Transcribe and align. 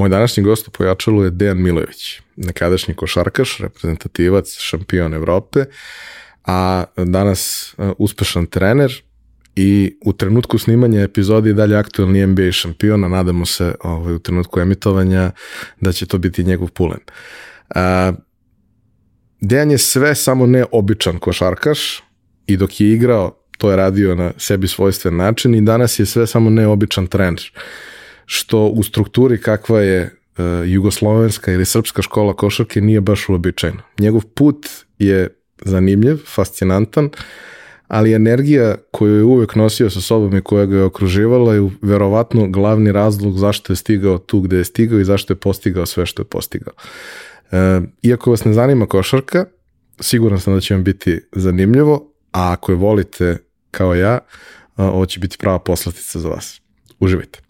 Moj 0.00 0.08
današnji 0.08 0.42
gost 0.42 0.68
u 0.68 0.70
pojačalu 0.70 1.24
je 1.24 1.30
Dejan 1.30 1.62
Milojević, 1.62 2.20
nekadašnji 2.36 2.94
košarkaš, 2.94 3.58
reprezentativac, 3.58 4.56
šampion 4.58 5.14
Evrope, 5.14 5.64
a 6.44 6.84
danas 6.96 7.74
uh, 7.78 7.90
uspešan 7.98 8.46
trener 8.46 9.02
i 9.56 9.98
u 10.04 10.12
trenutku 10.12 10.58
snimanja 10.58 11.02
epizode 11.02 11.50
i 11.50 11.54
dalje 11.54 11.76
aktualni 11.76 12.26
NBA 12.26 12.52
šampion, 12.52 13.04
a 13.04 13.08
nadamo 13.08 13.46
se 13.46 13.74
ovaj, 13.80 14.14
u 14.14 14.18
trenutku 14.18 14.60
emitovanja 14.60 15.30
da 15.80 15.92
će 15.92 16.06
to 16.06 16.18
biti 16.18 16.44
njegov 16.44 16.68
pulen. 16.68 17.00
Uh, 17.68 17.76
Dejan 19.40 19.70
je 19.70 19.78
sve 19.78 20.14
samo 20.14 20.46
ne 20.46 20.64
običan 20.72 21.18
košarkaš 21.18 22.02
i 22.46 22.56
dok 22.56 22.80
je 22.80 22.92
igrao 22.92 23.36
to 23.58 23.70
je 23.70 23.76
radio 23.76 24.14
na 24.14 24.32
sebi 24.36 24.68
svojstven 24.68 25.16
način 25.16 25.54
i 25.54 25.60
danas 25.60 25.98
je 25.98 26.06
sve 26.06 26.26
samo 26.26 26.50
neobičan 26.50 27.06
trener. 27.06 27.52
Što 28.32 28.66
u 28.66 28.82
strukturi 28.82 29.40
kakva 29.40 29.80
je 29.80 30.02
uh, 30.02 30.44
jugoslovenska 30.64 31.52
ili 31.52 31.64
srpska 31.64 32.02
škola 32.02 32.36
košarke 32.36 32.80
nije 32.80 33.00
baš 33.00 33.28
uobičajeno. 33.28 33.82
Njegov 33.98 34.22
put 34.34 34.66
je 34.98 35.28
zanimljiv, 35.64 36.16
fascinantan, 36.16 37.10
ali 37.88 38.12
energija 38.12 38.76
koju 38.90 39.16
je 39.16 39.22
uvek 39.22 39.54
nosio 39.54 39.90
sa 39.90 40.00
sobom 40.00 40.36
i 40.36 40.42
koja 40.42 40.66
ga 40.66 40.76
je 40.76 40.82
okruživala 40.82 41.54
je 41.54 41.70
verovatno 41.82 42.46
glavni 42.48 42.92
razlog 42.92 43.38
zašto 43.38 43.72
je 43.72 43.76
stigao 43.76 44.18
tu 44.18 44.40
gde 44.40 44.56
je 44.56 44.64
stigao 44.64 45.00
i 45.00 45.04
zašto 45.04 45.32
je 45.32 45.36
postigao 45.36 45.86
sve 45.86 46.06
što 46.06 46.22
je 46.22 46.26
postigao. 46.26 46.72
E, 47.50 47.80
iako 48.02 48.30
vas 48.30 48.44
ne 48.44 48.52
zanima 48.52 48.86
košarka, 48.86 49.44
siguran 50.00 50.40
sam 50.40 50.54
da 50.54 50.60
će 50.60 50.74
vam 50.74 50.84
biti 50.84 51.20
zanimljivo, 51.32 52.12
a 52.32 52.52
ako 52.52 52.72
je 52.72 52.76
volite 52.76 53.38
kao 53.70 53.94
ja, 53.94 54.18
ovo 54.76 55.06
će 55.06 55.20
biti 55.20 55.38
prava 55.38 55.58
poslatica 55.58 56.18
za 56.18 56.28
vas. 56.28 56.60
Uživajte. 57.00 57.49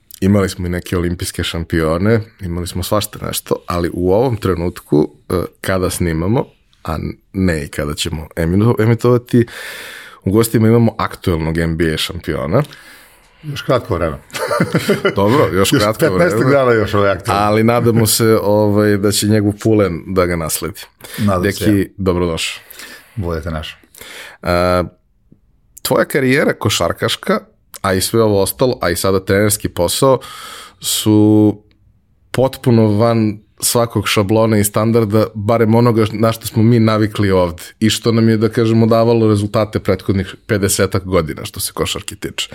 imali 0.21 0.49
smo 0.49 0.67
i 0.67 0.69
neke 0.69 0.97
olimpijske 0.97 1.43
šampione, 1.43 2.21
imali 2.41 2.67
smo 2.67 2.83
svašta 2.83 3.25
nešto, 3.25 3.55
ali 3.67 3.89
u 3.93 4.13
ovom 4.13 4.37
trenutku, 4.37 5.09
e, 5.29 5.33
kada 5.61 5.89
snimamo, 5.89 6.45
a 6.83 6.97
ne 7.33 7.63
i 7.65 7.67
kada 7.67 7.93
ćemo 7.93 8.27
emitovati, 8.79 9.45
u 10.23 10.31
gostima 10.31 10.67
imamo 10.67 10.95
aktuelnog 10.97 11.57
NBA 11.57 11.97
šampiona. 11.97 12.63
Još 13.43 13.61
kratko 13.61 13.95
vreme. 13.95 14.17
Dobro, 15.15 15.49
još 15.53 15.69
kratko 15.69 16.05
još 16.05 16.13
15 16.13 16.15
vreme. 16.15 16.31
15 16.31 16.51
dana 16.51 16.71
još 16.71 16.93
ovaj 16.93 17.11
aktualno. 17.11 17.43
Ali 17.43 17.63
nadamo 17.63 18.07
se 18.07 18.37
ovaj, 18.41 18.97
da 18.97 19.11
će 19.11 19.27
njegov 19.27 19.53
pulen 19.63 20.03
da 20.07 20.25
ga 20.25 20.35
nasledi. 20.35 20.81
Nadam 21.17 21.43
Deki, 21.43 21.63
se 21.63 21.79
ja. 21.79 21.85
dobrodošao. 21.97 22.63
Budete 23.15 23.51
naš. 23.51 23.77
Uh, 24.41 24.49
tvoja 25.81 26.05
karijera 26.05 26.53
košarkaška 26.53 27.39
a 27.81 27.93
i 27.93 28.01
sve 28.01 28.23
ovo 28.23 28.41
ostalo, 28.41 28.77
a 28.81 28.89
i 28.89 28.95
sada 28.95 29.19
trenerski 29.25 29.69
posao, 29.69 30.19
su 30.79 31.57
potpuno 32.31 32.87
van 32.87 33.39
svakog 33.59 34.07
šablona 34.07 34.57
i 34.57 34.63
standarda, 34.63 35.25
barem 35.33 35.75
onoga 35.75 36.05
na 36.11 36.31
što 36.31 36.47
smo 36.47 36.63
mi 36.63 36.79
navikli 36.79 37.31
ovde 37.31 37.63
i 37.79 37.89
što 37.89 38.11
nam 38.11 38.29
je, 38.29 38.37
da 38.37 38.49
kažemo, 38.49 38.85
davalo 38.85 39.27
rezultate 39.27 39.79
prethodnih 39.79 40.35
50 40.47 41.03
godina 41.03 41.45
što 41.45 41.59
se 41.59 41.73
košarki 41.73 42.15
tiče. 42.15 42.49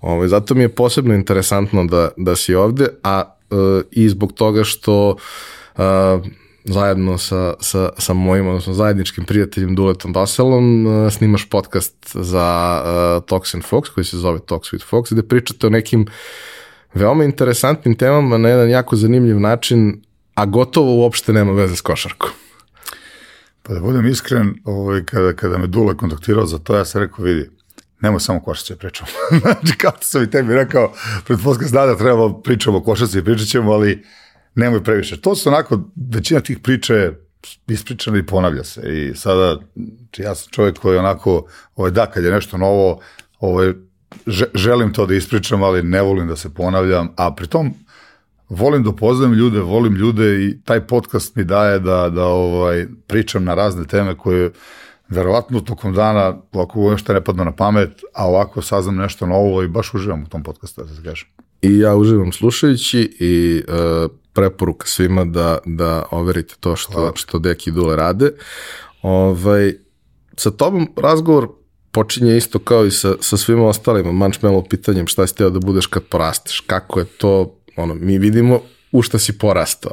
Ovo, 0.00 0.14
ovaj, 0.14 0.28
zato 0.28 0.54
mi 0.54 0.62
je 0.62 0.68
posebno 0.68 1.14
interesantno 1.14 1.84
da, 1.84 2.08
da 2.16 2.36
si 2.36 2.54
ovde, 2.54 2.86
a 3.02 3.22
e, 3.50 3.54
i 3.90 4.08
zbog 4.08 4.32
toga 4.32 4.64
što 4.64 5.16
e, 5.76 5.82
zajedno 6.64 7.18
sa, 7.18 7.54
sa, 7.60 7.90
sa 7.98 8.12
mojim, 8.14 8.48
odnosno 8.48 8.72
zajedničkim 8.72 9.24
prijateljem 9.24 9.74
Duletom 9.74 10.12
Baselom 10.12 10.86
uh, 10.86 11.12
snimaš 11.12 11.48
podcast 11.48 11.96
za 12.14 12.80
uh, 12.84 13.24
Talks 13.28 13.54
and 13.54 13.64
Fox 13.64 13.88
koji 13.94 14.04
se 14.04 14.16
zove 14.16 14.38
Talks 14.38 14.72
with 14.72 14.90
Fox 14.90 15.12
gde 15.12 15.22
pričate 15.22 15.66
o 15.66 15.70
nekim 15.70 16.06
veoma 16.94 17.24
interesantnim 17.24 17.94
temama 17.96 18.38
na 18.38 18.48
jedan 18.48 18.70
jako 18.70 18.96
zanimljiv 18.96 19.40
način, 19.40 20.02
a 20.34 20.46
gotovo 20.46 20.96
uopšte 20.96 21.32
nema 21.32 21.52
veze 21.52 21.76
s 21.76 21.80
košarkom. 21.80 22.30
Pa 23.62 23.74
da 23.74 23.80
budem 23.80 24.06
iskren, 24.06 24.54
ovaj, 24.64 25.04
kada, 25.04 25.32
kada 25.32 25.58
me 25.58 25.66
Dule 25.66 25.96
kontaktirao 25.96 26.46
za 26.46 26.58
to, 26.58 26.76
ja 26.76 26.84
sam 26.84 27.02
rekao, 27.02 27.24
vidi, 27.24 27.50
nemoj 28.00 28.20
samo 28.20 28.40
košarce 28.40 28.76
pričamo. 28.76 29.10
znači, 29.40 29.78
kao 29.78 29.92
sam 30.00 30.22
i 30.22 30.30
tebi 30.30 30.54
rekao, 30.54 30.92
pred 31.24 31.38
podcast 31.44 31.72
da 31.72 31.96
treba 31.96 32.40
pričamo 32.42 32.78
o 32.78 32.82
košarci 32.82 33.18
i 33.18 33.24
pričat 33.24 33.48
ćemo, 33.48 33.72
ali 33.72 34.04
nemoj 34.54 34.84
previše. 34.84 35.20
To 35.20 35.34
su 35.34 35.48
onako, 35.48 35.80
većina 36.12 36.40
tih 36.40 36.58
priča 36.58 36.94
je 36.94 37.26
ispričana 37.68 38.18
i 38.18 38.26
ponavlja 38.26 38.64
se. 38.64 38.80
I 38.94 39.14
sada, 39.14 39.58
znači 39.74 40.22
ja 40.22 40.34
sam 40.34 40.50
čovjek 40.50 40.78
koji 40.78 40.98
onako, 40.98 41.46
ovaj, 41.76 41.90
da, 41.90 42.06
kad 42.06 42.24
je 42.24 42.30
nešto 42.30 42.58
novo, 42.58 43.00
ovaj, 43.40 43.72
želim 44.54 44.92
to 44.92 45.06
da 45.06 45.14
ispričam, 45.14 45.62
ali 45.62 45.82
ne 45.82 46.02
volim 46.02 46.28
da 46.28 46.36
se 46.36 46.54
ponavljam, 46.54 47.08
a 47.16 47.34
pritom 47.34 47.74
volim 48.48 48.82
da 48.82 48.90
upoznam 48.90 49.32
ljude, 49.32 49.60
volim 49.60 49.94
ljude 49.94 50.44
i 50.44 50.60
taj 50.64 50.86
podcast 50.86 51.36
mi 51.36 51.44
daje 51.44 51.78
da, 51.78 52.10
da 52.10 52.24
ovaj, 52.24 52.86
pričam 53.06 53.44
na 53.44 53.54
razne 53.54 53.86
teme 53.86 54.16
koje 54.16 54.50
verovatno 55.08 55.60
tokom 55.60 55.94
dana, 55.94 56.36
ovako 56.52 56.90
nešto 56.90 57.12
ne 57.12 57.24
padne 57.24 57.44
na 57.44 57.52
pamet, 57.52 57.90
a 58.14 58.26
ovako 58.28 58.62
saznam 58.62 58.96
nešto 58.96 59.26
novo 59.26 59.62
i 59.62 59.68
baš 59.68 59.94
uživam 59.94 60.22
u 60.22 60.28
tom 60.28 60.42
podcastu, 60.42 60.82
da 60.84 60.94
se 60.94 61.02
kažem. 61.02 61.28
I 61.64 61.78
ja 61.78 61.96
uživam 61.96 62.32
slušajući 62.32 63.16
i 63.20 63.62
uh, 63.68 64.10
preporuka 64.32 64.86
svima 64.86 65.24
da, 65.24 65.58
da 65.64 66.02
overite 66.10 66.54
to 66.60 66.76
što, 66.76 67.12
što 67.14 67.38
Deki 67.38 67.70
i 67.70 67.72
Dule 67.72 67.96
rade. 67.96 68.30
Ovaj, 69.02 69.74
sa 70.36 70.50
tobom 70.50 70.88
razgovor 70.96 71.48
počinje 71.90 72.36
isto 72.36 72.58
kao 72.58 72.86
i 72.86 72.90
sa, 72.90 73.14
sa 73.20 73.36
svima 73.36 73.66
ostalima, 73.66 74.12
mančmelo 74.12 74.64
pitanjem 74.70 75.06
šta 75.06 75.26
si 75.26 75.34
teo 75.34 75.50
da 75.50 75.58
budeš 75.58 75.86
kad 75.86 76.02
porasteš, 76.02 76.60
kako 76.60 77.00
je 77.00 77.06
to, 77.06 77.58
ono, 77.76 77.94
mi 77.94 78.18
vidimo 78.18 78.60
u 78.92 79.02
šta 79.02 79.18
si 79.18 79.38
porastao, 79.38 79.92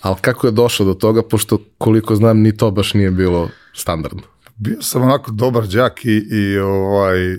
ali 0.00 0.16
kako 0.20 0.46
je 0.46 0.50
došao 0.50 0.86
do 0.86 0.94
toga, 0.94 1.22
pošto 1.22 1.58
koliko 1.78 2.16
znam 2.16 2.40
ni 2.40 2.56
to 2.56 2.70
baš 2.70 2.94
nije 2.94 3.10
bilo 3.10 3.48
standardno. 3.74 4.22
Bio 4.56 4.82
sam 4.82 5.02
onako 5.02 5.30
dobar 5.30 5.66
đak 5.66 6.04
i, 6.04 6.16
i 6.30 6.58
ovaj, 6.58 7.36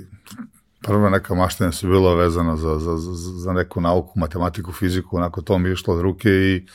prva 0.82 1.10
neka 1.10 1.36
maštenja 1.36 1.72
su 1.72 1.88
bila 1.88 2.16
vezana 2.16 2.58
za, 2.58 2.80
za, 2.80 2.98
za, 2.98 3.54
neku 3.54 3.82
nauku, 3.82 4.20
matematiku, 4.20 4.72
fiziku, 4.72 5.18
onako 5.18 5.42
to 5.42 5.58
mi 5.58 5.70
je 5.70 5.74
išlo 5.74 5.94
od 5.94 6.02
ruke 6.02 6.30
i 6.30 6.66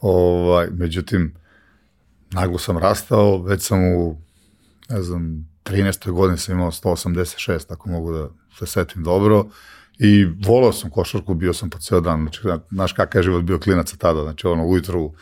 ovaj, 0.00 0.68
međutim, 0.70 1.34
naglo 2.30 2.58
sam 2.58 2.78
rastao, 2.78 3.42
već 3.42 3.62
sam 3.62 3.78
u, 3.96 4.20
ne 4.88 5.02
znam, 5.02 5.48
13. 5.64 6.10
godine 6.10 6.38
sam 6.38 6.54
imao 6.54 6.70
186, 6.70 7.72
ako 7.72 7.88
mogu 7.88 8.12
da 8.12 8.28
se 8.58 8.66
setim 8.66 9.02
dobro, 9.02 9.44
i 9.98 10.24
volao 10.24 10.72
sam 10.72 10.90
košarku, 10.90 11.34
bio 11.34 11.52
sam 11.52 11.70
po 11.70 11.78
ceo 11.78 12.00
dan, 12.00 12.20
znači, 12.20 12.40
znaš 12.70 12.92
kakav 12.92 13.18
je 13.18 13.22
život 13.22 13.44
bio 13.44 13.58
klinaca 13.58 13.96
tada, 13.96 14.22
znači 14.22 14.46
ono, 14.46 14.66
ujutru 14.66 15.12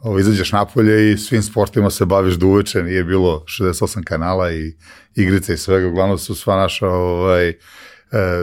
ovo, 0.00 0.18
izađeš 0.18 0.52
napolje 0.52 1.12
i 1.12 1.18
svim 1.18 1.42
sportima 1.42 1.90
se 1.90 2.04
baviš 2.04 2.34
do 2.34 2.46
uveče, 2.46 2.82
nije 2.82 3.04
bilo 3.04 3.44
68 3.46 4.04
kanala 4.04 4.52
i 4.52 4.76
igrice 5.14 5.54
i 5.54 5.56
svega, 5.56 5.88
uglavnom 5.88 6.18
su 6.18 6.34
sva 6.34 6.56
naša 6.56 6.88
ovaj, 6.88 7.48
e, 7.48 7.54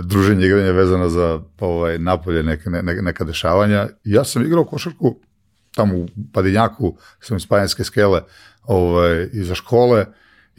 druženje 0.04 0.46
igranja 0.46 0.72
vezana 0.72 1.10
za 1.10 1.42
ovaj, 1.60 2.00
napolje 2.00 2.44
neke, 2.44 2.70
ne, 2.70 2.82
neka 2.84 3.24
dešavanja. 3.24 3.88
Ja 4.04 4.24
sam 4.24 4.46
igrao 4.46 4.66
košarku 4.66 5.20
tamo 5.76 5.98
u 5.98 6.08
Padinjaku, 6.34 6.98
sam 7.20 7.38
iz 7.38 7.48
Pajanske 7.48 7.84
skele 7.84 8.22
ovaj, 8.64 9.30
iza 9.34 9.56
škole, 9.56 10.06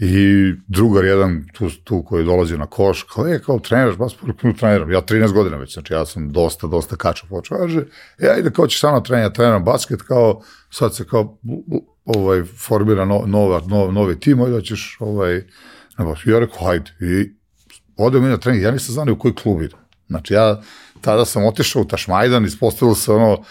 I 0.00 0.52
drugar 0.66 1.04
jedan 1.04 1.44
tu, 1.52 1.70
tu 1.84 2.02
koji 2.02 2.24
dolazi 2.24 2.58
na 2.58 2.66
koš, 2.66 3.02
kao 3.02 3.26
je, 3.26 3.42
kao 3.42 3.58
treniraš 3.58 3.96
basket, 3.96 4.20
treniram. 4.58 4.92
Ja 4.92 5.02
13 5.02 5.32
godina 5.32 5.56
već, 5.56 5.72
znači 5.72 5.92
ja 5.92 6.06
sam 6.06 6.32
dosta, 6.32 6.66
dosta 6.66 6.96
kačao 6.96 7.28
počeo. 7.28 7.58
Kaže, 7.58 7.84
ja 8.18 8.38
ide 8.38 8.50
kao 8.50 8.66
ćeš 8.66 8.80
samo 8.80 9.00
trenirati, 9.00 9.30
ja 9.30 9.34
treniram 9.34 9.64
basket, 9.64 10.02
kao 10.02 10.42
sad 10.70 10.94
se 10.94 11.04
kao 11.06 11.38
ovaj, 12.04 12.42
formira 12.44 13.04
no, 13.04 13.22
nova, 13.26 13.60
nov, 13.66 13.92
novi 13.92 14.20
tim, 14.20 14.38
da 14.38 14.60
ćeš 14.60 14.96
ovaj, 15.00 15.42
na 15.98 16.04
basket. 16.04 16.26
Ja 16.26 16.38
rekao, 16.38 16.66
hajde. 16.66 16.90
I 17.00 17.30
ode 17.96 18.20
mi 18.20 18.28
na 18.28 18.38
trening, 18.38 18.64
ja 18.64 18.70
nisam 18.70 18.92
znao 18.92 19.12
u 19.12 19.18
koji 19.18 19.34
klub 19.34 19.62
idem. 19.62 19.78
Znači 20.08 20.34
ja 20.34 20.62
tada 21.00 21.24
sam 21.24 21.44
otišao 21.44 21.82
u 21.82 21.84
Tašmajdan, 21.84 22.44
ispostavilo 22.44 22.94
se 22.94 23.12
ono, 23.12 23.42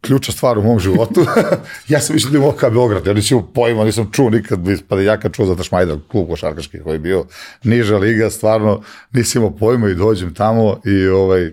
ključna 0.00 0.34
stvar 0.34 0.58
u 0.58 0.62
mom 0.62 0.80
životu. 0.80 1.26
ja 1.88 2.00
sam 2.00 2.14
više 2.14 2.28
da 2.28 2.52
kao 2.56 2.70
Beograd, 2.70 3.06
ja 3.06 3.12
nisam 3.12 3.48
pojma, 3.54 3.84
nisam 3.84 4.10
čuo 4.12 4.30
nikad, 4.30 4.60
pa 4.88 4.96
da 4.96 5.02
ja 5.02 5.20
kad 5.20 5.32
čuo 5.32 5.46
za 5.46 5.56
Tašmajda, 5.56 5.98
klub 6.08 6.28
košarkaški 6.28 6.80
koji 6.80 6.94
je 6.94 6.98
bio 6.98 7.24
niža 7.64 7.98
liga, 7.98 8.30
stvarno 8.30 8.82
nisam 9.12 9.42
imao 9.42 9.56
pojma 9.56 9.88
i 9.88 9.94
dođem 9.94 10.34
tamo 10.34 10.80
i 10.84 11.06
ovaj, 11.06 11.52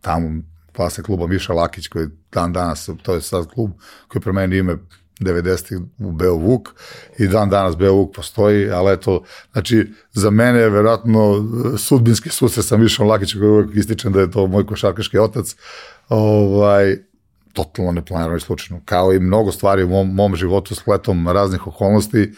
tamo 0.00 0.42
klasa 0.76 1.02
kluba 1.02 1.26
Miša 1.26 1.52
Lakić 1.52 1.88
koji 1.88 2.06
dan 2.32 2.52
danas, 2.52 2.88
to 3.02 3.14
je 3.14 3.20
sad 3.20 3.46
klub 3.46 3.70
koji 4.08 4.22
pre 4.22 4.32
meni 4.32 4.56
ime 4.56 4.76
90. 5.20 5.86
u 5.98 6.12
Beovuk 6.12 6.68
i 7.18 7.28
dan 7.28 7.50
danas 7.50 7.76
Beovuk 7.76 8.14
postoji, 8.16 8.70
ali 8.70 8.92
eto, 8.92 9.22
znači, 9.52 9.86
za 10.12 10.30
mene 10.30 10.58
je 10.58 10.70
verovatno 10.70 11.48
sudbinski 11.78 12.28
susret 12.28 12.66
sa 12.66 12.76
Mišom 12.76 13.08
Lakićem 13.08 13.40
koji 13.40 13.50
uvek 13.50 13.76
ističem 13.76 14.12
da 14.12 14.20
je 14.20 14.30
to 14.30 14.46
moj 14.46 14.66
košarkaški 14.66 15.18
otac, 15.18 15.56
ovaj, 16.08 16.96
totalno 17.52 17.92
neplanirano 17.92 18.36
i 18.36 18.40
slučajno, 18.40 18.82
kao 18.84 19.12
i 19.12 19.20
mnogo 19.20 19.52
stvari 19.52 19.82
u 19.82 19.88
mom, 19.88 20.14
mom 20.14 20.36
životu 20.36 20.74
s 20.74 20.82
pletom 20.82 21.28
raznih 21.28 21.66
okolnosti, 21.66 22.32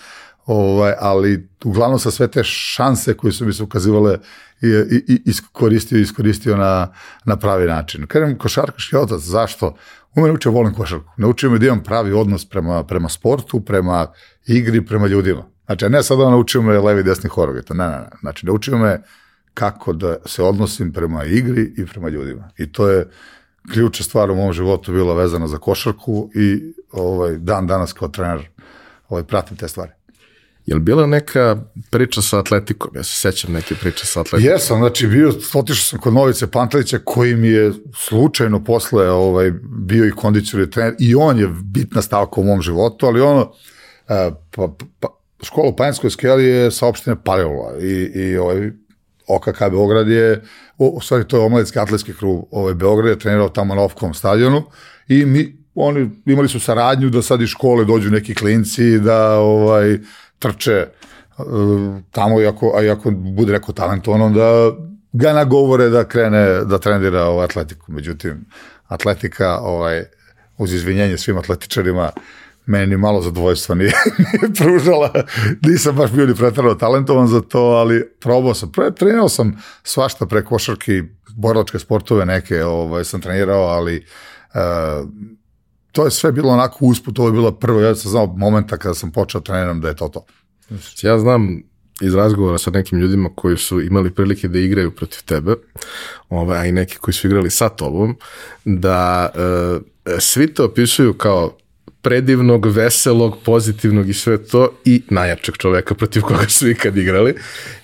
ovaj, 0.47 0.94
ali 0.99 1.49
uglavnom 1.64 1.99
sa 1.99 2.11
sve 2.11 2.29
te 2.29 2.44
šanse 2.44 3.14
koje 3.14 3.32
su 3.32 3.47
mi 3.47 3.53
se 3.53 3.62
ukazivale 3.62 4.19
i, 4.62 4.67
i, 4.67 5.14
i 5.14 5.23
iskoristio, 5.25 5.99
iskoristio 5.99 6.56
na, 6.56 6.93
na 7.25 7.37
pravi 7.37 7.67
način. 7.67 8.06
Kažem, 8.06 8.38
košarkaški 8.38 8.97
otac, 8.97 9.20
zašto? 9.20 9.76
U 10.14 10.20
mene 10.20 10.35
učio 10.35 10.53
volim 10.53 10.75
košarku. 10.75 11.11
Naučio 11.17 11.50
me 11.50 11.58
da 11.58 11.67
imam 11.67 11.82
pravi 11.82 12.12
odnos 12.12 12.49
prema, 12.49 12.85
prema 12.85 13.08
sportu, 13.08 13.61
prema 13.61 14.06
igri, 14.47 14.87
prema 14.87 15.06
ljudima. 15.06 15.44
Znači, 15.67 15.88
ne 15.88 16.03
sad 16.03 16.19
da 16.19 16.31
naučio 16.31 16.62
me 16.62 16.79
levi 16.79 17.03
desni 17.03 17.31
horogeta, 17.31 17.75
ne, 17.75 17.88
ne, 17.88 17.97
ne. 17.97 18.08
Znači, 18.20 18.47
naučio 18.47 18.79
me 18.79 19.03
kako 19.55 19.93
da 19.93 20.17
se 20.26 20.43
odnosim 20.43 20.93
prema 20.93 21.25
igri 21.25 21.75
i 21.76 21.87
prema 21.87 22.08
ljudima. 22.08 22.50
I 22.58 22.73
to 22.73 22.88
je 22.88 23.08
ključna 23.73 24.05
stvar 24.05 24.31
u 24.31 24.35
mom 24.35 24.53
životu 24.53 24.93
bila 24.93 25.14
vezana 25.14 25.49
za 25.49 25.59
košarku 25.59 26.31
i 26.35 26.75
ovaj, 26.93 27.37
dan 27.38 27.67
danas 27.67 27.93
kao 27.93 28.09
trener 28.09 28.49
ovaj, 29.09 29.25
pratim 29.25 29.56
te 29.56 29.69
stvari. 29.69 29.93
Je 30.67 30.75
li 30.75 30.81
bila 30.81 31.06
neka 31.06 31.62
priča 31.91 32.23
sa 32.23 32.38
atletikom? 32.38 32.91
Ja 32.94 33.03
se 33.03 33.17
sećam 33.17 33.53
neke 33.53 33.75
priče 33.75 34.06
sa 34.06 34.20
atletikom. 34.20 34.53
Jesam, 34.53 34.79
znači 34.79 35.06
bio, 35.06 35.32
otišao 35.55 35.85
sam 35.85 35.99
kod 35.99 36.12
Novice 36.12 36.47
Pantelića 36.47 36.99
koji 37.05 37.37
mi 37.37 37.49
je 37.49 37.73
slučajno 37.94 38.64
posle 38.64 39.11
ovaj, 39.11 39.53
bio 39.65 40.06
i 40.06 40.11
kondicioni 40.11 40.70
trener 40.70 40.94
i 40.99 41.15
on 41.15 41.38
je 41.38 41.49
bitna 41.62 42.03
stavka 42.03 42.41
u 42.41 42.44
mom 42.44 42.62
životu, 42.62 43.06
ali 43.06 43.20
ono, 43.20 43.53
e, 44.08 44.31
pa, 44.50 44.69
pa, 45.00 45.08
škola 45.43 45.69
u 45.69 45.76
Panjskoj 45.76 46.11
skeli 46.11 46.44
je 46.44 46.70
sa 46.70 46.87
opštine 46.87 47.17
Palilova 47.25 47.79
i, 47.81 48.11
i 48.15 48.37
ovaj, 48.37 48.70
OKK 49.29 49.61
Beograd 49.71 50.09
je, 50.09 50.43
u 50.79 51.01
stvari 51.01 51.29
to 51.29 51.37
je 51.37 51.45
omladinski 51.45 51.79
atletski 51.79 52.15
krug 52.15 52.49
ovaj, 52.51 52.75
Beograd 52.75 53.11
je 53.11 53.19
trenirao 53.19 53.49
tamo 53.49 53.75
na 53.75 53.83
Ofkom 53.83 54.15
stadionu 54.15 54.63
i 55.09 55.27
mi, 55.27 55.57
oni 55.75 56.11
imali 56.27 56.49
su 56.49 56.61
saradnju 56.61 57.11
da 57.11 57.23
sad 57.23 57.41
iz 57.41 57.49
škole 57.49 57.85
dođu 57.85 58.11
neki 58.11 58.35
klinci 58.35 58.99
da 58.99 59.39
ovaj, 59.39 59.99
trče 60.39 60.87
uh, 61.39 61.47
tamo 62.11 62.41
i 62.41 62.47
ako, 62.47 62.73
a 62.77 62.83
i 62.83 62.91
ako 62.91 63.11
bude 63.11 63.53
neko 63.53 63.73
talentovan, 63.73 64.35
da 64.35 64.73
ga 65.13 65.33
nagovore 65.33 65.89
da 65.89 66.05
krene 66.05 66.65
da 66.65 66.79
trenira 66.79 67.25
ovaj 67.25 67.45
atletiku. 67.45 67.93
Međutim, 67.93 68.45
atletika, 68.89 69.59
ovaj, 69.59 70.05
uz 70.59 70.73
izvinjenje 70.73 71.19
svim 71.19 71.39
atletičarima, 71.39 72.11
meni 72.67 72.97
malo 72.97 73.23
zadovoljstva 73.23 73.75
nije, 73.75 73.93
nije 74.19 74.55
pružala, 74.55 75.12
nisam 75.62 75.97
baš 75.97 76.11
bio 76.11 76.26
ni 76.26 76.35
pretrano 76.35 76.75
talentovan 76.75 77.29
za 77.29 77.41
to, 77.41 77.61
ali 77.61 78.09
probao 78.20 78.55
sam, 78.55 78.73
pre, 78.73 78.94
trenirao 78.94 79.29
sam 79.29 79.62
svašta 79.82 80.26
pre 80.26 80.44
košarki, 80.44 81.03
borilačke 81.37 81.79
sportove 81.79 82.26
neke 82.26 82.64
ovaj, 82.64 83.05
sam 83.05 83.20
trenirao, 83.20 83.62
ali 83.62 84.06
uh, 84.55 85.08
to 85.93 86.05
je 86.05 86.10
sve 86.10 86.32
bilo 86.32 86.53
onako 86.53 86.84
usput, 86.84 87.19
ovo 87.19 87.29
je 87.29 87.32
bilo 87.32 87.53
prvo, 87.53 87.81
ja 87.81 87.94
sam 87.94 88.10
znao 88.10 88.27
momenta 88.27 88.77
kada 88.77 88.94
sam 88.94 89.13
počeo 89.13 89.41
treniram 89.41 89.81
da 89.81 89.89
je 89.89 89.96
to 89.96 90.08
to. 90.08 90.25
Ja 91.03 91.19
znam 91.19 91.63
iz 92.01 92.15
razgovora 92.15 92.58
sa 92.58 92.70
nekim 92.70 92.98
ljudima 92.98 93.29
koji 93.34 93.56
su 93.56 93.81
imali 93.81 94.15
prilike 94.15 94.48
da 94.48 94.58
igraju 94.58 94.91
protiv 94.91 95.22
tebe, 95.25 95.55
ovaj, 96.29 96.58
a 96.58 96.67
i 96.67 96.72
neki 96.72 96.98
koji 96.98 97.15
su 97.15 97.27
igrali 97.27 97.51
sa 97.51 97.69
tobom, 97.69 98.17
da 98.65 99.31
e, 99.34 100.20
svi 100.20 100.55
to 100.55 100.65
opisuju 100.65 101.15
kao 101.15 101.56
predivnog, 102.03 102.67
veselog, 102.67 103.37
pozitivnog 103.44 104.09
i 104.09 104.15
sve 104.15 104.44
to 104.44 104.69
i 104.85 105.03
najjačeg 105.11 105.56
čoveka 105.56 105.94
protiv 105.94 106.23
koga 106.23 106.49
su 106.49 106.69
ikad 106.69 106.97
igrali. 106.97 107.35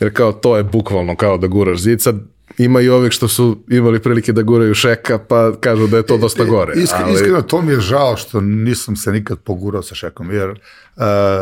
Jer 0.01 0.15
kao 0.15 0.33
to 0.33 0.57
je 0.57 0.63
bukvalno 0.63 1.17
kao 1.17 1.39
da 1.39 1.47
guraš 1.47 1.79
zid. 1.79 2.01
Sad 2.01 2.17
ima 2.59 2.81
i 2.81 2.89
ovih 2.89 3.13
što 3.13 3.29
su 3.29 3.59
imali 3.71 4.03
prilike 4.03 4.33
da 4.33 4.43
guraju 4.43 4.75
šeka, 4.75 5.19
pa 5.19 5.53
kažu 5.61 5.87
da 5.87 5.97
je 5.97 6.07
to 6.07 6.17
dosta 6.17 6.45
gore. 6.45 6.73
Iskreno, 6.77 7.05
ali... 7.05 7.15
iskreno 7.15 7.43
to 7.43 7.63
mi 7.63 7.73
je 7.73 7.81
žao 7.81 8.17
što 8.17 8.41
nisam 8.41 8.97
se 8.97 9.13
nikad 9.13 9.39
pogurao 9.39 9.83
sa 9.83 9.95
šekom, 9.95 10.31
jer 10.31 10.51
uh, 10.51 10.57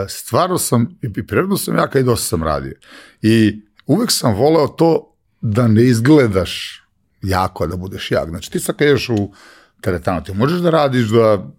stvarno 0.08 0.58
sam, 0.58 0.98
i 1.02 1.26
prirodno 1.26 1.56
sam 1.56 1.76
jaka 1.76 1.98
i 1.98 2.02
dosta 2.02 2.26
sam 2.26 2.42
radio. 2.42 2.74
I 3.22 3.62
uvek 3.86 4.10
sam 4.10 4.34
voleo 4.34 4.68
to 4.68 5.14
da 5.40 5.68
ne 5.68 5.82
izgledaš 5.82 6.82
jako, 7.22 7.66
da 7.66 7.76
budeš 7.76 8.10
jak. 8.10 8.28
Znači 8.28 8.50
ti 8.50 8.60
sad 8.60 8.76
kad 8.76 8.88
ješ 8.88 9.08
u 9.08 9.32
teretanu, 9.80 10.24
ti 10.24 10.34
možeš 10.34 10.58
da 10.58 10.70
radiš 10.70 11.06
da 11.06 11.50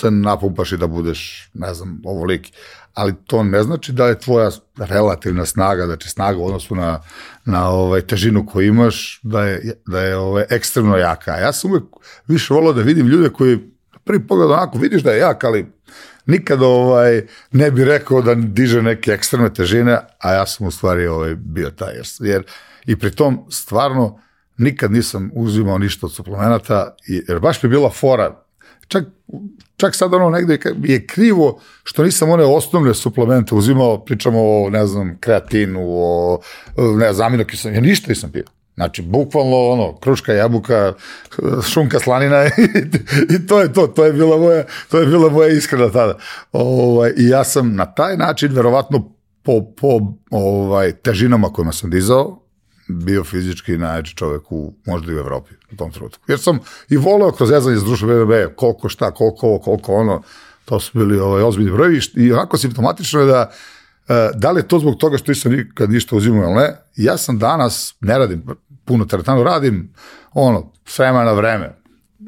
se 0.00 0.10
napumpaš 0.10 0.72
i 0.72 0.76
da 0.76 0.86
budeš, 0.86 1.50
ne 1.54 1.74
znam, 1.74 2.00
ovoliki. 2.04 2.52
Ali 2.94 3.14
to 3.26 3.42
ne 3.42 3.62
znači 3.62 3.92
da 3.92 4.06
je 4.06 4.18
tvoja 4.18 4.50
relativna 4.78 5.46
snaga, 5.46 5.86
znači 5.86 6.08
snaga 6.08 6.38
u 6.38 6.46
odnosu 6.46 6.74
na, 6.74 7.02
na 7.44 7.70
ovaj, 7.70 8.00
težinu 8.00 8.46
koju 8.46 8.66
imaš, 8.66 9.20
da 9.22 9.44
je, 9.44 9.74
da 9.86 10.00
je 10.00 10.16
ovaj, 10.16 10.44
ekstremno 10.50 10.96
jaka. 10.96 11.36
Ja 11.36 11.52
sam 11.52 11.70
uvek 11.70 11.84
više 12.26 12.54
volao 12.54 12.72
da 12.72 12.82
vidim 12.82 13.06
ljude 13.06 13.28
koji 13.28 13.58
prvi 14.04 14.26
pogled 14.26 14.50
onako 14.50 14.78
vidiš 14.78 15.02
da 15.02 15.10
je 15.10 15.18
jak, 15.18 15.44
ali 15.44 15.72
nikad 16.26 16.62
ovaj, 16.62 17.22
ne 17.52 17.70
bi 17.70 17.84
rekao 17.84 18.22
da 18.22 18.34
diže 18.34 18.82
neke 18.82 19.10
ekstremne 19.10 19.54
težine, 19.54 19.98
a 20.18 20.32
ja 20.32 20.46
sam 20.46 20.66
u 20.66 20.70
stvari 20.70 21.06
ovaj, 21.06 21.34
bio 21.34 21.70
taj. 21.70 21.94
Jer, 22.20 22.42
i 22.86 22.96
pri 22.98 23.10
tom 23.10 23.46
stvarno 23.50 24.20
nikad 24.58 24.92
nisam 24.92 25.30
uzimao 25.34 25.78
ništa 25.78 26.06
od 26.06 26.12
suplemenata, 26.12 26.96
jer 27.06 27.40
baš 27.40 27.62
bi 27.62 27.68
bila 27.68 27.90
fora, 27.90 28.42
čak 28.88 29.04
čak 29.76 29.94
sad 29.94 30.14
ono 30.14 30.30
negde 30.30 30.58
je 30.82 31.06
krivo 31.06 31.60
što 31.84 32.04
nisam 32.04 32.30
one 32.30 32.44
osnovne 32.44 32.94
suplemente 32.94 33.54
uzimao, 33.54 34.04
pričamo 34.04 34.38
o, 34.40 34.70
ne 34.70 34.86
znam, 34.86 35.16
kreatinu, 35.20 35.80
o, 35.82 36.40
ne 36.76 37.12
znam, 37.12 37.26
aminokiselinu, 37.26 37.78
ja 37.78 37.80
ništa 37.80 38.08
nisam 38.08 38.32
pio. 38.32 38.44
Znači, 38.74 39.02
bukvalno 39.02 39.56
ono, 39.56 39.96
kruška 39.96 40.32
jabuka, 40.32 40.92
šunka 41.72 41.98
slanina 41.98 42.44
i, 42.46 42.48
i 43.34 43.46
to 43.46 43.60
je 43.60 43.72
to, 43.72 43.86
to 43.86 44.04
je 44.04 44.12
bila 44.12 44.36
moja, 44.36 44.64
to 44.90 45.00
je 45.00 45.06
bila 45.06 45.30
moja 45.30 45.48
iskrena 45.48 45.90
tada. 45.90 46.18
Ovaj, 46.52 47.12
I 47.16 47.28
ja 47.28 47.44
sam 47.44 47.74
na 47.74 47.94
taj 47.94 48.16
način, 48.16 48.52
verovatno 48.52 49.12
po, 49.42 49.62
po 49.80 50.00
ovaj, 50.30 50.92
težinama 50.92 51.52
kojima 51.52 51.72
sam 51.72 51.90
dizao, 51.90 52.47
bio 52.88 53.24
fizički 53.24 53.78
najjači 53.78 54.16
čovek 54.16 54.52
u, 54.52 54.74
možda 54.86 55.12
i 55.12 55.14
u 55.14 55.18
Evropi 55.18 55.54
u 55.72 55.76
tom 55.76 55.92
trenutku. 55.92 56.24
Jer 56.28 56.40
sam 56.40 56.58
i 56.88 56.96
voleo 56.96 57.32
kroz 57.32 57.50
jezanje 57.50 57.76
s 57.76 57.84
društvo 57.84 58.08
BBB, 58.08 58.32
koliko 58.56 58.88
šta, 58.88 59.10
koliko 59.10 59.46
ovo, 59.46 59.58
koliko 59.58 59.94
ono, 59.94 60.22
to 60.64 60.80
su 60.80 60.98
bili 60.98 61.18
ovaj, 61.18 61.42
ozbiljni 61.42 61.72
brojevi 61.72 62.00
i 62.14 62.32
onako 62.32 62.58
simptomatično 62.58 63.20
je 63.20 63.26
da 63.26 63.50
e, 64.08 64.30
da 64.34 64.50
li 64.50 64.60
je 64.60 64.68
to 64.68 64.78
zbog 64.78 64.96
toga 64.96 65.18
što 65.18 65.30
nisam 65.30 65.52
nikad 65.52 65.90
ništa 65.90 66.16
uzimao 66.16 66.44
ili 66.44 66.54
ne, 66.54 66.76
ja 66.96 67.16
sam 67.16 67.38
danas, 67.38 67.94
ne 68.00 68.18
radim 68.18 68.46
puno 68.84 69.04
teretanu, 69.04 69.42
radim 69.42 69.92
ono, 70.32 70.72
s 70.86 70.98
vremena 70.98 71.24
na 71.24 71.32
vreme, 71.32 71.78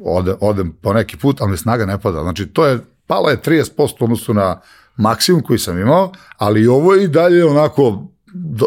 Ode, 0.03 0.35
odem 0.39 0.71
po 0.81 0.93
neki 0.93 1.17
put, 1.17 1.41
ali 1.41 1.51
mi 1.51 1.57
snaga 1.57 1.85
ne 1.85 1.99
pada. 2.01 2.21
Znači, 2.21 2.47
to 2.47 2.65
je, 2.65 2.79
pala 3.07 3.31
je 3.31 3.37
30% 3.37 4.03
odnosu 4.03 4.33
na 4.33 4.61
maksimum 4.95 5.41
koji 5.41 5.59
sam 5.59 5.79
imao, 5.79 6.11
ali 6.37 6.67
ovo 6.67 6.93
je 6.93 7.03
i 7.03 7.07
dalje 7.07 7.45
onako 7.45 8.07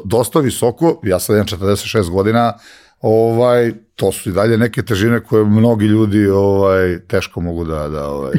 dosta 0.05 0.41
visoko, 0.41 1.01
ja 1.03 1.21
sad 1.21 1.37
imam 1.37 1.47
46 1.47 2.11
godina, 2.11 2.53
ovaj, 3.01 3.73
to 3.97 4.13
su 4.13 4.31
i 4.31 4.33
dalje 4.33 4.59
neke 4.59 4.83
težine 4.83 5.21
koje 5.21 5.45
mnogi 5.45 5.87
ljudi 5.87 6.27
ovaj, 6.29 6.99
teško 7.09 7.41
mogu 7.41 7.65
da, 7.65 7.89
da 7.89 8.09
ovaj. 8.09 8.33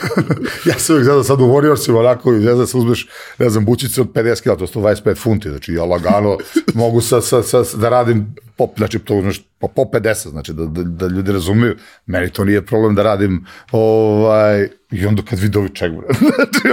ja 0.68 0.78
sam 0.78 0.94
uvijek 0.94 1.06
zada 1.06 1.24
sad 1.24 1.40
u 1.40 1.44
Warriorsima, 1.44 1.98
onako, 1.98 2.32
ne 2.32 2.54
znam, 2.54 2.66
se 2.66 2.76
uzmeš, 2.76 3.08
ne 3.38 3.50
znam, 3.50 3.64
bučice 3.64 4.00
od 4.00 4.12
50 4.12 4.42
kg, 4.42 4.58
to 4.58 4.64
je 4.64 4.84
125 4.84 5.16
funti, 5.16 5.50
znači 5.50 5.72
ja 5.72 5.84
lagano 5.84 6.36
mogu 6.74 7.00
sa, 7.00 7.20
sa, 7.20 7.42
sa, 7.42 7.62
da 7.76 7.88
radim, 7.88 8.34
po, 8.56 8.68
znači 8.76 8.98
to 8.98 9.14
uzmeš 9.14 9.42
po, 9.58 9.68
po 9.68 9.82
50, 9.82 10.30
znači 10.30 10.52
da, 10.52 10.66
da, 10.66 10.82
da 10.82 11.06
ljudi 11.06 11.32
razumiju, 11.32 11.76
meni 12.06 12.30
to 12.30 12.44
nije 12.44 12.66
problem 12.66 12.94
da 12.94 13.02
radim, 13.02 13.46
ovaj, 13.72 14.68
i 14.90 15.06
onda 15.06 15.22
kad 15.22 15.38
vidi 15.38 15.58
ovi 15.58 15.68
čeg, 15.74 15.92
znači, 16.18 16.68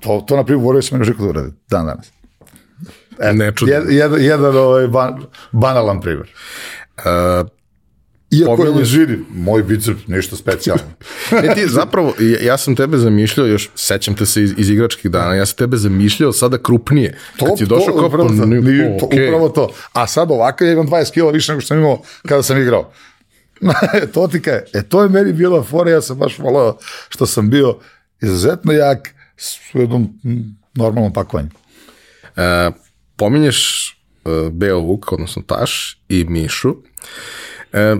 to, 0.00 0.24
to 0.28 0.36
na 0.36 0.44
primjer 0.44 0.66
Warriorsima 0.66 0.92
ne 0.92 0.98
može 0.98 1.14
da 1.14 1.24
uradi, 1.24 1.52
dan 1.70 1.86
danas. 1.86 2.17
E, 3.20 3.32
ne 3.32 3.52
čudim. 3.52 3.74
Jed, 3.74 3.84
jedan, 3.90 4.22
jedan 4.22 4.56
ovaj 4.56 4.88
ban, 4.88 5.22
banalan 5.52 6.00
primjer. 6.00 6.28
Uh, 6.98 7.48
Iako 8.30 8.50
je 8.52 8.56
Pominješ- 8.58 8.76
ležiri, 8.76 9.18
moj 9.30 9.62
bicep 9.62 9.96
nešto 10.06 10.36
specijalno. 10.36 10.82
Ne, 11.32 11.42
ti 11.54 11.68
zapravo, 11.68 12.14
ja, 12.18 12.38
ja 12.42 12.56
sam 12.58 12.76
tebe 12.76 12.96
zamišljao, 12.98 13.46
još 13.46 13.70
sećam 13.74 14.14
te 14.14 14.26
se 14.26 14.42
iz, 14.42 14.54
iz 14.56 14.70
igračkih 14.70 15.10
dana, 15.10 15.34
ja 15.34 15.46
sam 15.46 15.56
tebe 15.56 15.76
zamišljao 15.76 16.32
sada 16.32 16.58
krupnije. 16.58 17.18
Kad 17.38 17.56
ti 17.56 17.66
došao 17.66 17.94
kao, 17.94 18.06
upravo, 18.06 18.28
pa, 18.28 18.34
to, 18.36 18.46
ni- 18.46 18.98
to, 18.98 19.06
okej. 19.06 19.28
upravo 19.28 19.48
to. 19.48 19.68
A 19.92 20.06
sad 20.06 20.30
ovako 20.30 20.64
ja 20.64 20.72
imam 20.72 20.86
20 20.88 21.12
kila 21.12 21.30
više 21.32 21.52
nego 21.52 21.60
što 21.60 21.68
sam 21.68 21.78
imao 21.78 22.02
kada 22.28 22.42
sam 22.42 22.58
igrao. 22.58 22.90
to 24.14 24.28
ti 24.28 24.42
kaj, 24.42 24.60
e 24.74 24.82
to 24.82 25.02
je 25.02 25.08
meni 25.08 25.32
bila 25.32 25.62
fora, 25.62 25.90
ja 25.90 26.00
sam 26.00 26.18
baš 26.18 26.38
volao 26.38 26.78
što 27.08 27.26
sam 27.26 27.50
bio 27.50 27.76
izuzetno 28.22 28.72
jak 28.72 29.08
s 29.36 29.56
jednom 29.74 30.08
normalnom 30.74 31.12
pakovanju. 31.12 31.48
E, 32.36 32.70
pominješ 33.18 33.88
e, 34.24 34.50
Beo 34.50 34.78
Vuk, 34.78 35.12
odnosno 35.12 35.42
Taš 35.46 35.98
i 36.08 36.24
Mišu. 36.24 36.76
E, 37.72 37.96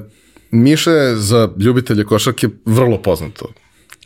Miša 0.51 0.91
je 0.91 1.17
za 1.17 1.49
ljubitelje 1.59 2.05
košarke 2.05 2.49
vrlo 2.65 3.03
poznato 3.03 3.53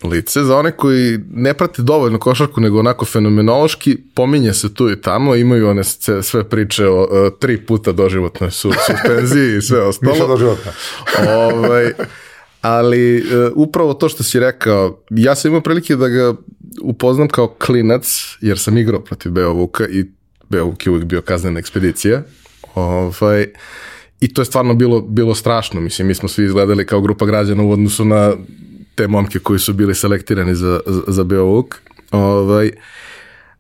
lice. 0.05 0.43
Za 0.43 0.57
one 0.57 0.73
koji 0.77 1.19
ne 1.31 1.55
prate 1.55 1.83
dovoljno 1.83 2.19
košarku, 2.19 2.61
nego 2.61 2.79
onako 2.79 3.05
fenomenološki, 3.05 3.99
pominje 4.15 4.55
se 4.55 4.75
tu 4.75 4.91
i 4.91 5.01
tamo, 5.01 5.35
imaju 5.35 5.69
one 5.69 5.85
sve 6.23 6.49
priče 6.49 6.89
o 6.89 7.09
e, 7.13 7.31
tri 7.39 7.67
puta 7.67 7.93
doživotnoj 7.93 8.51
su, 8.51 8.73
suspenziji 8.87 9.57
i 9.57 9.63
sve 9.63 9.83
ostalo. 9.89 10.13
Miša 10.13 10.27
do 10.27 10.37
života. 10.37 10.73
ovaj, 11.29 11.93
ali 12.61 13.19
e, 13.19 13.23
upravo 13.55 13.95
to 13.95 14.09
što 14.09 14.23
si 14.23 14.41
rekao, 14.41 15.03
ja 15.11 15.35
sam 15.35 15.49
imao 15.49 15.61
prilike 15.61 15.97
da 15.97 16.09
ga 16.09 16.35
upoznam 16.83 17.29
kao 17.29 17.49
klinac, 17.49 18.37
jer 18.41 18.59
sam 18.59 18.79
igrao 18.79 19.01
protiv 19.01 19.33
Beovuka 19.33 19.87
i 19.89 20.05
Beovuk 20.53 20.87
je 20.87 20.91
uvijek 20.91 21.05
bio 21.05 21.23
kaznena 21.23 21.59
ekspedicija. 21.59 22.23
Ovaj, 22.75 23.47
I 24.21 24.35
to 24.35 24.43
je 24.43 24.47
stvarno 24.47 24.75
bilo, 24.75 25.01
bilo 25.01 25.35
strašno. 25.35 25.81
Mislim, 25.81 26.09
mi 26.09 26.15
smo 26.15 26.29
svi 26.29 26.45
izgledali 26.45 26.87
kao 26.87 27.01
grupa 27.01 27.27
građana 27.27 27.63
u 27.63 27.71
odnosu 27.71 28.05
na 28.05 28.33
te 28.95 29.09
momke 29.09 29.39
koji 29.39 29.59
su 29.59 29.73
bili 29.73 29.95
selektirani 29.95 30.55
za, 30.55 30.81
za, 30.87 31.03
za 31.07 31.25
Beovuk. 31.25 31.81
Ovaj, 32.11 32.71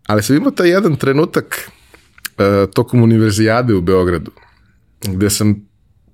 ali 0.07 0.23
sam 0.23 0.37
imao 0.37 0.51
taj 0.51 0.71
jedan 0.71 0.97
trenutak 0.97 1.71
e, 2.39 2.67
tokom 2.75 3.03
univerzijade 3.03 3.75
u 3.75 3.81
Beogradu, 3.81 4.31
gde 5.09 5.31
sam 5.31 5.55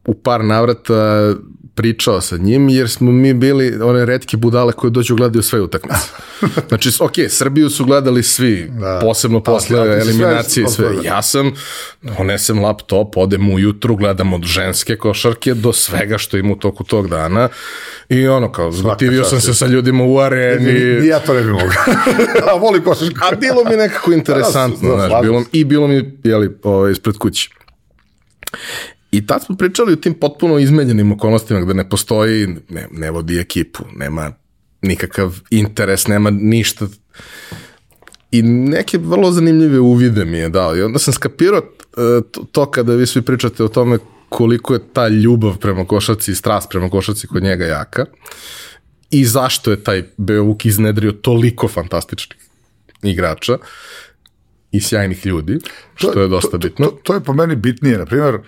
u 0.07 0.15
par 0.15 0.45
navrata 0.45 1.35
pričao 1.79 2.21
sa 2.21 2.37
njim, 2.37 2.69
jer 2.69 2.91
smo 2.91 3.13
mi 3.13 3.35
bili 3.35 3.83
one 3.83 4.05
redke 4.05 4.37
budale 4.37 4.73
koje 4.73 4.91
dođu 4.91 5.17
gledaju 5.17 5.43
sve 5.43 5.61
utakmice. 5.61 6.07
Znači, 6.69 6.91
ok, 7.01 7.13
Srbiju 7.29 7.71
su 7.71 7.85
gledali 7.85 8.23
svi, 8.23 8.71
Da. 8.71 8.99
posebno 9.03 9.43
posle 9.43 9.81
A 9.81 9.85
ti 9.85 10.01
si 10.01 10.13
sve 10.13 10.15
eliminacije 10.15 10.65
i 10.65 10.69
sve. 10.69 10.87
otvoren. 10.87 11.07
Ja 11.07 11.23
sam, 11.23 11.53
donesem 12.03 12.59
laptop, 12.59 13.17
odem 13.17 13.51
ujutru, 13.51 13.97
gledam 13.97 14.33
od 14.33 14.43
ženske 14.43 14.97
košarke 14.97 15.55
do 15.55 15.73
svega 15.73 16.19
što 16.19 16.37
ima 16.37 16.53
u 16.53 16.57
toku 16.57 16.85
tog 16.85 17.09
dana 17.09 17.49
i 18.09 18.29
ono 18.29 18.53
kao, 18.53 18.73
zgotivio 18.73 19.25
sam 19.25 19.41
se 19.41 19.55
sa 19.55 19.67
ljudima 19.67 20.05
u 20.05 20.15
Ni, 20.15 20.21
areni, 20.21 20.73
ni 21.01 21.07
ja 21.07 21.19
to 21.19 21.35
ne 21.35 21.43
bi 21.43 21.51
mogao. 21.51 21.69
A 22.53 22.57
volim 22.57 22.85
košarku. 22.85 23.19
a 23.23 23.37
bilo 23.37 23.65
mi 23.65 23.77
nekako 23.77 24.13
interesantno, 24.13 24.97
Da, 24.97 25.09
znaš, 25.09 25.23
bilo, 25.23 25.45
i 25.53 25.65
bilo 25.65 25.87
mi, 25.87 26.19
jeli, 26.25 26.57
ovaj, 26.63 26.93
ispred 26.93 27.17
kuće. 27.17 27.51
I 29.11 29.27
tad 29.27 29.45
smo 29.45 29.57
pričali 29.57 29.93
o 29.93 29.97
tim 29.97 30.15
potpuno 30.15 30.59
izmenjenim 30.59 31.13
okolnostima 31.13 31.61
gde 31.61 31.75
ne 31.75 31.89
postoji, 31.89 32.47
ne, 32.69 32.89
ne 32.93 33.11
vodi 33.11 33.39
ekipu, 33.39 33.85
nema 33.97 34.33
nikakav 34.83 35.41
interes, 35.51 36.07
nema 36.07 36.31
ništa. 36.31 36.89
I 38.31 38.43
neke 38.43 38.99
vrlo 38.99 39.33
zanimljive 39.33 39.81
uvide 39.81 40.25
mi 40.25 40.39
je 40.39 40.49
dao. 40.49 40.77
I 40.77 40.83
onda 40.83 40.99
sam 40.99 41.15
skapirao 41.15 41.59
e, 41.61 42.21
to, 42.53 42.71
kada 42.71 42.95
vi 42.95 43.07
svi 43.07 43.23
pričate 43.23 43.65
o 43.65 43.69
tome 43.69 43.99
koliko 44.29 44.75
je 44.75 44.81
ta 44.93 45.09
ljubav 45.09 45.59
prema 45.59 45.85
košarci 45.85 46.31
i 46.31 46.35
strast 46.35 46.71
prema 46.71 46.91
košarci 46.91 47.27
kod 47.27 47.43
njega 47.43 47.67
jaka 47.67 48.05
i 49.11 49.25
zašto 49.25 49.71
je 49.71 49.85
taj 49.85 50.03
Beovuk 50.17 50.67
iznedrio 50.67 51.13
toliko 51.13 51.69
fantastičnih 51.69 52.39
igrača 53.03 53.59
i 54.71 54.81
sjajnih 54.81 55.27
ljudi, 55.27 55.59
što 55.95 56.21
je 56.21 56.29
dosta 56.29 56.59
bitno. 56.59 56.87
To, 56.87 56.99
to 57.03 57.15
je 57.15 57.21
po 57.21 57.33
meni 57.33 57.57
bitnije. 57.57 57.99
Na 57.99 58.07
primjer, 58.07 58.35
uh, 58.35 58.43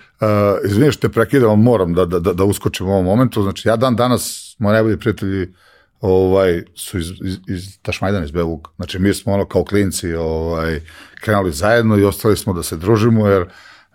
izvinite 0.65 0.91
što 0.91 1.07
te 1.07 1.13
prekidam, 1.13 1.61
moram 1.61 1.93
da, 1.93 2.05
da, 2.05 2.19
da, 2.19 2.33
da 2.33 2.43
uskočim 2.43 2.87
u 2.87 2.91
ovom 2.91 3.05
momentu. 3.05 3.43
Znači, 3.43 3.67
ja 3.67 3.75
dan 3.75 3.95
danas, 3.95 4.55
moji 4.59 4.73
najbolji 4.73 4.99
prijatelji 4.99 5.53
ovaj, 6.01 6.63
su 6.75 6.99
iz, 6.99 7.09
iz, 7.09 7.37
iz 7.47 7.81
Tašmajdana, 7.81 8.25
iz 8.25 8.31
Belug. 8.31 8.69
Znači, 8.75 8.99
mi 8.99 9.13
smo 9.13 9.33
ono 9.33 9.45
kao 9.45 9.63
klinci 9.63 10.13
ovaj, 10.13 10.81
krenuli 11.21 11.51
zajedno 11.51 11.97
i 11.97 12.03
ostali 12.03 12.37
smo 12.37 12.53
da 12.53 12.63
se 12.63 12.77
družimo, 12.77 13.27
jer 13.27 13.45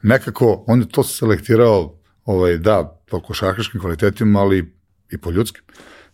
nekako 0.03 0.65
on 0.67 0.81
je 0.81 0.89
to 0.89 1.03
selektirao, 1.03 1.99
ovaj, 2.25 2.59
da, 2.59 3.01
po 3.11 3.21
košarkaškim 3.21 3.81
kvalitetima, 3.81 4.41
ali 4.41 4.75
i 5.13 5.19
po 5.19 5.31
ljudskim. 5.31 5.63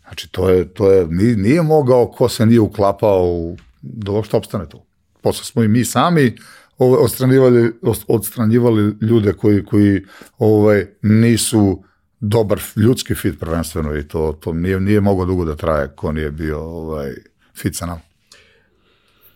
Znači, 0.03 0.29
to 0.33 0.49
je, 0.51 0.75
to 0.75 0.93
je, 0.93 1.07
nije, 1.07 1.37
nije 1.37 1.63
mogao 1.63 2.11
ko 2.11 2.29
se 2.29 2.47
nije 2.47 2.61
uklapao 2.61 3.25
u, 3.25 3.57
da 3.83 4.13
uopšte 4.13 4.37
opstane 4.37 4.69
tu. 4.69 4.83
Posle 5.23 5.45
smo 5.45 5.63
i 5.63 5.69
mi 5.69 5.85
sami 5.85 6.37
ovaj, 6.79 6.99
odstranjivali, 7.05 7.73
odstranjivali 8.09 8.95
ljude 9.01 9.33
koji, 9.33 9.65
koji 9.65 10.03
ovaj, 10.39 10.87
nisu 11.03 11.85
dobar 12.21 12.61
ljudski 12.77 13.15
fit 13.15 13.41
prvenstveno 13.41 13.97
i 13.99 14.09
to, 14.09 14.39
to 14.41 14.53
nije, 14.53 14.81
nije 14.81 15.01
moglo 15.01 15.25
dugo 15.25 15.45
da 15.45 15.57
traje 15.57 15.89
ko 15.97 16.13
nije 16.13 16.31
bio 16.31 16.61
ovaj, 16.61 17.13
fit 17.55 17.77
sa 17.77 17.87
nama. 17.87 18.01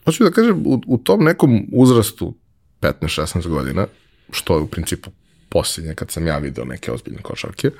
Hoću 0.05 0.25
da 0.25 0.31
kažem, 0.31 0.63
u, 0.67 0.81
u 0.87 0.99
tom 0.99 1.25
nekom 1.25 1.67
uzrastu 1.73 2.35
15-16 2.81 3.49
godina, 3.49 3.87
što 4.31 4.55
je 4.55 4.61
u 4.61 4.67
principu 4.67 5.11
posljednje 5.49 5.95
kad 5.95 6.11
sam 6.11 6.27
ja 6.27 6.39
video 6.39 6.65
neke 6.65 6.93
ozbiljne 6.93 7.23
košarke, 7.23 7.71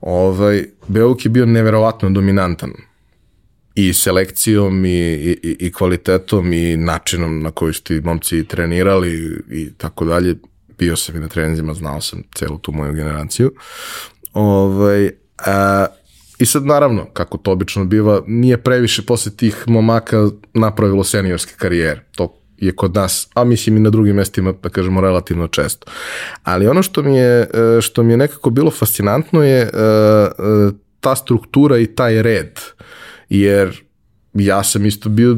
ovaj, 0.00 0.64
Beuk 0.88 1.24
je 1.24 1.30
bio 1.30 1.46
neverovatno 1.46 2.10
dominantan 2.10 2.72
i 3.78 3.92
selekcijom 3.92 4.84
i, 4.84 4.90
i, 4.90 5.56
i- 5.60 5.72
kvalitetom 5.72 6.52
i 6.52 6.76
načinom 6.76 7.42
na 7.42 7.50
koji 7.50 7.72
su 7.72 7.82
ti 7.82 8.00
momci 8.04 8.44
trenirali 8.44 9.40
i 9.50 9.70
tako 9.76 10.04
dalje. 10.04 10.34
Bio 10.78 10.96
sam 10.96 11.16
i 11.16 11.20
na 11.20 11.28
treninzima, 11.28 11.74
znao 11.74 12.00
sam 12.00 12.22
celu 12.34 12.58
tu 12.58 12.72
moju 12.72 12.92
generaciju. 12.92 13.52
Ovaj, 14.32 15.10
a, 15.38 15.86
I 16.38 16.46
sad 16.46 16.66
naravno, 16.66 17.04
kako 17.12 17.38
to 17.38 17.52
obično 17.52 17.84
biva, 17.84 18.22
nije 18.26 18.56
previše 18.58 19.02
posle 19.02 19.32
tih 19.32 19.64
momaka 19.66 20.28
napravilo 20.54 21.04
seniorske 21.04 21.54
karijere. 21.56 22.04
To 22.16 22.34
je 22.56 22.72
kod 22.72 22.94
nas, 22.94 23.28
a 23.34 23.44
mislim 23.44 23.76
i 23.76 23.80
na 23.80 23.90
drugim 23.90 24.16
mestima, 24.16 24.52
da 24.62 24.68
kažemo, 24.68 25.00
relativno 25.00 25.48
često. 25.48 25.86
Ali 26.42 26.66
ono 26.66 26.82
što 26.82 27.02
mi 27.02 27.16
je, 27.16 27.40
e, 27.40 27.80
što 27.80 28.02
mi 28.02 28.12
je 28.12 28.16
nekako 28.16 28.50
bilo 28.50 28.70
fascinantno 28.70 29.42
je 29.44 29.60
e, 29.60 29.66
e, 29.66 29.70
ta 31.00 31.16
struktura 31.16 31.78
i 31.78 31.86
taj 31.86 32.22
red. 32.22 32.58
Jer 33.28 33.82
ja 34.34 34.64
sam 34.64 34.86
isto 34.86 35.08
bio 35.08 35.36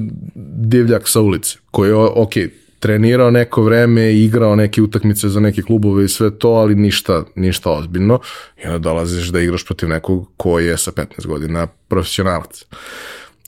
divljak 0.61 1.09
sa 1.09 1.21
ulice, 1.21 1.59
koji 1.71 1.89
je, 1.89 1.95
ok, 1.95 2.33
trenirao 2.81 3.31
neko 3.31 3.63
vreme, 3.63 4.15
igrao 4.15 4.57
neke 4.57 4.83
utakmice 4.83 5.29
za 5.29 5.41
neke 5.41 5.63
klubove 5.63 6.05
i 6.05 6.09
sve 6.09 6.39
to, 6.39 6.49
ali 6.49 6.75
ništa, 6.75 7.25
ništa 7.35 7.71
ozbiljno. 7.71 8.21
I 8.65 8.67
onda 8.67 8.79
dolaziš 8.79 9.29
da 9.29 9.41
igraš 9.41 9.65
protiv 9.65 9.89
nekog 9.89 10.29
ko 10.37 10.59
je 10.59 10.79
sa 10.79 10.91
15 10.91 11.27
godina 11.27 11.67
profesionalac. 11.67 12.65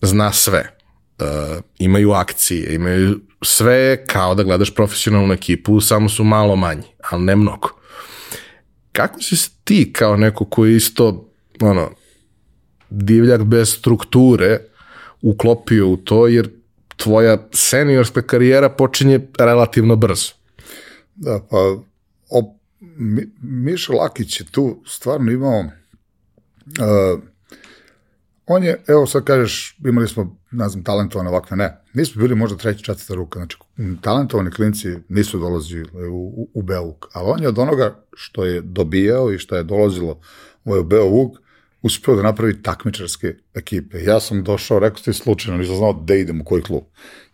Zna 0.03 0.33
sve. 0.33 0.77
Uh, 1.21 1.27
imaju 1.79 2.13
akcije, 2.13 2.75
imaju 2.75 3.21
sve 3.43 4.07
kao 4.07 4.35
da 4.35 4.43
gledaš 4.43 4.75
profesionalnu 4.75 5.35
ekipu, 5.35 5.81
samo 5.81 6.09
su 6.09 6.25
malo 6.25 6.57
manji, 6.57 6.87
ali 7.11 7.25
ne 7.25 7.37
mnogo. 7.37 7.69
Kako 8.93 9.23
si 9.23 9.51
ti 9.65 9.93
kao 9.93 10.17
neko 10.17 10.45
koji 10.45 10.77
isto 10.77 11.29
ono, 11.61 11.91
divljak 12.93 13.45
bez 13.45 13.69
strukture 13.69 14.59
uklopio 15.23 15.89
u 15.89 15.97
to, 15.97 16.27
jer 16.27 16.51
tvoja 16.97 17.49
seniorska 17.53 18.23
karijera 18.23 18.69
počinje 18.69 19.21
relativno 19.39 19.97
brzo. 19.97 20.33
Da, 21.15 21.41
pa 21.51 21.57
o, 22.31 22.59
Mi, 22.81 23.31
Miša 23.43 23.93
Lakić 23.93 24.41
je 24.41 24.47
tu 24.47 24.83
stvarno 24.87 25.33
imao 25.33 25.61
uh, 25.61 27.23
on 28.47 28.65
je, 28.65 28.83
evo 28.89 29.07
sad 29.07 29.25
kažeš, 29.25 29.77
imali 29.85 30.09
smo, 30.09 30.37
ne 30.51 30.69
znam, 30.69 30.85
talentovane 30.85 31.31
ovakve, 31.31 31.57
ne. 31.57 31.83
Nismo 31.95 32.23
bili 32.23 32.35
možda 32.35 32.59
treća, 32.59 32.83
četvrta 32.83 33.15
ruka, 33.15 33.39
znači 33.39 33.57
talentovani 34.01 34.51
klinci 34.51 34.89
nisu 35.09 35.39
dolazili 35.39 36.09
u, 36.09 36.33
u, 36.37 36.49
u 36.55 36.63
Beovuk, 36.63 37.07
ali 37.13 37.31
on 37.31 37.43
je 37.43 37.49
od 37.49 37.59
onoga 37.59 38.05
što 38.15 38.45
je 38.45 38.61
dobijao 38.61 39.33
i 39.33 39.39
što 39.39 39.57
je 39.57 39.63
dolazilo 39.63 40.21
u 40.65 40.83
Beovuk, 40.83 41.39
uspeo 41.83 42.17
da 42.17 42.23
napravi 42.23 42.63
takmičarske 42.63 43.35
ekipe. 43.55 44.03
Ja 44.03 44.21
sam 44.21 44.45
došao, 44.45 44.79
rekao 44.79 44.99
ste 44.99 45.13
slučajno, 45.13 45.59
nisam 45.59 45.77
znao 45.77 45.93
da 45.93 46.15
idem 46.15 46.41
u 46.41 46.45
koji 46.45 46.63
klub. 46.63 46.83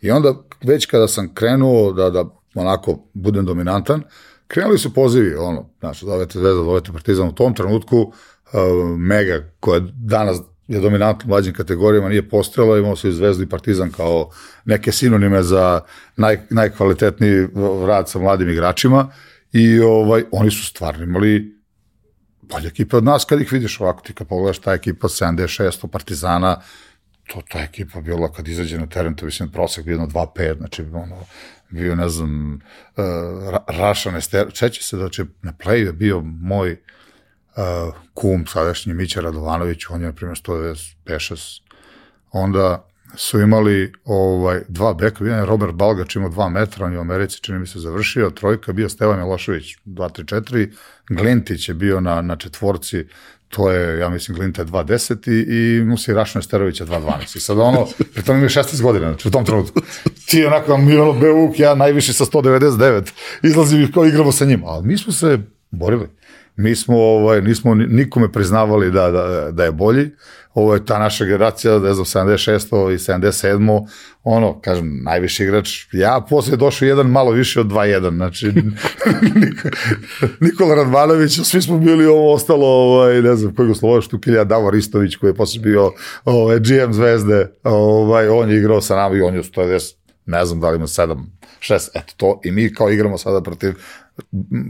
I 0.01 0.11
onda 0.11 0.35
već 0.63 0.87
kada 0.87 1.09
sam 1.09 1.35
krenuo 1.35 1.93
da, 1.93 2.11
da 2.11 2.25
onako 2.55 2.99
budem 3.15 3.45
dominantan, 3.45 4.03
krenuli 4.47 4.79
su 4.79 4.95
pozivi, 4.95 5.35
ono, 5.35 5.71
znači, 5.81 6.05
zovete 6.05 6.39
Zvezda, 6.39 6.63
zovete 6.63 6.93
Partizan 6.93 7.29
u 7.29 7.35
tom 7.35 7.55
trenutku, 7.55 8.01
uh, 8.01 8.99
Mega, 8.99 9.51
koja 9.61 9.81
danas 9.95 10.39
je 10.69 10.81
dominantno 10.81 11.27
u 11.27 11.29
mlađim 11.29 11.55
kategorijama, 11.55 12.09
nije 12.09 12.29
postrela, 12.29 12.79
imao 12.79 12.97
se 12.97 13.09
i 13.09 13.13
Zvezdu 13.13 13.43
i 13.43 13.49
Partizan 13.49 13.91
kao 13.91 14.31
neke 14.65 14.93
sinonime 14.93 15.43
za 15.43 15.81
naj, 16.17 16.39
najkvalitetniji 16.51 17.47
rad 17.87 18.09
sa 18.09 18.19
mladim 18.19 18.49
igračima 18.49 19.13
i 19.53 19.81
ovaj, 19.81 20.25
oni 20.33 20.51
su 20.51 20.67
stvarno 20.67 21.05
imali 21.05 21.58
bolja 22.51 22.69
ekipa 22.69 22.97
od 22.97 23.05
nas 23.05 23.25
kad 23.25 23.41
ih 23.41 23.53
vidiš 23.53 23.81
ovako, 23.81 24.03
ti 24.03 24.15
kad 24.15 24.29
pogledaš 24.29 24.59
ta 24.59 24.73
ekipa 24.73 25.09
76 25.09 25.87
Partizana, 25.87 26.61
to 27.27 27.43
ta 27.49 27.59
ekipa 27.59 28.01
bila 28.01 28.33
kad 28.33 28.49
izađe 28.49 28.79
na 28.79 28.87
teren, 28.87 29.15
to 29.15 29.27
mislim 29.27 29.51
prosek 29.53 29.85
bio 29.85 29.99
na 29.99 30.07
2-5, 30.07 30.57
znači 30.57 30.83
ono, 30.83 31.17
bio, 31.71 31.95
ne 31.95 32.09
znam, 32.09 32.55
uh, 32.55 33.05
Raša 33.67 34.11
Nester, 34.11 34.53
čeće 34.53 34.83
se 34.83 34.97
da 34.97 35.09
će 35.09 35.25
na 35.43 35.53
play 35.53 35.87
je 35.87 35.93
bio 35.93 36.21
moj 36.21 36.73
uh, 36.73 37.95
kum, 38.15 38.47
sadašnji 38.47 38.95
Mića 38.95 39.21
Radovanović, 39.21 39.91
on 39.91 40.01
je, 40.01 40.07
na 40.07 40.13
primjer, 40.13 40.39
195 40.39 41.61
onda 42.33 42.88
su 43.15 43.41
imali 43.41 43.93
ovaj, 44.05 44.61
dva 44.69 44.95
beka, 44.95 45.25
jedan 45.25 45.39
je 45.39 45.47
Robert 45.47 45.73
Balgač 45.73 46.17
imao 46.17 46.29
dva 46.29 46.49
metra, 46.49 46.87
on 46.87 46.93
je 46.93 46.99
u 46.99 47.01
Americi, 47.01 47.41
čini 47.41 47.59
mi 47.59 47.67
se, 47.67 47.79
završio, 47.79 48.31
trojka 48.31 48.73
bio 48.73 48.89
Stevan 48.89 49.19
Milošević, 49.19 49.77
2-3-4, 49.87 50.71
Glintić 51.09 51.69
je 51.69 51.75
bio 51.75 52.01
na, 52.01 52.23
na 52.23 52.37
četvorci, 52.37 53.05
to 53.49 53.71
je, 53.71 53.99
ja 53.99 54.09
mislim, 54.09 54.37
Glinta 54.37 54.63
je 54.63 54.67
2.10 54.67 55.31
i, 55.31 55.79
i 55.79 55.85
Musi 55.85 56.15
Rašno 56.15 56.39
Esterovića 56.39 56.87
2.12. 56.87 57.37
I 57.37 57.41
sad 57.41 57.59
ono, 57.59 57.87
pri 58.15 58.23
tom 58.23 58.37
imaju 58.37 58.49
16 58.49 58.83
godina, 58.83 59.07
znači 59.09 59.29
u 59.29 59.31
tom 59.31 59.45
trenutku. 59.45 59.81
Ti 60.27 60.45
onako, 60.45 60.77
mi 60.77 60.97
ono, 60.97 61.13
Beuk, 61.13 61.59
ja 61.59 61.75
najviše 61.75 62.13
sa 62.13 62.25
199, 62.25 63.13
izlazim 63.43 63.83
i 63.83 63.93
kao 63.93 64.07
igramo 64.07 64.33
sa 64.33 64.45
njim. 64.45 64.63
Ali 64.65 64.87
mi 64.87 64.99
smo 64.99 65.13
se 65.13 65.39
borili. 65.71 66.09
Mi 66.57 66.77
smo, 66.77 66.97
ovaj, 66.99 67.43
nismo 67.43 67.75
nikome 67.75 68.33
priznavali 68.33 68.91
da, 68.91 69.11
da, 69.11 69.51
da 69.53 69.65
je 69.65 69.73
bolji. 69.73 70.11
Ovo 70.59 70.75
je 70.75 70.85
ta 70.85 70.99
naša 70.99 71.25
generacija, 71.25 71.79
ne 71.79 71.95
znam, 71.95 72.05
76. 72.05 72.95
i 72.95 72.99
77. 72.99 73.87
Ono, 74.25 74.61
kažem, 74.61 75.03
najviši 75.05 75.45
igrač. 75.45 75.69
Ja 75.93 76.27
posle 76.29 76.53
je 76.53 76.57
došao 76.57 76.87
jedan 76.87 77.07
malo 77.07 77.31
više 77.31 77.61
od 77.61 77.67
2-1. 77.67 78.17
Znači, 78.17 78.53
Nikola 80.47 80.75
Radvanović, 80.75 81.41
svi 81.45 81.63
smo 81.63 81.79
bili 81.79 82.07
ovo 82.07 82.33
ostalo, 82.33 82.67
ovaj, 82.67 83.23
ne 83.23 83.37
znam, 83.37 83.55
kojeg 83.55 83.71
uslova 83.71 84.01
Štukilja, 84.01 84.45
Davor 84.45 84.75
Istović, 84.75 85.17
koji 85.17 85.31
je 85.31 85.35
posle 85.35 85.61
bio 85.61 85.93
ovaj, 86.25 86.59
GM 86.59 86.93
Zvezde, 86.93 87.51
ovaj, 87.63 88.29
on 88.29 88.51
je 88.51 88.59
igrao 88.59 88.81
sa 88.81 88.97
nama 88.97 89.17
i 89.17 89.21
on 89.21 89.35
je 89.35 89.43
110, 89.43 89.95
ne 90.27 90.45
znam 90.45 90.61
da 90.61 90.71
li 90.71 90.77
ima 90.77 90.87
7, 90.87 91.25
6, 91.61 91.89
eto 91.95 92.15
to. 92.17 92.41
I 92.45 92.51
mi 92.51 92.75
kao 92.75 92.91
igramo 92.91 93.19
sada 93.19 93.41
protiv 93.41 93.75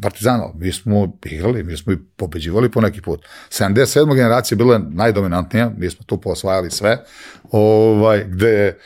Partizana, 0.03 0.45
mi 0.55 0.73
smo 0.73 1.19
igrali, 1.25 1.63
mi 1.63 1.77
smo 1.77 1.93
i 1.93 1.99
pobeđivali 2.17 2.71
po 2.71 2.81
neki 2.81 3.03
put. 3.03 3.27
77. 3.51 4.15
generacija 4.15 4.57
bila 4.57 4.79
najdominantnija, 4.79 5.71
mi 5.77 5.91
smo 5.91 6.05
tu 6.05 6.21
posvajali 6.21 6.71
sve, 6.71 6.99
ovaj, 7.51 8.25
gde 8.29 8.49
je 8.49 8.79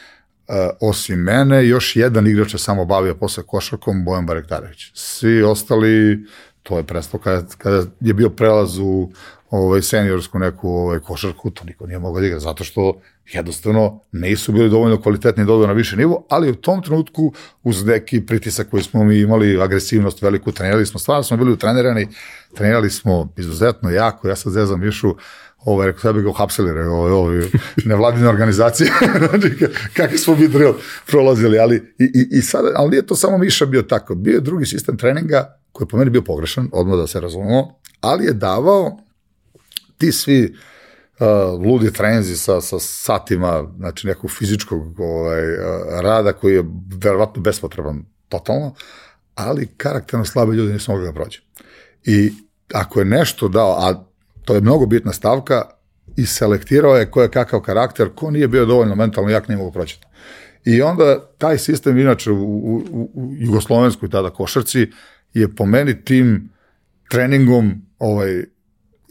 osim 0.81 1.18
mene, 1.18 1.66
još 1.66 1.96
jedan 1.96 2.27
igrač 2.27 2.55
je 2.55 2.59
samo 2.59 2.85
bavio 2.85 3.14
posle 3.14 3.42
košarkom, 3.46 4.05
Bojan 4.05 4.27
Barektarević. 4.27 4.90
Svi 4.94 5.42
ostali, 5.42 6.25
to 6.62 6.77
je 6.77 6.83
prestao 6.83 7.20
kada, 7.20 7.46
kada 7.59 7.85
je 8.01 8.14
bio 8.14 8.31
prelaz 8.31 8.79
u 8.79 9.11
ovaj, 9.53 9.83
seniorsku 9.83 10.38
neku 10.38 10.69
ovaj, 10.69 10.99
košarku, 10.99 11.51
to 11.51 11.65
niko 11.65 11.87
nije 11.87 11.99
mogao 11.99 12.21
da 12.21 12.27
igra, 12.27 12.38
zato 12.41 12.65
što 12.65 13.01
jednostavno 13.33 14.01
nisu 14.12 14.53
bili 14.53 14.71
dovoljno 14.71 15.03
kvalitetni 15.03 15.45
da 15.45 15.67
na 15.67 15.73
više 15.73 15.97
nivo, 15.97 16.27
ali 16.29 16.51
u 16.51 16.55
tom 16.55 16.83
trenutku 16.83 17.33
uz 17.62 17.85
neki 17.85 18.27
pritisak 18.27 18.71
koji 18.71 18.83
smo 18.83 19.05
mi 19.05 19.19
imali, 19.19 19.62
agresivnost 19.62 20.23
veliku, 20.23 20.53
trenirali 20.53 20.87
smo, 20.87 21.01
stvarno 21.01 21.23
smo 21.23 21.37
bili 21.37 21.53
utrenirani, 21.53 22.09
trenirali 22.55 22.91
smo 22.91 23.33
izuzetno 23.37 23.91
jako, 23.91 24.29
ja 24.29 24.37
sad 24.37 24.53
zezam 24.53 24.81
Mišu, 24.81 25.15
ovaj, 25.65 25.87
rekao, 25.87 26.01
sve 26.01 26.12
bi 26.12 26.23
ga 26.23 26.29
uhapsili, 26.29 26.71
ovaj, 26.71 27.12
ovaj, 27.12 27.43
nevladine 27.85 28.29
organizacije, 28.29 28.91
znači, 29.31 29.57
kakvi 29.95 30.19
smo 30.19 30.37
mi 30.37 30.49
drill 30.49 30.75
prolazili, 31.07 31.59
ali 31.59 31.77
i, 31.99 32.05
i, 32.05 32.38
i 32.38 32.43
sad, 32.43 32.65
ali 32.75 32.91
nije 32.91 33.07
to 33.07 33.17
samo 33.17 33.38
Miša 33.38 33.67
bio 33.67 33.83
tako, 33.83 34.15
bio 34.15 34.35
je 34.35 34.41
drugi 34.41 34.67
sistem 34.67 34.97
treninga, 34.97 35.59
koji 35.73 35.87
je 35.87 35.88
po 35.88 35.97
meni 35.97 36.11
bio 36.11 36.23
pogrešan, 36.23 36.69
odmah 36.73 36.97
da 36.97 37.07
se 37.07 37.21
razumemo, 37.21 37.79
ali 38.01 38.25
je 38.25 38.33
davao 38.33 38.99
ti 40.03 40.12
svi 40.12 40.45
uh, 40.45 41.27
ludi 41.67 41.93
trenzi 41.93 42.37
sa, 42.37 42.61
sa 42.61 42.79
satima, 42.79 43.62
znači 43.77 44.07
nekog 44.07 44.31
fizičkog 44.31 45.01
ovaj, 45.01 45.43
rada 46.03 46.33
koji 46.33 46.55
je 46.55 46.65
verovatno 47.03 47.43
bespotreban 47.43 48.05
totalno, 48.29 48.75
ali 49.35 49.69
karakterno 49.77 50.25
slabe 50.25 50.57
ljudi 50.57 50.73
nisu 50.73 50.93
mogli 50.93 51.07
da 51.07 51.12
prođe. 51.12 51.38
I 52.05 52.33
ako 52.75 52.99
je 52.99 53.05
nešto 53.05 53.49
dao, 53.49 53.77
a 53.79 54.05
to 54.45 54.55
je 54.55 54.61
mnogo 54.61 54.87
bitna 54.87 55.12
stavka, 55.12 55.62
i 56.17 56.27
selektirao 56.27 56.97
je 56.97 57.11
ko 57.11 57.23
je 57.23 57.31
kakav 57.31 57.61
karakter, 57.61 58.09
ko 58.15 58.31
nije 58.31 58.49
bio 58.49 58.67
dovoljno 58.67 58.95
mentalno 58.95 59.31
jak, 59.31 59.49
nije 59.49 59.59
mogu 59.59 59.73
proći. 59.73 60.01
I 60.65 60.83
onda 60.83 61.29
taj 61.38 61.59
sistem, 61.59 61.99
inače 61.99 62.31
u, 62.31 62.45
u, 62.45 63.11
u 63.15 63.33
jugoslovenskoj 63.38 64.11
tada 64.11 64.31
košarci, 64.31 64.91
je 65.35 65.55
po 65.55 65.67
meni 65.67 66.05
tim 66.05 66.51
treningom 67.11 67.73
ovaj, 67.99 68.45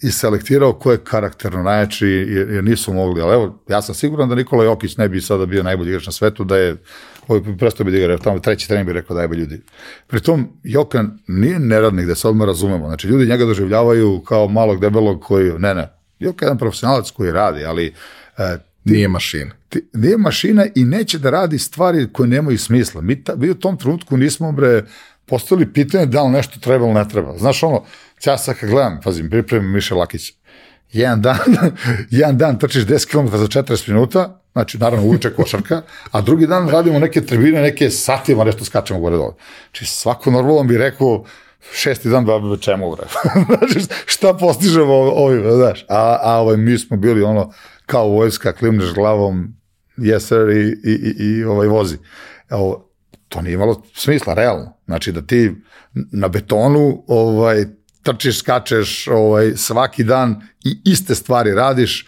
i 0.02 0.12
selektirao 0.12 0.74
ko 0.74 0.92
je 0.92 0.98
karakterno 1.04 1.64
najjači, 1.64 2.08
jer, 2.08 2.50
jer 2.50 2.64
nisu 2.64 2.94
mogli, 2.94 3.22
ali 3.22 3.34
evo, 3.34 3.60
ja 3.70 3.82
sam 3.82 3.96
siguran 3.96 4.30
da 4.30 4.36
Nikola 4.36 4.64
Jokić 4.64 4.98
ne 4.98 5.10
bi 5.10 5.22
sada 5.22 5.46
bio 5.46 5.64
najbolji 5.64 5.90
igrač 5.90 6.06
na 6.06 6.12
svetu, 6.12 6.44
da 6.44 6.58
je 6.58 6.78
ovaj 7.28 7.42
prestao 7.58 7.86
bi 7.86 8.08
da 8.08 8.18
tamo 8.18 8.40
treći 8.40 8.68
trening 8.68 8.88
bi 8.88 8.94
rekao 8.94 9.16
da 9.16 9.22
je 9.22 9.28
ljudi. 9.28 9.62
Pritom, 10.08 10.48
Jokan 10.64 11.20
nije 11.28 11.60
neradnik, 11.60 12.06
da 12.06 12.16
se 12.16 12.28
odmah 12.28 12.48
razumemo, 12.48 12.88
znači 12.88 13.08
ljudi 13.08 13.30
njega 13.30 13.46
doživljavaju 13.46 14.22
kao 14.28 14.48
malog 14.48 14.82
debelog 14.82 15.22
koji, 15.22 15.52
ne, 15.60 15.76
ne, 15.76 15.88
Jokan 16.20 16.46
je 16.46 16.48
jedan 16.48 16.58
profesionalac 16.58 17.12
koji 17.12 17.32
radi, 17.32 17.66
ali 17.66 17.94
e, 18.38 18.58
ti, 18.84 18.92
nije 18.92 19.08
mašina. 19.08 19.52
Ti, 19.70 19.90
nije 19.94 20.18
mašina 20.18 20.66
i 20.76 20.86
neće 20.86 21.20
da 21.20 21.30
radi 21.30 21.60
stvari 21.60 22.08
koje 22.14 22.30
nemaju 22.30 22.58
smisla. 22.58 23.02
Mi, 23.02 23.24
ta, 23.24 23.36
mi 23.36 23.50
u 23.50 23.56
tom 23.56 23.78
trenutku 23.78 24.18
nismo, 24.18 24.52
bre, 24.52 24.84
postavili 25.26 25.74
pitanje 25.74 26.06
da 26.06 26.24
li 26.24 26.32
nešto 26.32 26.60
treba 26.60 26.86
ili 26.86 26.94
ne 26.94 27.10
treba. 27.10 27.38
Znaš 27.38 27.64
ono, 27.64 27.84
ja 28.26 28.38
sad 28.38 28.56
kad 28.60 28.70
gledam, 28.70 29.00
pazim, 29.04 29.30
pripremim 29.30 29.72
Miša 29.72 29.96
Lakić, 29.96 30.34
jedan 30.92 31.22
dan, 31.22 31.38
jedan 32.10 32.38
dan 32.38 32.60
trčiš 32.60 32.86
10 32.86 33.12
km 33.12 33.38
za 33.38 33.48
40 33.48 33.90
minuta, 33.90 34.42
znači 34.52 34.78
naravno 34.78 35.06
uveče 35.06 35.34
košarka, 35.34 35.82
a 36.12 36.22
drugi 36.22 36.48
dan 36.48 36.70
radimo 36.70 37.00
neke 37.00 37.22
tribine, 37.22 37.62
neke 37.62 37.90
satima, 37.90 38.44
nešto 38.44 38.66
skačemo 38.66 39.00
gore 39.00 39.18
dole. 39.18 39.34
Znači 39.72 39.86
svako 39.86 40.32
normalno 40.32 40.64
bi 40.64 40.78
rekao, 40.78 41.26
šesti 41.74 42.10
dan 42.10 42.26
da 42.26 42.58
čemu 42.60 42.96
bre. 42.96 43.06
znači 43.58 43.88
šta 44.06 44.34
postižemo 44.34 44.94
ovim, 44.94 45.44
znaš. 45.52 45.86
A, 45.90 46.20
a 46.24 46.40
ovaj, 46.40 46.58
mi 46.58 46.78
smo 46.78 46.98
bili 46.98 47.24
ono 47.24 47.52
kao 47.86 48.08
vojska, 48.08 48.54
klimneš 48.54 48.94
glavom, 48.94 49.56
yes 49.98 50.20
sir, 50.20 50.50
i, 50.50 50.92
i, 50.92 50.94
i, 50.94 51.40
i 51.40 51.44
ovaj 51.44 51.68
vozi. 51.68 51.98
Evo, 52.50 52.92
to 53.30 53.42
nije 53.42 53.54
imalo 53.54 53.84
smisla, 53.94 54.34
realno. 54.34 54.74
Znači 54.86 55.12
da 55.12 55.22
ti 55.22 55.52
na 55.94 56.28
betonu 56.28 57.04
ovaj, 57.08 57.66
trčiš, 58.04 58.40
skačeš 58.40 59.08
ovaj, 59.08 59.52
svaki 59.56 60.04
dan 60.04 60.42
i 60.66 60.82
iste 60.86 61.16
stvari 61.16 61.54
radiš, 61.54 62.08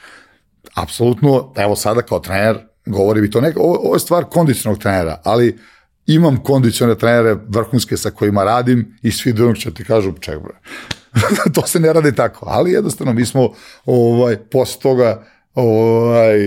apsolutno, 0.73 1.53
evo 1.57 1.75
sada 1.75 2.01
kao 2.01 2.19
trener, 2.19 2.57
govori 2.85 3.21
bi 3.21 3.31
to 3.31 3.41
neko, 3.41 3.59
ovo, 3.59 3.75
ovo 3.75 3.95
je 3.95 3.99
stvar 3.99 4.23
kondicionog 4.23 4.79
trenera, 4.79 5.21
ali 5.23 5.59
imam 6.05 6.43
kondicione 6.43 6.97
trenere 6.97 7.37
vrhunske 7.47 7.97
sa 7.97 8.11
kojima 8.11 8.43
radim 8.43 8.97
i 9.01 9.11
svi 9.11 9.33
do 9.33 9.53
će 9.53 9.73
ti 9.73 9.83
kažu 9.83 10.13
ček 10.19 10.39
bre. 10.39 10.59
to 11.55 11.67
se 11.67 11.79
ne 11.79 11.93
radi 11.93 12.15
tako, 12.15 12.45
ali 12.49 12.71
jednostavno 12.71 13.13
mi 13.13 13.25
smo 13.25 13.49
ovaj, 13.85 14.37
posle 14.37 14.81
toga 14.81 15.25
ovaj, 15.53 16.39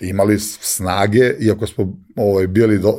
imali 0.00 0.38
snage, 0.40 1.34
iako 1.40 1.66
smo 1.66 1.96
ovaj, 2.16 2.46
bili 2.46 2.78
do, 2.78 2.98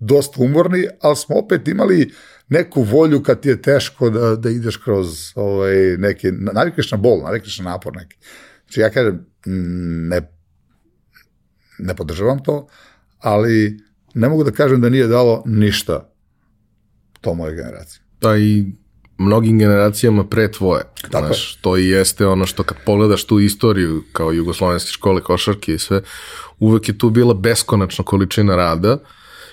dosta 0.00 0.42
umorni, 0.42 0.86
ali 1.00 1.16
smo 1.16 1.36
opet 1.36 1.68
imali 1.68 2.12
neku 2.48 2.82
volju 2.82 3.22
kad 3.22 3.40
ti 3.40 3.48
je 3.48 3.62
teško 3.62 4.10
da, 4.10 4.36
da 4.36 4.50
ideš 4.50 4.76
kroz 4.76 5.32
ovaj, 5.34 5.76
neke, 5.98 6.32
navikneš 6.32 6.90
na 6.90 6.96
bol, 6.98 7.22
navikneš 7.24 7.58
na 7.58 7.70
napor 7.70 7.96
neki. 7.96 8.16
Znači 8.64 8.80
ja 8.80 8.90
kažem, 8.90 9.26
ne, 10.08 10.20
ne 11.78 11.96
podržavam 11.96 12.42
to, 12.42 12.66
ali 13.18 13.80
ne 14.14 14.28
mogu 14.28 14.44
da 14.44 14.50
kažem 14.50 14.80
da 14.80 14.88
nije 14.88 15.06
dalo 15.06 15.42
ništa 15.46 16.10
to 17.20 17.34
moje 17.34 17.54
generacije. 17.54 18.02
Da 18.20 18.36
i 18.36 18.64
mnogim 19.18 19.58
generacijama 19.58 20.26
pre 20.26 20.52
tvoje. 20.52 20.82
Tako 21.10 21.26
Znaš, 21.26 21.56
je. 21.56 21.62
to 21.62 21.76
i 21.76 21.88
jeste 21.88 22.26
ono 22.26 22.46
što 22.46 22.62
kad 22.62 22.76
pogledaš 22.86 23.24
tu 23.24 23.40
istoriju 23.40 24.04
kao 24.12 24.32
jugoslovenske 24.32 24.90
škole 24.90 25.22
košarke 25.22 25.74
i 25.74 25.78
sve, 25.78 26.02
uvek 26.58 26.88
je 26.88 26.98
tu 26.98 27.10
bila 27.10 27.34
beskonačna 27.34 28.04
količina 28.04 28.56
rada 28.56 28.98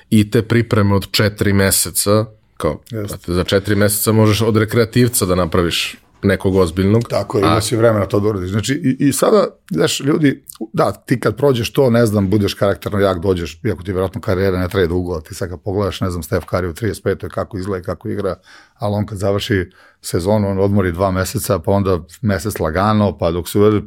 i 0.10 0.32
te 0.32 0.42
pripreme 0.42 0.96
od 0.96 1.12
četiri 1.12 1.54
meseca, 1.54 2.26
kao, 2.58 2.80
Jeste. 2.92 3.34
za 3.34 3.44
četiri 3.44 3.76
meseca 3.76 4.12
možeš 4.12 4.42
od 4.42 4.58
rekreativca 4.58 5.26
da 5.26 5.36
napraviš 5.36 5.98
nekog 6.24 6.56
ozbiljnog. 6.56 7.04
Tako 7.10 7.38
je, 7.38 7.42
ima 7.42 7.62
si 7.62 7.76
vremena 7.76 8.06
to 8.06 8.20
da 8.20 8.28
uradiš. 8.28 8.52
Znači, 8.52 8.74
i, 8.74 9.08
i 9.08 9.14
sada, 9.14 9.48
znaš, 9.72 10.00
ljudi, 10.00 10.46
da, 10.74 10.92
ti 10.92 11.20
kad 11.20 11.38
prođeš 11.38 11.74
to, 11.74 11.90
ne 11.90 12.06
znam, 12.06 12.30
budeš 12.30 12.54
karakterno 12.54 13.00
jak, 13.00 13.20
dođeš, 13.20 13.60
iako 13.66 13.84
ti 13.84 13.92
vjerojatno 13.92 14.22
karijera 14.22 14.60
ne 14.60 14.70
traje 14.70 14.88
dugo, 14.88 15.22
ti 15.22 15.36
sad 15.36 15.50
kad 15.50 15.62
pogledaš, 15.62 16.02
ne 16.02 16.10
znam, 16.10 16.24
Steph 16.24 16.46
Curry 16.46 16.70
u 16.70 16.74
35. 16.74 17.30
kako 17.30 17.58
izgleda 17.58 17.86
kako 17.86 18.10
igra, 18.10 18.36
ali 18.74 18.96
on 18.96 19.06
kad 19.06 19.18
završi 19.18 19.70
sezonu, 20.02 20.50
on 20.50 20.60
odmori 20.60 20.92
dva 20.92 21.12
meseca, 21.12 21.60
pa 21.60 21.72
onda 21.72 22.00
mesec 22.22 22.60
lagano, 22.60 23.18
pa 23.18 23.32
dok 23.32 23.50
se 23.50 23.60
uvede, 23.60 23.82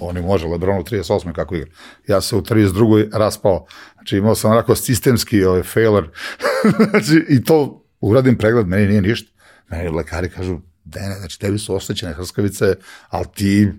oni 0.00 0.22
može, 0.22 0.46
Lebron 0.46 0.78
u 0.78 0.82
38. 0.82 1.32
kako 1.32 1.54
igra. 1.54 1.70
Ja 2.06 2.20
se 2.20 2.36
u 2.36 2.42
32. 2.42 3.08
raspao. 3.12 3.66
Znači 4.08 4.16
imao 4.16 4.34
sam 4.34 4.50
onako 4.50 4.74
sistemski 4.74 5.44
ovaj, 5.44 5.62
failer. 5.62 6.04
znači, 6.90 7.24
I 7.28 7.44
to 7.44 7.84
uradim 8.00 8.38
pregled, 8.38 8.66
meni 8.66 8.86
nije 8.86 9.02
ništa. 9.02 9.32
Meni 9.70 9.88
lekari 9.88 10.30
kažu, 10.30 10.58
Dene, 10.84 11.14
znači 11.14 11.40
tebi 11.40 11.58
su 11.58 11.74
oštećene 11.74 12.12
hrskavice, 12.12 12.74
ali 13.08 13.26
ti 13.34 13.72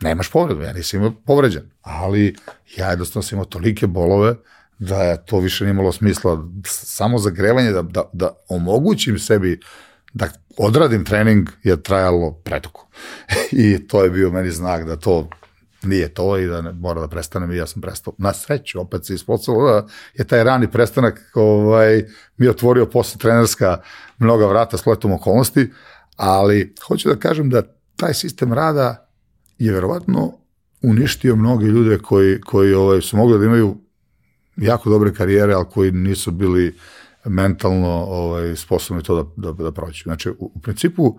nemaš 0.00 0.30
povredu, 0.30 0.62
ja 0.62 0.72
nisam 0.72 1.00
imao 1.00 1.12
povređen, 1.26 1.70
ali 1.82 2.36
ja 2.76 2.90
jednostavno 2.90 3.22
sam 3.22 3.36
imao 3.36 3.44
tolike 3.44 3.86
bolove 3.86 4.34
da 4.78 5.02
je 5.02 5.24
to 5.26 5.38
više 5.38 5.64
nije 5.64 5.70
imalo 5.70 5.92
smisla, 5.92 6.48
samo 6.64 7.18
zagrevanje 7.18 7.72
da, 7.72 7.82
da, 7.82 8.10
da 8.12 8.30
omogućim 8.48 9.18
sebi 9.18 9.60
da 10.14 10.28
odradim 10.56 11.04
trening 11.04 11.48
je 11.62 11.82
trajalo 11.82 12.32
predugo. 12.44 12.86
I 13.52 13.88
to 13.88 14.04
je 14.04 14.10
bio 14.10 14.30
meni 14.30 14.50
znak 14.50 14.86
da 14.86 14.96
to 14.96 15.28
nije 15.86 16.14
to 16.14 16.38
i 16.38 16.46
da 16.46 16.60
ne, 16.60 16.72
mora 16.72 17.00
da 17.00 17.08
prestanem 17.08 17.52
i 17.52 17.56
ja 17.56 17.66
sam 17.66 17.82
prestao. 17.82 18.12
Na 18.18 18.32
sreću, 18.32 18.80
opet 18.80 19.06
se 19.06 19.14
ispostavilo 19.14 19.72
da 19.72 19.86
je 20.14 20.24
taj 20.24 20.44
rani 20.44 20.70
prestanak 20.70 21.20
ovaj, 21.34 22.04
mi 22.36 22.48
otvorio 22.48 22.86
posle 22.86 23.18
trenerska 23.18 23.80
mnoga 24.18 24.46
vrata 24.46 24.76
s 24.76 24.86
letom 24.86 25.12
okolnosti, 25.12 25.70
Ali, 26.16 26.74
hoću 26.88 27.08
da 27.08 27.16
kažem 27.16 27.50
da 27.50 27.62
taj 27.96 28.14
sistem 28.14 28.52
rada 28.52 29.08
je 29.58 29.72
verovatno 29.72 30.32
uništio 30.82 31.36
mnoge 31.36 31.66
ljude 31.66 31.98
koji, 31.98 32.40
koji 32.40 32.74
ovaj, 32.74 33.00
su 33.00 33.16
mogli 33.16 33.38
da 33.38 33.44
imaju 33.44 33.76
jako 34.56 34.90
dobre 34.90 35.14
karijere, 35.14 35.54
ali 35.54 35.64
koji 35.70 35.90
nisu 35.90 36.30
bili 36.30 36.74
mentalno 37.24 37.88
ovaj, 37.88 38.56
sposobni 38.56 39.02
to 39.02 39.22
da, 39.36 39.52
da, 39.52 39.62
da 39.62 39.72
proći. 39.72 40.02
Znači, 40.02 40.30
u, 40.30 40.34
u 40.38 40.60
principu, 40.60 41.18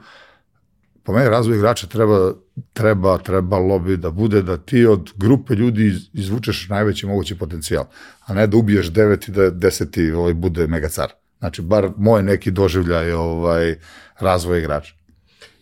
po 1.07 1.13
meni 1.13 1.29
razvoj 1.29 1.57
igrača 1.57 1.87
treba, 1.87 2.33
treba, 2.73 3.17
trebalo 3.17 3.79
bi 3.79 3.97
da 3.97 4.11
bude 4.11 4.41
da 4.41 4.57
ti 4.57 4.85
od 4.85 5.11
grupe 5.15 5.55
ljudi 5.55 5.93
izvučeš 6.13 6.69
najveći 6.69 7.05
mogući 7.05 7.37
potencijal, 7.37 7.85
a 8.25 8.33
ne 8.33 8.47
da 8.47 8.57
ubiješ 8.57 8.89
devet 8.91 9.27
i 9.27 9.31
da 9.31 9.49
deseti 9.49 10.11
ovaj, 10.11 10.33
bude 10.33 10.67
megacar. 10.67 11.11
Znači, 11.39 11.61
bar 11.61 11.89
moj 11.97 12.23
neki 12.23 12.51
doživljaj 12.51 13.11
ovaj, 13.11 13.75
razvoja 14.19 14.59
igrača. 14.59 14.93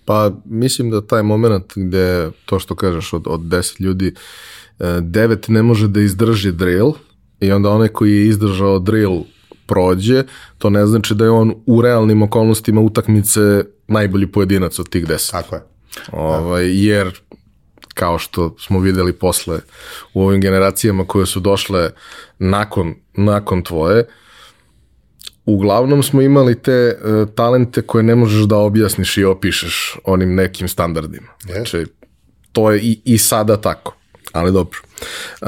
Pa 0.05 0.31
mislim 0.45 0.89
da 0.89 1.07
taj 1.07 1.23
moment 1.23 1.73
gde 1.75 2.31
to 2.45 2.59
što 2.59 2.75
kažeš 2.75 3.13
od, 3.13 3.23
od 3.27 3.41
10 3.41 3.81
ljudi, 3.81 4.13
e, 4.79 4.99
devet 5.01 5.47
ne 5.47 5.61
može 5.63 5.87
da 5.87 6.01
izdrži 6.01 6.51
drill 6.51 6.93
i 7.39 7.51
onda 7.51 7.69
onaj 7.69 7.87
koji 7.87 8.11
je 8.11 8.27
izdržao 8.27 8.79
drill 8.79 9.23
prođe, 9.65 10.23
to 10.57 10.69
ne 10.69 10.85
znači 10.85 11.15
da 11.15 11.23
je 11.23 11.31
on 11.31 11.55
u 11.65 11.81
realnim 11.81 12.21
okolnostima 12.21 12.81
utakmice 12.81 13.63
najbolji 13.87 14.27
pojedinac 14.31 14.79
od 14.79 14.89
tih 14.89 15.07
10. 15.07 15.31
Tako 15.31 15.55
je. 15.55 15.61
Ovaj, 16.11 16.85
jer 16.85 17.21
kao 17.93 18.19
što 18.19 18.55
smo 18.59 18.79
videli 18.79 19.13
posle 19.13 19.59
u 20.13 20.23
ovim 20.23 20.41
generacijama 20.41 21.05
koje 21.05 21.25
su 21.25 21.39
došle 21.39 21.89
nakon, 22.39 22.95
nakon 23.13 23.63
tvoje, 23.63 24.07
uglavnom 25.45 26.03
smo 26.03 26.21
imali 26.21 26.61
te 26.61 26.97
uh, 27.03 27.29
talente 27.35 27.81
koje 27.81 28.03
ne 28.03 28.15
možeš 28.15 28.43
da 28.43 28.57
objasniš 28.57 29.17
i 29.17 29.23
opišeš 29.23 29.97
onim 30.03 30.35
nekim 30.35 30.67
standardima. 30.67 31.27
Yes. 31.43 31.53
Znači, 31.53 31.85
to 32.51 32.71
je 32.71 32.79
i, 32.81 33.01
i 33.05 33.17
sada 33.17 33.61
tako, 33.61 33.95
ali 34.31 34.51
dobro. 34.51 34.79
Uh, 35.41 35.47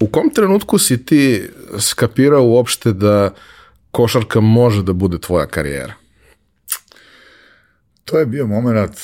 u 0.00 0.06
kom 0.06 0.30
trenutku 0.34 0.78
si 0.78 1.04
ti 1.04 1.48
skapirao 1.78 2.44
uopšte 2.44 2.92
da 2.92 3.34
košarka 3.90 4.40
može 4.40 4.82
da 4.82 4.92
bude 4.92 5.20
tvoja 5.20 5.46
karijera? 5.46 5.94
To 8.04 8.18
je 8.18 8.26
bio 8.26 8.46
moment 8.46 8.98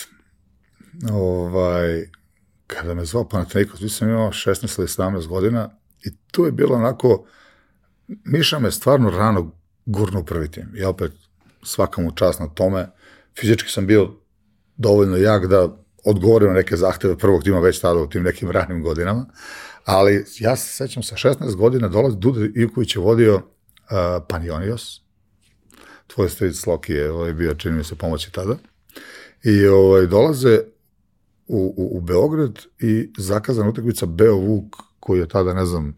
ovaj, 1.13 2.09
kada 2.67 2.95
me 2.95 3.05
zvao 3.05 3.29
Panathinaikos, 3.29 3.81
vi 3.81 3.89
sam 3.89 4.09
imao 4.09 4.31
16 4.31 4.79
ili 4.79 4.89
17 4.89 5.27
godina 5.27 5.71
i 6.05 6.11
to 6.31 6.47
je 6.47 6.53
bilo 6.53 6.75
onako, 6.75 7.25
Miša 8.25 8.59
me 8.59 8.71
stvarno 8.71 9.11
rano 9.11 9.53
gurnu 9.87 10.25
prvi 10.25 10.51
tim. 10.51 10.73
I 10.77 10.85
opet 10.85 11.13
svaka 11.63 12.03
mu 12.03 12.11
čast 12.11 12.41
na 12.41 12.49
tome. 12.49 12.89
Fizički 13.39 13.71
sam 13.71 13.87
bio 13.87 14.13
dovoljno 14.77 15.17
jak 15.17 15.47
da 15.47 15.77
odgovorim 16.05 16.49
na 16.49 16.55
neke 16.55 16.77
zahteve 16.77 17.19
prvog 17.19 17.45
tima 17.45 17.61
već 17.61 17.81
tada 17.81 18.01
u 18.01 18.09
tim 18.09 18.23
nekim 18.23 18.51
ranim 18.51 18.83
godinama. 18.83 19.27
Ali 19.87 20.25
ja 20.39 20.57
se 20.57 20.77
sećam 20.77 21.03
sa 21.03 21.17
16 21.17 21.55
godina 21.55 21.89
dolazi 21.89 22.17
Duda 22.17 22.41
Ivković 22.55 22.97
je 22.97 23.01
vodio 23.01 23.35
uh, 23.35 23.43
Panionios. 24.29 25.01
Tvoj 26.07 26.29
stric 26.29 26.67
Loki 26.67 26.93
je 26.93 27.11
ovaj, 27.13 27.33
bio, 27.33 27.55
čini 27.55 27.75
mi 27.75 27.85
se, 27.85 27.95
pomoći 27.95 28.33
tada. 28.33 28.57
I 29.45 29.67
ovaj, 29.67 30.07
dolaze 30.07 30.61
u, 31.47 31.75
u, 31.77 31.99
u 31.99 32.01
Beograd 32.01 32.59
i 32.79 33.13
zakazana 33.19 33.69
utakmica 33.69 34.07
Beo 34.07 34.37
Vuk, 34.37 34.77
koji 35.01 35.19
je 35.19 35.29
tada, 35.29 35.55
ne 35.55 35.67
znam, 35.67 35.97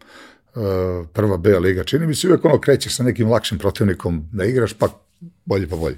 Uh, 0.55 1.07
prva 1.13 1.37
B 1.37 1.59
liga. 1.59 1.83
Čini 1.83 2.07
mi 2.07 2.15
se 2.15 2.27
uvek 2.27 2.45
ono 2.45 2.59
krećeš 2.59 2.95
sa 2.95 3.03
nekim 3.03 3.29
lakšim 3.29 3.57
protivnikom 3.57 4.29
da 4.33 4.45
igraš, 4.45 4.73
pa 4.73 4.87
bolje 5.45 5.67
pa 5.69 5.75
bolje. 5.75 5.97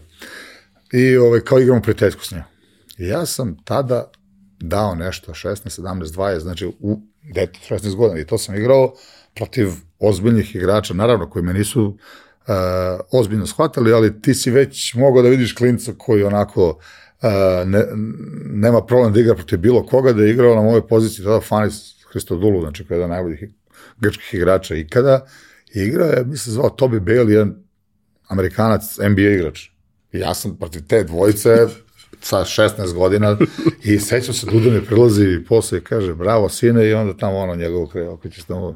I 0.91 1.17
ovaj, 1.17 1.39
kao 1.39 1.59
igramo 1.59 1.81
prijateljsku 1.81 2.25
s 2.25 2.31
njom. 2.31 2.41
Ja 2.97 3.25
sam 3.25 3.57
tada 3.63 4.11
dao 4.59 4.95
nešto, 4.95 5.31
16, 5.31 5.81
17, 5.81 6.03
20, 6.03 6.39
znači 6.39 6.71
u 6.79 7.01
dete, 7.23 7.59
16 7.69 7.95
godina. 7.95 8.21
I 8.21 8.25
to 8.25 8.37
sam 8.37 8.55
igrao 8.55 8.93
protiv 9.35 9.67
ozbiljnih 9.99 10.55
igrača, 10.55 10.93
naravno, 10.93 11.29
koji 11.29 11.43
me 11.43 11.53
nisu 11.53 11.85
uh, 11.85 11.95
ozbiljno 13.11 13.47
shvatali, 13.47 13.93
ali 13.93 14.21
ti 14.21 14.33
si 14.33 14.51
već 14.51 14.93
mogao 14.93 15.21
da 15.21 15.29
vidiš 15.29 15.55
klinca 15.55 15.93
koji 15.97 16.23
onako 16.23 16.69
uh, 16.69 17.29
ne, 17.65 17.85
nema 18.45 18.85
problem 18.85 19.13
da 19.13 19.19
igra 19.19 19.35
protiv 19.35 19.59
bilo 19.59 19.85
koga, 19.85 20.13
da 20.13 20.23
je 20.23 20.31
igrao 20.31 20.55
na 20.55 20.61
mojoj 20.61 20.87
poziciji 20.87 21.25
tada 21.25 21.41
Fanis 21.41 22.05
Hristodulu, 22.11 22.61
znači 22.61 22.87
koji 22.87 22.95
je 22.95 22.99
jedan 22.99 23.09
najboljih 23.09 23.43
grčkih 23.99 24.33
igrača 24.33 24.75
ikada. 24.75 25.25
Igrao 25.73 26.07
je, 26.07 26.23
mislim, 26.25 26.53
zvao 26.53 26.69
Toby 26.69 26.99
Bale, 26.99 27.33
jedan 27.33 27.63
amerikanac, 28.27 28.97
NBA 28.97 29.29
igrač. 29.29 29.69
I 30.11 30.19
ja 30.19 30.33
sam 30.33 30.57
protiv 30.57 30.81
te 30.87 31.03
dvojice 31.03 31.67
sa 32.21 32.37
16 32.37 32.93
godina 32.93 33.37
i 33.83 33.99
sećam 33.99 34.33
se, 34.33 34.45
Duda 34.45 34.69
mi 34.69 34.85
prilazi 34.85 35.23
i 35.23 35.45
posle 35.45 35.77
i 35.77 35.81
kaže, 35.81 36.13
bravo 36.13 36.49
sine, 36.49 36.89
i 36.89 36.93
onda 36.93 37.17
tamo 37.17 37.37
ono 37.37 37.55
njegovo 37.55 38.13
ako 38.13 38.29
ćeš 38.29 38.43
tamo 38.43 38.75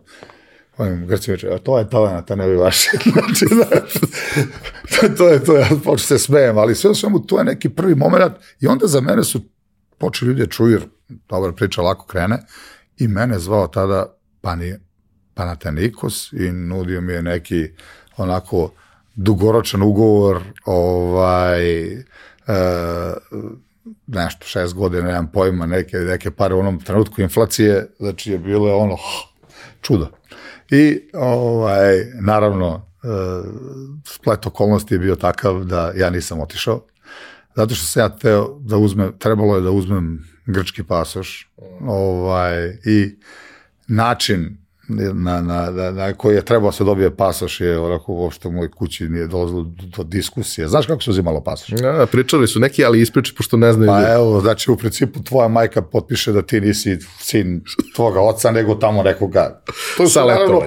ovim 0.77 1.07
Grcima 1.07 1.37
a 1.55 1.57
to 1.57 1.79
je 1.79 1.89
talenta, 1.89 2.35
ne 2.35 2.47
bi 2.47 2.55
vaše. 2.55 2.89
znači, 3.13 3.45
znači, 3.55 5.15
to 5.17 5.29
je 5.29 5.43
to, 5.43 5.57
ja 5.57 5.67
počeo 5.83 5.97
se 5.97 6.19
smejem, 6.19 6.57
ali 6.57 6.75
sve 6.75 6.89
u 6.89 6.95
svemu 6.95 7.19
to 7.19 7.37
je 7.37 7.43
neki 7.43 7.69
prvi 7.69 7.95
moment 7.95 8.33
i 8.59 8.67
onda 8.67 8.87
za 8.87 9.01
mene 9.01 9.23
su 9.23 9.41
počeli 9.97 10.29
ljudi 10.29 10.41
da 10.41 10.47
čuju, 10.47 10.71
jer 10.71 10.81
dobra 11.29 11.51
priča 11.51 11.81
lako 11.81 12.05
krene, 12.05 12.37
i 12.97 13.07
mene 13.07 13.39
zvao 13.39 13.67
tada 13.67 14.15
Pani 14.41 14.75
Panathinaikos 15.33 16.33
i 16.33 16.51
nudio 16.51 17.01
mi 17.01 17.13
je 17.13 17.21
neki 17.21 17.67
onako 18.17 18.71
dugoročan 19.15 19.81
ugovor, 19.81 20.41
ovaj, 20.65 21.63
nešto, 24.07 24.45
šest 24.45 24.73
godina, 24.73 25.03
nemam 25.03 25.31
pojma, 25.31 25.65
neke, 25.65 25.97
neke 25.97 26.31
pare 26.31 26.55
u 26.55 26.59
onom 26.59 26.79
trenutku 26.79 27.21
inflacije, 27.21 27.87
znači 27.99 28.31
je 28.31 28.37
bilo 28.37 28.77
ono, 28.77 28.97
čudo. 29.81 30.09
I, 30.71 31.01
ovaj, 31.13 32.05
naravno, 32.21 32.85
splet 34.05 34.45
okolnosti 34.45 34.93
je 34.93 34.99
bio 34.99 35.15
takav 35.15 35.63
da 35.63 35.91
ja 35.95 36.09
nisam 36.09 36.39
otišao. 36.39 36.81
Zato 37.55 37.75
što 37.75 37.85
sam 37.85 38.03
ja 38.03 38.09
teo 38.09 38.59
da 38.59 38.77
uzmem, 38.77 39.13
trebalo 39.19 39.55
je 39.55 39.61
da 39.61 39.71
uzmem 39.71 40.23
grčki 40.45 40.83
pasoš 40.83 41.51
ovaj, 41.87 42.77
i 42.85 43.15
način 43.87 44.64
na, 44.87 45.41
na, 45.41 45.71
na, 45.71 45.91
na 45.91 46.13
koji 46.13 46.35
je 46.35 46.45
trebao 46.45 46.67
da 46.69 46.77
se 46.77 46.83
dobije 46.83 47.15
pasoš 47.15 47.61
je 47.61 47.79
onako 47.79 48.13
uopšte 48.13 48.47
u 48.47 48.51
mojoj 48.51 48.71
kući 48.71 49.09
nije 49.09 49.27
dolazilo 49.27 49.63
do, 49.63 49.83
do 49.97 50.03
diskusije. 50.03 50.67
Znaš 50.67 50.85
kako 50.85 51.01
se 51.01 51.09
uzimalo 51.09 51.43
pasoš? 51.43 51.81
Ja, 51.81 52.05
pričali 52.11 52.47
su 52.47 52.59
neki, 52.59 52.85
ali 52.85 53.01
ispriči 53.01 53.35
pošto 53.35 53.57
ne 53.57 53.73
znaju. 53.73 53.87
Pa 53.87 54.13
evo, 54.13 54.41
znači 54.41 54.71
u 54.71 54.77
principu 54.77 55.23
tvoja 55.23 55.47
majka 55.47 55.81
potpiše 55.81 56.31
da 56.31 56.41
ti 56.41 56.61
nisi 56.61 56.97
sin 57.19 57.63
tvoga 57.95 58.21
oca, 58.21 58.51
nego 58.51 58.75
tamo 58.75 59.03
nekoga. 59.03 59.61
To 59.97 60.03
je 60.03 60.09
naravno 60.15 60.61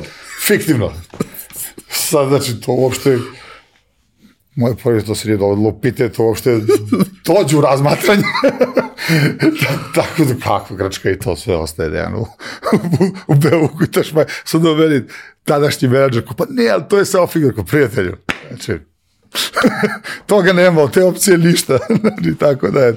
fiktivno. 0.46 0.92
Sad, 1.88 2.28
znači, 2.28 2.61
to 2.61 2.72
uopšte 2.72 3.18
moje 4.59 4.74
porodice 4.83 5.07
to 5.07 5.14
se 5.14 5.28
nije 5.28 5.38
dovodilo 5.38 5.68
u 5.68 5.81
pitanje, 5.81 6.11
to 6.11 6.24
uopšte 6.24 6.61
dođe 7.28 7.56
u 7.56 7.60
razmatranje. 7.60 8.22
Tako 9.94 10.24
da 10.24 10.34
kako 10.44 10.74
Grčka 10.74 11.10
i 11.10 11.18
to 11.18 11.36
sve 11.36 11.56
ostaje 11.56 11.90
Dejan 11.90 12.14
u, 12.14 12.20
u, 12.20 12.26
u 13.26 13.34
Beovuku 13.34 13.84
i 13.84 13.90
taš 13.90 14.12
sad 14.44 14.62
da 14.62 14.74
meni 14.74 15.02
tadašnji 15.44 15.88
menadžer, 15.88 16.24
ko, 16.24 16.34
pa 16.34 16.44
ne, 16.50 16.68
ali 16.68 16.82
to 16.88 16.98
je 16.98 17.04
samo 17.04 17.26
figura, 17.26 17.54
ko 17.54 17.64
prijatelju. 17.64 18.16
Znači, 18.48 18.78
toga 20.26 20.52
nema, 20.52 20.82
od 20.82 20.92
te 20.92 21.04
opcije 21.04 21.38
ništa. 21.38 21.78
znači, 22.00 22.34
tako 22.38 22.70
da 22.70 22.80
je. 22.80 22.96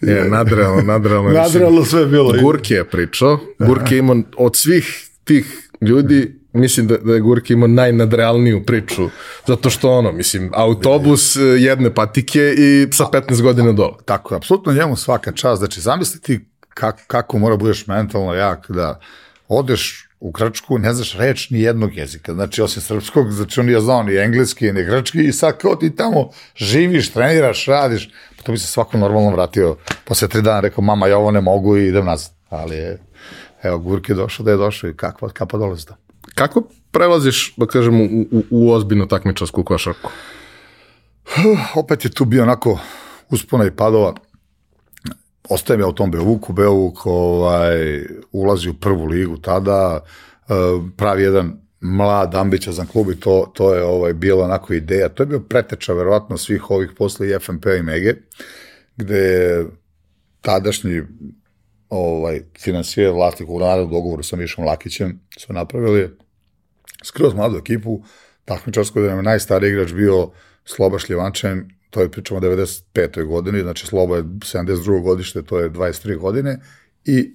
Je, 0.00 0.28
nadrealno, 0.28 0.82
nadrealno. 0.82 1.30
Nadrealno 1.30 1.84
sve 1.84 2.06
bilo. 2.06 2.34
Gurki 2.42 2.74
je 2.74 2.84
pričao. 2.84 3.38
Gurki 3.58 3.94
je 3.94 3.98
imao 3.98 4.16
od 4.36 4.56
svih 4.56 5.08
tih 5.24 5.70
ljudi 5.80 6.39
mislim 6.52 6.86
da, 6.86 6.96
da 6.96 7.14
je 7.14 7.20
Gurki 7.20 7.52
imao 7.52 7.68
najnadrealniju 7.68 8.64
priču, 8.66 9.08
zato 9.46 9.70
što 9.70 9.90
ono, 9.90 10.12
mislim, 10.12 10.50
autobus 10.54 11.36
eh, 11.36 11.40
jedne 11.40 11.94
patike 11.94 12.54
i 12.58 12.86
sa 12.92 13.04
15 13.12 13.42
godina 13.42 13.72
dole. 13.72 13.94
Tako 14.04 14.34
je, 14.34 14.36
apsolutno 14.36 14.72
njemu 14.72 14.96
svaka 14.96 15.32
čast. 15.32 15.58
Znači, 15.58 15.80
zamisli 15.80 16.20
ti 16.20 16.40
kako, 16.74 17.00
kako 17.06 17.38
mora 17.38 17.56
budeš 17.56 17.86
mentalno 17.86 18.34
jak 18.34 18.70
da 18.70 19.00
odeš 19.48 20.10
u 20.20 20.30
Grčku, 20.30 20.78
ne 20.78 20.94
znaš 20.94 21.14
reč 21.14 21.50
ni 21.50 21.60
jednog 21.60 21.96
jezika, 21.96 22.34
znači 22.34 22.62
osim 22.62 22.82
srpskog, 22.82 23.30
znači 23.30 23.60
on 23.60 23.66
nije 23.66 23.80
znao 23.80 24.02
ni 24.02 24.16
engleski, 24.16 24.72
ni 24.72 24.84
grčki 24.84 25.24
i 25.24 25.32
sad 25.32 25.58
kao 25.58 25.76
ti 25.76 25.96
tamo 25.96 26.30
živiš, 26.56 27.12
treniraš, 27.12 27.66
radiš, 27.66 28.10
pa 28.36 28.42
to 28.42 28.52
bi 28.52 28.58
se 28.58 28.66
svako 28.66 28.98
normalno 28.98 29.30
vratio. 29.30 29.76
Posle 30.04 30.28
tri 30.28 30.42
dana 30.42 30.60
rekao, 30.60 30.84
mama, 30.84 31.06
ja 31.06 31.18
ovo 31.18 31.30
ne 31.30 31.40
mogu 31.40 31.76
i 31.76 31.86
idem 31.86 32.04
nazad. 32.06 32.32
Ali 32.48 32.76
je, 32.76 32.98
evo, 33.62 33.78
Gurki 33.78 34.12
je 34.12 34.16
došao 34.16 34.44
da 34.44 34.50
je 34.50 34.56
došao 34.56 34.90
i 34.90 34.96
kakva, 34.96 35.28
kapa 35.28 35.58
dolazi 35.58 35.86
to. 35.86 35.94
Kako 36.34 36.62
prelaziš, 36.90 37.54
da 37.56 37.66
kažem, 37.66 38.00
u, 38.00 38.04
u, 38.30 38.42
u 38.50 38.72
ozbiljno 38.72 39.06
takmičarsku 39.06 39.64
košarku? 39.64 40.10
opet 41.82 42.04
je 42.04 42.10
tu 42.10 42.24
bio 42.24 42.42
onako 42.42 42.78
uspona 43.30 43.66
i 43.66 43.70
padova. 43.70 44.14
Ostajem 45.48 45.80
ja 45.80 45.86
u 45.86 45.92
tom 45.92 46.10
Beovuku, 46.10 46.52
Beovuk 46.52 47.06
ovaj, 47.06 48.04
ulazi 48.32 48.68
u 48.70 48.74
prvu 48.74 49.04
ligu 49.04 49.36
tada, 49.36 50.00
eh, 50.48 50.54
pravi 50.96 51.22
jedan 51.22 51.60
mlad, 51.80 52.34
ambiciozan 52.34 52.86
klub 52.86 53.10
i 53.10 53.20
to, 53.20 53.52
to 53.54 53.74
je 53.74 53.84
ovaj, 53.84 54.12
bila 54.12 54.44
onako 54.44 54.74
ideja. 54.74 55.08
To 55.08 55.22
je 55.22 55.26
bio 55.26 55.40
preteča 55.40 55.92
verovatno 55.92 56.36
svih 56.36 56.70
ovih 56.70 56.90
posle 56.96 57.28
i 57.28 57.38
FNP 57.38 57.66
i 57.78 57.82
Mege, 57.82 58.14
gde 58.96 59.18
je 59.18 59.66
tadašnji 60.40 61.02
ovaj, 61.90 62.42
finansijer 62.58 63.10
vlasnik 63.12 63.48
u 63.48 63.60
narodu 63.60 63.90
dogovoru 63.90 64.22
sa 64.22 64.36
Mišom 64.36 64.64
Lakićem 64.64 65.20
su 65.38 65.52
napravili 65.52 66.16
skroz 67.04 67.34
mladu 67.34 67.56
ekipu, 67.56 68.02
takmičarsku 68.44 69.00
da 69.00 69.08
nam 69.08 69.18
je 69.18 69.22
najstariji 69.22 69.70
igrač 69.70 69.92
bio 69.92 70.30
Sloba 70.64 70.98
Šljivančan, 70.98 71.70
to 71.90 72.00
je 72.00 72.10
pričamo 72.10 72.38
o 72.38 72.40
95. 72.40 73.24
godini, 73.24 73.60
znači 73.60 73.86
Sloba 73.86 74.16
je 74.16 74.22
72. 74.22 75.02
godište, 75.02 75.42
to 75.42 75.58
je 75.58 75.70
23 75.70 76.16
godine 76.16 76.58
i 77.04 77.34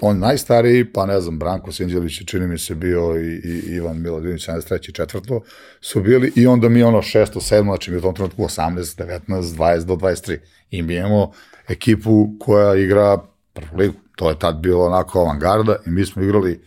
on 0.00 0.18
najstariji, 0.18 0.92
pa 0.92 1.06
ne 1.06 1.20
znam, 1.20 1.38
Branko 1.38 1.72
Sinđelić 1.72 2.22
čini 2.26 2.46
mi 2.46 2.58
se 2.58 2.74
bio 2.74 3.16
i, 3.20 3.40
i 3.44 3.74
Ivan 3.74 4.02
Milodinović 4.02 4.48
73. 4.48 4.92
četvrto 4.92 5.40
su 5.80 6.02
bili 6.02 6.32
i 6.36 6.46
onda 6.46 6.68
mi 6.68 6.82
ono 6.82 7.02
šesto, 7.02 7.40
sedmo, 7.40 7.72
znači 7.72 7.90
mi 7.90 7.96
u 7.96 8.00
tom 8.00 8.14
trenutku 8.14 8.42
18, 8.42 9.02
19, 9.28 9.42
20 9.42 9.84
do 9.84 9.94
23 9.94 10.38
i 10.70 10.82
mi 10.82 10.94
imamo 10.94 11.32
ekipu 11.68 12.28
koja 12.38 12.74
igra 12.74 13.18
prvu 13.52 13.78
ligu. 13.78 13.94
To 14.16 14.28
je 14.28 14.38
tad 14.38 14.56
bilo 14.56 14.86
onako 14.86 15.20
avangarda 15.20 15.76
i 15.86 15.90
mi 15.90 16.06
smo 16.06 16.22
igrali 16.22 16.64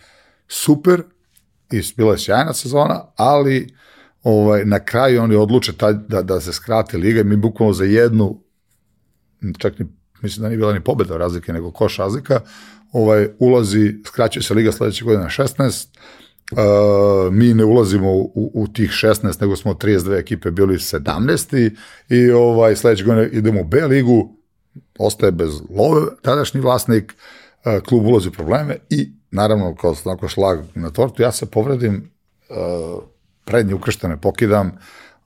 super 0.47 1.03
i 1.71 1.81
bila 1.97 2.11
je 2.11 2.19
sjajna 2.19 2.53
sezona, 2.53 3.05
ali 3.15 3.73
ovaj, 4.23 4.65
na 4.65 4.79
kraju 4.79 5.21
oni 5.21 5.35
odluče 5.35 5.73
taj, 5.73 5.93
da, 5.93 6.21
da 6.21 6.41
se 6.41 6.53
skrate 6.53 6.97
liga 6.97 7.21
i 7.21 7.23
mi 7.23 7.35
bukvalno 7.35 7.73
za 7.73 7.83
jednu, 7.83 8.43
čak 9.57 9.79
ni, 9.79 9.85
mislim 10.21 10.41
da 10.41 10.47
nije 10.47 10.57
bila 10.57 10.73
ni 10.73 10.83
pobeda 10.83 11.17
razlike, 11.17 11.53
nego 11.53 11.71
koš 11.71 11.97
razlika, 11.97 12.39
ovaj, 12.91 13.27
ulazi, 13.39 13.95
skraćuje 14.05 14.43
se 14.43 14.53
liga 14.53 14.71
sledeće 14.71 15.05
godine 15.05 15.23
na 15.23 15.29
16, 15.29 15.87
Uh, 16.51 17.33
mi 17.33 17.53
ne 17.53 17.65
ulazimo 17.65 18.11
u, 18.11 18.51
u 18.53 18.67
tih 18.67 18.89
16, 18.89 19.41
nego 19.41 19.55
smo 19.55 19.73
32 19.73 20.19
ekipe 20.19 20.51
bili 20.51 20.75
17. 20.75 21.75
I 22.09 22.31
ovaj, 22.31 22.75
sledeće 22.75 23.03
godine 23.03 23.29
idemo 23.31 23.61
u 23.61 23.63
B 23.63 23.87
ligu, 23.87 24.35
ostaje 24.99 25.31
bez 25.31 25.61
love, 25.69 26.01
tadašnji 26.21 26.61
vlasnik, 26.61 27.15
uh, 27.65 27.83
klub 27.83 28.05
ulazi 28.05 28.27
u 28.27 28.31
probleme 28.31 28.77
i 28.89 29.11
naravno 29.31 29.75
kao 29.75 29.95
onako 30.05 30.27
šlag 30.27 30.59
na 30.75 30.89
tortu, 30.89 31.21
ja 31.21 31.31
se 31.31 31.45
povredim 31.45 32.11
uh, 32.49 33.03
prednje 33.45 33.73
ukrštene 33.73 34.21
pokidam, 34.21 34.77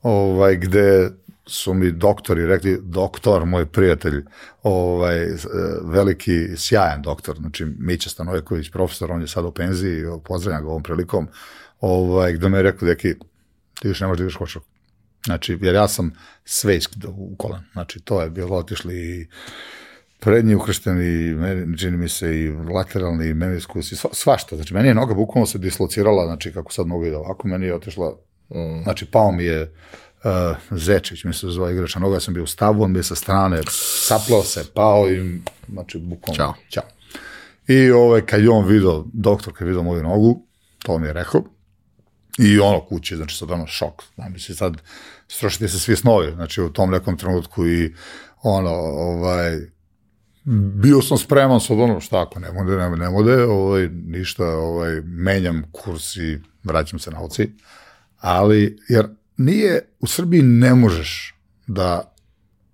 ovaj, 0.02 0.56
gde 0.56 1.12
su 1.48 1.74
mi 1.74 1.92
doktori 1.92 2.46
rekli, 2.46 2.80
doktor, 2.82 3.46
moj 3.46 3.66
prijatelj, 3.66 4.26
ovaj, 4.64 5.26
e, 5.26 5.38
veliki, 5.84 6.58
sjajan 6.58 7.02
doktor, 7.02 7.38
znači 7.38 7.66
Mića 7.80 8.10
Stanojeković, 8.10 8.72
profesor, 8.72 9.12
on 9.12 9.22
je 9.22 9.28
sad 9.28 9.46
u 9.46 9.52
penziji, 9.52 10.04
pozdravljam 10.24 10.64
ga 10.64 10.70
ovom 10.70 10.84
prilikom, 10.84 11.28
ovaj, 11.82 12.34
gde 12.34 12.50
me 12.50 12.58
je 12.58 12.64
rekao, 12.64 12.88
deki, 12.88 13.16
ti 13.82 13.88
više 13.88 14.04
ne 14.04 14.08
možeš 14.08 14.18
da 14.18 14.24
igraš 14.24 14.36
košarku. 14.36 14.68
Znači, 15.28 15.58
jer 15.62 15.76
ja 15.76 15.88
sam 15.88 16.12
svejsk 16.46 16.92
u 17.08 17.36
kolan, 17.36 17.64
znači 17.74 18.00
to 18.00 18.22
je 18.22 18.30
bilo 18.30 18.58
otišli 18.58 18.96
i 18.96 19.28
prednji 20.20 20.56
ukršteni, 20.56 21.36
meni, 21.36 21.78
čini 21.78 21.98
mi 21.98 22.10
se 22.10 22.40
i 22.40 22.50
lateralni 22.50 23.34
meniskus 23.34 23.92
i 23.92 23.96
sva, 23.96 24.10
svašta. 24.14 24.56
Znači, 24.56 24.74
meni 24.74 24.88
je 24.88 24.94
noga 24.94 25.14
bukvalno 25.14 25.46
se 25.46 25.58
dislocirala, 25.58 26.26
znači 26.26 26.54
kako 26.54 26.74
sad 26.74 26.88
mogu 26.88 27.06
da 27.06 27.18
ovako, 27.18 27.48
meni 27.48 27.66
je 27.66 27.76
otišla, 27.76 28.18
mm. 28.50 28.84
znači 28.84 29.06
pao 29.06 29.32
mi 29.32 29.44
je 29.44 29.62
uh, 29.62 30.78
Zečić, 30.78 31.24
mi 31.24 31.34
se 31.34 31.48
zove 31.48 31.74
igrača 31.74 32.00
noga, 32.00 32.20
sam 32.20 32.34
bio 32.34 32.44
u 32.44 32.48
stavu, 32.48 32.84
on 32.84 32.96
je 32.96 33.04
sa 33.04 33.16
strane 33.16 33.62
saplao 34.08 34.44
se, 34.44 34.66
pao 34.74 35.10
i, 35.10 35.42
znači, 35.70 35.98
bukvalno, 35.98 36.36
Ćao. 36.36 36.54
Ćao. 36.70 36.84
I 37.68 37.92
ovaj, 37.92 38.22
kad 38.22 38.42
je 38.42 38.50
on 38.50 38.68
video, 38.68 39.06
doktor 39.14 39.54
kad 39.54 39.62
je 39.62 39.68
video 39.68 39.84
moju 39.84 40.04
nogu, 40.04 40.46
to 40.84 40.98
mi 40.98 41.08
je 41.08 41.14
rekao, 41.14 41.44
i 42.38 42.60
ono 42.60 42.86
kuće, 42.86 43.16
znači 43.16 43.38
sad 43.38 43.52
ono 43.52 43.68
šok, 43.68 44.04
znači 44.16 44.54
sad 44.54 44.78
strošite 45.28 45.68
se 45.68 45.80
svi 45.80 45.96
snovi, 45.96 46.32
znači 46.32 46.62
u 46.62 46.70
tom 46.70 46.92
nekom 46.92 47.18
trenutku 47.18 47.68
i 47.68 47.94
ono, 48.44 48.74
ovaj, 48.74 49.60
bio 50.74 51.02
sam 51.02 51.18
spreman 51.18 51.60
sad 51.60 51.80
ono 51.80 52.00
šta 52.00 52.22
ako 52.22 52.40
ne 52.40 52.52
bude, 52.52 52.78
ne, 52.78 52.90
ne 52.90 53.10
bude, 53.10 53.44
ovaj, 53.44 53.90
ništa, 53.90 54.46
ovaj, 54.46 55.02
menjam 55.02 55.64
kurs 55.72 56.16
i 56.16 56.40
vraćam 56.64 57.00
se 57.00 57.12
na 57.12 57.22
oci, 57.22 57.50
ali, 58.20 58.78
jer 58.90 59.08
nije, 59.38 59.82
u 60.00 60.08
Srbiji 60.08 60.42
ne 60.42 60.76
možeš 60.76 61.36
da 61.68 62.14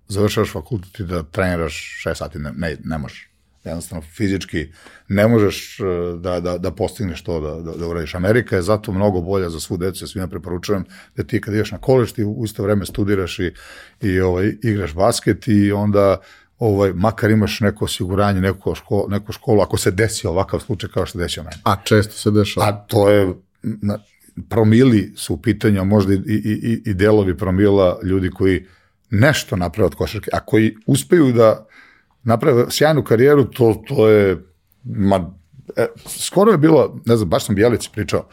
završavaš 0.08 0.52
fakultet 0.52 1.00
i 1.00 1.04
da 1.04 1.22
treniraš 1.22 2.02
6 2.06 2.14
sati, 2.14 2.38
ne, 2.38 2.52
ne, 2.56 2.76
ne 2.84 2.98
možeš. 2.98 3.33
Jednostavno, 3.64 4.04
fizički 4.16 4.68
ne 5.08 5.28
možeš 5.28 5.80
eh, 5.80 5.84
da, 6.18 6.40
da, 6.40 6.58
da 6.58 6.70
postigneš 6.70 7.22
to 7.22 7.40
da, 7.40 7.70
da, 7.70 7.78
da 7.78 7.88
uradiš. 7.88 8.14
Amerika 8.14 8.56
je 8.56 8.62
zato 8.62 8.92
mnogo 8.92 9.20
bolja 9.20 9.50
za 9.50 9.60
svu 9.60 9.76
decu, 9.76 10.04
ja 10.04 10.08
svima 10.08 10.28
preporučujem 10.28 10.84
da 11.16 11.24
ti 11.24 11.40
kad 11.40 11.54
ideš 11.54 11.72
na 11.72 11.78
kolež, 11.78 12.12
ti 12.12 12.24
u 12.24 12.44
isto 12.44 12.62
vreme 12.62 12.86
studiraš 12.86 13.38
i, 13.38 13.52
i 14.00 14.20
ovaj, 14.20 14.56
igraš 14.62 14.94
basket 14.94 15.48
i 15.48 15.72
onda 15.72 16.20
ovaj, 16.58 16.92
makar 16.92 17.30
imaš 17.30 17.60
neko 17.60 17.84
osiguranje, 17.84 18.40
neko 18.40 18.74
školu, 18.74 19.08
neku 19.08 19.32
školu, 19.32 19.60
ako 19.60 19.76
se 19.76 19.90
desi 19.90 20.26
ovakav 20.26 20.60
slučaj 20.60 20.90
kao 20.90 21.06
što 21.06 21.18
desio 21.18 21.42
meni. 21.42 21.56
A 21.64 21.76
često 21.84 22.12
se 22.12 22.30
dešava. 22.30 22.66
A 22.66 22.72
to 22.72 23.10
je, 23.10 23.34
na, 23.62 23.98
promili 24.48 25.12
su 25.16 25.34
u 25.34 25.36
pitanju, 25.36 25.84
možda 25.84 26.14
i, 26.14 26.16
i, 26.16 26.60
i, 26.62 26.90
i 26.90 26.94
delovi 26.94 27.36
promila 27.36 27.98
ljudi 28.02 28.30
koji 28.30 28.64
nešto 29.10 29.56
naprave 29.56 29.86
od 29.86 29.94
košarke, 29.94 30.30
a 30.32 30.40
koji 30.40 30.76
uspeju 30.86 31.32
da 31.32 31.66
naprave 32.24 32.64
sjajnu 32.70 33.04
karijeru, 33.04 33.44
to, 33.44 33.82
to 33.88 34.08
je, 34.08 34.44
ma, 34.84 35.34
e, 35.76 35.86
skoro 36.06 36.52
je 36.52 36.58
bilo, 36.58 37.00
ne 37.06 37.16
znam, 37.16 37.28
baš 37.28 37.46
sam 37.46 37.54
Bjelici 37.54 37.88
pričao, 37.92 38.28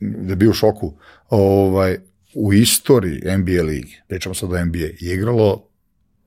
da 0.00 0.32
je 0.32 0.36
bio 0.36 0.50
u 0.50 0.54
šoku, 0.54 0.98
ovaj, 1.28 1.98
u 2.34 2.52
istoriji 2.52 3.22
NBA 3.38 3.62
ligi, 3.62 4.00
pričamo 4.08 4.34
sad 4.34 4.52
o 4.52 4.64
NBA, 4.64 4.78
je 4.78 5.14
igralo 5.14 5.68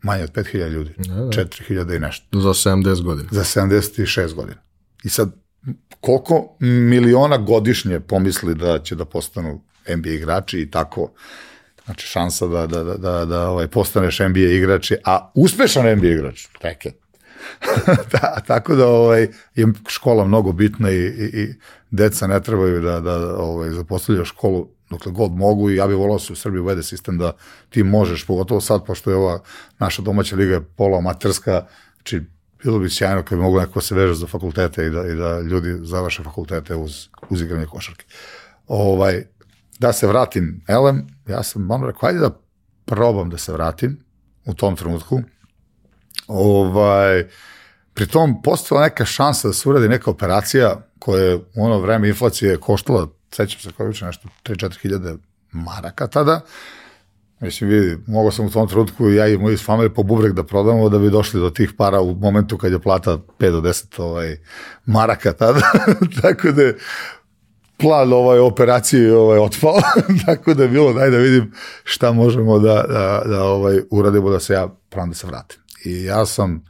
manje 0.04 0.24
od 0.24 0.32
5000 0.32 0.70
ljudi, 0.70 0.94
Da, 0.98 1.14
da. 1.14 1.30
4000 1.30 1.96
i 1.96 2.00
nešto, 2.00 2.40
Za 2.40 2.50
70 2.50 3.04
godina. 3.04 3.30
za 3.32 3.44
76 3.44 4.34
godina. 4.34 4.62
I 5.04 5.10
sad, 5.10 5.36
koliko 6.00 6.58
miliona 6.60 7.38
godišnje 7.38 8.00
pomisli 8.00 8.56
da 8.56 8.80
će 8.80 8.96
da 8.96 9.06
postanu 9.06 9.64
NBA 9.98 10.10
igrači 10.10 10.62
i 10.62 10.72
tako 10.72 11.12
znači 11.86 12.08
šansa 12.08 12.48
da, 12.48 12.68
da, 12.68 12.84
da, 12.84 12.98
da, 12.98 13.26
da 13.26 13.50
ovaj, 13.50 13.68
postaneš 13.68 14.20
NBA 14.20 14.40
igrač, 14.40 14.92
a 15.06 15.32
uspešan 15.36 15.98
NBA 15.98 16.08
igrač, 16.08 16.48
reket. 16.62 16.96
da, 18.12 18.42
tako 18.48 18.76
da 18.76 18.88
ovaj, 18.88 19.28
je 19.56 19.68
škola 19.88 20.26
mnogo 20.26 20.52
bitna 20.52 20.92
i, 20.92 20.96
i, 20.96 21.42
i 21.42 21.54
deca 21.92 22.28
ne 22.28 22.44
trebaju 22.44 22.82
da, 22.82 23.00
da 23.00 23.38
ovaj, 23.38 23.70
zapostavljaju 23.70 24.26
školu 24.26 24.68
dokle 24.90 25.12
god 25.12 25.32
mogu 25.32 25.70
i 25.70 25.76
ja 25.76 25.88
bih 25.88 25.98
volao 25.98 26.18
da 26.18 26.24
se 26.24 26.34
u 26.34 26.36
Srbiji 26.36 26.62
uvede 26.62 26.84
sistem 26.84 27.18
da 27.18 27.32
ti 27.70 27.84
možeš, 27.84 28.26
pogotovo 28.26 28.62
sad, 28.62 28.86
pošto 28.86 29.10
je 29.10 29.16
ova 29.16 29.40
naša 29.80 30.02
domaća 30.02 30.36
liga 30.36 30.62
pola 30.76 30.98
amaterska, 30.98 31.66
znači 31.96 32.22
bilo 32.64 32.80
bi 32.80 32.90
sjajno 32.90 33.24
kad 33.24 33.38
bi 33.38 33.44
mogu 33.44 33.60
neko 33.60 33.82
se 33.82 33.96
veže 33.96 34.14
za 34.14 34.28
fakultete 34.28 34.86
i 34.86 34.90
da, 34.90 35.08
i 35.08 35.16
da 35.16 35.40
ljudi 35.42 35.80
završe 35.82 36.24
fakultete 36.24 36.76
uz, 36.76 37.08
uz 37.30 37.42
igranje 37.42 37.66
košarke. 37.66 38.06
Ovaj, 38.68 39.24
da 39.84 39.94
se 39.94 40.08
vratim 40.08 40.64
Elem, 40.68 41.08
ja 41.28 41.44
sam 41.44 41.62
malo 41.62 41.88
rekao, 41.88 42.10
ajde 42.10 42.20
da 42.20 42.40
probam 42.86 43.30
da 43.30 43.38
se 43.38 43.54
vratim 43.54 44.00
u 44.46 44.54
tom 44.54 44.76
trenutku. 44.76 45.22
Ovaj, 46.28 47.28
pri 47.94 48.08
tom 48.08 48.42
postala 48.42 48.82
neka 48.82 49.06
šansa 49.06 49.48
da 49.48 49.54
se 49.54 49.70
uradi 49.70 49.90
neka 49.90 50.12
operacija 50.12 50.88
koja 51.00 51.24
je 51.24 51.36
u 51.36 51.44
ono 51.56 51.80
vreme 51.80 52.08
inflacije 52.08 52.58
koštala, 52.58 53.08
sećam 53.32 53.60
se 53.62 53.72
koja 53.72 53.88
je 53.88 54.06
nešto 54.06 54.30
3-4 54.44 54.82
hiljade 54.82 55.16
maraka 55.52 56.08
tada, 56.08 56.42
Mislim, 57.44 57.70
vidi, 57.70 57.98
mogao 58.08 58.32
sam 58.32 58.46
u 58.46 58.50
tom 58.50 58.68
trenutku 58.68 59.10
ja 59.10 59.28
i 59.28 59.38
moji 59.38 59.58
familije 59.58 59.94
po 59.94 60.04
bubrek 60.04 60.34
da 60.34 60.44
prodamo 60.44 60.90
da 60.90 61.00
bi 61.00 61.10
došli 61.10 61.40
do 61.40 61.50
tih 61.50 61.74
para 61.78 62.02
u 62.02 62.16
momentu 62.16 62.58
kad 62.58 62.72
je 62.72 62.80
plata 62.80 63.18
5 63.40 63.52
do 63.52 63.62
10 63.62 64.02
ovaj, 64.02 64.38
maraka 64.86 65.34
tada. 65.34 65.60
Tako 66.22 66.52
da 66.52 66.62
je 66.62 66.78
plan 67.84 68.14
ovaj 68.14 68.40
operacije 68.40 69.18
ovaj 69.18 69.40
otpao, 69.40 69.76
tako 70.26 70.54
da 70.54 70.64
je 70.64 70.70
bilo 70.70 70.94
daj 70.94 71.10
da 71.10 71.18
vidim 71.18 71.52
šta 71.84 72.12
možemo 72.12 72.60
da, 72.60 72.74
da, 72.74 73.24
da 73.26 73.44
ovaj 73.44 73.80
uradimo 73.92 74.30
da 74.30 74.40
se 74.40 74.54
ja 74.54 74.68
pravim 74.90 75.12
da 75.12 75.16
se 75.16 75.28
vratim. 75.28 75.60
I 75.86 76.04
ja 76.04 76.26
sam 76.26 76.66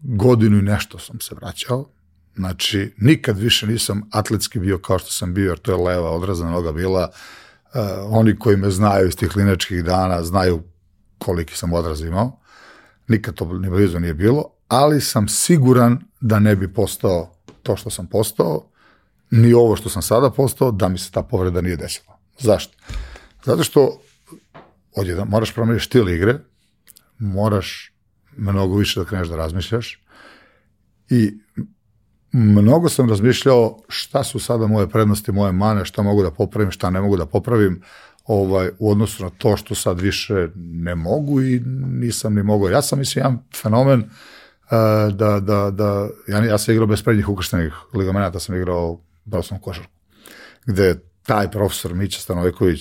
godinu 0.00 0.58
i 0.58 0.62
nešto 0.62 0.98
sam 0.98 1.20
se 1.20 1.34
vraćao, 1.34 1.88
znači 2.36 2.94
nikad 2.98 3.38
više 3.38 3.66
nisam 3.66 4.02
atletski 4.10 4.58
bio 4.58 4.78
kao 4.78 4.98
što 4.98 5.10
sam 5.10 5.34
bio, 5.34 5.48
jer 5.48 5.58
to 5.58 5.72
je 5.72 5.84
leva 5.84 6.10
odrazna 6.10 6.50
noga 6.50 6.72
bila, 6.72 7.10
uh, 7.74 7.80
oni 8.08 8.38
koji 8.38 8.56
me 8.56 8.70
znaju 8.70 9.08
iz 9.08 9.16
tih 9.16 9.36
linačkih 9.36 9.84
dana 9.84 10.22
znaju 10.22 10.62
koliki 11.18 11.56
sam 11.56 11.72
odraz 11.72 12.00
imao, 12.00 12.40
nikad 13.08 13.34
to 13.34 13.52
ni 13.52 13.70
blizu 13.70 13.98
nije 13.98 14.14
bilo, 14.14 14.44
ali 14.68 15.00
sam 15.00 15.28
siguran 15.28 15.98
da 16.20 16.38
ne 16.38 16.56
bi 16.56 16.72
postao 16.72 17.34
to 17.62 17.76
što 17.76 17.90
sam 17.90 18.06
postao, 18.06 18.71
ni 19.32 19.52
ovo 19.52 19.76
što 19.76 19.88
sam 19.88 20.02
sada 20.02 20.30
postao, 20.30 20.70
da 20.70 20.88
mi 20.88 20.98
se 20.98 21.10
ta 21.10 21.22
povreda 21.22 21.60
nije 21.60 21.76
desila. 21.76 22.18
Zašto? 22.38 22.76
Zato 23.44 23.64
što 23.64 24.00
odjedan, 24.96 25.28
moraš 25.28 25.54
promeniti 25.54 25.84
stil 25.84 26.08
igre, 26.08 26.38
moraš 27.18 27.92
mnogo 28.36 28.76
više 28.76 29.00
da 29.00 29.06
kreneš 29.06 29.28
da 29.28 29.36
razmišljaš 29.36 30.02
i 31.08 31.38
mnogo 32.32 32.88
sam 32.88 33.08
razmišljao 33.08 33.78
šta 33.88 34.24
su 34.24 34.38
sada 34.38 34.66
moje 34.66 34.88
prednosti, 34.88 35.32
moje 35.32 35.52
mane, 35.52 35.84
šta 35.84 36.02
mogu 36.02 36.22
da 36.22 36.30
popravim, 36.30 36.70
šta 36.70 36.90
ne 36.90 37.00
mogu 37.00 37.16
da 37.16 37.26
popravim 37.26 37.82
ovaj, 38.24 38.70
u 38.78 38.90
odnosu 38.90 39.24
na 39.24 39.30
to 39.30 39.56
što 39.56 39.74
sad 39.74 40.00
više 40.00 40.48
ne 40.56 40.94
mogu 40.94 41.42
i 41.42 41.60
nisam 41.86 42.34
ni 42.34 42.42
mogao. 42.42 42.68
Ja 42.68 42.82
sam, 42.82 42.98
mislim, 42.98 43.20
jedan 43.20 43.38
fenomen 43.62 44.00
uh, 44.00 44.06
da, 45.14 45.40
da, 45.40 45.70
da, 45.70 46.08
ja, 46.28 46.44
ja 46.44 46.58
sam 46.58 46.72
igrao 46.72 46.86
bez 46.86 47.02
prednjih 47.02 47.28
ukrštenih 47.28 47.72
ligamenata, 47.94 48.40
sam 48.40 48.56
igrao 48.56 49.00
sam 49.42 49.58
košarku, 49.60 49.92
gde 50.66 51.00
taj 51.22 51.50
profesor 51.50 51.94
Mića 51.94 52.20
Stanojković 52.20 52.80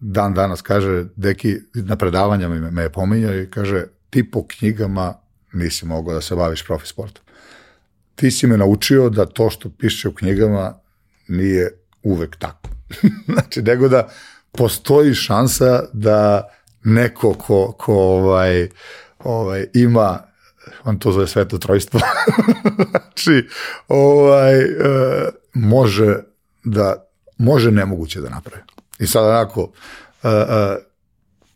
dan 0.00 0.34
danas 0.34 0.62
kaže, 0.62 1.04
deki, 1.16 1.56
na 1.74 1.96
predavanjama 1.96 2.70
me 2.70 2.82
je 2.82 2.92
pominjao 2.92 3.34
i 3.34 3.50
kaže, 3.50 3.84
ti 4.10 4.30
po 4.30 4.46
knjigama 4.46 5.14
nisi 5.52 5.86
mogao 5.86 6.14
da 6.14 6.20
se 6.20 6.34
baviš 6.34 6.64
profi 6.64 6.86
sportom. 6.86 7.24
Ti 8.14 8.30
si 8.30 8.46
me 8.46 8.56
naučio 8.56 9.10
da 9.10 9.26
to 9.26 9.50
što 9.50 9.70
piše 9.70 10.08
u 10.08 10.14
knjigama 10.14 10.74
nije 11.28 11.70
uvek 12.02 12.36
tako. 12.36 12.68
znači, 13.32 13.62
nego 13.62 13.88
da 13.88 14.08
postoji 14.52 15.14
šansa 15.14 15.82
da 15.92 16.48
neko 16.84 17.34
ko, 17.34 17.72
ko 17.78 17.94
ovaj, 17.94 18.68
ovaj, 19.18 19.66
ima 19.74 20.33
on 20.84 20.98
to 20.98 21.12
zove 21.12 21.26
sveto 21.26 21.58
trojstvo, 21.58 22.00
znači, 22.90 23.48
ovaj, 23.88 24.60
e, 24.60 24.68
može 25.54 26.16
da, 26.64 27.06
može 27.38 27.70
nemoguće 27.70 28.20
da 28.20 28.28
napravi. 28.28 28.62
I 28.98 29.06
sad 29.06 29.24
onako, 29.24 29.70
e, 30.22 30.28
e, 30.28 30.76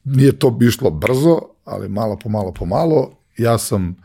nije 0.04 0.38
to 0.38 0.58
išlo 0.60 0.90
brzo, 0.90 1.40
ali 1.64 1.88
malo 1.88 2.18
po 2.22 2.28
malo 2.28 2.52
po 2.52 2.64
malo, 2.64 3.10
ja 3.36 3.58
sam 3.58 3.96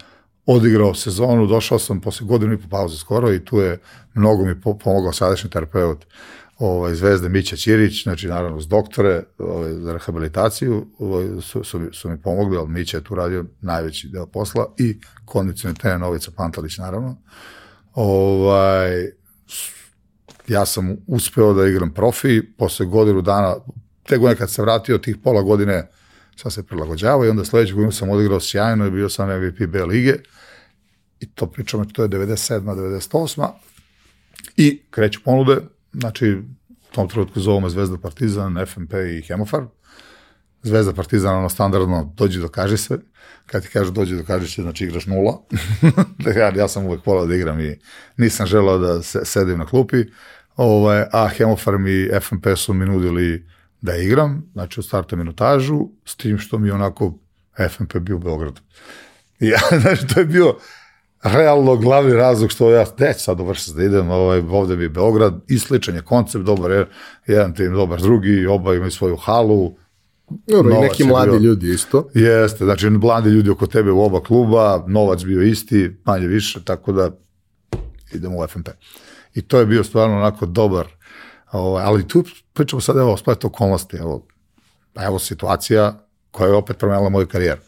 odigrao 0.46 0.94
sezonu, 0.94 1.48
došao 1.48 1.80
sam 1.80 2.02
posle 2.02 2.28
godinu 2.28 2.54
i 2.54 2.58
po 2.58 2.68
pauze 2.70 2.98
skoro 2.98 3.34
i 3.34 3.46
tu 3.46 3.60
je 3.60 3.80
mnogo 4.14 4.46
mi 4.46 4.62
pomogao 4.62 5.14
sadašnji 5.14 5.50
terapeut 5.50 6.06
ovaj, 6.58 6.96
Zvezde 6.96 7.30
Mića 7.30 7.56
Ćirić, 7.56 8.04
znači 8.04 8.28
naravno 8.28 8.62
s 8.62 8.68
doktore 8.68 9.24
ovaj, 9.38 9.74
za 9.74 9.94
rehabilitaciju 9.94 10.88
ovaj, 11.00 11.28
su, 11.42 11.64
su, 11.64 11.82
su 11.92 12.10
mi 12.10 12.22
pomogli, 12.22 12.58
ali 12.58 12.70
Mića 12.70 12.98
je 12.98 13.04
tu 13.04 13.16
radio 13.16 13.46
najveći 13.62 14.08
deo 14.08 14.26
posla 14.26 14.74
i 14.78 15.00
kondicionalni 15.26 15.80
trener 15.80 16.00
Novica 16.00 16.32
Pantalić 16.36 16.78
naravno. 16.78 17.18
Ovaj, 17.94 19.12
ja 20.48 20.66
sam 20.66 20.96
uspeo 21.08 21.54
da 21.54 21.68
igram 21.68 21.94
profi, 21.94 22.42
posle 22.58 22.86
godinu 22.86 23.22
dana, 23.22 23.56
te 24.04 24.18
godine 24.18 24.38
kad 24.38 24.52
se 24.52 24.62
vratio, 24.62 24.98
tih 24.98 25.18
pola 25.24 25.42
godine 25.42 25.90
sam 26.36 26.52
se 26.52 26.64
prilagođavao 26.64 27.26
i 27.26 27.30
onda 27.30 27.46
sledećeg 27.46 27.76
godinu 27.76 27.92
sam 27.92 28.10
odigrao 28.10 28.40
sjajno 28.40 28.86
i 28.86 28.92
bio 28.92 29.10
sam 29.10 29.30
MVP 29.30 29.70
B 29.70 29.86
lige 29.86 30.16
i 31.20 31.26
to 31.26 31.46
pričamo, 31.48 31.86
to 31.86 32.04
je 32.04 32.10
97. 32.10 32.62
98. 32.62 33.48
I 34.58 34.82
kreću 34.90 35.20
ponude, 35.24 35.58
znači 35.94 36.32
u 36.92 36.96
tom 36.96 37.10
trenutku 37.10 37.40
zovemo 37.40 37.70
Zvezda 37.70 37.98
Partizan, 37.98 38.66
FMP 38.66 38.94
i 38.94 39.22
Hemofar. 39.22 39.64
Zvezda 40.64 40.94
Partizan, 40.94 41.36
ono 41.36 41.50
standardno, 41.50 42.14
dođi 42.16 42.40
dokaži 42.40 42.78
se. 42.78 43.00
Kad 43.46 43.64
ti 43.64 43.70
kažu 43.70 43.92
dođi 43.92 44.16
dokaži 44.16 44.48
se, 44.48 44.62
znači 44.62 44.84
igraš 44.84 45.06
nula. 45.06 45.42
ja, 46.38 46.52
ja 46.56 46.68
sam 46.68 46.86
uvek 46.86 47.06
volao 47.06 47.26
da 47.26 47.36
igram 47.36 47.60
i 47.60 47.80
nisam 48.18 48.46
želao 48.46 48.78
da 48.78 49.02
se, 49.02 49.26
sedim 49.26 49.58
na 49.58 49.66
klupi. 49.66 50.06
Ovaj, 50.56 51.04
a 51.12 51.28
Hemofarm 51.28 51.88
i 51.88 52.10
FMP 52.22 52.48
su 52.56 52.74
mi 52.74 52.86
nudili 52.86 53.48
da 53.82 53.96
igram, 53.96 54.50
znači 54.54 54.80
u 54.80 54.84
startu 54.84 55.18
minutažu, 55.18 55.80
s 56.06 56.16
tim 56.16 56.38
što 56.38 56.58
mi 56.58 56.72
onako 56.72 57.18
FMP 57.70 57.98
bio 57.98 58.16
u 58.16 58.20
Beogradu. 58.20 58.62
Ja, 59.40 59.60
znači, 59.82 60.08
to 60.08 60.20
je 60.20 60.26
bio, 60.26 60.58
realno 61.24 61.76
glavni 61.76 62.14
razlog 62.14 62.52
što 62.52 62.72
ja 62.72 62.86
neću 63.00 63.20
sad 63.20 63.40
u 63.40 63.46
Vršac 63.46 63.68
da 63.68 63.84
idem, 63.84 64.10
ovaj, 64.10 64.40
ovde 64.40 64.76
mi 64.76 64.84
je 64.84 64.90
Beograd, 64.90 65.34
i 65.48 65.60
sličan 65.60 65.96
je 65.96 66.02
koncept, 66.02 66.46
dobar 66.46 66.72
je, 66.72 66.88
jedan 67.28 67.56
tim 67.56 67.74
dobar 67.74 68.02
drugi, 68.02 68.46
oba 68.46 68.76
imaju 68.76 68.92
svoju 68.92 69.16
halu, 69.16 69.74
Dobro, 70.48 70.76
i 70.76 70.80
neki 70.82 71.04
mladi 71.04 71.32
bio, 71.32 71.40
ljudi 71.40 71.70
isto. 71.70 72.10
Jeste, 72.14 72.66
znači 72.66 72.90
mladi 72.90 73.30
ljudi 73.30 73.50
oko 73.50 73.68
tebe 73.68 73.92
u 73.92 74.02
oba 74.02 74.24
kluba, 74.24 74.84
novac 74.88 75.24
bio 75.24 75.42
isti, 75.42 75.96
manje 76.06 76.28
više, 76.28 76.64
tako 76.66 76.92
da 76.92 77.12
idemo 78.14 78.40
u 78.40 78.48
FNP. 78.48 78.70
I 79.34 79.42
to 79.42 79.60
je 79.60 79.66
bio 79.66 79.84
stvarno 79.84 80.18
onako 80.18 80.46
dobar, 80.46 80.88
ovaj, 81.52 81.84
ali 81.84 82.08
tu 82.08 82.24
pričamo 82.54 82.82
sad 82.82 82.98
evo 82.98 83.18
splet 83.18 83.46
okolnosti, 83.46 83.98
evo, 83.98 84.28
evo 84.96 85.20
situacija 85.20 86.08
koja 86.32 86.48
je 86.48 86.54
opet 86.54 86.78
promenila 86.78 87.10
moju 87.10 87.28
karijeru. 87.28 87.62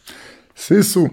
Svi 0.54 0.82
su 0.82 1.08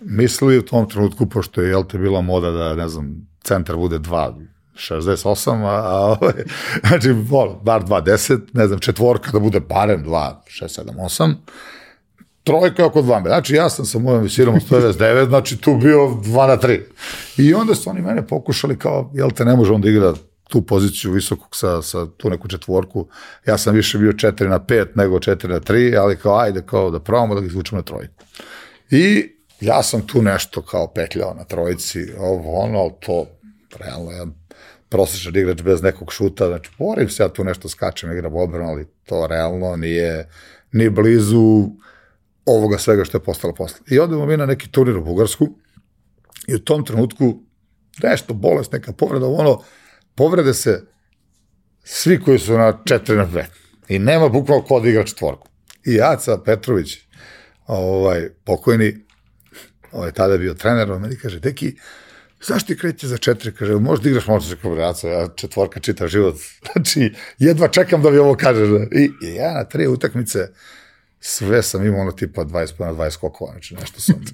mislili 0.00 0.58
u 0.58 0.62
tom 0.62 0.88
trenutku, 0.88 1.26
pošto 1.26 1.60
je, 1.60 1.68
jel 1.68 1.84
te, 1.84 1.98
bila 1.98 2.20
moda 2.20 2.50
da, 2.50 2.74
ne 2.74 2.88
znam, 2.88 3.28
centar 3.42 3.76
bude 3.76 3.98
2, 3.98 4.34
68, 4.74 5.64
a, 5.64 5.68
a 5.68 6.16
ovaj, 6.20 6.32
znači, 6.88 7.10
vol, 7.10 7.54
bar 7.62 7.82
2, 7.82 8.40
ne 8.52 8.66
znam, 8.66 8.78
četvorka 8.78 9.30
da 9.30 9.38
bude 9.38 9.60
barem 9.60 10.04
2, 10.04 10.34
6, 10.62 10.82
7, 10.82 10.94
8, 10.96 11.34
trojka 12.44 12.86
oko 12.86 13.02
2 13.02 13.16
metra. 13.16 13.30
Znači, 13.30 13.54
ja 13.54 13.70
sam 13.70 13.84
sa 13.84 13.98
mojom 13.98 14.22
visinom 14.22 14.54
199, 14.70 15.28
znači 15.28 15.56
tu 15.56 15.76
bio 15.76 15.98
2 15.98 16.46
na 16.46 16.56
3. 16.56 16.80
I 17.36 17.54
onda 17.54 17.74
su 17.74 17.90
oni 17.90 18.00
mene 18.00 18.26
pokušali 18.26 18.78
kao, 18.78 19.10
jel 19.14 19.30
te, 19.30 19.44
ne 19.44 19.56
može 19.56 19.72
on 19.72 19.80
da 19.80 19.88
igra 19.88 20.14
tu 20.48 20.62
poziciju 20.62 21.12
visokog 21.12 21.56
sa, 21.56 21.82
sa 21.82 22.06
tu 22.16 22.30
neku 22.30 22.48
četvorku. 22.48 23.06
Ja 23.46 23.58
sam 23.58 23.74
više 23.74 23.98
bio 23.98 24.12
4 24.12 24.48
na 24.48 24.58
5 24.58 24.86
nego 24.94 25.18
4 25.18 25.48
na 25.48 25.60
3, 25.60 25.98
ali 26.00 26.16
kao 26.16 26.38
ajde 26.38 26.62
kao 26.66 26.90
da 26.90 27.00
probamo 27.00 27.34
da 27.34 27.40
ga 27.40 27.46
izvučemo 27.46 27.78
na 27.78 27.82
trojku. 27.82 28.24
I 28.90 29.32
ja 29.60 29.82
sam 29.82 30.06
tu 30.06 30.22
nešto 30.22 30.62
kao 30.62 30.92
petljao 30.92 31.34
na 31.34 31.44
trojici, 31.44 32.06
ovo 32.18 32.58
ono, 32.60 32.90
to 32.90 33.26
realno 33.78 34.10
jedan 34.10 34.34
prosječan 34.88 35.36
igrač 35.36 35.62
bez 35.62 35.82
nekog 35.82 36.12
šuta, 36.12 36.46
znači 36.46 36.70
borim 36.78 37.08
se 37.08 37.22
ja 37.22 37.28
tu 37.28 37.44
nešto 37.44 37.68
skačem, 37.68 38.12
igram 38.12 38.36
odbranu, 38.36 38.68
ali 38.68 38.86
to 39.04 39.26
realno 39.26 39.76
nije 39.76 40.28
ni 40.72 40.90
blizu 40.90 41.68
ovoga 42.46 42.78
svega 42.78 43.04
što 43.04 43.16
je 43.16 43.22
postalo 43.22 43.54
posle. 43.54 43.78
I 43.90 43.98
odemo 43.98 44.26
mi 44.26 44.36
na 44.36 44.46
neki 44.46 44.70
turnir 44.70 44.96
u 44.96 45.04
Bugarsku 45.04 45.48
i 46.48 46.54
u 46.54 46.58
tom 46.58 46.84
trenutku 46.84 47.42
nešto 48.02 48.34
bolest, 48.34 48.72
neka 48.72 48.92
povreda, 48.92 49.26
ono, 49.26 49.62
povrede 50.14 50.54
se 50.54 50.86
svi 51.84 52.20
koji 52.20 52.38
su 52.38 52.52
na 52.52 52.72
4 52.84 53.16
na 53.16 53.26
2. 53.26 53.44
I 53.88 53.98
nema 53.98 54.28
bukvalno 54.28 54.64
ko 54.64 54.80
da 54.80 54.88
igra 54.88 55.04
četvorku. 55.04 55.48
I 55.84 56.00
Aca 56.00 56.38
Petrović, 56.44 56.98
ovaj, 57.66 58.28
pokojni, 58.44 59.07
ovaj, 59.92 60.12
tada 60.12 60.38
bio 60.38 60.54
trener, 60.54 60.92
on 60.92 61.02
meni 61.02 61.16
kaže, 61.16 61.40
deki, 61.40 61.76
zašto 62.42 62.66
ti 62.66 62.78
kreće 62.78 63.08
za 63.08 63.18
četiri? 63.18 63.52
Kaže, 63.52 63.74
možda 63.74 64.08
igraš 64.08 64.26
možda 64.26 64.48
za 64.48 64.56
kombinacija, 64.56 65.12
ja 65.12 65.28
četvorka 65.28 65.80
čita 65.80 66.08
život. 66.08 66.36
Znači, 66.72 67.12
jedva 67.38 67.68
čekam 67.68 68.02
da 68.02 68.10
mi 68.10 68.18
ovo 68.18 68.34
kažeš. 68.34 68.68
I, 68.92 69.10
I 69.26 69.34
ja 69.34 69.54
na 69.54 69.64
tri 69.64 69.86
utakmice, 69.86 70.48
sve 71.20 71.62
sam 71.62 71.86
imao 71.86 72.00
ono 72.00 72.12
tipa 72.12 72.44
20 72.44 72.80
na 72.80 72.92
20 72.92 73.10
skokova, 73.10 73.52
znači 73.52 73.74
nešto 73.74 74.00
sam, 74.00 74.24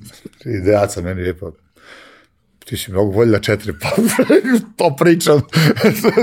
ideaca 0.60 1.00
meni 1.00 1.22
je 1.22 1.38
pa 1.38 1.50
ti 2.64 2.76
si 2.76 2.90
mnogo 2.90 3.12
bolji 3.12 3.30
na 3.30 3.38
četiri, 3.38 3.72
pa 3.80 3.90
to 4.76 4.96
pričam 4.96 5.40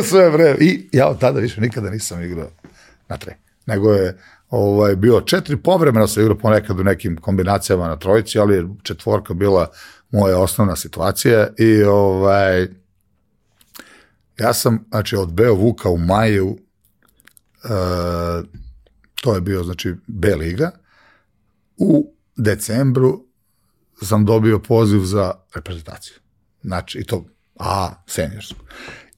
sve 0.10 0.30
vreme. 0.30 0.58
I 0.60 0.90
ja 0.92 1.08
od 1.08 1.20
tada 1.20 1.40
više 1.40 1.62
nikada 1.62 1.90
nisam 1.90 2.24
igrao 2.24 2.50
na 3.08 3.18
tre. 3.18 3.36
Nego 3.66 3.94
je 3.94 4.18
ovaj, 4.52 4.96
bio 4.96 5.22
četiri, 5.22 5.58
povremeno 5.58 6.08
sam 6.08 6.24
igrao 6.24 6.38
ponekad 6.38 6.80
u 6.80 6.84
nekim 6.84 7.18
kombinacijama 7.18 7.88
na 7.88 7.96
trojici, 7.96 8.40
ali 8.40 8.68
četvorka 8.84 9.34
bila 9.34 9.72
moja 10.12 10.40
osnovna 10.40 10.76
situacija 10.76 11.48
i 11.58 11.84
ovaj, 11.84 12.68
ja 14.40 14.54
sam, 14.54 14.86
znači, 14.90 15.16
od 15.16 15.34
Beo 15.34 15.54
Vuka 15.54 15.90
u 15.90 15.98
maju, 15.98 16.48
uh, 16.50 18.46
to 19.22 19.36
je 19.36 19.42
bio, 19.42 19.64
znači, 19.64 19.96
B 20.08 20.36
liga, 20.36 20.72
u 21.78 22.14
decembru 22.38 23.26
sam 24.02 24.26
dobio 24.26 24.60
poziv 24.60 25.00
za 25.00 25.34
reprezentaciju. 25.56 26.16
Znači, 26.64 27.00
i 27.00 27.04
to, 27.04 27.26
a, 27.60 27.90
seniorsku. 28.08 28.60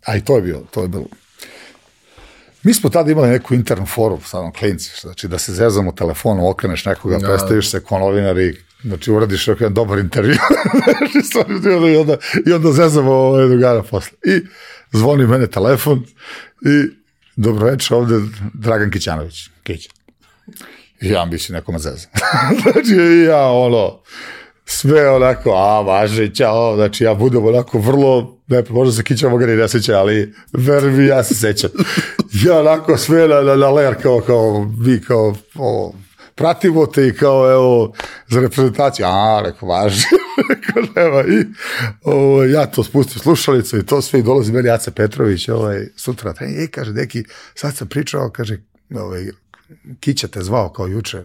A 0.06 0.16
i 0.16 0.22
to 0.22 0.36
je 0.36 0.42
bilo, 0.42 0.68
to 0.72 0.82
je 0.82 0.88
bilo. 0.88 1.06
Mi 2.64 2.74
smo 2.74 2.90
tada 2.90 3.12
imali 3.12 3.30
neku 3.30 3.54
internu 3.54 3.86
foru 3.86 4.20
sa 4.26 4.40
onom 4.40 4.54
klinci, 4.54 4.92
znači 5.02 5.28
da 5.28 5.38
se 5.38 5.54
zezamo 5.54 5.92
telefonom, 5.92 6.46
okreneš 6.46 6.86
nekoga, 6.86 7.18
da. 7.18 7.28
predstaviš 7.28 7.70
se 7.70 7.84
kao 7.84 8.00
novinar 8.00 8.38
i 8.38 8.58
znači 8.84 9.12
uradiš 9.12 9.48
jedan 9.48 9.74
dobar 9.74 10.00
intervju 10.00 10.36
i 11.94 11.96
onda, 11.96 12.18
i 12.48 12.54
onda 12.54 12.72
zezamo 12.72 13.12
ovaj 13.12 13.48
drugara 13.48 13.84
posle. 13.84 14.18
I 14.26 14.42
zvoni 14.92 15.28
mene 15.28 15.48
telefon 15.48 16.06
i 16.62 17.04
dobro 17.36 17.66
večer 17.66 17.98
ovde 17.98 18.16
Dragan 18.54 18.92
Kićanović, 18.92 19.50
Kić. 19.64 19.90
I 21.02 21.10
ja 21.10 21.26
mislim 21.26 21.56
nekoma 21.56 21.80
zezam. 21.80 22.12
znači 22.62 22.96
ja 23.28 23.48
ono, 23.48 24.02
sve 24.66 25.10
onako, 25.10 25.52
a 25.52 25.82
važe, 25.82 26.36
čao, 26.36 26.76
znači 26.76 27.04
ja 27.04 27.14
budem 27.14 27.46
onako 27.46 27.80
vrlo, 27.80 28.38
ne, 28.48 28.64
možda 28.70 28.94
se 28.94 29.04
kića 29.04 29.30
moga 29.30 29.46
ni 29.46 29.56
ne 29.56 29.68
seća, 29.68 30.00
ali 30.00 30.34
verujem 30.54 31.08
ja 31.08 31.24
se 31.24 31.36
sećam. 31.36 31.70
Ja 32.46 32.60
onako 32.60 32.98
sve 32.98 33.28
na, 33.28 33.42
na, 33.42 33.56
na 33.56 33.70
ler, 33.70 33.96
kao, 34.02 34.22
kao, 34.22 34.72
vi 34.80 35.02
kao, 35.02 35.36
o, 35.56 35.94
pratimo 36.36 36.86
te 36.86 37.08
i 37.08 37.14
kao, 37.14 37.52
evo, 37.52 37.94
za 38.28 38.42
reprezentaciju, 38.42 39.06
a, 39.06 39.42
rekao, 39.46 39.70
važi, 39.70 40.06
rekao, 40.50 40.84
nema, 40.96 41.22
i 41.22 41.46
o, 42.04 42.44
ja 42.44 42.66
to 42.66 42.84
spustim 42.84 43.20
slušalicu 43.20 43.78
i 43.78 43.86
to 43.86 44.02
sve, 44.02 44.20
i 44.20 44.24
dolazi 44.24 44.52
meni 44.52 44.68
Jace 44.68 44.92
Petrović, 44.92 45.50
ovaj, 45.50 45.88
sutra, 45.96 46.34
i 46.64 46.68
kaže, 46.68 46.92
neki, 46.92 47.24
sad 47.56 47.76
sam 47.76 47.88
pričao, 47.88 48.30
kaže, 48.30 48.58
ovaj, 48.96 49.26
Kića 50.00 50.28
te 50.28 50.42
zvao 50.42 50.70
kao 50.70 50.88
juče, 50.88 51.24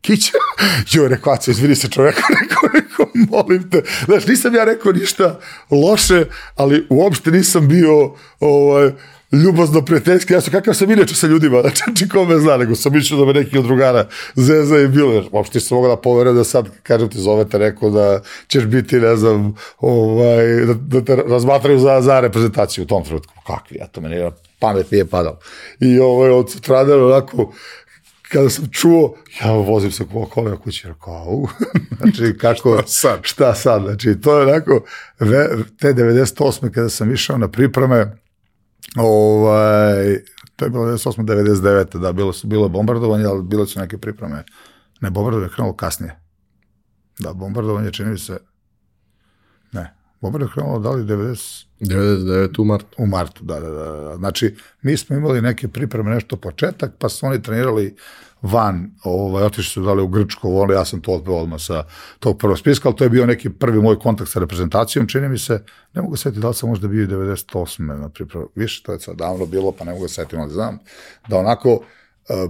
Kića, 0.00 0.32
joj, 0.92 1.08
rekao, 1.08 1.32
Aco, 1.32 1.50
izvini 1.50 1.74
se 1.74 1.88
čoveka, 1.88 2.22
rekao, 2.42 2.70
rekao, 2.74 3.06
molim 3.14 3.70
te. 3.70 3.82
Znaš, 4.04 4.26
nisam 4.26 4.54
ja 4.54 4.64
rekao 4.64 4.92
ništa 4.92 5.40
loše, 5.70 6.24
ali 6.56 6.86
uopšte 6.90 7.30
nisam 7.30 7.68
bio 7.68 8.14
ovaj, 8.40 8.90
ljubazno 9.32 9.84
prijateljski, 9.84 10.32
ja 10.32 10.40
sam 10.40 10.52
kakav 10.52 10.74
sam 10.74 10.90
inače 10.90 11.14
sa 11.14 11.26
ljudima, 11.26 11.62
znači 11.84 12.08
ko 12.08 12.24
me 12.24 12.38
zna, 12.38 12.56
nego 12.56 12.74
sam 12.74 12.96
išao 12.96 13.18
da 13.18 13.24
me 13.24 13.32
neki 13.32 13.58
od 13.58 13.64
drugara 13.64 14.06
zeza 14.34 14.78
i 14.78 14.88
bilo, 14.88 15.24
uopšte 15.32 15.60
sam 15.60 15.76
mogla 15.76 15.94
da 15.94 16.00
poverujem 16.00 16.36
da 16.36 16.44
sad, 16.44 16.68
kažem 16.82 17.08
ti, 17.08 17.18
zovete, 17.18 17.58
rekao 17.58 17.90
da 17.90 18.20
ćeš 18.46 18.64
biti, 18.64 19.00
ne 19.00 19.16
znam, 19.16 19.54
ovaj, 19.78 20.46
da, 20.46 20.74
da 20.74 21.04
te 21.04 21.16
razmatraju 21.16 21.78
za, 21.78 22.00
za 22.00 22.20
reprezentaciju 22.20 22.84
u 22.84 22.86
tom 22.86 23.04
trenutku. 23.04 23.34
Kakvi, 23.46 23.76
ja 23.76 23.86
to 23.86 24.00
meni 24.00 24.30
pamet 24.58 24.90
nije 24.90 25.06
padalo. 25.06 25.38
I 25.80 25.98
ovaj, 25.98 26.30
od 26.30 26.50
sutradan 26.50 27.04
onako, 27.04 27.52
kada 28.32 28.50
sam 28.50 28.68
čuo, 28.70 29.14
ja 29.40 29.52
vozim 29.52 29.92
se 29.92 30.04
ko 30.12 30.26
kolima 30.26 30.56
kući, 30.56 30.88
rekao, 30.88 31.46
znači 31.98 32.38
kako, 32.40 32.76
šta 32.76 32.86
sad? 32.86 33.18
šta 33.22 33.54
sad, 33.54 33.82
znači 33.82 34.20
to 34.20 34.38
je 34.38 34.46
onako, 34.46 34.84
ve, 35.20 35.48
te 35.80 35.94
98. 35.94 36.70
kada 36.70 36.88
sam 36.88 37.12
išao 37.12 37.38
na 37.38 37.48
pripreme, 37.48 38.18
ovaj, 38.96 40.18
to 40.56 40.64
je 40.64 40.70
bilo 40.70 40.84
98. 40.84 41.24
99. 41.24 41.98
da, 41.98 42.12
bilo 42.12 42.32
su 42.32 42.46
bilo 42.46 42.68
bombardovanje, 42.68 43.24
ali 43.24 43.42
bilo 43.42 43.66
su 43.66 43.80
neke 43.80 43.98
pripreme, 43.98 44.44
ne, 45.00 45.10
bombardovanje 45.10 45.50
je 45.50 45.54
krenulo 45.54 45.76
kasnije, 45.76 46.20
da, 47.18 47.32
bombardovanje 47.32 47.92
čini 47.92 48.10
mi 48.10 48.18
se, 48.18 48.38
ne, 50.20 50.30
bombardovanje 50.30 50.50
je 50.50 50.54
krenulo 50.54 50.78
da 50.78 50.90
li 50.90 51.04
90, 51.04 51.64
99 51.80 52.60
u 52.60 52.64
martu. 52.64 52.86
U 52.98 53.06
martu, 53.06 53.44
da, 53.44 53.60
da, 53.60 53.70
da. 53.70 54.16
Znači, 54.16 54.56
mi 54.82 54.96
smo 54.96 55.16
imali 55.16 55.42
neke 55.42 55.68
pripreme, 55.68 56.10
nešto 56.10 56.36
početak, 56.36 56.92
pa 56.98 57.08
su 57.08 57.26
oni 57.26 57.42
trenirali 57.42 57.96
van, 58.42 58.90
ovaj, 59.04 59.44
otišli 59.44 59.72
su 59.72 59.82
dali 59.82 60.02
u 60.02 60.08
Grčko, 60.08 60.48
vole, 60.48 60.74
ja 60.74 60.84
sam 60.84 61.00
to 61.00 61.12
odpeo 61.12 61.34
odmah 61.34 61.60
sa 61.60 61.84
tog 62.18 62.38
prvog 62.38 62.58
spiska, 62.58 62.88
ali 62.88 62.96
to 62.96 63.04
je 63.04 63.10
bio 63.10 63.26
neki 63.26 63.50
prvi 63.50 63.82
moj 63.82 63.98
kontakt 63.98 64.30
sa 64.30 64.40
reprezentacijom, 64.40 65.06
čini 65.06 65.28
mi 65.28 65.38
se, 65.38 65.64
ne 65.94 66.02
mogu 66.02 66.16
setiti 66.16 66.40
da 66.40 66.48
li 66.48 66.54
sam 66.54 66.68
možda 66.68 66.88
bio 66.88 67.06
98. 67.06 67.98
na 68.00 68.08
pripremu, 68.08 68.48
više, 68.54 68.82
to 68.82 68.92
je 68.92 69.00
sad 69.00 69.16
davno 69.16 69.46
bilo, 69.46 69.72
pa 69.72 69.84
ne 69.84 69.92
mogu 69.92 70.08
setiti, 70.08 70.36
ali 70.36 70.52
znam, 70.52 70.78
da 71.28 71.36
onako, 71.36 71.80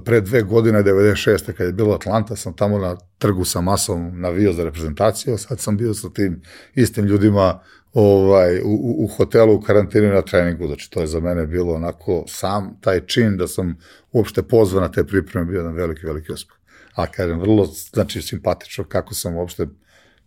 pre 0.05 0.21
dve 0.21 0.43
godine, 0.43 0.83
96. 0.83 1.53
kad 1.53 1.67
je 1.67 1.73
bilo 1.73 1.95
Atlanta, 1.95 2.37
sam 2.37 2.57
tamo 2.57 2.79
na 2.79 2.97
trgu 3.19 3.45
sa 3.45 3.61
masom 3.61 4.21
navio 4.21 4.53
za 4.53 4.65
reprezentaciju, 4.65 5.39
sad 5.39 5.61
sam 5.61 5.77
bio 5.77 5.95
sa 5.95 6.11
tim 6.11 6.43
istim 6.75 7.05
ljudima 7.05 7.61
ovaj, 7.93 8.61
u, 8.65 9.05
u 9.05 9.07
hotelu 9.07 9.55
u 9.55 9.61
karantini 9.61 10.09
na 10.09 10.23
treningu, 10.23 10.67
znači 10.67 10.91
to 10.91 11.01
je 11.01 11.07
za 11.07 11.21
mene 11.21 11.47
bilo 11.47 11.75
onako 11.75 12.25
sam 12.27 12.81
taj 12.81 13.07
čin 13.07 13.37
da 13.37 13.49
sam 13.49 13.79
uopšte 14.13 14.43
pozvan 14.43 14.83
na 14.83 14.93
te 14.93 15.05
pripreme 15.05 15.47
bio 15.47 15.59
jedan 15.59 15.75
veliki, 15.75 16.07
veliki 16.07 16.33
uspeh. 16.33 16.57
A 16.95 17.07
kažem, 17.07 17.41
vrlo, 17.41 17.65
znači, 17.93 18.23
simpatično 18.23 18.85
kako 18.85 19.15
sam 19.15 19.37
uopšte 19.37 19.67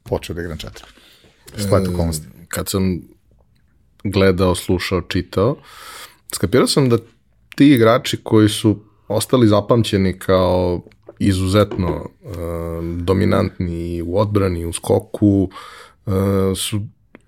počeo 0.04 0.34
da 0.34 0.42
igram 0.42 0.58
četiri. 0.58 0.86
Splet 1.58 1.88
okolnosti. 1.88 2.28
E, 2.42 2.46
kad 2.48 2.70
sam 2.70 3.02
gledao, 4.04 4.56
slušao, 4.56 5.02
čitao, 5.02 5.58
skapirao 6.36 6.68
sam 6.68 6.90
da 6.90 6.98
ti 7.56 7.68
igrači 7.68 8.18
koji 8.24 8.50
su 8.50 8.91
ostali 9.12 9.48
zapamćeni 9.48 10.20
kao 10.20 10.82
izuzetno 11.20 12.10
uh, 12.22 12.32
dominantni 12.98 14.02
u 14.02 14.20
odbrani, 14.20 14.66
u 14.66 14.74
skoku, 14.74 15.50
uh, 16.06 16.14
su 16.56 16.82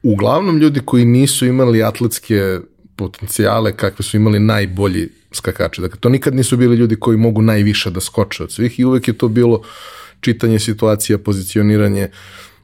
uglavnom 0.03 0.57
ljudi 0.57 0.81
koji 0.85 1.05
nisu 1.05 1.45
imali 1.45 1.83
atletske 1.83 2.59
potencijale 2.95 3.77
kakve 3.77 4.03
su 4.03 4.17
imali 4.17 4.39
najbolji 4.39 5.09
skakači. 5.31 5.81
Dakle, 5.81 5.99
to 5.99 6.09
nikad 6.09 6.35
nisu 6.35 6.57
bili 6.57 6.75
ljudi 6.75 6.95
koji 6.95 7.17
mogu 7.17 7.41
najviše 7.41 7.89
da 7.91 8.01
skoče 8.01 8.43
od 8.43 8.51
svih 8.51 8.79
i 8.79 8.85
uvek 8.85 9.07
je 9.07 9.17
to 9.17 9.27
bilo 9.27 9.61
čitanje 10.19 10.59
situacija, 10.59 11.17
pozicioniranje. 11.17 12.09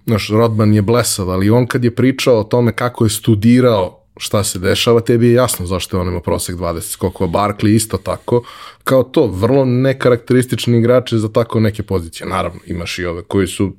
Naš 0.05 0.29
Rodman 0.29 0.73
je 0.73 0.81
blesav, 0.81 1.29
ali 1.29 1.49
on 1.49 1.67
kad 1.67 1.83
je 1.83 1.95
pričao 1.95 2.39
o 2.39 2.43
tome 2.43 2.71
kako 2.71 3.05
je 3.05 3.09
studirao 3.09 3.98
šta 4.19 4.43
se 4.43 4.59
dešava, 4.59 5.01
tebi 5.01 5.27
je 5.27 5.33
jasno 5.33 5.65
zašto 5.65 5.97
je 5.97 6.01
on 6.01 6.07
ima 6.07 6.21
prosek 6.21 6.55
20 6.55 6.81
skokova. 6.81 7.29
Barkley 7.31 7.75
isto 7.75 7.97
tako. 7.97 8.43
Kao 8.83 9.03
to, 9.03 9.27
vrlo 9.27 9.65
nekarakteristični 9.65 10.77
igrači 10.77 11.17
za 11.17 11.29
tako 11.29 11.59
neke 11.59 11.83
pozicije. 11.83 12.27
Naravno, 12.27 12.59
imaš 12.65 12.99
i 12.99 13.05
ove 13.05 13.23
koji 13.23 13.47
su 13.47 13.75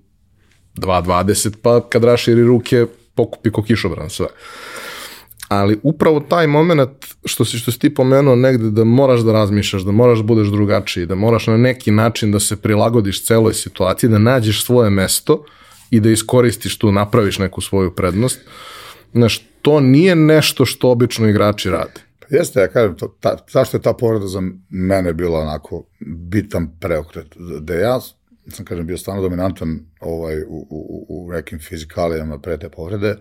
2.20, 0.77 1.57
pa 1.63 1.81
kad 1.89 2.05
raširi 2.05 2.45
ruke, 2.45 2.87
pokupi 3.15 3.51
ko 3.51 3.63
kišobran 3.63 4.11
sve. 4.11 4.27
Ali 5.49 5.79
upravo 5.83 6.21
taj 6.21 6.47
moment 6.47 6.91
što 7.25 7.45
si, 7.45 7.59
što 7.59 7.73
si 7.73 7.79
ti 7.79 7.95
pomenuo 7.95 8.37
negde 8.37 8.71
da 8.71 8.85
moraš 8.85 9.21
da 9.21 9.33
razmišljaš, 9.33 9.83
da 9.83 9.93
moraš 9.93 10.19
da 10.19 10.25
budeš 10.25 10.49
drugačiji, 10.49 11.07
da 11.07 11.15
moraš 11.15 11.47
na 11.47 11.57
neki 11.57 11.91
način 11.91 12.33
da 12.33 12.41
se 12.41 12.57
prilagodiš 12.57 13.25
celoj 13.25 13.55
situaciji, 13.55 14.11
da 14.11 14.19
nađeš 14.19 14.65
svoje 14.65 14.91
mesto 14.91 15.45
i 15.91 16.01
da 16.01 16.11
iskoristiš 16.11 16.79
tu, 16.79 16.93
napraviš 16.93 17.39
neku 17.39 17.61
svoju 17.61 17.91
prednost. 17.91 18.41
Znaš, 19.13 19.50
to 19.63 19.81
nije 19.81 20.15
nešto 20.15 20.65
što 20.65 20.91
obično 20.91 21.29
igrači 21.29 21.71
rade. 21.71 22.01
Jeste, 22.31 22.61
ja 22.61 22.69
kažem, 22.69 22.97
to, 22.97 23.17
ta, 23.21 23.37
zašto 23.51 23.77
je 23.77 23.83
ta 23.83 23.93
povreda 23.93 24.27
za 24.27 24.43
mene 24.71 25.13
bila 25.13 25.41
onako 25.41 25.85
bitan 26.07 26.69
preokret? 26.81 27.27
Da 27.61 27.75
ja 27.75 28.01
sam, 28.49 28.65
kažem, 28.65 28.87
bio 28.87 28.99
stvarno 28.99 29.23
dominantan 29.23 29.81
ovaj, 30.01 30.43
u, 30.43 30.67
u, 30.71 31.07
u 31.09 31.33
nekim 31.33 31.59
fizikalijama 31.59 32.39
pre 32.39 32.59
te 32.59 32.69
povrede 32.69 33.17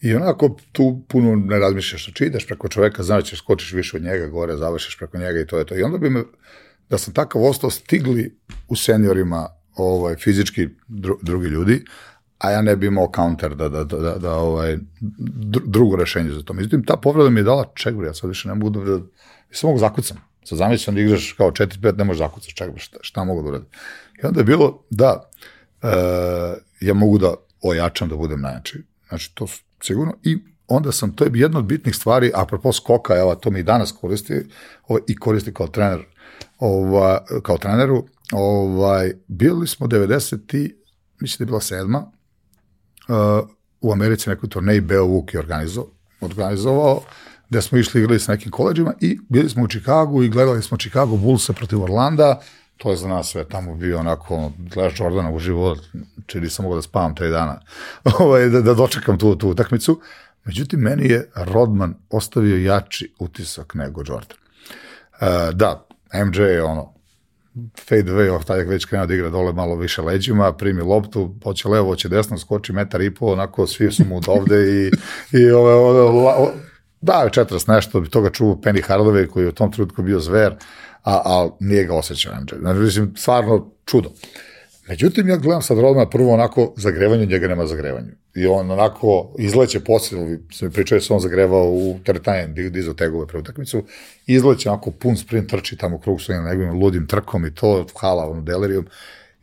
i 0.00 0.14
onako 0.14 0.56
tu 0.72 1.02
puno 1.08 1.36
ne 1.36 1.58
razmišljaš, 1.58 2.04
znači 2.04 2.24
ideš 2.24 2.46
preko 2.46 2.68
čoveka, 2.68 3.02
znaš 3.02 3.24
da 3.24 3.28
ćeš 3.28 3.38
skočiš 3.38 3.72
više 3.72 3.96
od 3.96 4.02
njega, 4.02 4.26
gore, 4.26 4.56
završiš 4.56 4.98
preko 4.98 5.18
njega 5.18 5.40
i 5.40 5.46
to 5.46 5.58
je 5.58 5.64
to. 5.64 5.76
I 5.76 5.82
onda 5.82 5.98
bi 5.98 6.10
me, 6.10 6.22
da 6.90 6.98
sam 6.98 7.14
takav 7.14 7.44
ostao, 7.44 7.70
stigli 7.70 8.38
u 8.68 8.76
seniorima 8.76 9.48
ovaj, 9.76 10.16
fizički 10.16 10.68
dru, 10.88 11.18
drugi 11.22 11.46
ljudi, 11.46 11.84
a 12.42 12.50
ja 12.50 12.62
ne 12.62 12.76
bi 12.76 12.86
imao 12.86 13.10
counter 13.16 13.54
da, 13.54 13.68
da, 13.68 13.84
da, 13.84 13.98
da, 13.98 14.14
da 14.18 14.34
ovaj, 14.34 14.78
drugo 15.66 15.96
rešenje 15.96 16.30
za 16.30 16.42
to. 16.42 16.52
Međutim, 16.52 16.84
ta 16.84 16.96
povreda 16.96 17.30
mi 17.30 17.40
je 17.40 17.44
dala 17.44 17.64
čeg, 17.74 17.94
ja 18.06 18.14
sad 18.14 18.30
više 18.30 18.48
ne 18.48 18.54
mogu 18.54 18.70
da, 18.70 18.84
da 18.84 19.04
sam 19.50 19.68
mogu 19.68 19.78
zakucam. 19.78 20.16
Sad 20.44 20.58
zamislim 20.58 20.96
da 20.96 21.00
igraš 21.00 21.32
kao 21.32 21.50
4-5, 21.50 21.98
ne 21.98 22.04
možeš 22.04 22.18
zakucaš, 22.18 22.54
čega, 22.54 22.72
šta, 22.76 22.98
šta 23.00 23.24
mogu 23.24 23.42
da 23.42 23.48
uradim. 23.48 23.68
I 24.22 24.26
onda 24.26 24.40
je 24.40 24.44
bilo 24.44 24.84
da 24.90 25.30
e, 25.82 25.88
ja 26.80 26.94
mogu 26.94 27.18
da 27.18 27.34
ojačam 27.60 28.08
da 28.08 28.16
budem 28.16 28.40
najjači. 28.40 28.82
Znači, 29.08 29.34
to 29.34 29.46
sigurno. 29.82 30.14
I 30.22 30.38
onda 30.68 30.92
sam, 30.92 31.16
to 31.16 31.24
je 31.24 31.30
jedna 31.34 31.58
od 31.58 31.64
bitnih 31.64 31.96
stvari, 31.96 32.32
apropo 32.34 32.72
skoka, 32.72 33.16
evo, 33.16 33.34
to 33.34 33.50
mi 33.50 33.60
i 33.60 33.62
danas 33.62 33.92
koristi 34.00 34.34
ovaj, 34.88 35.02
i 35.08 35.16
koristi 35.16 35.54
kao 35.54 35.66
trener, 35.66 36.00
ova, 36.58 37.24
kao 37.42 37.58
treneru, 37.58 38.06
ovaj, 38.32 39.12
bili 39.28 39.66
smo 39.66 39.86
90 39.86 40.56
i, 40.56 40.74
mislim 41.20 41.38
da 41.38 41.42
je 41.42 41.46
bila 41.46 41.60
sedma, 41.60 42.12
u 43.80 43.92
Americi 43.92 44.30
neko 44.30 44.46
turnej 44.46 44.80
Beo 44.80 45.04
Vuk 45.04 45.34
je 45.34 45.40
organizovao, 45.40 45.90
organizovao 46.20 47.02
gde 47.52 47.62
smo 47.62 47.78
išli 47.78 48.00
igrali 48.00 48.20
sa 48.20 48.32
nekim 48.32 48.50
koleđima 48.50 48.94
i 49.00 49.18
bili 49.28 49.48
smo 49.48 49.64
u 49.64 49.68
Čikagu 49.68 50.22
i 50.22 50.28
gledali 50.28 50.62
smo 50.62 50.78
Chicago 50.78 51.16
Bullsa 51.16 51.52
protiv 51.52 51.82
Orlanda, 51.82 52.40
to 52.76 52.90
je 52.90 52.96
za 52.96 53.08
nas 53.08 53.28
sve 53.30 53.44
tamo 53.44 53.74
bio 53.74 53.98
onako, 53.98 54.52
gledaš 54.58 55.00
Jordana 55.00 55.30
u 55.30 55.38
život, 55.38 55.78
čini 56.26 56.50
sam 56.50 56.62
mogao 56.62 56.76
da 56.76 56.82
spavam 56.82 57.14
tri 57.14 57.30
dana, 57.30 57.60
ovaj, 58.18 58.48
da, 58.48 58.60
da 58.60 58.74
dočekam 58.74 59.18
tu, 59.18 59.36
tu 59.36 59.48
utakmicu. 59.48 60.00
Međutim, 60.44 60.80
meni 60.80 61.08
je 61.08 61.30
Rodman 61.34 61.94
ostavio 62.10 62.56
jači 62.56 63.12
utisak 63.18 63.74
nego 63.74 64.00
Jordan. 64.00 64.36
Uh, 65.12 65.54
da, 65.54 65.86
MJ 66.26 66.42
je 66.42 66.62
ono, 66.62 66.91
fade 67.88 68.12
away, 68.12 68.44
taj 68.44 68.64
već 68.64 68.84
krenuo 68.84 69.06
da 69.06 69.14
igra 69.14 69.30
dole 69.30 69.52
malo 69.52 69.76
više 69.76 70.02
leđima, 70.02 70.52
primi 70.52 70.82
loptu, 70.82 71.34
hoće 71.44 71.68
levo, 71.68 71.86
hoće 71.86 72.08
desno, 72.08 72.38
skoči 72.38 72.72
metar 72.72 73.00
i 73.00 73.14
pol, 73.14 73.32
onako 73.32 73.66
svi 73.66 73.92
su 73.92 74.04
mu 74.04 74.20
ovde 74.26 74.56
i, 74.56 74.90
i 75.38 75.50
ove, 75.50 75.74
ove, 75.74 76.00
ove, 76.00 76.52
da, 77.00 77.28
40 77.32 77.74
nešto, 77.74 78.00
bi 78.00 78.10
toga 78.10 78.30
čuvao 78.30 78.56
Penny 78.56 78.88
Hardaway 78.88 79.26
koji 79.26 79.44
je 79.44 79.48
u 79.48 79.52
tom 79.52 79.72
trenutku 79.72 80.02
bio 80.02 80.20
zver, 80.20 80.54
a, 81.02 81.22
a 81.24 81.48
nije 81.60 81.84
ga 81.84 81.94
osjećao 81.94 82.34
MJ. 82.34 82.58
Znači, 82.60 82.78
mislim, 82.78 83.12
stvarno 83.16 83.70
čudo. 83.84 84.10
Međutim, 84.88 85.28
ja 85.28 85.36
gledam 85.36 85.62
sad 85.62 85.78
Rodmana 85.78 86.10
prvo 86.10 86.32
onako 86.34 86.74
zagrevanje, 86.76 87.26
njega 87.26 87.48
nema 87.48 87.66
zagrevanju. 87.66 88.12
I 88.34 88.46
on 88.46 88.70
onako 88.70 89.34
izleće 89.38 89.80
posle, 89.80 90.18
sam 90.52 90.68
mi 90.68 90.72
pričao 90.72 90.96
da 90.98 91.02
se 91.02 91.12
on 91.12 91.20
zagrevao 91.20 91.70
u 91.70 91.98
teretanjem, 92.04 92.54
dizao 92.54 92.94
tegove 92.94 93.26
pre 93.26 93.38
utakmicu, 93.38 93.82
izleće 94.26 94.70
onako 94.70 94.90
pun 94.90 95.16
sprint, 95.16 95.50
trči 95.50 95.76
tamo 95.76 95.98
krug 95.98 96.20
svojim 96.20 96.44
negovim 96.44 96.82
ludim 96.82 97.06
trkom 97.06 97.46
i 97.46 97.54
to, 97.54 97.86
hala, 98.00 98.30
ono, 98.30 98.40
delerijom. 98.40 98.86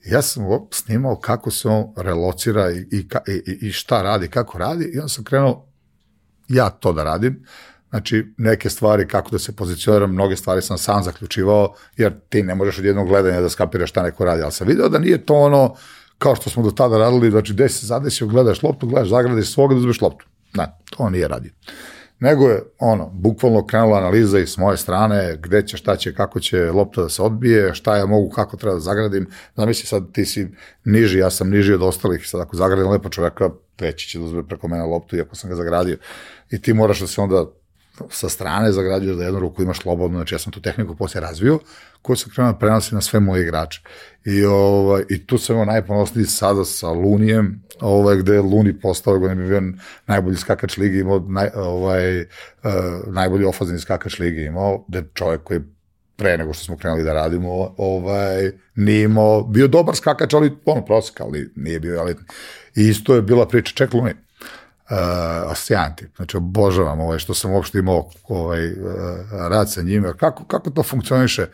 Ja 0.05 0.21
sam 0.21 0.43
snimao 0.71 1.15
kako 1.15 1.51
se 1.51 1.67
on 1.67 1.93
relocira 1.97 2.71
i, 2.71 2.77
i, 2.91 3.05
i, 3.27 3.67
i 3.67 3.71
šta 3.71 4.01
radi, 4.01 4.27
kako 4.27 4.57
radi 4.57 4.85
i 4.93 4.97
onda 4.97 5.09
sam 5.09 5.23
krenuo 5.23 5.69
ja 6.47 6.69
to 6.69 6.93
da 6.93 7.03
radim. 7.03 7.45
Znači, 7.89 8.33
neke 8.37 8.69
stvari, 8.69 9.07
kako 9.07 9.31
da 9.31 9.39
se 9.39 9.55
pozicioniram, 9.55 10.11
mnoge 10.11 10.35
stvari 10.35 10.61
sam 10.61 10.77
sam 10.77 11.03
zaključivao, 11.03 11.73
jer 11.97 12.19
ti 12.29 12.43
ne 12.43 12.55
možeš 12.55 12.79
od 12.79 12.85
jednog 12.85 13.07
gledanja 13.07 13.41
da 13.41 13.49
skapiraš 13.49 13.89
šta 13.89 14.03
neko 14.03 14.25
radi, 14.25 14.41
ali 14.41 14.51
sam 14.51 14.67
video 14.67 14.89
da 14.89 14.99
nije 14.99 15.25
to 15.25 15.33
ono, 15.33 15.75
kao 16.17 16.35
što 16.35 16.49
smo 16.49 16.63
do 16.63 16.71
tada 16.71 16.97
radili, 16.97 17.31
znači, 17.31 17.53
gde 17.53 17.69
se 17.69 17.85
zadesio, 17.85 18.27
gledaš 18.27 18.63
loptu, 18.63 18.87
gledaš, 18.87 19.09
zagradiš 19.09 19.53
svoga 19.53 19.73
da 19.73 19.79
uzmeš 19.79 20.01
loptu. 20.01 20.25
Ne, 20.53 20.67
to 20.89 21.09
nije 21.09 21.27
radio. 21.27 21.51
Nego 22.19 22.49
je, 22.49 22.63
ono, 22.79 23.09
bukvalno 23.13 23.65
krenula 23.65 23.97
analiza 23.97 24.39
i 24.39 24.47
s 24.47 24.57
moje 24.57 24.77
strane, 24.77 25.37
gde 25.41 25.67
će, 25.67 25.77
šta 25.77 25.95
će, 25.95 26.15
kako 26.15 26.39
će 26.39 26.71
lopta 26.71 27.01
da 27.01 27.09
se 27.09 27.21
odbije, 27.21 27.73
šta 27.73 27.97
ja 27.97 28.05
mogu, 28.05 28.29
kako 28.29 28.57
treba 28.57 28.73
da 28.73 28.79
zagradim. 28.79 29.27
Zamisli 29.55 29.87
sad, 29.87 30.11
ti 30.11 30.25
si 30.25 30.47
niži, 30.85 31.19
ja 31.19 31.29
sam 31.29 31.49
niži 31.49 31.73
od 31.73 31.83
ostalih, 31.83 32.27
sad 32.27 32.41
ako 32.41 32.55
zagradim 32.55 32.91
lepo 32.91 33.09
čoveka, 33.09 33.49
treći 33.75 34.09
će 34.09 34.19
da 34.19 34.25
uzme 34.25 34.47
preko 34.47 34.67
mene 34.67 34.83
loptu, 34.83 35.15
iako 35.15 35.35
sam 35.35 35.49
ga 35.49 35.55
zagradio. 35.55 35.97
I 36.49 36.61
ti 36.61 36.73
moraš 36.73 36.99
da 36.99 37.07
se 37.07 37.21
onda 37.21 37.45
sa 38.09 38.29
strane 38.29 38.71
zagrađuješ 38.71 39.17
da 39.17 39.23
jednu 39.23 39.39
ruku 39.39 39.63
imaš 39.63 39.79
slobodno, 39.79 40.17
znači 40.17 40.35
ja 40.35 40.39
sam 40.39 40.53
tu 40.53 40.61
tehniku 40.61 40.95
posle 40.95 41.21
razvio, 41.21 41.59
koju 42.01 42.15
sam 42.15 42.31
krenuo 42.31 42.53
prenosi 42.53 42.95
na 42.95 43.01
sve 43.01 43.19
moje 43.19 43.43
igrače. 43.43 43.81
I, 44.25 44.45
ovaj, 44.45 45.03
i 45.09 45.27
tu 45.27 45.37
sam 45.37 45.55
imao 45.55 45.65
najponosniji 45.65 46.25
sada 46.25 46.65
sa 46.65 46.89
Lunijem, 46.89 47.63
ovaj, 47.79 48.17
gde 48.17 48.33
je 48.33 48.41
Luni 48.41 48.79
postao, 48.79 49.19
gde 49.19 49.35
mi 49.35 49.47
bio 49.47 49.61
najbolji 50.07 50.37
skakač 50.37 50.77
ligi, 50.77 50.99
imao 50.99 51.19
naj, 51.19 51.49
ovaj, 51.55 52.21
uh, 52.21 52.27
najbolji 53.07 53.45
ofazini 53.45 53.79
skakač 53.79 54.19
ligi, 54.19 54.43
imao, 54.43 54.85
da 54.87 54.97
je 54.97 55.09
čovjek 55.13 55.43
koji 55.43 55.59
pre 56.15 56.37
nego 56.37 56.53
što 56.53 56.63
smo 56.63 56.77
krenuli 56.77 57.03
da 57.03 57.13
radimo, 57.13 57.73
ovaj, 57.77 58.51
nije 58.75 59.03
imao, 59.03 59.43
bio 59.43 59.67
dobar 59.67 59.95
skakač, 59.95 60.33
ali 60.33 60.57
ono 60.65 60.85
prosek, 60.85 61.21
ali 61.21 61.51
nije 61.55 61.79
bio 61.79 61.99
elitni. 61.99 62.25
I 62.75 62.87
isto 62.87 63.15
je 63.15 63.21
bila 63.21 63.47
priča, 63.47 63.73
ček 63.75 63.93
Luni, 63.93 64.13
uh, 64.89 65.57
sjajan 65.57 65.95
tip. 65.95 66.15
Znači, 66.15 66.37
obožavam 66.37 66.99
ovaj, 66.99 67.19
što 67.19 67.33
sam 67.33 67.51
uopšte 67.51 67.79
imao 67.79 68.09
ovaj, 68.27 68.71
uh, 68.71 68.77
rad 69.49 69.71
sa 69.71 69.81
njime. 69.81 70.13
Kako, 70.17 70.43
kako 70.43 70.69
to 70.69 70.83
funkcioniše 70.83 71.41
uh, 71.41 71.47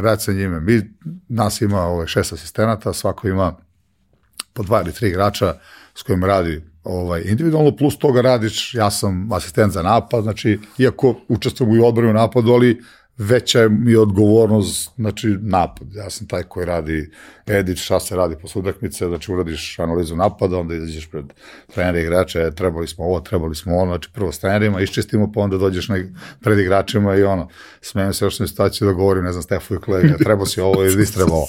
rad 0.00 0.22
sa 0.22 0.32
njime? 0.32 0.60
Mi, 0.60 0.82
nas 1.28 1.60
ima 1.60 1.82
ovaj, 1.82 2.06
šest 2.06 2.32
asistenata, 2.32 2.92
svako 2.92 3.28
ima 3.28 3.54
po 4.52 4.62
dva 4.62 4.80
ili 4.80 4.92
tri 4.92 5.08
igrača 5.08 5.54
s 5.94 6.02
kojim 6.02 6.24
radi 6.24 6.64
ovaj, 6.84 7.22
individualno, 7.24 7.76
plus 7.76 7.98
toga 7.98 8.20
radiš, 8.20 8.74
ja 8.74 8.90
sam 8.90 9.32
asistent 9.32 9.72
za 9.72 9.82
napad, 9.82 10.22
znači, 10.22 10.60
iako 10.78 11.14
učestvujem 11.28 11.80
u 11.80 11.86
odbranu 11.86 12.12
napadu, 12.12 12.52
ali 12.52 12.82
veća 13.18 13.68
mi 13.68 13.90
je 13.90 14.00
odgovornost, 14.00 14.90
znači 14.96 15.36
napad. 15.40 15.88
Ja 15.94 16.10
sam 16.10 16.26
taj 16.26 16.42
koji 16.42 16.66
radi 16.66 17.10
edit, 17.46 17.78
šta 17.78 18.00
se 18.00 18.16
radi 18.16 18.36
posle 18.42 18.60
utakmice, 18.60 19.06
znači 19.06 19.32
uradiš 19.32 19.78
analizu 19.78 20.16
napada, 20.16 20.58
onda 20.58 20.74
izađeš 20.74 21.10
pred 21.10 21.24
trenere 21.74 22.00
igrače, 22.00 22.50
trebali 22.50 22.88
smo 22.88 23.04
ovo, 23.04 23.20
trebali 23.20 23.54
smo 23.54 23.76
ono, 23.76 23.92
znači 23.92 24.08
prvo 24.12 24.32
s 24.32 24.38
trenerima, 24.38 24.80
iščistimo, 24.80 25.32
pa 25.32 25.40
onda 25.40 25.58
dođeš 25.58 25.88
na, 25.88 25.98
pred 26.40 26.58
igračima 26.58 27.16
i 27.16 27.22
ono, 27.22 27.48
smijem 27.80 28.12
se 28.12 28.24
još 28.24 28.38
ne 28.38 28.46
staći 28.46 28.84
da 28.84 28.92
govorim, 28.92 29.24
ne 29.24 29.32
znam, 29.32 29.42
Stefu 29.42 29.74
i 29.74 29.78
kolega, 29.78 30.16
trebao 30.24 30.46
si 30.46 30.60
ovo 30.60 30.84
ili 30.84 30.96
nisi 30.96 31.22
ovo. 31.22 31.46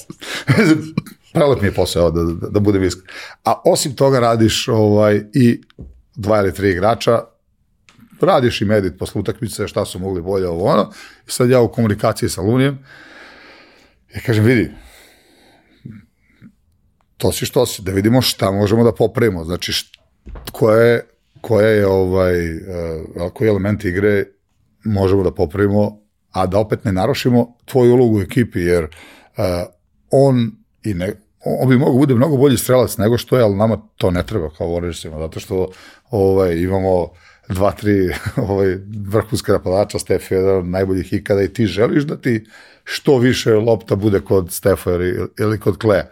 Prelep 1.34 1.62
mi 1.62 1.68
je 1.68 1.74
posao, 1.74 2.12
da, 2.12 2.24
da, 2.24 2.50
da 2.50 2.60
budem 2.60 2.84
iskren. 2.84 3.16
A 3.44 3.62
osim 3.66 3.96
toga 3.96 4.20
radiš 4.20 4.68
ovaj, 4.68 5.24
i 5.34 5.62
dva 6.16 6.40
ili 6.40 6.54
tri 6.54 6.70
igrača, 6.70 7.22
radiš 8.22 8.62
i 8.62 8.66
medit 8.66 9.00
posle 9.00 9.22
utakmice, 9.22 9.68
šta 9.68 9.86
su 9.86 10.00
mogli 10.00 10.22
bolje, 10.22 10.48
ovo 10.48 10.66
ono. 10.66 10.92
I 11.28 11.32
sad 11.32 11.50
ja 11.50 11.62
u 11.62 11.72
komunikaciji 11.72 12.30
sa 12.30 12.42
Lunijem, 12.42 12.80
ja 14.16 14.22
kažem, 14.26 14.46
vidi, 14.46 14.72
to 17.18 17.32
si 17.32 17.46
što 17.46 17.66
si, 17.66 17.82
da 17.82 17.92
vidimo 17.92 18.22
šta 18.22 18.52
možemo 18.52 18.84
da 18.84 18.92
popravimo. 18.92 19.44
Znači, 19.44 19.72
št, 19.72 19.98
koje, 20.52 21.06
koje 21.42 21.78
je 21.78 21.88
ovaj, 21.88 22.56
uh, 22.56 23.32
koji 23.34 23.48
elementi 23.48 23.88
igre 23.88 24.26
možemo 24.86 25.24
da 25.24 25.32
popravimo, 25.32 26.00
a 26.32 26.46
da 26.46 26.60
opet 26.60 26.86
ne 26.86 26.92
narušimo 26.92 27.58
tvoju 27.66 27.94
ulogu 27.94 28.18
u 28.18 28.22
ekipi, 28.22 28.60
jer 28.60 28.84
uh, 28.84 29.44
on 30.12 30.52
i 30.84 30.94
ne, 30.94 31.14
on 31.46 31.70
bi 31.70 31.78
mogao 31.78 31.98
bude 31.98 32.16
mnogo 32.16 32.38
bolji 32.38 32.58
strelac 32.58 32.98
nego 32.98 33.18
što 33.18 33.38
je, 33.38 33.44
ali 33.44 33.56
nama 33.56 33.78
to 33.98 34.12
ne 34.12 34.24
treba 34.24 34.50
kao 34.50 34.68
Warriorsima, 34.68 35.20
zato 35.20 35.40
što 35.40 35.68
ovaj, 36.10 36.58
imamo 36.58 37.10
dva, 37.50 37.72
tri 37.72 38.10
ovaj, 38.50 38.78
vrhunska 39.08 39.54
napadača, 39.54 40.00
Stef 40.00 40.32
je 40.32 40.38
jedan 40.38 40.58
od 40.58 40.66
najboljih 40.66 41.14
ikada 41.14 41.42
i 41.42 41.54
ti 41.54 41.66
želiš 41.66 42.04
da 42.04 42.18
ti 42.18 42.46
što 42.84 43.18
više 43.18 43.54
lopta 43.54 43.96
bude 43.96 44.20
kod 44.20 44.52
Stefa 44.52 44.92
ili, 44.92 45.28
ili 45.40 45.60
kod 45.60 45.78
Kleja. 45.78 46.10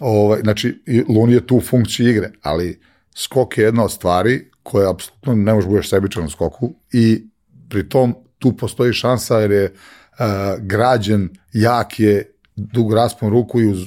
Ovaj, 0.00 0.40
znači, 0.40 0.82
Lun 1.08 1.30
je 1.30 1.46
tu 1.46 1.56
u 1.56 1.60
funkciji 1.60 2.10
igre, 2.10 2.30
ali 2.42 2.80
skok 3.14 3.58
je 3.58 3.64
jedna 3.64 3.84
od 3.84 3.92
stvari 3.92 4.50
koja 4.62 4.90
apsolutno 4.90 5.34
ne 5.34 5.54
može 5.54 5.68
budeš 5.68 5.90
sebičan 5.90 6.24
u 6.24 6.30
skoku 6.30 6.74
i 6.92 7.26
pri 7.68 7.88
tom 7.88 8.14
tu 8.38 8.56
postoji 8.56 8.92
šansa 8.92 9.38
jer 9.38 9.50
je 9.50 9.64
uh, 9.64 10.26
građen, 10.58 11.28
jak 11.52 12.00
je, 12.00 12.30
dug 12.56 12.94
raspon 12.94 13.30
ruku 13.30 13.60
i 13.60 13.66
uz 13.66 13.86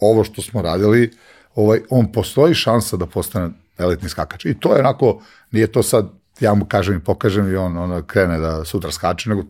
ovo 0.00 0.24
što 0.24 0.42
smo 0.42 0.62
radili, 0.62 1.10
ovaj, 1.54 1.80
on 1.90 2.12
postoji 2.12 2.54
šansa 2.54 2.96
da 2.96 3.06
postane 3.06 3.50
elitni 3.78 4.08
skakač. 4.08 4.44
I 4.44 4.54
to 4.60 4.74
je 4.74 4.80
onako, 4.80 5.20
nije 5.50 5.66
to 5.66 5.82
sad 5.82 6.10
ja 6.40 6.54
mu 6.54 6.66
kažem 6.66 6.96
i 6.96 7.04
pokažem 7.04 7.52
i 7.52 7.56
on, 7.56 7.76
on 7.76 8.02
krene 8.06 8.38
da 8.38 8.64
sutra 8.64 8.92
skače, 8.92 9.28
nego 9.30 9.44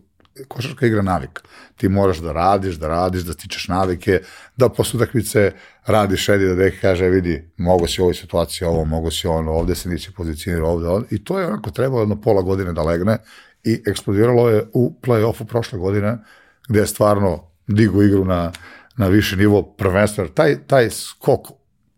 košarka 0.49 0.87
igra 0.87 1.03
navika. 1.03 1.43
Ti 1.77 1.89
moraš 1.89 2.19
da 2.19 2.33
radiš, 2.33 2.75
da 2.75 2.89
radiš, 2.89 3.23
da 3.23 3.33
stičeš 3.33 3.69
navike, 3.69 4.21
da 4.57 4.69
posle 4.69 4.99
utakmice 4.99 5.53
radiš, 5.87 6.29
edi 6.29 6.49
da 6.49 6.55
deki 6.55 6.81
kaže, 6.81 7.09
vidi, 7.09 7.51
mogo 7.57 7.87
si 7.87 8.01
u 8.01 8.05
ovoj 8.05 8.15
situaciji 8.15 8.69
ovo, 8.69 8.85
mogo 8.85 9.11
si 9.11 9.27
ono, 9.27 9.53
ovde 9.53 9.75
se 9.75 9.89
nisi 9.89 10.13
pozicionirao, 10.13 10.73
ovde, 10.73 10.89
ovde. 10.89 11.07
I 11.11 11.25
to 11.25 11.39
je 11.39 11.47
onako 11.47 11.71
trebalo 11.71 12.03
jedno 12.03 12.21
pola 12.21 12.43
godine 12.43 12.73
da 12.73 12.83
legne 12.83 13.19
i 13.65 13.83
eksplodiralo 13.87 14.49
je 14.49 14.67
u 14.73 14.93
play-offu 15.03 15.45
prošle 15.45 15.79
godine, 15.79 16.19
gde 16.69 16.81
je 16.81 16.87
stvarno 16.87 17.51
digu 17.67 18.03
igru 18.03 18.25
na, 18.25 18.53
na 18.97 19.09
viši 19.09 19.37
nivo 19.37 19.63
prvenstva. 19.63 20.27
Taj, 20.35 20.67
taj 20.67 20.91
skok 20.91 21.41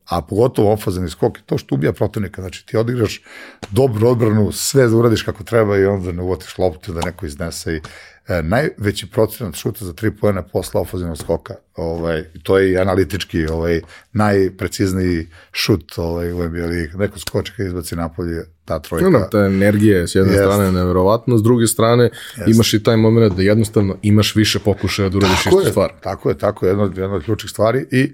a 0.09 0.23
pogotovo 0.23 0.73
ofazani 0.73 1.11
skok, 1.11 1.39
to 1.47 1.59
što 1.59 1.75
ubija 1.75 1.93
protivnika, 1.93 2.43
znači 2.43 2.67
ti 2.67 2.77
odigraš 2.77 3.23
dobru 3.71 4.09
odbranu, 4.09 4.53
sve 4.53 4.89
da 4.89 4.97
uradiš 4.97 5.23
kako 5.23 5.45
treba 5.45 5.77
i 5.79 5.85
onda 5.85 6.13
ne 6.13 6.23
uvotiš 6.23 6.59
loptu 6.59 6.93
da 6.93 7.01
neko 7.01 7.27
iznese 7.27 7.75
i 7.75 7.81
e, 8.29 8.43
najveći 8.43 9.07
procenat 9.11 9.55
šuta 9.55 9.85
za 9.85 9.93
tri 9.93 10.11
pojene 10.11 10.43
posla 10.53 10.81
ofazivnog 10.81 11.19
skoka. 11.19 11.55
Ovaj, 11.75 12.25
to 12.43 12.59
je 12.59 12.73
i 12.73 12.79
analitički 12.79 13.47
ovaj, 13.47 13.81
najprecizniji 14.13 15.27
šut 15.53 15.93
ovaj, 15.97 16.33
u 16.33 16.49
NBA 16.49 16.67
ligi. 16.67 16.97
Neko 16.97 17.19
skočka 17.19 17.63
izbaci 17.65 17.97
napolje, 17.97 18.45
ta 18.65 18.79
trojka. 18.79 19.09
No, 19.11 19.21
ta 19.33 19.39
energija 19.39 19.99
je 19.99 20.09
s 20.09 20.15
jedne 20.15 20.33
Jest. 20.33 20.45
strane 20.45 20.73
neverovatna, 20.73 21.39
s 21.39 21.43
druge 21.43 21.67
strane 21.67 22.11
imaš 22.47 22.75
i 22.75 22.83
taj 22.83 22.97
moment 22.97 23.35
da 23.37 23.43
jednostavno 23.43 23.97
imaš 24.03 24.37
više 24.37 24.59
pokušaja 24.59 25.09
da 25.09 25.17
uradiš 25.19 25.45
Tako 25.45 25.57
istu 25.57 25.69
je, 25.69 25.71
stvar. 25.71 25.93
Tako 26.03 26.29
je, 26.29 26.39
tako 26.39 26.67
je, 26.67 26.71
jedna, 26.71 26.85
od- 26.85 26.99
jedna 26.99 27.17
od 27.17 27.25
ključnih 27.25 27.51
stvari 27.51 27.87
i 27.91 28.13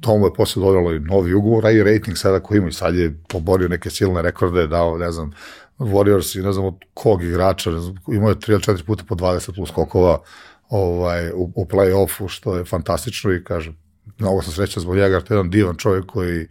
to 0.00 0.18
mu 0.18 0.26
je 0.26 0.34
posle 0.34 0.62
dodalo 0.62 0.92
i 0.92 1.00
novi 1.00 1.34
ugovor, 1.34 1.66
a 1.66 1.70
i 1.70 1.82
rating 1.82 2.16
sada 2.16 2.40
koji 2.40 2.58
ima 2.58 2.68
i 2.68 2.72
sad 2.72 2.94
je 2.94 3.18
poborio 3.28 3.68
neke 3.68 3.90
silne 3.90 4.22
rekorde, 4.22 4.66
dao, 4.66 4.98
ne 4.98 5.12
znam, 5.12 5.32
Warriors 5.78 6.38
i 6.38 6.42
ne 6.42 6.52
znam 6.52 6.64
od 6.64 6.74
kog 6.94 7.22
igrača, 7.22 7.70
ne 7.70 7.80
znam, 7.80 7.94
imao 8.08 8.28
je 8.28 8.36
3 8.36 8.50
ili 8.50 8.60
4 8.60 8.84
puta 8.84 9.04
po 9.08 9.14
20 9.14 9.54
plus 9.54 9.68
skokova 9.68 10.22
ovaj, 10.68 11.30
u, 11.30 11.52
u 11.54 11.64
play-offu, 11.64 12.28
što 12.28 12.56
je 12.56 12.64
fantastično 12.64 13.32
i 13.32 13.44
kažem, 13.44 13.76
mnogo 14.18 14.42
sam 14.42 14.52
srećan 14.52 14.80
zbog 14.80 14.96
njega, 14.96 15.20
to 15.20 15.34
je 15.34 15.36
jedan 15.36 15.50
divan 15.50 15.76
čovjek 15.76 16.06
koji, 16.06 16.46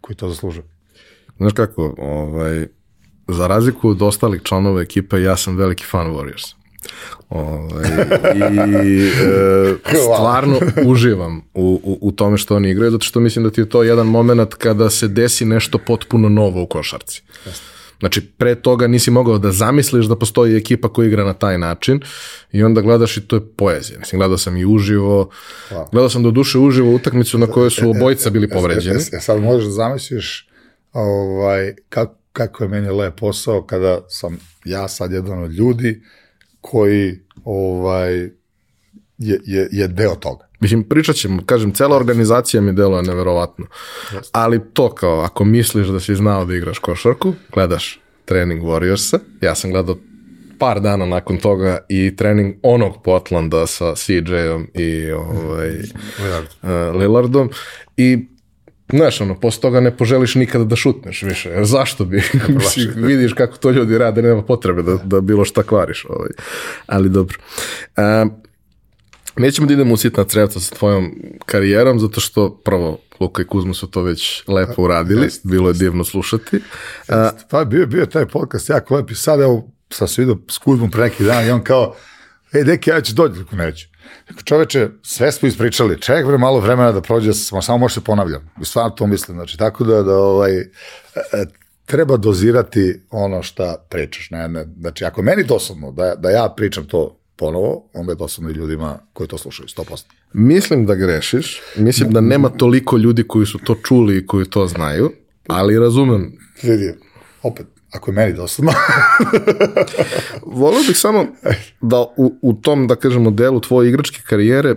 koji 0.00 0.16
to 0.16 0.28
zaslužuje. 0.28 0.64
Znaš 1.36 1.52
kako, 1.52 1.94
ovaj, 1.98 2.66
za 3.28 3.46
razliku 3.46 3.88
od 3.88 4.02
ostalih 4.02 4.42
članova 4.42 4.82
ekipe, 4.82 5.22
ja 5.22 5.36
sam 5.36 5.56
veliki 5.56 5.84
fan 5.84 6.06
Warriors. 6.06 6.59
Ovaj, 7.28 7.84
I 8.84 9.08
e, 9.08 9.74
stvarno 10.04 10.60
uživam 10.86 11.42
u, 11.54 11.80
u, 11.84 11.98
u 12.00 12.12
tome 12.12 12.38
što 12.38 12.56
oni 12.56 12.70
igraju, 12.70 12.90
zato 12.90 13.04
što 13.04 13.20
mislim 13.20 13.44
da 13.44 13.50
ti 13.50 13.60
je 13.60 13.68
to 13.68 13.82
jedan 13.82 14.06
moment 14.06 14.54
kada 14.54 14.90
se 14.90 15.08
desi 15.08 15.44
nešto 15.44 15.78
potpuno 15.78 16.28
novo 16.28 16.62
u 16.62 16.66
košarci. 16.66 17.22
Znači, 18.00 18.26
pre 18.26 18.54
toga 18.54 18.86
nisi 18.86 19.10
mogao 19.10 19.38
da 19.38 19.52
zamisliš 19.52 20.06
da 20.06 20.16
postoji 20.16 20.56
ekipa 20.56 20.88
koja 20.88 21.06
igra 21.06 21.24
na 21.24 21.32
taj 21.32 21.58
način 21.58 22.00
i 22.52 22.62
onda 22.62 22.80
gledaš 22.80 23.16
i 23.16 23.20
to 23.20 23.36
je 23.36 23.46
poezija. 23.56 23.98
Mislim, 23.98 24.18
gledao 24.18 24.38
sam 24.38 24.56
i 24.56 24.64
uživo, 24.64 25.30
gledao 25.92 26.08
sam 26.08 26.22
do 26.22 26.30
duše 26.30 26.58
uživo 26.58 26.94
utakmicu 26.94 27.38
na 27.38 27.46
kojoj 27.46 27.70
su 27.70 27.90
obojica 27.90 28.30
bili 28.30 28.48
povređeni. 28.48 28.96
E, 28.96 29.16
e, 29.16 29.20
sad 29.20 29.40
možeš 29.40 29.64
da 29.64 29.70
zamisliš 29.70 30.48
ovaj, 30.92 31.74
kako, 31.88 32.14
kako 32.32 32.64
je 32.64 32.68
meni 32.68 32.90
lep 32.90 33.20
posao 33.20 33.62
kada 33.62 34.00
sam 34.08 34.38
ja 34.64 34.88
sad 34.88 35.12
jedan 35.12 35.42
od 35.42 35.52
ljudi 35.52 36.02
koji 36.60 37.20
ovaj, 37.44 38.14
je, 39.18 39.40
je, 39.46 39.68
je 39.72 39.88
deo 39.88 40.14
toga. 40.14 40.50
Mislim, 40.60 40.88
pričat 40.88 41.16
ćemo, 41.16 41.42
kažem, 41.46 41.72
cela 41.72 41.96
organizacija 41.96 42.60
mi 42.60 42.72
deluje 42.72 43.02
neverovatno. 43.02 43.66
Ali 44.32 44.60
to 44.72 44.94
kao, 44.94 45.20
ako 45.20 45.44
misliš 45.44 45.86
da 45.86 46.00
si 46.00 46.14
znao 46.14 46.44
da 46.44 46.54
igraš 46.54 46.78
košarku, 46.78 47.34
gledaš 47.52 48.00
trening 48.24 48.62
Warriorsa, 48.62 49.18
ja 49.40 49.54
sam 49.54 49.70
gledao 49.70 49.96
par 50.58 50.80
dana 50.80 51.06
nakon 51.06 51.36
toga 51.36 51.78
i 51.88 52.16
trening 52.16 52.54
onog 52.62 53.02
Portlanda 53.02 53.66
sa 53.66 53.94
CJ-om 53.94 54.66
i 54.74 55.10
ovaj, 55.10 55.70
uh, 55.70 56.96
Lillardom 56.96 57.50
i 57.96 58.26
Znaš, 58.92 59.20
ono, 59.20 59.40
posle 59.40 59.60
toga 59.60 59.80
ne 59.80 59.96
poželiš 59.96 60.34
nikada 60.34 60.64
da 60.64 60.76
šutneš 60.76 61.22
više, 61.22 61.48
jer 61.48 61.64
zašto 61.64 62.04
bi? 62.04 62.22
Mislim, 62.48 62.92
vidiš 62.96 63.32
kako 63.32 63.56
to 63.56 63.70
ljudi 63.70 63.98
rade, 63.98 64.22
nema 64.22 64.42
potrebe 64.42 64.82
da, 64.82 64.96
da 65.04 65.20
bilo 65.20 65.44
šta 65.44 65.62
kvariš. 65.62 66.04
Ovaj. 66.08 66.30
Ali 66.86 67.08
dobro. 67.08 67.38
Um, 67.96 68.32
Nećemo 69.36 69.66
da 69.66 69.72
idemo 69.74 69.94
u 69.94 69.96
sitna 69.96 70.24
crevca 70.24 70.60
sa 70.60 70.74
tvojom 70.74 71.14
karijerom, 71.46 72.00
zato 72.00 72.20
što 72.20 72.60
prvo 72.64 72.98
Luka 73.20 73.42
i 73.42 73.46
Kuzma 73.46 73.74
su 73.74 73.86
to 73.86 74.02
već 74.02 74.44
lepo 74.48 74.82
uradili, 74.82 75.28
bilo 75.42 75.68
je 75.68 75.74
divno 75.74 76.04
slušati. 76.04 76.60
A, 77.08 77.30
Pa 77.50 77.64
bio, 77.64 77.86
bio 77.86 78.06
taj 78.06 78.26
podcast 78.26 78.70
jako 78.70 78.96
lep 78.96 79.10
i 79.10 79.14
sad 79.14 79.40
evo 79.40 79.70
sam 79.90 80.08
se 80.08 80.22
vidio 80.22 80.38
s 80.48 80.58
Kuzmom 80.58 80.90
pre 80.90 81.02
neki 81.02 81.24
dan 81.24 81.46
i 81.46 81.50
on 81.50 81.64
kao, 81.64 81.94
ej 82.52 82.64
deki, 82.64 82.90
ja 82.90 83.00
ću 83.00 83.14
dođi, 83.14 83.40
ako 83.40 83.56
neću. 83.56 83.86
Rekao, 84.28 84.42
čoveče, 84.42 84.88
sve 85.02 85.32
smo 85.32 85.48
ispričali, 85.48 86.00
ček 86.00 86.26
bre 86.26 86.38
malo 86.38 86.60
vremena 86.60 86.92
da 86.92 87.00
prođe, 87.00 87.34
samo, 87.34 87.62
samo 87.62 87.78
može 87.78 87.94
se 87.94 88.00
ponavljam. 88.00 88.50
I 88.62 88.64
stvarno 88.64 88.90
to 88.90 89.06
mislim, 89.06 89.36
znači, 89.36 89.58
tako 89.58 89.84
da, 89.84 90.02
da 90.02 90.18
ovaj, 90.18 90.58
e, 90.58 90.64
e, 91.32 91.46
treba 91.86 92.16
dozirati 92.16 93.00
ono 93.10 93.42
šta 93.42 93.86
pričaš. 93.88 94.30
Ne, 94.30 94.48
ne, 94.48 94.66
znači, 94.80 95.04
ako 95.04 95.20
je 95.20 95.24
meni 95.24 95.44
dosadno 95.44 95.92
da, 95.92 96.14
da 96.14 96.30
ja 96.30 96.52
pričam 96.56 96.84
to 96.84 97.16
ponovo, 97.36 97.88
onda 97.94 98.12
je 98.12 98.16
dosadno 98.16 98.50
i 98.50 98.52
ljudima 98.52 98.98
koji 99.12 99.28
to 99.28 99.38
slušaju, 99.38 99.66
100%. 99.66 100.04
mislim 100.32 100.86
da 100.86 100.94
grešiš, 100.94 101.60
mislim 101.76 102.12
da 102.12 102.20
nema 102.20 102.48
toliko 102.48 102.96
ljudi 102.96 103.24
koji 103.28 103.46
su 103.46 103.58
to 103.58 103.74
čuli 103.74 104.16
i 104.16 104.26
koji 104.26 104.44
to 104.44 104.66
znaju, 104.66 105.10
ali 105.46 105.78
razumem. 105.78 106.38
Vidi, 106.62 106.94
opet, 107.42 107.66
ako 107.92 108.10
je 108.10 108.14
meni 108.14 108.32
dosadno, 108.32 108.72
Volio 110.60 110.80
bih 110.88 110.96
samo 110.98 111.26
da 111.80 112.00
u, 112.16 112.34
u 112.42 112.52
tom, 112.52 112.86
da 112.86 112.96
kažemo, 112.96 113.30
delu 113.30 113.60
tvoje 113.60 113.88
igračke 113.88 114.20
karijere 114.28 114.74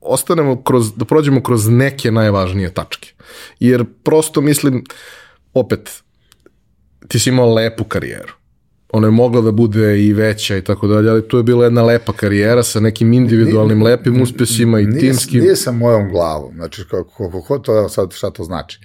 ostanemo 0.00 0.62
kroz, 0.62 0.92
da 0.96 1.04
prođemo 1.04 1.42
kroz 1.42 1.68
neke 1.68 2.10
najvažnije 2.10 2.74
tačke. 2.74 3.12
Jer 3.60 3.84
prosto 4.02 4.40
mislim, 4.40 4.84
opet, 5.54 6.02
ti 7.08 7.18
si 7.18 7.30
imao 7.30 7.54
lepu 7.54 7.84
karijeru. 7.84 8.32
Ona 8.92 9.06
je 9.06 9.10
mogla 9.10 9.40
da 9.40 9.52
bude 9.52 10.00
i 10.00 10.12
veća 10.12 10.56
i 10.56 10.64
tako 10.64 10.86
dalje, 10.86 11.10
ali 11.10 11.28
to 11.28 11.36
je 11.36 11.42
bila 11.42 11.64
jedna 11.64 11.82
lepa 11.82 12.12
karijera 12.12 12.62
sa 12.62 12.80
nekim 12.80 13.12
individualnim 13.12 13.82
lepim 13.82 14.22
uspesima 14.22 14.80
i 14.80 14.86
nije, 14.86 15.00
timskim. 15.00 15.40
Nije 15.40 15.56
sa 15.56 15.72
mojom 15.72 16.10
glavom, 16.10 16.54
znači 16.54 16.84
kako, 16.90 17.30
kako 17.30 17.58
to, 17.58 17.78
evo 17.78 17.88
sad 17.88 18.12
šta 18.12 18.30
to 18.30 18.44
znači. 18.44 18.80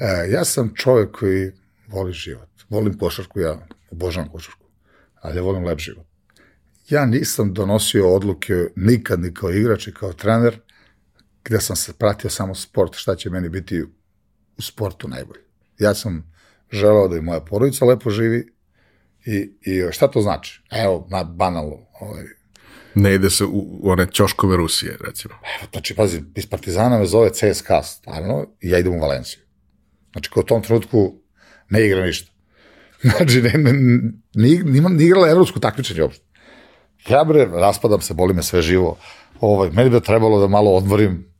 E, 0.00 0.30
ja 0.30 0.44
sam 0.44 0.72
čovjek 0.74 1.10
koji 1.10 1.50
voli 1.88 2.12
život, 2.12 2.49
volim 2.70 2.98
košarku, 2.98 3.40
ja 3.40 3.66
obožavam 3.90 4.30
košarku, 4.30 4.66
ali 5.14 5.36
ja 5.36 5.42
volim 5.42 5.64
lep 5.64 5.78
život. 5.78 6.06
Ja 6.88 7.06
nisam 7.06 7.54
donosio 7.54 8.14
odluke 8.14 8.54
nikad 8.76 9.20
ni 9.20 9.34
kao 9.34 9.50
igrač 9.50 9.86
i 9.86 9.94
kao 9.94 10.12
trener, 10.12 10.60
gde 11.44 11.60
sam 11.60 11.76
se 11.76 11.92
pratio 11.92 12.30
samo 12.30 12.54
sport, 12.54 12.94
šta 12.94 13.16
će 13.16 13.30
meni 13.30 13.48
biti 13.48 13.82
u 14.58 14.62
sportu 14.62 15.08
najbolje. 15.08 15.40
Ja 15.78 15.94
sam 15.94 16.32
želeo 16.70 17.08
da 17.08 17.16
i 17.16 17.20
moja 17.20 17.40
porodica 17.40 17.84
lepo 17.84 18.10
živi 18.10 18.52
i, 19.24 19.52
i 19.62 19.92
šta 19.92 20.10
to 20.10 20.20
znači? 20.20 20.62
Evo, 20.70 21.06
na, 21.10 21.24
banalno, 21.24 21.86
ovaj, 22.00 22.24
Ne 22.94 23.14
ide 23.14 23.30
se 23.30 23.44
u, 23.44 23.80
one 23.82 24.06
ćoškove 24.12 24.56
Rusije, 24.56 24.96
recimo. 25.06 25.34
Znači, 25.72 25.94
pazi, 25.94 26.22
iz 26.34 26.46
Partizana 26.46 26.98
me 26.98 27.06
zove 27.06 27.30
CSKA, 27.30 27.82
stvarno, 27.82 28.46
i 28.60 28.70
ja 28.70 28.78
idem 28.78 28.94
u 28.94 29.00
Valenciju. 29.00 29.40
Znači, 30.12 30.30
ko 30.30 30.40
u 30.40 30.42
tom 30.42 30.62
trenutku 30.62 31.20
ne 31.68 31.86
igra 31.86 32.06
ništa. 32.06 32.32
Znači, 33.02 33.42
ne, 33.42 33.52
ne, 33.52 33.72
ni, 34.34 34.62
ni 34.64 35.04
igrala 35.04 35.28
evropsku 35.28 35.60
takmičenje 35.60 36.02
uopšte. 36.02 36.24
Ja 37.08 37.24
bre, 37.24 37.46
raspadam 37.52 38.00
se, 38.00 38.14
boli 38.14 38.34
me 38.34 38.42
sve 38.42 38.62
živo. 38.62 38.96
Ovaj, 39.40 39.70
meni 39.70 39.90
bi 39.90 40.00
trebalo 40.00 40.40
da 40.40 40.48
malo 40.48 40.70
odmorim 40.70 41.30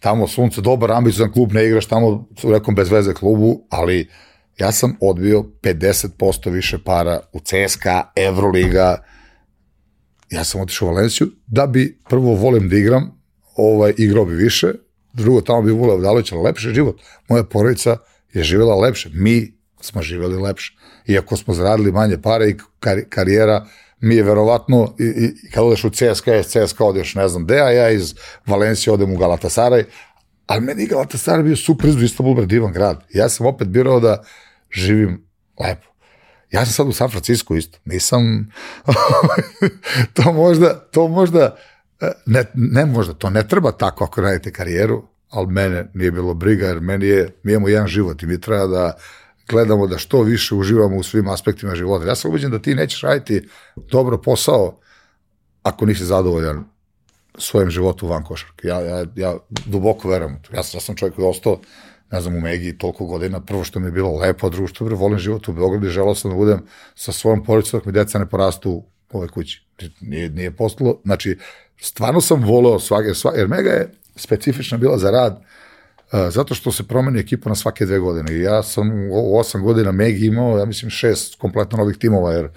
tamo 0.00 0.28
sunce, 0.28 0.60
dobar 0.60 0.92
ambiciozan 0.92 1.32
klub, 1.32 1.52
ne 1.52 1.66
igraš 1.66 1.86
tamo 1.86 2.08
u 2.42 2.50
nekom 2.50 2.74
bez 2.74 2.90
veze 2.90 3.14
klubu, 3.14 3.66
ali 3.70 4.08
ja 4.58 4.72
sam 4.72 4.96
odbio 5.00 5.44
50% 5.62 6.50
više 6.50 6.78
para 6.78 7.20
u 7.32 7.40
CSKA, 7.40 8.12
Evroliga, 8.16 9.04
ja 10.30 10.44
sam 10.44 10.60
otišao 10.60 10.88
u 10.88 10.94
Valenciju 10.94 11.26
da 11.46 11.66
bi 11.66 12.00
prvo 12.08 12.34
volim 12.34 12.68
da 12.68 12.76
igram, 12.76 13.22
ovaj, 13.56 13.94
igrao 13.98 14.24
bi 14.24 14.34
više, 14.34 14.72
drugo 15.12 15.40
tamo 15.40 15.62
bi 15.62 15.70
voleo 15.70 16.08
ali 16.08 16.42
lepši 16.44 16.74
život. 16.74 17.00
Moja 17.28 17.44
porodica 17.44 17.96
je 18.32 18.42
živjela 18.42 18.74
lepše, 18.76 19.10
mi 19.14 19.52
smo 19.80 20.02
živjeli 20.02 20.36
lepše. 20.36 20.72
Iako 21.06 21.36
smo 21.36 21.54
zaradili 21.54 21.92
manje 21.92 22.18
pare 22.22 22.48
i 22.48 22.56
kar, 22.80 23.00
karijera 23.08 23.66
mi 24.00 24.16
je 24.16 24.22
verovatno, 24.22 24.94
i, 24.98 25.04
i 25.04 25.50
kad 25.50 25.64
odeš 25.64 25.84
u 25.84 25.90
CSKA, 25.90 26.36
iz 26.36 26.46
CSKA 26.46 26.84
odeš 26.84 27.14
ne 27.14 27.28
znam 27.28 27.44
gde, 27.44 27.60
a 27.60 27.70
ja 27.70 27.90
iz 27.90 28.14
Valencije 28.46 28.92
odem 28.92 29.12
u 29.12 29.16
Galatasaraj, 29.16 29.84
ali 30.46 30.60
meni 30.60 30.82
je 30.82 30.88
Galatasaray 30.88 31.42
bio 31.42 31.56
super 31.56 31.88
izbu 31.88 32.02
Istanbul, 32.02 32.34
bre, 32.34 32.46
divan 32.46 32.72
grad. 32.72 33.04
Ja 33.14 33.28
sam 33.28 33.46
opet 33.46 33.68
birao 33.68 34.00
da 34.00 34.24
živim 34.70 35.26
lepo. 35.60 35.88
Ja 36.50 36.64
sam 36.64 36.72
sad 36.72 36.88
u 36.88 36.92
San 36.92 37.10
Francisco 37.10 37.54
isto. 37.54 37.78
Nisam 37.84 38.52
to 40.14 40.32
možda 40.32 40.74
to 40.90 41.08
možda 41.08 41.56
ne, 42.26 42.44
ne 42.54 42.86
možda, 42.86 43.14
to 43.14 43.30
ne 43.30 43.48
treba 43.48 43.72
tako 43.72 44.04
ako 44.04 44.20
radite 44.20 44.52
karijeru, 44.52 45.02
ali 45.28 45.46
mene 45.46 45.90
nije 45.94 46.10
bilo 46.10 46.34
briga, 46.34 46.66
jer 46.66 46.80
meni 46.80 47.06
je, 47.06 47.36
mi 47.42 47.52
imamo 47.52 47.68
jedan 47.68 47.86
život 47.86 48.22
i 48.22 48.26
mi 48.26 48.40
treba 48.40 48.66
da 48.66 48.96
gledamo 49.48 49.86
da 49.86 49.98
što 49.98 50.22
više 50.22 50.54
uživamo 50.54 50.96
u 50.96 51.02
svim 51.02 51.28
aspektima 51.28 51.74
života. 51.74 52.06
Ja 52.06 52.14
sam 52.14 52.30
ubeđen 52.30 52.50
da 52.50 52.58
ti 52.58 52.74
nećeš 52.74 53.00
raditi 53.00 53.48
dobro 53.90 54.18
posao 54.18 54.78
ako 55.62 55.86
nisi 55.86 56.04
zadovoljan 56.04 56.64
svojim 57.38 57.70
životu 57.70 58.06
van 58.06 58.24
košarke. 58.24 58.68
Ja, 58.68 58.80
ja, 58.80 59.04
ja 59.16 59.36
duboko 59.66 60.08
verujem 60.08 60.34
u 60.34 60.38
to. 60.42 60.56
Ja, 60.56 60.62
sam- 60.62 60.76
ja 60.76 60.80
sam 60.80 60.96
čovjek 60.96 61.14
koji 61.14 61.24
je 61.24 61.30
ostao 61.30 61.60
ne 62.12 62.20
znam, 62.20 62.36
u 62.36 62.40
Megi 62.40 62.78
toliko 62.78 63.06
godina, 63.06 63.40
prvo 63.40 63.64
što 63.64 63.80
mi 63.80 63.86
je 63.86 63.92
bilo 63.92 64.18
lepo, 64.18 64.50
drugo 64.50 64.68
što 64.68 64.84
volim 64.84 65.18
život 65.18 65.48
u 65.48 65.52
Beogradu 65.52 65.86
i 65.86 65.90
želao 65.90 66.14
sam 66.14 66.30
da 66.30 66.36
budem 66.36 66.66
sa 66.94 67.12
svojom 67.12 67.44
porodicom 67.44 67.78
dok 67.80 67.86
mi 67.86 67.92
deca 67.92 68.18
ne 68.18 68.28
porastu 68.28 68.70
u 68.70 68.84
ovoj 69.12 69.28
kući. 69.28 69.66
Nije, 70.00 70.30
nije 70.30 70.56
postalo, 70.56 71.00
znači, 71.04 71.38
stvarno 71.80 72.20
sam 72.20 72.44
voleo 72.44 72.78
svake, 72.78 73.14
svake, 73.14 73.38
jer 73.38 73.48
Mega 73.48 73.70
je 73.70 73.92
specifična 74.16 74.78
bila 74.78 74.98
za 74.98 75.10
rad, 75.10 75.32
uh, 75.32 75.61
zato 76.30 76.54
što 76.54 76.72
se 76.72 76.82
promeni 76.82 77.20
ekipa 77.20 77.48
na 77.48 77.54
svake 77.54 77.86
dve 77.86 77.98
godine. 77.98 78.32
I 78.32 78.40
ja 78.40 78.62
sam 78.62 78.90
u, 79.10 79.38
osam 79.38 79.62
godina 79.62 79.92
Megi 79.92 80.26
imao, 80.26 80.58
ja 80.58 80.64
mislim, 80.64 80.90
šest 80.90 81.38
kompletno 81.38 81.78
novih 81.78 81.96
timova, 81.96 82.32
jer 82.32 82.48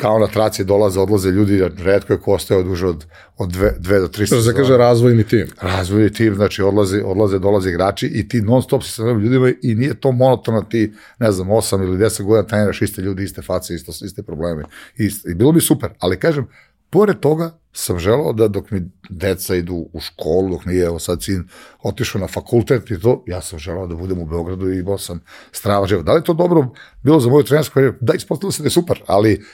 kao 0.00 0.18
na 0.18 0.26
traci 0.26 0.64
dolaze, 0.64 1.00
odlaze 1.00 1.30
ljudi, 1.30 1.62
redko 1.78 2.12
je 2.12 2.18
ko 2.18 2.32
ostao 2.32 2.62
duže 2.62 2.86
od, 2.86 3.04
od 3.36 3.50
dve, 3.50 3.74
dve 3.78 4.00
do 4.00 4.08
tri 4.08 4.26
To 4.26 4.42
se 4.42 4.54
kaže 4.54 4.76
razvojni 4.76 5.24
tim. 5.24 5.46
razvojni 5.60 6.12
tim, 6.12 6.34
znači 6.34 6.62
odlaze, 6.62 7.02
odlaze, 7.04 7.38
dolaze 7.38 7.70
igrači 7.70 8.06
i 8.06 8.28
ti 8.28 8.42
non 8.42 8.62
stop 8.62 8.82
si 8.82 8.90
sa 8.90 9.02
novim 9.02 9.20
ljudima 9.20 9.52
i 9.62 9.74
nije 9.74 10.00
to 10.00 10.12
monotono 10.12 10.62
ti, 10.62 10.92
ne 11.18 11.32
znam, 11.32 11.48
8 11.48 11.82
ili 11.82 11.98
10 11.98 12.22
godina 12.22 12.46
treniraš 12.46 12.82
iste 12.82 13.02
ljudi, 13.02 13.24
iste 13.24 13.42
face, 13.42 13.74
isto, 13.74 13.92
iste 14.04 14.22
probleme. 14.22 14.64
Iste. 14.96 15.30
I 15.30 15.34
bilo 15.34 15.52
bi 15.52 15.60
super, 15.60 15.90
ali 15.98 16.18
kažem, 16.18 16.46
pored 16.90 17.20
toga 17.20 17.50
sam 17.72 17.98
želao 17.98 18.32
da 18.32 18.48
dok 18.48 18.70
mi 18.70 18.82
deca 19.10 19.54
idu 19.54 19.74
u 19.92 20.00
školu, 20.00 20.50
dok 20.50 20.64
nije, 20.64 20.84
evo 20.84 20.98
sad 20.98 21.22
sin 21.22 21.48
otišao 21.82 22.20
na 22.20 22.26
fakultet 22.28 22.90
i 22.90 23.00
to, 23.00 23.24
ja 23.26 23.40
sam 23.42 23.58
želao 23.58 23.86
da 23.86 23.94
budem 23.94 24.18
u 24.18 24.26
Beogradu 24.26 24.70
i 24.72 24.78
imao 24.78 24.98
sam 24.98 25.20
strava 25.52 25.86
život. 25.86 26.04
Da 26.06 26.12
li 26.12 26.18
je 26.18 26.24
to 26.24 26.34
dobro 26.34 26.68
bilo 27.02 27.20
za 27.20 27.28
moju 27.30 27.44
trenersku 27.44 27.74
karijeru? 27.74 27.96
Da, 28.00 28.14
ispostavilo 28.14 28.52
se 28.52 28.62
da 28.62 28.66
je 28.66 28.70
super, 28.70 29.02
ali 29.06 29.44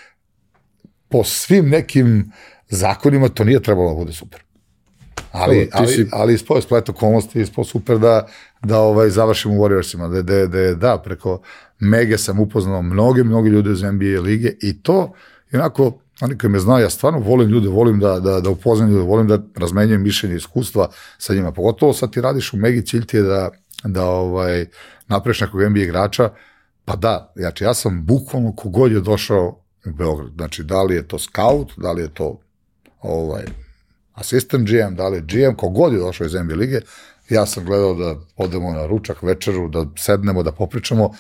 po 1.08 1.24
svim 1.24 1.68
nekim 1.68 2.32
zakonima 2.68 3.28
to 3.28 3.44
nije 3.44 3.62
trebalo 3.62 3.88
da 3.88 3.94
bude 3.96 4.12
super. 4.12 4.42
Ali, 5.32 5.56
Dobro, 5.56 5.70
ti 5.70 5.70
ali, 5.74 5.88
si- 5.88 6.08
ali 6.12 6.34
ispao 6.34 6.56
je 6.56 6.62
splet 6.62 6.88
okolnosti, 6.88 7.40
ispao 7.40 7.64
super 7.64 7.98
da, 7.98 8.26
da 8.62 8.78
ovaj, 8.80 9.10
završim 9.10 9.50
u 9.50 9.54
Warriorsima, 9.54 10.10
da, 10.10 10.22
da, 10.22 10.46
da, 10.46 10.74
da, 10.74 10.98
preko 11.04 11.40
Mege 11.78 12.18
sam 12.18 12.40
upoznao 12.40 12.82
mnoge, 12.82 13.24
mnoge 13.24 13.50
ljude 13.50 13.72
iz 13.72 13.82
NBA 13.82 14.20
lige 14.20 14.52
i 14.62 14.82
to, 14.82 15.12
onako, 15.52 15.98
oni 16.20 16.38
koji 16.38 16.50
me 16.50 16.58
znaju, 16.58 16.84
ja 16.84 16.90
stvarno 16.90 17.18
volim 17.18 17.48
ljude, 17.48 17.68
volim 17.68 18.00
da, 18.00 18.20
da, 18.20 18.40
da 18.40 18.50
upoznam 18.50 18.90
ljude, 18.90 19.02
volim 19.02 19.28
da 19.28 19.38
razmenjujem 19.56 20.02
mišljenje 20.02 20.34
i 20.34 20.36
iskustva 20.36 20.88
sa 21.18 21.34
njima, 21.34 21.52
pogotovo 21.52 21.92
sad 21.92 22.12
ti 22.12 22.20
radiš 22.20 22.52
u 22.52 22.56
Megi, 22.56 22.86
cilj 22.86 23.06
ti 23.06 23.16
je 23.16 23.22
da, 23.22 23.50
da 23.84 24.04
ovaj, 24.04 24.66
napraviš 25.08 25.40
nekog 25.40 25.62
NBA 25.62 25.80
igrača, 25.80 26.30
pa 26.84 26.96
da, 26.96 27.32
znači 27.36 27.64
ja 27.64 27.74
sam 27.74 28.04
bukvalno 28.06 28.56
kogod 28.56 28.92
je 28.92 29.00
došao 29.00 29.60
u 29.86 29.92
Beograd, 29.92 30.32
znači 30.36 30.64
da 30.64 30.82
li 30.82 30.94
je 30.94 31.08
to 31.08 31.18
scout, 31.18 31.72
da 31.76 31.92
li 31.92 32.02
je 32.02 32.14
to 32.14 32.40
ovaj, 33.00 33.44
asistent 34.14 34.68
GM, 34.68 34.94
da 34.94 35.08
li 35.08 35.16
je 35.16 35.20
GM, 35.20 35.56
kogod 35.56 35.92
je 35.92 35.98
došao 35.98 36.24
iz 36.24 36.34
NBA 36.34 36.54
lige, 36.54 36.80
ja 37.28 37.46
sam 37.46 37.64
gledao 37.64 37.94
da 37.94 38.16
odemo 38.36 38.72
na 38.72 38.86
ručak, 38.86 39.22
večeru, 39.22 39.68
da 39.68 39.86
sednemo, 39.96 40.42
da 40.42 40.52
popričamo, 40.52 41.10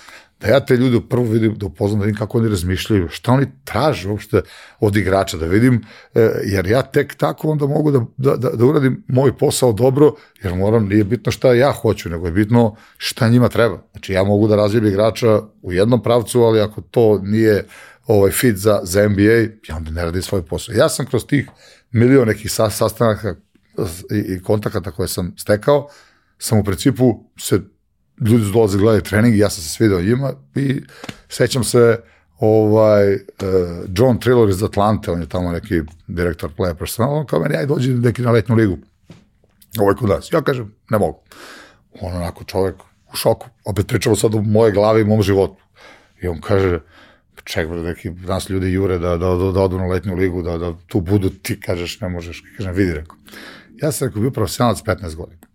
da 0.40 0.48
ja 0.48 0.60
te 0.60 0.76
ljude 0.76 1.00
prvo 1.08 1.24
vidim, 1.24 1.54
da 1.58 1.66
upoznam, 1.66 2.00
da 2.00 2.06
vidim 2.06 2.18
kako 2.18 2.38
oni 2.38 2.48
razmišljaju, 2.48 3.08
šta 3.08 3.32
oni 3.32 3.46
traže 3.64 4.08
uopšte 4.08 4.42
od 4.80 4.96
igrača, 4.96 5.36
da 5.36 5.46
vidim, 5.46 5.84
e, 6.14 6.30
jer 6.44 6.66
ja 6.66 6.82
tek 6.82 7.14
tako 7.14 7.50
onda 7.50 7.66
mogu 7.66 7.90
da, 7.90 8.00
da, 8.16 8.36
da, 8.36 8.50
da 8.50 8.64
uradim 8.64 9.04
moj 9.08 9.38
posao 9.38 9.72
dobro, 9.72 10.14
jer 10.42 10.54
moram, 10.54 10.88
nije 10.88 11.04
bitno 11.04 11.32
šta 11.32 11.54
ja 11.54 11.72
hoću, 11.72 12.08
nego 12.08 12.26
je 12.26 12.32
bitno 12.32 12.76
šta 12.96 13.28
njima 13.28 13.48
treba. 13.48 13.82
Znači 13.90 14.12
ja 14.12 14.24
mogu 14.24 14.48
da 14.48 14.56
razvijem 14.56 14.86
igrača 14.86 15.40
u 15.62 15.72
jednom 15.72 16.02
pravcu, 16.02 16.42
ali 16.42 16.60
ako 16.60 16.80
to 16.80 17.18
nije 17.22 17.64
ovaj 18.06 18.30
fit 18.30 18.56
za, 18.56 18.80
za 18.82 19.08
NBA, 19.08 19.32
ja 19.68 19.76
onda 19.76 19.90
ne 19.90 20.04
radim 20.04 20.22
svoj 20.22 20.42
posao. 20.42 20.74
Ja 20.74 20.88
sam 20.88 21.06
kroz 21.06 21.26
tih 21.26 21.48
milion 21.92 22.28
nekih 22.28 22.52
sa, 22.52 22.70
sastanaka 22.70 23.34
i, 24.10 24.34
i 24.34 24.42
kontakata 24.42 24.90
koje 24.90 25.08
sam 25.08 25.34
stekao, 25.38 25.88
sam 26.38 26.58
u 26.58 26.64
principu 26.64 27.24
se 27.38 27.60
ljudi 28.20 28.44
su 28.44 28.50
dolaze 28.52 28.78
gledali 28.78 29.02
trening 29.02 29.38
ja 29.38 29.50
sam 29.50 29.62
se 29.62 29.68
svidao 29.68 30.00
njima 30.00 30.32
i 30.54 30.80
sećam 31.28 31.64
se 31.64 32.00
ovaj 32.38 33.14
uh, 33.14 33.20
John 33.96 34.20
Triller 34.20 34.48
iz 34.48 34.62
Atlante, 34.62 35.10
on 35.10 35.20
je 35.20 35.28
tamo 35.28 35.52
neki 35.52 35.82
direktor 36.06 36.50
player 36.58 36.74
personal, 36.74 37.14
on 37.14 37.26
kao 37.26 37.40
meni, 37.40 37.56
aj 37.56 37.66
dođi 37.66 37.94
neki 37.94 38.22
na 38.22 38.30
letnju 38.30 38.54
ligu. 38.54 38.78
Ovo 39.78 39.90
je 39.90 39.96
kod 39.96 40.08
nas. 40.08 40.32
Ja 40.32 40.42
kažem, 40.42 40.74
ne 40.90 40.98
mogu. 40.98 41.18
On 42.00 42.16
onako 42.16 42.44
čovek 42.44 42.74
u 43.12 43.16
šoku. 43.16 43.46
Opet 43.64 43.86
pričamo 43.86 44.16
sad 44.16 44.34
o 44.34 44.42
moje 44.42 44.72
glavi 44.72 45.00
i 45.00 45.04
mom 45.04 45.22
životu. 45.22 45.62
I 46.22 46.28
on 46.28 46.40
kaže, 46.40 46.80
ček, 47.44 47.68
bre, 47.68 47.82
neki 47.82 48.10
nas 48.10 48.50
ljudi 48.50 48.72
jure 48.72 48.98
da, 48.98 49.16
da, 49.16 49.34
da, 49.34 49.52
da 49.52 49.60
odu 49.60 49.78
na 49.78 49.86
letnju 49.86 50.14
ligu, 50.14 50.42
da, 50.42 50.58
da 50.58 50.72
tu 50.86 51.00
budu, 51.00 51.30
ti 51.30 51.60
kažeš, 51.60 52.00
ne 52.00 52.08
možeš. 52.08 52.42
Kažem, 52.56 52.74
vidi, 52.74 52.92
rekao. 52.92 53.16
Ja 53.82 53.92
sam 53.92 54.08
rekao, 54.08 54.22
bio 54.22 54.30
profesionalac 54.30 54.82
15 54.82 55.14
godina. 55.14 55.46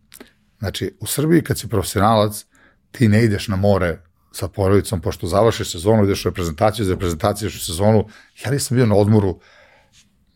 Znači, 0.60 0.96
u 1.00 1.06
Srbiji 1.06 1.42
kad 1.42 1.60
si 1.60 1.70
profesionalac, 1.70 2.46
ti 2.92 3.08
ne 3.08 3.24
ideš 3.24 3.48
na 3.48 3.56
more 3.56 3.98
sa 4.32 4.48
porodicom, 4.48 5.02
pošto 5.02 5.28
završiš 5.28 5.72
sezonu, 5.72 6.04
ideš 6.04 6.26
u 6.26 6.30
reprezentaciju, 6.30 6.86
za 6.86 6.94
reprezentaciju 6.94 7.48
ideš 7.48 7.62
u 7.62 7.66
sezonu. 7.66 8.08
Ja 8.46 8.52
nisam 8.52 8.78
bio 8.78 8.86
na 8.86 8.96
odmoru 8.96 9.40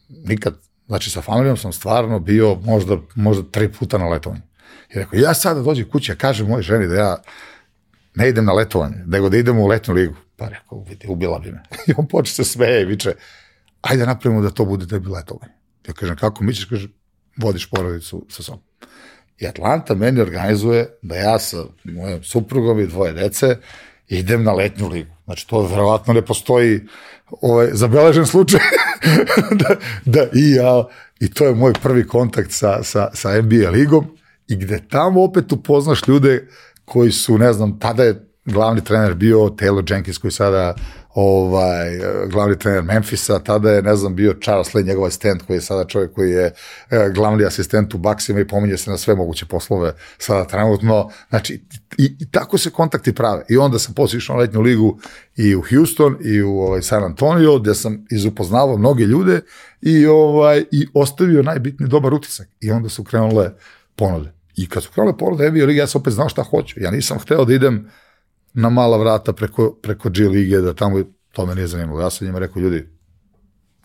nikad. 0.09 0.55
Znači, 0.87 1.09
sa 1.09 1.21
familijom 1.21 1.57
sam 1.57 1.73
stvarno 1.73 2.19
bio 2.19 2.55
možda, 2.55 2.97
možda 3.15 3.43
tri 3.51 3.71
puta 3.71 3.97
na 3.97 4.07
letovanju. 4.07 4.41
I 4.93 4.97
rekao, 4.99 5.19
ja 5.19 5.33
sada 5.33 5.61
dođem 5.61 5.89
kući, 5.89 6.11
ja 6.11 6.15
kažem 6.15 6.47
mojoj 6.47 6.61
ženi 6.61 6.87
da 6.87 6.95
ja 6.95 7.17
ne 8.15 8.29
idem 8.29 8.45
na 8.45 8.53
letovanje, 8.53 9.03
nego 9.05 9.29
da 9.29 9.37
idemo 9.37 9.63
u 9.63 9.67
letnju 9.67 9.93
ligu. 9.93 10.15
Pa 10.35 10.47
rekao, 10.47 10.83
vidi, 10.89 11.07
ubila 11.07 11.39
bi 11.39 11.51
me. 11.51 11.63
I 11.87 11.93
on 11.97 12.07
počne 12.07 12.45
se 12.45 12.51
smeje 12.51 12.81
i 12.81 12.85
viče, 12.85 13.13
ajde 13.81 14.05
napravimo 14.05 14.41
da 14.41 14.49
to 14.49 14.65
bude 14.65 14.87
tebi 14.87 15.09
letovanje. 15.09 15.53
Ja 15.87 15.93
kažem, 15.93 16.15
kako 16.15 16.43
mi 16.43 16.53
ćeš, 16.53 16.65
kaže, 16.65 16.87
vodiš 17.37 17.69
porodicu 17.69 18.25
sa 18.29 18.43
sobom. 18.43 18.61
I 19.39 19.47
Atlanta 19.47 19.95
meni 19.95 20.21
organizuje 20.21 20.97
da 21.01 21.15
ja 21.15 21.39
sa 21.39 21.63
mojom 21.83 22.23
suprugom 22.23 22.79
i 22.79 22.87
dvoje 22.87 23.13
dece 23.13 23.57
idem 24.07 24.43
na 24.43 24.53
letnju 24.53 24.87
ligu. 24.87 25.11
Znači, 25.25 25.47
to 25.47 25.61
verovatno 25.61 26.13
ne 26.13 26.21
postoji 26.21 26.81
ovaj, 27.41 27.67
zabeležen 27.71 28.25
slučaj 28.25 28.59
da, 29.61 29.75
da 30.05 30.21
i 30.33 30.51
ja, 30.51 30.85
i 31.19 31.33
to 31.33 31.45
je 31.45 31.55
moj 31.55 31.73
prvi 31.73 32.07
kontakt 32.07 32.51
sa, 32.51 32.83
sa, 32.83 33.09
sa 33.13 33.41
NBA 33.41 33.69
ligom 33.69 34.17
i 34.47 34.55
gde 34.55 34.81
tamo 34.89 35.23
opet 35.23 35.51
upoznaš 35.51 36.07
ljude 36.07 36.47
koji 36.85 37.11
su, 37.11 37.37
ne 37.37 37.53
znam, 37.53 37.79
tada 37.79 38.03
je 38.03 38.27
glavni 38.45 38.83
trener 38.83 39.13
bio 39.13 39.37
Taylor 39.37 39.93
Jenkins 39.93 40.17
koji 40.17 40.31
sada 40.31 40.75
ovaj 41.15 41.99
glavni 42.31 42.59
trener 42.59 42.83
Memfisa, 42.83 43.39
tada 43.39 43.71
je 43.71 43.81
ne 43.81 43.95
znam 43.95 44.15
bio 44.15 44.35
Charles 44.43 44.73
Lee 44.73 44.83
njegov 44.83 45.05
asistent 45.05 45.41
koji 45.41 45.57
je 45.57 45.61
sada 45.61 45.85
čovjek 45.85 46.13
koji 46.13 46.31
je 46.31 46.53
e, 46.89 47.09
glavni 47.13 47.45
asistent 47.45 47.93
u 47.93 47.97
Baksima 47.97 48.39
i 48.39 48.47
pominje 48.47 48.77
se 48.77 48.91
na 48.91 48.97
sve 48.97 49.15
moguće 49.15 49.45
poslove 49.45 49.93
sada 50.17 50.47
trenutno. 50.47 51.09
Znači 51.29 51.61
i, 51.97 52.15
i 52.19 52.31
tako 52.31 52.57
se 52.57 52.69
kontakti 52.69 53.15
prave. 53.15 53.45
I 53.49 53.57
onda 53.57 53.79
sam 53.79 53.93
posle 53.93 54.17
išao 54.17 54.35
na 54.35 54.41
letnju 54.41 54.61
ligu 54.61 54.99
i 55.35 55.55
u 55.55 55.63
Houston 55.69 56.17
i 56.21 56.41
u 56.41 56.59
ovaj 56.59 56.81
San 56.81 57.03
Antonio 57.03 57.59
gde 57.59 57.75
sam 57.75 58.05
izupoznavao 58.11 58.77
mnoge 58.77 59.03
ljude 59.03 59.41
i 59.81 60.05
ovaj 60.05 60.63
i 60.71 60.87
ostavio 60.93 61.43
najbitniji 61.43 61.89
dobar 61.89 62.13
utisak. 62.13 62.47
I 62.61 62.71
onda 62.71 62.89
su 62.89 63.03
krenule 63.03 63.51
ponude. 63.95 64.31
I 64.55 64.69
kad 64.69 64.83
su 64.83 64.91
krenule 64.91 65.17
ponude 65.17 65.75
ja 65.75 65.87
sam 65.87 66.01
opet 66.01 66.13
znao 66.13 66.29
šta 66.29 66.43
hoću. 66.43 66.79
Ja 66.79 66.91
nisam 66.91 67.19
hteo 67.19 67.45
da 67.45 67.53
idem 67.53 67.89
na 68.55 68.69
mala 68.69 68.97
vrata 68.97 69.33
preko, 69.33 69.75
preko 69.81 70.09
G 70.09 70.27
lige, 70.27 70.57
da 70.57 70.73
tamo 70.73 71.03
to 71.31 71.45
me 71.45 71.55
nije 71.55 71.67
zanimalo. 71.67 72.01
Ja 72.01 72.09
sam 72.09 72.27
njima 72.27 72.39
rekao, 72.39 72.59
ljudi, 72.59 72.89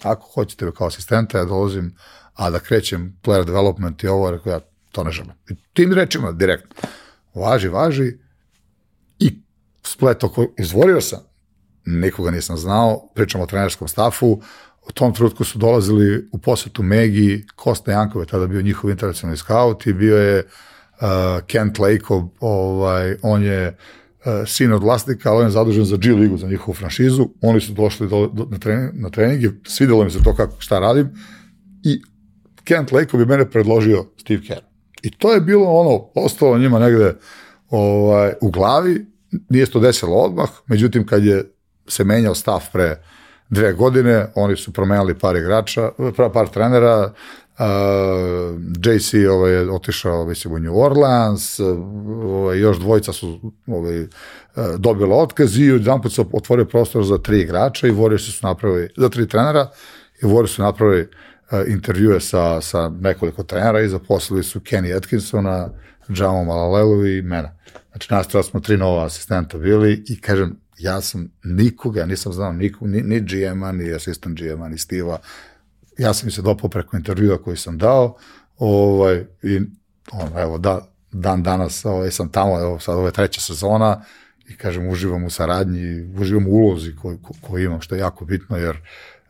ako 0.03 0.27
hoćete 0.35 0.71
kao 0.77 0.87
asistenta, 0.87 1.39
ja 1.39 1.45
dolazim, 1.45 1.97
a 2.35 2.51
da 2.51 2.59
krećem 2.59 3.19
player 3.23 3.45
development 3.45 4.05
i 4.05 4.09
ovo, 4.09 4.31
rekao 4.31 4.53
ja, 4.53 4.61
to 4.93 5.05
ne 5.05 5.11
želim. 5.11 5.33
I 5.51 5.55
tim 5.73 5.93
rečima, 5.93 6.33
direktno. 6.33 6.89
Važi, 7.35 7.69
važi. 7.69 8.13
I 9.19 9.43
splet 9.83 10.25
oko, 10.25 10.47
izvorio 10.59 11.01
sam, 11.01 11.21
nikoga 11.87 12.31
nisam 12.31 12.57
znao, 12.57 13.09
pričam 13.15 13.41
o 13.41 13.47
trenerskom 13.47 13.89
stafu, 13.89 14.43
u 14.89 14.93
tom 14.93 15.15
trenutku 15.15 15.45
su 15.45 15.59
dolazili 15.59 16.29
u 16.33 16.39
posetu 16.39 16.83
Megi, 16.83 17.47
Kosta 17.57 17.93
Jankov 17.93 18.23
je 18.23 18.27
tada 18.27 18.47
bio 18.47 18.63
njihov 18.63 18.91
internacionalni 18.91 19.37
scout 19.37 19.87
i 19.87 19.93
bio 19.93 20.17
je 20.17 20.39
uh, 20.45 21.07
Kent 21.47 21.79
Lakeov, 21.79 22.23
ovaj, 22.41 23.17
on 23.23 23.43
je 23.43 23.69
uh, 23.69 24.00
sin 24.47 24.73
od 24.73 24.83
vlasnika, 24.83 25.31
ali 25.31 25.39
on 25.39 25.47
je 25.47 25.51
zadužen 25.51 25.85
za 25.85 25.97
G 25.97 26.13
ligu, 26.13 26.37
za 26.37 26.47
njihovu 26.47 26.75
franšizu. 26.75 27.29
Oni 27.41 27.61
su 27.61 27.73
došli 27.73 28.09
do, 28.09 28.27
do, 28.27 28.47
na, 28.51 28.59
trening, 28.59 28.91
na 28.95 29.11
treninge, 29.11 29.49
svidelo 29.67 30.05
mi 30.05 30.11
se 30.11 30.23
to 30.23 30.35
kako, 30.35 30.57
šta 30.59 30.79
radim 30.79 31.09
i 31.83 32.03
Kent 32.65 32.93
Lakeov 32.93 33.25
bi 33.25 33.27
mene 33.27 33.51
predložio 33.51 34.05
Steve 34.17 34.43
Kerr. 34.47 34.61
I 35.03 35.11
to 35.11 35.33
je 35.33 35.41
bilo 35.41 35.67
ono, 35.67 36.11
ostalo 36.15 36.59
njima 36.59 36.79
negde 36.79 37.17
ovaj, 37.71 38.33
u 38.41 38.51
glavi, 38.51 39.07
nije 39.49 39.67
se 39.67 39.73
to 39.73 39.81
desilo 39.81 40.17
odmah, 40.17 40.49
međutim 40.67 41.07
kad 41.07 41.25
je 41.25 41.45
se 41.89 42.05
menjao 42.05 42.35
stav 42.35 42.65
pre 42.73 43.03
dve 43.51 43.73
godine, 43.73 44.27
oni 44.35 44.57
su 44.57 44.73
promenjali 44.73 45.19
par 45.19 45.37
igrača, 45.37 45.91
par 46.35 46.49
trenera, 46.49 47.13
uh, 47.61 48.57
JC 48.85 49.15
ovaj, 49.31 49.69
otišao 49.69 50.27
mislim, 50.27 50.55
u 50.55 50.59
New 50.59 50.81
Orleans, 50.81 51.61
ovaj, 51.61 52.59
još 52.59 52.79
dvojica 52.79 53.13
su 53.13 53.53
ovaj, 53.67 54.07
dobila 54.79 55.17
otkaz 55.17 55.59
i 55.59 55.65
jedan 55.65 56.03
put 56.03 56.13
se 56.13 56.25
otvorio 56.33 56.65
prostor 56.65 57.05
za 57.05 57.19
tri 57.19 57.41
igrača 57.41 57.87
i 57.87 57.93
Warriors 57.93 58.31
su 58.31 58.47
napravili, 58.47 58.89
za 58.97 59.09
tri 59.09 59.29
trenera, 59.29 59.71
i 60.23 60.27
Warriors 60.27 60.47
su 60.47 60.63
napravili 60.63 61.01
uh, 61.03 61.59
intervjue 61.69 62.21
sa, 62.21 62.61
sa 62.61 62.89
nekoliko 62.89 63.43
trenera 63.43 63.81
i 63.81 63.89
zaposlili 63.89 64.43
su 64.43 64.61
Kenny 64.61 64.97
Atkinsona, 64.97 65.69
Jamo 66.09 66.45
Malalelu 66.45 67.07
i 67.07 67.23
mene. 67.23 67.57
Znači, 67.91 68.13
nas 68.13 68.47
smo 68.47 68.61
tri 68.61 68.77
nova 68.77 69.05
asistenta 69.05 69.59
bili 69.59 70.05
i 70.09 70.21
kažem, 70.21 70.57
ja 70.79 71.01
sam 71.01 71.29
nikoga, 71.45 72.07
nisam 72.07 72.33
znao 72.33 72.53
nikog, 72.53 72.89
ni, 72.89 73.03
ni 73.03 73.21
GM-a, 73.21 73.73
ni 73.73 73.95
asistent 73.95 74.41
GM-a, 74.41 74.69
ni 74.69 74.79
Steve-a. 74.79 75.19
Ja 76.01 76.15
sam 76.15 76.27
mi 76.27 76.33
se 76.33 76.43
dopao 76.43 76.71
preko 76.71 76.97
intervjua 76.97 77.43
koji 77.43 77.57
sam 77.57 77.79
dao 77.79 78.17
ovaj, 78.59 79.25
i 79.43 79.61
on, 80.13 80.39
evo, 80.39 80.59
da, 80.59 80.89
dan 81.13 81.43
danas 81.43 81.85
ovaj, 81.85 82.11
sam 82.11 82.29
tamo, 82.29 82.61
evo, 82.61 82.79
sad 82.79 82.97
ovo 82.97 83.07
je 83.07 83.13
treća 83.13 83.41
sezona 83.41 84.05
i 84.49 84.57
kažem, 84.57 84.89
uživam 84.89 85.25
u 85.25 85.31
saradnji, 85.31 86.13
uživam 86.21 86.47
u 86.47 86.51
ulozi 86.51 86.97
koju, 86.97 87.19
koju 87.41 87.65
imam, 87.65 87.81
što 87.81 87.95
je 87.95 87.99
jako 87.99 88.25
bitno, 88.25 88.57
jer 88.57 88.77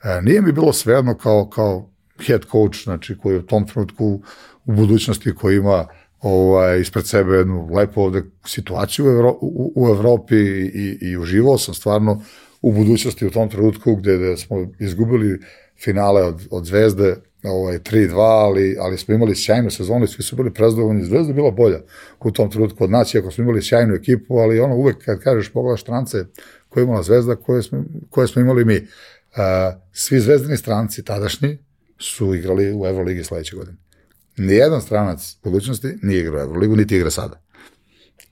E, 0.04 0.22
nije 0.22 0.42
mi 0.42 0.52
bilo 0.52 0.72
svejedno 0.72 1.14
kao, 1.14 1.48
kao 1.48 1.90
head 2.26 2.44
coach, 2.52 2.82
znači 2.84 3.18
koji 3.18 3.36
u 3.36 3.42
tom 3.42 3.66
trenutku 3.66 4.22
u 4.64 4.72
budućnosti 4.72 5.34
koji 5.34 5.56
ima 5.56 5.86
ovaj, 6.20 6.80
ispred 6.80 7.06
sebe 7.06 7.36
jednu 7.36 7.68
lepu 7.74 8.02
ovde 8.02 8.22
situaciju 8.46 9.06
u, 9.06 9.08
Evro, 9.08 9.30
u, 9.40 9.72
u 9.76 9.88
Evropi 9.88 10.36
i, 10.36 10.98
i 11.00 11.16
uživao 11.16 11.58
sam 11.58 11.74
stvarno 11.74 12.22
u 12.62 12.72
budućnosti 12.72 13.26
u 13.26 13.30
tom 13.30 13.48
trenutku 13.48 13.96
gde, 13.96 14.16
gde 14.16 14.36
smo 14.36 14.56
izgubili 14.78 15.40
finale 15.84 16.22
od, 16.22 16.46
od 16.50 16.64
Zvezde 16.64 17.16
ovaj, 17.42 17.78
3-2, 17.78 18.18
ali, 18.18 18.76
ali 18.80 18.98
smo 18.98 19.14
imali 19.14 19.36
sjajnu 19.36 19.70
sezonu 19.70 20.06
svi 20.06 20.22
su 20.22 20.36
bili 20.36 20.54
prezdovoljni. 20.54 21.04
Zvezda 21.04 21.28
je 21.28 21.34
bila 21.34 21.50
bolja 21.50 21.80
u 22.20 22.30
tom 22.30 22.50
trenutku 22.50 22.84
od 22.84 22.90
nas, 22.90 23.14
iako 23.14 23.30
smo 23.30 23.44
imali 23.44 23.62
sjajnu 23.62 23.94
ekipu, 23.94 24.38
ali 24.38 24.60
ono 24.60 24.74
uvek 24.74 25.04
kad 25.04 25.20
kažeš 25.20 25.52
pogledaš 25.52 25.80
strance 25.80 26.24
koje 26.68 26.82
je 26.82 26.84
imala 26.84 27.02
Zvezda, 27.02 27.36
koje 27.36 27.62
smo, 27.62 27.84
koje 28.10 28.28
smo 28.28 28.42
imali 28.42 28.64
mi. 28.64 28.86
Svi 29.92 30.20
zvezdani 30.20 30.56
stranci 30.56 31.04
tadašnji 31.04 31.58
su 31.98 32.34
igrali 32.34 32.72
u 32.74 32.86
Euroligi 32.86 33.24
sledeće 33.24 33.56
godine. 33.56 33.76
Nijedan 34.36 34.80
stranac 34.80 35.36
budućnosti 35.44 35.98
nije 36.02 36.20
igrao 36.20 36.40
u 36.40 36.42
Euroligu, 36.42 36.76
niti 36.76 36.96
igra 36.96 37.10
sada. 37.10 37.42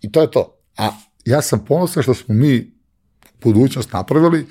I 0.00 0.12
to 0.12 0.20
je 0.20 0.30
to. 0.30 0.58
A 0.76 0.90
ja 1.24 1.42
sam 1.42 1.64
ponosan 1.64 2.02
što 2.02 2.14
smo 2.14 2.34
mi 2.34 2.72
budućnost 3.42 3.92
napravili, 3.92 4.46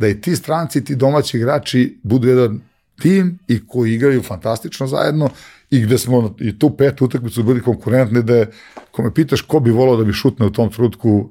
da 0.00 0.08
i 0.08 0.20
ti 0.20 0.36
stranci, 0.36 0.84
ti 0.84 0.96
domaći 0.96 1.36
igrači 1.36 1.98
budu 2.02 2.28
jedan 2.28 2.60
tim 3.02 3.38
i 3.48 3.66
koji 3.66 3.94
igraju 3.94 4.22
fantastično 4.22 4.86
zajedno 4.86 5.28
i 5.70 5.80
gde 5.80 5.98
smo 5.98 6.34
i 6.38 6.58
tu 6.58 6.76
pet 6.76 7.02
utakmicu 7.02 7.42
bili 7.42 7.62
konkurentni 7.62 8.22
da 8.22 8.46
ko 8.90 9.02
me 9.02 9.14
pitaš 9.14 9.40
ko 9.42 9.60
bi 9.60 9.70
volao 9.70 9.96
da 9.96 10.04
bi 10.04 10.12
šutne 10.12 10.46
u 10.46 10.50
tom 10.50 10.70
trenutku 10.70 11.30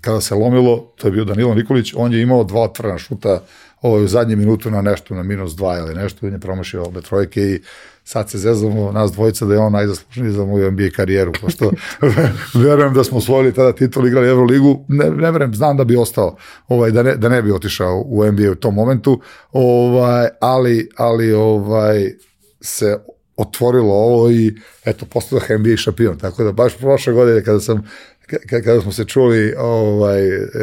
kada 0.00 0.20
se 0.20 0.34
lomilo, 0.34 0.92
to 0.96 1.08
je 1.08 1.12
bio 1.12 1.24
Danilo 1.24 1.54
Nikolić, 1.54 1.92
on 1.96 2.12
je 2.12 2.22
imao 2.22 2.44
dva 2.44 2.62
otvorena 2.62 2.98
šuta 2.98 3.42
ovo 3.82 3.96
u 3.96 4.06
zadnje 4.06 4.36
minutu 4.36 4.70
na 4.70 4.82
nešto, 4.82 5.14
na 5.14 5.22
minus 5.22 5.56
dva 5.56 5.78
ili 5.78 5.94
nešto, 5.94 6.26
on 6.26 6.32
je 6.32 6.40
promašio 6.40 6.82
obe 6.82 7.00
trojke 7.00 7.40
i 7.40 7.60
sad 8.04 8.30
se 8.30 8.38
zezamo 8.38 8.92
nas 8.92 9.12
dvojica 9.12 9.46
da 9.46 9.54
je 9.54 9.60
on 9.60 9.72
najzaslužniji 9.72 10.32
za 10.32 10.44
moju 10.44 10.70
NBA 10.70 10.88
karijeru, 10.96 11.32
pošto 11.40 11.70
verujem 12.64 12.94
da 12.94 13.04
smo 13.04 13.18
osvojili 13.18 13.54
tada 13.54 13.72
titul, 13.72 14.06
igrali 14.06 14.28
Euroligu, 14.28 14.84
ne, 14.88 15.10
ne 15.10 15.30
verujem, 15.30 15.54
znam 15.54 15.76
da 15.76 15.84
bi 15.84 15.96
ostao, 15.96 16.36
ovaj, 16.68 16.90
da, 16.90 17.02
ne, 17.02 17.16
da 17.16 17.28
ne 17.28 17.42
bi 17.42 17.52
otišao 17.52 18.04
u 18.06 18.24
NBA 18.32 18.50
u 18.50 18.54
tom 18.54 18.74
momentu, 18.74 19.20
ovaj, 19.52 20.28
ali, 20.40 20.88
ali 20.96 21.32
ovaj, 21.32 22.12
se 22.60 22.98
otvorilo 23.36 23.94
ovo 23.94 24.30
i 24.30 24.54
eto, 24.84 25.06
postao 25.06 25.38
NBA 25.58 25.76
šampion, 25.76 26.18
tako 26.18 26.44
da 26.44 26.52
baš 26.52 26.78
prošle 26.78 27.12
godine 27.12 27.44
kada 27.44 27.60
sam 27.60 27.82
kada 28.50 28.80
smo 28.80 28.92
se 28.92 29.04
čuli 29.04 29.54
ovaj, 29.58 30.20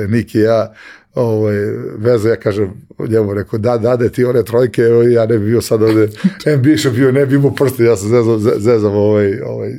Nik 0.07 0.35
i 0.35 0.39
ja, 0.39 0.73
ovaj, 1.13 1.55
veze, 1.97 2.29
ja 2.29 2.35
kažem 2.35 2.73
njemu, 3.09 3.33
rekao, 3.33 3.59
da, 3.59 3.77
da, 3.77 3.95
da, 3.95 4.09
ti 4.09 4.25
one 4.25 4.43
trojke, 4.43 4.81
evo, 4.81 5.03
ja 5.03 5.25
ne 5.25 5.37
bi 5.37 5.45
bio 5.45 5.61
sad 5.61 5.83
ovde 5.83 6.07
NBA 6.57 6.77
šampion, 6.77 7.13
ne 7.13 7.25
bi 7.25 7.35
imao 7.35 7.55
prste, 7.55 7.83
ja 7.83 7.95
sam 7.95 8.09
zezam, 8.09 8.39
zezam 8.57 8.95
ovaj, 8.95 9.41
ovaj, 9.41 9.73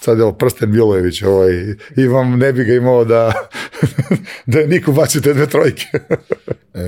sad 0.00 0.18
je 0.18 0.24
ovo 0.24 0.32
prsten 0.32 0.70
Milojević, 0.70 1.22
ovaj, 1.22 1.74
i 1.96 2.06
vam 2.06 2.38
ne 2.38 2.52
bi 2.52 2.64
ga 2.64 2.74
imao 2.74 3.04
da, 3.04 3.32
da 4.46 4.66
niko 4.66 4.92
baci 4.92 5.22
te 5.22 5.34
dve 5.34 5.46
trojke. 5.46 5.86
e, 6.74 6.80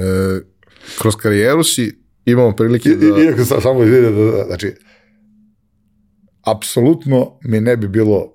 kroz 0.99 1.17
karijeru 1.17 1.65
si 1.65 2.01
imamo 2.25 2.57
prilike 2.57 2.89
da... 2.89 3.07
I, 3.07 3.25
iako 3.25 3.45
sam 3.45 3.61
samo 3.61 3.85
izvidio 3.85 4.11
da, 4.11 4.37
da, 4.37 4.45
znači, 4.45 4.75
apsolutno 6.47 7.39
mi 7.45 7.61
ne 7.61 7.77
bi 7.77 7.89
bilo 7.89 8.33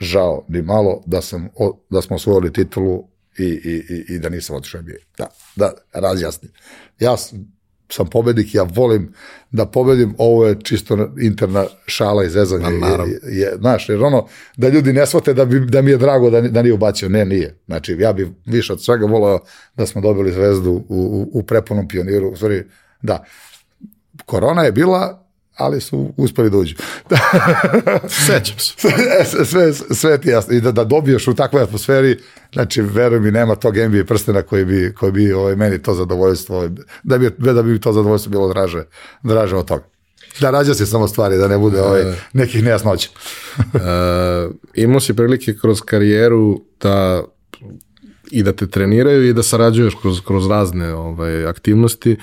žao 0.00 0.46
ni 0.48 0.62
malo 0.62 1.02
da, 1.06 1.20
sam, 1.20 1.48
da 1.90 2.02
smo 2.02 2.16
osvojili 2.16 2.52
titulu 2.52 3.13
i, 3.38 3.44
i, 3.44 4.04
i 4.14 4.18
da 4.18 4.28
nisam 4.28 4.56
otišao 4.56 4.82
NBA. 4.82 4.92
Da, 5.18 5.26
da 5.56 5.72
razjasnim. 5.92 6.52
Ja 7.00 7.16
sam 7.16 8.10
pobednik, 8.10 8.54
ja 8.54 8.62
volim 8.62 9.12
da 9.50 9.66
pobedim, 9.66 10.14
ovo 10.18 10.46
je 10.46 10.60
čisto 10.62 11.08
interna 11.20 11.66
šala 11.86 12.24
i 12.24 12.30
zezanje. 12.30 12.66
Je, 13.06 13.40
je, 13.40 13.56
znaš, 13.58 13.88
jer 13.88 14.02
ono, 14.02 14.26
da 14.56 14.68
ljudi 14.68 14.92
ne 14.92 15.06
shvate 15.06 15.34
da, 15.34 15.44
bi, 15.44 15.60
da 15.60 15.82
mi 15.82 15.90
je 15.90 15.96
drago 15.96 16.30
da, 16.30 16.40
da 16.40 16.62
nije 16.62 16.72
ubacio, 16.72 17.08
ne, 17.08 17.24
nije. 17.24 17.58
Znači, 17.66 17.96
ja 17.98 18.12
bih 18.12 18.26
više 18.46 18.72
od 18.72 18.84
svega 18.84 19.06
volao 19.06 19.40
da 19.76 19.86
smo 19.86 20.00
dobili 20.00 20.32
zvezdu 20.32 20.70
u, 20.70 20.84
u, 20.88 21.30
u 21.32 21.42
prepunom 21.42 21.88
pioniru, 21.88 22.30
u 22.30 22.36
stvari, 22.36 22.64
da. 23.02 23.24
Korona 24.24 24.62
je 24.62 24.72
bila, 24.72 25.23
ali 25.56 25.80
su 25.80 26.14
uspeli 26.16 26.50
da 26.50 26.56
uđu. 26.56 26.74
Sećam 28.26 28.58
se. 28.58 28.72
sve, 29.24 29.44
sve, 29.44 29.72
sve 29.72 30.20
ti 30.20 30.28
jasno. 30.28 30.54
I 30.54 30.60
da, 30.60 30.72
da 30.72 30.84
dobiješ 30.84 31.28
u 31.28 31.34
takvoj 31.34 31.62
atmosferi, 31.62 32.18
znači, 32.52 32.82
veruj 32.82 33.20
mi, 33.20 33.30
nema 33.30 33.54
tog 33.54 33.76
NBA 33.76 34.04
prstena 34.04 34.42
koji 34.42 34.64
bi, 34.64 34.94
koji 34.98 35.12
bi 35.12 35.32
ovaj, 35.32 35.56
meni 35.56 35.82
to 35.82 35.94
zadovoljstvo, 35.94 36.68
da 37.02 37.18
bi, 37.18 37.30
da 37.38 37.62
bi 37.62 37.80
to 37.80 37.92
zadovoljstvo 37.92 38.30
bilo 38.30 38.48
draže, 38.48 38.84
draže 39.22 39.56
od 39.56 39.66
toga. 39.66 39.84
Da 40.40 40.50
rađa 40.50 40.74
se 40.74 40.86
samo 40.86 41.08
stvari, 41.08 41.36
da 41.36 41.48
ne 41.48 41.58
bude 41.58 41.82
ovaj, 41.82 42.00
e. 42.00 42.14
nekih 42.32 42.64
nejasnoća. 42.64 43.08
uh, 43.58 43.70
imao 44.74 45.00
si 45.00 45.14
prilike 45.14 45.54
kroz 45.60 45.80
karijeru 45.80 46.60
da 46.80 47.24
i 48.30 48.42
da 48.42 48.52
te 48.52 48.66
treniraju 48.66 49.28
i 49.28 49.32
da 49.32 49.42
sarađuješ 49.42 49.94
kroz, 50.00 50.20
kroz 50.26 50.46
razne 50.46 50.94
ovaj, 50.94 51.46
aktivnosti 51.46 52.16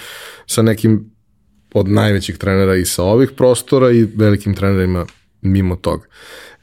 sa 0.47 0.61
nekim 0.61 1.11
od 1.74 1.88
najvećih 1.88 2.38
trenera 2.38 2.76
i 2.76 2.86
sa 2.86 3.03
ovih 3.03 3.32
prostora 3.38 3.91
i 3.91 4.03
velikim 4.15 4.55
trenerima 4.55 5.05
mimo 5.41 5.76
toga. 5.76 6.05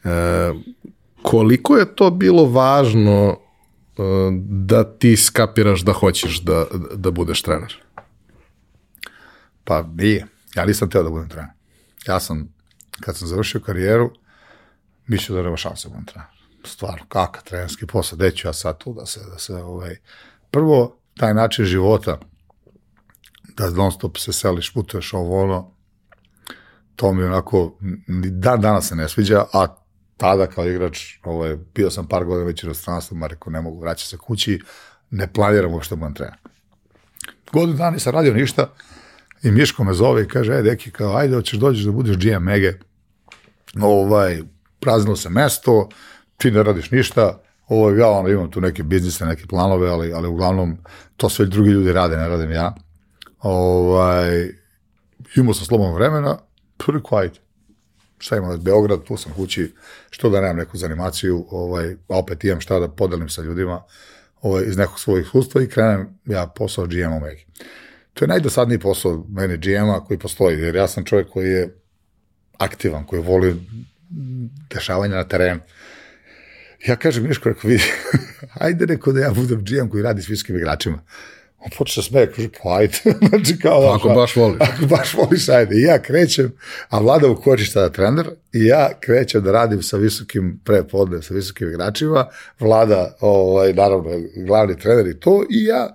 E, 0.05 0.09
koliko 1.23 1.77
je 1.77 1.95
to 1.95 2.11
bilo 2.11 2.45
važno 2.45 3.37
e, 3.37 4.03
da 4.41 4.85
ti 4.99 5.17
skapiraš 5.17 5.81
da 5.81 5.93
hoćeš 5.93 6.41
da, 6.41 6.67
da 6.95 7.11
budeš 7.11 7.43
trener? 7.43 7.77
Pa 9.65 9.83
nije. 9.83 10.27
Ja 10.55 10.67
nisam 10.67 10.91
teo 10.91 11.03
da 11.03 11.11
budem 11.11 11.29
trener. 11.29 11.51
Ja 12.07 12.21
sam, 12.21 12.55
kad 13.01 13.17
sam 13.17 13.29
završio 13.29 13.61
karijeru, 13.61 14.11
mislio 15.07 15.37
da 15.37 15.43
nema 15.43 15.57
šanse 15.57 15.89
da 15.89 15.93
budem 15.93 16.07
trener. 16.07 16.31
Stvarno, 16.65 17.05
kakav 17.09 17.45
trenerski 17.45 17.87
posao, 17.87 18.17
gde 18.17 18.31
ću 18.31 18.49
ja 18.49 18.53
sad 18.53 18.79
tu 18.79 18.93
da 18.93 19.07
se, 19.07 19.21
da 19.31 19.39
se 19.39 19.55
ovaj... 19.55 19.97
Prvo, 20.51 20.97
taj 21.17 21.35
način 21.35 21.65
života, 21.65 22.21
da 23.59 23.71
non 23.71 23.93
stop 23.93 24.19
se 24.19 24.33
seliš, 24.33 24.75
putuješ 24.75 25.15
ovo 25.15 25.43
ono, 25.43 25.71
to 26.97 27.13
mi 27.13 27.25
onako, 27.25 27.79
dan 28.31 28.61
danas 28.61 28.89
se 28.89 28.97
ne 28.97 29.09
sviđa, 29.09 29.45
a 29.53 29.67
tada 30.17 30.47
kao 30.47 30.69
igrač, 30.69 30.99
ovo 31.25 31.57
bio 31.75 31.91
sam 31.91 32.09
par 32.09 32.25
godina 32.25 32.47
već 32.47 32.63
u 32.63 32.67
inostranstvu, 32.67 33.17
ma 33.17 33.27
rekao 33.27 33.51
ne 33.51 33.61
mogu 33.61 33.81
vraćati 33.81 34.11
se 34.11 34.17
kući, 34.17 34.61
ne 35.11 35.33
planiram 35.33 35.73
uopšte 35.75 35.95
da 35.95 35.99
budem 35.99 36.15
trener. 36.15 36.37
Godinu 37.53 37.79
dana 37.79 37.91
nisam 37.91 38.13
radio 38.13 38.35
ništa 38.35 38.71
i 39.43 39.51
Miško 39.51 39.85
me 39.85 39.95
zove 39.95 40.23
i 40.23 40.29
kaže, 40.29 40.53
e, 40.53 40.63
deki, 40.63 40.91
kao, 40.91 41.17
ajde, 41.17 41.35
hoćeš 41.35 41.59
dođeš 41.59 41.85
da 41.85 41.93
budeš 41.93 42.17
GM 42.17 42.43
Mege, 42.43 42.73
ovaj, 43.81 44.43
praznilo 44.81 45.17
se 45.17 45.31
mesto, 45.31 45.89
ti 46.37 46.51
ne 46.51 46.63
radiš 46.63 46.91
ništa, 46.91 47.43
ovo, 47.69 47.91
ja 47.91 48.09
ono, 48.09 48.29
imam 48.29 48.51
tu 48.51 48.61
neke 48.61 48.83
biznise, 48.83 49.27
neke 49.27 49.47
planove, 49.47 49.91
ali, 49.91 50.13
ali 50.13 50.29
uglavnom 50.29 50.79
to 51.17 51.29
sve 51.29 51.47
drugi 51.47 51.71
ljudi 51.71 51.93
rade, 51.93 52.17
ne 52.17 52.29
radim 52.29 52.51
ja. 52.51 52.75
Ovaj, 53.41 54.49
imao 55.37 55.55
sam 55.55 55.67
slobodno 55.67 55.95
vremena, 55.95 56.39
prvi 56.77 57.01
ajde. 57.11 57.39
Šta 58.19 58.37
imam, 58.37 58.61
Beograd, 58.61 59.05
tu 59.05 59.17
sam 59.17 59.33
kući, 59.33 59.75
što 60.11 60.31
da 60.31 60.41
nemam 60.41 60.57
neku 60.57 60.77
zanimaciju, 60.77 61.47
ovaj, 61.51 61.93
a 62.09 62.19
opet 62.19 62.45
imam 62.45 62.61
šta 62.61 62.79
da 62.79 62.89
podelim 62.89 63.29
sa 63.29 63.43
ljudima 63.43 63.83
ovaj, 64.43 64.65
iz 64.65 64.77
nekog 64.77 65.01
svojih 65.01 65.27
iskustva 65.27 65.63
i 65.63 65.69
krenem 65.69 66.19
ja 66.25 66.47
posao 66.47 66.87
GM 66.87 67.13
Omega. 67.13 67.41
To 68.15 68.25
je 68.25 68.29
najdosadniji 68.29 68.79
posao 68.79 69.27
mene 69.29 69.57
GM-a 69.57 70.05
koji 70.05 70.19
postoji, 70.19 70.61
jer 70.61 70.77
ja 70.77 70.89
sam 70.89 71.05
čovjek 71.05 71.29
koji 71.29 71.51
je 71.51 71.75
aktivan, 72.59 73.07
koji 73.07 73.23
voli 73.23 73.57
dešavanja 74.71 75.17
na 75.17 75.25
terenu. 75.25 75.61
Ja 76.87 76.97
kažem, 76.97 77.29
Miško, 77.29 77.49
rekao, 77.49 77.69
vidi, 77.69 77.85
ajde 78.65 78.87
neko 78.87 79.13
da 79.13 79.21
ja 79.21 79.31
budem 79.31 79.65
GM 79.65 79.89
koji 79.89 80.03
radi 80.03 80.23
s 80.23 80.29
viskim 80.29 80.57
igračima. 80.57 81.03
On 81.59 81.71
počne 81.79 82.03
smeje, 82.03 82.33
kaže, 82.33 82.49
pa 82.63 82.77
ajde. 82.77 82.99
znači, 83.29 83.59
kao, 83.63 83.81
pa 83.81 83.95
ako 83.95 84.09
baš 84.09 84.37
voliš. 84.37 84.59
Ako 84.61 84.87
baš 84.87 85.15
voliš, 85.15 85.49
ajde. 85.49 85.77
I 85.77 85.83
ja 85.83 86.03
krećem, 86.03 86.53
a 86.89 86.99
Vlada 86.99 87.27
Vukočić 87.27 87.73
tada 87.73 87.89
trener, 87.89 88.27
i 88.53 88.65
ja 88.65 88.91
krećem 89.01 89.43
da 89.43 89.53
radim 89.53 89.83
sa 89.83 89.97
visokim 89.97 90.61
prepodne, 90.65 91.23
sa 91.23 91.35
visokim 91.35 91.69
igračima, 91.69 92.27
Vlada, 92.61 93.17
ovaj, 93.21 93.73
naravno, 93.73 94.11
glavni 94.47 94.79
trener 94.79 95.07
i 95.07 95.21
to, 95.21 95.43
i 95.51 95.65
ja 95.65 95.95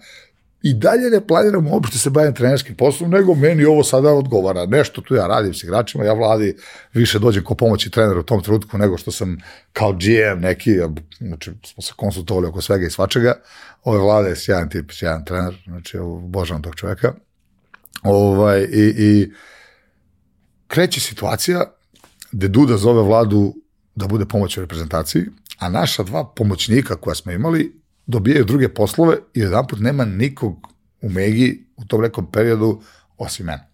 i 0.63 0.73
dalje 0.73 1.09
ne 1.09 1.27
planiram 1.27 1.67
uopšte 1.67 1.97
se 1.97 2.09
bavim 2.09 2.33
trenerskim 2.33 2.75
poslom, 2.75 3.11
nego 3.11 3.35
meni 3.35 3.65
ovo 3.65 3.83
sada 3.83 4.13
odgovara. 4.13 4.65
Nešto 4.65 5.01
tu 5.01 5.15
ja 5.15 5.27
radim 5.27 5.53
s 5.53 5.63
igračima, 5.63 6.03
ja 6.03 6.13
vladi 6.13 6.55
više 6.93 7.19
dođem 7.19 7.43
ko 7.43 7.55
pomoći 7.55 7.89
trener 7.89 8.17
u 8.17 8.23
tom 8.23 8.43
trenutku 8.43 8.77
nego 8.77 8.97
što 8.97 9.11
sam 9.11 9.37
kao 9.73 9.91
GM 9.91 10.39
neki, 10.39 10.71
znači 11.17 11.51
smo 11.65 11.81
se 11.81 11.93
konsultovali 11.95 12.47
oko 12.47 12.61
svega 12.61 12.85
i 12.85 12.89
svačega. 12.89 13.33
Ove 13.83 13.99
vlade 13.99 14.29
je 14.29 14.35
sjajan 14.35 14.69
tip, 14.69 14.91
sjajan 14.91 15.25
trener, 15.25 15.63
znači 15.67 15.97
obožavam 15.97 16.61
tog 16.61 16.75
čoveka. 16.75 17.13
Ovaj, 18.03 18.61
i, 18.61 18.93
i 18.97 19.31
kreće 20.67 21.01
situacija 21.01 21.63
gde 22.31 22.47
Duda 22.47 22.77
zove 22.77 23.01
vladu 23.01 23.55
da 23.95 24.07
bude 24.07 24.25
pomoć 24.25 24.57
u 24.57 24.61
reprezentaciji, 24.61 25.25
a 25.59 25.69
naša 25.69 26.03
dva 26.03 26.33
pomoćnika 26.35 26.95
koja 26.95 27.15
smo 27.15 27.31
imali 27.31 27.82
dobijaju 28.05 28.45
druge 28.45 28.73
poslove 28.73 29.17
i 29.33 29.39
jedan 29.39 29.67
put 29.67 29.79
nema 29.79 30.05
nikog 30.05 30.67
u 31.01 31.09
Megi 31.09 31.65
u 31.77 31.85
tom 31.85 32.01
nekom 32.01 32.31
periodu, 32.31 32.81
osim 33.17 33.45
mene. 33.45 33.69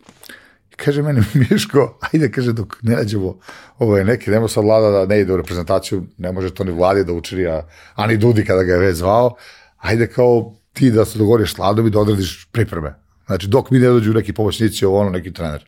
I 0.72 0.76
kaže 0.76 1.02
meni 1.02 1.22
Miško, 1.50 2.00
ajde, 2.14 2.32
kaže, 2.32 2.54
dok 2.54 2.76
ne 2.82 2.96
nađemo 2.96 3.40
ovaj, 3.78 4.06
neki, 4.06 4.32
nema 4.32 4.48
sad 4.48 4.64
vlada 4.64 4.90
da 4.90 5.06
ne 5.06 5.20
ide 5.20 5.34
u 5.34 5.38
reprezentaciju, 5.38 6.06
ne 6.18 6.32
može 6.32 6.54
to 6.54 6.64
ni 6.64 6.72
vladi 6.72 7.04
da 7.04 7.14
učini, 7.14 7.48
a, 7.48 7.68
a 7.96 8.08
ni 8.08 8.18
Dudi 8.18 8.46
kada 8.46 8.64
ga 8.64 8.74
je 8.74 8.80
već 8.80 8.98
zvao, 8.98 9.36
ajde 9.78 10.08
kao 10.08 10.56
ti 10.74 10.92
da 10.92 11.06
se 11.06 11.20
dogovoriš 11.20 11.54
s 11.54 11.58
vladom 11.58 11.88
i 11.88 11.90
da 11.90 12.00
odradiš 12.00 12.48
pripreme. 12.52 12.96
Znači, 13.26 13.48
dok 13.48 13.72
mi 13.72 13.80
ne 13.80 13.88
dođu 13.88 14.14
neki 14.14 14.34
pomoćnici, 14.34 14.86
ovo 14.86 15.00
ono, 15.00 15.10
neki 15.10 15.34
trener. 15.34 15.66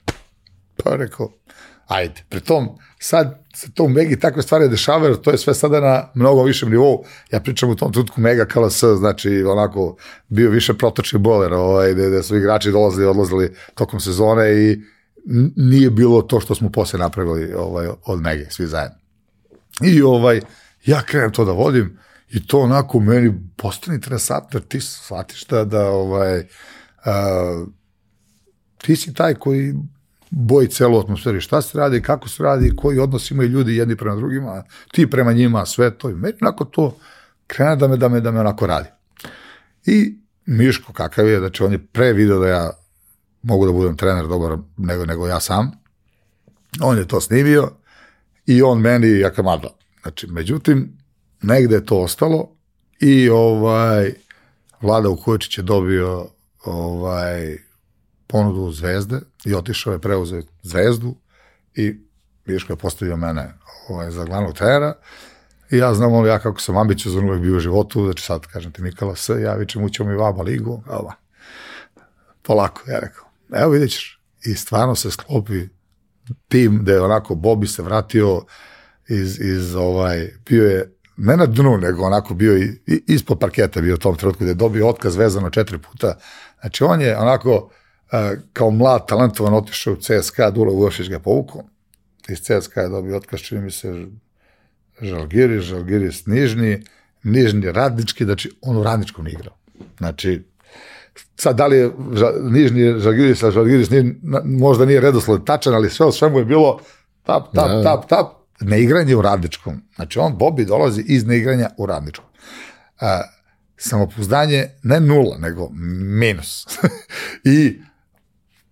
Pa 0.83 0.95
rekao, 0.95 1.31
ajde. 1.87 2.23
Pri 2.29 2.41
tom, 2.41 2.69
sad 2.99 3.40
se 3.55 3.71
to 3.73 3.83
u 3.83 3.89
Megi 3.89 4.19
takve 4.19 4.41
stvari 4.41 4.69
dešavaju, 4.69 5.15
to 5.15 5.31
je 5.31 5.37
sve 5.37 5.53
sada 5.53 5.79
na 5.79 6.09
mnogo 6.13 6.43
višem 6.43 6.69
nivou. 6.69 7.05
Ja 7.31 7.39
pričam 7.39 7.69
u 7.69 7.75
tom 7.75 7.93
trenutku 7.93 8.21
Mega 8.21 8.45
KLS, 8.45 8.83
znači 8.97 9.43
onako 9.43 9.95
bio 10.27 10.49
više 10.49 10.73
protočni 10.73 11.19
boler, 11.19 11.53
ovaj, 11.53 11.93
gde, 11.93 12.07
gde 12.07 12.23
su 12.23 12.37
igrači 12.37 12.71
dolazili, 12.71 13.05
odlazili 13.05 13.55
tokom 13.75 13.99
sezone 13.99 14.53
i 14.53 14.81
nije 15.55 15.89
bilo 15.89 16.21
to 16.21 16.39
što 16.39 16.55
smo 16.55 16.69
posle 16.69 16.99
napravili 16.99 17.53
ovaj, 17.53 17.87
od 18.05 18.21
Mege, 18.21 18.45
svi 18.49 18.67
zajedno. 18.67 18.97
I 19.83 20.01
ovaj, 20.01 20.41
ja 20.85 21.01
krenem 21.01 21.31
to 21.31 21.45
da 21.45 21.51
vodim 21.51 21.97
i 22.29 22.47
to 22.47 22.59
onako 22.59 22.99
meni 22.99 23.33
postane 23.57 23.95
interesantno, 23.95 24.59
jer 24.59 24.67
ti 24.67 24.81
shvatiš 24.81 25.45
da, 25.45 25.65
da 25.65 25.89
ovaj, 25.89 26.47
a, 27.05 27.65
ti 28.77 28.95
si 28.95 29.13
taj 29.13 29.33
koji 29.33 29.73
boji 30.31 30.67
celu 30.67 30.99
atmosferu, 30.99 31.41
šta 31.41 31.61
se 31.61 31.77
radi, 31.77 32.01
kako 32.01 32.29
se 32.29 32.43
radi, 32.43 32.75
koji 32.75 32.99
odnos 32.99 33.31
imaju 33.31 33.49
ljudi 33.49 33.75
jedni 33.75 33.95
prema 33.95 34.15
drugima, 34.15 34.63
ti 34.91 35.09
prema 35.09 35.33
njima, 35.33 35.65
sve 35.65 35.97
to. 35.97 36.09
I 36.09 36.13
meni 36.13 36.37
onako 36.41 36.65
to 36.65 36.97
krene 37.47 37.75
da 37.75 37.87
me, 37.87 37.97
da 37.97 38.09
me, 38.09 38.19
da 38.19 38.31
me 38.31 38.39
onako 38.39 38.67
radi. 38.67 38.89
I 39.85 40.17
Miško 40.45 40.93
kakav 40.93 41.27
je, 41.27 41.39
znači 41.39 41.63
on 41.63 41.71
je 41.71 41.85
pre 41.85 42.13
video 42.13 42.39
da 42.39 42.47
ja 42.47 42.71
mogu 43.41 43.65
da 43.65 43.71
budem 43.71 43.97
trener 43.97 44.27
dobar 44.27 44.57
nego, 44.77 45.05
nego 45.05 45.27
ja 45.27 45.39
sam. 45.39 45.71
On 46.81 46.97
je 46.97 47.07
to 47.07 47.21
snimio 47.21 47.71
i 48.45 48.61
on 48.61 48.79
meni 48.79 49.19
jakamada. 49.19 49.69
Znači, 50.01 50.27
međutim, 50.27 50.97
negde 51.41 51.75
je 51.75 51.85
to 51.85 51.99
ostalo 51.99 52.55
i 52.99 53.29
ovaj 53.29 54.13
Vlada 54.81 55.09
Vukojičić 55.09 55.57
je 55.57 55.63
dobio 55.63 56.27
ovaj 56.65 57.57
ponudu 58.31 58.71
Zvezde 58.71 59.19
i 59.45 59.55
otišao 59.55 59.93
je 59.93 59.99
preuzeo 59.99 60.41
Zvezdu 60.61 61.15
i 61.75 61.99
Miško 62.45 62.73
je 62.73 62.77
postavio 62.77 63.17
mene 63.17 63.53
ovaj, 63.89 64.11
za 64.11 64.25
glavnog 64.25 64.53
trenera 64.53 64.93
i 65.71 65.77
ja 65.77 65.93
znam 65.93 66.13
ono 66.13 66.27
ja 66.27 66.39
kako 66.39 66.61
sam 66.61 66.77
ambiciozan 66.77 67.29
uvek 67.29 67.41
bio 67.41 67.57
u 67.57 67.59
životu, 67.59 68.05
znači 68.05 68.23
sad 68.23 68.45
kažem 68.45 68.71
ti 68.71 68.81
Mikala 68.81 69.15
S, 69.15 69.29
ja 69.29 69.53
vičem 69.53 69.83
ućemo 69.83 70.09
mi 70.09 70.15
vaba 70.15 70.43
ligu, 70.43 70.83
ova. 70.89 71.13
polako, 72.41 72.81
ja 72.87 72.99
rekao, 72.99 73.25
evo 73.53 73.71
vidjet 73.71 73.91
ćeš. 73.91 74.21
I 74.45 74.55
stvarno 74.55 74.95
se 74.95 75.11
sklopi 75.11 75.67
tim 76.47 76.79
da 76.83 76.91
je 76.91 77.01
onako 77.01 77.35
Bobi 77.35 77.67
se 77.67 77.81
vratio 77.81 78.45
iz, 79.09 79.39
iz 79.39 79.75
ovaj, 79.75 80.29
bio 80.45 80.69
je 80.69 80.97
ne 81.17 81.37
na 81.37 81.45
dnu, 81.45 81.77
nego 81.77 82.03
onako 82.03 82.33
bio 82.33 82.57
i, 82.57 82.63
i 82.87 83.03
ispod 83.07 83.39
parketa 83.39 83.81
bio 83.81 83.95
u 83.95 83.97
tom 83.97 84.15
trenutku, 84.15 84.43
gde 84.43 84.51
je 84.51 84.55
dobio 84.55 84.87
otkaz 84.87 85.15
vezano 85.15 85.49
četiri 85.49 85.77
puta. 85.77 86.17
Znači 86.61 86.83
on 86.83 87.01
je 87.01 87.17
onako 87.17 87.69
kao 88.53 88.71
mlad, 88.71 89.07
talentovan 89.07 89.53
otišao 89.53 89.93
u 89.93 89.97
CSKA, 89.97 90.51
Dula 90.51 90.71
Uošić 90.71 91.09
ga 91.09 91.19
povukao. 91.19 91.63
Iz 92.29 92.39
CSKA 92.41 92.81
je 92.81 92.89
dobio 92.89 93.17
otkaz, 93.17 93.39
čini 93.39 93.61
mi 93.61 93.71
se, 93.71 94.05
Žalgiris, 95.01 95.63
Žalgiris 95.63 96.25
Nižni, 96.25 96.83
Nižni 97.23 97.71
radnički, 97.71 98.25
znači 98.25 98.51
on 98.61 98.77
u 98.77 98.83
radničkom 98.83 99.27
igrao. 99.27 99.55
Znači, 99.97 100.43
sad 101.35 101.55
da 101.55 101.67
li 101.67 101.77
je 101.77 101.91
Nižni 102.41 102.99
Žalgiris, 102.99 103.43
a 103.43 103.51
Žalgiris 103.51 103.89
nije, 103.89 104.15
možda 104.45 104.85
nije 104.85 105.01
redosled 105.01 105.43
tačan, 105.45 105.73
ali 105.73 105.89
sve 105.89 106.05
o 106.05 106.11
svemu 106.11 106.39
je 106.39 106.45
bilo 106.45 106.79
tap, 107.23 107.43
tap, 107.55 107.69
da. 107.69 107.83
tap, 107.83 108.09
tap, 108.09 108.27
neigranje 108.61 109.15
u 109.15 109.21
radničkom. 109.21 109.81
Znači, 109.95 110.19
on, 110.19 110.37
Bobi, 110.37 110.65
dolazi 110.65 111.03
iz 111.07 111.25
neigranja 111.25 111.69
u 111.77 111.85
radničkom. 111.85 112.25
Uh, 113.01 113.07
samopouzdanje 113.77 114.67
ne 114.83 114.99
nula, 114.99 115.37
nego 115.37 115.69
minus. 116.19 116.67
I 117.43 117.81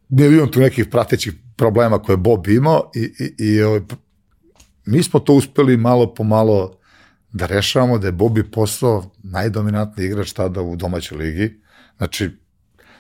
vidim 0.09 0.51
tu 0.51 0.59
nekih 0.59 0.85
pratećih 0.91 1.33
problema 1.55 1.99
koje 1.99 2.17
Bob 2.17 2.47
imao 2.47 2.91
i, 2.95 2.99
i, 2.99 3.45
i 3.45 3.61
ovaj, 3.61 3.81
mi 4.85 5.03
smo 5.03 5.19
to 5.19 5.33
uspeli 5.33 5.77
malo 5.77 6.13
po 6.13 6.23
malo 6.23 6.79
da 7.31 7.45
rešavamo, 7.45 7.97
da 7.97 8.07
je 8.07 8.11
Bobi 8.11 8.51
postao 8.51 9.11
najdominantniji 9.23 10.05
igrač 10.05 10.31
tada 10.31 10.61
u 10.61 10.75
domaćoj 10.75 11.17
ligi. 11.17 11.61
Znači, 11.97 12.29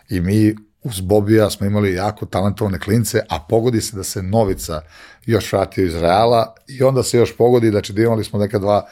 i 0.09 0.21
mi 0.21 0.55
uz 0.83 1.01
Bobija 1.01 1.49
smo 1.49 1.67
imali 1.67 1.93
jako 1.93 2.25
talentovane 2.25 2.79
klince, 2.79 3.21
a 3.29 3.39
pogodi 3.49 3.81
se 3.81 3.97
da 3.97 4.03
se 4.03 4.23
Novica 4.23 4.81
još 5.25 5.53
vratio 5.53 5.85
iz 5.85 5.95
Reala 5.95 6.55
i 6.67 6.83
onda 6.83 7.03
se 7.03 7.17
još 7.17 7.37
pogodi, 7.37 7.69
znači 7.69 7.93
da 7.93 8.01
imali 8.01 8.23
smo 8.23 8.39
neka 8.39 8.59
dva, 8.59 8.87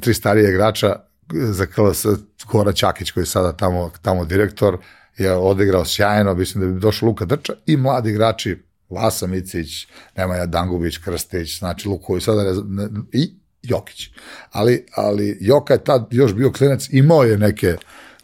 tri 0.00 0.14
starije 0.14 0.50
igrača 0.50 0.96
za 1.32 1.66
KLS 1.66 2.06
Gora 2.52 2.72
Ćakić 2.72 3.10
koji 3.10 3.22
je 3.22 3.26
sada 3.26 3.52
tamo, 3.52 3.90
tamo 4.02 4.24
direktor, 4.24 4.78
je 5.18 5.32
odigrao 5.32 5.84
sjajno, 5.84 6.34
mislim 6.34 6.64
da 6.64 6.72
bi 6.72 6.80
došao 6.80 7.06
Luka 7.06 7.24
Drča 7.24 7.52
i 7.66 7.76
mladi 7.76 8.10
igrači 8.10 8.58
Vasa 8.90 9.26
Micić, 9.26 9.86
Nemanja 10.16 10.46
Dangubić, 10.46 10.98
Krstić, 10.98 11.58
znači 11.58 11.88
Luković, 11.88 12.24
sada 12.24 12.42
ne, 12.42 12.52
ne, 12.68 12.88
i 13.12 13.34
Jokić. 13.62 14.10
Ali, 14.52 14.86
ali 14.94 15.38
Joka 15.40 15.74
je 15.74 15.84
tad 15.84 16.08
još 16.10 16.34
bio 16.34 16.52
klinac, 16.52 16.88
imao 16.90 17.22
je 17.22 17.38
neke, 17.38 17.76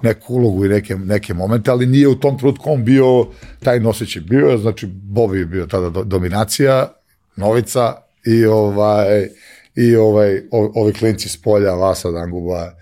neku 0.03 0.34
ulogu 0.34 0.64
i 0.64 0.68
neke, 0.68 0.97
neke 0.97 1.34
momente, 1.34 1.70
ali 1.70 1.86
nije 1.86 2.09
u 2.09 2.14
tom 2.14 2.38
trutku 2.38 2.72
on 2.72 2.84
bio 2.84 3.26
taj 3.62 3.80
noseći. 3.80 4.20
Bio 4.20 4.59
znači, 4.59 4.86
Bobi 4.86 5.38
je 5.38 5.47
bio 5.47 5.66
tada 5.66 5.90
do, 5.90 6.05
dominacija, 6.05 6.92
Novica 7.36 7.95
i 8.26 8.45
ovaj, 8.47 9.28
i 9.74 9.97
ovaj, 9.97 10.42
ovi 10.51 10.92
klinci 10.92 11.28
s 11.28 11.42
polja, 11.42 11.74
Vasa 11.74 12.11
Danguba, 12.11 12.72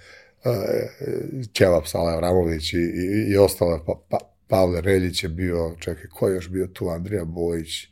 Ćevap 1.55 1.87
Sala 1.87 2.13
Avramović 2.13 2.73
i, 2.73 2.77
i, 2.77 3.33
i 3.33 3.37
ostale, 3.37 3.79
pa, 3.87 3.93
pa, 4.09 4.19
Pavle 4.49 4.81
Reljić 4.81 5.23
je 5.23 5.29
bio, 5.29 5.75
čekaj, 5.79 6.05
ko 6.15 6.29
je 6.29 6.35
još 6.35 6.49
bio 6.49 6.67
tu, 6.67 6.89
Andrija 6.89 7.25
Bojić, 7.25 7.89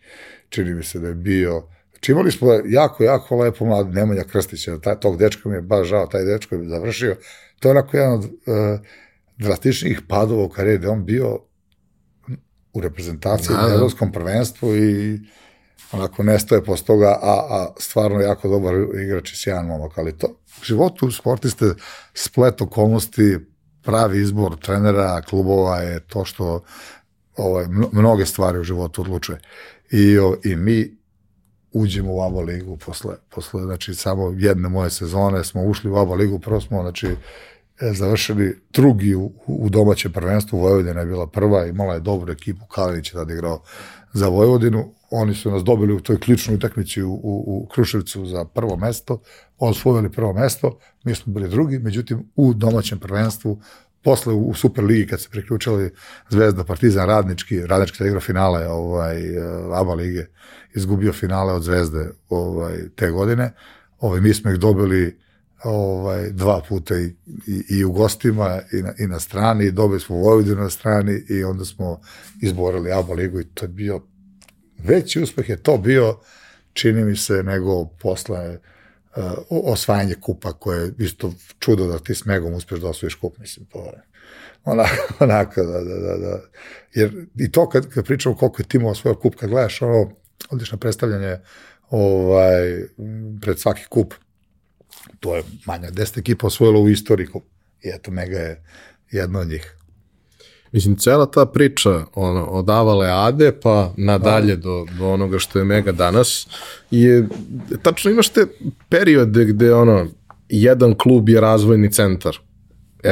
čini 0.49 0.75
mi 0.75 0.83
se 0.83 0.99
da 0.99 1.09
je 1.09 1.15
bio, 1.15 1.63
Znači 2.01 2.13
imali 2.13 2.33
smo 2.33 2.49
jako, 2.65 3.05
jako 3.05 3.37
lepo 3.37 3.65
mlad 3.65 3.95
Nemanja 3.95 4.25
Krstića, 4.25 4.79
taj, 4.79 5.01
tog 5.01 5.19
dečka 5.19 5.49
mi 5.49 5.55
je 5.55 5.63
baš 5.63 5.89
žao, 5.89 6.07
taj 6.07 6.25
dečko 6.25 6.55
je 6.55 6.69
završio. 6.69 7.17
To 7.59 7.69
je 7.69 7.71
onako 7.71 7.97
jedan 7.97 8.13
od 8.13 8.25
uh, 8.25 8.81
drastičnijih 9.39 10.01
padova 10.09 10.45
u 10.45 10.49
karijeri, 10.49 10.87
on 10.87 11.05
bio 11.05 11.39
u 12.73 12.81
reprezentaciji 12.81 13.57
da, 13.57 13.63
da. 13.63 13.69
na 13.69 13.75
evropskom 13.75 14.13
prvenstvu 14.13 14.77
i 14.77 15.19
onako 15.93 16.23
nestaje 16.23 16.65
posle 16.65 16.87
toga, 16.87 17.19
a, 17.23 17.47
a 17.51 17.73
stvarno 17.79 18.21
jako 18.21 18.49
dobar 18.49 18.75
igrač 19.05 19.33
i 19.33 19.37
sjajan 19.37 19.67
momak, 19.67 19.99
ali 19.99 20.19
to 20.19 20.27
u 20.61 20.65
životu 20.65 21.11
sportiste 21.11 21.75
splet 22.15 22.61
okolnosti, 22.61 23.39
pravi 23.83 24.21
izbor 24.21 24.57
trenera, 24.57 25.23
klubova 25.23 25.77
je 25.77 26.01
to 26.01 26.25
što 26.25 26.63
ovaj, 27.37 27.67
mnoge 27.93 28.27
stvari 28.27 28.59
u 28.59 28.65
životu 28.65 29.03
odlučuje. 29.03 29.41
I, 29.91 30.19
o, 30.19 30.37
i 30.45 30.57
mi 30.57 31.01
uđemo 31.73 32.15
u 32.15 32.23
ABA 32.23 32.41
ligu 32.41 32.77
posle, 32.77 33.15
posle 33.35 33.63
znači, 33.63 33.95
samo 33.95 34.35
jedne 34.37 34.69
moje 34.69 34.91
sezone 34.91 35.45
smo 35.45 35.63
ušli 35.63 35.91
u 35.91 35.97
ABA 35.97 36.15
ligu, 36.15 36.39
prvo 36.39 36.61
smo, 36.61 36.83
znači, 36.83 37.07
e, 37.81 37.93
završili 37.93 38.61
drugi 38.73 39.15
u, 39.15 39.33
u 39.47 39.69
domaćem 39.69 40.13
prvenstvu, 40.13 40.59
Vojvodina 40.59 41.01
je 41.01 41.07
bila 41.07 41.27
prva, 41.27 41.67
imala 41.67 41.95
je 41.95 42.01
dobru 42.01 42.33
ekipu, 42.33 42.67
Kalinić 42.67 43.09
je 43.09 43.13
tada 43.13 43.33
igrao 43.33 43.63
za 44.13 44.29
Vojvodinu, 44.29 44.95
oni 45.11 45.35
su 45.35 45.51
nas 45.51 45.65
dobili 45.65 45.93
u 45.93 46.01
toj 46.01 46.21
ključnoj 46.21 46.55
utakmici 46.55 47.03
u, 47.03 47.13
u, 47.13 47.45
u 47.47 47.67
Kruševcu 47.67 48.27
za 48.27 48.45
prvo 48.45 48.77
mesto, 48.77 49.21
osvojili 49.59 50.13
prvo 50.13 50.33
mesto, 50.33 50.79
mi 51.05 51.15
smo 51.15 51.33
bili 51.33 51.49
drugi, 51.49 51.79
međutim 51.79 52.31
u 52.37 52.55
domaćem 52.55 52.99
prvenstvu 52.99 53.61
posle 54.03 54.35
u 54.35 54.55
Superligi 54.55 55.07
kad 55.07 55.21
se 55.21 55.29
priključili 55.31 55.91
Zvezda, 56.29 56.65
Partizan, 56.65 57.07
Radnički, 57.07 57.67
Radnički 57.67 57.99
da 57.99 58.09
igra 58.09 58.21
finale 58.21 58.69
ovaj, 58.69 59.23
ABA 59.75 59.95
lige, 59.95 60.27
izgubio 60.75 61.13
finale 61.13 61.53
od 61.53 61.63
Zvezde 61.63 62.11
ovaj, 62.29 62.89
te 62.97 63.11
godine. 63.11 63.53
Ovaj, 63.99 64.21
mi 64.21 64.35
smo 64.35 64.51
ih 64.51 64.59
dobili 64.59 65.19
ovaj, 65.65 66.31
dva 66.31 66.63
puta 66.69 66.99
i, 66.99 67.05
i, 67.47 67.65
i 67.69 67.85
u 67.85 67.93
gostima 67.93 68.61
i 68.73 68.83
na, 68.83 68.95
i 68.99 69.07
na 69.07 69.21
strani, 69.21 69.65
i 69.65 69.73
dobili 69.73 70.01
smo 70.01 70.17
Vojvodinu 70.17 70.63
na 70.63 70.71
strani 70.71 71.23
i 71.29 71.45
onda 71.45 71.65
smo 71.65 72.01
izborili 72.43 72.93
ABA 72.93 73.15
ligu 73.15 73.41
i 73.41 73.45
to 73.45 73.65
je 73.65 73.69
bio 73.69 74.01
veći 74.79 75.23
uspeh 75.23 75.49
je 75.49 75.63
to 75.63 75.79
bio, 75.79 76.19
čini 76.73 77.05
mi 77.05 77.17
se, 77.17 77.43
nego 77.43 77.85
posle 77.85 78.59
uh, 79.17 79.23
osvajanje 79.49 80.15
kupa 80.15 80.53
koje 80.53 80.85
je 80.85 80.93
isto 80.99 81.33
čudo 81.59 81.87
da 81.87 81.99
ti 81.99 82.15
s 82.15 82.25
Megom 82.25 82.55
uspeš 82.55 82.81
da 82.81 82.89
osvojiš 82.89 83.15
kup, 83.15 83.39
mislim, 83.39 83.67
to 83.67 83.85
je 83.85 84.03
onako, 84.65 85.15
onako 85.25 85.63
da, 85.63 85.81
da, 85.81 85.95
da, 85.95 86.17
da. 86.17 86.41
Jer 86.95 87.27
i 87.37 87.53
to 87.53 87.69
kad, 87.69 87.89
kad 87.89 88.05
pričamo 88.05 88.37
koliko 88.37 88.63
je 88.63 88.69
timova 88.69 88.93
osvojio 88.93 89.15
kup, 89.15 89.35
kad 89.35 89.51
gledaš 89.51 89.83
ono, 89.83 90.11
odlično 90.51 90.79
predstavljanje 90.79 91.39
ovaj, 91.91 92.83
pred 93.41 93.59
svaki 93.59 93.85
kup, 93.89 94.15
to 95.21 95.37
je 95.37 95.43
manja 95.67 95.91
deset 95.91 96.19
ekipa 96.19 96.47
osvojila 96.47 96.81
u 96.81 96.89
istoriji 96.89 97.27
kup. 97.27 97.45
I 97.83 97.89
eto, 97.89 98.11
Mega 98.11 98.39
je 98.39 98.63
jedna 99.11 99.39
od 99.39 99.49
njih. 99.49 99.77
Mislim, 100.73 100.97
cela 100.97 101.27
ta 101.27 101.47
priča 101.47 102.05
ono, 102.15 102.45
od 102.45 102.71
Avale 102.71 103.11
Ade 103.11 103.53
pa 103.63 103.93
nadalje 103.97 104.57
do, 104.57 104.87
do 104.99 105.09
onoga 105.09 105.39
što 105.39 105.59
je 105.59 105.65
Mega 105.65 105.93
danas 105.93 106.47
je, 106.91 107.29
tačno 107.83 108.11
imaš 108.11 108.29
te 108.29 108.47
periode 108.89 109.45
gde 109.45 109.75
ono, 109.75 110.07
jedan 110.49 110.95
klub 110.95 111.29
je 111.29 111.41
razvojni 111.41 111.93
centar. 111.93 112.39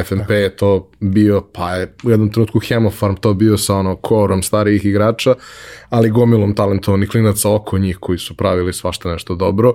FNP 0.05 0.29
je 0.29 0.55
to 0.55 0.91
bio, 0.99 1.41
pa 1.53 1.75
je 1.75 1.95
u 2.03 2.09
jednom 2.09 2.31
trenutku 2.31 2.59
Hemofarm 2.59 3.15
to 3.15 3.33
bio 3.33 3.57
sa 3.57 3.75
ono 3.75 3.95
korom 3.95 4.43
starijih 4.43 4.85
igrača, 4.85 5.35
ali 5.89 6.09
gomilom 6.09 6.55
talentovanih 6.55 7.09
klinaca 7.09 7.49
oko 7.51 7.77
njih 7.77 7.97
koji 7.99 8.19
su 8.19 8.37
pravili 8.37 8.73
svašta 8.73 9.11
nešto 9.11 9.35
dobro. 9.35 9.73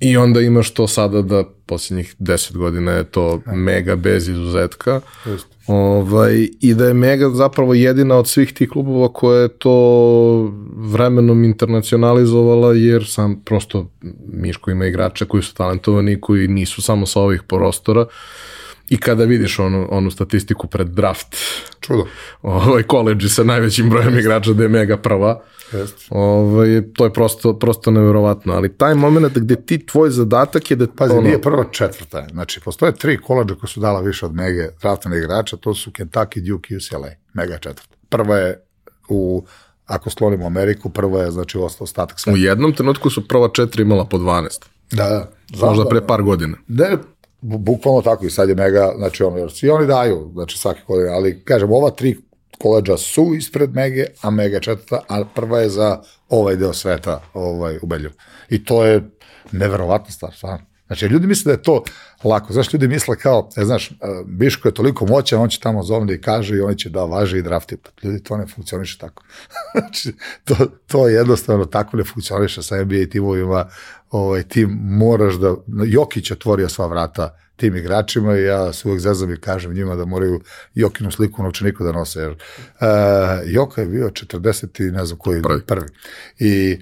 I 0.00 0.16
onda 0.16 0.40
imaš 0.40 0.70
to 0.70 0.88
sada 0.88 1.22
da 1.22 1.44
posljednjih 1.66 2.14
deset 2.18 2.56
godina 2.56 2.92
je 2.92 3.04
to 3.04 3.40
mega 3.46 3.96
bez 3.96 4.28
izuzetka. 4.28 5.00
Just. 5.26 5.46
Ovaj, 5.66 6.48
I 6.60 6.74
da 6.74 6.86
je 6.86 6.94
Mega 6.94 7.30
zapravo 7.30 7.74
jedina 7.74 8.16
od 8.16 8.28
svih 8.28 8.52
tih 8.52 8.68
klubova 8.68 9.12
koja 9.12 9.40
je 9.40 9.48
to 9.48 10.52
vremenom 10.76 11.44
internacionalizovala 11.44 12.74
jer 12.74 13.06
sam 13.06 13.42
prosto 13.44 13.90
Miško 14.32 14.70
ima 14.70 14.86
igrače 14.86 15.24
koji 15.24 15.42
su 15.42 15.54
talentovani 15.54 16.20
koji 16.20 16.48
nisu 16.48 16.82
samo 16.82 17.06
sa 17.06 17.20
ovih 17.20 17.42
prostora 17.42 18.06
i 18.88 18.96
kada 18.96 19.24
vidiš 19.24 19.58
onu, 19.58 19.88
onu 19.90 20.10
statistiku 20.10 20.66
pred 20.66 20.88
draft 20.88 21.36
Čudo. 21.80 22.06
ovaj 22.42 22.82
koleđi 22.82 23.28
sa 23.28 23.44
najvećim 23.44 23.90
brojem 23.90 24.18
igrača 24.18 24.52
da 24.52 24.62
je 24.62 24.68
Mega 24.68 24.96
prva 24.96 25.42
Ovaj, 26.10 26.68
to 26.94 27.04
je 27.04 27.12
prosto, 27.12 27.58
prosto 27.58 27.90
neverovatno 27.90 28.52
ali 28.52 28.76
taj 28.76 28.94
moment 28.94 29.34
gde 29.34 29.56
ti 29.56 29.86
tvoj 29.86 30.10
zadatak 30.10 30.70
je 30.70 30.76
da 30.76 30.86
Pazi, 30.88 31.12
ono... 31.12 31.20
nije 31.22 31.42
prva 31.42 31.64
četvrta. 31.70 32.26
Znači, 32.30 32.60
postoje 32.60 32.92
tri 32.92 33.18
koleđa 33.18 33.54
koja 33.54 33.68
su 33.68 33.80
dala 33.80 34.00
više 34.00 34.26
od 34.26 34.34
Mege 34.34 34.68
draftane 34.80 35.18
igrača, 35.18 35.56
to 35.56 35.74
su 35.74 35.90
Kentucky, 35.90 36.40
Duke 36.42 36.74
i 36.74 36.76
UCLA. 36.76 37.08
Mega 37.34 37.58
četvrta. 37.58 37.94
Prva 38.08 38.36
je 38.36 38.62
u, 39.08 39.42
ako 39.86 40.10
slonimo 40.10 40.46
Ameriku, 40.46 40.90
prva 40.90 41.22
je, 41.22 41.30
znači, 41.30 41.58
ostatak 41.58 42.20
sve. 42.20 42.32
u 42.32 42.36
jednom 42.36 42.72
trenutku 42.72 43.10
su 43.10 43.28
prva 43.28 43.48
četiri 43.48 43.82
imala 43.82 44.04
po 44.04 44.18
12 44.18 44.48
Da, 44.92 45.28
da. 45.50 45.66
možda 45.66 45.84
da- 45.84 45.88
pre 45.90 46.06
par 46.06 46.22
godina 46.22 46.56
Ne, 46.68 46.96
bu- 47.42 47.58
bukvalno 47.58 48.02
tako 48.02 48.26
i 48.26 48.30
sad 48.30 48.48
je 48.48 48.54
mega, 48.54 48.92
znači 48.96 49.22
ono, 49.22 49.48
svi 49.48 49.70
oni 49.70 49.86
daju, 49.86 50.30
znači 50.32 50.58
svake 50.58 50.80
godine, 50.88 51.08
ali 51.08 51.42
kažem, 51.44 51.72
ova 51.72 51.90
tri 51.90 52.16
koleđa 52.58 52.96
su 52.96 53.34
ispred 53.34 53.74
Mege, 53.74 54.04
a 54.22 54.30
Mega 54.30 54.60
četvrta, 54.60 55.00
a 55.08 55.24
prva 55.34 55.60
je 55.60 55.68
za 55.68 56.00
ovaj 56.28 56.56
deo 56.56 56.72
sveta 56.72 57.22
ovaj, 57.34 57.78
ubedljiv. 57.82 58.10
I 58.48 58.64
to 58.64 58.84
je 58.84 59.10
neverovatna 59.52 60.10
stvar, 60.10 60.34
stvarno. 60.34 60.66
Znači, 60.88 61.06
ljudi 61.06 61.26
misle 61.26 61.50
da 61.50 61.52
je 61.52 61.62
to 61.62 61.82
lako. 62.24 62.52
Znaš, 62.52 62.72
ljudi 62.72 62.88
misle 62.88 63.16
kao, 63.16 63.48
e, 63.56 63.64
znaš, 63.64 63.90
e, 63.90 63.94
Biško 64.26 64.68
je 64.68 64.74
toliko 64.74 65.06
moćan, 65.06 65.40
on 65.40 65.48
će 65.48 65.60
tamo 65.60 65.82
zovne 65.82 66.14
i 66.14 66.20
kaže 66.20 66.56
i 66.56 66.60
oni 66.60 66.78
će 66.78 66.90
da 66.90 67.04
važi 67.04 67.38
i 67.38 67.42
drafti. 67.42 67.76
Pa 67.76 67.90
ljudi, 68.02 68.22
to 68.22 68.36
ne 68.36 68.46
funkcioniše 68.46 68.98
tako. 68.98 69.24
znači, 69.78 70.12
to, 70.44 70.56
to 70.86 71.08
jednostavno 71.08 71.64
tako 71.64 71.96
ne 71.96 72.04
funkcioniše 72.04 72.62
sa 72.62 72.84
NBA 72.84 73.06
timovima. 73.10 73.66
Ovaj, 74.10 74.42
ti 74.42 74.66
moraš 74.80 75.34
da... 75.34 75.54
Jokić 75.86 76.30
otvorio 76.30 76.68
sva 76.68 76.86
vrata 76.86 77.38
tim 77.58 77.76
igračima 77.76 78.38
i 78.38 78.42
ja 78.42 78.72
se 78.72 78.88
uvek 78.88 79.00
zezam 79.00 79.32
i 79.32 79.40
kažem 79.40 79.74
njima 79.74 79.96
da 79.96 80.04
moraju 80.04 80.40
Jokinu 80.74 81.10
sliku 81.10 81.42
na 81.42 81.48
učeniku 81.48 81.84
da 81.84 81.92
nose. 81.92 82.20
Jer, 82.20 82.30
uh, 82.30 82.36
Joka 83.46 83.80
je 83.80 83.86
bio 83.86 84.10
40 84.10 84.88
i 84.88 84.92
ne 84.92 85.04
znam 85.04 85.18
koji 85.18 85.42
Prvi. 85.42 85.62
prvi. 85.66 85.86
I 86.38 86.78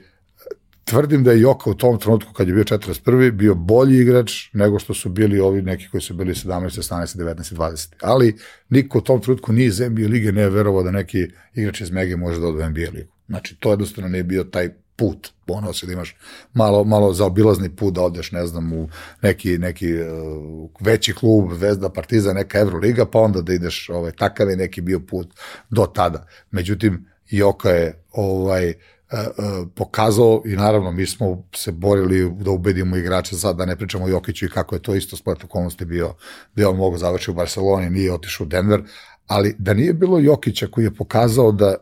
tvrdim 0.84 1.24
da 1.24 1.32
je 1.32 1.40
Joka 1.40 1.70
u 1.70 1.74
tom 1.74 1.98
trenutku 1.98 2.32
kad 2.32 2.48
je 2.48 2.54
bio 2.54 2.64
41. 2.64 3.30
bio 3.30 3.54
bolji 3.54 4.00
igrač 4.00 4.32
nego 4.52 4.78
što 4.78 4.94
su 4.94 5.08
bili 5.08 5.40
ovi 5.40 5.62
neki 5.62 5.88
koji 5.90 6.00
su 6.00 6.14
bili 6.14 6.34
17, 6.34 6.46
18, 6.46 7.18
19, 7.18 7.54
20. 7.54 7.92
Ali 8.00 8.36
niko 8.68 8.98
u 8.98 9.00
tom 9.00 9.20
trenutku 9.20 9.52
ni 9.52 9.64
iz 9.64 9.80
NBA 9.80 10.08
lige 10.08 10.32
ne 10.32 10.42
je 10.42 10.50
verovao 10.50 10.82
da 10.82 10.90
neki 10.90 11.26
igrač 11.54 11.80
iz 11.80 11.90
Mege 11.90 12.16
može 12.16 12.40
da 12.40 12.46
ode 12.46 12.64
u 12.64 12.70
NBA 12.70 12.90
ligu. 12.94 13.12
Znači, 13.28 13.56
to 13.60 13.70
jednostavno 13.70 14.08
nije 14.08 14.24
bio 14.24 14.44
taj 14.44 14.68
put. 14.96 15.32
Ono 15.46 15.72
se 15.72 15.86
da 15.86 15.92
imaš 15.92 16.16
malo, 16.54 16.84
malo 16.84 17.12
zaobilazni 17.12 17.76
put 17.76 17.94
da 17.94 18.02
odeš, 18.02 18.32
ne 18.32 18.46
znam, 18.46 18.72
u 18.72 18.88
neki, 19.22 19.58
neki 19.58 19.94
uh, 19.94 20.70
veći 20.80 21.14
klub, 21.14 21.52
Vezda, 21.52 21.88
Partizan, 21.88 22.34
neka 22.34 22.58
Evroliga, 22.58 23.06
pa 23.06 23.20
onda 23.20 23.40
da 23.40 23.54
ideš, 23.54 23.88
ovaj, 23.88 24.12
takav 24.12 24.50
je 24.50 24.56
neki 24.56 24.80
bio 24.80 25.00
put 25.00 25.28
do 25.70 25.86
tada. 25.86 26.26
Međutim, 26.50 27.06
Joka 27.30 27.70
je 27.70 28.02
ovaj, 28.12 28.68
uh, 28.68 29.68
pokazao 29.74 30.42
i 30.44 30.56
naravno 30.56 30.92
mi 30.92 31.06
smo 31.06 31.44
se 31.54 31.72
borili 31.72 32.30
da 32.30 32.50
ubedimo 32.50 32.96
igrače 32.96 33.36
sad 33.36 33.56
da 33.56 33.66
ne 33.66 33.76
pričamo 33.76 34.04
o 34.04 34.08
Jokiću 34.08 34.46
i 34.46 34.50
kako 34.50 34.74
je 34.74 34.82
to 34.82 34.94
isto 34.94 35.16
splet 35.16 35.44
okolnosti 35.44 35.84
bio 35.84 36.14
da 36.56 36.70
on 36.70 36.76
mogo 36.76 36.98
završiti 36.98 37.30
u 37.30 37.34
Barceloni, 37.34 37.90
nije 37.90 38.12
otišao 38.12 38.44
u 38.44 38.48
Denver, 38.48 38.82
ali 39.26 39.54
da 39.58 39.74
nije 39.74 39.92
bilo 39.92 40.18
Jokića 40.18 40.66
koji 40.66 40.84
je 40.84 40.94
pokazao 40.94 41.52
da 41.52 41.74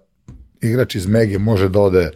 igrač 0.60 0.94
iz 0.94 1.06
Mege 1.06 1.38
može 1.38 1.68
da 1.68 1.80
ode 1.80 2.10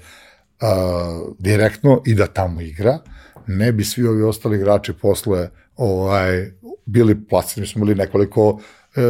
uh, 0.60 1.34
direktno 1.38 2.02
i 2.06 2.14
da 2.14 2.26
tamo 2.26 2.60
igra, 2.60 2.98
ne 3.46 3.72
bi 3.72 3.84
svi 3.84 4.06
ovi 4.06 4.22
ostali 4.22 4.56
igrači 4.56 4.92
posle 4.92 5.50
ovaj, 5.76 6.52
bili 6.86 7.26
plasirani, 7.26 7.66
smo 7.66 7.84
bili 7.84 7.94
nekoliko 7.94 8.48
uh, 8.48 8.60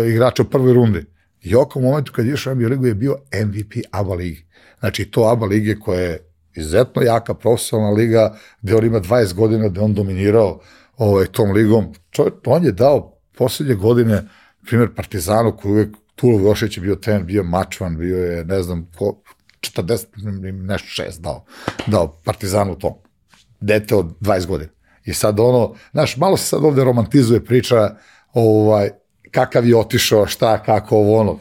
igrača 0.08 0.42
u 0.42 0.50
prvoj 0.50 0.72
rundi. 0.72 1.04
Joko 1.42 1.78
u 1.78 1.82
momentu 1.82 2.12
kad 2.12 2.26
je 2.26 2.34
išao 2.34 2.54
NBA 2.54 2.68
ligu 2.68 2.86
je 2.86 2.94
bio 2.94 3.16
MVP 3.44 3.72
ABA 3.90 4.14
ligi. 4.14 4.46
Znači 4.80 5.10
to 5.10 5.28
ABA 5.28 5.46
lige 5.46 5.74
koja 5.74 6.00
je 6.00 6.28
izuzetno 6.54 7.02
jaka 7.02 7.34
profesionalna 7.34 7.92
liga, 7.92 8.36
gde 8.62 8.74
on 8.74 8.84
ima 8.84 9.00
20 9.00 9.34
godina, 9.34 9.68
gde 9.68 9.80
on 9.80 9.94
dominirao 9.94 10.60
ovaj, 10.96 11.26
tom 11.26 11.52
ligom. 11.52 11.94
Čovjek, 12.10 12.34
on 12.46 12.64
je 12.64 12.72
dao 12.72 13.18
poslednje 13.36 13.74
godine, 13.74 14.28
primjer 14.66 14.94
Partizanu, 14.94 15.56
koji 15.56 15.72
uvek 15.72 15.96
Tulo 16.14 16.38
Vošić 16.38 16.76
je 16.76 16.80
bio 16.80 16.94
ten, 16.96 17.26
bio 17.26 17.42
Mačvan, 17.42 17.96
bio 17.96 18.18
je, 18.24 18.44
ne 18.44 18.62
znam, 18.62 18.90
ko, 18.98 19.22
40, 19.60 20.06
nešto 20.52 20.88
šest 20.88 21.20
dao, 21.20 21.44
dao 21.86 22.20
Partizanu 22.24 22.78
to. 22.78 23.02
Dete 23.60 23.94
od 23.94 24.06
20 24.20 24.46
godina. 24.46 24.70
I 25.04 25.14
sad 25.14 25.40
ono, 25.40 25.74
znaš, 25.92 26.16
malo 26.16 26.36
se 26.36 26.44
sad 26.46 26.64
ovde 26.64 26.84
romantizuje 26.84 27.44
priča 27.44 27.96
ovaj, 28.32 28.90
kakav 29.30 29.68
je 29.68 29.76
otišao, 29.76 30.26
šta, 30.26 30.62
kako, 30.62 30.96
ovo, 30.96 31.20
ono. 31.20 31.38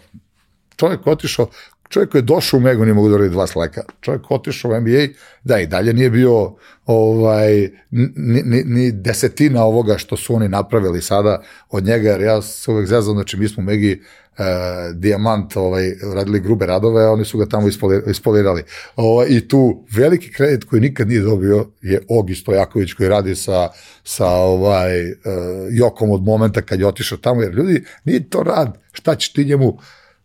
Čovjek 0.76 1.08
otišao, 1.08 1.48
čovjek 1.90 2.12
koji 2.12 2.20
je 2.20 2.24
došao 2.24 2.58
u 2.58 2.62
Megu 2.62 2.86
nije 2.86 2.94
mogu 2.94 3.10
da 3.10 3.18
radi 3.18 3.30
dva 3.30 3.48
sleka. 3.48 3.82
Čovjek 4.02 4.32
otišao 4.32 4.72
u 4.72 4.82
NBA, 4.82 5.08
da 5.44 5.60
i 5.60 5.68
dalje 5.68 5.94
nije 5.94 6.10
bio 6.10 6.56
ovaj, 6.86 7.70
ni, 7.92 8.44
ni, 8.46 8.64
ni 8.64 8.92
desetina 8.92 9.64
ovoga 9.64 9.98
što 9.98 10.18
su 10.18 10.36
oni 10.36 10.50
napravili 10.50 11.02
sada 11.02 11.42
od 11.70 11.84
njega, 11.84 12.10
jer 12.10 12.22
ja 12.22 12.42
se 12.42 12.72
uvek 12.72 12.88
zezam, 12.88 13.14
znači 13.14 13.38
mi 13.38 13.48
smo 13.48 13.64
u 13.64 13.66
Megi 13.66 14.02
uh, 14.38 14.46
Diamant 14.96 15.58
ovaj, 15.58 15.94
radili 16.16 16.40
grube 16.40 16.66
radove, 16.66 17.06
a 17.06 17.12
oni 17.12 17.26
su 17.26 17.38
ga 17.38 17.46
tamo 17.46 17.68
ispoli- 17.68 18.10
ispolirali. 18.10 18.64
Ovaj, 18.96 19.28
I 19.30 19.48
tu 19.48 19.86
veliki 19.96 20.32
kredit 20.34 20.64
koji 20.64 20.82
nikad 20.82 21.08
nije 21.08 21.22
dobio 21.22 21.68
je 21.82 22.02
Ogi 22.10 22.36
Stojaković 22.36 22.94
koji 22.94 23.10
radi 23.10 23.36
sa, 23.36 23.70
sa 24.04 24.28
ovaj, 24.28 25.12
uh, 25.12 25.18
Jokom 25.72 26.12
od 26.12 26.24
momenta 26.24 26.62
kad 26.62 26.80
je 26.80 26.88
otišao 26.88 27.18
tamo, 27.18 27.42
jer 27.42 27.54
ljudi, 27.54 27.84
nije 28.04 28.30
to 28.30 28.44
rad, 28.44 28.78
šta 28.92 29.16
će 29.16 29.34
ti 29.34 29.46
njemu 29.46 29.78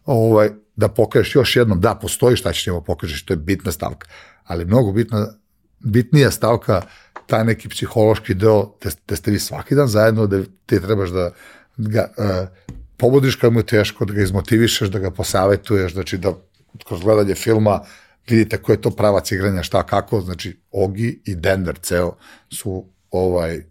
ovaj, 0.05 0.49
da 0.83 0.89
pokažeš 0.89 1.35
još 1.35 1.57
jednom, 1.57 1.81
da, 1.81 1.95
postoji 1.95 2.37
šta 2.37 2.53
ćeš 2.53 2.67
njemu 2.67 2.83
pokažeš, 2.83 3.25
to 3.25 3.33
je 3.33 3.37
bitna 3.37 3.73
stavka, 3.73 4.09
ali 4.45 4.65
mnogo 4.65 4.93
bitna, 4.93 5.27
bitnija 5.79 6.31
stavka, 6.31 6.83
taj 7.27 7.45
neki 7.45 7.69
psihološki 7.69 8.35
deo, 8.35 8.65
da, 8.83 8.91
da 9.09 9.17
ste 9.17 9.31
vi 9.31 9.39
svaki 9.39 9.79
dan 9.79 9.89
zajedno, 9.89 10.27
da 10.27 10.43
ti 10.67 10.81
trebaš 10.81 11.11
da 11.11 11.31
ga 11.77 12.09
uh, 12.17 12.49
pobudiš 12.97 13.37
kad 13.37 13.53
mu 13.53 13.61
je 13.61 13.67
teško, 13.67 14.05
da 14.05 14.15
ga 14.15 14.23
izmotivišeš, 14.23 14.91
da 14.91 14.99
ga 14.99 15.11
posavetuješ, 15.11 15.93
znači 15.93 16.19
da 16.19 16.35
kroz 16.87 17.03
gledanje 17.03 17.35
filma 17.35 17.81
vidite 18.29 18.59
ko 18.63 18.73
je 18.73 18.81
to 18.81 18.91
pravac 18.91 19.33
igranja, 19.33 19.63
šta, 19.63 19.87
kako, 19.87 20.21
znači 20.21 20.57
Ogi 20.71 21.21
i 21.25 21.35
Denver 21.35 21.79
ceo 21.79 22.17
su 22.51 22.85
ovaj 23.11 23.63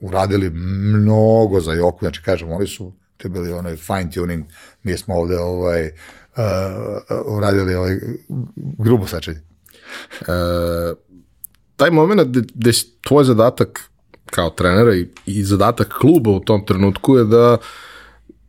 uradili 0.00 0.50
mnogo 0.50 1.60
za 1.60 1.72
Joku, 1.72 1.98
znači 2.04 2.22
kažem, 2.22 2.52
oni 2.52 2.66
su 2.66 2.92
to 3.16 3.28
je 3.28 3.30
bili 3.30 3.52
onaj 3.52 3.76
fine 3.76 4.10
tuning, 4.14 4.44
mi 4.82 4.96
smo 4.96 5.14
ovde 5.14 5.38
ovaj, 5.38 5.90
uh, 6.36 7.36
uradili 7.36 7.74
ovaj 7.74 7.98
grubo 8.78 9.06
sačenje. 9.06 9.40
E, 10.20 10.24
taj 11.76 11.90
moment 11.90 12.20
gde, 12.54 12.72
tvoj 13.02 13.24
zadatak 13.24 13.80
kao 14.26 14.50
trenera 14.50 14.94
i, 14.94 15.06
i 15.26 15.44
zadatak 15.44 15.88
kluba 16.00 16.30
u 16.30 16.40
tom 16.40 16.66
trenutku 16.66 17.16
je 17.16 17.24
da 17.24 17.56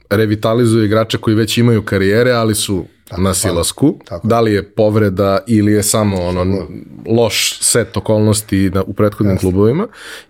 revitalizuje 0.09 0.85
igrače 0.85 1.18
koji 1.18 1.35
već 1.35 1.57
imaju 1.57 1.81
karijere, 1.81 2.31
ali 2.31 2.55
su 2.55 2.85
tako, 3.07 3.22
na 3.22 3.34
silasku. 3.34 3.99
tako. 4.05 4.27
Da 4.27 4.39
li 4.39 4.53
je 4.53 4.72
povreda 4.72 5.39
ili 5.47 5.72
je 5.72 5.84
samo 5.84 6.22
ono 6.22 6.68
loš 7.07 7.59
set 7.61 7.97
okolnosti 7.97 8.69
na, 8.69 8.84
u 8.84 8.93
prethodnim 8.93 9.38
klubovima 9.38 9.88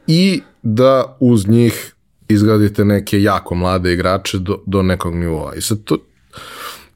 i 0.07 0.41
da 0.63 1.17
uz 1.19 1.47
njih 1.47 1.93
izgradite 2.27 2.85
neke 2.85 3.21
jako 3.21 3.55
mlade 3.55 3.93
igrače 3.93 4.37
do, 4.37 4.63
do 4.65 4.81
nekog 4.81 5.15
nivoa. 5.15 5.55
I 5.55 5.61
sad 5.61 5.83
to, 5.83 5.97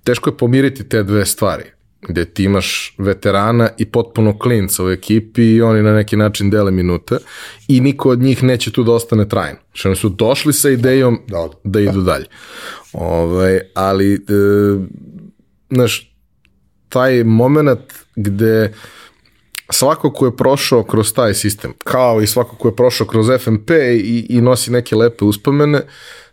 teško 0.04 0.30
je 0.30 0.38
pomiriti 0.38 0.90
te 0.90 1.04
dve 1.04 1.26
stvari 1.26 1.64
gde 2.10 2.26
ti 2.26 2.44
imaš 2.44 2.96
veterana 2.98 3.70
i 3.78 3.86
potpuno 3.86 4.40
klinca 4.40 4.86
u 4.86 4.90
ekipi 4.90 5.42
i 5.42 5.62
oni 5.62 5.84
na 5.84 5.94
neki 5.94 6.16
način 6.16 6.50
dele 6.50 6.72
minute 6.72 7.18
i 7.68 7.82
niko 7.82 8.10
od 8.10 8.20
njih 8.20 8.44
neće 8.44 8.72
tu 8.72 8.84
da 8.84 8.92
ostane 8.92 9.30
trajno. 9.30 9.60
Znači 9.68 9.88
oni 9.88 9.96
su 9.96 10.10
došli 10.10 10.54
sa 10.54 10.70
idejom 10.70 11.20
Da, 11.28 11.48
da, 11.64 11.70
da. 11.70 11.80
idu 11.80 12.02
dalje. 12.02 12.26
Ovaj, 12.94 13.60
ali 13.74 14.14
e, 14.14 14.20
znaš, 15.70 16.16
taj 16.90 17.24
moment 17.24 17.94
gde 18.16 18.74
svako 19.70 20.12
ko 20.12 20.26
je 20.26 20.38
prošao 20.38 20.84
kroz 20.84 21.14
taj 21.14 21.34
sistem, 21.34 21.74
kao 21.84 22.22
i 22.22 22.28
svako 22.28 22.56
ko 22.56 22.68
je 22.68 22.76
prošao 22.76 23.08
kroz 23.08 23.28
FMP 23.40 23.70
i, 24.04 24.26
i 24.30 24.42
nosi 24.42 24.72
neke 24.72 24.96
lepe 24.96 25.26
uspomene, 25.26 25.82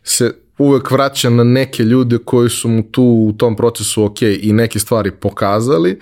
se 0.03 0.35
uvek 0.59 0.91
vraća 0.91 1.31
na 1.31 1.45
neke 1.45 1.83
ljude 1.83 2.19
koji 2.25 2.51
su 2.51 2.69
mu 2.69 2.83
tu 2.83 3.03
u 3.03 3.33
tom 3.33 3.57
procesu 3.57 4.05
ok 4.05 4.23
i 4.23 4.53
neke 4.53 4.79
stvari 4.79 5.11
pokazali, 5.11 5.99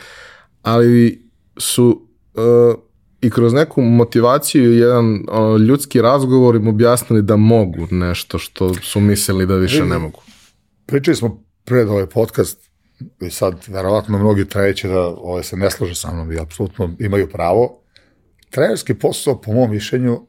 ali 0.63 1.27
su 1.57 2.09
uh, 2.35 2.75
i 3.21 3.31
kroz 3.31 3.53
neku 3.53 3.83
motivaciju 3.83 4.73
i 4.73 4.79
jedan 4.79 5.15
uh, 5.15 5.61
ljudski 5.61 6.03
razgovor 6.03 6.57
im 6.57 6.69
objasnili 6.69 7.23
da 7.23 7.37
mogu 7.37 7.87
nešto 7.91 8.39
što 8.39 8.75
su 8.75 9.01
mislili 9.01 9.47
da 9.47 9.57
više 9.57 9.85
ne 9.85 9.99
mogu. 9.99 10.21
Pričali 10.87 11.17
smo 11.17 11.45
pred 11.65 11.89
ovaj 11.89 12.07
podcast 12.07 12.71
i 13.21 13.31
sad 13.31 13.65
verovatno 13.69 14.19
mnogi 14.19 14.49
treće 14.49 14.89
da 14.89 15.01
ovaj, 15.01 15.43
se 15.43 15.57
ne 15.57 15.71
slože 15.71 15.95
sa 15.95 16.13
mnom 16.13 16.33
i 16.33 16.39
apsolutno 16.39 16.97
imaju 16.99 17.29
pravo. 17.29 17.83
Trenerski 18.51 18.95
posao, 18.95 19.41
po 19.41 19.53
mom 19.53 19.71
mišljenju, 19.71 20.27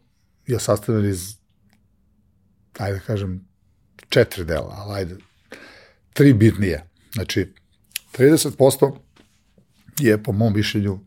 je 0.47 0.59
sastavljen 0.59 1.09
iz, 1.09 1.35
ajde 2.77 2.97
da 2.97 3.03
kažem, 3.03 3.46
četiri 4.09 4.45
dela, 4.45 4.75
ali 4.77 4.99
ajde, 4.99 5.15
tri 6.13 6.33
bitnije. 6.33 6.83
Znači, 7.13 7.53
30% 8.17 8.97
je, 9.99 10.23
po 10.23 10.31
mom 10.31 10.53
mišljenju, 10.53 10.99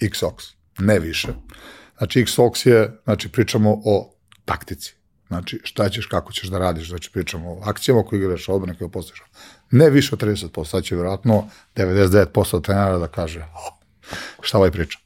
XOX, 0.00 0.54
ne 0.78 0.98
više. 0.98 1.28
Znači, 1.98 2.24
XOX 2.24 2.68
je, 2.68 3.00
znači, 3.04 3.28
pričamo 3.28 3.80
o 3.84 4.14
taktici. 4.44 4.94
Znači, 5.28 5.60
šta 5.64 5.88
ćeš, 5.88 6.06
kako 6.06 6.32
ćeš 6.32 6.48
da 6.48 6.58
radiš, 6.58 6.88
znači 6.88 7.10
pričamo 7.12 7.50
o 7.50 7.60
akcijama 7.64 8.02
koje 8.02 8.18
igraš, 8.18 8.48
odbrane 8.48 8.78
koje 8.78 8.90
postiš. 8.90 9.22
Ne 9.70 9.90
više 9.90 10.14
od 10.14 10.22
30%, 10.22 10.64
sad 10.64 10.84
će 10.84 10.94
vjerojatno 10.94 11.48
99% 11.74 12.62
trenera 12.62 12.98
da 12.98 13.08
kaže 13.08 13.46
šta 14.42 14.58
ovaj 14.58 14.70
priča. 14.70 14.98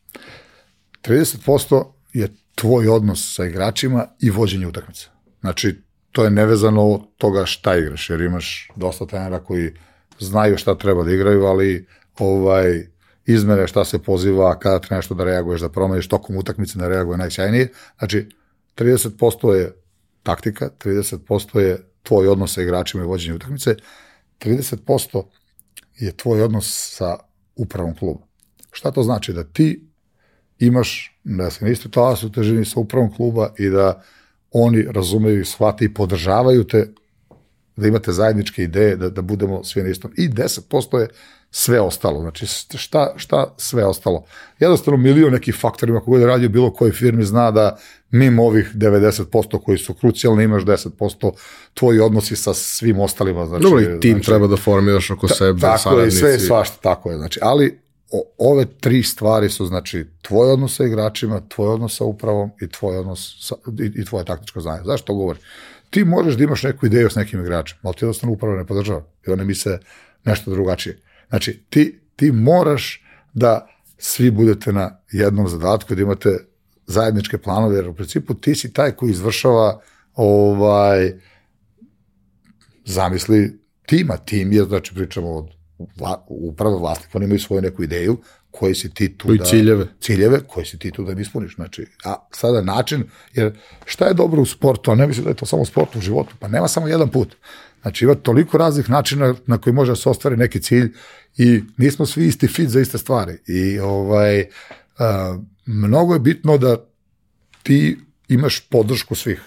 30% 1.03 1.93
je 2.13 2.29
tvoj 2.55 2.89
odnos 2.89 3.35
sa 3.35 3.45
igračima 3.45 4.07
i 4.21 4.31
vođenje 4.31 4.67
utakmice. 4.67 5.07
Znači, 5.41 5.83
to 6.13 6.25
je 6.25 6.31
nevezano 6.31 6.89
od 6.89 7.01
toga 7.17 7.47
šta 7.47 7.77
igraš, 7.77 8.11
jer 8.11 8.21
imaš 8.21 8.71
dosta 8.77 9.07
trenera 9.07 9.45
koji 9.45 9.73
znaju 10.19 10.57
šta 10.59 10.79
treba 10.79 11.05
da 11.05 11.13
igraju, 11.13 11.45
ali 11.45 11.87
ovaj, 12.19 12.87
izmere 13.27 13.67
šta 13.67 13.85
se 13.85 13.99
poziva, 13.99 14.59
kada 14.59 14.79
treba 14.79 14.97
nešto 14.97 15.15
da 15.15 15.25
reaguješ, 15.25 15.61
da 15.61 15.69
promeniš 15.69 16.09
tokom 16.09 16.37
utakmice, 16.37 16.79
da 16.79 16.89
reaguje 16.89 17.19
najsjajnije. 17.19 17.69
Znači, 17.99 18.29
30% 18.77 19.53
je 19.53 19.73
taktika, 20.23 20.71
30% 20.85 21.59
je 21.59 21.89
tvoj 22.03 22.29
odnos 22.29 22.55
sa 22.55 22.63
igračima 22.63 23.03
i 23.03 23.07
vođenje 23.07 23.35
utakmice, 23.35 23.77
30% 24.41 25.25
je 25.99 26.13
tvoj 26.17 26.43
odnos 26.43 26.97
sa 26.97 27.17
upravom 27.57 27.95
kluba. 27.95 28.21
Šta 28.73 28.91
to 28.91 29.03
znači? 29.03 29.33
Da 29.33 29.45
ti 29.45 29.89
imaš, 30.59 31.19
da 31.25 31.51
se 31.51 31.65
niste 31.65 31.91
talasu 31.91 32.33
težini 32.33 32.65
sa 32.65 32.81
upravom 32.81 33.15
kluba 33.15 33.53
i 33.59 33.69
da 33.69 34.03
oni 34.53 34.87
razumeju 34.91 35.41
i 35.41 35.45
shvate 35.45 35.85
i 35.85 35.95
podržavaju 35.95 36.65
te, 36.65 36.89
da 37.77 37.89
imate 37.89 38.13
zajedničke 38.13 38.63
ideje, 38.63 38.97
da, 38.97 39.11
da 39.11 39.23
budemo 39.23 39.65
svi 39.65 39.83
na 39.83 39.89
istom. 39.89 40.13
I 40.17 40.29
10% 40.29 40.99
je 40.99 41.09
sve 41.51 41.81
ostalo. 41.81 42.21
Znači, 42.21 42.47
šta, 42.77 43.15
šta 43.17 43.55
sve 43.57 43.85
ostalo? 43.85 44.25
Jednostavno, 44.59 44.99
milion 44.99 45.33
nekih 45.33 45.57
faktorima 45.61 46.01
kako 46.01 46.19
da 46.19 46.27
radi 46.27 46.47
u 46.47 46.49
bilo 46.49 46.73
kojoj 46.73 46.93
firmi 46.93 47.25
zna 47.25 47.51
da 47.51 47.79
mimo 48.11 48.45
ovih 48.45 48.71
90% 48.75 49.65
koji 49.65 49.79
su 49.79 49.95
krucijalni 49.95 50.45
imaš 50.45 50.63
10% 50.63 51.33
tvoji 51.75 52.01
odnosi 52.01 52.37
sa 52.37 52.55
svim 52.55 53.01
ostalima. 53.01 53.47
Znači, 53.47 53.63
Dobro, 53.63 53.81
i 53.81 54.01
tim 54.01 54.13
znači, 54.13 54.27
treba 54.27 54.47
da 54.47 54.57
formiraš 54.57 55.11
oko 55.11 55.29
ta, 55.29 55.35
sebe, 55.35 55.61
tako 55.61 56.01
je, 56.01 56.11
sve 56.11 56.31
je 56.31 56.39
svašta, 56.39 56.77
tako 56.83 57.11
je. 57.11 57.19
Znači, 57.19 57.39
ali 57.43 57.82
o, 58.13 58.35
ove 58.39 58.67
tri 58.81 59.03
stvari 59.03 59.51
su, 59.51 59.67
znači, 59.67 60.07
tvoj 60.23 60.51
odnos 60.51 60.77
sa 60.77 60.85
igračima, 60.85 61.41
tvoj 61.49 61.69
odnos 61.69 61.97
sa 61.97 62.05
upravom 62.05 62.51
i 62.61 62.69
tvoj 62.69 62.97
odnos 62.97 63.37
sa, 63.41 63.55
i, 63.81 64.01
i 64.01 64.05
tvoje 64.05 64.25
taktičko 64.25 64.61
znanje. 64.61 64.83
Zašto 64.85 65.07
to 65.07 65.15
govori? 65.15 65.39
Ti 65.91 66.05
možeš 66.05 66.35
da 66.35 66.45
imaš 66.45 66.63
neku 66.63 66.87
ideju 66.87 67.11
s 67.11 67.15
nekim 67.15 67.41
igračem, 67.41 67.79
ali 67.83 67.95
ti 67.95 68.05
jednostavno 68.05 68.33
upravo 68.33 68.57
ne 68.57 68.67
podržava 68.67 69.05
i 69.27 69.31
one 69.31 69.45
misle 69.45 69.79
nešto 70.25 70.51
drugačije. 70.51 70.99
Znači, 71.29 71.63
ti, 71.71 72.01
ti 72.17 72.33
moraš 72.33 73.05
da 73.33 73.69
svi 73.99 74.31
budete 74.31 74.73
na 74.73 75.01
jednom 75.13 75.49
zadatku, 75.49 75.95
da 75.95 76.03
imate 76.03 76.39
zajedničke 76.87 77.39
planove, 77.39 77.77
jer 77.77 77.89
u 77.89 77.95
principu 77.95 78.35
ti 78.35 78.55
si 78.55 78.73
taj 78.73 78.93
koji 78.93 79.11
izvršava 79.11 79.81
ovaj, 80.15 81.13
zamisli 82.85 83.61
tima. 83.87 84.17
Tim 84.17 84.53
je, 84.53 84.65
znači 84.65 84.95
pričamo 84.95 85.31
od 85.31 85.62
vla, 85.79 86.25
upravo 86.29 86.79
vlasnik, 86.79 87.15
oni 87.15 87.25
imaju 87.25 87.41
svoju 87.41 87.63
neku 87.63 87.83
ideju, 87.83 88.19
koji 88.51 88.75
si 88.75 88.95
ti 88.95 89.19
tu 89.19 89.35
da... 89.35 89.45
ciljeve. 89.45 89.87
Ciljeve 90.01 90.41
koji 90.49 90.67
si 90.67 90.79
ti 90.79 90.91
tu 90.91 91.05
da 91.05 91.21
ispuniš. 91.21 91.55
Znači, 91.55 91.87
a 92.05 92.15
sada 92.31 92.63
način, 92.63 93.05
jer 93.35 93.59
šta 93.85 94.07
je 94.07 94.15
dobro 94.15 94.43
u 94.43 94.47
sportu, 94.47 94.91
a 94.91 94.95
ne 94.95 95.07
mislim 95.07 95.25
da 95.25 95.31
je 95.31 95.37
to 95.37 95.47
samo 95.47 95.65
sport 95.65 95.97
u 95.97 96.01
životu, 96.01 96.35
pa 96.39 96.49
nema 96.49 96.69
samo 96.69 96.89
jedan 96.89 97.09
put. 97.09 97.37
Znači, 97.83 98.05
ima 98.05 98.15
toliko 98.15 98.59
raznih 98.59 98.91
načina 98.91 99.35
na 99.47 99.59
koji 99.59 99.75
može 99.75 99.93
da 99.93 99.97
se 99.97 100.09
ostvari 100.09 100.37
neki 100.37 100.63
cilj 100.63 100.93
i 101.37 101.63
nismo 101.77 102.07
svi 102.07 102.27
isti 102.27 102.49
fit 102.49 102.69
za 102.69 102.81
iste 102.81 102.99
stvari. 102.99 103.39
I 103.47 103.79
ovaj, 103.79 104.47
a, 104.99 105.39
mnogo 105.67 106.15
je 106.15 106.21
bitno 106.21 106.59
da 106.59 106.77
ti 107.63 107.99
imaš 108.29 108.61
podršku 108.61 109.15
svih. 109.15 109.43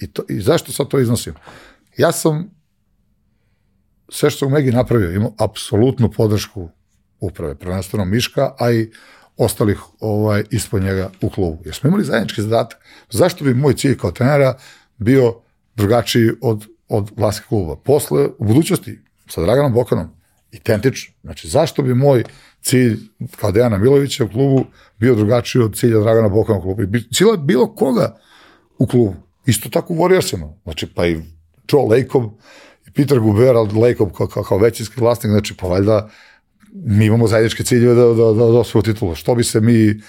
I, 0.00 0.06
to, 0.06 0.22
I 0.28 0.40
zašto 0.40 0.72
sad 0.72 0.88
to 0.88 1.00
iznosim? 1.00 1.34
Ja 1.96 2.12
sam 2.12 2.50
sve 4.12 4.30
što 4.30 4.48
Megi 4.48 4.70
napravio, 4.70 5.12
imao 5.12 5.34
apsolutnu 5.38 6.10
podršku 6.10 6.68
uprave, 7.20 7.54
prvenstveno 7.54 8.04
Miška, 8.04 8.54
a 8.58 8.70
i 8.72 8.90
ostalih 9.36 9.80
ovaj, 10.00 10.44
ispod 10.50 10.82
njega 10.82 11.10
u 11.20 11.30
klubu. 11.30 11.62
Jer 11.64 11.74
smo 11.74 11.88
imali 11.88 12.04
zajednički 12.04 12.42
zadatak. 12.42 12.78
Zašto 13.10 13.44
bi 13.44 13.54
moj 13.54 13.74
cilj 13.74 13.98
kao 13.98 14.10
trenera 14.10 14.58
bio 14.98 15.34
drugačiji 15.76 16.30
od, 16.40 16.66
od 16.88 17.10
vlasnika 17.16 17.48
kluba? 17.48 17.76
Posle, 17.76 18.28
u 18.38 18.44
budućnosti, 18.44 19.00
sa 19.28 19.42
Draganom 19.42 19.72
Bokanom, 19.72 20.08
identično. 20.52 21.14
Znači, 21.22 21.48
zašto 21.48 21.82
bi 21.82 21.94
moj 21.94 22.24
cilj 22.62 22.98
kao 23.36 23.52
Dejana 23.52 23.78
Milovića 23.78 24.24
u 24.24 24.28
klubu 24.28 24.64
bio 24.98 25.14
drugačiji 25.14 25.62
od 25.62 25.76
cilja 25.76 26.00
Dragana 26.00 26.28
Bokana 26.28 26.58
u 26.58 26.62
klubu? 26.62 26.82
Cilja 27.14 27.36
bilo 27.36 27.74
koga 27.74 28.18
u 28.78 28.86
klubu. 28.86 29.14
Isto 29.46 29.68
tako 29.68 29.94
u 29.94 29.96
Warriorsima. 29.96 30.52
Znači, 30.64 30.86
pa 30.86 31.06
i 31.06 31.20
Joe 31.72 31.82
Lacob, 31.82 32.22
i 32.24 32.71
Peter 32.94 33.20
Guber, 33.20 33.56
ali 33.56 33.80
Lacob 33.80 34.12
kao, 34.16 34.26
kao, 34.26 34.42
kao 34.42 34.58
većinski 34.58 35.00
vlasnik, 35.00 35.30
znači, 35.30 35.54
pa 35.60 35.66
valjda 35.66 36.08
mi 36.72 37.06
imamo 37.06 37.26
zajedničke 37.26 37.64
ciljeve 37.64 37.94
da, 37.94 38.06
da, 38.06 38.24
da, 38.24 38.32
da 38.32 38.58
osvoju 38.58 38.82
titulu. 38.82 39.14
Što 39.14 39.34
bi 39.34 39.44
se 39.44 39.60
mi 39.60 40.00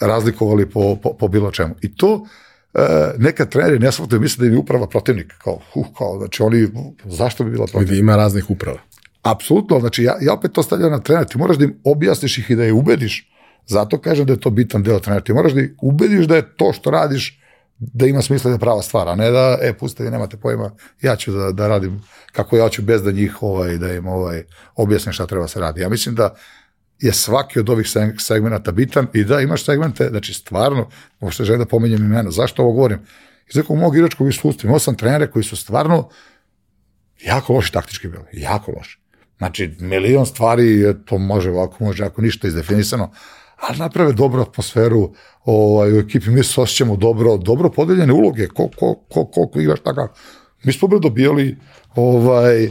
razlikovali 0.00 0.70
po, 0.70 0.96
po, 1.02 1.12
po 1.12 1.28
bilo 1.28 1.50
čemu. 1.50 1.74
I 1.82 1.94
to 1.94 2.26
e, 2.74 2.80
neka 3.18 3.44
treneri 3.44 3.78
ne 3.78 3.92
shvataju, 3.92 4.20
misle 4.20 4.42
da 4.42 4.46
im 4.46 4.52
je 4.52 4.58
uprava 4.58 4.86
protivnik. 4.86 5.34
Kao, 5.38 5.60
uh, 5.74 5.86
kao, 5.98 6.18
znači 6.18 6.42
oni, 6.42 6.68
zašto 7.04 7.44
bi 7.44 7.50
bila 7.50 7.66
protivnik? 7.66 7.90
Vidi, 7.90 8.00
ima 8.00 8.16
raznih 8.16 8.50
uprava. 8.50 8.78
Apsolutno, 9.22 9.80
znači 9.80 10.02
ja, 10.02 10.16
ja 10.20 10.32
opet 10.32 10.52
to 10.52 10.62
stavljam 10.62 10.90
na 10.90 11.00
trener, 11.00 11.24
ti 11.24 11.38
moraš 11.38 11.56
da 11.56 11.64
im 11.64 11.80
objasniš 11.84 12.38
ih 12.38 12.50
i 12.50 12.56
da 12.56 12.64
je 12.64 12.72
ubediš, 12.72 13.30
zato 13.66 14.00
kažem 14.00 14.26
da 14.26 14.32
je 14.32 14.40
to 14.40 14.50
bitan 14.50 14.82
deo 14.82 14.98
trenera, 14.98 15.24
ti 15.24 15.32
moraš 15.32 15.52
da 15.52 15.60
ih 15.60 15.70
ubediš 15.82 16.26
da 16.26 16.36
je 16.36 16.56
to 16.56 16.72
što 16.72 16.90
radiš 16.90 17.40
da 17.78 18.06
ima 18.06 18.22
smisla 18.22 18.48
da 18.48 18.54
je 18.54 18.60
prava 18.60 18.82
stvar, 18.82 19.08
a 19.08 19.14
ne 19.14 19.30
da, 19.30 19.58
e, 19.62 19.72
pustite, 19.72 20.04
vi 20.04 20.10
nemate 20.10 20.36
pojma, 20.36 20.70
ja 21.02 21.16
ću 21.16 21.32
da, 21.32 21.52
da 21.52 21.68
radim 21.68 22.02
kako 22.32 22.56
ja 22.56 22.68
ću 22.68 22.82
bez 22.82 23.02
da 23.02 23.12
njih 23.12 23.42
ovaj, 23.42 23.78
da 23.78 23.92
im 23.92 24.06
ovaj, 24.06 24.44
objasnim 24.74 25.12
šta 25.12 25.26
treba 25.26 25.48
se 25.48 25.60
radi. 25.60 25.80
Ja 25.80 25.88
mislim 25.88 26.14
da 26.14 26.34
je 26.98 27.12
svaki 27.12 27.60
od 27.60 27.70
ovih 27.70 27.86
segmenta 28.18 28.72
bitan 28.72 29.06
i 29.12 29.24
da 29.24 29.40
imaš 29.40 29.64
segmente, 29.64 30.08
znači 30.08 30.34
stvarno, 30.34 30.88
možete 31.20 31.44
želim 31.44 31.58
da 31.58 31.66
pomenjem 31.66 32.04
imena, 32.04 32.30
zašto 32.30 32.62
ovo 32.62 32.72
govorim? 32.72 32.98
Iz 33.48 33.56
nekog 33.56 33.78
mog 33.78 33.96
igračkog 33.96 34.28
iskustva, 34.28 34.68
imao 34.68 34.78
sam 34.78 34.94
trenere 34.94 35.30
koji 35.30 35.42
su 35.42 35.56
stvarno 35.56 36.08
jako 37.24 37.52
loši 37.52 37.72
taktički 37.72 38.08
bili, 38.08 38.24
jako 38.32 38.72
loši. 38.72 38.98
Znači, 39.38 39.76
milion 39.80 40.26
stvari, 40.26 40.94
to 41.04 41.18
može 41.18 41.50
ovako, 41.50 41.84
može 41.84 42.04
ako 42.04 42.22
ništa 42.22 42.48
izdefinisano, 42.48 43.12
ali 43.56 43.78
naprave 43.78 44.12
dobru 44.12 44.42
atmosferu, 44.42 45.12
ovaj, 45.44 45.92
u 45.92 45.98
ekipi 45.98 46.30
mi 46.30 46.44
se 46.44 46.60
osjećamo 46.60 46.96
dobro, 46.96 47.36
dobro 47.36 47.70
podeljene 47.70 48.12
uloge, 48.12 48.48
ko, 48.48 48.68
ko, 48.76 48.94
ko, 49.12 49.24
koliko 49.24 49.60
igraš 49.60 49.80
takav. 49.80 50.08
Mi 50.64 50.72
smo 50.72 50.88
bre 50.88 50.98
dobijali, 50.98 51.56
ovaj, 51.94 52.70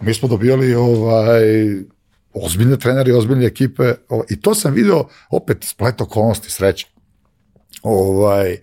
mi 0.00 0.14
smo 0.14 0.28
dobijali 0.28 0.74
ovaj, 0.74 1.42
ozbiljne 2.34 2.78
trenere 2.78 3.10
i 3.10 3.14
ozbiljne 3.14 3.46
ekipe, 3.46 3.94
ovaj, 4.08 4.26
i 4.30 4.40
to 4.40 4.54
sam 4.54 4.74
video, 4.74 5.08
opet, 5.30 5.64
splet 5.64 6.00
okolnosti, 6.00 6.50
sreće, 6.50 6.86
ovaj, 7.82 8.56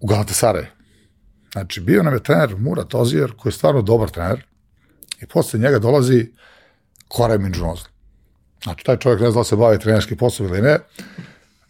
u 0.00 0.06
Galatasaraju. 0.06 0.66
Znači, 1.52 1.80
bio 1.80 2.02
nam 2.02 2.14
je 2.14 2.22
trener 2.22 2.56
Murat 2.56 2.94
Ozijer, 2.94 3.32
koji 3.36 3.50
je 3.50 3.54
stvarno 3.54 3.82
dobar 3.82 4.10
trener, 4.10 4.46
i 5.22 5.26
posle 5.26 5.60
njega 5.60 5.78
dolazi 5.78 6.26
Koray 7.08 7.38
Minđunozli. 7.38 7.88
Znači, 8.62 8.84
taj 8.84 8.96
čovjek 8.96 9.20
ne 9.20 9.30
zna 9.30 9.40
da 9.40 9.44
se 9.44 9.56
bavi 9.56 9.78
trenerski 9.78 10.16
posao 10.16 10.46
ili 10.46 10.62
ne, 10.62 10.78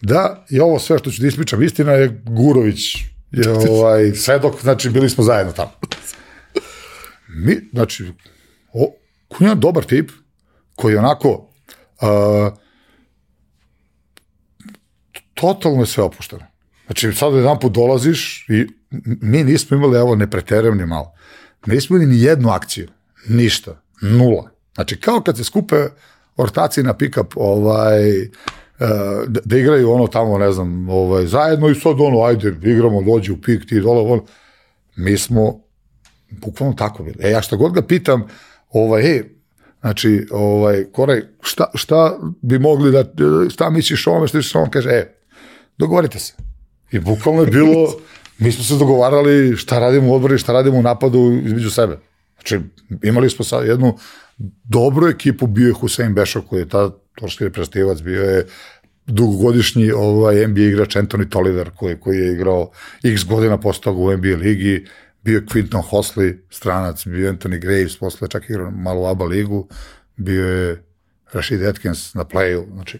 da 0.01 0.45
i 0.51 0.61
ovo 0.61 0.79
sve 0.79 0.99
što 0.99 1.11
ću 1.11 1.23
da 1.23 1.29
ispričam 1.29 1.63
istina 1.63 1.93
je 1.93 2.23
Gurović 2.25 2.97
je 3.31 3.51
ovaj, 3.71 4.13
svedok, 4.15 4.61
znači 4.61 4.91
bili 4.91 5.11
smo 5.11 5.25
zajedno 5.25 5.53
tamo. 5.53 5.71
Mi, 7.29 7.57
znači, 7.73 8.13
o, 8.73 8.95
on 9.29 9.49
je 9.49 9.55
dobar 9.55 9.85
tip, 9.85 10.11
koji 10.75 10.97
onako 10.97 11.29
uh, 11.31 12.59
totalno 15.35 15.81
je 15.81 15.87
sve 15.87 16.05
opušteno. 16.05 16.47
Znači, 16.87 17.13
sad 17.13 17.35
jedan 17.35 17.59
put 17.59 17.73
dolaziš 17.73 18.47
i 18.49 18.67
mi 19.23 19.45
nismo 19.45 19.77
imali, 19.77 19.99
evo, 19.99 20.17
ne 20.17 20.31
preterujem 20.31 20.79
ni 20.79 20.87
malo, 20.87 21.13
nismo 21.67 21.97
imali 21.97 22.11
ni 22.11 22.23
jednu 22.23 22.51
akciju, 22.51 22.89
ništa, 23.29 23.83
nula. 24.03 24.51
Znači, 24.75 25.01
kao 25.01 25.21
kad 25.21 25.37
se 25.37 25.45
skupe 25.45 25.77
ortaci 26.41 26.83
na 26.83 26.95
pick-up, 26.95 27.33
ovaj, 27.37 28.29
da, 29.27 29.41
da 29.45 29.59
igraju 29.59 29.91
ono 29.91 30.07
tamo, 30.07 30.39
ne 30.39 30.53
znam, 30.53 30.89
ovaj, 30.89 31.27
zajedno 31.27 31.69
i 31.69 31.75
sad 31.75 32.01
ono, 32.01 32.23
ajde, 32.23 32.55
igramo, 32.63 33.03
dođi 33.03 33.33
u 33.33 33.41
pik, 33.41 33.67
ti 33.67 33.81
dole, 33.81 34.13
ono. 34.13 34.25
Mi 34.97 35.19
smo 35.19 35.61
bukvalno 36.31 36.75
tako 36.75 37.03
bili. 37.03 37.17
E, 37.21 37.31
ja 37.31 37.43
šta 37.43 37.57
god 37.57 37.73
ga 37.73 37.83
pitam, 37.83 38.29
ovaj, 38.71 39.03
ej, 39.03 39.23
znači, 39.81 40.27
ovaj, 40.31 40.85
Koraj, 40.93 41.23
šta, 41.41 41.71
šta 41.75 42.19
bi 42.43 42.59
mogli 42.59 42.93
da, 42.93 43.05
šta 43.51 43.71
misliš 43.71 44.07
o 44.07 44.11
ovome, 44.11 44.29
šta 44.29 44.39
misliš 44.39 44.55
o 44.55 44.59
ovome, 44.59 44.71
kaže, 44.71 44.91
e, 44.91 45.15
dogovorite 45.79 46.19
se. 46.19 46.33
I 46.93 46.99
bukvalno 46.99 47.43
je 47.43 47.47
bilo, 47.47 47.95
mi 48.39 48.53
smo 48.53 48.65
se 48.65 48.77
dogovarali 48.77 49.57
šta 49.57 49.79
radimo 49.79 50.13
u 50.13 50.15
odbori, 50.15 50.39
šta 50.39 50.53
radimo 50.53 50.79
u 50.79 50.83
napadu 50.83 51.41
između 51.45 51.71
sebe. 51.71 51.99
Znači, 52.35 52.61
imali 53.03 53.31
smo 53.31 53.45
sad 53.45 53.67
jednu 53.67 53.99
dobru 54.65 55.09
ekipu, 55.09 55.47
bio 55.47 55.67
je 55.67 55.73
Husein 55.73 56.15
Bešo 56.15 56.43
koji 56.43 56.61
je 56.61 56.69
ta 56.69 56.91
torski 57.15 57.45
reprezentativac, 57.45 58.01
bio 58.01 58.23
je 58.23 58.47
dugogodišnji 59.07 59.93
ovaj, 59.93 60.47
NBA 60.47 60.61
igrač 60.61 60.97
Anthony 60.97 61.29
Tolliver 61.29 61.71
koji, 61.77 62.01
koji 62.01 62.19
je 62.19 62.33
igrao 62.33 62.71
x 63.05 63.25
godina 63.25 63.57
toga 63.57 64.01
u 64.01 64.17
NBA 64.17 64.37
ligi, 64.37 64.87
bio 65.23 65.35
je 65.35 65.47
Quinton 65.47 65.83
Hosley, 65.91 66.39
stranac, 66.51 67.07
bio 67.07 67.27
je 67.27 67.33
Anthony 67.33 67.61
Graves, 67.61 67.97
posle 67.97 68.29
čak 68.29 68.51
igrao 68.51 68.71
malo 68.71 69.01
u 69.01 69.07
ABA 69.07 69.25
ligu, 69.25 69.69
bio 70.17 70.47
je 70.47 70.85
Rashid 71.33 71.63
Atkins 71.63 72.15
na 72.15 72.25
playu, 72.25 72.75
znači 72.75 72.99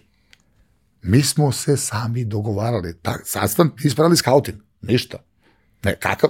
mi 1.01 1.21
smo 1.21 1.51
se 1.51 1.77
sami 1.77 2.25
dogovarali, 2.25 2.93
ta, 3.01 3.17
sastan, 3.23 3.71
nismo 3.83 4.01
radili 4.01 4.17
scouting, 4.17 4.57
ništa. 4.81 5.17
Ne, 5.83 5.95
kakav, 5.99 6.29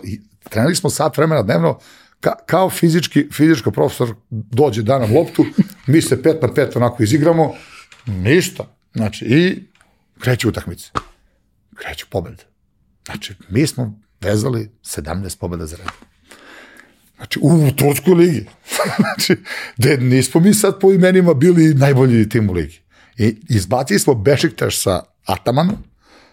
trenali 0.49 0.75
smo 0.75 0.89
sat 0.89 1.17
vremena 1.17 1.41
dnevno, 1.41 1.79
ka, 2.21 2.35
kao 2.45 2.69
fizički, 2.69 3.27
fizičko 3.31 3.71
profesor 3.71 4.15
dođe 4.29 4.83
da 4.83 4.99
nam 4.99 5.15
loptu, 5.15 5.45
mi 5.87 6.01
se 6.01 6.23
pet 6.23 6.41
na 6.41 6.53
pet 6.53 6.75
onako 6.75 7.03
izigramo, 7.03 7.53
ništa. 8.05 8.63
Znači, 8.93 9.25
i 9.25 9.63
kreće 10.19 10.47
utakmice. 10.47 10.89
Kreću 11.75 12.05
pobede. 12.09 12.43
Znači, 13.05 13.33
mi 13.49 13.67
smo 13.67 13.99
vezali 14.21 14.71
17 14.83 15.39
pobeda 15.39 15.65
za 15.65 15.75
redom. 15.75 15.93
Znači, 17.15 17.39
u 17.41 17.71
Turskoj 17.71 18.13
ligi. 18.13 18.45
znači, 18.99 19.35
de, 19.77 19.97
nismo 19.97 20.41
mi 20.41 20.53
sad 20.53 20.79
po 20.79 20.91
imenima 20.91 21.33
bili 21.33 21.73
najbolji 21.73 22.29
tim 22.29 22.49
u 22.49 22.53
ligi. 22.53 22.79
I 23.17 23.37
izbacili 23.49 23.99
smo 23.99 24.13
Bešiktaš 24.13 24.81
sa 24.81 25.03
Atamanom 25.25 25.77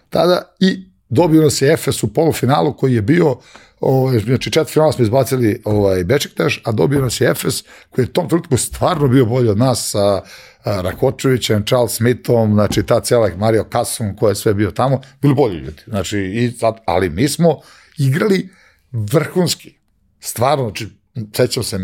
tada 0.09 0.55
i 0.59 0.89
dobio 1.09 1.41
nas 1.41 1.61
je 1.61 1.73
Efes 1.73 2.03
u 2.03 2.13
polufinalu 2.13 2.73
koji 2.73 2.93
je 2.93 3.01
bio 3.01 3.35
ovaj, 3.79 4.19
znači 4.19 4.51
četiri 4.51 4.73
finala 4.73 4.91
smo 4.91 5.03
izbacili 5.03 5.61
ovaj, 5.65 6.03
Bečiktaš, 6.03 6.61
a 6.65 6.71
dobio 6.71 7.01
nas 7.01 7.21
je 7.21 7.29
Efes 7.29 7.63
koji 7.89 8.05
je 8.05 8.13
tom 8.13 8.29
trenutku 8.29 8.57
stvarno 8.57 9.07
bio 9.07 9.25
bolji 9.25 9.49
od 9.49 9.57
nas 9.57 9.89
sa 9.91 10.21
Rakočevićem, 10.65 11.65
Charles 11.65 11.91
Smithom, 11.91 12.53
znači 12.53 12.83
ta 12.83 12.99
cela 12.99 13.29
Mario 13.37 13.63
Kasom 13.63 14.15
koja 14.15 14.29
je 14.29 14.35
sve 14.35 14.53
bio 14.53 14.71
tamo, 14.71 15.01
bili 15.21 15.35
bolji 15.35 15.55
ljudi. 15.55 15.81
Znači, 15.87 16.19
i 16.19 16.51
sad, 16.51 16.75
ali 16.85 17.09
mi 17.09 17.27
smo 17.27 17.59
igrali 17.97 18.49
vrhunski. 18.91 19.75
Stvarno, 20.19 20.63
znači, 20.63 20.87
sećam 21.35 21.63
se, 21.63 21.79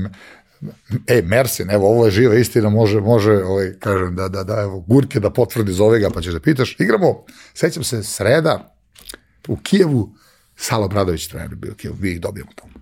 e, 1.08 1.22
Mersin, 1.22 1.72
evo, 1.72 1.90
ovo 1.90 2.06
je 2.06 2.12
živa 2.12 2.36
istina, 2.36 2.70
može, 2.70 3.02
može, 3.02 3.32
ovaj, 3.32 3.74
kažem, 3.80 4.16
da, 4.16 4.28
da, 4.28 4.44
da, 4.44 4.62
evo, 4.62 4.80
Gurke 4.80 5.20
da 5.20 5.30
potvrdi 5.30 5.72
zove 5.72 6.00
ga, 6.00 6.10
pa 6.10 6.22
ćeš 6.22 6.34
da 6.34 6.40
pitaš. 6.40 6.76
Igramo, 6.80 7.24
sećam 7.54 7.84
se, 7.84 8.04
sreda 8.04 8.76
u 9.48 9.58
Kijevu, 9.58 10.14
Salo 10.56 10.88
Bradović 10.88 11.28
trener 11.28 11.56
bio 11.56 11.72
u 11.72 11.76
Kijevu, 11.76 11.98
mi 12.00 12.12
ih 12.12 12.22
dobijemo 12.22 12.52
tamo. 12.56 12.74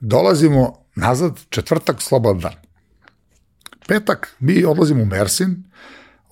Dolazimo 0.00 0.84
nazad, 0.94 1.40
četvrtak, 1.48 2.02
slobodan 2.02 2.40
dan. 2.40 2.54
Petak, 3.88 4.36
mi 4.40 4.64
odlazimo 4.64 5.02
u 5.02 5.06
Mersin, 5.06 5.64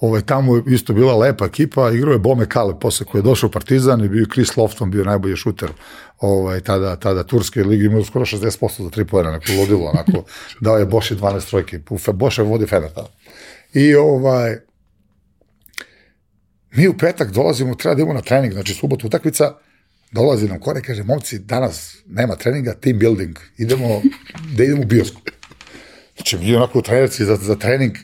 ovaj, 0.00 0.22
tamo 0.22 0.56
je 0.56 0.62
isto 0.66 0.92
bila 0.92 1.16
lepa 1.16 1.44
ekipa, 1.44 1.90
igrao 1.90 2.12
je 2.12 2.18
Bome 2.18 2.48
Kale 2.48 2.80
posle 2.80 3.06
koji 3.06 3.20
je 3.20 3.22
došao 3.22 3.48
u 3.48 3.50
Partizan 3.50 4.04
i 4.04 4.08
bio 4.08 4.26
Chris 4.32 4.56
Lofton, 4.56 4.90
bio 4.90 5.04
najbolji 5.04 5.36
šuter 5.36 5.70
ovaj, 6.20 6.60
tada, 6.60 6.96
tada 6.96 7.24
Turske 7.24 7.64
ligi, 7.64 7.84
imao 7.84 8.04
skoro 8.04 8.24
60% 8.24 8.82
za 8.82 8.90
tri 8.90 9.04
pojena, 9.04 9.30
neko 9.30 9.52
ludilo, 9.58 9.90
onako, 9.90 10.24
dao 10.60 10.78
je 10.78 10.86
Boši 10.86 11.16
12 11.16 11.48
trojke, 11.48 11.80
Boše 12.12 12.42
vodi 12.42 12.66
Fener 12.66 12.90
tada. 12.90 13.08
I 13.74 13.94
ovaj, 13.94 14.56
mi 16.70 16.88
u 16.88 16.98
petak 16.98 17.30
dolazimo, 17.30 17.74
treba 17.74 17.94
da 17.94 18.02
idemo 18.02 18.14
na 18.14 18.22
trening, 18.22 18.52
znači 18.52 18.74
subotu 18.74 19.06
utakmica, 19.06 19.54
dolazi 20.12 20.48
nam 20.48 20.60
kore, 20.60 20.82
kaže, 20.82 21.02
momci, 21.02 21.38
danas 21.38 21.96
nema 22.06 22.36
treninga, 22.36 22.74
team 22.74 22.98
building, 22.98 23.38
idemo, 23.58 24.02
da 24.56 24.64
idemo 24.64 24.82
u 24.82 24.86
bioskop. 24.86 25.30
Znači, 26.16 26.38
mi 26.38 26.56
onako 26.56 26.82
trenerci 26.82 27.24
za, 27.24 27.36
za 27.36 27.56
trening, 27.56 27.96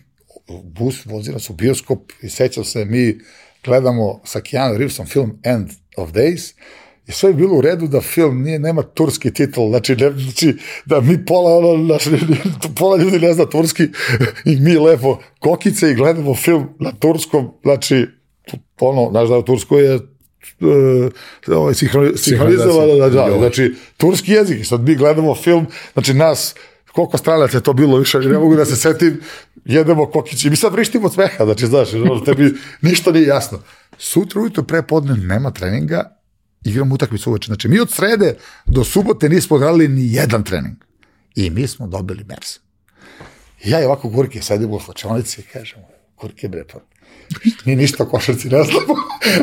bus 0.64 1.06
vozi 1.06 1.32
nas 1.32 1.50
u 1.50 1.52
bioskop 1.52 2.12
i 2.22 2.28
sećam 2.28 2.64
se, 2.64 2.84
mi 2.84 3.18
gledamo 3.64 4.20
sa 4.24 4.40
Keanu 4.40 4.78
Reevesom 4.78 5.06
film 5.06 5.38
End 5.44 5.68
of 5.96 6.10
Days 6.10 6.54
i 7.06 7.12
sve 7.12 7.30
je 7.30 7.34
bilo 7.34 7.56
u 7.56 7.60
redu 7.60 7.86
da 7.86 8.00
film 8.00 8.42
nije, 8.42 8.58
nema 8.58 8.82
turski 8.82 9.32
titul, 9.32 9.68
znači, 9.68 9.96
ne, 9.96 10.10
znači 10.10 10.56
da 10.86 11.00
mi 11.00 11.24
pola, 11.24 11.56
ono, 11.56 11.84
znači, 11.84 12.10
pola 12.76 12.96
ljudi 12.96 13.18
ne 13.18 13.32
zna 13.32 13.46
turski 13.46 13.82
i 14.44 14.56
mi 14.56 14.76
lepo 14.76 15.18
kokice 15.38 15.90
i 15.90 15.94
gledamo 15.94 16.34
film 16.34 16.68
na 16.80 16.92
turskom, 16.92 17.50
znači, 17.62 18.06
ono, 18.80 19.10
znaš 19.10 19.28
da 19.28 19.38
u 19.38 19.42
Turskoj 19.42 19.92
je 19.92 19.98
ovaj, 21.48 21.74
sinhronizovano, 22.16 22.94
da, 22.96 23.08
da, 23.08 23.38
znači, 23.38 23.74
turski 23.96 24.32
jezik, 24.32 24.66
sad 24.66 24.80
mi 24.80 24.94
gledamo 24.94 25.34
film, 25.34 25.66
znači 25.92 26.14
nas, 26.14 26.54
koliko 26.92 27.18
stranaca 27.18 27.56
je 27.56 27.62
to 27.62 27.72
bilo 27.72 27.98
više, 27.98 28.18
ne 28.18 28.38
mogu 28.38 28.56
da 28.56 28.64
se 28.64 28.76
setim, 28.76 29.20
jedemo 29.64 30.06
kokići, 30.06 30.50
mi 30.50 30.56
sad 30.56 30.72
vrištimo 30.72 31.06
od 31.06 31.14
smeha, 31.14 31.44
znači, 31.44 31.66
znaš, 31.66 31.88
tebi 32.24 32.54
ništa 32.82 33.12
nije 33.12 33.26
jasno. 33.26 33.58
Sutra 33.98 34.40
ujutro 34.40 34.62
pre 34.62 34.82
podne 34.82 35.14
nema 35.14 35.50
treninga, 35.50 36.18
igramo 36.64 36.94
utakmicu 36.94 37.30
uveče. 37.30 37.46
Znači, 37.46 37.68
mi 37.68 37.80
od 37.80 37.90
srede 37.90 38.36
do 38.66 38.84
subote 38.84 39.28
nismo 39.28 39.56
odradili 39.56 39.88
ni 39.88 40.12
jedan 40.12 40.44
trening. 40.44 40.76
I 41.34 41.50
mi 41.50 41.66
smo 41.66 41.86
dobili 41.86 42.24
Mers. 42.24 42.58
ja 43.64 43.82
i 43.82 43.84
ovako 43.84 44.08
Gurke 44.08 44.42
sedimo 44.42 44.76
u 44.76 44.80
slačonici 44.80 45.40
i 45.40 45.44
kažemo, 45.44 45.82
Gurke 46.20 46.48
bre, 46.48 46.64
pa 46.72 46.78
mi 47.64 47.76
ništa 47.76 48.04
košarci 48.04 48.48
ne 48.48 48.64
znamo. 48.64 48.94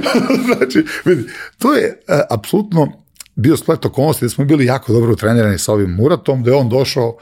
znači, 0.46 0.86
vidi, 1.06 1.24
to 1.58 1.74
je 1.74 2.02
uh, 2.08 2.20
apsolutno 2.30 2.88
bio 3.36 3.58
splet 3.58 3.86
okolnosti 3.86 4.26
da 4.26 4.30
smo 4.30 4.46
bili 4.46 4.66
jako 4.66 4.94
dobro 4.94 5.12
utrenirani 5.12 5.58
sa 5.58 5.74
ovim 5.74 5.92
Muratom, 5.92 6.44
da 6.44 6.52
je 6.52 6.58
on 6.58 6.70
došao 6.70 7.18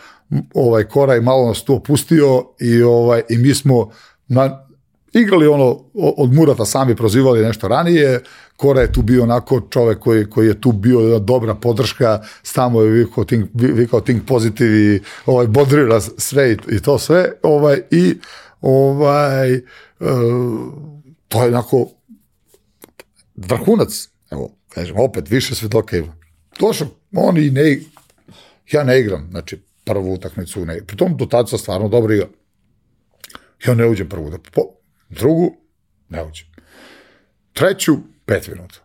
ovaj 0.53 0.83
Kora 0.83 1.15
i 1.15 1.21
malo 1.21 1.47
nas 1.47 1.63
tu 1.63 1.75
opustio 1.75 2.45
i 2.59 2.81
ovaj 2.81 3.21
i 3.29 3.37
mi 3.37 3.55
smo 3.55 3.91
na, 4.27 4.67
igrali 5.13 5.47
ono 5.47 5.79
od 5.93 6.33
Murata 6.33 6.65
sami 6.65 6.95
prozivali 6.95 7.45
nešto 7.45 7.67
ranije, 7.67 8.19
Kora 8.57 8.81
je 8.81 8.91
tu 8.91 9.01
bio 9.01 9.23
onako 9.23 9.61
čovek 9.69 9.99
koji, 9.99 10.29
koji 10.29 10.47
je 10.47 10.61
tu 10.61 10.71
bio 10.71 10.99
jedna 10.99 11.19
dobra 11.19 11.55
podrška, 11.55 12.21
stamo 12.43 12.81
je 12.81 12.89
vikao 12.89 13.23
think, 13.23 13.49
vikao 13.53 14.01
i 14.59 14.99
ovaj, 15.25 15.47
bodrira 15.47 16.01
sve 16.01 16.51
i, 16.51 16.57
i 16.75 16.79
to 16.79 16.99
sve, 16.99 17.31
ovaj, 17.43 17.81
i 17.91 18.15
ovaj, 18.61 19.61
to 21.27 21.43
je 21.43 21.47
onako 21.47 21.87
vrhunac, 23.35 24.09
evo, 24.31 24.55
kažem, 24.69 24.99
opet, 24.99 25.29
više 25.29 25.55
svedoka 25.55 25.97
ima. 25.97 26.15
Došao, 26.59 26.87
oni 27.15 27.49
ne, 27.49 27.79
ja 28.71 28.83
ne 28.83 28.99
igram, 28.99 29.27
znači, 29.31 29.61
prvu 29.85 30.13
utakmicu, 30.13 30.65
ne, 30.65 30.85
pritom 30.87 31.17
do 31.17 31.25
tada 31.25 31.47
sam 31.47 31.59
stvarno 31.59 31.87
dobro 31.87 32.13
igra. 32.13 32.27
Ja 33.67 33.73
ne 33.73 33.87
uđem 33.87 34.09
prvu, 34.09 34.29
da, 34.29 34.37
po, 34.51 34.61
drugu, 35.09 35.55
ne 36.09 36.23
uđem. 36.23 36.47
Treću, 37.53 37.97
pet 38.25 38.47
minuta. 38.47 38.75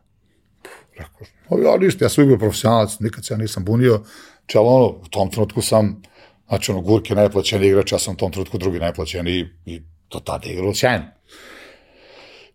Rekao, 0.96 1.72
ja 1.72 1.76
ništa, 1.76 2.04
ja 2.04 2.08
sam 2.08 2.24
igrao 2.24 2.38
profesionalac, 2.38 2.98
nikad 3.00 3.24
se 3.24 3.34
ja 3.34 3.38
nisam 3.38 3.64
bunio, 3.64 4.02
čelo 4.46 4.76
ono, 4.76 4.86
u 4.86 5.08
tom 5.10 5.30
trenutku 5.30 5.62
sam, 5.62 6.02
znači 6.48 6.72
ono, 6.72 6.80
Gurke 6.80 7.14
najplaćeni 7.14 7.66
igrač, 7.66 7.92
ja 7.92 7.98
sam 7.98 8.14
u 8.14 8.16
tom 8.16 8.32
trenutku 8.32 8.58
drugi 8.58 8.78
najplaćeni 8.78 9.30
i, 9.30 9.46
i 9.66 9.82
to 10.08 10.20
tada 10.20 10.46
je 10.46 10.52
igralo 10.52 10.74
sjajno. 10.74 11.04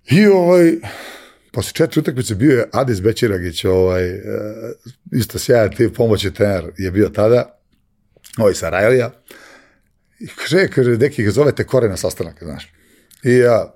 I 0.05 0.27
ovaj, 0.27 0.73
posle 1.51 1.73
četiri 1.73 1.99
utakmice 1.99 2.35
bio 2.35 2.57
je 2.57 2.69
Adis 2.71 3.01
Bećiragić, 3.01 3.65
ovaj, 3.65 4.09
e, 4.09 4.19
isto 5.11 5.39
sjajan 5.39 5.75
tip, 5.75 5.95
pomoći 5.95 6.33
trener 6.33 6.71
je 6.77 6.91
bio 6.91 7.09
tada, 7.09 7.59
ovaj 8.37 8.53
sa 8.53 8.69
Rajlija. 8.69 9.11
I 10.19 10.27
kaže, 10.27 10.67
kaže, 10.67 10.97
deki, 10.97 11.31
zovete 11.31 11.63
Kore 11.63 11.89
na 11.89 11.97
sastanak, 11.97 12.43
znaš. 12.43 12.73
I 13.23 13.31
ja, 13.31 13.75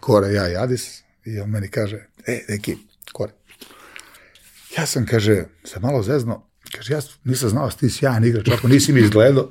Kore, 0.00 0.32
ja 0.32 0.48
i 0.52 0.56
Adis, 0.56 1.02
i 1.24 1.40
on 1.40 1.50
meni 1.50 1.68
kaže, 1.68 2.06
e, 2.26 2.44
deki, 2.48 2.76
Kore, 3.12 3.32
ja 4.78 4.86
sam, 4.86 5.06
kaže, 5.06 5.44
se 5.64 5.80
malo 5.80 6.02
zezno, 6.02 6.50
Kaže, 6.76 6.92
ja 6.92 7.00
nisam 7.24 7.48
znao 7.48 7.68
da 7.68 7.76
ti 7.76 7.90
sjajan 7.90 8.24
igrač, 8.24 8.48
ako 8.48 8.68
nisi 8.68 8.92
mi 8.92 9.00
izgledao. 9.00 9.48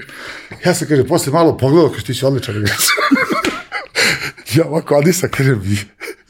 Ja 0.66 0.74
sam, 0.74 0.88
kaže, 0.88 1.08
posle 1.08 1.34
malo 1.34 1.58
pogledao, 1.58 1.92
kaže, 1.92 2.06
ti 2.06 2.14
si 2.14 2.26
odličan 2.26 2.56
igrač. 2.56 2.78
Ja 4.56 4.66
ovako, 4.68 4.96
a 4.96 5.02
nisam, 5.02 5.30
kaže, 5.32 5.56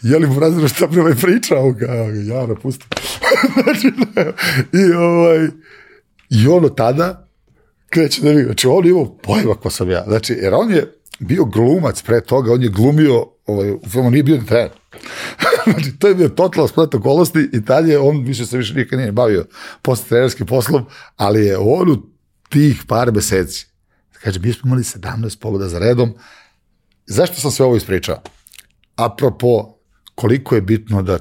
je 0.01 0.19
li 0.19 0.27
mu 0.27 0.39
razredno 0.39 0.67
šta 0.67 0.87
prema 0.87 1.15
priča 1.21 1.57
ovoga, 1.57 1.85
ja 2.25 2.47
napustim. 2.47 2.87
znači, 3.63 3.91
i 4.73 4.93
ovaj, 4.93 5.47
i 6.29 6.47
ono 6.47 6.69
tada 6.69 7.27
kreće 7.89 8.21
da 8.21 8.33
mi, 8.33 8.43
znači 8.43 8.67
on 8.67 8.87
imao 8.87 9.17
pojma 9.17 9.55
ko 9.55 9.69
sam 9.69 9.89
ja, 9.89 10.03
znači, 10.07 10.33
jer 10.33 10.53
on 10.53 10.71
je 10.71 10.93
bio 11.19 11.45
glumac 11.45 12.01
pre 12.01 12.21
toga, 12.21 12.53
on 12.53 12.63
je 12.63 12.69
glumio, 12.69 13.25
ovaj, 13.45 13.71
u 13.71 13.89
filmu 13.89 14.11
nije 14.11 14.23
bio 14.23 14.37
ni 14.37 14.45
trener. 14.45 14.71
znači, 15.71 15.97
to 15.99 16.07
je 16.07 16.15
bio 16.15 16.29
totalno 16.29 16.67
splet 16.67 16.95
okolosti 16.95 17.49
i 17.53 17.65
tad 17.65 17.87
je, 17.87 17.99
on 17.99 18.23
više 18.23 18.45
se 18.45 18.57
više 18.57 18.73
nikad 18.73 18.99
nije 18.99 19.11
bavio 19.11 19.45
posle 19.81 20.05
trenerskim 20.09 20.47
poslom, 20.47 20.85
ali 21.15 21.45
je 21.45 21.57
on 21.57 21.91
u 21.91 21.97
tih 22.49 22.83
par 22.87 23.11
meseci, 23.11 23.67
kaže, 24.23 24.39
mi 24.39 24.53
smo 24.53 24.67
imali 24.67 24.83
17 24.83 25.39
pogoda 25.39 25.67
za 25.67 25.79
redom, 25.79 26.13
zašto 27.09 27.35
sam 27.35 27.51
sve 27.51 27.65
ovo 27.65 27.75
ispričao? 27.75 28.21
Apropo, 28.95 29.75
koliko 30.15 30.55
je 30.55 30.61
bitno 30.61 31.01
da 31.01 31.19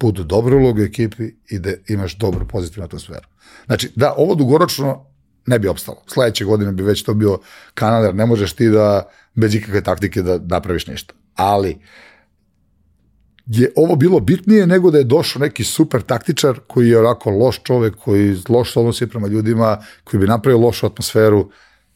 budu 0.00 0.24
dobre 0.24 0.56
uloge 0.56 0.82
u 0.82 0.84
ekipi 0.84 1.24
i 1.50 1.58
da 1.58 1.70
imaš 1.88 2.18
dobru 2.18 2.48
pozitivnu 2.48 2.84
atmosferu. 2.84 3.26
Znači, 3.66 3.92
da, 3.96 4.14
ovo 4.16 4.34
dugoročno 4.34 5.06
ne 5.46 5.58
bi 5.58 5.68
opstalo. 5.68 6.02
Sledeće 6.06 6.44
godine 6.44 6.72
bi 6.72 6.82
već 6.82 7.02
to 7.02 7.14
bio 7.14 7.38
kanal, 7.74 8.04
jer 8.04 8.14
ne 8.14 8.26
možeš 8.26 8.52
ti 8.52 8.68
da 8.68 9.08
bez 9.34 9.54
ikakve 9.54 9.82
taktike 9.82 10.22
da 10.22 10.38
napraviš 10.38 10.86
ništa. 10.86 11.14
Ali 11.34 11.78
je 13.46 13.72
ovo 13.76 13.96
bilo 13.96 14.20
bitnije 14.20 14.66
nego 14.66 14.90
da 14.90 14.98
je 14.98 15.04
došao 15.04 15.40
neki 15.40 15.64
super 15.64 16.02
taktičar 16.02 16.60
koji 16.66 16.88
je 16.88 17.00
onako 17.00 17.30
loš 17.30 17.62
čovek, 17.62 17.96
koji 17.96 18.36
loš 18.48 18.76
odnosi 18.76 19.06
prema 19.06 19.26
ljudima, 19.26 19.78
koji 20.04 20.20
bi 20.20 20.26
napravio 20.26 20.60
lošu 20.60 20.86
atmosferu, 20.86 21.50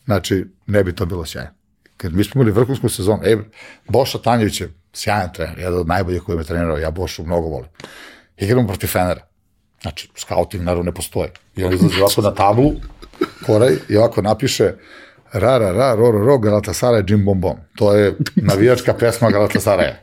znači 0.05 0.45
ne 0.67 0.85
bi 0.85 0.95
to 0.95 1.07
bilo 1.07 1.25
sjajno. 1.25 1.58
Kad 1.99 2.15
mi 2.15 2.25
smo 2.25 2.39
imali 2.39 2.53
vrhunsku 2.53 2.89
sezonu, 2.89 3.23
e, 3.25 3.37
Boša 3.89 4.19
Tanjević 4.19 4.61
je 4.61 4.73
sjajan 4.93 5.33
trener, 5.33 5.59
jedan 5.59 5.81
od 5.81 5.89
najboljih 5.89 6.23
koji 6.23 6.39
me 6.39 6.45
trenirao, 6.45 6.79
ja 6.79 6.91
Bošu 6.91 7.25
mnogo 7.25 7.49
volim. 7.49 7.69
Igramo 8.37 8.69
protiv 8.69 8.87
Fenera. 8.87 9.27
Znači, 9.83 10.09
scouting 10.17 10.65
naravno 10.65 10.83
ne 10.83 10.95
postoji. 10.95 11.31
I 11.57 11.65
on 11.65 11.73
izlazi 11.73 12.01
ovako 12.01 12.23
na 12.23 12.35
tablu, 12.35 12.73
koraj, 13.47 13.77
i 13.89 13.97
ovako 13.97 14.23
napiše 14.23 14.73
ra, 15.33 15.59
ra, 15.59 15.73
ra, 15.73 15.95
ro, 15.95 16.11
ro, 16.11 16.25
ro, 16.25 16.39
Galatasaray, 16.39 17.11
Jim 17.11 17.25
Bom 17.25 17.41
Bom. 17.41 17.57
To 17.77 17.95
je 17.95 18.17
navijačka 18.37 18.95
pesma 18.95 19.31
Galatasaraja. 19.31 20.01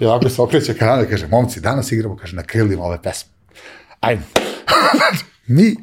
I 0.00 0.04
ovako 0.04 0.28
se 0.28 0.42
okreće 0.42 0.74
kanada 0.74 1.02
i 1.02 1.06
kaže, 1.06 1.26
momci, 1.26 1.60
danas 1.60 1.92
igramo, 1.92 2.16
kaže, 2.16 2.36
na 2.36 2.42
krilima 2.42 2.84
ove 2.84 3.02
pesme. 3.02 3.30
Ajde. 4.00 4.22
Mi, 5.46 5.76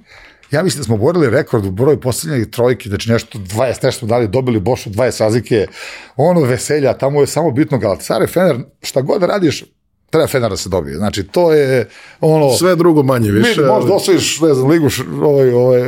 ja 0.51 0.63
mislim 0.63 0.79
da 0.79 0.85
smo 0.85 0.97
borili 0.97 1.29
rekord 1.29 1.65
u 1.65 1.71
broju 1.71 2.01
posljednjih 2.01 2.47
trojki, 2.47 2.89
znači 2.89 3.11
nešto 3.11 3.37
20, 3.39 3.83
nešto 3.83 4.05
dali, 4.05 4.27
dobili 4.27 4.59
Bošu 4.59 4.89
20 4.89 5.21
razlike, 5.21 5.67
ono 6.15 6.41
veselja, 6.41 6.93
tamo 6.93 7.21
je 7.21 7.27
samo 7.27 7.51
bitno 7.51 7.77
Galatasaray, 7.77 8.33
Fener, 8.33 8.57
šta 8.81 9.01
god 9.01 9.21
da 9.21 9.27
radiš, 9.27 9.63
treba 10.09 10.27
Fener 10.27 10.49
da 10.49 10.57
se 10.57 10.69
dobije. 10.69 10.97
Znači, 10.97 11.23
to 11.23 11.53
je 11.53 11.89
ono... 12.21 12.51
Sve 12.51 12.75
drugo 12.75 13.03
manje 13.03 13.31
više. 13.31 13.61
Mi 13.61 13.67
možda 13.67 13.93
osvojiš, 13.93 14.41
ne 14.41 14.53
znam, 14.53 14.69
ligu, 14.69 14.89
ovaj, 15.21 15.51
ovaj, 15.51 15.81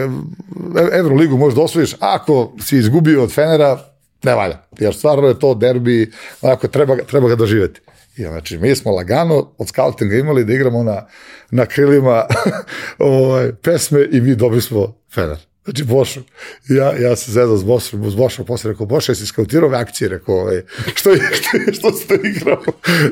Euroligu 0.92 1.38
možda 1.38 1.62
osvojiš, 1.62 1.96
ako 2.00 2.54
si 2.62 2.78
izgubio 2.78 3.24
od 3.24 3.34
Fenera, 3.34 3.80
ne 4.24 4.36
valja. 4.36 4.58
Jer 4.80 4.96
stvarno 4.96 5.28
je 5.28 5.40
to 5.40 5.54
derbi, 5.54 6.12
onako, 6.42 6.68
treba, 6.68 6.96
treba 6.96 7.28
ga 7.28 7.36
doživeti. 7.36 7.82
I 8.18 8.22
znači, 8.24 8.58
mi 8.58 8.76
smo 8.76 8.92
lagano 8.92 9.54
od 9.58 9.68
scoutinga 9.68 10.16
imali 10.16 10.46
da 10.46 10.54
igramo 10.54 10.84
na, 10.84 11.08
na 11.52 11.66
krilima 11.66 12.26
ovaj, 13.00 13.52
pesme 13.56 14.08
i 14.12 14.22
mi 14.22 14.36
dobili 14.36 14.62
smo 14.62 14.98
Fener. 15.14 15.38
Znači, 15.68 15.84
Bošo, 15.84 16.22
ja, 16.70 16.94
ja 17.00 17.16
se 17.16 17.32
zezao 17.32 17.58
s 17.58 17.64
Bošom, 17.64 18.12
s 18.12 18.16
Bošom 18.16 18.46
posle 18.46 18.72
rekao, 18.72 18.86
Bošo, 18.86 19.12
jesi 19.12 19.26
skautirao 19.26 19.70
akcije? 19.70 20.10
Rekao, 20.10 20.36
ovaj, 20.36 20.62
što, 20.96 21.16
što, 21.16 21.74
što 21.74 21.92
ste 21.92 22.20
igramo? 22.24 22.64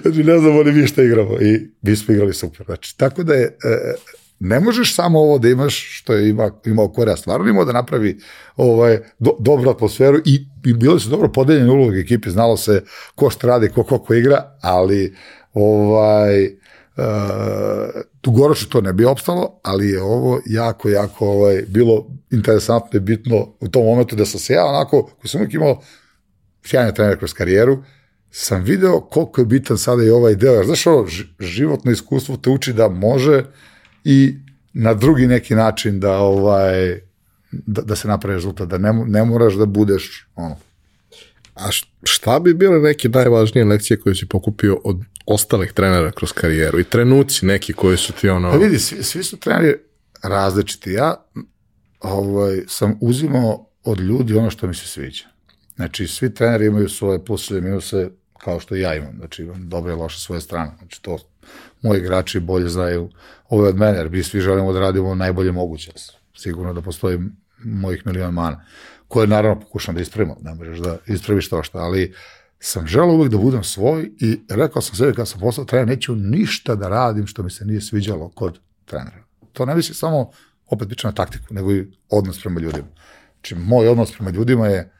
Znači, 0.01 0.23
ne 0.23 0.37
znamo 0.39 0.63
ni 0.63 0.71
mi 0.71 1.05
igramo. 1.05 1.41
I 1.41 1.69
mi 1.81 1.95
smo 1.95 2.13
igrali 2.13 2.33
super. 2.33 2.65
Znači, 2.65 2.97
tako 2.97 3.23
da 3.23 3.33
je, 3.33 3.43
e, 3.43 3.93
ne 4.39 4.59
možeš 4.59 4.95
samo 4.95 5.19
ovo 5.19 5.37
da 5.39 5.49
imaš 5.49 5.99
što 5.99 6.13
je 6.13 6.29
ima, 6.29 6.51
imao 6.65 6.87
Korea 6.87 7.15
stvarno 7.15 7.49
imao 7.49 7.65
da 7.65 7.71
napravi 7.71 8.17
ovaj, 8.55 8.99
do, 9.19 9.37
dobru 9.39 9.69
atmosferu 9.69 10.19
i, 10.25 10.47
i 10.65 10.73
bilo 10.73 10.99
se 10.99 11.09
dobro 11.09 11.31
podeljene 11.31 11.71
uloge 11.71 11.99
ekipe, 11.99 12.29
znalo 12.29 12.57
se 12.57 12.83
ko 13.15 13.29
šta 13.29 13.47
radi, 13.47 13.69
ko 13.69 13.83
ko, 13.83 13.99
ko 13.99 14.13
igra, 14.13 14.57
ali 14.61 15.15
ovaj, 15.53 16.49
Uh, 16.97 17.03
dugoročno 18.23 18.69
to 18.69 18.81
ne 18.81 18.93
bi 18.93 19.05
opstalo, 19.05 19.59
ali 19.63 19.89
je 19.89 20.01
ovo 20.01 20.41
jako, 20.45 20.89
jako 20.89 21.27
ovaj, 21.27 21.63
bilo 21.67 22.07
interesantno 22.31 22.97
i 22.97 22.99
bitno 22.99 23.47
u 23.59 23.67
tom 23.67 23.85
momentu 23.85 24.15
da 24.15 24.25
sam 24.25 24.39
se 24.39 24.53
ja 24.53 24.65
onako, 24.65 25.03
koji 25.03 25.29
sam 25.29 25.41
uvijek 25.41 25.53
imao 25.53 25.81
sjajne 26.63 26.93
trener 26.93 27.17
kroz 27.17 27.33
karijeru, 27.33 27.83
sam 28.31 28.63
video 28.63 28.99
koliko 28.99 29.41
je 29.41 29.45
bitan 29.45 29.77
sada 29.77 30.03
i 30.03 30.09
ovaj 30.09 30.35
deo. 30.35 30.63
Znaš, 30.63 30.87
ovo 30.87 31.07
životno 31.39 31.91
iskustvo 31.91 32.37
te 32.37 32.49
uči 32.49 32.73
da 32.73 32.87
može 32.89 33.43
i 34.03 34.35
na 34.73 34.93
drugi 34.93 35.27
neki 35.27 35.55
način 35.55 35.99
da 35.99 36.17
ovaj 36.17 36.99
da, 37.65 37.81
da 37.81 37.95
se 37.95 38.07
napravi 38.07 38.35
rezultat, 38.35 38.69
da 38.69 38.77
ne, 38.77 38.93
ne 38.93 39.23
moraš 39.23 39.53
da 39.53 39.65
budeš 39.65 40.27
ono. 40.35 40.57
A 41.55 41.69
šta 42.03 42.39
bi 42.39 42.53
bile 42.53 42.79
neke 42.79 43.09
najvažnije 43.09 43.65
lekcije 43.65 43.99
koje 43.99 44.15
si 44.15 44.25
pokupio 44.25 44.79
od 44.83 44.97
ostalih 45.25 45.73
trenera 45.73 46.11
kroz 46.11 46.31
karijeru 46.31 46.79
i 46.79 46.83
trenuci 46.83 47.45
neki 47.45 47.73
koji 47.73 47.97
su 47.97 48.13
ti 48.13 48.29
ono... 48.29 48.51
Pa 48.51 48.57
vidi, 48.57 48.79
svi, 48.79 49.03
svi 49.03 49.23
su 49.23 49.37
treneri 49.37 49.75
različiti. 50.23 50.91
Ja 50.91 51.15
ovaj, 51.99 52.61
sam 52.67 52.97
uzimao 53.01 53.69
od 53.83 53.99
ljudi 53.99 54.37
ono 54.37 54.49
što 54.49 54.67
mi 54.67 54.75
se 54.75 54.87
sviđa. 54.87 55.25
Znači, 55.75 56.07
svi 56.07 56.33
treneri 56.33 56.65
imaju 56.65 56.89
svoje 56.89 57.25
plusove 57.25 57.59
i 57.59 57.63
minuse 57.63 58.09
kao 58.37 58.59
što 58.59 58.75
ja 58.75 58.95
imam. 58.95 59.13
Znači, 59.17 59.43
imam 59.43 59.69
dobre 59.69 59.93
i 59.93 59.95
loše 59.95 60.19
svoje 60.19 60.41
strane. 60.41 60.71
Znači, 60.77 61.01
to 61.01 61.17
moji 61.81 61.99
igrači 61.99 62.39
bolje 62.39 62.69
znaju 62.69 63.09
ove 63.49 63.69
od 63.69 63.75
mene, 63.75 63.97
jer 63.97 64.09
mi 64.09 64.23
svi 64.23 64.39
želimo 64.39 64.73
da 64.73 64.79
radimo 64.79 65.15
najbolje 65.15 65.51
moguće. 65.51 65.91
Sigurno 66.37 66.73
da 66.73 66.81
postoji 66.81 67.19
mojih 67.63 68.05
miliona 68.05 68.31
mana, 68.31 68.65
koje 69.07 69.27
naravno 69.27 69.61
pokušam 69.61 69.95
da 69.95 70.01
ispravimo, 70.01 70.37
ne 70.41 70.55
možeš 70.55 70.79
da 70.79 70.97
ispraviš 71.07 71.49
to 71.49 71.63
što, 71.63 71.77
ali 71.77 72.13
sam 72.59 72.87
želao 72.87 73.15
uvek 73.15 73.31
da 73.31 73.37
budem 73.37 73.63
svoj 73.63 74.11
i 74.19 74.39
rekao 74.49 74.81
sam 74.81 74.95
sebi 74.95 75.13
kad 75.13 75.27
sam 75.27 75.39
postao 75.39 75.65
trener, 75.65 75.87
neću 75.87 76.15
ništa 76.15 76.75
da 76.75 76.89
radim 76.89 77.27
što 77.27 77.43
mi 77.43 77.49
se 77.49 77.65
nije 77.65 77.81
sviđalo 77.81 78.29
kod 78.29 78.59
trenera. 78.85 79.23
To 79.53 79.65
ne 79.65 79.75
misli 79.75 79.95
samo 79.95 80.31
opet 80.67 80.87
pričam 80.87 81.09
na 81.09 81.15
taktiku, 81.15 81.53
nego 81.53 81.73
i 81.73 81.87
odnos 82.09 82.41
prema 82.41 82.59
ljudima. 82.59 82.87
Znači, 83.33 83.55
moj 83.55 83.87
odnos 83.87 84.11
prema 84.11 84.29
ljudima 84.29 84.67
je, 84.67 84.91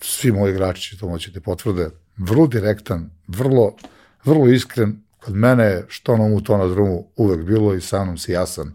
svi 0.00 0.32
moji 0.32 0.50
igrači 0.50 0.90
će 0.90 0.98
to 0.98 1.08
moći 1.08 1.30
da 1.30 1.40
potvrde, 1.40 1.90
vrlo 2.16 2.46
direktan, 2.46 3.10
vrlo, 3.26 3.76
vrlo 4.24 4.48
iskren, 4.48 5.02
kod 5.18 5.34
mene 5.34 5.82
što 5.88 6.16
na 6.16 6.24
umu 6.24 6.40
to 6.40 6.56
na 6.56 6.66
drumu 6.66 7.06
uvek 7.16 7.44
bilo 7.44 7.74
i 7.74 7.80
sa 7.80 8.04
mnom 8.04 8.18
si 8.18 8.32
jasan 8.32 8.72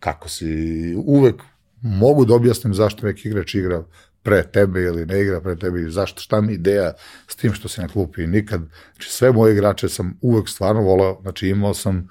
kako 0.00 0.28
si 0.28 0.94
uvek 1.06 1.42
mogu 1.82 2.24
da 2.24 2.34
objasnim 2.34 2.74
zašto 2.74 3.06
neki 3.06 3.28
igrač 3.28 3.54
igra 3.54 3.84
pre 4.22 4.42
tebe 4.42 4.82
ili 4.82 5.06
ne 5.06 5.20
igra 5.20 5.40
pre 5.40 5.56
tebe 5.56 5.80
i 5.80 5.90
zašto, 5.90 6.20
šta 6.20 6.40
mi 6.40 6.52
ideja 6.52 6.92
s 7.28 7.36
tim 7.36 7.52
što 7.52 7.68
se 7.68 7.82
na 7.82 7.88
klupi. 7.88 8.26
Nikad, 8.26 8.60
znači 8.94 9.10
sve 9.10 9.32
moje 9.32 9.52
igrače 9.52 9.88
sam 9.88 10.18
uvek 10.20 10.48
stvarno 10.48 10.82
volao, 10.82 11.18
znači 11.22 11.48
imao 11.48 11.74
sam 11.74 12.08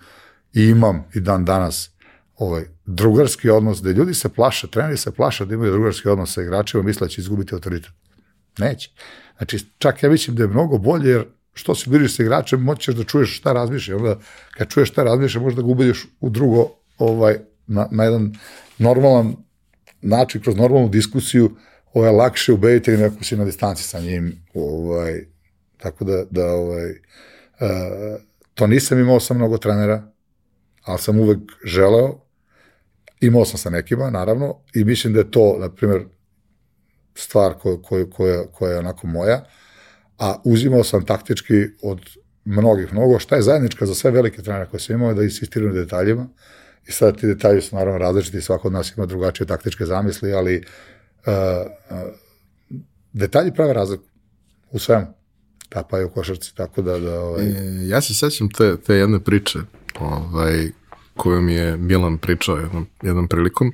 i 0.53 0.63
imam 0.63 1.03
i 1.13 1.19
dan 1.19 1.45
danas 1.45 1.89
ovaj, 2.37 2.63
drugarski 2.85 3.49
odnos, 3.49 3.81
da 3.81 3.91
ljudi 3.91 4.13
se 4.13 4.29
plaše, 4.29 4.67
treneri 4.67 4.97
se 4.97 5.11
plaše 5.11 5.45
da 5.45 5.53
imaju 5.53 5.71
drugarski 5.71 6.09
odnos 6.09 6.33
sa 6.33 6.41
igračima, 6.41 6.83
misle 6.83 7.05
da 7.05 7.09
će 7.09 7.21
izgubiti 7.21 7.53
autoritet. 7.53 7.91
Neće. 8.57 8.89
Znači, 9.37 9.65
čak 9.77 10.03
ja 10.03 10.09
mislim 10.09 10.35
da 10.35 10.43
je 10.43 10.47
mnogo 10.47 10.77
bolje, 10.77 11.09
jer 11.09 11.25
što 11.53 11.75
se 11.75 11.89
biriš 11.89 12.15
sa 12.15 12.23
igračem, 12.23 12.61
moćeš 12.61 12.95
da 12.95 13.03
čuješ 13.03 13.37
šta 13.37 13.53
razmišlja. 13.53 13.97
Onda, 13.97 14.19
kad 14.57 14.69
čuješ 14.69 14.89
šta 14.89 15.03
razmišlja, 15.03 15.41
možda 15.41 15.61
ga 15.61 15.67
ubediš 15.67 16.07
u 16.19 16.29
drugo, 16.29 16.69
ovaj, 16.97 17.37
na, 17.67 17.87
na 17.91 18.03
jedan 18.03 18.33
normalan 18.77 19.35
način, 20.05 20.41
kroz 20.41 20.55
normalnu 20.55 20.89
diskusiju, 20.89 21.51
ovaj, 21.93 22.11
lakše 22.11 22.53
ubediti 22.53 22.91
nego 22.91 23.15
ako 23.15 23.23
si 23.23 23.37
na 23.37 23.45
distanci 23.45 23.83
sa 23.83 23.99
njim. 23.99 24.41
Ovaj, 24.53 25.25
tako 25.77 26.05
da, 26.05 26.23
da 26.29 26.45
ovaj, 26.45 26.89
uh, 26.89 28.21
to 28.53 28.67
nisam 28.67 28.99
imao 28.99 29.19
sa 29.19 29.33
mnogo 29.33 29.57
trenera, 29.57 30.11
ali 30.83 30.99
sam 30.99 31.19
uvek 31.19 31.39
želeo, 31.65 32.21
imao 33.21 33.45
sam 33.45 33.57
sa 33.57 33.69
nekima, 33.69 34.09
naravno, 34.09 34.59
i 34.73 34.83
mislim 34.83 35.13
da 35.13 35.19
je 35.19 35.31
to, 35.31 35.57
na 35.59 35.69
primjer, 35.69 36.05
stvar 37.15 37.53
koja, 37.53 37.81
koja, 37.81 38.09
koja, 38.09 38.43
koja 38.47 38.71
je 38.71 38.79
onako 38.79 39.07
moja, 39.07 39.45
a 40.17 40.35
uzimao 40.43 40.83
sam 40.83 41.05
taktički 41.05 41.65
od 41.81 42.01
mnogih 42.45 42.93
mnogo, 42.93 43.19
šta 43.19 43.35
je 43.35 43.41
zajednička 43.41 43.85
za 43.85 43.95
sve 43.95 44.11
velike 44.11 44.41
trenere 44.41 44.69
koje 44.69 44.79
sam 44.79 44.95
imao, 44.95 45.13
da 45.13 45.23
insistiraju 45.23 45.73
na 45.73 45.79
detaljima, 45.79 46.27
i 46.87 46.91
sad 46.91 47.19
ti 47.19 47.27
detalji 47.27 47.61
su 47.61 47.75
naravno 47.75 47.97
različiti, 47.97 48.41
svako 48.41 48.67
od 48.67 48.73
nas 48.73 48.93
ima 48.97 49.05
drugačije 49.05 49.47
taktičke 49.47 49.85
zamisli, 49.85 50.33
ali 50.33 50.57
uh, 50.57 51.33
uh, 51.89 51.97
detalji 53.13 53.53
prave 53.53 53.73
razliku 53.73 54.03
u 54.71 54.79
svemu, 54.79 55.05
ta 55.69 55.83
pa 55.83 55.99
i 55.99 56.03
u 56.03 56.09
košarci, 56.09 56.55
tako 56.55 56.81
da... 56.81 56.99
da 56.99 57.19
ovaj... 57.21 57.45
E, 57.45 57.87
ja 57.87 58.01
se 58.01 58.13
sećam 58.13 58.49
te, 58.49 58.77
te 58.77 58.95
jedne 58.95 59.19
priče, 59.19 59.59
ovaj, 59.99 60.69
koju 61.15 61.41
mi 61.41 61.53
je 61.53 61.77
Milan 61.77 62.17
pričao 62.17 62.57
jednom, 62.57 62.87
jednom 63.01 63.27
prilikom, 63.27 63.73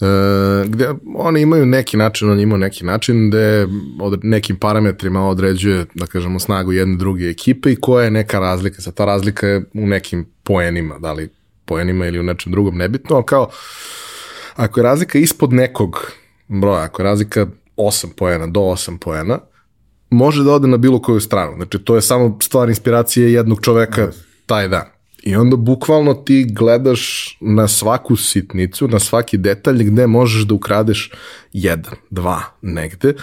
E, 0.00 0.68
gde 0.68 0.88
oni 1.14 1.40
imaju 1.40 1.66
neki 1.66 1.96
način, 1.96 2.30
on 2.30 2.40
ima 2.40 2.56
neki 2.56 2.84
način 2.84 3.28
gde 3.30 3.66
od 4.00 4.24
nekim 4.24 4.56
parametrima 4.56 5.28
određuje, 5.28 5.86
da 5.94 6.06
kažemo, 6.06 6.38
snagu 6.38 6.72
jedne 6.72 6.96
druge 6.96 7.24
ekipe 7.28 7.72
i 7.72 7.76
koja 7.76 8.04
je 8.04 8.10
neka 8.10 8.38
razlika. 8.38 8.82
Sad 8.82 8.94
ta 8.94 9.04
razlika 9.04 9.46
je 9.46 9.64
u 9.74 9.86
nekim 9.86 10.26
poenima, 10.42 10.98
da 10.98 11.12
li 11.12 11.28
poenima 11.68 12.06
ili 12.06 12.20
u 12.20 12.22
nečem 12.22 12.52
drugom, 12.52 12.76
nebitno, 12.76 13.16
ali 13.16 13.24
kao 13.26 13.50
ako 14.56 14.80
je 14.80 14.84
razlika 14.84 15.18
ispod 15.18 15.52
nekog 15.52 16.12
broja, 16.48 16.82
ako 16.82 17.02
je 17.02 17.04
razlika 17.04 17.46
8 17.76 18.06
poena 18.16 18.46
do 18.46 18.60
8 18.60 18.98
poena, 18.98 19.38
može 20.10 20.44
da 20.44 20.52
ode 20.52 20.68
na 20.68 20.76
bilo 20.76 21.02
koju 21.02 21.20
stranu. 21.20 21.56
Znači, 21.56 21.78
to 21.78 21.94
je 21.94 22.02
samo 22.02 22.38
stvar 22.42 22.68
inspiracije 22.68 23.32
jednog 23.32 23.60
čoveka 23.62 24.08
taj 24.46 24.68
dan. 24.68 24.84
I 25.22 25.36
onda 25.36 25.56
bukvalno 25.56 26.14
ti 26.14 26.46
gledaš 26.50 27.36
na 27.40 27.68
svaku 27.68 28.16
sitnicu, 28.16 28.88
na 28.88 28.98
svaki 28.98 29.36
detalj 29.36 29.84
gde 29.84 30.06
možeš 30.06 30.42
da 30.42 30.54
ukradeš 30.54 31.10
jedan, 31.52 31.94
dva 32.10 32.42
negde 32.62 33.14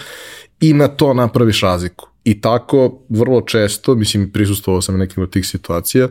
i 0.60 0.72
na 0.72 0.88
to 0.88 1.14
napraviš 1.14 1.60
razliku. 1.60 2.08
I 2.24 2.40
tako 2.40 3.00
vrlo 3.08 3.40
često, 3.40 3.94
mislim 3.94 4.32
prisustovao 4.32 4.82
sam 4.82 4.98
nekim 4.98 5.22
od 5.22 5.32
tih 5.32 5.46
situacija, 5.46 6.08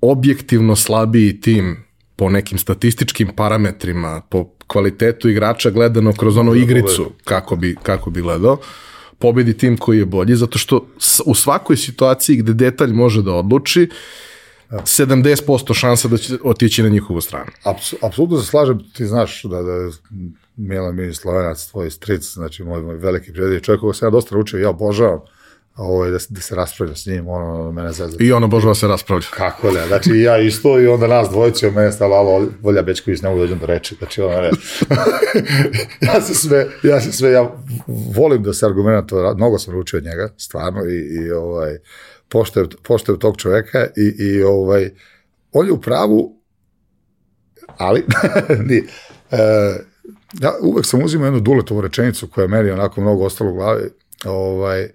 objektivno 0.00 0.76
slabiji 0.76 1.40
tim 1.40 1.84
po 2.16 2.30
nekim 2.30 2.58
statističkim 2.58 3.28
parametrima, 3.36 4.20
po 4.28 4.48
kvalitetu 4.66 5.28
igrača 5.28 5.70
gledano 5.70 6.12
kroz 6.12 6.36
ono 6.36 6.54
igricu 6.54 7.10
kako 7.24 7.56
bi, 7.56 7.76
kako 7.82 8.10
bi 8.10 8.22
gledao, 8.22 8.58
pobedi 9.18 9.56
tim 9.56 9.76
koji 9.76 9.98
je 9.98 10.06
bolji, 10.06 10.36
zato 10.36 10.58
što 10.58 10.86
u 11.26 11.34
svakoj 11.34 11.76
situaciji 11.76 12.36
gde 12.36 12.54
detalj 12.54 12.92
može 12.92 13.22
da 13.22 13.32
odluči, 13.32 13.88
70% 14.70 15.74
šansa 15.74 16.08
da 16.08 16.16
će 16.16 16.38
otići 16.44 16.82
na 16.82 16.88
njihovu 16.88 17.20
stranu. 17.20 17.50
Apsolutno 18.02 18.40
se 18.40 18.46
slažem, 18.46 18.78
ti 18.92 19.06
znaš 19.06 19.42
da, 19.42 19.62
da 19.62 19.90
Milan 20.56 20.96
Mini 20.96 21.14
Slovenac, 21.14 21.66
tvoj 21.70 21.90
stric, 21.90 22.32
znači 22.32 22.64
moj, 22.64 22.82
moj 22.82 22.96
veliki 22.96 23.32
prijatelj, 23.32 23.60
čovjek 23.60 23.80
koga 23.80 23.92
sam 23.92 24.06
ja 24.06 24.10
dosta 24.10 24.38
učio, 24.38 24.58
ja 24.58 24.70
obožavam, 24.70 25.20
ovo 25.78 26.04
je 26.04 26.10
da, 26.10 26.18
da 26.28 26.40
se 26.40 26.54
raspravlja 26.54 26.94
s 26.94 27.06
njim, 27.06 27.28
ono, 27.28 27.72
mene 27.72 27.92
zezda. 27.92 28.24
I 28.24 28.32
ono 28.32 28.48
božava 28.48 28.74
se 28.74 28.88
raspravlja. 28.88 29.26
Kako 29.30 29.70
ne, 29.70 29.86
znači 29.86 30.10
ja 30.10 30.38
isto 30.38 30.80
i 30.80 30.86
onda 30.86 31.06
nas 31.06 31.28
dvojice 31.28 31.66
od 31.66 31.74
mene 31.74 31.92
stala, 31.92 32.16
alo, 32.16 32.46
Volja 32.62 32.82
Bečković, 32.82 33.22
ne 33.22 33.28
mogu 33.28 33.40
dođem 33.40 33.58
do 33.58 33.66
reči, 33.66 33.94
znači 33.98 34.22
ono 34.22 34.40
ne. 34.40 34.50
ja 36.08 36.20
se 36.20 36.34
sve, 36.34 36.66
ja 36.82 37.00
se 37.00 37.12
sve, 37.12 37.30
ja 37.30 37.50
volim 38.14 38.42
da 38.42 38.52
se 38.52 38.66
argumenta, 38.66 39.34
mnogo 39.36 39.58
sam 39.58 39.78
učio 39.78 39.96
od 39.96 40.04
njega, 40.04 40.28
stvarno, 40.36 40.84
i, 40.84 41.24
i 41.24 41.30
ovaj, 41.30 41.76
poštojem, 42.28 42.68
poštojem 42.82 43.20
tog 43.20 43.36
čoveka 43.36 43.86
i, 43.96 44.24
i 44.24 44.42
ovaj, 44.42 44.90
on 45.52 45.66
je 45.66 45.72
u 45.72 45.80
pravu, 45.80 46.40
ali, 47.76 48.04
nije. 48.68 48.84
E, 49.30 49.38
ja 50.40 50.52
uvek 50.62 50.86
sam 50.86 51.02
uzimao 51.02 51.26
jednu 51.26 51.40
duletovu 51.40 51.80
rečenicu 51.80 52.28
koja 52.28 52.42
je 52.42 52.48
meni 52.48 52.70
onako 52.70 53.00
mnogo 53.00 53.24
ostalo 53.24 53.50
u 53.50 53.54
glavi, 53.54 53.90
ovaj, 54.24 54.88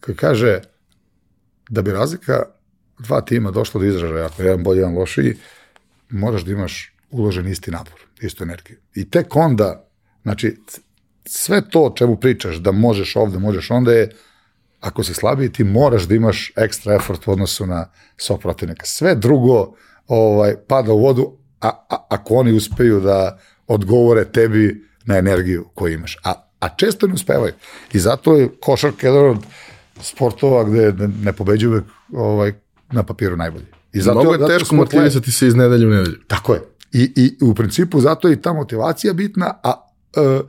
koji 0.00 0.16
kaže 0.16 0.60
da 1.68 1.82
bi 1.82 1.92
razlika 1.92 2.42
dva 2.98 3.20
tima 3.20 3.50
došla 3.50 3.80
do 3.80 3.86
izražaja, 3.86 4.26
ako 4.26 4.42
je 4.42 4.46
jedan 4.46 4.62
bolji, 4.62 4.78
jedan 4.78 4.94
lošiji, 4.94 5.36
moraš 6.10 6.42
da 6.42 6.52
imaš 6.52 6.94
uložen 7.10 7.48
isti 7.48 7.70
napor, 7.70 8.00
istu 8.20 8.44
energiju. 8.44 8.78
I 8.94 9.10
tek 9.10 9.36
onda, 9.36 9.88
znači, 10.22 10.56
sve 11.24 11.70
to 11.70 11.82
o 11.82 11.94
čemu 11.96 12.16
pričaš, 12.16 12.56
da 12.56 12.72
možeš 12.72 13.16
ovde, 13.16 13.38
možeš 13.38 13.70
onda 13.70 13.92
je, 13.92 14.10
ako 14.80 15.04
si 15.04 15.14
slabiji, 15.14 15.52
ti 15.52 15.64
moraš 15.64 16.02
da 16.02 16.14
imaš 16.14 16.52
ekstra 16.56 16.94
effort 16.94 17.28
u 17.28 17.30
odnosu 17.30 17.66
na 17.66 17.90
svog 18.16 18.40
protivnika. 18.40 18.86
Sve 18.86 19.14
drugo 19.14 19.74
ovaj, 20.08 20.54
pada 20.68 20.92
u 20.92 20.98
vodu, 20.98 21.38
a, 21.60 21.68
a, 21.68 22.06
ako 22.10 22.34
oni 22.34 22.52
uspeju 22.52 23.00
da 23.00 23.38
odgovore 23.66 24.24
tebi 24.24 24.84
na 25.04 25.18
energiju 25.18 25.68
koju 25.74 25.94
imaš. 25.94 26.16
A, 26.24 26.34
a 26.60 26.68
često 26.76 27.06
ne 27.06 27.14
uspevaju. 27.14 27.52
I 27.92 27.98
zato 27.98 28.36
je 28.36 28.48
košarka 28.60 29.06
jedan 29.06 29.30
od 29.30 29.38
sportova 30.00 30.64
gde 30.64 31.08
ne 31.22 31.32
pobeđuje 31.32 31.70
uvek 31.70 31.84
ovaj, 32.12 32.52
na 32.92 33.02
papiru 33.02 33.36
najbolji. 33.36 33.66
I 33.92 34.00
zato, 34.00 34.20
Mnogo 34.20 34.32
je 34.34 34.58
teško 34.58 34.74
motivisati 34.74 35.32
se 35.32 35.46
iz 35.46 35.54
nedelju 35.54 35.88
u 35.88 35.90
nedelju. 35.90 36.16
Tako 36.26 36.54
je. 36.54 36.60
I, 36.92 37.12
I 37.16 37.44
u 37.44 37.54
principu 37.54 38.00
zato 38.00 38.28
je 38.28 38.34
i 38.34 38.42
ta 38.42 38.52
motivacija 38.52 39.12
bitna, 39.12 39.54
a 39.62 39.88
e, 40.16 40.40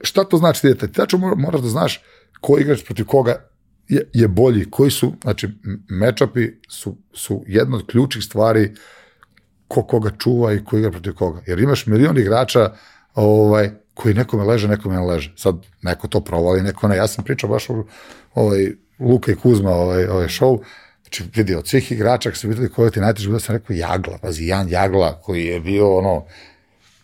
šta 0.00 0.24
to 0.24 0.36
znači 0.36 0.66
dete? 0.66 0.86
Ti 0.86 0.92
tačno 0.92 1.34
moraš 1.36 1.60
da 1.60 1.68
znaš 1.68 2.00
ko 2.40 2.58
igrač 2.58 2.84
protiv 2.84 3.06
koga 3.06 3.50
je, 3.88 4.10
je 4.12 4.28
bolji, 4.28 4.70
koji 4.70 4.90
su, 4.90 5.12
znači 5.22 5.48
mečapi 5.88 6.48
su, 6.68 6.96
su 7.12 7.44
jedna 7.46 7.76
od 7.76 7.86
ključnih 7.86 8.24
stvari 8.24 8.74
ko 9.68 9.82
koga 9.82 10.10
čuva 10.18 10.52
i 10.52 10.64
ko 10.64 10.78
igra 10.78 10.90
protiv 10.90 11.14
koga. 11.14 11.42
Jer 11.46 11.60
imaš 11.60 11.86
milion 11.86 12.18
igrača 12.18 12.72
ovaj, 13.14 13.70
koji 13.94 14.14
nekome 14.14 14.44
leže, 14.44 14.68
nekome 14.68 14.94
ne 14.94 15.00
leže. 15.00 15.34
Sad 15.36 15.56
neko 15.82 16.08
to 16.08 16.20
provali, 16.20 16.62
neko 16.62 16.88
ne. 16.88 16.96
Ja 16.96 17.06
sam 17.06 17.24
pričao 17.24 17.50
baš 17.50 17.70
o 17.70 17.84
ovaj, 18.34 18.72
Luka 19.00 19.32
i 19.32 19.36
Kuzma 19.36 19.70
ovaj, 19.70 20.04
ovaj 20.06 20.26
show, 20.26 20.62
znači 21.02 21.24
vidi, 21.34 21.54
od 21.54 21.68
svih 21.68 21.92
igrača, 21.92 22.34
su 22.34 22.48
videli 22.48 22.68
koji 22.68 22.90
ti 22.90 23.00
najteže, 23.00 23.28
bilo 23.28 23.40
sam 23.40 23.56
rekao 23.56 23.76
Jagla, 23.76 24.18
pazi, 24.18 24.46
Jan 24.46 24.68
Jagla, 24.68 25.20
koji 25.22 25.44
je 25.44 25.60
bio 25.60 25.96
ono, 25.96 26.24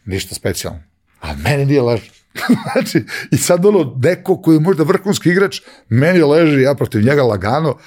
ništa 0.05 0.35
specijalno. 0.35 0.81
A 1.21 1.35
meni 1.35 1.65
nije 1.65 1.83
leže. 1.83 2.11
znači, 2.73 3.05
i 3.31 3.37
sad 3.37 3.67
ono, 3.67 3.99
neko 4.03 4.43
koji 4.43 4.57
je 4.57 4.61
možda 4.61 4.83
vrhunski 4.83 5.29
igrač, 5.29 5.61
meni 5.89 6.23
leži, 6.23 6.63
ja 6.63 6.75
protiv 6.75 7.03
njega 7.05 7.23
lagano, 7.23 7.79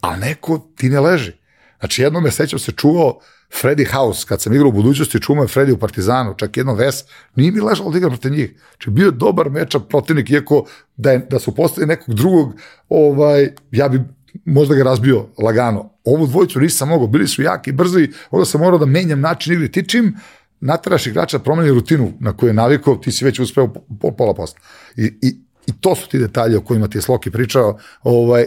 a 0.00 0.16
neko 0.16 0.58
ti 0.76 0.88
ne 0.88 1.00
leži. 1.00 1.37
Znači, 1.78 2.02
jednom 2.02 2.22
me 2.22 2.30
sećam 2.30 2.58
se 2.58 2.72
čuvao 2.72 3.20
Freddy 3.62 3.86
House, 3.92 4.26
kad 4.28 4.40
sam 4.40 4.52
igrao 4.52 4.68
u 4.68 4.72
budućnosti, 4.72 5.20
čumo 5.20 5.42
je 5.42 5.48
Freddy 5.48 5.72
u 5.72 5.78
Partizanu, 5.78 6.34
čak 6.36 6.56
jedno 6.56 6.74
ves, 6.74 7.04
nije 7.34 7.52
mi 7.52 7.60
ležalo 7.60 7.90
da 7.90 7.98
igram 7.98 8.12
protiv 8.12 8.32
njih. 8.32 8.54
Znači, 8.70 8.90
bio 8.90 9.10
dobar 9.10 9.50
meča 9.50 9.80
protivnik, 9.80 10.30
iako 10.30 10.64
da, 10.96 11.12
je, 11.12 11.18
da 11.30 11.38
su 11.38 11.54
postali 11.54 11.86
nekog 11.86 12.14
drugog, 12.14 12.54
ovaj, 12.88 13.48
ja 13.70 13.88
bi 13.88 14.00
možda 14.44 14.74
ga 14.74 14.82
razbio 14.82 15.26
lagano. 15.38 15.90
Ovu 16.04 16.26
dvojicu 16.26 16.60
nisam 16.60 16.88
mogao, 16.88 17.06
bili 17.06 17.28
su 17.28 17.42
jaki, 17.42 17.72
brzi, 17.72 18.08
onda 18.30 18.44
sam 18.44 18.60
morao 18.60 18.78
da 18.78 18.86
menjam 18.86 19.20
način 19.20 19.52
igre. 19.52 19.68
Ti 19.68 19.88
čim 19.88 20.16
nataraš 20.60 21.06
igrača 21.06 21.38
da 21.38 21.44
promeni 21.44 21.70
rutinu 21.70 22.12
na 22.20 22.36
koju 22.36 22.48
je 22.48 22.54
navikao, 22.54 22.96
ti 22.96 23.12
si 23.12 23.24
već 23.24 23.38
uspeo 23.38 23.72
po, 24.00 24.10
pola 24.10 24.34
posla. 24.34 24.58
I, 24.96 25.04
i, 25.22 25.36
I 25.66 25.72
to 25.80 25.94
su 25.94 26.08
ti 26.08 26.18
detalji 26.18 26.56
o 26.56 26.60
kojima 26.60 26.88
ti 26.88 26.98
je 26.98 27.02
Sloki 27.02 27.30
pričao, 27.30 27.78
ovaj, 28.02 28.46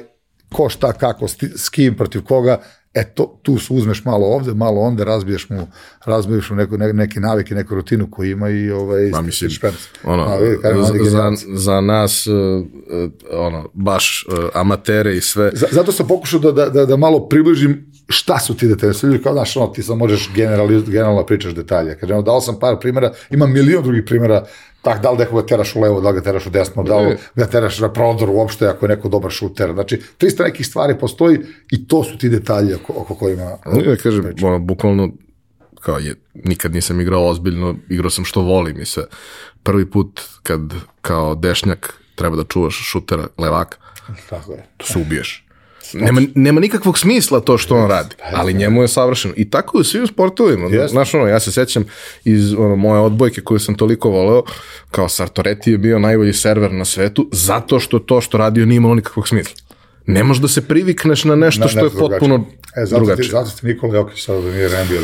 ko 0.53 0.69
šta, 0.69 0.93
kako, 0.93 1.27
s 1.55 1.69
kim, 1.69 1.95
protiv 1.97 2.23
koga, 2.23 2.61
E 2.93 3.03
to, 3.03 3.39
tu 3.41 3.57
su 3.57 3.75
uzmeš 3.75 4.05
malo 4.05 4.27
ovde, 4.27 4.53
malo 4.53 4.81
onda, 4.81 5.03
razbiješ 5.03 5.49
mu, 5.49 5.67
razbiješ 6.05 6.49
mu 6.49 6.55
neko, 6.55 6.77
ne, 6.77 6.93
neke 6.93 7.19
navike, 7.19 7.55
neku 7.55 7.75
rutinu 7.75 8.11
koju 8.11 8.31
ima 8.31 8.49
i 8.49 8.71
ovaj, 8.71 9.09
Ma, 9.09 9.21
mislim, 9.21 9.51
ono, 10.03 10.23
A, 10.23 10.37
vidi, 10.37 11.09
za, 11.09 11.31
za, 11.31 11.31
za, 11.55 11.81
nas, 11.81 12.27
uh, 12.27 12.33
ono, 13.31 13.69
baš 13.73 14.25
uh, 14.27 14.49
amatere 14.53 15.15
i 15.17 15.21
sve. 15.21 15.51
Z, 15.53 15.65
zato 15.71 15.91
sam 15.91 16.07
pokušao 16.07 16.39
da, 16.39 16.51
da, 16.51 16.69
da, 16.69 16.85
da 16.85 16.97
malo 16.97 17.27
približim 17.27 17.90
šta 18.11 18.39
su 18.39 18.57
ti 18.57 18.67
detalje. 18.67 18.93
Sve 18.93 19.09
ljudi 19.09 19.23
kao, 19.23 19.33
znaš, 19.33 19.57
ono, 19.57 19.67
ti 19.67 19.83
sam 19.83 19.97
možeš 19.97 20.29
generalno, 20.35 20.81
generalno 20.81 21.25
pričaš 21.25 21.53
detalje. 21.53 21.97
Kažem, 21.97 22.23
dao 22.23 22.41
sam 22.41 22.59
par 22.59 22.79
primjera, 22.79 23.11
ima 23.29 23.47
milion 23.47 23.83
drugih 23.83 24.03
primjera 24.05 24.45
tak, 24.81 25.01
da 25.01 25.11
li 25.11 25.17
nekoga 25.17 25.45
teraš 25.45 25.75
u 25.75 25.81
levo, 25.81 26.01
da 26.01 26.09
li 26.09 26.15
ga 26.15 26.21
teraš 26.21 26.45
u 26.45 26.49
desno, 26.49 26.83
da 26.83 26.97
li 26.97 27.17
ga 27.35 27.45
teraš 27.45 27.79
na 27.79 27.93
prodor 27.93 28.29
uopšte 28.29 28.67
ako 28.67 28.85
je 28.85 28.89
neko 28.89 29.09
dobar 29.09 29.31
šuter. 29.31 29.73
Znači, 29.73 30.01
300 30.19 30.43
nekih 30.43 30.67
stvari 30.67 30.97
postoji 30.99 31.39
i 31.71 31.87
to 31.87 32.03
su 32.03 32.17
ti 32.17 32.29
detalji 32.29 32.73
oko, 32.73 32.93
oko 32.95 33.15
kojima... 33.15 33.57
Ja 33.85 33.95
kažem, 34.03 34.33
ono, 34.43 34.59
bukvalno, 34.59 35.09
kao 35.79 35.97
je, 35.97 36.15
nikad 36.33 36.73
nisam 36.73 37.01
igrao 37.01 37.27
ozbiljno, 37.27 37.75
igrao 37.89 38.09
sam 38.09 38.25
što 38.25 38.41
volim 38.41 38.81
i 38.81 38.85
sve. 38.85 39.03
Prvi 39.63 39.89
put 39.89 40.21
kad 40.43 40.61
kao 41.01 41.35
dešnjak 41.35 41.93
treba 42.15 42.35
da 42.35 42.43
čuvaš 42.43 42.75
šutera 42.75 43.27
levaka, 43.37 43.77
Tako 44.29 44.51
je. 44.51 44.65
to 44.77 44.85
se 44.85 44.99
ubiješ. 44.99 45.45
Nema, 45.93 46.21
nema 46.35 46.59
nikakvog 46.59 46.99
smisla 46.99 47.39
to 47.39 47.57
što 47.57 47.75
on 47.75 47.89
radi, 47.89 48.15
ali 48.33 48.53
njemu 48.53 48.81
je 48.81 48.87
savršeno. 48.87 49.33
I 49.37 49.49
tako 49.49 49.77
je 49.77 49.81
u 49.81 49.83
svim 49.83 50.07
sportovima. 50.07 50.67
Yes. 50.67 50.89
Znaš, 50.89 51.13
ono, 51.13 51.27
ja 51.27 51.39
se 51.39 51.51
sećam 51.51 51.85
iz 52.23 52.53
ono, 52.53 52.75
moje 52.75 53.01
odbojke 53.01 53.41
koju 53.41 53.59
sam 53.59 53.75
toliko 53.75 54.09
voleo, 54.09 54.43
kao 54.91 55.09
Sartoreti 55.09 55.71
je 55.71 55.77
bio 55.77 55.99
najbolji 55.99 56.33
server 56.33 56.71
na 56.71 56.85
svetu, 56.85 57.29
zato 57.31 57.79
što 57.79 57.99
to 57.99 58.21
što 58.21 58.37
radio 58.37 58.65
nije 58.65 58.77
imalo 58.77 58.95
nikakvog 58.95 59.27
smisla. 59.27 59.55
Ne 60.05 60.23
možeš 60.23 60.41
da 60.41 60.47
se 60.47 60.67
privikneš 60.67 61.23
na 61.23 61.35
nešto 61.35 61.61
na, 61.61 61.67
što 61.67 61.85
je 61.85 61.89
potpuno 61.99 62.45
e, 62.75 62.85
zato 62.85 62.99
drugačije. 62.99 63.23
Ti, 63.23 63.31
zato 63.31 63.49
ste 63.49 63.67
Nikola 63.67 63.95
Jokić 63.95 64.25
sada 64.25 64.41
da 64.41 64.51
nije 64.51 64.69
NBA 64.69 64.95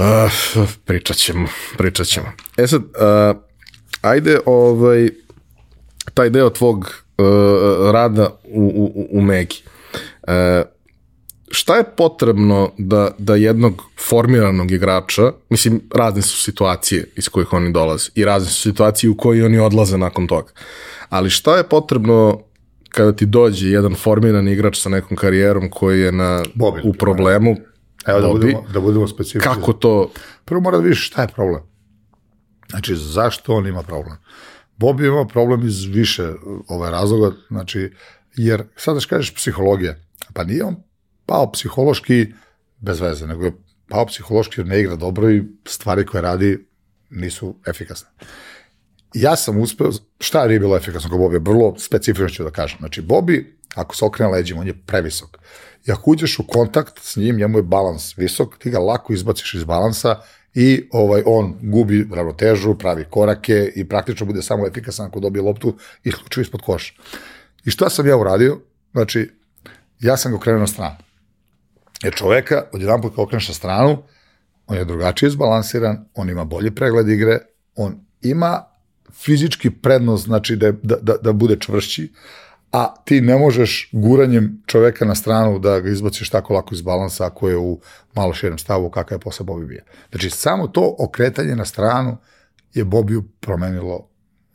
Uh, 0.00 0.68
pričat 0.84 1.16
ćemo, 1.16 1.48
pričat 1.78 2.06
ćemo. 2.06 2.26
E 2.56 2.66
sad, 2.66 2.82
uh, 2.82 3.36
ajde 4.02 4.38
ovaj, 4.46 5.08
taj 6.14 6.30
deo 6.30 6.50
tvog 6.50 6.78
uh, 7.18 7.24
rada 7.92 8.30
u, 8.44 8.92
u, 8.94 9.18
u 9.18 9.22
Megi. 9.22 9.62
E, 10.30 10.64
šta 11.50 11.76
je 11.76 11.84
potrebno 11.96 12.70
da, 12.78 13.10
da 13.18 13.34
jednog 13.34 13.82
formiranog 14.08 14.70
igrača, 14.70 15.32
mislim, 15.48 15.80
razne 15.94 16.22
su 16.22 16.42
situacije 16.42 17.04
iz 17.16 17.28
kojih 17.28 17.52
oni 17.52 17.72
dolaze 17.72 18.10
i 18.14 18.24
razne 18.24 18.48
su 18.48 18.60
situacije 18.62 19.10
u 19.10 19.16
koje 19.16 19.44
oni 19.44 19.58
odlaze 19.58 19.98
nakon 19.98 20.26
toga, 20.26 20.52
ali 21.08 21.30
šta 21.30 21.56
je 21.56 21.68
potrebno 21.68 22.40
kada 22.88 23.12
ti 23.12 23.26
dođe 23.26 23.68
jedan 23.68 23.94
formiran 23.94 24.48
igrač 24.48 24.80
sa 24.80 24.88
nekom 24.88 25.16
karijerom 25.16 25.70
koji 25.70 26.00
je 26.00 26.12
na, 26.12 26.42
Bobin, 26.54 26.82
u 26.84 26.92
problemu, 26.92 27.56
Evo 28.06 28.20
da 28.20 28.28
budemo, 28.28 28.64
da 28.72 28.80
budemo 28.80 29.08
specifični. 29.08 29.54
Kako 29.54 29.72
to? 29.72 30.10
Prvo 30.44 30.60
mora 30.60 30.76
da 30.76 30.82
vidiš 30.82 31.06
šta 31.06 31.22
je 31.22 31.28
problem. 31.28 31.62
Znači, 32.70 32.96
zašto 32.96 33.54
on 33.54 33.66
ima 33.66 33.82
problem? 33.82 34.16
Bobi 34.76 35.06
ima 35.06 35.26
problem 35.26 35.66
iz 35.66 35.84
više 35.84 36.32
ovaj 36.68 36.90
razloga, 36.90 37.36
znači, 37.48 37.92
jer 38.36 38.62
sad 38.76 38.94
da 38.94 39.00
kažeš 39.08 39.34
psihologija, 39.34 39.94
pa 40.32 40.44
nije 40.44 40.64
on 40.64 40.76
pao 41.26 41.52
psihološki 41.52 42.26
bez 42.78 43.00
veze, 43.00 43.26
nego 43.26 43.44
je 43.44 43.52
pao 43.88 44.06
psihološki 44.06 44.60
jer 44.60 44.66
ne 44.66 44.80
igra 44.80 44.96
dobro 44.96 45.30
i 45.30 45.42
stvari 45.66 46.06
koje 46.06 46.22
radi 46.22 46.66
nisu 47.10 47.54
efikasne. 47.66 48.08
Ja 49.14 49.36
sam 49.36 49.58
uspeo, 49.58 49.90
šta 50.20 50.44
je 50.44 50.60
bilo 50.60 50.76
efikasno 50.76 51.10
kod 51.10 51.18
Bobi? 51.18 51.38
Vrlo 51.38 51.74
specifično 51.78 52.28
ću 52.28 52.44
da 52.44 52.50
kažem. 52.50 52.78
Znači, 52.78 53.02
Bobi, 53.02 53.58
ako 53.74 53.96
se 53.96 54.04
okrene 54.04 54.32
leđima, 54.32 54.60
on 54.60 54.66
je 54.66 54.82
previsok. 54.86 55.38
I 55.86 55.92
ako 55.92 56.10
uđeš 56.10 56.38
u 56.38 56.46
kontakt 56.46 56.98
s 57.02 57.16
njim, 57.16 57.36
njemu 57.36 57.58
je 57.58 57.62
balans 57.62 58.18
visok, 58.18 58.58
ti 58.58 58.70
ga 58.70 58.78
lako 58.78 59.12
izbaciš 59.12 59.54
iz 59.54 59.64
balansa 59.64 60.16
i 60.54 60.88
ovaj 60.92 61.22
on 61.26 61.58
gubi 61.62 62.08
ravnotežu, 62.12 62.74
pravi 62.74 63.04
korake 63.10 63.72
i 63.76 63.88
praktično 63.88 64.26
bude 64.26 64.42
samo 64.42 64.66
efikasan 64.66 65.06
ako 65.06 65.20
dobije 65.20 65.42
loptu 65.42 65.76
i 66.04 66.08
isključivo 66.08 66.42
ispod 66.42 66.60
koša. 66.62 66.94
I 67.64 67.70
šta 67.70 67.90
sam 67.90 68.06
ja 68.06 68.16
uradio? 68.16 68.60
Znači, 68.92 69.30
ja 70.00 70.16
sam 70.16 70.32
ga 70.32 70.36
okrenuo 70.36 70.60
na 70.60 70.66
stranu. 70.66 70.96
Jer 72.02 72.14
čoveka, 72.14 72.62
od 72.72 72.80
jedan 72.80 73.02
put 73.02 73.14
kao 73.14 73.24
okreneš 73.24 73.48
na 73.48 73.54
stranu, 73.54 74.02
on 74.66 74.76
je 74.76 74.84
drugačije 74.84 75.28
izbalansiran, 75.28 76.04
on 76.14 76.30
ima 76.30 76.44
bolji 76.44 76.70
pregled 76.70 77.08
igre, 77.08 77.38
on 77.76 78.00
ima 78.22 78.64
fizički 79.12 79.70
prednost, 79.70 80.24
znači 80.24 80.56
da, 80.56 80.72
da, 80.72 80.96
da, 81.02 81.16
da 81.22 81.32
bude 81.32 81.56
čvršći, 81.60 82.12
a 82.72 82.94
ti 83.04 83.20
ne 83.20 83.36
možeš 83.36 83.88
guranjem 83.92 84.62
čoveka 84.66 85.04
na 85.04 85.14
stranu 85.14 85.58
da 85.58 85.80
ga 85.80 85.90
izbaciš 85.90 86.30
tako 86.30 86.54
lako 86.54 86.74
iz 86.74 86.82
balansa 86.82 87.26
ako 87.26 87.48
je 87.48 87.56
u 87.56 87.80
malo 88.14 88.34
širem 88.34 88.58
stavu 88.58 88.90
kakav 88.90 89.16
je 89.16 89.20
posle 89.20 89.44
Bobi 89.44 89.66
bija. 89.66 89.82
Znači, 90.10 90.30
samo 90.30 90.68
to 90.68 90.96
okretanje 90.98 91.56
na 91.56 91.64
stranu 91.64 92.16
je 92.74 92.84
Bobiju 92.84 93.24
promenilo 93.40 94.08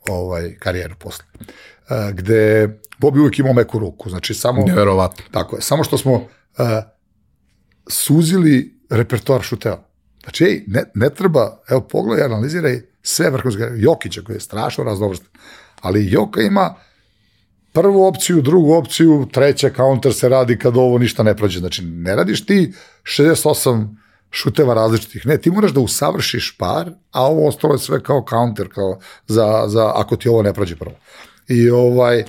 ovaj, 0.08 0.56
karijeru 0.58 0.94
posle. 0.98 1.24
Uh, 1.90 2.14
gde 2.14 2.68
Bobi 2.98 3.20
uvijek 3.20 3.38
imao 3.38 3.52
meku 3.52 3.78
ruku, 3.78 4.10
znači 4.10 4.34
samo... 4.34 4.64
Neverovatno. 4.66 5.24
Tako 5.30 5.56
je, 5.56 5.62
samo 5.62 5.84
što 5.84 5.98
smo 5.98 6.12
uh, 6.12 6.24
suzili 7.86 8.80
repertoar 8.90 9.42
šuteva. 9.42 9.88
Znači, 10.22 10.44
ej, 10.44 10.64
ne, 10.66 10.82
ne 10.94 11.10
treba, 11.10 11.62
evo, 11.68 11.80
pogledaj, 11.80 12.24
analiziraj 12.24 12.82
sve 13.02 13.30
vrhunske, 13.30 13.62
Jokića 13.76 14.22
koji 14.22 14.36
je 14.36 14.40
strašno 14.40 14.84
raznovrstan, 14.84 15.28
ali 15.80 16.10
Joka 16.10 16.40
ima 16.40 16.74
prvu 17.72 18.06
opciju, 18.06 18.42
drugu 18.42 18.74
opciju, 18.74 19.28
treća 19.32 19.70
counter 19.76 20.14
se 20.14 20.28
radi 20.28 20.58
kad 20.58 20.76
ovo 20.76 20.98
ništa 20.98 21.22
ne 21.22 21.36
prođe. 21.36 21.58
Znači, 21.58 21.84
ne 21.84 22.16
radiš 22.16 22.46
ti 22.46 22.72
68 23.02 23.96
šuteva 24.30 24.74
različitih. 24.74 25.26
Ne, 25.26 25.38
ti 25.38 25.50
moraš 25.50 25.72
da 25.72 25.80
usavršiš 25.80 26.56
par, 26.58 26.90
a 27.12 27.22
ovo 27.26 27.48
ostalo 27.48 27.74
je 27.74 27.78
sve 27.78 28.02
kao 28.02 28.24
counter, 28.30 28.68
kao 28.74 28.98
za, 29.26 29.64
za 29.66 29.92
ako 29.94 30.16
ti 30.16 30.28
ovo 30.28 30.42
ne 30.42 30.54
prođe 30.54 30.76
prvo. 30.76 30.96
I 31.48 31.70
ovaj, 31.70 32.24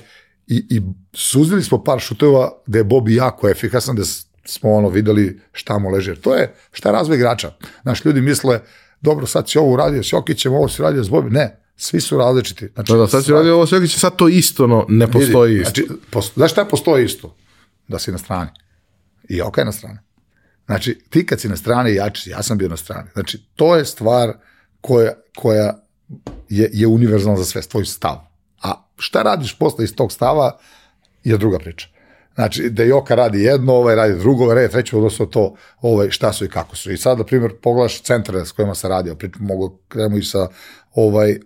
i, 0.46 0.66
i 0.70 0.82
suzili 1.12 1.62
smo 1.62 1.84
par 1.84 2.00
šuteva 2.00 2.52
gde 2.66 2.78
je 2.78 2.84
Bobi 2.84 3.14
jako 3.14 3.48
efikasan, 3.48 3.94
gde 3.94 4.04
smo 4.44 4.72
ono 4.72 4.88
videli 4.88 5.40
šta 5.52 5.78
mu 5.78 5.90
leže. 5.90 6.14
To 6.20 6.34
je 6.34 6.54
šta 6.72 6.88
je 6.88 6.92
razvoj 6.92 7.16
igrača. 7.16 7.52
Znaš, 7.82 8.04
ljudi 8.04 8.20
misle, 8.20 8.60
dobro, 9.00 9.26
sad 9.26 9.50
si 9.50 9.58
ovo 9.58 9.72
uradio 9.72 10.02
s 10.02 10.12
Jokićem, 10.12 10.54
ovo 10.54 10.68
si 10.68 10.82
uradio 10.82 11.04
s 11.04 11.08
Bobi. 11.08 11.30
Ne, 11.30 11.60
svi 11.76 12.00
su 12.00 12.18
različiti. 12.18 12.68
Znači, 12.74 12.92
da, 12.92 12.98
da, 12.98 13.06
sad 13.06 13.24
si 13.24 13.32
uradio 13.32 13.54
ovo 13.54 13.66
s 13.66 13.72
Jokićem, 13.72 14.00
sad 14.00 14.16
to 14.16 14.28
isto, 14.28 14.66
no, 14.66 14.86
ne 14.88 15.10
postoji 15.10 15.52
vidi, 15.52 15.62
isto. 15.62 15.80
Znači, 15.86 16.02
posto, 16.10 16.32
znaš 16.36 16.52
šta 16.52 16.64
postoji 16.64 17.04
isto? 17.04 17.36
Da 17.88 17.98
si 17.98 18.12
na 18.12 18.18
strani. 18.18 18.50
I 19.28 19.36
Joka 19.36 19.60
je 19.60 19.64
na 19.64 19.72
strani. 19.72 19.98
Znači, 20.66 20.98
ti 21.10 21.26
kad 21.26 21.40
si 21.40 21.48
na 21.48 21.56
strani 21.56 21.94
jači, 21.94 22.30
ja 22.30 22.42
sam 22.42 22.58
bio 22.58 22.68
na 22.68 22.76
strani. 22.76 23.08
Znači, 23.12 23.44
to 23.56 23.76
je 23.76 23.84
stvar 23.84 24.32
koja, 24.80 25.12
koja 25.36 25.78
je, 26.48 26.70
je 26.72 26.86
univerzalna 26.86 27.38
za 27.38 27.44
sve, 27.44 27.62
tvoj 27.62 27.84
stav. 27.84 28.27
Šta 28.98 29.22
radiš 29.22 29.58
posle 29.58 29.84
iz 29.84 29.94
tog 29.94 30.12
stava 30.12 30.58
je 31.24 31.38
druga 31.38 31.58
priča. 31.58 31.88
Znači, 32.34 32.70
da 32.70 32.82
Joka 32.82 33.14
radi 33.14 33.42
jedno, 33.42 33.72
ovaj 33.72 33.94
radi 33.94 34.18
drugo, 34.18 34.44
ovaj 34.44 34.56
radi 34.56 34.72
treće, 34.72 34.96
odnosno 34.96 35.26
to 35.26 35.54
ovaj, 35.80 36.10
šta 36.10 36.32
su 36.32 36.44
i 36.44 36.48
kako 36.48 36.76
su. 36.76 36.92
I 36.92 36.96
sad, 36.96 37.18
na 37.18 37.24
primjer, 37.24 37.52
pogledaš 37.62 38.02
centre 38.02 38.44
s 38.44 38.52
kojima 38.52 38.74
se 38.74 38.88
radi, 38.88 39.10
opet 39.10 39.30
mogu 39.38 39.78
krenemo 39.88 40.16
i 40.16 40.22
sa 40.22 40.48
ovaj, 40.94 41.30
uh, 41.30 41.38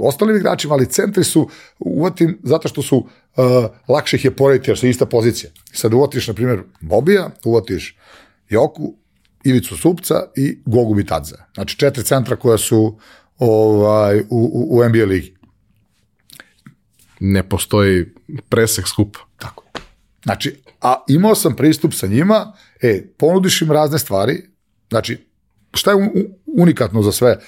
ostalim 0.00 0.36
igračima, 0.36 0.74
ali 0.74 0.86
centri 0.86 1.24
su 1.24 1.48
uvatim 1.78 2.38
zato 2.42 2.68
što 2.68 2.82
su 2.82 2.96
uh, 2.96 3.44
lakše 3.88 4.16
ih 4.16 4.24
je 4.24 4.36
porediti 4.36 4.70
jer 4.70 4.78
su 4.78 4.86
ista 4.86 5.06
pozicija. 5.06 5.50
Sad 5.72 5.94
uvatiš, 5.94 6.28
na 6.28 6.34
primjer, 6.34 6.62
Bobija, 6.80 7.30
uvatiš 7.44 7.96
Joku, 8.48 8.94
Ivicu 9.44 9.76
Supca 9.76 10.22
i 10.36 10.58
Gogu 10.66 10.94
Bitadze. 10.94 11.36
Znači, 11.54 11.78
četiri 11.78 12.04
centra 12.04 12.36
koja 12.36 12.58
su 12.58 12.98
ovaj, 13.38 14.20
u, 14.20 14.24
u, 14.30 14.78
u 14.78 14.88
NBA 14.88 15.04
ligi. 15.04 15.39
Ne 17.20 17.42
postoji 17.48 18.06
presek 18.48 18.88
skupa. 18.88 19.18
Tako. 19.36 19.64
Znači, 20.24 20.62
a 20.80 20.94
imao 21.08 21.34
sam 21.34 21.56
pristup 21.56 21.94
sa 21.94 22.06
njima, 22.06 22.52
e, 22.82 23.04
ponudiš 23.16 23.62
im 23.62 23.72
razne 23.72 23.98
stvari, 23.98 24.42
znači, 24.90 25.26
šta 25.74 25.90
je 25.90 26.10
unikatno 26.46 27.02
za 27.02 27.12
sve? 27.12 27.38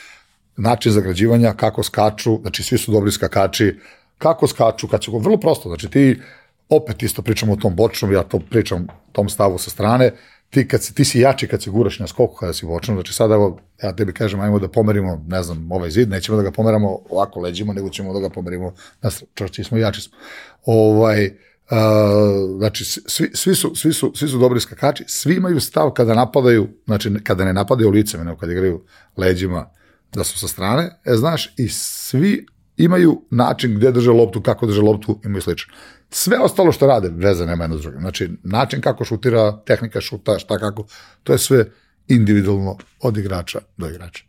Način 0.56 0.92
zagrađivanja, 0.92 1.54
kako 1.54 1.82
skaču, 1.82 2.38
znači 2.42 2.62
svi 2.62 2.78
su 2.78 2.92
dobri 2.92 3.12
skakači, 3.12 3.78
kako 4.18 4.46
skaču, 4.46 4.88
kad 4.88 5.04
su, 5.04 5.18
vrlo 5.18 5.36
prosto, 5.40 5.68
znači 5.68 5.90
ti, 5.90 6.20
opet 6.68 7.02
isto 7.02 7.22
pričamo 7.22 7.52
o 7.52 7.56
tom 7.56 7.76
bočnom, 7.76 8.12
ja 8.12 8.22
to 8.22 8.38
pričam 8.50 8.86
tom 9.12 9.28
stavu 9.28 9.58
sa 9.58 9.70
strane, 9.70 10.12
ti, 10.52 10.68
kad 10.68 10.82
si, 10.82 10.94
ti 10.94 11.04
si 11.04 11.20
jači 11.20 11.48
kad 11.48 11.62
se 11.62 11.70
guraš 11.70 11.98
na 11.98 12.06
skoku 12.06 12.36
kada 12.36 12.52
si 12.52 12.66
bočnom, 12.66 12.96
znači 12.96 13.12
sada 13.12 13.34
evo, 13.34 13.58
ja 13.82 13.92
tebi 13.96 14.12
kažem, 14.12 14.40
ajmo 14.40 14.58
da 14.58 14.68
pomerimo, 14.68 15.24
ne 15.28 15.42
znam, 15.42 15.72
ovaj 15.72 15.90
zid, 15.90 16.10
nećemo 16.10 16.36
da 16.36 16.42
ga 16.42 16.50
pomeramo 16.50 16.98
ovako 17.10 17.40
leđima, 17.40 17.72
nego 17.72 17.88
ćemo 17.88 18.12
da 18.12 18.20
ga 18.20 18.28
pomerimo, 18.28 18.74
na 19.02 19.10
čvršći 19.34 19.64
smo, 19.64 19.78
jači 19.78 20.00
smo. 20.00 20.18
Ovaj, 20.64 21.30
Uh, 21.70 22.58
znači, 22.58 22.84
svi, 22.84 23.30
svi, 23.34 23.54
su, 23.54 23.74
svi, 23.74 23.92
su, 23.92 24.12
svi 24.14 24.28
su 24.28 24.38
dobri 24.38 24.60
skakači, 24.60 25.04
svi 25.06 25.34
imaju 25.34 25.60
stav 25.60 25.90
kada 25.90 26.14
napadaju, 26.14 26.68
znači 26.84 27.10
kada 27.24 27.44
ne 27.44 27.52
napadaju 27.52 27.90
licem, 27.90 28.24
nego 28.24 28.36
kada 28.36 28.52
igraju 28.52 28.82
leđima, 29.16 29.70
da 30.12 30.24
su 30.24 30.38
sa 30.38 30.48
strane, 30.48 31.00
e, 31.04 31.14
znaš, 31.14 31.54
i 31.56 31.68
svi 31.68 32.46
imaju 32.76 33.22
način 33.30 33.74
gde 33.74 33.92
drže 33.92 34.10
loptu, 34.10 34.42
kako 34.42 34.66
drže 34.66 34.80
loptu, 34.80 35.20
imaju 35.24 35.42
slično. 35.42 35.74
Sve 36.14 36.38
ostalo 36.38 36.72
što 36.72 36.86
rade, 36.86 37.10
veze 37.14 37.46
nema 37.46 37.64
jedno 37.64 37.78
s 37.78 37.82
drugim. 37.82 38.00
Znači, 38.00 38.30
način 38.42 38.80
kako 38.80 39.04
šutira, 39.04 39.62
tehnika 39.66 40.00
šuta, 40.00 40.38
šta 40.38 40.58
kako, 40.58 40.86
to 41.22 41.32
je 41.32 41.38
sve 41.38 41.64
individualno 42.08 42.78
od 43.00 43.16
igrača 43.16 43.60
do 43.76 43.88
igrača. 43.88 44.24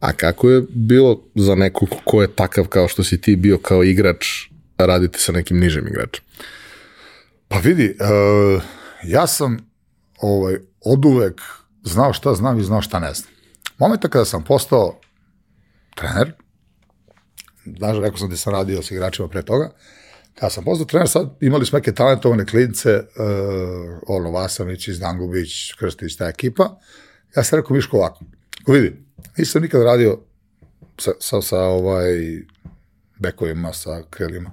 A 0.00 0.12
kako 0.12 0.50
je 0.50 0.62
bilo 0.68 1.22
za 1.34 1.54
nekog 1.54 1.88
ko 2.04 2.22
je 2.22 2.34
takav 2.34 2.64
kao 2.64 2.88
što 2.88 3.04
si 3.04 3.20
ti 3.20 3.36
bio 3.36 3.58
kao 3.58 3.84
igrač, 3.84 4.26
raditi 4.78 5.18
sa 5.18 5.32
nekim 5.32 5.58
nižim 5.58 5.88
igračem? 5.88 6.24
Pa 7.48 7.58
vidi, 7.58 7.96
uh, 8.00 8.62
ja 9.04 9.26
sam 9.26 9.58
ovaj, 10.18 10.56
od 10.80 11.04
uvek 11.04 11.40
znao 11.82 12.12
šta 12.12 12.34
znam 12.34 12.58
i 12.58 12.64
znao 12.64 12.82
šta 12.82 12.98
ne 12.98 13.14
znam. 13.14 13.30
Momenta 13.78 14.08
kada 14.08 14.24
sam 14.24 14.44
postao 14.44 15.00
trener, 15.94 16.32
znaš, 17.78 17.96
rekao 17.96 18.18
sam 18.18 18.30
da 18.30 18.36
sam 18.36 18.52
radio 18.52 18.82
sa 18.82 18.94
igračima 18.94 19.28
pre 19.28 19.42
toga, 19.42 19.70
kada 20.34 20.50
sam 20.50 20.64
postao 20.64 20.86
trener, 20.86 21.08
sad 21.08 21.36
imali 21.40 21.66
smo 21.66 21.78
neke 21.78 21.92
talentovane 21.92 22.46
klince, 22.46 22.94
uh, 22.96 23.98
ono, 24.06 24.30
Vasanić, 24.30 24.88
Izdangubić, 24.88 25.72
Krstić, 25.78 26.16
ta 26.16 26.28
ekipa, 26.28 26.78
ja 27.36 27.44
sam 27.44 27.58
rekao 27.58 27.76
Miško 27.76 27.96
ovako, 27.96 28.24
ko 28.64 28.72
vidi, 28.72 28.96
nisam 29.36 29.62
nikad 29.62 29.82
radio 29.82 30.20
sa, 30.98 31.10
sa, 31.20 31.42
sa 31.42 31.60
ovaj, 31.60 32.42
bekovima, 33.18 33.72
sa 33.72 34.02
krilima, 34.10 34.50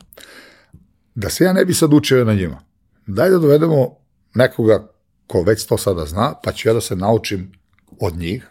da 1.15 1.29
se 1.29 1.43
ja 1.43 1.53
ne 1.53 1.65
bi 1.65 1.73
sad 1.73 1.93
učio 1.93 2.25
na 2.25 2.33
njima 2.33 2.67
daj 3.07 3.29
da 3.29 3.37
dovedemo 3.37 3.95
nekoga 4.33 4.87
ko 5.27 5.41
već 5.41 5.65
to 5.65 5.77
sada 5.77 6.05
zna, 6.05 6.33
pa 6.43 6.51
ću 6.51 6.69
ja 6.69 6.73
da 6.73 6.81
se 6.81 6.95
naučim 6.95 7.51
od 7.99 8.17
njih, 8.17 8.47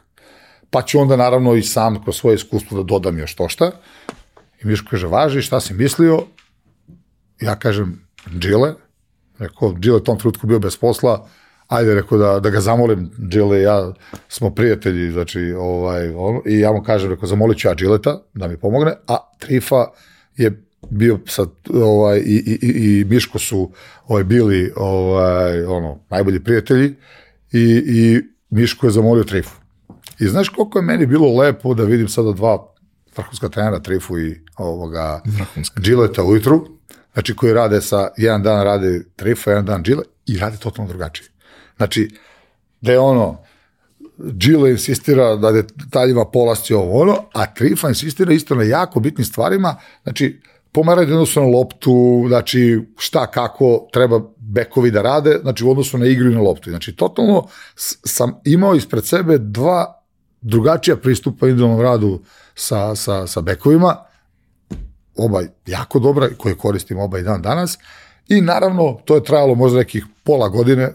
pa 0.71 0.83
ću 0.83 1.01
onda 1.01 1.17
naravno 1.17 1.55
i 1.55 1.63
sam 1.63 2.03
kroz 2.03 2.17
svoje 2.17 2.35
iskustvo 2.35 2.79
da 2.79 2.83
dodam 2.83 3.19
još 3.19 3.35
to 3.35 3.49
šta. 3.49 3.71
I 4.63 4.67
Miško 4.67 4.91
kaže, 4.91 5.07
važi, 5.07 5.43
šta 5.43 5.61
si 5.61 5.75
mislio? 5.75 6.27
Ja 7.41 7.57
kažem, 7.57 8.07
Džile, 8.39 8.75
rekao, 9.39 9.75
Džile 9.75 10.05
tom 10.05 10.19
trenutku 10.19 10.47
bio 10.47 10.59
bez 10.59 10.77
posla, 10.77 11.29
ajde, 11.69 11.95
rekao 11.95 12.19
da, 12.19 12.41
da 12.41 12.51
ga 12.51 12.61
zamolim, 12.61 13.11
Džile 13.29 13.61
ja 13.61 13.93
smo 14.29 14.51
prijatelji, 14.51 15.11
znači, 15.13 15.53
ovaj, 15.53 16.09
on, 16.17 16.41
i 16.47 16.59
ja 16.61 16.73
mu 16.73 16.83
kažem, 16.83 17.11
rekao, 17.11 17.29
zamolit 17.29 17.59
ću 17.59 17.69
ja 17.69 17.75
Džileta 17.75 18.23
da 18.35 18.49
mi 18.49 18.57
pomogne, 18.57 18.95
a 19.09 19.17
Trifa 19.39 19.87
je 20.37 20.63
bio 20.91 21.19
sad 21.27 21.49
ovaj 21.75 22.19
i, 22.19 22.59
i, 22.63 22.69
i 22.73 23.05
Miško 23.05 23.39
su 23.39 23.73
ovaj 24.07 24.25
bili 24.25 24.73
ovaj 24.77 25.65
ono 25.65 25.99
najbolji 26.11 26.45
prijatelji 26.45 26.95
i, 27.53 27.83
i 27.87 28.23
Miško 28.51 28.87
je 28.87 28.91
zamolio 28.91 29.25
Trifu. 29.25 29.61
I 30.19 30.29
znaš 30.29 30.49
koliko 30.49 30.79
je 30.79 30.83
meni 30.83 31.07
bilo 31.07 31.39
lepo 31.39 31.75
da 31.75 31.85
vidim 31.85 32.09
sada 32.09 32.33
dva 32.33 32.75
vrhunska 33.17 33.49
trenera 33.49 33.81
Trifu 33.81 34.19
i 34.19 34.41
ovoga 34.57 35.23
Džileta 35.81 36.25
ujutru, 36.25 36.76
znači 37.17 37.37
koji 37.37 37.53
rade 37.53 37.81
sa, 37.81 38.09
jedan 38.17 38.43
dan 38.43 38.65
rade 38.65 39.05
Trifa, 39.17 39.51
jedan 39.51 39.65
dan 39.65 39.83
Džile 39.83 40.03
i 40.27 40.39
rade 40.39 40.57
totalno 40.57 40.89
drugačije. 40.89 41.29
Znači, 41.77 42.11
da 42.81 42.93
je 42.93 42.99
ono, 42.99 43.39
Gile 44.19 44.71
insistira 44.71 45.37
da 45.37 45.53
detaljima 45.53 46.25
polasti 46.25 46.75
ovo 46.75 47.01
ono, 47.01 47.17
a 47.33 47.55
Trifa 47.55 47.89
insistira 47.89 48.33
isto 48.33 48.55
na 48.55 48.63
jako 48.63 49.01
bitnim 49.01 49.25
stvarima, 49.25 49.77
znači 50.03 50.41
pomeraju 50.73 51.13
odnosu 51.13 51.41
na 51.41 51.47
loptu, 51.47 52.25
znači 52.29 52.81
šta, 52.99 53.27
kako 53.27 53.89
treba 53.93 54.21
bekovi 54.39 54.91
da 54.91 55.03
rade, 55.03 55.39
znači 55.43 55.65
u 55.65 55.71
odnosu 55.71 55.99
na 55.99 56.07
igru 56.07 56.31
i 56.31 56.35
na 56.35 56.41
loptu. 56.41 56.71
Znači, 56.71 56.97
totalno 56.97 57.47
sam 58.05 58.41
imao 58.45 58.75
ispred 58.75 59.07
sebe 59.07 59.39
dva 59.39 60.03
drugačija 60.41 60.97
pristupa 60.97 61.47
individualnom 61.47 61.81
radu 61.81 62.23
sa, 62.55 62.95
sa, 62.95 63.27
sa 63.27 63.41
bekovima, 63.41 63.97
oba 65.19 65.43
jako 65.67 65.99
dobra, 65.99 66.29
koje 66.39 66.55
koristim 66.55 66.99
oba 66.99 67.19
i 67.19 67.23
dan 67.23 67.43
danas, 67.43 67.79
i 68.29 68.41
naravno, 68.41 68.99
to 69.05 69.15
je 69.15 69.25
trajalo 69.25 69.55
možda 69.55 69.79
nekih 69.79 70.05
pola 70.25 70.49
godine, 70.49 70.93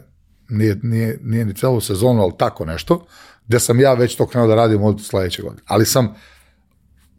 nije, 0.49 0.79
nije, 0.83 1.19
nije 1.23 1.45
ni 1.45 1.55
celu 1.55 1.81
sezonu, 1.81 2.21
ali 2.21 2.33
tako 2.37 2.65
nešto, 2.65 3.05
gde 3.47 3.59
sam 3.59 3.79
ja 3.79 3.93
već 3.93 4.15
to 4.15 4.27
krenuo 4.27 4.47
da 4.47 4.55
radim 4.55 4.83
od 4.83 5.01
sledeće 5.01 5.41
godine. 5.41 5.61
Ali 5.65 5.85
sam 5.85 6.15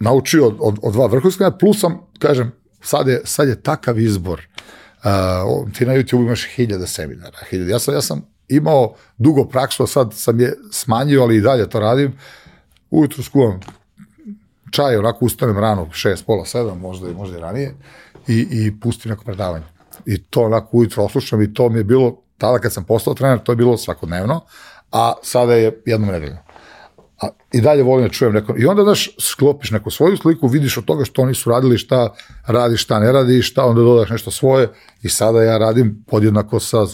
naučio 0.01 0.47
od, 0.47 0.57
od, 0.61 0.79
od 0.83 0.93
dva 0.93 1.07
vrhunska, 1.07 1.51
plus 1.51 1.81
sam, 1.81 2.01
kažem, 2.19 2.53
sad 2.83 3.09
je, 3.09 3.20
sad 3.24 3.49
je 3.49 3.62
takav 3.62 3.99
izbor. 3.99 4.41
Uh, 5.05 5.73
ti 5.73 5.87
na 5.87 5.93
YouTube 5.93 6.20
imaš 6.27 6.47
hiljada 6.55 6.87
seminara. 6.87 7.39
Hiljada. 7.51 7.70
Ja, 7.70 7.79
sam, 7.79 7.95
ja 7.95 8.01
sam 8.03 8.27
imao 8.49 8.95
dugo 9.19 9.45
praksu, 9.45 9.83
a 9.83 9.87
sad 9.87 10.15
sam 10.15 10.41
je 10.41 10.55
smanjio, 10.70 11.23
ali 11.23 11.37
i 11.37 11.41
dalje 11.41 11.70
to 11.70 11.81
radim. 11.81 12.12
Ujutru 12.91 13.23
skuvam 13.23 13.61
čaj, 14.73 14.97
onako 14.97 15.24
ustanem 15.24 15.59
rano, 15.59 15.89
šest, 15.93 16.27
pola, 16.27 16.44
sedam, 16.44 16.81
možda, 16.81 17.11
i 17.11 17.15
možda 17.15 17.39
i 17.39 17.40
ranije, 17.40 17.74
i, 18.28 18.47
i 18.51 18.81
pustim 18.81 19.11
neko 19.11 19.24
predavanje. 19.24 19.65
I 20.07 20.23
to 20.23 20.43
onako 20.43 20.77
ujutro 20.77 21.05
oslušam 21.05 21.43
i 21.43 21.55
to 21.55 21.69
mi 21.69 21.78
je 21.78 21.85
bilo, 21.85 22.16
tada 22.39 22.59
kad 22.59 22.73
sam 22.73 22.85
postao 22.85 23.15
trener, 23.15 23.39
to 23.39 23.53
je 23.53 23.57
bilo 23.57 23.77
svakodnevno, 23.77 24.40
a 24.93 25.12
sada 25.23 25.55
je 25.55 25.82
jednom 25.86 26.11
nedeljno. 26.11 26.39
A, 27.23 27.28
I 27.53 27.61
dalje 27.61 27.82
volim 27.82 28.07
da 28.07 28.12
čujem 28.12 28.35
neko, 28.35 28.55
i 28.59 28.66
onda 28.66 28.82
daš, 28.82 29.11
sklopiš 29.20 29.70
neku 29.70 29.90
svoju 29.90 30.16
sliku, 30.16 30.49
vidiš 30.49 30.77
od 30.77 30.85
toga 30.85 31.05
što 31.05 31.23
oni 31.23 31.35
su 31.35 31.51
radili, 31.51 31.78
šta 31.78 32.15
radi, 32.47 32.77
šta 32.77 32.99
ne 32.99 33.12
radi, 33.12 33.43
šta 33.43 33.65
onda 33.65 33.81
dodaš 33.81 34.11
nešto 34.11 34.31
svoje 34.31 34.69
i 35.03 35.09
sada 35.09 35.43
ja 35.43 35.59
radim 35.59 36.05
podjednako 36.07 36.61
sa, 36.61 36.86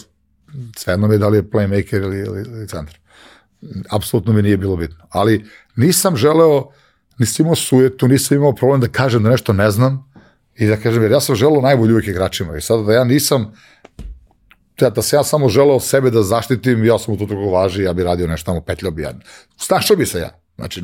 svejedno 0.75 1.11
je 1.11 1.17
da 1.17 1.27
li 1.27 1.37
je 1.37 1.49
playmaker 1.49 2.03
ili, 2.03 2.19
ili, 2.19 2.41
ili 2.41 2.67
centar. 2.67 2.97
Apsolutno 3.89 4.33
mi 4.33 4.41
nije 4.41 4.57
bilo 4.57 4.75
bitno. 4.75 5.05
Ali 5.09 5.45
nisam 5.75 6.15
želeo, 6.15 6.71
nisam 7.19 7.45
imao 7.45 7.55
sujetu, 7.55 8.07
nisam 8.07 8.37
imao 8.37 8.55
problem 8.55 8.81
da 8.81 8.87
kažem 8.87 9.23
da 9.23 9.29
nešto 9.29 9.53
ne 9.53 9.71
znam 9.71 10.11
i 10.55 10.67
da 10.67 10.77
kažem, 10.77 11.03
jer 11.03 11.11
ja 11.11 11.19
sam 11.19 11.35
želeo 11.35 11.61
najbolji 11.61 11.91
uvijek 11.91 12.07
igračima 12.07 12.57
i 12.57 12.61
sada 12.61 12.83
da 12.83 12.93
ja 12.93 13.03
nisam 13.03 13.53
da, 14.79 14.89
da 14.89 15.01
se 15.01 15.15
ja 15.15 15.23
samo 15.23 15.49
želeo 15.49 15.79
sebe 15.79 16.11
da 16.11 16.23
zaštitim, 16.23 16.85
ja 16.85 16.99
sam 16.99 17.13
u 17.13 17.17
to 17.17 17.25
drugo 17.25 17.51
važi, 17.51 17.83
ja 17.83 17.93
bi 17.93 18.03
radio 18.03 18.27
nešto 18.27 18.45
tamo 18.45 18.61
petljao 18.61 18.91
bi 18.91 19.01
ja. 19.01 19.13
Snašao 19.57 19.97
bi 19.97 20.05
se 20.05 20.19
ja. 20.19 20.29
Znači, 20.55 20.83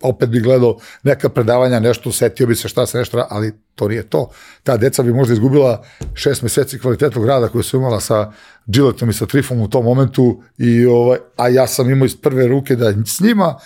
opet 0.00 0.28
bi 0.28 0.40
gledao 0.40 0.78
neka 1.02 1.28
predavanja, 1.28 1.80
nešto, 1.80 2.12
setio 2.12 2.46
bi 2.46 2.54
se 2.54 2.68
šta 2.68 2.86
se 2.86 2.98
nešto, 2.98 3.26
ali 3.30 3.52
to 3.74 3.88
nije 3.88 4.02
to. 4.02 4.30
Ta 4.62 4.76
deca 4.76 5.02
bi 5.02 5.12
možda 5.12 5.34
izgubila 5.34 5.84
šest 6.14 6.42
meseci 6.42 6.78
kvalitetnog 6.78 7.26
rada 7.26 7.48
koju 7.48 7.62
su 7.62 7.76
imala 7.76 8.00
sa 8.00 8.32
Gilletom 8.66 9.10
i 9.10 9.12
sa 9.12 9.26
Trifom 9.26 9.60
u 9.60 9.68
tom 9.68 9.84
momentu, 9.84 10.42
i, 10.58 10.86
ovaj, 10.86 11.18
a 11.36 11.48
ja 11.48 11.66
sam 11.66 11.90
imao 11.90 12.06
iz 12.06 12.16
prve 12.16 12.46
ruke 12.48 12.76
da 12.76 12.92
s 13.06 13.20
njima 13.20 13.58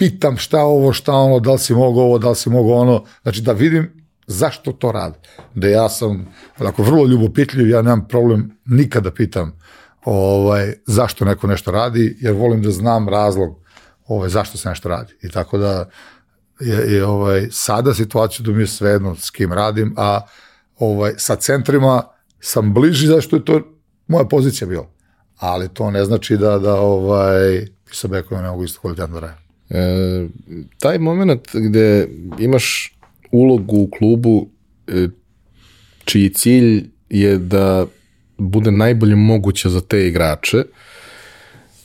pitam 0.00 0.36
šta 0.36 0.62
ovo, 0.64 0.92
šta 0.92 1.12
ono, 1.12 1.40
da 1.40 1.52
li 1.52 1.58
si 1.58 1.74
mogo 1.74 2.00
ovo, 2.00 2.18
da 2.18 2.28
li 2.28 2.36
si 2.36 2.50
mogo 2.50 2.72
ono, 2.74 3.04
znači 3.22 3.42
da 3.42 3.52
vidim 3.52 4.06
zašto 4.26 4.72
to 4.72 4.92
rade. 4.92 5.18
Da 5.54 5.68
ja 5.68 5.88
sam 5.88 6.26
onako 6.58 6.82
vrlo 6.82 7.06
ljubopitljiv, 7.06 7.68
ja 7.68 7.82
nemam 7.82 8.08
problem 8.08 8.50
nikada 8.64 9.10
pitam 9.10 9.58
ovaj, 10.04 10.74
zašto 10.86 11.24
neko 11.24 11.46
nešto 11.46 11.70
radi, 11.70 12.16
jer 12.20 12.34
volim 12.34 12.62
da 12.62 12.70
znam 12.70 13.08
razlog 13.08 13.58
ovaj, 14.06 14.28
zašto 14.28 14.58
se 14.58 14.68
nešto 14.68 14.88
radi. 14.88 15.12
I 15.22 15.28
tako 15.28 15.58
da 15.58 15.88
je, 16.60 16.94
je 16.94 17.04
ovaj, 17.04 17.48
sada 17.50 17.94
situaciju 17.94 18.46
da 18.46 18.52
mi 18.52 18.62
je 18.62 18.66
svejedno 18.66 19.16
s 19.16 19.30
kim 19.30 19.52
radim, 19.52 19.94
a 19.96 20.20
ovaj, 20.78 21.12
sa 21.16 21.36
centrima 21.36 22.02
sam 22.40 22.74
bliži 22.74 23.06
zašto 23.06 23.36
je 23.36 23.44
to 23.44 23.60
moja 24.06 24.24
pozicija 24.24 24.68
bila. 24.68 24.88
Ali 25.38 25.68
to 25.68 25.90
ne 25.90 26.04
znači 26.04 26.36
da, 26.36 26.58
da 26.58 26.80
ovaj, 26.80 27.66
sa 27.92 28.08
bekovima 28.08 28.42
ne 28.42 28.50
mogu 28.50 28.64
isto 28.64 28.80
kvalitetno 28.80 29.20
da 29.20 29.26
radim. 29.26 29.49
E, 29.70 30.26
taj 30.78 30.98
moment 30.98 31.48
gde 31.52 32.08
imaš 32.38 32.96
ulogu 33.32 33.76
u 33.76 33.90
klubu 33.98 34.48
e, 34.86 35.08
čiji 36.04 36.28
cilj 36.28 36.84
je 37.10 37.38
da 37.38 37.86
bude 38.38 38.70
najbolje 38.70 39.16
moguće 39.16 39.68
za 39.68 39.80
te 39.80 40.06
igrače, 40.08 40.64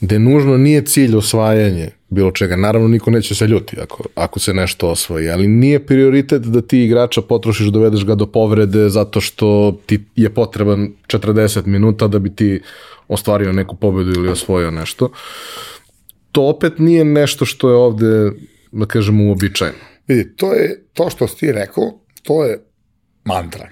gde 0.00 0.18
nužno 0.18 0.56
nije 0.56 0.82
cilj 0.82 1.16
osvajanje 1.16 1.90
bilo 2.08 2.30
čega. 2.30 2.56
Naravno, 2.56 2.88
niko 2.88 3.10
neće 3.10 3.34
se 3.34 3.46
ljuti 3.46 3.76
ako, 3.80 4.04
ako 4.14 4.38
se 4.38 4.54
nešto 4.54 4.88
osvoji, 4.88 5.30
ali 5.30 5.48
nije 5.48 5.86
prioritet 5.86 6.42
da 6.42 6.60
ti 6.60 6.84
igrača 6.84 7.22
potrošiš, 7.22 7.66
dovedeš 7.66 8.04
ga 8.04 8.14
do 8.14 8.26
povrede 8.26 8.88
zato 8.88 9.20
što 9.20 9.78
ti 9.86 10.04
je 10.16 10.34
potreban 10.34 10.92
40 11.06 11.66
minuta 11.66 12.08
da 12.08 12.18
bi 12.18 12.34
ti 12.34 12.60
ostvario 13.08 13.52
neku 13.52 13.76
pobedu 13.76 14.10
ili 14.10 14.28
osvojio 14.28 14.70
nešto. 14.70 15.10
To 16.36 16.42
opet 16.42 16.78
nije 16.78 17.04
nešto 17.04 17.44
što 17.44 17.68
je 17.70 17.76
ovde, 17.76 18.30
da 18.72 18.86
kažemo, 18.86 19.24
uobičajeno. 19.24 19.78
Vidi, 20.08 20.36
to 20.36 20.52
je 20.52 20.84
to 20.92 21.10
što 21.10 21.28
si 21.28 21.36
ti 21.36 21.52
rekao, 21.52 22.00
to 22.22 22.44
je 22.44 22.64
mantra. 23.24 23.68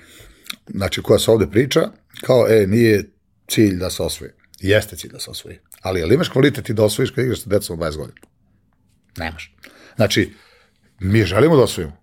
Znači, 0.68 1.02
koja 1.02 1.18
se 1.18 1.30
ovde 1.30 1.46
priča, 1.46 1.80
kao, 2.20 2.46
e, 2.48 2.66
nije 2.66 3.10
cilj 3.48 3.76
da 3.76 3.90
se 3.90 4.02
osvoji. 4.02 4.30
Jeste 4.60 4.96
cilj 4.96 5.10
da 5.12 5.20
se 5.20 5.30
osvoji. 5.30 5.58
Ali, 5.82 6.02
ali 6.02 6.14
imaš 6.14 6.28
kvalitet 6.28 6.68
i 6.68 6.74
da 6.74 6.84
osvojiš 6.84 7.10
kad 7.10 7.24
igraš 7.24 7.42
sa 7.42 7.50
decom 7.50 7.78
20 7.78 7.96
godina? 7.96 8.20
Nemaš. 9.16 9.54
Znači, 9.96 10.32
mi 11.00 11.24
želimo 11.24 11.56
da 11.56 11.62
osvojimo. 11.62 11.96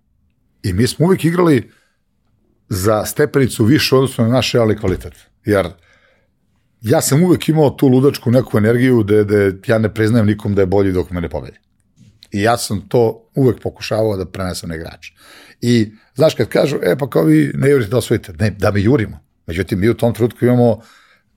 I 0.62 0.72
mi 0.72 0.86
smo 0.86 1.06
uvijek 1.06 1.24
igrali 1.24 1.70
za 2.68 3.04
stepenicu 3.04 3.64
više 3.64 3.96
odnosno 3.96 4.24
na 4.24 4.30
naš 4.30 4.52
realni 4.52 4.76
kvalitet. 4.78 5.14
Jer 5.44 5.68
ja 6.82 7.00
sam 7.00 7.24
uvek 7.24 7.48
imao 7.48 7.70
tu 7.70 7.88
ludačku 7.88 8.30
neku 8.30 8.58
energiju 8.58 9.02
da, 9.02 9.24
da 9.24 9.36
ja 9.66 9.78
ne 9.78 9.94
priznajem 9.94 10.26
nikom 10.26 10.54
da 10.54 10.62
je 10.62 10.66
bolji 10.66 10.92
dok 10.92 11.10
me 11.10 11.20
ne 11.20 11.28
pobedi. 11.28 11.58
I 12.32 12.42
ja 12.42 12.56
sam 12.56 12.88
to 12.88 13.28
uvek 13.34 13.62
pokušavao 13.62 14.16
da 14.16 14.26
prenesem 14.26 14.68
na 14.68 14.76
igrača. 14.76 15.12
I, 15.60 15.92
znaš, 16.14 16.34
kad 16.34 16.48
kažu, 16.48 16.78
e, 16.82 16.96
pa 16.98 17.10
kao 17.10 17.22
vi 17.22 17.52
ne 17.54 17.70
jurite 17.70 17.90
da 17.90 17.96
osvojite, 17.96 18.32
ne, 18.38 18.50
da 18.50 18.70
mi 18.70 18.82
jurimo. 18.82 19.18
Međutim, 19.46 19.80
mi 19.80 19.88
u 19.88 19.94
tom 19.94 20.14
trenutku 20.14 20.44
imamo 20.44 20.80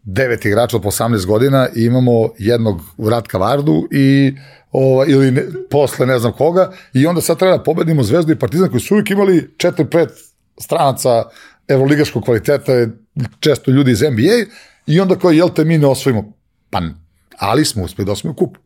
devet 0.04 0.46
igrača 0.46 0.78
od 0.78 0.84
18 0.84 1.26
godina 1.26 1.68
i 1.76 1.84
imamo 1.84 2.30
jednog 2.38 2.82
Ratka 3.10 3.38
Vardu 3.38 3.88
i 3.92 4.34
ova, 4.72 5.06
ili 5.08 5.32
ne, 5.32 5.44
posle 5.70 6.06
ne 6.06 6.20
znam 6.20 6.32
koga 6.32 6.72
i 6.94 7.08
onda 7.08 7.22
sad 7.22 7.40
treba 7.40 7.58
da 7.58 7.64
pobedimo 7.64 8.04
Zvezdu 8.04 8.32
i 8.32 8.40
Partizan 8.40 8.70
koji 8.70 8.82
su 8.82 8.94
uvijek 8.94 9.10
imali 9.10 9.54
četiri 9.58 9.86
pet 9.86 10.10
stranaca 10.62 11.24
evroligaškog 11.68 12.24
kvaliteta, 12.24 12.72
često 13.40 13.72
ljudi 13.72 13.92
iz 13.92 14.02
NBA 14.02 14.46
i 14.88 14.99
onda 14.99 15.16
kao, 15.16 15.32
jel 15.32 15.49
te 15.49 15.66
mi 15.66 15.78
ne 15.78 15.88
osvojimo? 15.88 16.34
Pa, 16.70 16.82
ali 17.38 17.66
smo 17.66 17.84
uspeli 17.84 18.06
da 18.06 18.12
osvojimo 18.12 18.36
kup. 18.36 18.57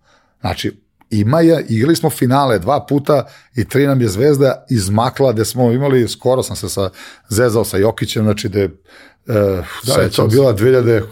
Znači, 0.41 0.81
ima 1.09 1.41
je, 1.41 1.65
igrali 1.69 1.95
smo 1.95 2.09
finale 2.09 2.59
dva 2.59 2.85
puta 2.85 3.25
i 3.55 3.65
tri 3.65 3.87
nam 3.87 4.01
je 4.01 4.07
zvezda 4.07 4.65
izmakla 4.69 5.33
gde 5.33 5.45
smo 5.45 5.71
imali, 5.71 6.07
skoro 6.07 6.43
sam 6.43 6.55
se 6.55 6.69
sa, 6.69 6.89
zezao 7.29 7.65
sa 7.65 7.77
Jokićem, 7.77 8.23
znači 8.23 8.49
da 8.49 8.59
je, 8.59 8.65
uh, 8.65 8.75
da 9.87 10.01
je 10.01 10.09
to 10.09 10.27
bila 10.27 10.53
2000, 10.53 11.03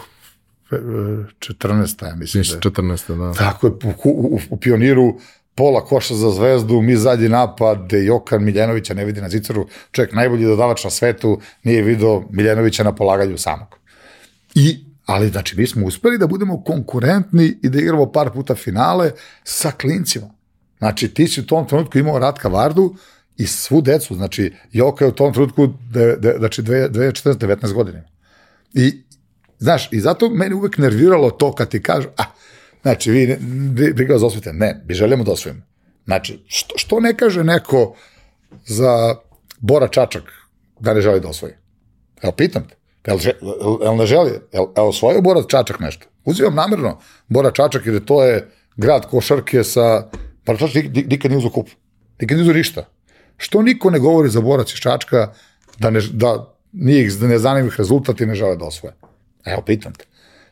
14. 0.72 2.06
ja 2.06 2.16
mislim. 2.16 2.44
Da 2.44 2.70
14. 2.70 3.18
da. 3.18 3.34
Tako 3.34 3.68
je, 3.68 3.74
u, 3.84 4.10
u, 4.10 4.40
u 4.50 4.58
pioniru 4.58 5.20
pola 5.56 5.86
koša 5.86 6.16
za 6.16 6.32
zvezdu, 6.32 6.82
mi 6.82 6.96
zadnji 6.96 7.30
napad, 7.30 7.94
Jokan 7.94 8.44
Miljanovića 8.44 8.94
ne 8.94 9.06
vidi 9.06 9.22
na 9.22 9.30
zicaru, 9.30 9.68
čovjek 9.92 10.14
najbolji 10.14 10.46
dodavač 10.46 10.84
na 10.84 10.90
svetu, 10.90 11.42
nije 11.64 11.82
video 11.82 12.24
Miljanovića 12.30 12.84
na 12.84 12.96
polaganju 12.96 13.38
samog. 13.38 13.68
I 14.56 14.87
Ali, 15.08 15.30
znači, 15.30 15.56
mi 15.58 15.68
smo 15.68 15.86
uspeli 15.86 16.18
da 16.18 16.28
budemo 16.28 16.64
konkurentni 16.64 17.58
i 17.64 17.70
da 17.70 17.80
igramo 17.80 18.12
par 18.12 18.32
puta 18.32 18.56
finale 18.56 19.12
sa 19.44 19.72
klincima. 19.72 20.30
Znači, 20.78 21.14
ti 21.14 21.28
si 21.28 21.42
u 21.42 21.46
tom 21.46 21.68
trenutku 21.68 21.98
imao 21.98 22.20
Ratka 22.20 22.48
Vardu 22.48 22.96
i 23.38 23.48
svu 23.48 23.82
decu. 23.82 24.16
Znači, 24.16 24.54
Joka 24.72 25.06
je 25.06 25.10
u 25.10 25.16
tom 25.16 25.34
trenutku, 25.34 25.68
de, 25.92 26.16
de, 26.16 26.36
znači, 26.38 26.62
2014-19 26.62 27.74
godina. 27.74 28.04
I, 28.74 29.04
znaš, 29.60 29.90
i 29.92 30.00
zato 30.00 30.30
meni 30.30 30.56
uvek 30.56 30.78
nerviralo 30.78 31.32
to 31.32 31.56
kad 31.56 31.70
ti 31.70 31.84
kažu, 31.84 32.08
a, 32.18 32.24
znači, 32.82 33.12
vi, 33.12 33.38
vi, 33.74 33.92
vi 33.96 34.06
ga 34.06 34.16
osvojite. 34.16 34.54
Ne, 34.54 34.84
mi 34.88 34.94
želimo 34.94 35.24
da 35.24 35.32
osvojimo. 35.32 35.62
Znači, 36.06 36.44
što, 36.48 36.78
što 36.78 37.00
ne 37.00 37.18
kaže 37.18 37.44
neko 37.44 37.96
za 38.66 39.16
Bora 39.60 39.88
Čačak 39.88 40.24
da 40.80 40.94
ne 40.94 41.02
želi 41.02 41.20
da 41.20 41.28
osvoji? 41.28 41.54
Evo, 42.22 42.32
pitam 42.32 42.68
te. 42.68 42.77
Jel, 43.08 43.18
jel 43.84 43.96
ne 43.96 44.06
želi? 44.06 44.32
Jel, 44.54 44.66
jel 44.78 44.88
osvojio 44.88 45.22
Bora 45.22 45.42
Čačak 45.48 45.80
nešto? 45.80 46.08
Uzimam 46.26 46.56
namerno 46.56 47.00
Bora 47.28 47.52
Čačak 47.52 47.86
jer 47.86 48.06
to 48.06 48.24
je 48.24 48.52
grad 48.76 49.06
košarke 49.10 49.64
sa... 49.64 50.10
Pa 50.46 50.58
Čačak 50.58 50.84
nikad 50.94 51.32
nije 51.32 51.38
uzu 51.38 51.50
kup. 51.50 51.68
Nikad 52.22 52.38
nije 52.38 52.44
uzu 52.44 52.54
ništa. 52.54 52.86
Što 53.38 53.62
niko 53.62 53.90
ne 53.90 54.00
govori 54.00 54.30
za 54.30 54.42
Borac 54.42 54.74
iz 54.74 54.80
Čačka 54.80 55.32
da, 55.78 55.90
ne, 55.90 56.02
da 56.12 56.54
nije 56.74 57.10
da 57.20 57.28
ne 57.28 57.38
zanima 57.40 57.68
ih 57.68 57.76
i 58.20 58.26
ne 58.26 58.36
žele 58.36 58.56
da 58.56 58.66
osvoje? 58.66 58.94
Evo, 59.46 59.62
pitam 59.62 59.94
te. 59.94 60.06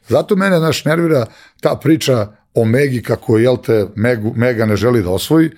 Zato 0.07 0.35
mene, 0.35 0.59
naš, 0.59 0.85
nervira 0.85 1.25
ta 1.61 1.75
priča 1.75 2.27
o 2.53 2.65
Megi 2.65 3.01
kako, 3.03 3.37
jel 3.37 3.57
te, 3.57 3.85
Megu, 3.95 4.33
Mega 4.35 4.65
ne 4.65 4.75
želi 4.75 5.03
da 5.03 5.09
osvoji, 5.09 5.49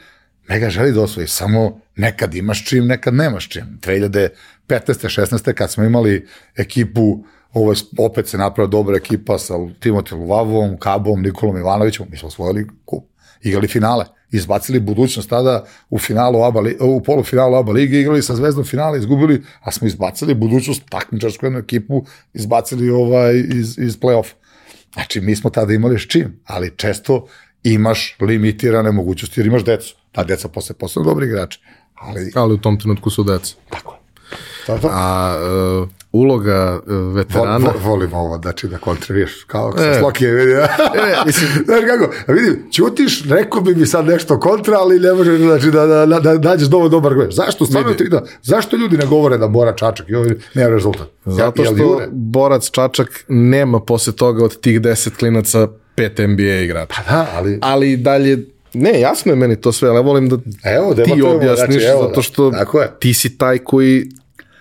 Mega 0.47 0.69
želi 0.69 0.91
da 0.91 1.01
osvoji, 1.01 1.27
samo 1.27 1.79
nekad 1.95 2.35
imaš 2.35 2.65
čim, 2.65 2.87
nekad 2.87 3.13
nemaš 3.13 3.49
čim. 3.49 3.79
2015. 3.81 4.29
16. 4.69 5.53
kad 5.53 5.71
smo 5.71 5.83
imali 5.83 6.27
ekipu, 6.55 7.23
ovo 7.53 7.71
je, 7.71 7.77
opet 7.97 8.27
se 8.27 8.37
napravila 8.37 8.69
dobra 8.69 8.97
ekipa 8.97 9.37
sa 9.37 9.53
Timotej 9.79 10.17
Luvavom, 10.17 10.77
Kabom, 10.77 11.21
Nikolom 11.21 11.57
Ivanovićem, 11.57 12.05
mi 12.11 12.17
smo 12.17 12.27
osvojili 12.27 12.67
kup, 12.85 13.03
igrali 13.41 13.67
finale, 13.67 14.05
izbacili 14.31 14.79
budućnost 14.79 15.29
tada 15.29 15.65
u 15.89 15.99
finalu 15.99 16.43
ABA, 16.43 16.61
u 16.79 17.03
polufinalu 17.03 17.55
ABA 17.55 17.71
lige, 17.71 17.99
igrali 17.99 18.21
sa 18.21 18.35
Zvezdom 18.35 18.65
finale, 18.65 18.97
izgubili, 18.97 19.43
a 19.61 19.71
smo 19.71 19.87
izbacili 19.87 20.33
budućnost 20.33 20.83
takmičarsku 20.89 21.45
jednu 21.45 21.59
ekipu, 21.59 22.05
izbacili 22.33 22.89
ovaj 22.89 23.35
iz, 23.37 23.77
iz 23.79 23.99
play-off. 23.99 24.33
Znači, 24.93 25.21
mi 25.21 25.35
smo 25.35 25.49
tada 25.49 25.73
imali 25.73 25.99
s 25.99 26.07
čim, 26.07 26.39
ali 26.45 26.73
često 26.77 27.27
imaš 27.63 28.17
limitirane 28.19 28.91
mogućnosti 28.91 29.39
jer 29.39 29.47
imaš 29.47 29.65
decu. 29.65 29.95
Ta 30.17 30.23
deca 30.23 30.47
posle 30.47 30.75
postanu 30.75 31.05
dobri 31.05 31.25
igrači. 31.25 31.59
Ali, 31.95 32.31
Ali 32.35 32.53
u 32.53 32.57
tom 32.57 32.79
trenutku 32.79 33.09
su 33.09 33.23
deca. 33.23 33.55
tako 33.69 33.93
je. 33.93 33.97
To 34.65 34.77
to. 34.77 34.89
A 34.91 35.35
uh, 35.81 35.89
uloga 36.11 36.79
uh, 36.87 37.15
veterana... 37.15 37.57
Vol, 37.57 37.73
vol, 37.73 37.91
volim 37.91 38.13
ovo, 38.13 38.37
znači 38.37 38.67
da 38.67 38.77
kontrariš, 38.77 39.43
kao 39.43 39.77
sa 39.77 39.89
E. 39.89 39.99
Slokije, 39.99 40.31
vidi. 40.31 40.51
e, 40.51 40.67
mislim, 41.25 41.49
znaš 41.65 41.79
kako, 41.87 42.13
a 42.27 42.31
vidi, 42.31 42.71
ćutiš, 42.71 43.23
rekao 43.23 43.61
bi 43.61 43.75
mi 43.75 43.85
sad 43.85 44.05
nešto 44.05 44.39
kontra, 44.39 44.77
ali 44.77 44.99
ne 44.99 45.13
može, 45.13 45.37
znači, 45.37 45.71
da, 45.71 45.85
da, 45.85 46.05
da, 46.05 46.19
da 46.19 46.49
nađeš 46.49 46.67
dovoljno 46.67 46.89
dobar 46.89 47.11
argument. 47.11 47.33
Zašto, 47.33 47.65
stvarno 47.65 47.93
ti 47.93 48.09
da, 48.09 48.23
zašto 48.41 48.77
ljudi 48.77 48.97
ne 48.97 49.05
govore 49.05 49.37
da 49.37 49.47
Bora 49.47 49.75
Čačak 49.75 50.09
i 50.09 50.13
nema 50.53 50.69
rezultat? 50.69 51.07
Zato 51.25 51.63
što 51.63 51.75
jure? 51.75 52.07
borac 52.11 52.69
Čačak 52.69 53.25
nema 53.27 53.79
posle 53.79 54.13
toga 54.13 54.45
od 54.45 54.59
tih 54.59 54.81
10 54.81 55.17
klinaca 55.19 55.67
pet 55.95 56.17
NBA 56.17 56.53
igrača. 56.63 57.01
Da, 57.09 57.27
ali, 57.35 57.59
Ali 57.61 57.97
dalje, 57.97 58.37
ne, 58.77 58.99
jasno 58.99 59.31
je 59.31 59.35
meni 59.35 59.55
to 59.55 59.71
sve, 59.71 59.89
ali 59.89 59.97
ja 59.97 60.01
volim 60.01 60.29
da 60.29 60.37
Evo, 60.65 60.93
ti 60.95 61.21
objasniš, 61.23 61.57
znači, 61.69 61.85
evo, 61.85 62.03
zato 62.03 62.21
što 62.21 62.51
tako 62.51 62.81
je. 62.81 62.91
ti 62.99 63.13
si 63.13 63.37
taj 63.37 63.57
koji 63.57 64.09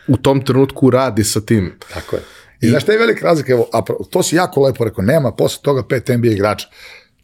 u 0.09 0.17
tom 0.17 0.45
trenutku 0.45 0.91
radi 0.91 1.25
sa 1.25 1.41
tim. 1.41 1.79
tako 1.95 2.17
je. 2.17 2.23
I, 2.61 2.69
znaš 2.69 2.83
šta 2.83 2.93
je 2.93 2.99
velika 2.99 3.27
razlika, 3.27 3.53
evo, 3.53 3.69
a 3.73 3.81
to 4.11 4.23
si 4.23 4.37
jako 4.37 4.61
lepo 4.61 4.85
rekao, 4.85 5.05
nema 5.05 5.33
posle 5.33 5.63
toga 5.63 5.83
pet 5.83 6.09
NBA 6.09 6.29
igrača. 6.29 6.69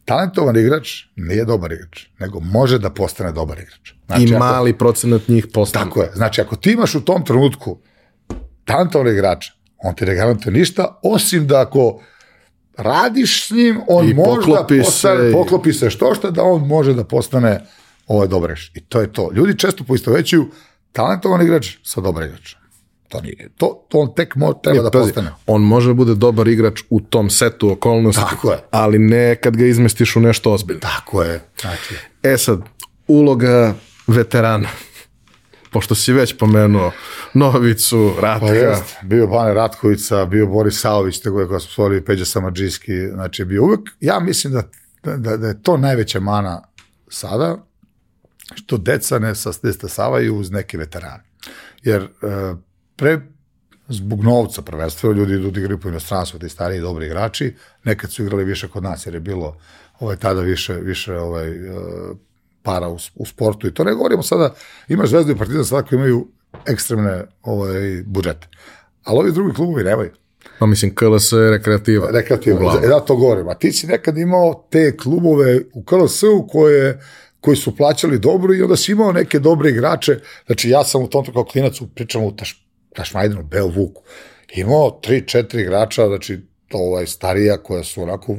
Talentovan 0.05 0.57
igrač 0.57 0.89
nije 1.15 1.45
dobar 1.45 1.71
igrač, 1.71 2.05
nego 2.19 2.39
može 2.39 2.79
da 2.79 2.89
postane 2.89 3.31
dobar 3.31 3.59
igrač. 3.59 3.93
Znači, 4.05 4.23
I 4.23 4.35
ako- 4.35 4.39
mali 4.39 4.73
procenat 4.73 5.27
njih 5.27 5.47
postane. 5.53 5.85
Tako 5.85 6.01
je. 6.01 6.11
Znači, 6.15 6.41
ako 6.41 6.55
ti 6.55 6.71
imaš 6.71 6.95
u 6.95 7.01
tom 7.01 7.25
trenutku 7.25 7.77
talentovan 8.65 9.07
igrač, 9.07 9.45
on 9.77 9.95
ti 9.95 10.05
ne 10.05 10.15
garantuje 10.15 10.53
ništa, 10.53 10.99
osim 11.03 11.47
da 11.47 11.61
ako 11.61 12.01
radiš 12.77 13.47
s 13.47 13.51
njim, 13.51 13.81
on 13.87 14.09
I 14.09 14.13
možda 14.13 14.33
poklopi 14.35 14.81
postane, 14.81 15.29
se 15.29 15.31
poklopi 15.33 15.73
se 15.73 15.89
što 15.89 16.15
što 16.15 16.31
da 16.31 16.43
on 16.43 16.67
može 16.67 16.93
da 16.93 17.03
postane 17.03 17.65
ovaj 18.07 18.27
igrač. 18.27 18.71
I 18.73 18.79
to 18.79 19.01
je 19.01 19.13
to. 19.13 19.29
Ljudi 19.33 19.57
često 19.59 19.83
poistovećuju 19.83 20.49
talentovan 20.91 21.41
igrač 21.41 21.77
sa 21.83 22.01
dobar 22.01 22.23
igrač. 22.23 22.55
To 23.09 23.21
nije. 23.21 23.49
To, 23.57 23.85
to 23.89 23.97
on 23.99 24.13
tek 24.15 24.35
mo, 24.35 24.53
treba 24.53 24.81
da 24.83 24.91
Pazi, 24.91 25.03
postane. 25.03 25.31
On 25.47 25.61
može 25.61 25.87
da 25.87 25.93
bude 25.93 26.15
dobar 26.15 26.47
igrač 26.47 26.81
u 26.89 26.99
tom 26.99 27.29
setu 27.29 27.71
okolnosti, 27.71 28.21
Tako 28.29 28.51
je. 28.51 28.57
ali 28.71 28.99
ne 28.99 29.35
kad 29.35 29.57
ga 29.57 29.65
izmestiš 29.65 30.15
u 30.15 30.19
nešto 30.19 30.51
ozbiljno. 30.53 30.79
Tako 30.81 31.23
je. 31.23 31.41
Znači, 31.61 31.95
E 32.23 32.37
sad, 32.37 32.61
uloga 33.07 33.73
veterana. 34.07 34.69
Pošto 35.73 35.95
si 35.95 36.13
već 36.13 36.37
pomenuo 36.37 36.91
Novicu, 37.33 38.13
Ratka, 38.21 38.47
Pa 38.47 38.53
jest, 38.53 38.95
bio 39.03 39.27
Bane 39.27 39.53
Ratkovica, 39.53 40.25
bio 40.25 40.47
Boris 40.47 40.81
Saović, 40.81 41.19
tako 41.19 41.39
je 41.39 41.47
kada 41.47 41.59
smo 41.59 41.71
stvorili 41.71 42.05
Peđa 42.05 42.25
Samadžijski, 42.25 43.07
znači 43.07 43.45
bio 43.45 43.63
uvek, 43.63 43.79
ja 43.99 44.19
mislim 44.19 44.53
da, 44.53 44.63
da, 45.17 45.37
da 45.37 45.47
je 45.47 45.61
to 45.61 45.77
najveća 45.77 46.19
mana 46.19 46.61
sada, 47.09 47.65
što 48.55 48.77
deca 48.77 49.19
ne 49.19 49.35
sasavaju 49.35 50.35
uz 50.35 50.51
neke 50.51 50.77
veterane. 50.77 51.23
Jer 51.83 52.01
e, 52.01 52.07
pre, 52.95 53.19
zbog 53.87 54.23
novca 54.23 54.61
prvenstveno, 54.61 55.15
ljudi 55.15 55.33
idu 55.33 55.51
da 55.51 55.59
igraju 55.59 55.79
po 55.79 55.89
inostranstvu, 55.89 56.39
ti 56.39 56.49
stariji 56.49 56.81
dobri 56.81 57.05
igrači, 57.05 57.55
nekad 57.83 58.11
su 58.11 58.23
igrali 58.23 58.43
više 58.43 58.67
kod 58.67 58.83
nas, 58.83 59.05
jer 59.05 59.13
je 59.13 59.19
bilo 59.19 59.57
ovaj, 59.99 60.15
tada 60.15 60.41
više, 60.41 60.73
više 60.73 61.17
ovaj, 61.17 61.49
e, 61.49 61.71
para 62.63 62.89
u, 62.89 62.97
u 63.15 63.25
sportu 63.25 63.67
i 63.67 63.73
to 63.73 63.83
ne 63.83 63.93
govorimo 63.93 64.23
sada, 64.23 64.53
imaš 64.87 65.09
Zvezdu 65.09 65.31
i 65.31 65.37
Partizan 65.37 65.65
sada 65.65 65.87
koji 65.87 65.97
imaju 65.97 66.27
ekstremne 66.67 67.23
ovaj, 67.41 68.03
budžete. 68.05 68.47
Ali 69.03 69.19
ovi 69.19 69.31
drugi 69.31 69.53
klubovi 69.53 69.83
nemaju. 69.83 70.11
pa 70.59 70.65
mislim 70.65 70.95
KLS 70.95 71.31
je 71.31 71.51
rekreativa. 71.51 72.07
Rekreativno. 72.11 72.59
Uglavnom. 72.59 72.83
E 72.83 72.87
da 72.87 72.99
to 72.99 73.15
govorim. 73.15 73.49
A 73.49 73.53
ti 73.53 73.71
si 73.71 73.87
nekad 73.87 74.17
imao 74.17 74.67
te 74.69 74.97
klubove 74.97 75.59
u 75.73 75.83
KLS-u 75.83 76.47
koje 76.47 76.99
koji 77.43 77.57
su 77.57 77.75
plaćali 77.75 78.19
dobro 78.19 78.53
i 78.53 78.61
onda 78.61 78.75
si 78.75 78.91
imao 78.91 79.11
neke 79.11 79.39
dobre 79.39 79.69
igrače. 79.69 80.19
Znači 80.45 80.69
ja 80.69 80.83
sam 80.83 81.03
u 81.03 81.07
tom 81.07 81.25
kao 81.33 81.45
klinac, 81.45 81.73
pričamo 81.95 82.27
u 82.27 82.31
Taš, 82.31 82.67
Tašmajdinu, 82.95 83.43
Bel 83.43 83.67
Vuku, 83.67 84.01
imao 84.55 84.91
tri, 84.91 85.27
četiri 85.27 85.61
igrača, 85.61 86.07
znači 86.07 86.39
ovaj, 86.71 87.07
starija 87.07 87.57
koja 87.57 87.83
su 87.83 88.01
onako 88.01 88.37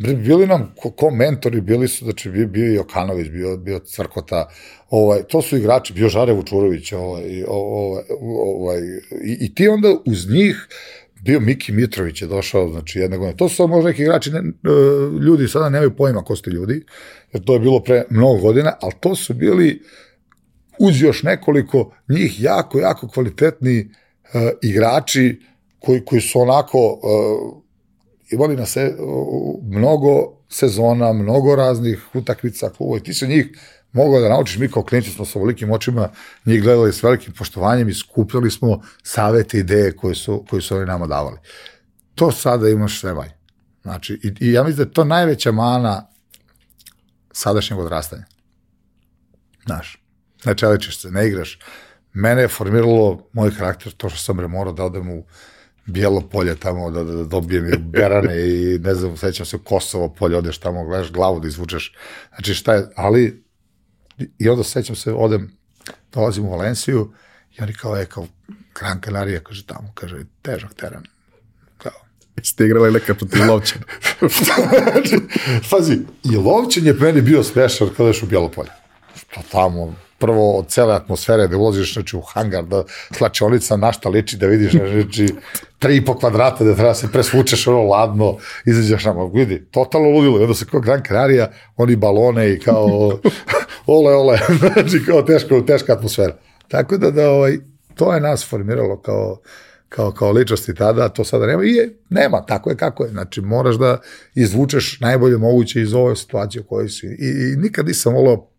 bili 0.00 0.46
nam 0.46 0.72
ko, 0.76 0.90
ko 0.90 1.10
mentori, 1.10 1.60
bili 1.60 1.88
su, 1.88 2.04
znači 2.04 2.30
bio, 2.30 2.46
bio 2.46 2.72
i 2.72 2.74
Jokanović, 2.74 3.28
bio, 3.28 3.56
bio 3.56 3.78
Crkota, 3.78 4.48
ovaj, 4.90 5.22
to 5.22 5.42
su 5.42 5.56
igrači, 5.56 5.92
bio 5.92 6.08
Žare 6.08 6.32
Vučurović, 6.32 6.92
ovaj, 6.92 7.44
ovaj, 7.48 8.02
ovaj, 8.20 8.78
i, 9.24 9.36
i 9.40 9.54
ti 9.54 9.68
onda 9.68 9.88
uz 10.06 10.30
njih, 10.30 10.68
bio 11.22 11.40
Miki 11.40 11.72
Mitrović 11.72 12.22
je 12.22 12.28
došao, 12.28 12.68
znači 12.68 12.98
jedne 12.98 13.16
godine. 13.16 13.36
To 13.36 13.48
su 13.48 13.56
samo 13.56 13.74
možda 13.74 13.90
neki 13.90 14.02
igrači, 14.02 14.30
ne, 14.30 14.38
e, 14.38 14.42
ljudi 15.26 15.48
sada 15.48 15.68
nemaju 15.68 15.96
pojma 15.96 16.24
ko 16.24 16.36
su 16.36 16.42
ti 16.42 16.50
ljudi, 16.50 16.84
jer 17.32 17.44
to 17.44 17.52
je 17.52 17.60
bilo 17.60 17.80
pre 17.82 18.04
mnogo 18.10 18.40
godina, 18.40 18.72
ali 18.80 18.92
to 19.00 19.14
su 19.14 19.34
bili 19.34 19.82
uz 20.80 21.02
još 21.02 21.22
nekoliko 21.22 21.94
njih 22.08 22.42
jako, 22.42 22.78
jako 22.78 23.08
kvalitetni 23.08 23.80
uh, 23.80 24.40
igrači 24.62 25.40
koji, 25.78 26.04
koji 26.04 26.20
su 26.20 26.40
onako 26.40 26.78
uh, 26.78 27.59
imali 28.30 28.56
na 28.56 28.66
se, 28.66 28.96
mnogo 29.62 30.10
sezona, 30.48 31.12
mnogo 31.12 31.56
raznih 31.56 32.06
utakmica, 32.14 32.70
klubova 32.70 32.98
i 32.98 33.02
ti 33.02 33.14
se 33.14 33.26
njih 33.26 33.46
mogao 33.92 34.20
da 34.20 34.28
naučiš, 34.28 34.58
mi 34.58 34.70
kao 34.70 34.82
klinci 34.82 35.10
smo 35.10 35.24
sa 35.24 35.38
velikim 35.38 35.72
očima 35.72 36.08
njih 36.46 36.62
gledali 36.62 36.92
s 36.92 37.02
velikim 37.02 37.34
poštovanjem 37.34 37.88
i 37.88 37.94
skupljali 37.94 38.50
smo 38.50 38.82
savete 39.02 39.56
i 39.56 39.60
ideje 39.60 39.96
koje 39.96 40.14
su, 40.14 40.44
koje 40.50 40.62
su 40.62 40.76
oni 40.76 40.86
nama 40.86 41.06
davali. 41.06 41.36
To 42.14 42.32
sada 42.32 42.68
imaš 42.68 43.00
sve 43.00 43.14
manje. 43.14 43.32
Znači, 43.82 44.20
i, 44.22 44.46
i 44.46 44.52
ja 44.52 44.62
mislim 44.62 44.76
da 44.76 44.82
je 44.82 44.92
to 44.92 45.04
najveća 45.04 45.52
mana 45.52 46.06
sadašnjeg 47.32 47.80
odrastanja. 47.80 48.24
Znaš, 49.66 50.02
ne 50.44 50.54
čeličiš 50.54 51.00
se, 51.00 51.10
ne 51.10 51.28
igraš. 51.28 51.58
Mene 52.12 52.42
je 52.42 52.48
formiralo 52.48 53.28
moj 53.32 53.54
karakter 53.56 53.92
to 53.92 54.08
što 54.08 54.18
sam 54.18 54.50
morao 54.50 54.72
da 54.72 54.84
odem 54.84 55.10
u 55.10 55.24
bijelo 55.90 56.20
polje 56.20 56.54
tamo, 56.54 56.90
da, 56.90 57.04
da, 57.04 57.14
da 57.14 57.24
dobijem 57.24 57.66
i 57.66 57.76
berane 57.76 58.48
i 58.48 58.78
ne 58.78 58.94
znam, 58.94 59.16
sećam 59.16 59.46
se 59.46 59.58
Kosovo 59.64 60.08
polje, 60.08 60.36
odeš 60.36 60.58
tamo, 60.58 60.84
gledaš 60.84 61.12
glavu 61.12 61.40
da 61.40 61.48
izvučeš. 61.48 61.94
Znači 62.28 62.54
šta 62.54 62.74
je, 62.74 62.88
ali 62.96 63.44
i 64.38 64.48
onda 64.48 64.64
sećam 64.64 64.96
se, 64.96 65.12
odem, 65.12 65.50
dolazim 66.12 66.44
u 66.44 66.50
Valenciju 66.50 67.12
i 67.58 67.62
oni 67.62 67.72
kao, 67.72 67.96
e, 67.96 68.06
kao, 68.06 68.26
Gran 68.74 69.00
Canaria, 69.04 69.40
kaže 69.40 69.66
tamo, 69.66 69.92
kaže, 69.94 70.16
težak 70.42 70.74
teren. 70.74 71.02
Kao, 71.78 71.92
Ste 72.42 72.64
igrali 72.64 72.92
neka 72.92 73.14
protiv 73.14 73.46
Lovćana. 73.48 73.84
znači, 74.92 75.16
pazi, 75.70 75.98
i 76.24 76.36
lovčan 76.36 76.86
je 76.86 76.92
meni 76.92 77.20
bio 77.20 77.42
smešan 77.42 77.88
kada 77.96 78.08
ješ 78.08 78.22
u 78.22 78.26
Bjelopolje. 78.26 78.70
Što 79.16 79.40
tamo, 79.52 79.94
prvo 80.20 80.58
od 80.58 80.68
cele 80.68 80.94
atmosfere 80.94 81.48
da 81.48 81.56
ulaziš 81.56 81.94
znači, 81.94 82.16
u 82.16 82.20
hangar, 82.20 82.64
da 82.64 82.84
slačionica 83.10 83.76
na 83.76 83.92
šta 83.92 84.08
liči, 84.08 84.36
da 84.36 84.46
vidiš 84.46 84.72
znači, 84.72 85.34
tri 85.78 85.96
i 85.96 86.04
po 86.04 86.14
kvadrata 86.18 86.64
da 86.64 86.74
treba 86.74 86.94
se 86.94 87.08
presvučeš 87.12 87.66
ono 87.66 87.82
ladno, 87.82 88.36
izađeš 88.66 89.04
nama, 89.04 89.30
vidi, 89.34 89.64
totalno 89.70 90.08
ludilo, 90.10 90.40
i 90.40 90.42
onda 90.42 90.54
se 90.54 90.66
kao 90.70 90.80
Gran 90.80 91.02
Canaria, 91.06 91.50
oni 91.76 91.96
balone 91.96 92.52
i 92.52 92.60
kao 92.60 92.86
ole, 93.86 94.14
ole, 94.14 94.38
znači 94.58 95.04
kao 95.06 95.22
teška, 95.22 95.60
teška 95.66 95.92
atmosfera. 95.92 96.36
Tako 96.68 96.96
da, 96.96 97.10
da 97.10 97.30
ovaj, 97.30 97.58
to 97.94 98.14
je 98.14 98.20
nas 98.20 98.48
formiralo 98.48 99.00
kao, 99.00 99.40
kao, 99.88 100.12
kao 100.12 100.32
ličnosti 100.32 100.74
tada, 100.74 101.08
to 101.08 101.24
sada 101.24 101.46
nema 101.46 101.64
i 101.64 101.70
je, 101.70 101.96
nema, 102.10 102.46
tako 102.46 102.70
je 102.70 102.76
kako 102.76 103.04
je. 103.04 103.10
Znači, 103.10 103.40
moraš 103.40 103.76
da 103.76 103.98
izvučeš 104.34 105.00
najbolje 105.00 105.38
moguće 105.38 105.80
iz 105.80 105.94
ove 105.94 106.16
situacije 106.16 106.62
u 106.62 106.64
kojoj 106.64 106.88
si. 106.88 107.06
I, 107.06 107.52
i 107.52 107.56
nikad 107.56 107.86
nisam 107.86 108.14
volao 108.14 108.49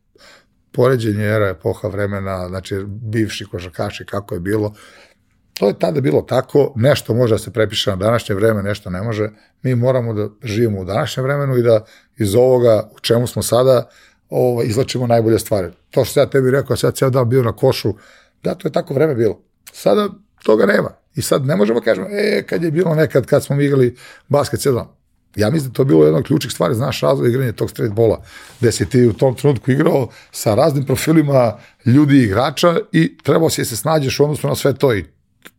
poređenje 0.71 1.25
era, 1.25 1.49
epoha 1.49 1.87
vremena, 1.87 2.47
znači 2.47 2.75
bivši 2.87 3.45
košarkaši, 3.45 4.05
kako 4.05 4.35
je 4.35 4.39
bilo. 4.39 4.73
To 5.53 5.67
je 5.67 5.79
tada 5.79 6.01
bilo 6.01 6.21
tako, 6.21 6.73
nešto 6.75 7.13
može 7.13 7.33
da 7.33 7.37
se 7.37 7.53
prepiše 7.53 7.89
na 7.89 7.95
današnje 7.95 8.35
vreme, 8.35 8.63
nešto 8.63 8.89
ne 8.89 9.01
može. 9.01 9.29
Mi 9.63 9.75
moramo 9.75 10.13
da 10.13 10.29
živimo 10.43 10.79
u 10.79 10.85
današnjem 10.85 11.23
vremenu 11.23 11.57
i 11.57 11.63
da 11.63 11.85
iz 12.17 12.35
ovoga 12.35 12.89
u 12.95 12.99
čemu 12.99 13.27
smo 13.27 13.43
sada 13.43 13.89
ovo, 14.29 14.63
izlačimo 14.63 15.07
najbolje 15.07 15.39
stvari. 15.39 15.67
To 15.89 16.05
što 16.05 16.19
ja 16.19 16.25
tebi 16.25 16.51
rekao, 16.51 16.75
sad 16.75 16.95
ceo 16.95 17.09
dan 17.09 17.29
bio 17.29 17.43
na 17.43 17.55
košu, 17.55 17.93
da, 18.43 18.55
to 18.55 18.67
je 18.67 18.71
tako 18.71 18.93
vreme 18.93 19.15
bilo. 19.15 19.41
Sada 19.73 20.09
toga 20.43 20.65
nema. 20.65 20.89
I 21.15 21.21
sad 21.21 21.45
ne 21.45 21.55
možemo 21.55 21.81
kažemo, 21.81 22.07
e, 22.11 22.43
kad 22.49 22.63
je 22.63 22.71
bilo 22.71 22.95
nekad, 22.95 23.25
kad 23.25 23.43
smo 23.43 23.61
igrali 23.61 23.95
basket 24.27 24.59
ceo 24.59 24.73
dan. 24.73 24.87
Ja 25.35 25.49
mislim 25.49 25.71
da 25.71 25.75
to 25.75 25.81
je 25.81 25.85
bilo 25.85 26.05
jedna 26.05 26.17
od 26.19 26.25
ključnih 26.25 26.53
stvari 26.53 26.75
za 26.75 26.85
naš 26.85 27.01
razvoj 27.01 27.29
igranja 27.29 27.51
tog 27.51 27.69
street 27.69 27.91
bola, 27.91 28.21
gde 28.59 28.71
si 28.71 28.89
ti 28.89 29.05
u 29.07 29.13
tom 29.13 29.35
trenutku 29.35 29.71
igrao 29.71 30.07
sa 30.31 30.55
raznim 30.55 30.85
profilima 30.85 31.57
ljudi 31.85 32.17
i 32.17 32.23
igrača 32.23 32.77
i 32.91 33.17
trebao 33.17 33.49
si 33.49 33.61
da 33.61 33.65
se 33.65 33.77
snađeš 33.77 34.19
u 34.19 34.23
odnosu 34.23 34.47
na 34.47 34.55
sve 34.55 34.73
to 34.73 34.93
i 34.93 35.05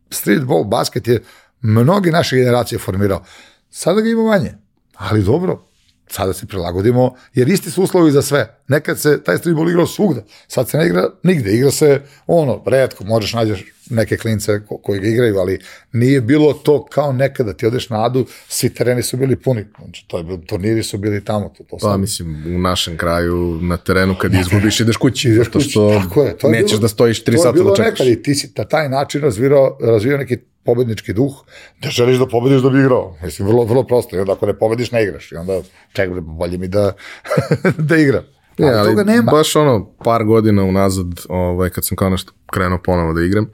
street 0.09 0.43
ball, 0.43 0.63
basket 0.63 1.07
je 1.07 1.23
mnogi 1.61 2.11
naše 2.11 2.35
generacije 2.37 2.79
formirao. 2.79 3.23
Sada 3.69 4.01
ga 4.01 4.09
ima 4.09 4.23
manje, 4.23 4.53
ali 4.95 5.23
dobro, 5.23 5.65
sada 6.07 6.33
se 6.33 6.45
prilagodimo, 6.45 7.13
jer 7.33 7.49
isti 7.49 7.71
su 7.71 7.83
uslovi 7.83 8.11
za 8.11 8.21
sve. 8.21 8.57
Nekad 8.67 8.99
se 8.99 9.23
taj 9.23 9.37
streetball 9.37 9.69
igrao 9.69 9.87
svugde, 9.87 10.23
sad 10.47 10.69
se 10.69 10.77
ne 10.77 10.85
igra 10.87 11.09
nigde, 11.23 11.53
igra 11.53 11.71
se 11.71 12.01
ono, 12.27 12.63
redko, 12.65 13.03
možeš 13.03 13.33
nađeš 13.33 13.63
neke 13.89 14.17
klince 14.17 14.59
ko, 14.67 14.77
koji 14.77 14.99
ga 14.99 15.07
igraju, 15.07 15.37
ali 15.37 15.59
nije 15.93 16.21
bilo 16.21 16.53
to 16.53 16.85
kao 16.85 17.11
nekada, 17.13 17.53
ti 17.53 17.65
odeš 17.65 17.89
na 17.89 18.05
Adu, 18.05 18.25
svi 18.47 18.69
tereni 18.69 19.03
su 19.03 19.17
bili 19.17 19.35
puni, 19.35 19.65
znači, 19.79 20.05
to 20.07 20.17
je 20.17 20.23
bilo, 20.23 20.37
turniri 20.37 20.83
su 20.83 20.97
bili 20.97 21.25
tamo. 21.25 21.49
To, 21.49 21.63
to 21.63 21.77
pa 21.77 21.79
sad. 21.79 21.99
mislim, 21.99 22.55
u 22.55 22.59
našem 22.59 22.97
kraju, 22.97 23.59
na 23.61 23.77
terenu, 23.77 24.15
kad 24.15 24.33
izgubiš, 24.33 24.79
ideš 24.79 24.97
kući, 24.97 25.29
Ideš 25.29 25.45
zato 25.45 25.59
kući, 25.59 25.69
što 25.69 25.99
tako 26.03 26.23
je, 26.23 26.37
to 26.37 26.47
je 26.47 26.51
nećeš 26.51 26.71
bilo- 26.71 26.81
da 26.81 26.87
stojiš 26.87 27.23
tri 27.23 27.35
to 27.35 27.41
je 27.41 27.43
sata 27.43 27.53
bilo 27.53 27.69
da 27.69 27.75
čekaš. 27.75 27.99
nekad 27.99 28.07
i 28.07 28.23
ti 28.23 28.35
si 28.35 28.51
na 28.57 28.63
taj 28.65 28.89
način 28.89 29.21
razvirao, 29.21 29.77
razvio 29.81 30.17
neki 30.17 30.37
pobednički 30.63 31.13
duh, 31.13 31.33
da 31.81 31.89
želiš 31.89 32.17
da 32.17 32.27
pobediš 32.27 32.61
da 32.61 32.69
bi 32.69 32.79
igrao. 32.79 33.17
Mislim, 33.23 33.47
vrlo, 33.47 33.63
vrlo 33.63 33.83
prosto. 33.83 34.15
I 34.15 34.19
onda 34.19 34.33
ako 34.33 34.45
ne 34.45 34.59
pobediš, 34.59 34.91
ne 34.91 35.03
igraš. 35.03 35.31
I 35.31 35.35
onda 35.35 35.61
čekaj, 35.93 36.21
bolje 36.21 36.57
mi 36.57 36.67
da, 36.67 36.93
da 37.89 37.97
igram. 37.97 38.23
Ne, 38.57 38.67
ali, 38.67 38.77
ali 38.77 38.89
toga 38.89 39.03
nema. 39.03 39.31
baš 39.31 39.55
ono, 39.55 39.93
par 40.03 40.23
godina 40.23 40.63
unazad, 40.63 41.07
ovaj, 41.29 41.69
kad 41.69 41.85
sam 41.85 41.97
kao 41.97 42.09
nešto 42.09 42.31
krenuo 42.51 42.79
ponovo 42.85 43.13
da 43.13 43.21
igram, 43.21 43.49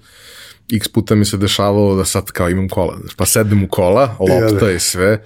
x 0.74 0.88
puta 0.88 1.16
mi 1.16 1.26
se 1.26 1.38
dešavalo 1.38 1.96
da 1.96 2.06
sad 2.06 2.32
kao 2.32 2.50
imam 2.50 2.70
kola, 2.70 2.98
pa 3.18 3.26
sedem 3.26 3.64
u 3.64 3.68
kola, 3.68 4.16
lopta 4.30 4.66
da. 4.66 4.72
i 4.72 4.80
sve, 4.80 5.24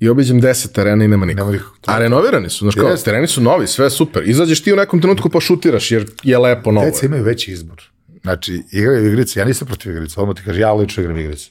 i 0.00 0.08
obiđem 0.08 0.40
10 0.40 0.72
terena 0.72 1.04
i 1.04 1.08
nema 1.08 1.26
nikog. 1.26 1.38
Nema 1.38 1.52
nikog. 1.52 1.72
A 1.86 1.98
renovirani 1.98 2.50
su, 2.50 2.58
znaš 2.58 2.74
kao, 2.74 2.96
tereni 2.96 3.26
su 3.26 3.40
novi, 3.40 3.66
sve 3.66 3.90
super. 3.90 4.28
Izađeš 4.28 4.62
ti 4.62 4.72
u 4.72 4.76
nekom 4.76 5.00
trenutku 5.00 5.28
pa 5.28 5.40
šutiraš, 5.40 5.90
jer 5.90 6.10
je 6.22 6.38
lepo 6.38 6.72
novo. 6.72 6.86
Deca 6.86 7.06
imaju 7.06 7.24
veći 7.24 7.52
izbor. 7.52 7.91
Znači, 8.22 8.62
igraju 8.72 9.08
igrice, 9.08 9.40
ja 9.40 9.44
nisam 9.44 9.66
protiv 9.66 9.92
igrice, 9.92 10.20
odmah 10.20 10.36
ti 10.36 10.42
kaže, 10.44 10.60
ja 10.60 10.72
lično 10.72 11.02
igram 11.02 11.18
igrice. 11.18 11.50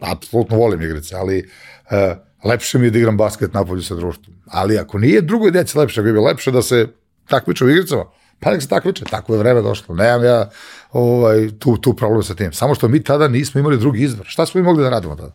Apsolutno 0.00 0.56
volim 0.56 0.82
igrice, 0.82 1.16
ali 1.16 1.48
uh, 1.90 2.16
lepše 2.44 2.78
mi 2.78 2.86
je 2.86 2.90
da 2.90 2.98
igram 2.98 3.16
basket 3.16 3.54
napolju 3.54 3.82
sa 3.82 3.94
društvom. 3.94 4.36
Ali 4.46 4.78
ako 4.78 4.98
nije 4.98 5.20
drugoj 5.20 5.50
deci 5.50 5.78
lepše, 5.78 6.00
je 6.00 6.12
bi 6.12 6.18
lepše 6.18 6.50
da 6.50 6.62
se 6.62 6.86
takmiče 7.28 7.64
u 7.64 7.70
igricama, 7.70 8.04
pa 8.40 8.50
nek 8.50 8.62
se 8.62 8.68
takmiče, 8.68 9.04
tako 9.04 9.34
je 9.34 9.38
vreme 9.38 9.62
došlo. 9.62 9.94
Nemam 9.94 10.24
ja 10.24 10.50
ovaj, 10.92 11.48
tu, 11.58 11.76
tu 11.76 11.96
problem 11.96 12.22
sa 12.22 12.34
tim. 12.34 12.52
Samo 12.52 12.74
što 12.74 12.88
mi 12.88 13.02
tada 13.02 13.28
nismo 13.28 13.60
imali 13.60 13.78
drugi 13.78 14.02
izbor. 14.02 14.26
Šta 14.28 14.46
smo 14.46 14.60
mi 14.60 14.64
mogli 14.64 14.82
da 14.82 14.90
radimo 14.90 15.16
tada? 15.16 15.32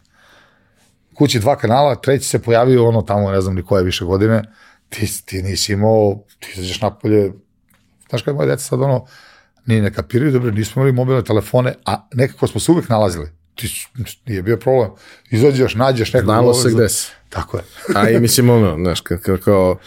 kući 1.16 1.40
dva 1.40 1.56
kanala, 1.57 1.95
treći 1.95 2.28
se 2.28 2.41
pojavio 2.41 2.88
ono 2.88 3.02
tamo, 3.02 3.32
ne 3.32 3.41
znam 3.41 3.56
ni 3.56 3.64
koje 3.64 3.84
više 3.84 4.06
godine, 4.06 4.44
ti, 4.90 5.26
ti 5.26 5.44
nisi 5.44 5.74
imao, 5.74 6.24
ti 6.40 6.52
izađeš 6.53 6.82
napolje, 6.82 7.32
znaš 8.10 8.22
kada 8.22 8.36
moje 8.36 8.48
deca 8.48 8.64
sad 8.64 8.82
ono, 8.82 9.06
ni 9.65 9.81
ne 9.81 9.93
kapiraju, 9.93 10.31
dobro, 10.31 10.51
nismo 10.51 10.81
imali 10.81 10.91
mobilne 10.93 11.23
telefone, 11.23 11.73
a 11.85 12.07
nekako 12.13 12.47
smo 12.47 12.59
se 12.61 12.71
uvek 12.71 12.89
nalazili. 12.89 13.27
Ti, 13.55 13.67
nije 14.25 14.41
bio 14.41 14.57
problem. 14.57 14.89
Izađeš, 15.29 15.75
nađeš 15.75 16.13
nekog. 16.13 16.25
Znalo 16.25 16.53
se 16.53 16.69
gde 16.71 16.89
si. 16.89 17.11
Tako 17.29 17.57
je. 17.57 17.63
A 17.95 18.09
i 18.09 18.19
mislim 18.19 18.49
ono, 18.49 18.75
znaš, 18.75 19.01
kao, 19.01 19.37
kao, 19.37 19.77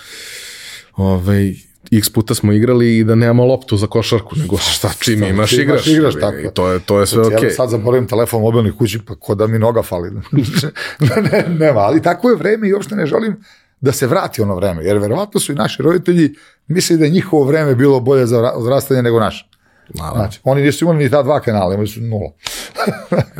ovaj, 0.94 1.54
x 1.92 2.10
puta 2.10 2.34
smo 2.34 2.52
igrali 2.52 2.98
i 2.98 3.04
da 3.04 3.14
nemamo 3.14 3.44
loptu 3.44 3.76
za 3.76 3.86
košarku, 3.86 4.36
nego 4.36 4.56
šta 4.58 4.90
čim 4.98 5.22
imaš 5.24 5.50
Čim 5.50 5.60
igraš. 5.60 5.86
igraš, 5.86 6.14
I 6.14 6.20
tako. 6.20 6.50
to 6.54 6.72
je, 6.72 6.80
to 6.80 7.00
je 7.00 7.06
sve 7.06 7.24
Znači, 7.24 7.36
okej. 7.36 7.48
Ja 7.48 7.54
sad 7.54 7.70
zaboravim 7.70 8.08
telefon 8.08 8.42
mobilni 8.42 8.72
kući, 8.72 9.00
pa 9.06 9.14
ko 9.14 9.34
da 9.34 9.46
mi 9.46 9.58
noga 9.58 9.82
fali. 9.82 10.10
ne, 11.32 11.44
nema, 11.48 11.80
ali 11.80 12.02
tako 12.02 12.30
je 12.30 12.36
vreme 12.36 12.68
i 12.68 12.74
uopšte 12.74 12.96
ne 12.96 13.06
želim 13.06 13.36
da 13.80 13.92
se 13.92 14.06
vrati 14.06 14.42
ono 14.42 14.54
vreme, 14.54 14.84
jer 14.84 14.98
verovatno 14.98 15.40
su 15.40 15.52
i 15.52 15.56
naši 15.56 15.82
roditelji 15.82 16.34
mislili 16.66 16.98
da 16.98 17.04
je 17.04 17.10
njihovo 17.10 17.44
vreme 17.44 17.74
bilo 17.74 18.00
bolje 18.00 18.26
za 18.26 18.40
ra- 18.40 18.52
odrastanje 18.54 19.02
nego 19.02 19.20
naše. 19.20 19.47
Znači, 19.94 20.40
oni 20.44 20.62
nisu 20.62 20.84
imali 20.84 21.04
ni 21.04 21.10
ta 21.10 21.22
dva 21.22 21.40
kanala, 21.40 21.74
imali 21.74 21.88
su 21.88 22.00
nula. 22.00 22.30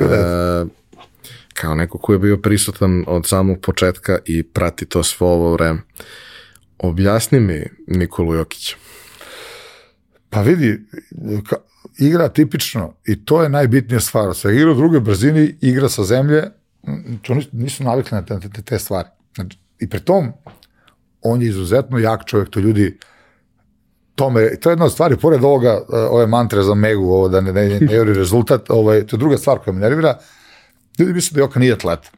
E, 0.01 0.65
kao 1.55 1.75
neko 1.75 1.99
ko 1.99 2.13
je 2.13 2.19
bio 2.19 2.37
prisutan 2.37 3.05
od 3.07 3.27
samog 3.27 3.61
početka 3.61 4.19
i 4.25 4.43
prati 4.43 4.87
to 4.87 5.03
svo 5.03 5.29
ovo 5.29 5.53
vreme. 5.53 5.81
Objasni 6.79 7.41
mi 7.41 7.65
Nikolu 7.87 8.35
Jokića. 8.35 8.77
Pa 10.31 10.41
vidi, 10.41 10.81
ka, 11.49 11.57
igra 11.99 12.29
tipično 12.29 12.95
i 13.05 13.25
to 13.25 13.43
je 13.43 13.49
najbitnija 13.49 14.01
stvar. 14.01 14.35
Sve 14.35 14.57
igra 14.57 14.71
u 14.71 14.75
drugoj 14.75 15.01
brzini, 15.01 15.57
igra 15.61 15.89
sa 15.89 16.05
zemlje, 16.05 16.43
m, 16.87 17.19
to 17.23 17.35
nisu, 17.35 17.49
nisu 17.53 17.85
navikli 17.85 18.17
na 18.17 18.25
te, 18.25 18.49
te, 18.49 18.63
te 18.63 18.79
stvari. 18.79 19.09
Znači, 19.35 19.59
I 19.79 19.89
pri 19.89 20.01
tom, 20.01 20.33
on 21.23 21.43
je 21.43 21.49
izuzetno 21.49 21.99
jak 21.99 22.25
čovjek, 22.27 22.51
to 22.51 22.61
ljudi 22.61 22.99
tome, 24.19 24.57
to 24.61 24.71
je 24.71 24.73
jedna 24.73 24.85
od 24.85 24.93
stvari, 24.93 25.17
pored 25.17 25.45
ovoga, 25.45 25.71
e, 25.93 25.97
ove 25.97 26.27
mantre 26.27 26.63
za 26.63 26.75
Megu, 26.75 27.11
ovo 27.13 27.29
da 27.29 27.41
ne, 27.41 27.53
ne, 27.53 27.81
ne 27.81 27.95
juri 27.95 28.15
rezultat, 28.15 28.71
ovaj, 28.71 29.07
to 29.07 29.17
je 29.17 29.19
druga 29.19 29.39
stvar 29.39 29.59
koja 29.59 29.75
me 29.75 29.81
nervira, 29.81 30.19
ljudi 30.99 31.13
misle 31.13 31.35
da 31.35 31.41
Joka 31.41 31.61
nije 31.61 31.73
atlet. 31.73 32.11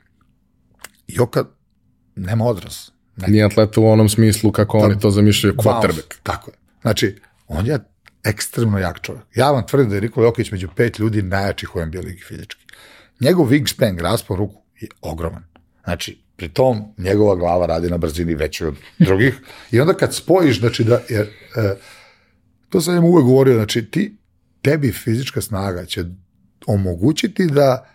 Joka 1.09 1.45
nema 2.17 2.45
odraz. 2.45 2.77
Ne, 3.17 3.29
Nije 3.29 3.45
atleta 3.45 3.81
u 3.81 3.87
onom 3.87 4.09
smislu 4.09 4.53
kako 4.53 4.79
oni 4.79 4.99
to 4.99 5.11
zamišljaju 5.11 5.55
quarterback. 5.55 6.15
Tako 6.23 6.51
je. 6.51 6.57
Znači, 6.83 7.21
on 7.49 7.67
je 7.67 7.79
ekstremno 8.25 8.79
jak 8.79 9.01
čovjek. 9.01 9.25
Ja 9.35 9.51
vam 9.51 9.67
tvrdim 9.67 9.91
da 9.91 9.95
je 9.95 10.01
Nikola 10.01 10.27
Jokić 10.27 10.51
među 10.51 10.69
pet 10.77 10.99
ljudi 10.99 11.23
najjačih 11.23 11.77
u 11.77 11.87
NBA 11.87 12.01
ligi 12.01 12.23
fizički. 12.23 12.65
Njegov 13.21 13.47
wingspan, 13.47 13.99
raspon 13.99 14.37
ruku, 14.37 14.63
je 14.81 14.89
ogroman. 15.01 15.45
Znači, 15.85 16.23
pri 16.41 16.49
tom 16.49 16.95
njegova 16.99 17.35
glava 17.37 17.67
radi 17.67 17.91
na 17.91 17.99
brzini 17.99 18.35
većoj 18.35 18.69
od 18.69 18.75
drugih 18.99 19.41
i 19.71 19.81
onda 19.81 19.95
kad 19.95 20.15
spojiš, 20.15 20.61
znači 20.61 20.85
da, 20.85 21.01
jer, 21.09 21.27
e, 21.57 21.75
to 22.69 22.81
sam 22.81 22.97
im 22.97 23.05
uvek 23.05 23.25
govorio, 23.25 23.55
znači 23.55 23.91
ti, 23.91 24.17
tebi 24.63 24.93
fizička 24.93 25.41
snaga 25.41 25.85
će 25.85 26.05
omogućiti 26.67 27.47
da 27.47 27.89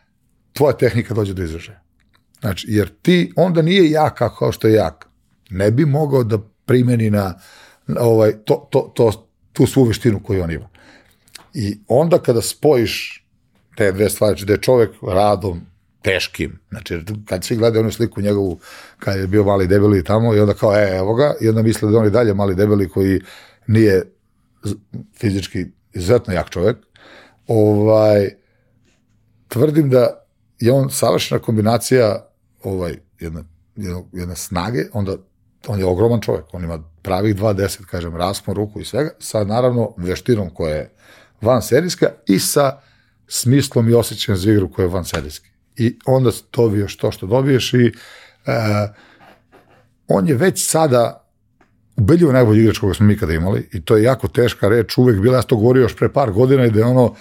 tvoja 0.53 0.77
tehnika 0.77 1.13
dođe 1.13 1.33
do 1.33 1.43
izražaja. 1.43 1.81
Znači, 2.39 2.67
jer 2.69 2.89
ti 3.01 3.33
onda 3.35 3.61
nije 3.61 3.91
jak 3.91 4.17
kao 4.17 4.51
što 4.51 4.67
je 4.67 4.73
jak. 4.73 5.07
Ne 5.49 5.71
bi 5.71 5.85
mogao 5.85 6.23
da 6.23 6.37
primeni 6.65 7.09
na, 7.09 7.39
na 7.87 8.01
ovaj, 8.01 8.31
to, 8.45 8.67
to, 8.71 8.91
to, 8.95 9.29
tu 9.53 9.67
svu 9.67 9.83
veštinu 9.83 10.19
koju 10.23 10.43
on 10.43 10.51
ima. 10.51 10.69
I 11.53 11.79
onda 11.87 12.19
kada 12.19 12.41
spojiš 12.41 13.25
te 13.77 13.91
dve 13.91 14.09
stvari, 14.09 14.31
znači 14.31 14.45
da 14.45 14.53
je 14.53 14.61
čovek 14.61 14.91
radom 15.07 15.61
teškim, 16.05 16.59
znači 16.69 17.01
kad 17.25 17.43
svi 17.43 17.55
gledaju 17.55 17.81
onu 17.81 17.91
sliku 17.91 18.21
njegovu 18.21 18.59
kad 18.99 19.19
je 19.19 19.27
bio 19.27 19.43
mali 19.43 19.67
debeli 19.67 20.03
tamo 20.03 20.35
i 20.35 20.39
onda 20.39 20.53
kao 20.53 20.75
e, 20.75 20.97
evo 20.97 21.15
ga. 21.15 21.33
I 21.41 21.49
onda 21.49 21.61
misle 21.61 21.91
da 21.91 21.97
on 21.97 22.07
i 22.07 22.09
dalje 22.09 22.33
mali 22.33 22.55
debeli 22.55 22.89
koji 22.89 23.21
nije 23.67 24.03
fizički 25.19 25.65
izuzetno 25.93 26.33
jak 26.33 26.49
čovek, 26.49 26.77
ovaj, 27.47 28.29
tvrdim 29.47 29.89
da 29.89 30.25
je 30.59 30.71
on 30.71 30.89
savršena 30.89 31.41
kombinacija 31.41 32.27
ovaj, 32.63 32.99
jedne, 33.19 33.43
jedne, 33.75 34.03
jedne 34.13 34.35
snage, 34.35 34.83
onda 34.93 35.17
on 35.67 35.79
je 35.79 35.85
ogroman 35.85 36.21
čovjek, 36.21 36.53
on 36.53 36.63
ima 36.63 36.83
pravih 37.01 37.35
2.10, 37.35 37.85
kažem, 37.85 38.15
raspon 38.15 38.55
ruku 38.55 38.81
i 38.81 38.85
svega, 38.85 39.09
sa 39.19 39.43
naravno 39.43 39.93
veštinom 39.97 40.49
koja 40.49 40.75
je 40.75 40.91
van 41.41 41.61
serijska 41.61 42.07
i 42.27 42.39
sa 42.39 42.79
smislom 43.27 43.89
i 43.89 43.93
osjećajem 43.93 44.37
za 44.37 44.51
igru 44.51 44.71
koja 44.71 44.83
je 44.83 44.89
van 44.89 45.05
serijski. 45.05 45.54
I 45.77 45.99
onda 46.05 46.31
dobiješ 46.53 46.97
to 46.97 47.11
što 47.11 47.27
dobiješ 47.27 47.73
i 47.73 47.85
e, 47.85 47.91
on 50.07 50.27
je 50.27 50.35
već 50.35 50.69
sada 50.69 51.25
ubedljivo 51.95 52.31
najbolji 52.31 52.61
igrač 52.61 52.77
koga 52.77 52.93
smo 52.93 53.05
mi 53.05 53.13
ikada 53.13 53.33
imali 53.33 53.69
i 53.73 53.81
to 53.81 53.97
je 53.97 54.03
jako 54.03 54.27
teška 54.27 54.69
reč, 54.69 54.97
uvek 54.97 55.19
bila, 55.19 55.37
ja 55.37 55.41
sam 55.41 55.49
to 55.49 55.55
govorio 55.55 55.81
još 55.81 55.95
pre 55.95 56.13
par 56.13 56.31
godina 56.31 56.65
i 56.65 56.71
da 56.71 56.79
je 56.79 56.85
ono, 56.85 57.15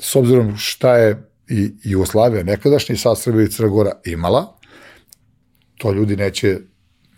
s 0.00 0.16
obzirom 0.16 0.56
šta 0.56 0.96
je 0.96 1.28
i 1.48 1.72
Jugoslavija 1.84 2.42
nekadašnji, 2.42 2.96
sad 2.96 3.20
Srbija 3.20 3.44
i 3.44 3.50
Crna 3.50 3.68
Gora 3.68 3.92
imala, 4.04 4.58
to 5.78 5.92
ljudi 5.92 6.16
neće, 6.16 6.58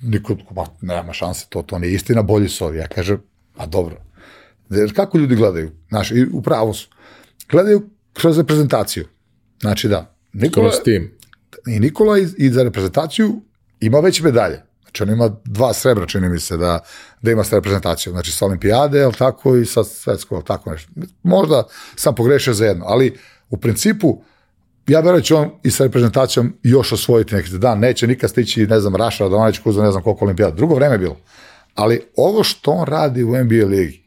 niko, 0.03 0.37
ma, 0.51 0.67
nema 0.81 1.13
šanse, 1.13 1.47
to, 1.49 1.63
to 1.63 1.79
nije 1.79 1.95
istina, 1.95 2.23
bolji 2.23 2.49
su 2.49 2.65
ovi. 2.65 2.79
Ja 2.79 2.87
kažem, 2.89 3.23
a 3.57 3.67
dobro. 3.67 3.97
Jer 4.71 4.95
kako 4.95 5.19
ljudi 5.19 5.35
gledaju? 5.35 5.71
Znaš, 5.89 6.11
i 6.11 6.27
u 6.33 6.43
pravu 6.43 6.75
su. 6.75 6.89
Gledaju 7.51 7.91
kroz 8.13 8.39
reprezentaciju. 8.39 9.07
Znači 9.61 9.89
da, 9.89 10.15
Nikola, 10.33 10.71
Kroz 10.71 10.83
tim. 10.85 11.19
i 11.67 11.81
Nikola 11.81 12.19
i, 12.19 12.27
i 12.39 12.51
za 12.51 12.63
reprezentaciju 12.63 13.41
ima 13.81 14.01
već 14.01 14.21
medalje. 14.21 14.63
Znači 14.83 15.03
on 15.03 15.11
ima 15.11 15.37
dva 15.45 15.75
srebra, 15.75 16.07
čini 16.07 16.29
mi 16.29 16.41
se, 16.41 16.57
da, 16.57 16.81
da 17.23 17.31
ima 17.31 17.45
sa 17.45 17.57
reprezentacijom. 17.57 18.13
Znači 18.13 18.33
sa 18.33 18.47
olimpijade, 18.47 18.99
jel 18.99 19.13
tako, 19.13 19.57
i 19.57 19.67
sa 19.67 19.85
svetskog, 19.85 20.37
jel 20.37 20.43
tako 20.43 20.71
nešto. 20.71 20.91
Možda 21.23 21.63
sam 21.97 22.15
pogrešio 22.15 22.55
za 22.55 22.67
jedno, 22.67 22.85
ali 22.89 23.19
u 23.51 23.57
principu 23.57 24.23
ja 24.87 25.01
verujem 25.01 25.21
da 25.21 25.23
će 25.23 25.35
on 25.35 25.51
i 25.63 25.71
sa 25.71 25.85
reprezentacijom 25.85 26.57
još 26.63 26.93
osvojiti 26.93 27.35
neki 27.35 27.59
dan. 27.59 27.79
Neće 27.79 28.07
nikad 28.07 28.31
stići, 28.31 28.67
ne 28.67 28.81
znam, 28.81 28.97
Raša 28.97 29.25
Radovanić 29.25 29.59
koji 29.59 29.71
uzeo 29.71 29.85
ne 29.85 29.91
znam 29.91 30.03
koliko 30.03 30.25
olimpijada. 30.25 30.57
Drugo 30.57 30.75
vreme 30.75 30.95
je 30.95 30.99
bilo. 30.99 31.17
Ali 31.75 32.01
ovo 32.17 32.45
što 32.45 32.71
on 32.71 32.87
radi 32.87 33.25
u 33.25 33.45
NBA 33.45 33.67
ligi, 33.67 34.00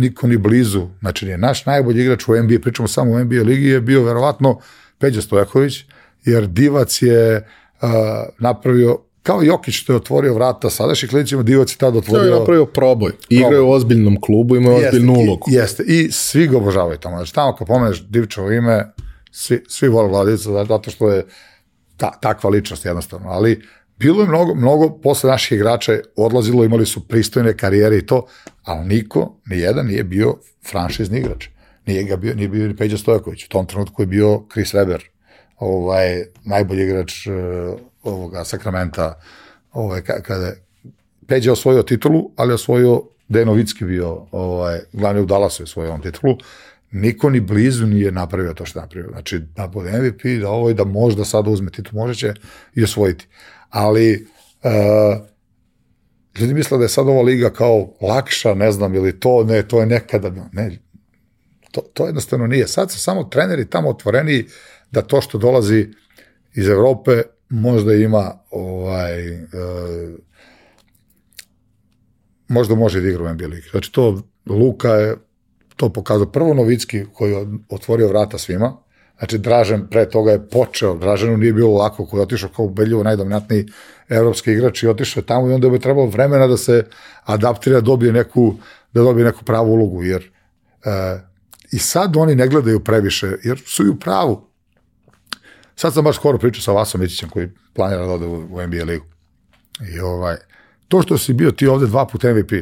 niko 0.00 0.26
ni 0.26 0.36
blizu, 0.36 0.86
znači 1.00 1.24
nije 1.24 1.38
naš 1.38 1.66
najbolji 1.66 2.02
igrač 2.02 2.28
u 2.28 2.42
NBA, 2.42 2.58
pričamo 2.62 2.88
samo 2.88 3.10
u 3.12 3.18
NBA 3.18 3.42
ligi, 3.42 3.66
je 3.66 3.80
bio 3.80 4.02
verovatno 4.02 4.58
Peđa 4.98 5.22
Stojaković, 5.22 5.84
jer 6.24 6.46
Divac 6.46 7.02
je 7.02 7.46
napravio 8.38 8.98
kao 9.22 9.42
Jokić 9.42 9.74
što 9.74 9.92
je 9.92 9.96
otvorio 9.96 10.34
vrata 10.34 10.70
sadašnji 10.70 11.08
klinicima, 11.08 11.42
Divac 11.42 11.72
je 11.72 11.76
tada 11.78 11.92
To 11.92 11.98
otvorio... 11.98 12.32
je 12.32 12.38
napravio 12.38 12.66
proboj. 12.66 13.12
Igraju 13.28 13.66
u 13.66 13.70
ozbiljnom 13.70 14.20
klubu, 14.20 14.56
imaju 14.56 14.76
ozbiljnu 14.76 15.12
ulogu. 15.12 15.46
Jeste, 15.50 15.82
i 15.86 16.08
svi 16.12 16.46
ga 16.46 16.56
obožavaju 16.56 16.98
tamo. 16.98 17.16
Znači, 17.16 17.34
tamo 17.34 17.56
kad 17.56 17.66
pomeneš 17.66 18.02
Divčevo 18.08 18.52
ime, 18.52 18.92
svi, 19.30 19.64
svi 19.68 19.88
vole 19.88 20.08
Vladica, 20.08 20.50
zato- 20.50 20.64
zato 20.68 20.90
što 20.90 21.10
je 21.10 21.24
ta, 21.96 22.10
takva 22.20 22.50
ličnost 22.50 22.84
jednostavno. 22.84 23.28
Ali 23.28 23.62
bilo 24.00 24.22
je 24.22 24.28
mnogo, 24.28 24.54
mnogo 24.54 24.98
posle 25.02 25.30
naših 25.30 25.56
igrača 25.56 25.92
odlazilo, 26.16 26.64
imali 26.64 26.86
su 26.86 27.08
pristojne 27.08 27.56
karijere 27.56 27.98
i 27.98 28.06
to, 28.06 28.26
ali 28.62 28.88
niko, 28.88 29.36
ni 29.46 29.58
jedan 29.58 29.86
nije 29.86 30.04
bio 30.04 30.34
franšizni 30.70 31.18
igrač. 31.18 31.48
Nije, 31.86 32.04
ga 32.04 32.16
bio, 32.16 32.34
nije 32.34 32.48
bio 32.48 32.68
ni 32.68 32.76
Peđa 32.76 32.98
Stojaković. 32.98 33.44
U 33.44 33.48
tom 33.48 33.66
trenutku 33.66 34.02
je 34.02 34.06
bio 34.06 34.42
Chris 34.52 34.74
Weber, 34.74 35.00
ovaj, 35.58 36.24
najbolji 36.44 36.82
igrač 36.82 37.26
uh, 37.26 37.34
ovoga 38.02 38.44
Sakramenta, 38.44 39.20
ovaj, 39.72 40.00
ka- 40.00 40.22
kada 40.22 40.52
Peđa 41.26 41.52
osvojio 41.52 41.82
titulu, 41.82 42.30
ali 42.36 42.52
osvojio 42.52 43.02
Denovicki 43.28 43.84
bio, 43.84 44.26
ovaj, 44.32 44.78
glavni 44.92 45.20
u 45.20 45.26
Dallasu 45.26 45.62
je 45.62 45.64
osvojio 45.64 45.92
on 45.92 46.02
titulu, 46.02 46.36
niko 46.90 47.30
ni 47.30 47.40
blizu 47.40 47.86
nije 47.86 48.12
napravio 48.12 48.54
to 48.54 48.64
što 48.64 48.78
je 48.78 48.82
napravio. 48.82 49.10
Znači, 49.10 49.38
da 49.38 49.66
bude 49.66 49.90
MVP, 49.90 50.40
da 50.40 50.50
ovo 50.50 50.70
i 50.70 50.74
da 50.74 50.84
možda 50.84 51.24
sada 51.24 51.50
uzme 51.50 51.70
titul, 51.70 51.98
može 51.98 52.14
će 52.14 52.34
i 52.74 52.84
osvojiti. 52.84 53.26
Ali, 53.70 54.26
uh, 54.62 55.26
ljudi 56.40 56.54
misle 56.54 56.78
da 56.78 56.84
je 56.84 56.88
sad 56.88 57.08
ova 57.08 57.22
liga 57.22 57.50
kao 57.50 57.92
lakša, 58.00 58.54
ne 58.54 58.72
znam, 58.72 58.94
ili 58.94 59.20
to, 59.20 59.44
ne, 59.44 59.68
to 59.68 59.80
je 59.80 59.86
nekada, 59.86 60.48
ne, 60.52 60.78
to, 61.70 61.80
to 61.80 62.06
jednostavno 62.06 62.46
nije. 62.46 62.68
Sad 62.68 62.90
su 62.90 62.98
samo 62.98 63.24
treneri 63.24 63.70
tamo 63.70 63.88
otvoreni 63.88 64.46
da 64.90 65.02
to 65.02 65.20
što 65.20 65.38
dolazi 65.38 65.88
iz 66.54 66.68
Evrope 66.68 67.22
možda 67.48 67.94
ima 67.94 68.38
ovaj, 68.50 69.28
e, 69.28 69.46
možda 72.48 72.74
može 72.74 73.00
da 73.00 73.08
igra 73.08 73.24
u 73.24 73.34
NBA 73.34 73.46
ligi. 73.46 73.68
Znači 73.70 73.92
to 73.92 74.22
Luka 74.46 74.88
je 74.88 75.16
to 75.76 75.92
pokazao. 75.92 76.32
Prvo 76.32 76.54
Novicki 76.54 77.04
koji 77.12 77.32
je 77.32 77.46
otvorio 77.68 78.08
vrata 78.08 78.38
svima, 78.38 78.76
znači 79.20 79.38
Dražen 79.38 79.86
pre 79.90 80.08
toga 80.08 80.30
je 80.30 80.48
počeo, 80.48 80.94
Draženu 80.94 81.36
nije 81.36 81.52
bilo 81.52 81.76
lako 81.76 82.06
koji 82.06 82.18
je 82.18 82.22
otišao 82.22 82.50
kao 82.56 82.64
ubedljivo 82.64 83.02
najdominantniji 83.02 83.66
evropski 84.08 84.52
igrač 84.52 84.82
i 84.82 84.88
otišao 84.88 85.20
je 85.20 85.26
tamo 85.26 85.50
i 85.50 85.52
onda 85.52 85.68
bi 85.68 85.78
trebalo 85.78 86.06
vremena 86.06 86.46
da 86.46 86.56
se 86.56 86.86
adaptira, 87.24 87.80
dobije 87.80 88.12
neku, 88.12 88.54
da 88.92 89.02
dobije 89.02 89.24
neku 89.24 89.44
pravu 89.44 89.72
ulogu, 89.72 90.02
jer 90.02 90.30
e, 90.84 91.20
i 91.72 91.78
sad 91.78 92.16
oni 92.16 92.34
ne 92.34 92.48
gledaju 92.48 92.84
previše, 92.84 93.32
jer 93.44 93.62
su 93.66 93.86
i 93.86 93.88
u 93.88 93.96
pravu. 93.96 94.46
Sad 95.76 95.94
sam 95.94 96.04
baš 96.04 96.16
skoro 96.16 96.38
pričao 96.38 96.62
sa 96.62 96.72
Vasom 96.72 97.00
Mićićem 97.00 97.28
koji 97.28 97.48
planira 97.74 98.06
da 98.06 98.12
ode 98.12 98.26
u, 98.26 98.34
u 98.34 98.66
NBA 98.66 98.84
ligu. 98.84 99.04
I 99.94 100.00
ovaj, 100.00 100.36
to 100.88 101.02
što 101.02 101.18
si 101.18 101.32
bio 101.32 101.50
ti 101.50 101.66
ovde 101.66 101.86
dva 101.86 102.06
puta 102.06 102.34
MVP, 102.34 102.52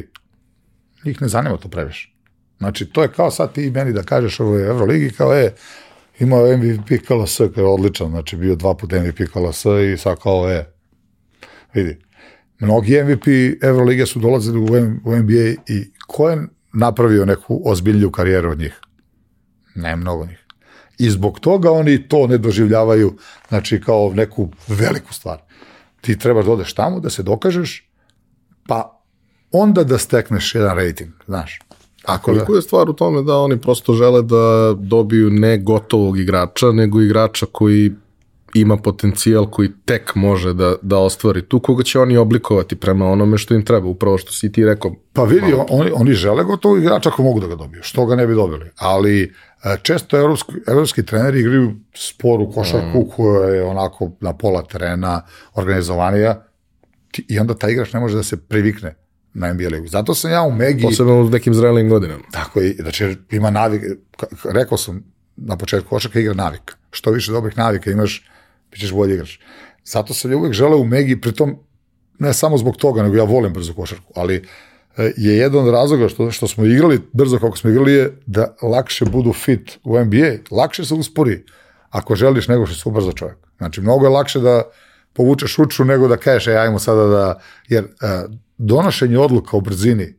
njih 1.05 1.21
ne 1.21 1.27
zanima 1.27 1.57
to 1.57 1.69
previše. 1.69 2.13
Znači, 2.57 2.85
to 2.85 3.01
je 3.01 3.11
kao 3.11 3.31
sad 3.31 3.53
ti 3.53 3.71
meni 3.71 3.93
da 3.93 4.03
kažeš 4.03 4.39
ovo 4.39 4.57
je 4.57 4.67
Euroligi, 4.67 5.11
kao 5.11 5.33
je, 5.33 5.55
imao 6.19 6.57
MVP 6.57 7.05
KLS, 7.07 7.37
kao 7.37 7.61
je 7.61 7.65
odličan, 7.65 8.09
znači 8.09 8.37
bio 8.37 8.55
dva 8.55 8.75
puta 8.75 8.99
MVP 8.99 9.17
KLS 9.17 9.65
i 9.65 9.97
sad 9.97 10.19
kao 10.19 10.49
je, 10.49 10.73
vidi, 11.73 11.99
mnogi 12.59 13.03
MVP 13.03 13.27
Evrolige 13.63 14.05
su 14.05 14.19
dolazili 14.19 14.59
u, 15.03 15.15
NBA 15.17 15.63
i 15.67 15.91
ko 16.07 16.29
je 16.29 16.47
napravio 16.73 17.25
neku 17.25 17.61
ozbiljniju 17.65 18.11
karijeru 18.11 18.51
od 18.51 18.59
njih? 18.59 18.79
Ne 19.75 19.95
mnogo 19.95 20.25
njih. 20.25 20.45
I 20.97 21.09
zbog 21.09 21.39
toga 21.39 21.71
oni 21.71 22.07
to 22.07 22.27
ne 22.27 22.37
doživljavaju, 22.37 23.17
znači 23.49 23.81
kao 23.81 24.11
neku 24.15 24.49
veliku 24.67 25.13
stvar. 25.13 25.37
Ti 26.01 26.19
trebaš 26.19 26.45
da 26.45 26.51
odeš 26.51 26.73
tamo, 26.73 26.99
da 26.99 27.09
se 27.09 27.23
dokažeš, 27.23 27.89
pa 28.67 29.03
onda 29.51 29.83
da 29.83 29.97
stekneš 29.97 30.55
jedan 30.55 30.77
rating, 30.77 31.11
znaš. 31.25 31.59
Da, 32.11 32.17
Koliko 32.17 32.55
je 32.55 32.61
stvar 32.61 32.89
u 32.89 32.93
tome 32.93 33.21
da 33.21 33.37
oni 33.37 33.61
prosto 33.61 33.93
žele 33.93 34.21
da 34.21 34.73
dobiju 34.77 35.29
ne 35.29 35.57
gotovog 35.57 36.19
igrača, 36.19 36.71
nego 36.71 37.01
igrača 37.01 37.45
koji 37.51 37.91
ima 38.53 38.77
potencijal 38.77 39.49
koji 39.49 39.69
tek 39.85 40.15
može 40.15 40.53
da, 40.53 40.75
da 40.81 40.97
ostvari 40.97 41.41
tu, 41.41 41.59
koga 41.59 41.83
će 41.83 41.99
oni 41.99 42.17
oblikovati 42.17 42.75
prema 42.75 43.05
onome 43.05 43.37
što 43.37 43.53
im 43.53 43.65
treba, 43.65 43.87
upravo 43.87 44.17
što 44.17 44.31
si 44.31 44.51
ti 44.51 44.65
rekao. 44.65 44.95
Pa 45.13 45.23
vidi, 45.23 45.53
oni, 45.69 45.91
oni 45.93 46.13
žele 46.13 46.43
gotovog 46.43 46.79
igrača 46.79 47.09
ako 47.09 47.23
mogu 47.23 47.39
da 47.39 47.47
ga 47.47 47.55
dobiju, 47.55 47.83
što 47.83 48.05
ga 48.05 48.15
ne 48.15 48.27
bi 48.27 48.33
dobili. 48.35 48.71
Ali 48.77 49.23
e, 49.23 49.77
često 49.81 50.17
evropski, 50.17 50.53
evropski 50.67 51.05
treneri 51.05 51.39
igraju 51.39 51.71
sporu 51.95 52.51
košarku 52.51 52.99
mm. 52.99 53.09
koja 53.15 53.49
je 53.49 53.63
onako 53.63 54.11
na 54.19 54.33
pola 54.37 54.61
terena 54.61 55.21
organizovanija 55.55 56.45
ti- 57.11 57.25
i 57.29 57.39
onda 57.39 57.53
taj 57.53 57.71
igrač 57.71 57.93
ne 57.93 57.99
može 57.99 58.17
da 58.17 58.23
se 58.23 58.37
privikne 58.37 58.95
na 59.33 59.53
NBA 59.53 59.67
ligu. 59.67 59.87
Zato 59.87 60.15
sam 60.15 60.31
ja 60.31 60.41
u 60.41 60.51
Megi... 60.51 60.83
Posebno 60.83 61.21
u 61.21 61.29
nekim 61.29 61.53
zrelim 61.53 61.89
godinama. 61.89 62.23
Tako 62.31 62.59
je, 62.59 62.75
znači 62.79 63.17
ima 63.31 63.49
navik, 63.49 63.81
ka- 64.17 64.35
ka- 64.43 64.51
rekao 64.51 64.77
sam 64.77 65.03
na 65.35 65.57
početku 65.57 65.89
košarka 65.89 66.19
igra 66.19 66.33
navika. 66.33 66.75
Što 66.91 67.11
više 67.11 67.31
dobrih 67.31 67.57
navika 67.57 67.91
imaš, 67.91 68.29
bit 68.71 68.79
ćeš 68.79 68.91
bolji 68.93 69.13
igrač. 69.13 69.37
Zato 69.85 70.13
sam 70.13 70.31
ja 70.31 70.37
uvek 70.37 70.53
želeo 70.53 70.77
u 70.77 70.85
Megi, 70.85 71.21
pritom 71.21 71.55
ne 72.19 72.33
samo 72.33 72.57
zbog 72.57 72.77
toga, 72.77 73.03
nego 73.03 73.15
ja 73.15 73.23
volim 73.23 73.53
brzu 73.53 73.73
košarku, 73.73 74.13
ali 74.15 74.35
e, 74.97 75.13
je 75.17 75.37
jedan 75.37 75.67
od 75.67 75.73
razloga 75.73 76.09
što, 76.09 76.31
što 76.31 76.47
smo 76.47 76.65
igrali 76.65 77.01
brzo 77.13 77.39
kako 77.39 77.57
smo 77.57 77.69
igrali 77.69 77.93
je 77.93 78.17
da 78.25 78.55
lakše 78.61 79.05
budu 79.05 79.33
fit 79.33 79.79
u 79.83 79.99
NBA, 79.99 80.31
lakše 80.51 80.85
se 80.85 80.93
uspori 80.93 81.43
ako 81.89 82.15
želiš 82.15 82.47
nego 82.47 82.65
što 82.65 82.75
se 82.75 82.89
ubrza 82.89 83.11
čovjek. 83.11 83.37
Znači, 83.57 83.81
mnogo 83.81 84.05
je 84.05 84.09
lakše 84.09 84.39
da 84.39 84.63
povučeš 85.13 85.59
uču 85.59 85.85
nego 85.85 86.07
da 86.07 86.17
kažeš, 86.17 86.47
e, 86.47 86.57
ajmo 86.57 86.79
sada 86.79 87.07
da, 87.07 87.39
jer 87.67 87.83
e, 87.83 87.87
donošenje 88.59 89.17
odluka 89.17 89.57
u 89.57 89.61
brzini 89.61 90.15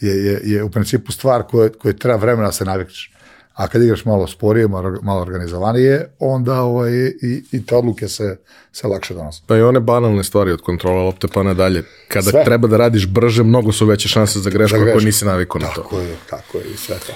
je, 0.00 0.24
je, 0.24 0.40
je 0.44 0.62
u 0.62 0.70
principu 0.70 1.12
stvar 1.12 1.42
koje, 1.42 1.72
koje 1.72 1.96
treba 1.96 2.16
vremena 2.16 2.46
da 2.46 2.52
se 2.52 2.64
navikneš. 2.64 3.12
A 3.54 3.68
kad 3.68 3.82
igraš 3.82 4.04
malo 4.04 4.26
sporije, 4.26 4.68
malo, 5.02 5.20
organizovanije, 5.20 6.14
onda 6.18 6.60
ovaj, 6.60 6.92
i, 7.22 7.44
i 7.52 7.66
te 7.66 7.76
odluke 7.76 8.08
se, 8.08 8.36
se 8.72 8.86
lakše 8.86 9.14
donose. 9.14 9.42
Pa 9.46 9.56
i 9.56 9.62
one 9.62 9.80
banalne 9.80 10.24
stvari 10.24 10.50
od 10.50 10.60
kontrola 10.60 11.02
lopte 11.02 11.28
pa 11.34 11.42
nadalje. 11.42 11.84
Kada 12.08 12.30
Sve. 12.30 12.44
treba 12.44 12.68
da 12.68 12.76
radiš 12.76 13.06
brže, 13.08 13.42
mnogo 13.42 13.72
su 13.72 13.86
veće 13.86 14.08
šanse 14.08 14.38
za 14.38 14.50
grešku 14.50 14.70
Za 14.70 14.76
ako 14.76 14.84
grešku. 14.84 15.04
nisi 15.06 15.24
navikao 15.24 15.60
na 15.60 15.66
to. 15.66 15.82
Tako 15.82 16.00
je, 16.00 16.16
tako 16.30 16.58
je 16.58 16.64
i 16.74 16.76
sve 16.76 16.96
to. 17.06 17.12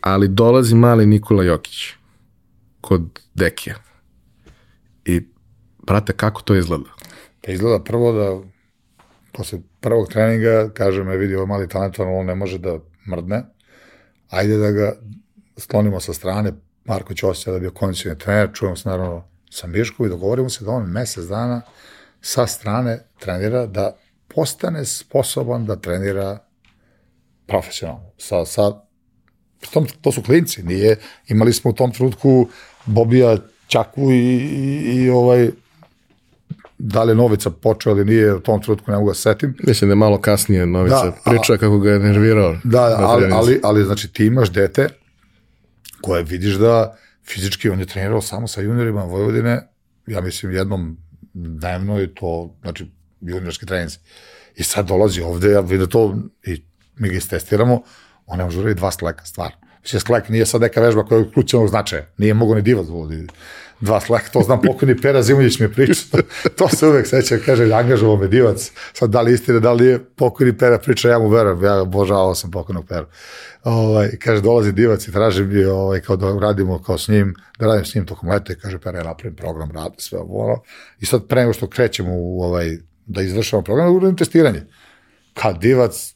Ali 0.00 0.28
dolazi 0.28 0.74
mali 0.74 1.06
Nikola 1.06 1.44
Jokić 1.44 1.88
kod 2.80 3.20
Dekija. 3.34 3.74
I, 5.04 5.20
brate, 5.86 6.12
kako 6.12 6.42
to 6.42 6.54
izgleda? 6.54 6.90
Pa 7.44 7.52
izgleda 7.52 7.84
prvo 7.84 8.12
da 8.12 8.40
posle 9.32 9.58
prvog 9.80 10.08
treninga 10.08 10.70
kaže 10.74 11.04
me 11.04 11.16
vidi 11.16 11.34
ovo 11.34 11.42
je 11.42 11.46
mali 11.46 11.68
talentovan, 11.68 12.14
on 12.14 12.26
ne 12.26 12.34
može 12.34 12.58
da 12.58 12.78
mrdne, 13.08 13.44
ajde 14.28 14.56
da 14.56 14.70
ga 14.70 14.92
sklonimo 15.56 16.00
sa 16.00 16.12
strane, 16.12 16.52
Marko 16.84 17.14
Ćosić 17.14 17.46
je 17.46 17.52
da 17.52 17.58
bio 17.58 17.70
kondicioni 17.70 18.18
trener, 18.18 18.50
čujemo 18.54 18.76
se 18.76 18.88
naravno 18.88 19.28
sa 19.50 19.66
Miškom 19.66 20.06
i 20.06 20.08
dogovorimo 20.08 20.48
se 20.48 20.64
da 20.64 20.70
on 20.70 20.90
mesec 20.90 21.24
dana 21.24 21.60
sa 22.20 22.46
strane 22.46 22.98
trenira 23.18 23.66
da 23.66 23.96
postane 24.34 24.84
sposoban 24.84 25.66
da 25.66 25.76
trenira 25.76 26.38
profesionalno. 27.46 28.10
Sa, 28.18 28.44
sa, 28.44 28.72
tom, 29.72 29.86
to 30.00 30.12
su 30.12 30.22
klinci, 30.22 30.62
nije, 30.62 30.96
imali 31.28 31.52
smo 31.52 31.70
u 31.70 31.74
tom 31.74 31.92
trenutku 31.92 32.48
Bobija 32.86 33.36
Ćaku 33.68 34.10
i, 34.10 34.16
i, 34.16 34.94
i 34.94 35.10
ovaj 35.10 35.50
da 36.78 37.02
li 37.04 37.10
je 37.10 37.14
Novica 37.14 37.50
počeo 37.50 37.92
ili 37.92 38.04
nije, 38.04 38.34
u 38.34 38.40
tom 38.40 38.62
trenutku 38.62 38.90
ne 38.90 38.96
mogu 38.96 39.10
da 39.10 39.14
se 39.14 39.22
setim. 39.22 39.56
Mislim 39.66 39.88
da 39.88 39.92
je 39.92 39.96
malo 39.96 40.20
kasnije 40.20 40.66
Novica 40.66 41.04
Da, 41.04 41.32
da, 41.32 41.40
a- 41.54 41.58
kako 41.58 41.78
ga 41.78 41.90
je 41.90 41.98
nervirao. 41.98 42.52
Da, 42.64 42.88
da 42.88 42.96
ali, 42.98 43.28
ali, 43.32 43.60
ali 43.62 43.84
znači 43.84 44.12
ti 44.12 44.26
imaš 44.26 44.50
dete 44.50 44.88
koje 46.00 46.22
vidiš 46.22 46.54
da 46.54 46.96
fizički 47.26 47.70
on 47.70 47.80
je 47.80 47.86
trenirao 47.86 48.22
samo 48.22 48.48
sa 48.48 48.60
juniorima 48.60 49.04
Vojvodine, 49.04 49.68
ja 50.06 50.20
mislim 50.20 50.52
jednom 50.52 50.96
dnevno 51.32 52.02
i 52.02 52.14
to, 52.14 52.56
znači 52.62 52.86
juniorski 53.20 53.66
treninzi. 53.66 53.98
I 54.56 54.62
sad 54.62 54.86
dolazi 54.86 55.20
ovde, 55.20 55.50
ja 55.50 55.60
vidim 55.60 55.78
da 55.78 55.86
to, 55.86 56.16
i 56.46 56.64
mi 56.96 57.08
ga 57.08 57.16
istestiramo, 57.16 57.82
on 58.26 58.38
ne 58.38 58.44
može 58.44 58.58
uraditi 58.58 58.78
dva 58.78 58.90
sleka, 58.90 59.24
stvar. 59.24 59.52
Mislim, 59.82 60.00
slek 60.00 60.28
nije 60.28 60.46
sad 60.46 60.60
neka 60.60 60.80
vežba 60.80 61.04
koja 61.04 61.18
je 61.18 61.30
ključnog 61.34 61.68
značaja. 61.68 62.06
Nije 62.18 62.34
mogo 62.34 62.54
ni 62.54 62.62
divac 62.62 62.86
da 62.86 62.92
vodi 62.92 63.26
dva 63.80 64.00
sleka, 64.00 64.28
to 64.32 64.40
znam 64.40 64.62
pokojni 64.62 65.00
Pera 65.00 65.22
Zimonjić 65.22 65.58
mi 65.58 65.64
je 65.64 65.72
pričao, 65.72 66.20
to 66.58 66.68
se 66.68 66.86
uvek 66.86 67.06
seća, 67.06 67.38
kaže, 67.46 67.72
angažovao 67.72 68.16
me 68.16 68.26
divac, 68.26 68.70
sad 68.92 69.10
da 69.10 69.20
li 69.20 69.34
istina, 69.34 69.58
da 69.58 69.72
li 69.72 69.86
je 69.86 70.04
pokojni 70.04 70.58
Pera 70.58 70.78
priča, 70.78 71.08
ja 71.08 71.18
mu 71.18 71.28
verujem, 71.28 71.64
ja 71.64 71.80
obožavao 71.82 72.34
sam 72.34 72.50
pokojnog 72.50 72.86
Pera. 72.86 73.06
Ovaj, 73.64 74.10
kaže, 74.18 74.42
dolazi 74.42 74.72
divac 74.72 75.08
i 75.08 75.12
traži 75.12 75.44
mi 75.44 75.64
ovaj, 75.64 76.00
kao 76.00 76.16
da 76.16 76.38
radimo 76.38 76.82
kao 76.82 76.98
s 76.98 77.08
njim, 77.08 77.34
da 77.58 77.66
radim 77.66 77.84
s 77.84 77.94
njim 77.94 78.06
tokom 78.06 78.28
leta 78.28 78.52
i 78.52 78.56
kaže, 78.56 78.78
Pera, 78.78 78.98
ja 78.98 79.04
napravim 79.04 79.36
program, 79.36 79.70
radi 79.70 79.96
sve 79.98 80.18
ovo. 80.18 80.62
I 81.00 81.06
sad 81.06 81.26
pre 81.26 81.40
nego 81.40 81.52
što 81.52 81.68
krećemo 81.68 82.10
u 82.12 82.42
ovaj, 82.42 82.78
da 83.06 83.22
izvršamo 83.22 83.62
program, 83.62 83.96
uradim 83.96 84.16
testiranje. 84.16 84.62
Kad 85.34 85.60
divac, 85.60 86.14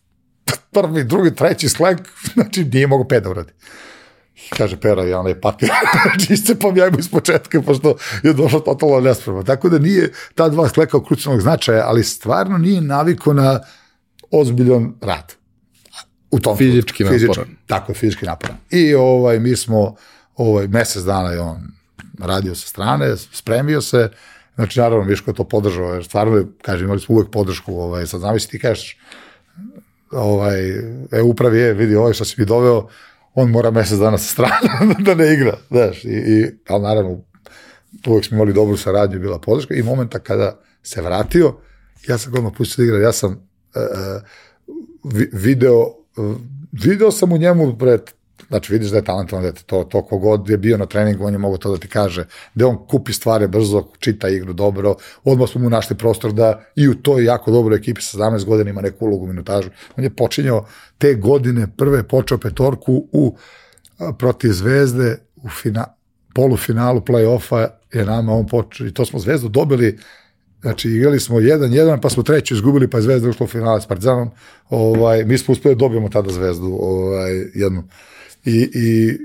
prvi, 0.70 1.04
drugi, 1.04 1.34
treći 1.34 1.68
slek, 1.68 1.98
znači 2.34 2.64
nije 2.64 2.86
mogo 2.86 3.04
pet 3.04 3.22
da 3.22 3.30
uradi. 3.30 3.52
Kaže 4.50 4.80
Pera, 4.80 5.04
ja 5.04 5.20
onaj 5.20 5.40
papir, 5.40 5.70
iscepam 6.30 6.76
ja 6.76 6.90
iz 6.98 7.08
početka, 7.08 7.62
pošto 7.62 7.94
je 8.22 8.32
došlo 8.32 8.60
totalno 8.60 9.00
nespravo. 9.00 9.42
Tako 9.42 9.68
da 9.68 9.78
nije 9.78 10.12
ta 10.34 10.48
dva 10.48 10.68
skleka 10.68 11.04
krucijalnog 11.04 11.40
značaja, 11.42 11.84
ali 11.86 12.04
stvarno 12.04 12.58
nije 12.58 12.80
naviko 12.80 13.32
na 13.32 13.60
ozbiljan 14.30 14.94
rad. 15.00 15.34
U 16.30 16.40
tom 16.40 16.56
Fizički 16.56 17.04
trenutku. 17.04 17.26
naporan. 17.26 17.56
Tako, 17.66 17.94
fizički 17.94 18.26
naporan. 18.26 18.56
I 18.70 18.94
ovaj, 18.94 19.38
mi 19.40 19.56
smo, 19.56 19.94
ovaj, 20.36 20.68
mesec 20.68 21.02
dana 21.02 21.30
je 21.30 21.40
on 21.40 21.58
radio 22.18 22.54
sa 22.54 22.66
strane, 22.66 23.16
spremio 23.16 23.80
se, 23.80 24.10
znači 24.54 24.80
naravno 24.80 25.04
Miško 25.04 25.30
je 25.30 25.34
to 25.34 25.44
podržao, 25.44 25.94
jer 25.94 26.04
stvarno, 26.04 26.36
je, 26.36 26.46
kažem, 26.62 26.84
imali 26.84 27.00
smo 27.00 27.14
uvek 27.14 27.30
podršku, 27.30 27.74
ovaj, 27.74 28.06
sad 28.06 28.20
znam 28.20 28.38
ti 28.38 28.58
kažeš, 28.58 28.98
ovaj, 30.10 30.70
e, 31.12 31.22
upravi 31.22 31.58
je, 31.58 31.74
vidi, 31.74 31.96
ovaj 31.96 32.12
što 32.12 32.24
si 32.24 32.34
mi 32.38 32.46
doveo, 32.46 32.88
on 33.34 33.50
mora 33.50 33.70
mesec 33.70 33.98
dana 33.98 34.18
sa 34.18 34.32
strane 34.32 34.94
da 35.06 35.14
ne 35.14 35.34
igra, 35.34 35.58
znaš, 35.70 36.04
i, 36.04 36.08
i 36.08 36.44
ali 36.68 36.82
naravno, 36.82 37.20
uvek 38.06 38.24
smo 38.24 38.36
imali 38.36 38.52
dobru 38.52 38.76
saradnju, 38.76 39.20
bila 39.20 39.38
podrška 39.38 39.74
i 39.74 39.82
momenta 39.82 40.18
kada 40.18 40.58
se 40.82 41.02
vratio, 41.02 41.56
ja 42.08 42.18
sam 42.18 42.34
odmah 42.34 42.52
pustio 42.56 42.82
da 42.82 42.86
igra, 42.86 42.98
ja 42.98 43.12
sam 43.12 43.32
uh, 43.32 44.22
vi- 45.04 45.30
video, 45.32 45.80
uh, 46.16 46.36
video 46.72 47.10
sam 47.10 47.32
u 47.32 47.38
njemu 47.38 47.78
pred 47.78 48.00
Znači, 48.48 48.72
vidiš 48.72 48.90
da 48.90 48.96
je 48.96 49.04
talentovan 49.04 49.44
dete, 49.44 49.62
to, 49.66 49.84
to 49.84 50.02
kogod 50.02 50.48
je 50.50 50.56
bio 50.56 50.78
na 50.78 50.86
treningu, 50.86 51.24
on 51.24 51.32
je 51.32 51.38
mogo 51.38 51.56
to 51.56 51.70
da 51.70 51.78
ti 51.78 51.88
kaže, 51.88 52.26
da 52.54 52.66
on 52.66 52.86
kupi 52.86 53.12
stvari 53.12 53.48
brzo, 53.48 53.88
čita 53.98 54.28
igru 54.28 54.52
dobro, 54.52 54.94
odmah 55.24 55.48
smo 55.48 55.60
mu 55.60 55.70
našli 55.70 55.96
prostor 55.96 56.32
da 56.32 56.64
i 56.76 56.88
u 56.88 56.94
toj 56.94 57.24
jako 57.24 57.50
dobroj 57.50 57.76
ekipi 57.76 58.02
sa 58.02 58.18
17 58.18 58.44
godina 58.44 58.70
ima 58.70 58.80
neku 58.80 59.06
ulogu 59.06 59.26
minutažu. 59.26 59.70
On 59.96 60.04
je 60.04 60.10
počinjao 60.10 60.66
te 60.98 61.14
godine, 61.14 61.66
prve 61.76 62.02
počeo 62.02 62.38
petorku 62.38 63.08
u 63.12 63.36
protiv 64.18 64.52
Zvezde 64.52 65.18
u 65.42 65.48
fina, 65.48 65.84
polufinalu 66.34 67.00
play-offa 67.00 67.68
je 67.92 68.04
nama 68.04 68.32
on 68.32 68.46
počeo, 68.46 68.86
i 68.86 68.94
to 68.94 69.04
smo 69.04 69.18
Zvezdu 69.18 69.48
dobili 69.48 69.98
Znači, 70.62 70.88
igrali 70.88 71.20
smo 71.20 71.40
1-1, 71.40 72.00
pa 72.02 72.10
smo 72.10 72.22
treću 72.22 72.54
izgubili, 72.54 72.90
pa 72.90 72.98
je 72.98 73.02
Zvezda 73.02 73.28
ušla 73.28 73.44
u 73.44 73.48
finale 73.48 73.80
s 73.80 73.86
Partizanom. 73.86 74.30
Ovaj, 74.70 75.24
mi 75.24 75.38
smo 75.38 75.52
uspeli 75.52 75.74
da 75.74 75.78
dobijemo 75.78 76.08
tada 76.08 76.30
Zvezdu 76.32 76.78
ovaj, 76.80 77.32
jednu. 77.54 77.82
I, 78.44 78.70
I 78.74 79.18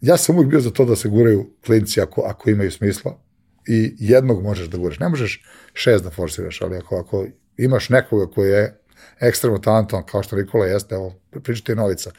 ja 0.00 0.16
sam 0.16 0.36
uvijek 0.36 0.50
bio 0.50 0.60
za 0.60 0.70
to 0.70 0.84
da 0.84 0.96
se 0.96 1.08
guraju 1.08 1.50
klinci 1.66 2.00
ako, 2.00 2.20
ako 2.20 2.50
imaju 2.50 2.70
smisla 2.70 3.18
i 3.66 3.94
jednog 3.98 4.42
možeš 4.42 4.66
da 4.68 4.78
guraš. 4.78 4.98
Ne 4.98 5.08
možeš 5.08 5.44
šest 5.72 6.04
da 6.04 6.10
forsiraš, 6.10 6.62
ali 6.62 6.76
ako, 6.76 6.96
ako 6.96 7.26
imaš 7.56 7.88
nekoga 7.88 8.32
koji 8.34 8.50
je 8.50 8.80
ekstremno 9.20 9.58
talentovan, 9.58 10.04
kao 10.06 10.22
što 10.22 10.36
Nikola 10.36 10.66
jeste, 10.66 10.94
evo, 10.94 11.14
pričate 11.42 11.72
je 11.72 11.76
Novica, 11.76 12.10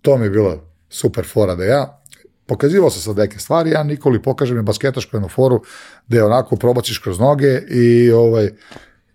to 0.00 0.18
mi 0.18 0.26
je 0.26 0.30
bila 0.30 0.70
super 0.88 1.26
fora 1.26 1.54
da 1.54 1.64
ja 1.64 2.02
pokazivao 2.46 2.90
sam 2.90 3.02
sad 3.02 3.16
neke 3.16 3.38
stvari, 3.38 3.70
ja 3.70 3.82
Nikoli 3.82 4.22
pokažem 4.22 4.56
je 4.56 4.62
basketašku 4.62 5.16
jednu 5.16 5.28
foru, 5.28 5.62
da 6.08 6.16
je 6.16 6.24
onako 6.24 6.56
probaciš 6.56 6.98
kroz 6.98 7.18
noge 7.18 7.60
i 7.70 8.10
ovaj 8.10 8.50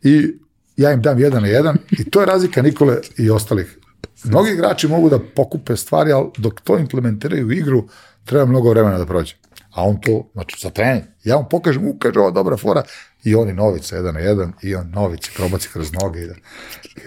i 0.03 0.33
ja 0.77 0.91
im 0.91 1.01
dam 1.01 1.19
jedan 1.19 1.41
na 1.41 1.47
jedan 1.47 1.77
i 1.91 2.09
to 2.09 2.19
je 2.19 2.25
razlika 2.25 2.61
Nikole 2.61 2.97
i 3.17 3.29
ostalih. 3.29 3.77
Mnogi 4.23 4.51
igrači 4.51 4.87
mogu 4.87 5.09
da 5.09 5.19
pokupe 5.35 5.75
stvari, 5.75 6.11
ali 6.11 6.27
dok 6.37 6.61
to 6.61 6.77
implementiraju 6.77 7.47
u 7.47 7.51
igru, 7.51 7.87
treba 8.25 8.45
mnogo 8.45 8.69
vremena 8.69 8.97
da 8.97 9.05
prođe. 9.05 9.35
A 9.71 9.83
on 9.83 10.01
to, 10.01 10.29
znači 10.33 10.57
za 10.61 10.69
trening, 10.69 11.03
ja 11.23 11.37
mu 11.37 11.45
pokažem, 11.49 11.87
u, 11.87 11.97
kaže, 11.99 12.19
ovo 12.19 12.31
dobra 12.31 12.57
fora, 12.57 12.83
i 13.23 13.35
oni 13.35 13.53
novice, 13.53 13.95
jedan 13.95 14.13
na 14.13 14.19
jedan, 14.19 14.53
i 14.61 14.75
on 14.75 14.89
novice, 14.89 15.31
probaci 15.35 15.69
kroz 15.73 15.93
noge, 15.93 16.19
i 16.19 16.27
da, 16.27 16.33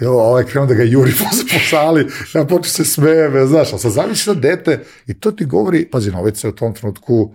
i 0.01 0.05
ovaj 0.05 0.44
krenuo 0.44 0.66
da 0.66 0.74
ga 0.74 0.82
juri 0.82 1.12
po, 1.19 1.59
sali, 1.70 2.06
ja 2.35 2.44
počeo 2.44 2.70
se 2.70 2.85
smeje, 2.85 3.47
znaš, 3.47 3.73
ali 3.73 3.81
sad 3.81 3.93
zamisli 3.93 4.35
da 4.35 4.40
dete, 4.40 4.85
i 5.06 5.14
to 5.14 5.32
ti 5.32 5.44
govori, 5.44 5.90
pazi, 5.90 6.10
novice 6.10 6.48
u 6.48 6.52
tom 6.52 6.74
trenutku 6.74 7.35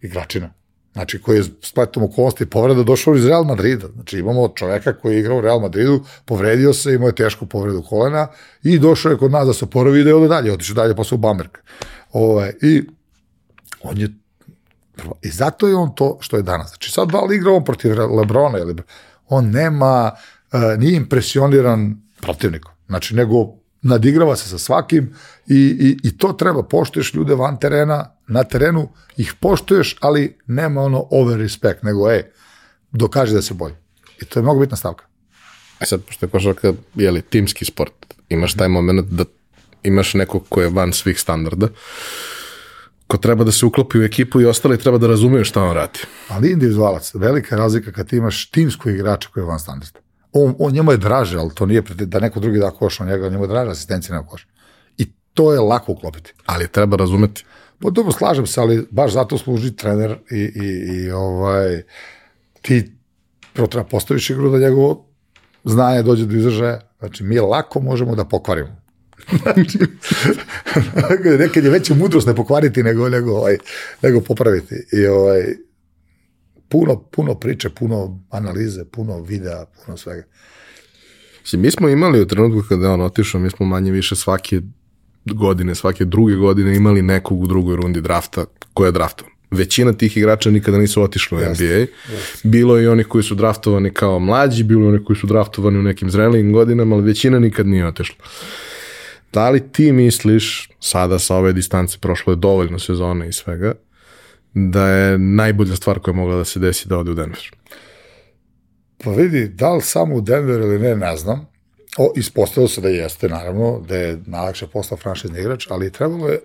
igračina, 0.00 0.50
znači 0.98 1.22
koji 1.22 1.36
je 1.36 1.44
spletom 1.62 2.02
okolnosti 2.02 2.46
povreda 2.46 2.82
došao 2.82 3.16
iz 3.16 3.26
Real 3.26 3.44
Madrida. 3.44 3.86
Znači 3.94 4.18
imamo 4.18 4.48
čoveka 4.48 4.92
koji 4.92 5.14
je 5.14 5.20
igrao 5.20 5.38
u 5.38 5.40
Real 5.40 5.60
Madridu, 5.60 6.00
povredio 6.24 6.72
se, 6.74 6.94
imao 6.94 7.08
je 7.08 7.14
tešku 7.14 7.46
povredu 7.46 7.82
kolena 7.82 8.26
i 8.62 8.78
došao 8.78 9.12
je 9.12 9.18
kod 9.18 9.30
nas 9.30 9.46
da 9.46 9.52
se 9.52 9.64
oporavi 9.64 10.02
da 10.04 10.10
je 10.10 10.14
ode 10.14 10.28
dalje, 10.28 10.52
otišao 10.52 10.74
dalje 10.74 10.96
posle 10.96 11.14
u 11.14 11.18
Bamberg. 11.18 11.50
Ovaj, 12.12 12.52
I 12.62 12.82
on 13.82 13.98
je 13.98 14.08
I 15.22 15.30
zato 15.30 15.68
je 15.68 15.76
on 15.76 15.94
to 15.94 16.18
što 16.20 16.36
je 16.36 16.42
danas. 16.42 16.68
Znači 16.68 16.90
sad 16.90 17.10
da 17.10 17.20
li 17.20 17.36
igra 17.36 17.52
on 17.52 17.64
protiv 17.64 17.94
Lebrona 18.16 18.58
ili 18.58 18.74
on 19.28 19.50
nema, 19.50 20.10
uh, 20.52 20.78
nije 20.78 20.96
impresioniran 20.96 21.96
protivnikom. 22.20 22.72
Znači 22.86 23.14
nego 23.14 23.54
nadigrava 23.82 24.36
se 24.36 24.48
sa 24.48 24.58
svakim 24.58 25.14
i, 25.46 25.56
i, 25.56 26.08
i 26.08 26.18
to 26.18 26.32
treba, 26.32 26.62
poštuješ 26.62 27.14
ljude 27.14 27.34
van 27.34 27.60
terena, 27.60 28.17
na 28.28 28.44
terenu 28.44 28.88
ih 29.16 29.34
poštuješ, 29.40 29.96
ali 30.00 30.38
nema 30.46 30.82
ono 30.82 31.06
over 31.10 31.38
respect, 31.38 31.82
nego 31.82 32.10
ej, 32.10 32.22
dokaži 32.92 33.34
da 33.34 33.42
se 33.42 33.54
bolji. 33.54 33.74
I 34.22 34.24
to 34.24 34.38
je 34.38 34.42
mnogo 34.42 34.60
bitna 34.60 34.76
stavka. 34.76 35.04
A 35.78 35.86
sad, 35.86 36.02
pošto 36.02 36.26
je 36.26 36.30
košarka, 36.30 36.72
je 36.94 37.10
li, 37.10 37.22
timski 37.22 37.64
sport, 37.64 38.14
imaš 38.28 38.54
taj 38.54 38.68
moment 38.68 39.06
da 39.10 39.24
imaš 39.82 40.14
nekog 40.14 40.44
ko 40.48 40.62
je 40.62 40.68
van 40.68 40.92
svih 40.92 41.20
standarda, 41.20 41.68
ko 43.06 43.16
treba 43.16 43.44
da 43.44 43.52
se 43.52 43.66
uklopi 43.66 43.98
u 43.98 44.04
ekipu 44.04 44.40
i 44.40 44.46
ostali 44.46 44.78
treba 44.78 44.98
da 44.98 45.06
razumeju 45.06 45.44
šta 45.44 45.62
on 45.62 45.74
radi. 45.74 45.98
Ali 46.28 46.52
individualac, 46.52 47.14
velika 47.14 47.56
razlika 47.56 47.92
kad 47.92 48.08
ti 48.08 48.16
imaš 48.16 48.50
timskog 48.50 48.92
igrača 48.92 49.28
koji 49.32 49.42
je 49.42 49.46
van 49.46 49.58
standarda. 49.58 50.00
On, 50.32 50.54
on 50.58 50.72
njemu 50.72 50.92
je 50.92 50.96
draže, 50.96 51.38
ali 51.38 51.54
to 51.54 51.66
nije 51.66 51.80
da 51.80 52.20
neko 52.20 52.40
drugi 52.40 52.58
da 52.58 52.70
koš 52.70 52.98
na 52.98 53.06
njega, 53.06 53.28
njemu 53.28 53.44
je 53.44 53.48
draže 53.48 53.70
asistencija 53.70 54.16
nego 54.16 54.28
koš. 54.28 54.46
I 54.98 55.06
to 55.34 55.52
je 55.52 55.60
lako 55.60 55.92
uklopiti. 55.92 56.32
Ali 56.46 56.68
treba 56.68 56.96
razumeti. 56.96 57.44
Pa 57.78 57.90
dobro, 57.90 58.12
slažem 58.12 58.46
se, 58.46 58.60
ali 58.60 58.86
baš 58.90 59.12
zato 59.12 59.38
služi 59.38 59.76
trener 59.76 60.18
i, 60.30 60.38
i, 60.38 60.96
i 60.96 61.10
ovaj, 61.10 61.82
ti 62.62 62.92
prvo 63.52 63.68
treba 63.68 63.84
postaviš 63.84 64.30
igru 64.30 64.50
da 64.50 64.58
njegovo 64.58 65.06
znanje 65.64 66.02
dođe 66.02 66.26
do 66.26 66.36
izražaja. 66.36 66.80
Znači, 66.98 67.24
mi 67.24 67.38
lako 67.38 67.80
možemo 67.80 68.14
da 68.14 68.24
pokvarimo. 68.24 68.82
znači, 69.42 69.78
nekad 71.44 71.64
je 71.64 71.70
veća 71.70 71.94
mudrost 71.94 72.26
ne 72.26 72.34
pokvariti 72.34 72.82
nego, 72.82 73.08
nego, 73.08 73.32
ovaj, 73.32 73.58
nego 74.02 74.20
popraviti. 74.20 74.74
I 74.92 75.06
ovaj, 75.06 75.42
puno, 76.68 77.02
puno 77.02 77.34
priče, 77.34 77.70
puno 77.70 78.20
analize, 78.30 78.84
puno 78.84 79.20
videa, 79.20 79.64
puno 79.66 79.96
svega. 79.96 80.22
Mi 81.52 81.70
smo 81.70 81.88
imali 81.88 82.20
u 82.20 82.26
trenutku 82.26 82.68
kada 82.68 82.86
je 82.86 82.92
on 82.92 83.00
otišao, 83.00 83.40
mi 83.40 83.50
smo 83.50 83.66
manje 83.66 83.92
više 83.92 84.16
svake 84.16 84.60
godine, 85.32 85.74
svake 85.74 86.04
druge 86.04 86.34
godine 86.34 86.76
imali 86.76 87.02
nekog 87.02 87.42
u 87.42 87.46
drugoj 87.46 87.76
rundi 87.76 88.00
drafta 88.00 88.44
ko 88.74 88.86
je 88.86 88.92
draftovan. 88.92 89.32
Većina 89.50 89.92
tih 89.92 90.16
igrača 90.16 90.50
nikada 90.50 90.78
nisu 90.78 91.02
otišli 91.02 91.36
u 91.36 91.40
NBA. 91.40 91.46
Yes. 91.54 91.86
Bilo 92.42 92.76
je 92.76 92.84
i 92.84 92.88
onih 92.88 93.06
koji 93.06 93.24
su 93.24 93.34
draftovani 93.34 93.90
kao 93.90 94.18
mlađi, 94.18 94.64
bilo 94.64 94.82
je 94.82 94.88
onih 94.88 95.00
koji 95.06 95.16
su 95.16 95.26
draftovani 95.26 95.78
u 95.78 95.82
nekim 95.82 96.10
zrelijim 96.10 96.52
godinama, 96.52 96.96
ali 96.96 97.04
većina 97.04 97.38
nikad 97.38 97.66
nije 97.66 97.86
otišla. 97.86 98.16
Da 99.32 99.50
li 99.50 99.72
ti 99.72 99.92
misliš, 99.92 100.70
sada 100.80 101.18
sa 101.18 101.36
ove 101.36 101.52
distance 101.52 101.98
prošlo 102.00 102.32
je 102.32 102.36
dovoljno 102.36 102.78
sezone 102.78 103.28
i 103.28 103.32
svega, 103.32 103.74
da 104.54 104.88
je 104.88 105.18
najbolja 105.18 105.76
stvar 105.76 105.98
koja 105.98 106.12
je 106.12 106.16
mogla 106.16 106.36
da 106.36 106.44
se 106.44 106.60
desi 106.60 106.88
da 106.88 106.98
ode 106.98 107.10
u 107.10 107.14
Denver? 107.14 107.50
Pa 109.04 109.10
vidi, 109.10 109.48
da 109.48 109.74
li 109.74 109.82
samo 109.82 110.14
u 110.14 110.20
Denver 110.20 110.60
ili 110.60 110.78
ne, 110.78 110.96
ne 110.96 111.16
znam. 111.16 111.46
O, 111.96 112.12
ispostavilo 112.16 112.68
se 112.68 112.80
da 112.80 112.88
jeste, 112.88 113.28
naravno, 113.28 113.84
da 113.88 113.96
je 113.96 114.18
najlakše 114.26 114.66
postao 114.66 114.98
franšizni 114.98 115.40
igrač, 115.40 115.66
ali 115.70 115.92
trebalo 115.92 116.28
je 116.28 116.40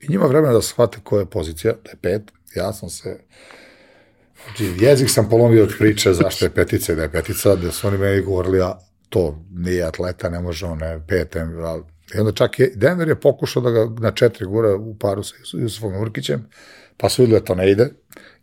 i 0.00 0.08
njima 0.08 0.26
vremena 0.26 0.52
da 0.52 0.62
shvate 0.62 0.98
koja 1.02 1.20
je 1.20 1.26
pozicija, 1.26 1.72
da 1.84 1.90
je 1.90 1.96
pet. 2.02 2.32
Ja 2.54 2.72
sam 2.72 2.90
se, 2.90 3.20
znači, 4.44 4.84
jezik 4.84 5.10
sam 5.10 5.28
polomio 5.28 5.62
od 5.62 5.74
priče 5.78 6.12
zašto 6.12 6.44
je 6.44 6.50
petica 6.50 6.92
i 6.92 6.96
da 6.96 7.02
je 7.02 7.12
petica, 7.12 7.56
da 7.56 7.72
su 7.72 7.88
oni 7.88 7.98
meni 7.98 8.22
govorili, 8.22 8.60
a 8.60 8.78
to 9.08 9.44
nije 9.50 9.84
atleta, 9.84 10.28
ne 10.28 10.40
može 10.40 10.66
on 10.66 10.78
ne 10.78 11.00
pet, 11.08 11.36
ali 11.36 11.82
I 12.14 12.18
onda 12.18 12.32
čak 12.32 12.58
je, 12.58 12.72
Denver 12.74 13.08
je 13.08 13.20
pokušao 13.20 13.62
da 13.62 13.70
ga 13.70 14.00
na 14.00 14.10
četiri 14.10 14.46
gura 14.46 14.76
u 14.76 14.94
paru 14.98 15.22
sa 15.22 15.34
Jusufom 15.52 15.96
Urkićem, 15.96 16.48
pa 16.96 17.08
su 17.08 17.22
videli 17.22 17.40
da 17.40 17.44
to 17.44 17.54
ne 17.54 17.70
ide. 17.70 17.90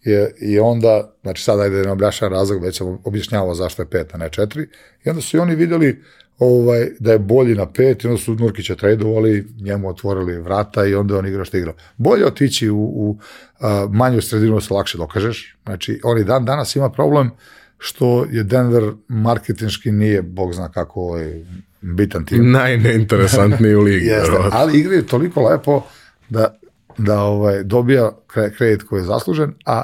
I, 0.06 0.12
i 0.40 0.60
onda, 0.60 1.14
znači 1.22 1.44
sada 1.44 1.62
ajde 1.62 1.78
da 1.78 1.84
ne 1.84 1.92
objašnjam 1.92 2.32
razlog, 2.32 2.64
već 2.64 2.78
sam 2.78 3.00
objašnjavao 3.04 3.56
zašto 3.56 3.82
je 3.82 3.90
pet, 3.90 4.16
a 4.16 4.18
ne 4.18 4.30
četiri. 4.30 4.68
I 5.06 5.10
onda 5.10 5.22
su 5.22 5.38
i 5.38 5.40
oni 5.40 5.56
videli 5.56 6.04
ovaj, 6.40 6.88
da 7.00 7.12
je 7.12 7.20
bolji 7.20 7.56
na 7.56 7.72
pet 7.72 8.04
i 8.04 8.08
onda 8.08 8.22
su 8.22 8.36
Nurkića 8.36 8.76
tradovali, 8.76 9.48
njemu 9.62 9.90
otvorili 9.90 10.42
vrata 10.42 10.86
i 10.86 10.96
onda 10.96 11.18
on 11.18 11.28
igra 11.28 11.46
što 11.46 11.58
igra. 11.58 11.74
Bolje 11.98 12.26
otići 12.26 12.70
u, 12.70 12.78
u 12.78 13.18
a, 13.60 13.88
manju 13.92 14.22
sredinu 14.22 14.56
da 14.56 14.62
se 14.62 14.74
lakše 14.74 14.98
dokažeš. 14.98 15.58
Znači, 15.64 16.00
oni 16.04 16.24
dan 16.24 16.46
danas 16.46 16.76
ima 16.76 16.90
problem 16.90 17.32
što 17.78 18.26
je 18.32 18.44
Denver 18.44 18.84
marketinški 19.08 19.92
nije, 19.92 20.22
bog 20.22 20.54
zna 20.54 20.72
kako 20.72 21.02
ovaj, 21.02 21.46
bitan 21.82 22.26
tim. 22.26 22.52
Najneinteresantniji 22.52 23.76
u 23.76 23.82
ligi. 23.82 24.06
Jeste, 24.16 24.38
ali 24.52 24.80
igraju 24.80 25.06
toliko 25.06 25.42
lepo 25.42 25.84
da, 26.30 26.60
da 26.98 27.22
ovaj, 27.22 27.64
dobija 27.64 28.12
kredit 28.58 28.84
koji 28.84 29.00
je 29.00 29.06
zaslužen, 29.06 29.54
a 29.66 29.84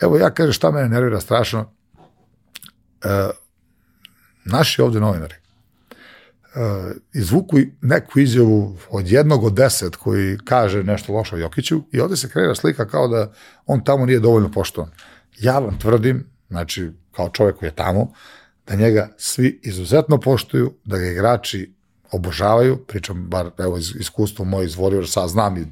evo 0.00 0.16
ja 0.16 0.30
kažem 0.30 0.52
šta 0.52 0.70
mene 0.70 0.88
nervira 0.88 1.20
strašno, 1.20 1.70
e, 3.04 3.30
naši 4.44 4.82
ovde 4.82 5.00
novinari, 5.00 5.34
izvuku 7.12 7.56
neku 7.82 8.18
izjavu 8.18 8.76
od 8.90 9.08
jednog 9.08 9.44
od 9.44 9.52
deset 9.54 9.96
koji 9.96 10.38
kaže 10.44 10.82
nešto 10.82 11.12
loše 11.12 11.36
o 11.36 11.38
Jokiću 11.38 11.82
i 11.92 12.00
ovde 12.00 12.16
se 12.16 12.28
kreira 12.28 12.54
slika 12.54 12.88
kao 12.88 13.08
da 13.08 13.32
on 13.66 13.84
tamo 13.84 14.06
nije 14.06 14.20
dovoljno 14.20 14.50
poštovan. 14.50 14.90
Ja 15.40 15.58
vam 15.58 15.78
tvrdim, 15.78 16.26
znači 16.48 16.90
kao 17.12 17.28
čovjek 17.28 17.56
koji 17.56 17.68
je 17.68 17.74
tamo, 17.74 18.12
da 18.66 18.74
njega 18.74 19.08
svi 19.16 19.60
izuzetno 19.62 20.20
poštuju, 20.20 20.74
da 20.84 20.98
ga 20.98 21.06
igrači 21.06 21.74
obožavaju, 22.10 22.76
pričam 22.76 23.26
bar 23.28 23.50
evo 23.58 23.78
iz 23.78 23.94
iskustva 24.00 24.44
moje 24.44 24.66
iz 24.66 24.76
Warriors, 24.76 25.06
sad 25.06 25.28
znam 25.28 25.56
i 25.56 25.66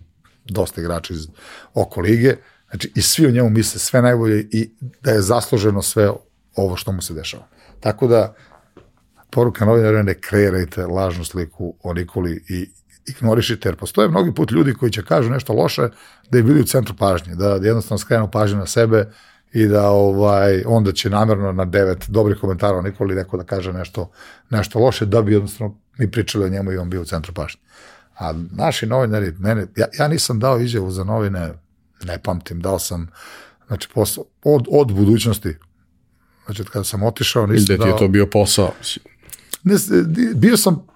dosta 0.45 0.81
igrača 0.81 1.15
iz 1.15 1.29
oko 1.75 2.01
lige, 2.01 2.35
znači 2.71 2.93
i 2.95 3.03
svi 3.03 3.27
o 3.27 3.31
njemu 3.31 3.51
misle 3.51 3.81
sve 3.81 4.03
najbolje 4.03 4.49
i 4.51 4.71
da 5.01 5.11
je 5.11 5.23
zasluženo 5.23 5.83
sve 5.83 6.11
ovo 6.57 6.77
što 6.77 6.93
mu 6.93 7.03
se 7.03 7.15
dešava. 7.15 7.47
Tako 7.81 8.07
da, 8.07 8.35
poruka 9.31 9.65
novinara 9.65 10.03
ne 10.03 10.15
kreirajte 10.15 10.87
lažnu 10.87 11.25
sliku 11.25 11.75
o 11.83 11.93
Nikoli 11.93 12.45
i 12.49 12.71
ignorišite, 13.07 13.69
jer 13.69 13.77
postoje 13.77 14.09
mnogi 14.09 14.35
put 14.35 14.51
ljudi 14.51 14.75
koji 14.75 14.93
će 14.93 15.05
kažu 15.05 15.31
nešto 15.31 15.53
loše 15.53 15.89
da 16.31 16.39
je 16.39 16.43
bili 16.43 16.61
u 16.61 16.65
centru 16.65 16.95
pažnje, 16.99 17.35
da 17.35 17.55
jednostavno 17.55 17.99
skrenu 17.99 18.31
pažnju 18.31 18.59
na 18.59 18.67
sebe 18.67 19.13
i 19.53 19.67
da 19.67 19.91
ovaj 19.91 20.63
onda 20.67 20.93
će 20.93 21.11
namerno 21.11 21.53
na 21.53 21.65
devet 21.65 22.05
dobrih 22.09 22.39
komentara 22.41 22.79
o 22.79 22.83
Nikoli 22.83 23.15
neko 23.15 23.37
da 23.37 23.45
kaže 23.45 23.73
nešto, 23.73 24.11
nešto 24.51 24.79
loše 24.79 25.07
da 25.07 25.23
bi 25.23 25.33
jednostavno 25.33 25.79
mi 25.99 26.11
pričali 26.11 26.45
o 26.45 26.49
njemu 26.49 26.73
i 26.73 26.79
on 26.79 26.91
bio 26.91 27.03
u 27.03 27.05
centru 27.05 27.33
pažnje. 27.35 27.61
A 28.19 28.35
naši 28.53 28.87
novinari, 28.87 29.33
mene, 29.39 29.67
ja, 29.77 29.87
ja 29.99 30.09
nisam 30.09 30.39
dao 30.39 30.61
izjavu 30.61 30.91
za 30.91 31.05
novine, 31.05 31.53
ne 32.05 32.19
pamtim, 32.23 32.61
dao 32.61 32.79
sam 32.79 33.11
znači, 33.67 33.89
posao, 33.95 34.25
od, 34.45 34.67
od 34.71 34.93
budućnosti. 34.93 35.55
Znači, 36.45 36.65
kada 36.65 36.85
sam 36.85 37.03
otišao, 37.03 37.47
nisam 37.47 37.67
Ili 37.69 37.79
da 37.79 37.85
ti 37.85 37.91
je 37.91 37.97
to 37.99 38.09
bio 38.09 38.27
posao? 38.27 38.73
Ne, 39.63 39.75
bio 40.35 40.57
sam 40.57 40.87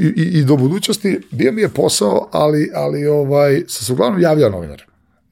i, 0.00 0.06
i, 0.06 0.38
i 0.38 0.44
do 0.44 0.56
budućnosti, 0.56 1.20
bio 1.30 1.52
mi 1.52 1.60
je 1.60 1.68
posao, 1.68 2.28
ali, 2.32 2.70
ali 2.74 3.06
ovaj, 3.06 3.64
sam 3.68 3.84
se 3.84 3.92
uglavnom 3.92 4.20
javljao 4.22 4.50
novinar. 4.50 4.82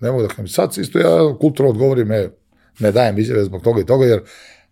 Ne 0.01 0.11
mogu 0.11 0.23
da 0.23 0.29
kažem. 0.29 0.49
Sad 0.49 0.75
isto 0.79 0.99
ja 0.99 1.39
kulturno 1.41 1.71
odgovorim, 1.71 2.09
ne, 2.09 2.29
ne 2.79 2.93
dajem 2.93 3.19
izjave 3.19 3.45
zbog 3.45 3.63
toga 3.63 3.81
i 3.81 3.87
toga, 3.87 4.05
jer 4.05 4.23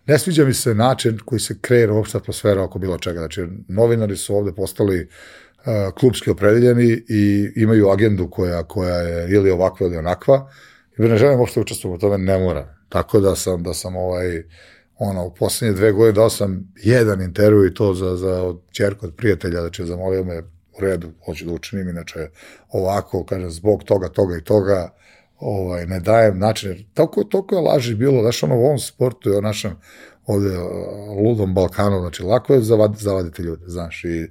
ne 0.07 0.19
sviđa 0.19 0.45
mi 0.45 0.55
se 0.55 0.75
način 0.75 1.19
koji 1.25 1.41
se 1.41 1.59
kreira 1.61 1.93
uopšte 1.93 2.19
atmosfera 2.19 2.63
oko 2.63 2.79
bilo 2.79 2.99
čega. 2.99 3.19
Znači, 3.19 3.47
novinari 3.69 4.17
su 4.17 4.37
ovde 4.37 4.53
postali 4.53 5.01
uh, 5.01 5.11
klubski 5.95 6.31
opredeljeni 6.31 7.03
i 7.09 7.53
imaju 7.57 7.89
agendu 7.89 8.31
koja, 8.31 8.63
koja 8.63 8.97
je 8.97 9.31
ili 9.31 9.51
ovakva 9.51 9.87
ili 9.87 9.97
onakva. 9.97 10.51
I 10.99 11.03
ne 11.03 11.17
želim 11.17 11.41
uopšte 11.41 11.61
učestvovati 11.61 12.07
u 12.07 12.09
tome, 12.09 12.19
ne 12.19 12.39
mora. 12.39 12.75
Tako 12.89 13.21
da 13.21 13.37
sam, 13.37 13.63
da 13.63 13.75
sam 13.75 13.97
ovaj, 13.97 14.43
ono, 14.99 15.27
u 15.27 15.35
poslednje 15.35 15.77
dve 15.77 15.93
godine 15.93 16.13
dao 16.13 16.31
sam 16.31 16.73
jedan 16.77 17.23
intervju 17.23 17.67
i 17.67 17.75
to 17.75 17.95
za, 17.95 18.17
za 18.17 18.43
od 18.43 18.61
čerka 18.71 19.07
od 19.07 19.15
prijatelja, 19.17 19.61
znači 19.61 19.87
zamolio 19.87 20.25
me 20.25 20.43
u 20.79 20.81
redu, 20.81 21.11
hoću 21.25 21.45
da 21.45 21.53
učinim, 21.53 21.89
inače 21.89 22.29
ovako, 22.69 23.25
kažem, 23.25 23.51
zbog 23.51 23.85
toga, 23.85 24.09
toga 24.09 24.37
i 24.37 24.45
toga, 24.45 24.95
ovaj, 25.39 25.87
ne 25.87 26.01
dajem 26.01 26.39
način, 26.39 26.71
jer 26.71 26.85
toliko, 26.95 27.25
toliko 27.25 27.55
je 27.55 27.61
laži 27.61 27.95
bilo, 27.95 28.23
znaš, 28.23 28.43
ono, 28.43 28.57
u 28.57 28.65
ovom 28.65 28.79
sportu 28.79 29.31
i 29.31 29.37
o 29.37 29.41
našem 29.41 29.77
ovde 30.27 30.59
ludom 31.23 31.55
Balkanu, 31.55 32.01
znači, 32.01 32.23
lako 32.23 32.55
je 32.55 32.61
zavad, 32.61 32.97
zavaditi 32.97 33.43
ljude, 33.43 33.65
znaš, 33.67 34.05
i 34.05 34.29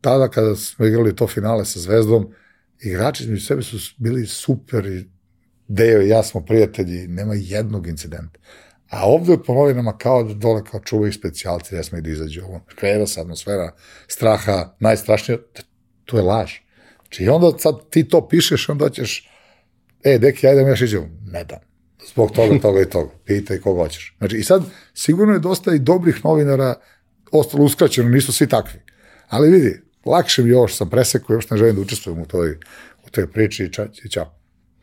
tada 0.00 0.28
kada 0.28 0.56
smo 0.56 0.86
igrali 0.86 1.16
to 1.16 1.26
finale 1.26 1.64
sa 1.64 1.80
Zvezdom, 1.80 2.34
igrači 2.80 3.22
između 3.22 3.46
sebe 3.46 3.62
su 3.62 3.94
bili 3.98 4.26
super 4.26 4.86
i 4.86 5.08
Dejo 5.68 6.02
i 6.02 6.08
ja 6.08 6.22
smo 6.22 6.40
prijatelji, 6.40 7.08
nema 7.08 7.34
jednog 7.36 7.86
incidenta. 7.86 8.40
A 8.90 9.06
ovde 9.06 9.36
po 9.46 9.54
novinama 9.54 9.98
kao 9.98 10.22
da 10.22 10.34
dole 10.34 10.64
kao 10.70 10.80
čuvaju 10.80 11.12
specijalci, 11.12 11.74
ja 11.74 11.82
smo 11.82 11.98
i 11.98 12.00
da 12.00 12.10
izađu 12.10 12.42
ovo. 12.44 12.60
Kreva 12.74 13.06
se 13.06 13.20
atmosfera 13.20 13.72
straha, 14.08 14.74
najstrašnije, 14.80 15.38
to 16.04 16.16
je 16.16 16.22
laž. 16.22 16.52
Znači, 17.02 17.28
onda 17.28 17.58
sad 17.58 17.74
ti 17.90 18.08
to 18.08 18.28
pišeš, 18.28 18.68
onda 18.68 18.90
ćeš, 18.90 19.30
e, 20.04 20.18
deki, 20.18 20.46
ajde 20.46 20.60
još 20.60 20.80
iđemo. 20.80 21.08
Ne 21.26 21.44
dam. 21.44 21.58
Zbog 22.12 22.30
toga, 22.30 22.58
toga 22.58 22.80
i 22.80 22.90
toga. 22.90 23.10
Pitaj 23.24 23.58
koga 23.58 23.82
hoćeš. 23.82 24.14
Znači, 24.18 24.36
i 24.36 24.44
sad, 24.44 24.62
sigurno 24.94 25.32
je 25.32 25.40
dosta 25.40 25.74
i 25.74 25.78
dobrih 25.78 26.24
novinara 26.24 26.74
ostalo 27.32 27.64
uskraćeno, 27.64 28.08
nisu 28.08 28.32
svi 28.32 28.48
takvi. 28.48 28.80
Ali 29.32 29.50
vidi, 29.50 29.80
lakše 30.04 30.42
mi 30.42 30.50
je 30.50 30.56
ovo 30.56 30.68
što 30.68 30.76
sam 30.76 30.90
presekao, 30.90 31.34
još 31.34 31.50
ne 31.50 31.56
želim 31.56 31.74
da 31.74 31.80
učestvujem 31.80 32.20
u 32.20 32.26
toj, 32.26 32.50
u 33.06 33.10
toj 33.10 33.26
priči 33.32 33.64
i, 33.64 33.72
ča, 33.72 33.86
čao. 34.10 34.34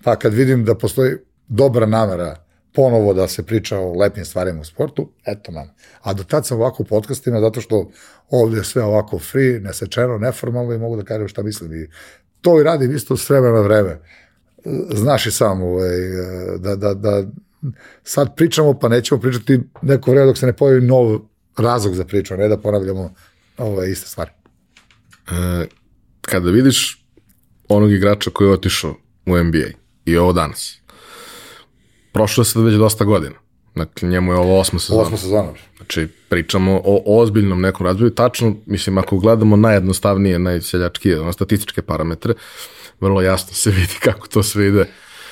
Pa 0.04 0.16
kad 0.16 0.34
vidim 0.34 0.66
da 0.66 0.76
postoji 0.76 1.18
dobra 1.48 1.86
namera 1.86 2.36
ponovo 2.74 3.14
da 3.14 3.28
se 3.28 3.44
priča 3.44 3.78
o 3.78 3.94
lepim 3.94 4.26
stvarima 4.26 4.62
u 4.62 4.66
sportu, 4.66 5.12
eto 5.26 5.52
nam. 5.52 5.70
A 6.02 6.14
do 6.14 6.24
tad 6.24 6.46
sam 6.46 6.58
ovako 6.58 6.84
u 6.84 6.86
podcastima, 6.86 7.40
zato 7.40 7.62
što 7.62 7.92
ovde 8.30 8.58
je 8.58 8.64
sve 8.64 8.84
ovako 8.84 9.20
free, 9.20 9.60
nesečeno, 9.60 10.18
neformalno 10.18 10.74
i 10.74 10.78
mogu 10.78 10.96
da 10.96 11.04
kažem 11.04 11.28
šta 11.28 11.44
mislim. 11.44 11.74
I 11.74 11.88
to 12.42 12.60
i 12.60 12.64
radim 12.64 12.96
isto 12.96 13.18
s 13.18 13.30
vremena 13.30 13.54
na 13.54 13.62
vreme. 13.62 14.00
Znaš 14.94 15.26
i 15.26 15.32
sam 15.32 15.62
ovaj, 15.62 15.98
da, 16.58 16.76
da, 16.76 16.94
da 16.94 17.24
sad 18.04 18.36
pričamo, 18.36 18.80
pa 18.80 18.88
nećemo 18.88 19.22
pričati 19.22 19.60
neko 19.82 20.12
vreme 20.12 20.26
dok 20.26 20.38
se 20.38 20.46
ne 20.46 20.54
pojavi 20.54 20.82
nov 20.82 21.20
razlog 21.58 21.96
za 21.96 22.06
priču, 22.06 22.38
ne 22.38 22.48
da 22.48 22.58
ponavljamo 22.58 23.14
ove 23.58 23.92
iste 23.92 24.08
stvari. 24.08 24.39
E, 25.32 25.66
kada 26.22 26.52
vidiš 26.52 27.06
onog 27.70 27.92
igrača 27.92 28.30
koji 28.30 28.48
je 28.48 28.54
otišao 28.54 28.96
u 29.26 29.38
NBA 29.38 29.68
i 30.06 30.18
ovo 30.18 30.34
danas, 30.34 30.82
prošlo 32.14 32.42
je 32.42 32.46
sad 32.46 32.64
već 32.64 32.76
dosta 32.76 33.06
godina. 33.06 33.36
Dakle, 33.76 34.10
njemu 34.10 34.32
je 34.32 34.38
ovo 34.38 34.60
osma 34.60 34.80
sezona. 34.80 35.02
Osma 35.02 35.18
sezona. 35.18 35.54
Znači, 35.78 36.08
pričamo 36.30 36.82
o 36.86 37.22
ozbiljnom 37.22 37.62
nekom 37.62 37.86
razvoju. 37.86 38.10
Tačno, 38.10 38.56
mislim, 38.66 38.98
ako 38.98 39.18
gledamo 39.18 39.56
najjednostavnije, 39.56 40.40
najseljačkije, 40.40 41.20
ono, 41.20 41.34
statističke 41.34 41.82
parametre, 41.82 42.34
vrlo 43.00 43.22
jasno 43.22 43.54
se 43.54 43.72
vidi 43.72 43.96
kako 44.00 44.28
to 44.28 44.44
sve 44.44 44.68
ide 44.68 44.86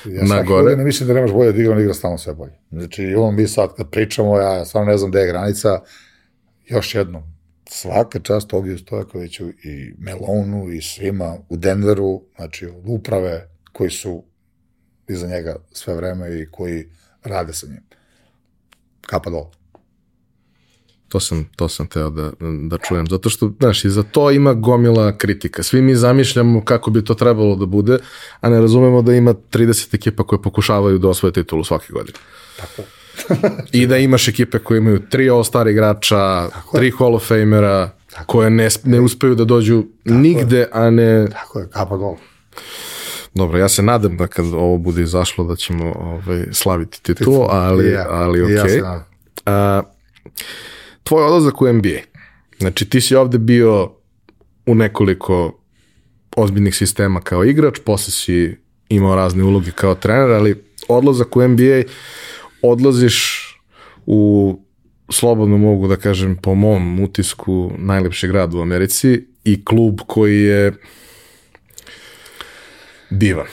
ja 0.04 0.24
na 0.24 0.42
gore. 0.42 0.76
ne 0.76 0.84
mislim 0.84 1.06
da 1.08 1.14
nemaš 1.14 1.30
bolje 1.30 1.52
da 1.52 1.60
igra, 1.60 1.72
on 1.72 1.80
igra 1.80 1.94
stalno 1.94 2.18
sve 2.18 2.34
bolje. 2.34 2.52
Znači, 2.70 3.14
on 3.14 3.34
mi 3.34 3.48
sad 3.48 3.74
kad 3.76 3.90
pričamo, 3.90 4.38
ja 4.38 4.64
stvarno 4.64 4.90
ne 4.90 4.98
znam 4.98 5.10
gde 5.10 5.20
je 5.20 5.26
granica, 5.26 5.80
još 6.66 6.94
jednom, 6.94 7.22
svaka 7.70 8.20
čast 8.20 8.54
Ogiju 8.54 8.78
Stojakoviću 8.78 9.48
i 9.48 9.94
Melonu 9.98 10.72
i 10.72 10.82
svima 10.82 11.36
u 11.48 11.56
Denveru, 11.56 12.22
znači 12.36 12.66
od 12.66 12.84
uprave 12.86 13.48
koji 13.72 13.90
su 13.90 14.24
iza 15.08 15.26
njega 15.26 15.56
sve 15.72 15.94
vreme 15.94 16.40
i 16.40 16.46
koji 16.50 16.88
rade 17.24 17.52
sa 17.52 17.66
njim. 17.66 17.82
Kapa 19.00 19.30
dole. 19.30 19.50
To 21.08 21.20
sam, 21.20 21.50
to 21.56 21.68
sam 21.68 21.86
teo 21.86 22.10
da, 22.10 22.30
da 22.68 22.78
čujem, 22.78 23.06
zato 23.06 23.30
što, 23.30 23.52
znaš, 23.60 23.84
i 23.84 23.90
za 23.90 24.02
to 24.02 24.30
ima 24.30 24.54
gomila 24.54 25.18
kritika. 25.18 25.62
Svi 25.62 25.82
mi 25.82 25.94
zamišljamo 25.94 26.64
kako 26.64 26.90
bi 26.90 27.04
to 27.04 27.14
trebalo 27.14 27.56
da 27.56 27.66
bude, 27.66 27.98
a 28.40 28.48
ne 28.48 28.60
razumemo 28.60 29.02
da 29.02 29.14
ima 29.14 29.34
30 29.34 29.94
ekipa 29.94 30.26
koje 30.26 30.42
pokušavaju 30.42 30.98
da 30.98 31.08
osvoje 31.08 31.32
titulu 31.32 31.64
svake 31.64 31.92
godine. 31.92 32.18
Tako 32.56 32.82
I 33.72 33.86
da 33.86 33.96
imaš 33.96 34.28
ekipe 34.28 34.58
koje 34.58 34.78
imaju 34.78 34.98
tri 35.10 35.30
all-star 35.30 35.68
igrača, 35.68 36.48
Tako 36.48 36.78
tri 36.78 36.92
Hall 36.98 37.14
of 37.14 37.28
Famera, 37.28 37.90
Tako 38.10 38.24
koje 38.26 38.50
ne, 38.50 38.68
ne 38.84 39.00
uspeju 39.00 39.34
da 39.34 39.44
dođu 39.44 39.84
Tako 40.04 40.18
nigde, 40.18 40.58
je. 40.58 40.68
a 40.72 40.90
ne... 40.90 41.26
Tako 41.30 41.58
je, 41.58 41.68
kapa 41.70 41.96
dole. 41.96 42.16
Dobro, 43.34 43.58
ja 43.58 43.68
se 43.68 43.82
nadam 43.82 44.16
da 44.16 44.26
kad 44.26 44.46
ovo 44.46 44.78
bude 44.78 45.02
izašlo 45.02 45.44
da 45.44 45.56
ćemo 45.56 45.92
ovaj, 45.96 46.44
slaviti 46.52 47.02
titulu, 47.02 47.46
ali, 47.50 47.90
ja, 47.90 48.06
ali 48.10 48.42
ok. 48.42 48.50
Ja 48.50 48.68
se 48.68 48.80
nadam. 48.80 49.04
A, 49.46 49.82
tvoj 51.02 51.24
odlazak 51.24 51.62
u 51.62 51.72
NBA. 51.72 51.98
Znači 52.58 52.88
ti 52.90 53.00
si 53.00 53.16
ovde 53.16 53.38
bio 53.38 53.92
u 54.66 54.74
nekoliko 54.74 55.58
ozbiljnih 56.36 56.76
sistema 56.76 57.20
kao 57.20 57.44
igrač, 57.44 57.78
posle 57.84 58.12
si 58.12 58.56
imao 58.88 59.14
razne 59.14 59.44
uloge 59.44 59.70
kao 59.70 59.94
trener, 59.94 60.30
ali 60.30 60.64
odlazak 60.88 61.36
u 61.36 61.48
NBA 61.48 61.82
odlaziš 62.62 63.44
u 64.06 64.60
slobodno 65.10 65.58
mogu 65.58 65.88
da 65.88 65.96
kažem 65.96 66.36
po 66.36 66.54
mom 66.54 67.00
utisku 67.00 67.72
najlepši 67.78 68.28
grad 68.28 68.54
u 68.54 68.60
Americi 68.60 69.26
i 69.44 69.64
klub 69.64 70.00
koji 70.06 70.42
je 70.42 70.72
divan. 73.10 73.46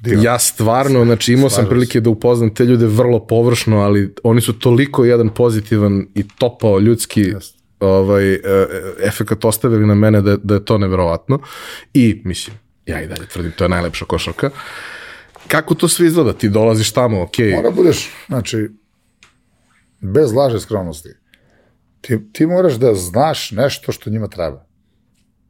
Divan. 0.00 0.24
Ja 0.24 0.38
stvarno, 0.38 1.04
znači 1.04 1.32
imao 1.32 1.50
sam 1.50 1.66
prilike 1.68 2.00
da 2.00 2.10
upoznam 2.10 2.54
te 2.54 2.64
ljude 2.64 2.86
vrlo 2.86 3.26
površno, 3.26 3.78
ali 3.78 4.14
oni 4.22 4.40
su 4.40 4.58
toliko 4.58 5.04
jedan 5.04 5.28
pozitivan 5.28 6.06
i 6.14 6.28
topao 6.38 6.78
ljudski 6.78 7.24
yes. 7.24 7.54
ovaj, 7.80 8.34
e, 8.34 8.40
efekat 9.02 9.44
ostavili 9.44 9.86
na 9.86 9.94
mene 9.94 10.20
da, 10.20 10.36
da 10.36 10.54
je 10.54 10.64
to 10.64 10.78
neverovatno. 10.78 11.38
I, 11.94 12.20
mislim, 12.24 12.56
ja 12.86 13.02
i 13.02 13.06
dalje 13.06 13.26
tvrdim, 13.26 13.52
to 13.52 13.64
je 13.64 13.68
najlepša 13.68 14.04
košarka. 14.04 14.50
Kako 15.48 15.74
to 15.74 15.88
sve 15.88 16.06
izgleda? 16.06 16.32
Ti 16.32 16.48
dolaziš 16.48 16.92
tamo, 16.92 17.22
ok. 17.22 17.38
Mora 17.54 17.70
budeš, 17.70 18.10
znači, 18.26 18.68
bez 20.00 20.32
laže 20.32 20.60
skromnosti. 20.60 21.08
Ti, 22.00 22.32
ti 22.32 22.46
moraš 22.46 22.74
da 22.74 22.94
znaš 22.94 23.50
nešto 23.50 23.92
što 23.92 24.10
njima 24.10 24.28
treba. 24.28 24.66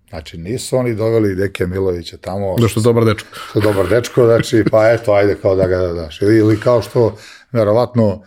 Znači, 0.08 0.38
nisu 0.38 0.76
oni 0.76 0.94
doveli 0.94 1.34
Deke 1.34 1.66
Milovića 1.66 2.16
tamo. 2.16 2.56
Da 2.58 2.68
što 2.68 2.80
dobar 2.80 3.04
dečko. 3.04 3.28
Što 3.50 3.60
dobar 3.60 3.88
dečko, 3.88 4.26
znači, 4.26 4.64
pa 4.70 4.90
eto, 4.90 5.12
ajde 5.12 5.34
kao 5.42 5.56
da 5.56 5.66
ga 5.66 5.76
daš. 5.78 6.22
Ili, 6.22 6.36
ili 6.36 6.60
kao 6.60 6.82
što, 6.82 7.16
verovatno, 7.52 8.06
uh, 8.06 8.22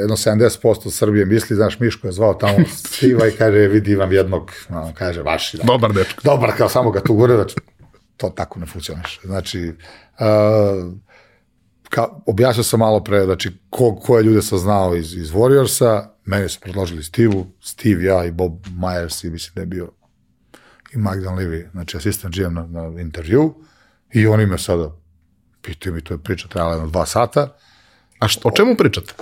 jedno 0.00 0.16
70% 0.16 0.90
Srbije 0.90 1.26
misli, 1.26 1.56
znaš, 1.56 1.80
Miško 1.80 2.06
je 2.06 2.12
zvao 2.12 2.34
tamo 2.34 2.58
Stiva 2.86 3.28
i 3.28 3.32
kaže, 3.32 3.58
vidi, 3.58 3.92
imam 3.92 4.12
jednog, 4.12 4.52
on 4.70 4.92
kaže, 4.92 5.22
vaši. 5.22 5.56
Da. 5.56 5.64
Dobar 5.64 5.92
dečko. 5.92 6.20
Dobar, 6.24 6.56
kao 6.56 6.68
samo 6.68 6.90
ga 6.90 7.00
tu 7.00 7.14
gure, 7.14 7.34
znači, 7.34 7.56
to 8.16 8.28
tako 8.28 8.60
ne 8.60 8.66
funkcioniše. 8.66 9.20
Znači, 9.24 9.72
ka, 11.88 12.08
objasnio 12.26 12.64
sam 12.64 12.80
malo 12.80 13.04
pre, 13.04 13.24
znači, 13.24 13.52
ko, 13.70 13.96
koje 13.96 14.22
ljude 14.22 14.42
sam 14.42 14.58
znao 14.58 14.96
iz, 14.96 15.14
iz 15.14 15.30
Warriorsa, 15.30 16.06
meni 16.24 16.48
su 16.48 16.60
predložili 16.60 17.02
Steve-u, 17.02 17.46
Steve, 17.60 18.04
ja 18.04 18.24
i 18.24 18.30
Bob 18.30 18.66
Myers 18.66 19.26
i 19.26 19.30
mislim 19.30 19.54
da 19.54 19.60
je 19.60 19.66
bio 19.66 19.90
i 20.94 20.98
Magdan 20.98 21.36
Levy, 21.36 21.70
znači 21.70 21.96
asistent 21.96 22.36
GM 22.36 22.54
na, 22.54 22.66
na 22.66 23.00
intervju 23.00 23.54
i 24.12 24.26
oni 24.26 24.46
me 24.46 24.58
sada 24.58 24.90
pitaju 25.62 25.94
mi, 25.94 26.00
to 26.00 26.14
je 26.14 26.22
priča 26.22 26.48
trajala 26.48 26.72
jedno 26.72 26.88
dva 26.88 27.06
sata. 27.06 27.56
A 28.18 28.28
što, 28.28 28.48
o 28.48 28.52
čemu 28.52 28.76
pričate? 28.76 29.14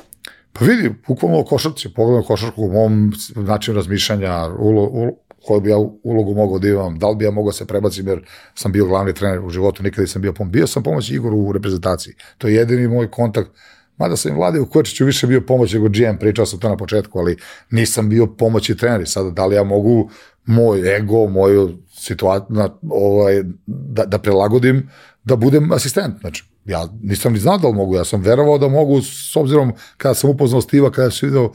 Pa 0.53 0.65
vidi, 0.65 0.95
bukvalno 1.09 1.41
o 1.41 1.45
košarci, 1.45 1.95
pogledam 1.95 2.25
košarku 2.25 2.63
u 2.63 2.73
mom 2.73 3.13
načinu 3.37 3.77
razmišljanja, 3.77 4.47
ulo, 4.59 4.83
ulo, 4.83 5.13
koju 5.47 5.61
bi 5.61 5.71
ja 5.71 5.77
ulogu 6.03 6.35
mogao 6.35 6.59
da 6.59 6.69
imam, 6.69 6.99
da 6.99 7.09
li 7.09 7.17
bi 7.17 7.25
ja 7.25 7.31
mogao 7.31 7.51
da 7.51 7.57
se 7.57 7.67
prebacim 7.67 8.09
jer 8.09 8.27
sam 8.55 8.73
bio 8.73 8.87
glavni 8.87 9.13
trener 9.13 9.41
u 9.41 9.51
životu, 9.51 9.83
nikada 9.83 10.03
nisam 10.03 10.23
bio 10.23 10.33
pomoć. 10.33 10.53
Bio 10.53 10.67
sam 10.67 10.83
pomoć 10.83 11.11
Igoru 11.11 11.39
u 11.39 11.53
reprezentaciji. 11.53 12.15
To 12.39 12.49
je 12.49 12.55
jedini 12.55 12.89
moj 12.89 13.11
kontakt 13.11 13.51
Mada 13.99 14.17
sam 14.17 14.35
Vlade 14.35 14.61
u 14.61 14.67
Kočiću 14.67 15.05
više 15.05 15.27
bio 15.27 15.41
pomoć 15.41 15.73
nego 15.73 15.89
GM, 15.89 16.19
pričao 16.21 16.47
sam 16.47 16.61
to 16.61 16.69
na 16.69 16.77
početku, 16.77 17.19
ali 17.19 17.37
nisam 17.71 18.09
bio 18.09 18.27
pomoć 18.27 18.71
i 18.71 18.77
trener. 18.77 19.09
Sada, 19.09 19.31
da 19.31 19.47
li 19.47 19.57
ja 19.57 19.65
mogu 19.65 20.11
moj 20.47 20.97
ego, 20.97 21.29
moju 21.29 21.79
situaciju, 21.99 22.57
ovaj, 22.91 23.43
da, 23.67 24.05
da 24.05 24.19
prelagodim, 24.19 24.91
da 25.25 25.37
budem 25.37 25.73
asistent. 25.73 26.21
Znači, 26.21 26.45
ja 26.65 26.89
nisam 27.03 27.33
ni 27.33 27.39
znao 27.39 27.59
da 27.59 27.69
li 27.69 27.75
mogu, 27.75 27.95
ja 27.95 28.05
sam 28.05 28.21
verovao 28.21 28.59
da 28.59 28.69
mogu, 28.69 29.03
s 29.03 29.37
obzirom 29.37 29.73
kada 29.97 30.15
sam 30.15 30.31
upoznao 30.31 30.61
Stiva, 30.61 30.91
kada 30.91 31.11
sam 31.11 31.29
vidio 31.29 31.51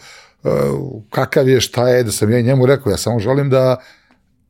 kakav 1.09 1.49
je, 1.49 1.61
šta 1.61 1.89
je, 1.89 2.03
da 2.03 2.11
sam 2.11 2.31
ja 2.31 2.41
njemu 2.41 2.65
rekao, 2.65 2.91
ja 2.91 2.97
samo 2.97 3.19
želim 3.19 3.49
da 3.49 3.77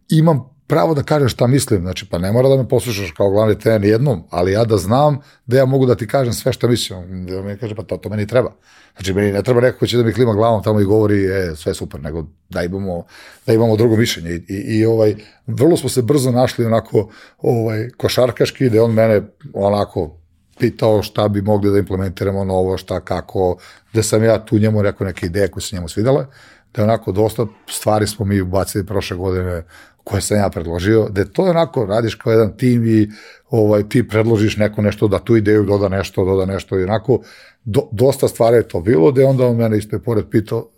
imam 0.09 0.51
pravo 0.71 0.93
da 0.93 1.03
kažem 1.03 1.29
šta 1.29 1.47
mislim, 1.47 1.81
znači 1.81 2.05
pa 2.09 2.17
ne 2.17 2.31
mora 2.31 2.49
da 2.49 2.55
me 2.55 2.67
poslušaš 2.67 3.11
kao 3.11 3.29
glavni 3.29 3.59
trener 3.59 3.83
jednom, 3.83 4.23
ali 4.29 4.51
ja 4.51 4.65
da 4.65 4.77
znam 4.77 5.19
da 5.45 5.57
ja 5.57 5.65
mogu 5.65 5.85
da 5.85 5.95
ti 5.95 6.07
kažem 6.07 6.33
sve 6.33 6.53
šta 6.53 6.67
mislim, 6.67 7.25
da 7.25 7.41
mi 7.41 7.57
kaže 7.57 7.75
pa 7.75 7.83
to, 7.83 7.97
to 7.97 8.09
meni 8.09 8.27
treba. 8.27 8.53
Znači 8.95 9.13
meni 9.13 9.31
ne 9.31 9.43
treba 9.43 9.61
neko 9.61 9.79
ko 9.79 9.87
će 9.87 9.97
da 9.97 10.03
mi 10.03 10.13
klima 10.13 10.33
glavom 10.33 10.63
tamo 10.63 10.79
i 10.79 10.85
govori 10.85 11.25
e, 11.25 11.55
sve 11.55 11.73
super, 11.73 12.01
nego 12.01 12.25
da 12.49 12.63
imamo, 12.63 13.03
da 13.47 13.53
imamo 13.53 13.75
drugo 13.75 13.95
mišljenje. 13.95 14.29
I, 14.29 14.43
i, 14.47 14.79
i 14.79 14.85
ovaj, 14.85 15.15
vrlo 15.47 15.77
smo 15.77 15.89
se 15.89 16.01
brzo 16.01 16.31
našli 16.31 16.65
onako 16.65 17.09
ovaj, 17.37 17.89
košarkaški, 17.97 18.69
da 18.69 18.83
on 18.83 18.93
mene 18.93 19.21
onako 19.53 20.20
pitao 20.59 21.03
šta 21.03 21.27
bi 21.27 21.41
mogli 21.41 21.71
da 21.71 21.77
implementiramo 21.77 22.43
novo, 22.43 22.77
šta, 22.77 22.99
kako, 22.99 23.57
da 23.93 24.03
sam 24.03 24.23
ja 24.23 24.45
tu 24.45 24.59
njemu 24.59 24.81
rekao 24.81 25.07
neke 25.07 25.25
ideje 25.25 25.47
koje 25.47 25.61
su 25.61 25.75
njemu 25.75 25.89
svidale, 25.89 26.25
da 26.73 26.83
onako 26.83 27.11
dosta 27.11 27.45
stvari 27.69 28.07
smo 28.07 28.25
mi 28.25 28.41
ubacili 28.41 28.85
prošle 28.85 29.17
godine 29.17 29.63
koje 30.03 30.21
sam 30.21 30.37
ja 30.37 30.49
predložio, 30.49 31.09
da 31.09 31.25
to 31.25 31.45
je 31.45 31.51
onako, 31.51 31.85
radiš 31.85 32.15
kao 32.15 32.31
jedan 32.31 32.57
tim 32.57 32.85
i 32.85 33.09
ovaj, 33.49 33.89
ti 33.89 34.07
predložiš 34.07 34.57
neko 34.57 34.81
nešto, 34.81 35.07
da 35.07 35.19
tu 35.19 35.35
ideju 35.35 35.63
doda 35.63 35.89
nešto, 35.89 36.25
doda 36.25 36.45
nešto 36.45 36.79
i 36.79 36.83
onako, 36.83 37.19
do, 37.63 37.81
dosta 37.91 38.27
stvari 38.27 38.55
je 38.57 38.67
to 38.67 38.81
bilo, 38.81 39.11
da 39.11 39.21
je 39.21 39.27
onda 39.27 39.47
on 39.47 39.57
mene 39.57 39.77
ispred 39.77 40.03
pored 40.03 40.25
pitao 40.31 40.69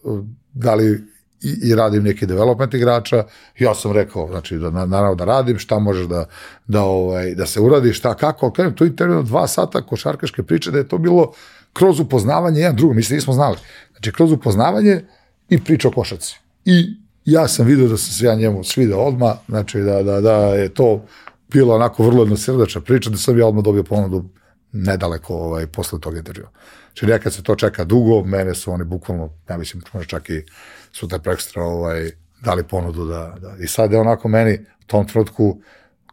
da 0.54 0.76
li 0.76 1.13
i, 1.44 1.70
i 1.70 1.76
radim 1.76 2.04
neki 2.04 2.26
development 2.26 2.74
igrača, 2.74 3.26
ja 3.60 3.76
sam 3.76 3.92
rekao, 3.92 4.28
znači, 4.28 4.58
da, 4.58 4.70
naravno 4.70 5.16
da 5.16 5.26
radim, 5.26 5.60
šta 5.60 5.80
možeš 5.80 6.06
da, 6.08 6.26
da, 6.68 6.82
ovaj, 6.82 7.36
da 7.36 7.46
se 7.46 7.62
uradi, 7.62 7.94
šta, 7.94 8.14
kako, 8.16 8.52
krenem, 8.52 8.76
to 8.76 8.86
intervju 8.86 9.24
dva 9.24 9.48
sata 9.48 9.82
košarkaške 9.82 10.44
priče, 10.44 10.72
da 10.72 10.78
je 10.78 10.88
to 10.88 10.98
bilo 10.98 11.34
kroz 11.74 12.00
upoznavanje 12.00 12.60
jedan 12.60 12.76
drugom, 12.76 12.96
mi 12.96 13.04
se 13.04 13.16
nismo 13.16 13.34
znali, 13.34 13.58
znači, 13.92 14.12
kroz 14.12 14.32
upoznavanje 14.32 15.02
i 15.50 15.64
priča 15.64 15.88
o 15.88 15.92
košarci. 15.92 16.40
I 16.66 17.04
ja 17.26 17.48
sam 17.48 17.66
vidio 17.66 17.88
da 17.88 17.98
sam 17.98 18.14
se 18.14 18.26
ja 18.26 18.36
njemu 18.36 18.64
svidao 18.64 19.06
odma, 19.06 19.36
znači 19.48 19.80
da, 19.80 20.04
da, 20.04 20.22
da 20.22 20.36
je 20.36 20.70
to 20.70 21.06
bilo 21.52 21.76
onako 21.76 22.04
vrlo 22.04 22.24
jednosrdačna 22.24 22.82
priča, 22.82 23.10
da 23.10 23.18
sam 23.18 23.40
ja 23.40 23.48
odmah 23.48 23.64
dobio 23.64 23.84
ponudu 23.84 24.26
nedaleko 24.74 25.36
ovaj, 25.36 25.68
posle 25.68 26.00
tog 26.00 26.18
intervjua. 26.18 26.50
Znači 26.86 27.06
nekad 27.06 27.34
se 27.34 27.44
to 27.44 27.56
čeka 27.56 27.84
dugo, 27.84 28.24
mene 28.24 28.56
su 28.56 28.72
oni 28.72 28.84
bukvalno, 28.84 29.30
ja 29.50 29.58
mislim, 29.58 29.84
možda 29.94 30.08
čak 30.08 30.30
i 30.30 30.44
sutra 30.92 31.20
prekstra 31.20 31.64
ovaj, 31.64 32.12
dali 32.42 32.64
ponudu 32.64 33.06
da, 33.06 33.36
da, 33.42 33.56
i 33.60 33.68
sad 33.68 33.92
je 33.92 34.00
onako 34.00 34.28
meni 34.28 34.60
u 34.82 34.86
tom 34.88 35.08
trenutku, 35.08 35.62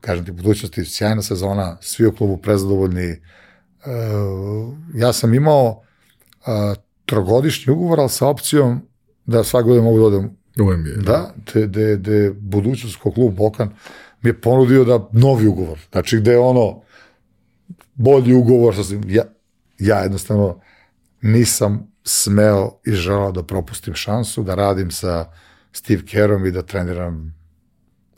kažem 0.00 0.24
ti, 0.24 0.32
budućnosti, 0.32 0.84
sjajna 0.84 1.22
sezona, 1.22 1.76
svi 1.80 2.06
u 2.06 2.12
klubu 2.12 2.36
prezadovoljni, 2.36 3.06
e, 3.06 3.18
ja 4.94 5.12
sam 5.12 5.34
imao 5.34 5.82
a, 6.46 6.74
trogodišnji 7.06 7.72
ugovor, 7.72 8.00
ali 8.00 8.08
sa 8.08 8.26
opcijom 8.26 8.80
da 9.26 9.44
svak 9.44 9.64
godine 9.64 9.84
mogu 9.84 9.98
da 9.98 10.04
odem 10.04 10.40
U 10.60 10.72
NBA. 10.76 11.02
Da, 11.02 11.34
te, 11.52 11.66
de, 11.66 11.96
de 11.96 12.30
budućnost 12.30 12.96
ko 12.96 13.10
klub 13.10 13.34
Bokan 13.34 13.70
mi 14.22 14.30
je 14.30 14.40
ponudio 14.40 14.84
da 14.84 15.08
novi 15.12 15.46
ugovor. 15.46 15.78
Znači 15.92 16.16
gde 16.16 16.30
je 16.30 16.38
ono 16.38 16.82
bolji 17.94 18.34
ugovor, 18.34 18.74
sam, 18.84 19.10
ja, 19.10 19.24
ja 19.78 19.98
jednostavno 19.98 20.60
nisam 21.22 21.92
smeo 22.04 22.70
i 22.86 22.92
želao 22.92 23.32
da 23.32 23.42
propustim 23.42 23.94
šansu 23.94 24.42
da 24.42 24.54
radim 24.54 24.90
sa 24.90 25.32
Steve 25.72 26.06
Kerom 26.06 26.46
i 26.46 26.50
da 26.50 26.62
treniram 26.62 27.34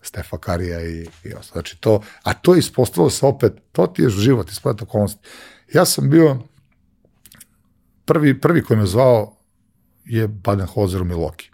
Stefa 0.03 0.39
Karija 0.39 0.81
i, 0.81 1.07
i 1.25 1.35
ostalo. 1.35 1.53
Znači 1.53 1.81
to, 1.81 2.01
a 2.23 2.35
to 2.35 2.55
je 2.55 2.59
ispostavilo 2.59 3.11
se 3.11 3.27
opet, 3.27 3.53
to 3.73 3.87
ti 3.87 4.03
je 4.03 4.09
život, 4.09 4.51
isplet 4.51 4.83
okolnosti. 4.83 5.29
Ja 5.75 5.85
sam 5.85 6.11
bio 6.11 6.39
prvi, 8.05 8.41
prvi 8.41 8.65
koji 8.65 8.79
me 8.79 8.87
zvao 8.87 9.37
je 10.05 10.29
Baden 10.29 10.67
Hozer 10.67 11.03
u 11.03 11.05
Miloki. 11.05 11.51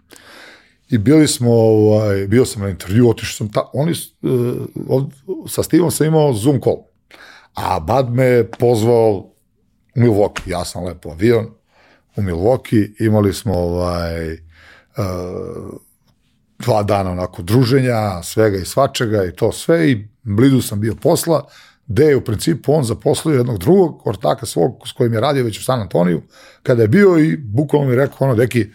I 0.89 0.97
bili 0.97 1.27
smo, 1.27 1.51
ovaj, 1.51 2.27
bio 2.27 2.45
sam 2.45 2.61
na 2.61 2.69
intervju, 2.69 3.09
otišao 3.09 3.37
sam 3.37 3.51
ta, 3.51 3.69
oni, 3.73 3.93
uh, 4.21 5.03
sa 5.47 5.63
Stevom 5.63 5.91
sam 5.91 6.07
imao 6.07 6.33
Zoom 6.33 6.61
call, 6.61 6.88
a 7.59 7.79
Bad 7.79 8.13
me 8.13 8.51
pozvao 8.51 9.11
u 9.11 9.35
Milwaukee, 9.95 10.49
ja 10.49 10.65
sam 10.65 10.85
lepo 10.85 11.09
avion, 11.09 11.45
u 12.15 12.21
Milwaukee, 12.21 13.05
imali 13.05 13.33
smo 13.33 13.53
ovaj, 13.53 14.33
uh, 14.33 14.39
dva 16.59 16.83
dana 16.83 17.11
onako 17.11 17.41
druženja, 17.41 18.23
svega 18.23 18.57
i 18.57 18.65
svačega 18.65 19.25
i 19.25 19.35
to 19.35 19.51
sve. 19.51 19.91
I 19.91 20.07
blizu 20.23 20.61
sam 20.61 20.79
bio 20.79 20.95
posla, 20.95 21.47
gde 21.87 22.05
je 22.05 22.15
u 22.15 22.23
principu 22.23 22.73
on 22.73 22.83
zaposlio 22.83 23.37
jednog 23.37 23.57
drugog 23.57 24.07
ortaka 24.07 24.45
svog 24.45 24.87
s 24.87 24.91
kojim 24.91 25.13
je 25.13 25.21
radio 25.21 25.43
već 25.43 25.59
u 25.59 25.63
San 25.63 25.81
Antoniju, 25.81 26.21
kada 26.63 26.81
je 26.81 26.87
bio 26.87 27.19
i 27.19 27.37
bukvalno 27.37 27.89
mi 27.89 27.95
rekao 27.95 28.17
ono, 28.19 28.35
deki, 28.35 28.67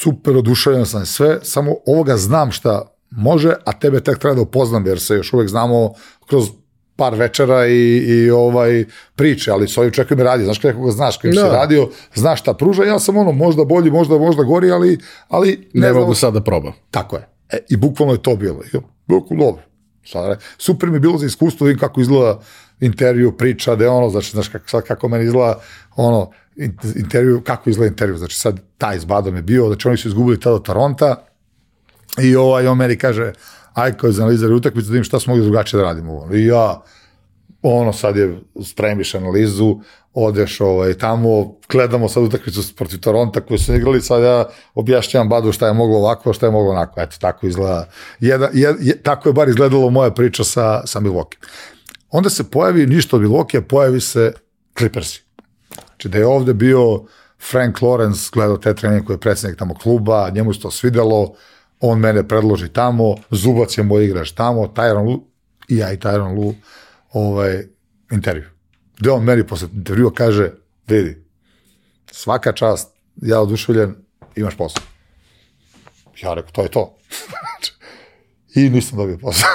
super 0.00 0.36
oduševljen 0.36 0.86
sam 0.86 1.06
sve, 1.06 1.38
samo 1.42 1.74
ovoga 1.86 2.16
znam 2.16 2.50
šta 2.50 2.82
može, 3.10 3.54
a 3.64 3.72
tebe 3.72 4.00
tek 4.00 4.18
treba 4.18 4.34
da 4.34 4.40
upoznam, 4.40 4.86
jer 4.86 5.00
se 5.00 5.14
još 5.14 5.32
uvek 5.32 5.48
znamo 5.48 5.94
kroz 6.26 6.48
par 6.98 7.14
večera 7.14 7.66
i, 7.66 7.96
i 7.96 8.30
ovaj 8.30 8.84
priče, 9.14 9.50
ali 9.50 9.68
s 9.68 9.78
ovim 9.78 9.90
čekaj 9.90 10.16
me 10.16 10.22
radi, 10.24 10.44
znaš 10.44 10.58
kako 10.58 10.84
ga 10.84 10.90
znaš, 10.90 11.16
kako 11.16 11.34
da. 11.34 11.40
se 11.40 11.48
radio, 11.48 11.88
znaš 12.14 12.40
šta 12.40 12.54
pruža, 12.54 12.84
ja 12.84 12.98
sam 12.98 13.16
ono 13.16 13.32
možda 13.32 13.64
bolji, 13.64 13.90
možda 13.90 14.18
možda 14.18 14.42
gori, 14.42 14.70
ali, 14.70 14.98
ali 15.28 15.70
ne, 15.72 15.86
ne 15.86 15.92
mogu 15.92 16.14
sad 16.14 16.34
da 16.34 16.40
probam. 16.40 16.72
Tako 16.90 17.16
je. 17.16 17.28
E, 17.50 17.58
I 17.68 17.76
bukvalno 17.76 18.14
je 18.14 18.22
to 18.22 18.36
bilo. 18.36 18.60
I, 18.72 18.76
bukvalno 19.06 19.44
dobro. 19.44 19.62
Sad, 20.04 20.40
super 20.58 20.88
mi 20.88 20.96
je 20.96 21.00
bilo 21.00 21.18
za 21.18 21.26
iskustvo, 21.26 21.66
vidim 21.66 21.80
kako 21.80 22.00
izgleda 22.00 22.40
intervju, 22.80 23.36
priča, 23.36 23.76
da 23.76 23.84
je 23.84 23.90
ono, 23.90 24.10
znači, 24.10 24.30
znaš 24.30 24.48
kako, 24.48 24.68
sad 24.68 24.82
kako 24.84 25.08
meni 25.08 25.24
izgleda, 25.24 25.60
ono, 25.96 26.30
intervju, 26.96 27.42
kako 27.44 27.70
izgleda 27.70 27.88
intervju, 27.88 28.16
znači 28.16 28.36
sad 28.36 28.60
taj 28.78 28.98
s 28.98 29.04
Badom 29.04 29.36
je 29.36 29.42
bio, 29.42 29.66
znači 29.66 29.88
oni 29.88 29.96
su 29.96 30.08
izgubili 30.08 30.40
tada 30.40 30.58
Toronta 30.58 31.16
i 32.22 32.36
ovaj, 32.36 32.66
on 32.66 32.78
meni 32.78 32.96
kaže, 32.96 33.32
aj 33.78 33.96
kao 33.96 34.12
za 34.12 34.22
analizar 34.22 34.52
utakmicu, 34.52 34.90
da 34.90 34.96
im 34.96 35.04
šta 35.04 35.20
smo 35.20 35.34
mogli 35.34 35.44
drugačije 35.44 35.78
da 35.78 35.84
radimo. 35.84 36.28
I 36.34 36.46
ja, 36.46 36.80
ono 37.62 37.92
sad 37.92 38.16
je, 38.16 38.40
spremiš 38.64 39.14
analizu, 39.14 39.78
odeš 40.14 40.60
ovaj, 40.60 40.94
tamo, 40.94 41.54
gledamo 41.68 42.08
sad 42.08 42.22
utakmicu 42.22 42.74
protiv 42.76 43.00
Toronta 43.00 43.40
koju 43.40 43.58
su 43.58 43.74
igrali, 43.74 44.00
sad 44.00 44.22
ja 44.22 44.44
objašnjam 44.74 45.28
Badu 45.28 45.52
šta 45.52 45.66
je 45.66 45.72
moglo 45.72 45.98
ovako, 45.98 46.32
šta 46.32 46.46
je 46.46 46.52
moglo 46.52 46.70
onako. 46.70 47.00
Eto, 47.00 47.16
tako 47.20 47.46
izgleda, 47.46 47.88
jedan, 48.20 48.50
je, 48.52 48.74
je, 48.80 49.02
tako 49.02 49.28
je 49.28 49.32
bar 49.32 49.48
izgledalo 49.48 49.90
moja 49.90 50.10
priča 50.10 50.44
sa, 50.44 50.86
sa 50.86 51.00
Milwaukee. 51.00 51.38
Onda 52.10 52.30
se 52.30 52.50
pojavi 52.50 52.86
ništa 52.86 53.16
od 53.16 53.22
Milwaukee, 53.22 53.60
pojavi 53.60 54.00
se 54.00 54.32
Clippersi. 54.78 55.22
Znači 55.86 56.08
da 56.08 56.18
je 56.18 56.26
ovde 56.26 56.54
bio 56.54 57.02
Frank 57.50 57.76
Lawrence, 57.76 58.32
gledao 58.32 58.56
te 58.56 58.74
treninge 58.74 59.04
koji 59.04 59.14
je 59.14 59.20
predsednik 59.20 59.58
tamo 59.58 59.74
kluba, 59.74 60.30
njemu 60.30 60.54
se 60.54 60.60
to 60.60 60.70
svidelo, 60.70 61.34
on 61.80 62.00
mene 62.00 62.28
predloži 62.28 62.68
tamo, 62.68 63.14
Zubac 63.30 63.78
je 63.78 63.84
moj 63.84 64.04
igrač 64.04 64.32
tamo, 64.32 64.66
Tyron 64.66 65.06
Lu, 65.06 65.24
i 65.68 65.76
ja 65.76 65.92
i 65.92 65.96
Tyron 65.96 66.36
Lu, 66.36 66.54
ovaj, 67.12 67.64
intervju. 68.10 68.44
Gde 68.98 69.10
on 69.10 69.24
meni 69.24 69.46
posle 69.46 69.68
intervjua 69.74 70.12
kaže, 70.14 70.50
vidi, 70.88 71.24
svaka 72.10 72.52
čast, 72.52 72.90
ja 73.16 73.40
oduševljen, 73.40 73.94
imaš 74.36 74.56
posao. 74.56 74.82
Ja 76.22 76.34
rekao, 76.34 76.50
to 76.52 76.62
je 76.62 76.68
to. 76.68 76.98
I 78.54 78.70
nisam 78.70 78.98
dobio 78.98 79.18
posao. 79.18 79.48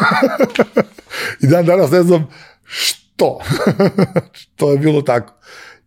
I 1.43 1.47
dan 1.47 1.65
danas 1.65 1.91
ne 1.91 2.03
znam 2.03 2.27
što. 2.63 3.39
to 4.55 4.71
je 4.71 4.77
bilo 4.77 5.01
tako. 5.01 5.33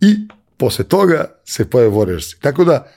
I 0.01 0.29
posle 0.57 0.85
toga 0.85 1.41
se 1.45 1.71
pojave 1.71 1.97
Warriors. 1.97 2.41
Tako 2.41 2.65
da, 2.65 2.93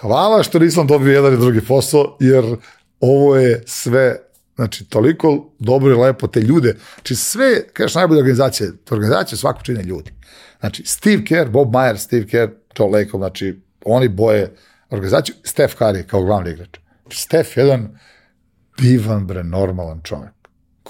hvala 0.00 0.42
što 0.42 0.58
nisam 0.58 0.86
dobio 0.86 1.12
jedan 1.12 1.34
i 1.34 1.40
drugi 1.40 1.60
posao, 1.60 2.16
jer 2.20 2.56
ovo 3.00 3.36
je 3.36 3.62
sve 3.66 4.16
Znači, 4.60 4.84
toliko 4.84 5.50
dobro 5.58 5.90
i 5.90 5.96
lepo 5.96 6.26
te 6.26 6.40
ljude. 6.40 6.76
Znači, 6.94 7.14
sve, 7.14 7.62
kažeš, 7.72 7.94
najbolje 7.94 8.18
organizacije, 8.18 8.72
organizacije 8.90 9.38
svako 9.38 9.62
čine 9.62 9.82
ljudi. 9.82 10.10
Znači, 10.60 10.82
Steve 10.86 11.24
Kerr, 11.24 11.50
Bob 11.50 11.68
Meyer, 11.68 11.96
Steve 11.96 12.26
Kerr, 12.26 12.50
Joe 12.78 12.88
Lacob, 12.88 13.20
znači, 13.20 13.60
oni 13.84 14.08
boje 14.08 14.54
organizaciju, 14.90 15.34
Steph 15.44 15.74
Curry 15.78 16.06
kao 16.06 16.22
glavni 16.22 16.50
igrač. 16.50 16.78
Znači, 17.02 17.18
Steph 17.18 17.56
jedan 17.56 17.98
divan, 18.78 19.26
bre, 19.26 19.44
normalan 19.44 20.00
čovjek 20.02 20.39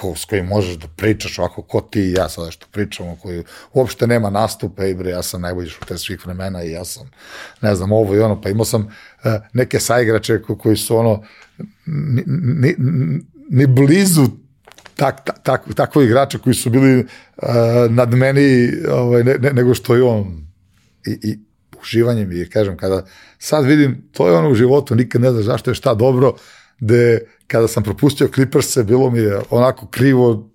ko, 0.01 0.15
s 0.17 0.25
kojim 0.25 0.47
možeš 0.47 0.77
da 0.77 0.89
pričaš 0.97 1.39
ovako 1.39 1.63
ko 1.63 1.81
ti 1.81 2.01
i 2.01 2.13
ja 2.13 2.29
sada 2.29 2.51
što 2.51 2.67
pričamo, 2.73 3.17
koji 3.23 3.45
uopšte 3.73 4.07
nema 4.07 4.31
nastupe 4.31 4.91
i 4.91 4.95
bre, 4.95 5.11
ja 5.11 5.23
sam 5.23 5.41
najbolji 5.41 5.69
šuter 5.69 5.99
svih 5.99 6.27
vremena 6.27 6.65
i 6.65 6.71
ja 6.71 6.85
sam, 6.85 7.11
ne 7.61 7.75
znam, 7.75 7.93
ovo 7.93 8.15
i 8.15 8.21
ono, 8.21 8.41
pa 8.41 8.49
imao 8.49 8.65
sam 8.65 8.83
uh, 8.83 9.33
neke 9.53 9.81
saigrače 9.81 10.43
ko, 10.43 10.57
koji 10.57 10.77
su 10.77 10.97
ono, 10.97 11.23
ni, 11.87 12.25
ni, 12.27 12.75
ni 13.51 13.67
blizu 13.67 14.27
tak, 14.97 15.25
tak, 15.25 15.43
tak, 15.43 15.75
takvih 15.75 16.07
igrača 16.07 16.39
koji 16.39 16.55
su 16.55 16.71
bili 16.71 16.99
uh, 16.99 17.07
nad 17.91 18.15
meni 18.15 18.73
ovaj, 18.91 19.25
ne, 19.25 19.35
ne, 19.39 19.53
nego 19.53 19.75
što 19.75 19.95
je 19.95 20.03
on. 20.03 20.47
I, 21.07 21.19
i 21.23 21.39
uživanje 21.81 22.27
mi 22.27 22.37
je, 22.37 22.51
kažem, 22.51 22.77
kada 22.77 23.05
sad 23.39 23.65
vidim, 23.65 24.09
to 24.13 24.29
je 24.29 24.35
ono 24.35 24.51
u 24.51 24.55
životu, 24.55 24.95
nikad 24.95 25.21
ne 25.21 25.31
znaš 25.31 25.45
zašto 25.45 25.71
je 25.71 25.75
šta 25.75 25.95
dobro, 25.95 26.35
gde 26.79 27.21
kada 27.51 27.69
sam 27.69 27.83
propustio 27.83 28.29
Clippers-e, 28.35 28.85
bilo 28.85 29.11
mi 29.11 29.19
je 29.19 29.41
onako 29.51 29.87
krivo, 29.87 30.51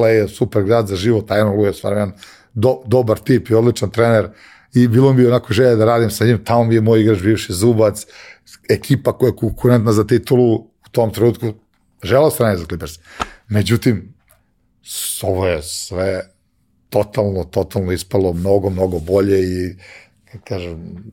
LA 0.00 0.08
je 0.08 0.28
super 0.28 0.62
grad 0.62 0.86
za 0.86 0.96
život, 0.96 1.28
Tyron 1.28 1.56
Lue 1.56 1.68
je 1.68 1.74
stvarno 1.74 2.12
do, 2.54 2.82
dobar 2.86 3.18
tip 3.18 3.50
i 3.50 3.54
odličan 3.54 3.90
trener 3.90 4.30
i 4.74 4.88
bilo 4.88 5.12
mi 5.12 5.22
je 5.22 5.28
onako 5.28 5.52
želje 5.52 5.76
da 5.76 5.84
radim 5.84 6.10
sa 6.10 6.24
njim, 6.24 6.44
tamo 6.44 6.64
mi 6.64 6.74
je 6.74 6.80
moj 6.80 7.00
igrač 7.00 7.22
bivši 7.22 7.52
Zubac, 7.52 8.06
ekipa 8.70 9.18
koja 9.18 9.28
je 9.28 9.36
konkurentna 9.36 9.92
za 9.92 10.06
titulu 10.06 10.54
u 10.54 10.88
tom 10.92 11.12
trenutku, 11.12 11.52
želao 12.02 12.30
strane 12.30 12.56
za 12.56 12.66
Clippers. 12.66 12.98
Međutim, 13.48 14.14
ovo 15.22 15.46
je 15.46 15.62
sve 15.62 16.20
totalno, 16.90 17.44
totalno 17.44 17.92
ispalo 17.92 18.32
mnogo, 18.32 18.70
mnogo 18.70 18.98
bolje 18.98 19.42
i, 19.42 19.76
kažem, 20.44 21.04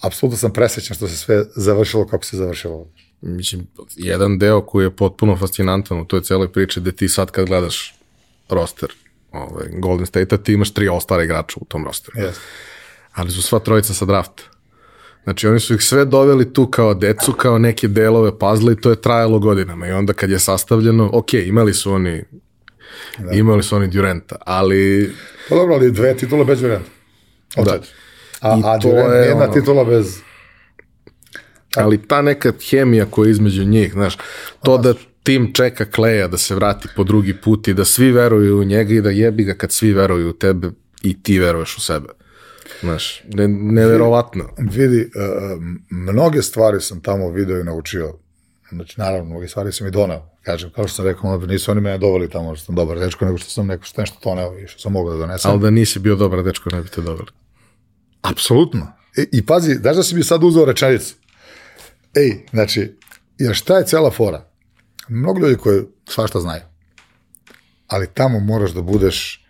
apsolutno 0.00 0.38
sam 0.38 0.52
presrećan 0.52 0.94
što 0.94 1.08
se 1.08 1.16
sve 1.16 1.44
završilo 1.56 2.06
kako 2.06 2.24
se 2.24 2.36
završilo. 2.36 2.86
Mislim, 3.26 3.66
jedan 3.96 4.38
deo 4.38 4.60
koji 4.60 4.84
je 4.84 4.96
potpuno 4.96 5.36
fascinantan 5.36 6.00
u 6.00 6.04
toj 6.04 6.22
celoj 6.22 6.52
priči, 6.52 6.80
gde 6.80 6.92
ti 6.92 7.08
sad 7.08 7.30
kad 7.30 7.46
gledaš 7.46 7.94
roster 8.48 8.88
ovaj, 9.32 9.66
Golden 9.72 10.06
State-a, 10.06 10.38
ti 10.38 10.52
imaš 10.52 10.70
tri 10.70 10.88
ostale 10.88 11.24
igrača 11.24 11.56
u 11.60 11.64
tom 11.64 11.84
rosteru. 11.84 12.18
Yes. 12.18 12.34
Ali 13.12 13.30
su 13.30 13.42
sva 13.42 13.58
trojica 13.58 13.94
sa 13.94 14.04
drafta. 14.04 14.42
Znači 15.24 15.46
oni 15.46 15.60
su 15.60 15.74
ih 15.74 15.82
sve 15.82 16.04
doveli 16.04 16.52
tu 16.52 16.66
kao 16.66 16.94
decu, 16.94 17.32
kao 17.32 17.58
neke 17.58 17.88
delove 17.88 18.38
pazla 18.38 18.72
i 18.72 18.76
to 18.76 18.90
je 18.90 19.00
trajalo 19.00 19.38
godinama. 19.38 19.88
I 19.88 19.92
onda 19.92 20.12
kad 20.12 20.30
je 20.30 20.38
sastavljeno, 20.38 21.10
ok, 21.12 21.34
imali 21.34 21.74
su 21.74 21.92
oni 21.92 22.24
da. 23.18 23.32
imali 23.32 23.62
su 23.62 23.76
oni 23.76 23.88
Durenta, 23.88 24.36
ali... 24.46 25.12
Pa 25.48 25.54
dobro, 25.54 25.74
ali 25.74 25.92
dve 25.92 26.16
titule 26.16 26.44
bez 26.44 26.60
Durenta. 26.60 26.90
Da. 27.56 27.80
A, 28.40 28.58
I 28.58 28.62
a 28.64 28.78
Durent, 28.78 29.12
je 29.12 29.18
jedna 29.18 29.44
ono... 29.44 29.52
titula 29.52 29.84
bez... 29.84 30.20
Ali 31.76 32.02
ta 32.08 32.22
neka 32.22 32.52
hemija 32.70 33.06
koja 33.10 33.26
je 33.26 33.30
između 33.30 33.64
njih, 33.64 33.92
znaš, 33.92 34.16
to 34.62 34.78
da 34.78 34.94
tim 35.22 35.52
čeka 35.52 35.84
Kleja 35.84 36.28
da 36.28 36.38
se 36.38 36.54
vrati 36.54 36.88
po 36.96 37.04
drugi 37.04 37.34
put 37.40 37.68
i 37.68 37.74
da 37.74 37.84
svi 37.84 38.12
veruju 38.12 38.60
u 38.60 38.64
njega 38.64 38.94
i 38.94 39.00
da 39.00 39.10
jebi 39.10 39.44
ga 39.44 39.54
kad 39.54 39.72
svi 39.72 39.92
veruju 39.92 40.30
u 40.30 40.32
tebe 40.32 40.70
i 41.02 41.22
ti 41.22 41.38
veruješ 41.38 41.76
u 41.76 41.80
sebe. 41.80 42.08
Znaš, 42.80 43.22
ne, 43.28 43.48
neverovatno. 43.48 44.48
Vidi, 44.58 45.00
uh, 45.00 45.62
mnoge 45.90 46.42
stvari 46.42 46.80
sam 46.80 47.00
tamo 47.00 47.30
video 47.30 47.60
i 47.60 47.64
naučio. 47.64 48.18
Znači, 48.72 49.00
naravno, 49.00 49.24
mnoge 49.24 49.48
stvari 49.48 49.72
sam 49.72 49.86
i 49.86 49.90
doneo. 49.90 50.30
Kažem, 50.42 50.70
kao 50.70 50.88
što 50.88 50.96
sam 50.96 51.04
rekao, 51.04 51.38
nisu 51.38 51.70
oni 51.70 51.80
mene 51.80 51.98
doveli 51.98 52.30
tamo 52.30 52.56
što 52.56 52.66
sam 52.66 52.74
dobar 52.74 52.98
dečko, 52.98 53.24
nego 53.24 53.38
što 53.38 53.50
sam 53.50 53.66
neko 53.66 53.84
što 53.84 54.00
nešto 54.00 54.16
toneo 54.22 54.58
i 54.58 54.66
što 54.66 54.80
sam 54.80 54.92
mogao 54.92 55.12
da 55.12 55.18
donesem. 55.18 55.50
Ali 55.50 55.60
da 55.60 55.70
nisi 55.70 55.98
bio 55.98 56.16
dobar 56.16 56.42
dečko, 56.42 56.70
ne 56.70 56.82
bi 56.82 56.88
te 56.88 57.00
doveli. 57.00 57.28
Apsolutno. 58.22 58.92
I, 59.16 59.38
I 59.38 59.46
pazi, 59.46 59.78
daš 59.78 59.96
da 59.96 60.02
si 60.02 60.14
mi 60.14 60.22
sad 60.22 60.44
uzeo 60.44 60.64
rečenicu. 60.64 61.14
Ej, 62.16 62.46
znači, 62.50 62.96
jer 63.38 63.54
šta 63.54 63.78
je 63.78 63.86
cela 63.86 64.10
fora? 64.10 64.48
Mnogo 65.08 65.40
ljudi 65.40 65.56
koji 65.56 65.82
svašta 66.08 66.40
znaju. 66.40 66.62
Ali 67.86 68.14
tamo 68.14 68.40
moraš 68.40 68.70
da 68.70 68.82
budeš 68.82 69.46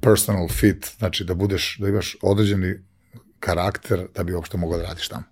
personal 0.00 0.48
fit, 0.48 0.86
znači 0.98 1.24
da 1.24 1.34
budeš, 1.34 1.76
da 1.78 1.88
imaš 1.88 2.16
određeni 2.22 2.78
karakter 3.40 4.06
da 4.14 4.24
bi 4.24 4.34
uopšte 4.34 4.56
mogao 4.56 4.78
da 4.78 4.84
radiš 4.84 5.08
tamo. 5.08 5.24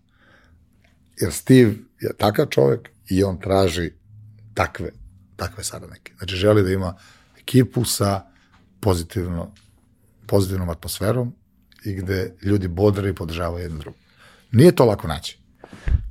Jer 1.21 1.33
Steve 1.33 1.73
je 2.01 2.17
takav 2.19 2.47
čovek 2.47 2.89
i 3.09 3.25
on 3.25 3.41
traži 3.41 3.93
takve, 4.55 4.91
takve 5.37 5.65
saradnike. 5.65 6.13
Znači 6.19 6.37
želi 6.37 6.63
da 6.63 6.71
ima 6.71 6.99
ekipu 7.39 7.85
sa 7.85 8.27
pozitivno, 8.81 9.55
pozitivnom 10.27 10.69
atmosferom 10.69 11.35
i 11.85 11.93
gde 11.95 12.35
ljudi 12.43 12.69
bodre 12.69 13.11
i 13.11 13.15
podržavaju 13.15 13.63
jedan 13.63 13.79
drugog. 13.79 14.08
Nije 14.53 14.75
to 14.75 14.85
lako 14.85 15.09
naći. 15.09 15.39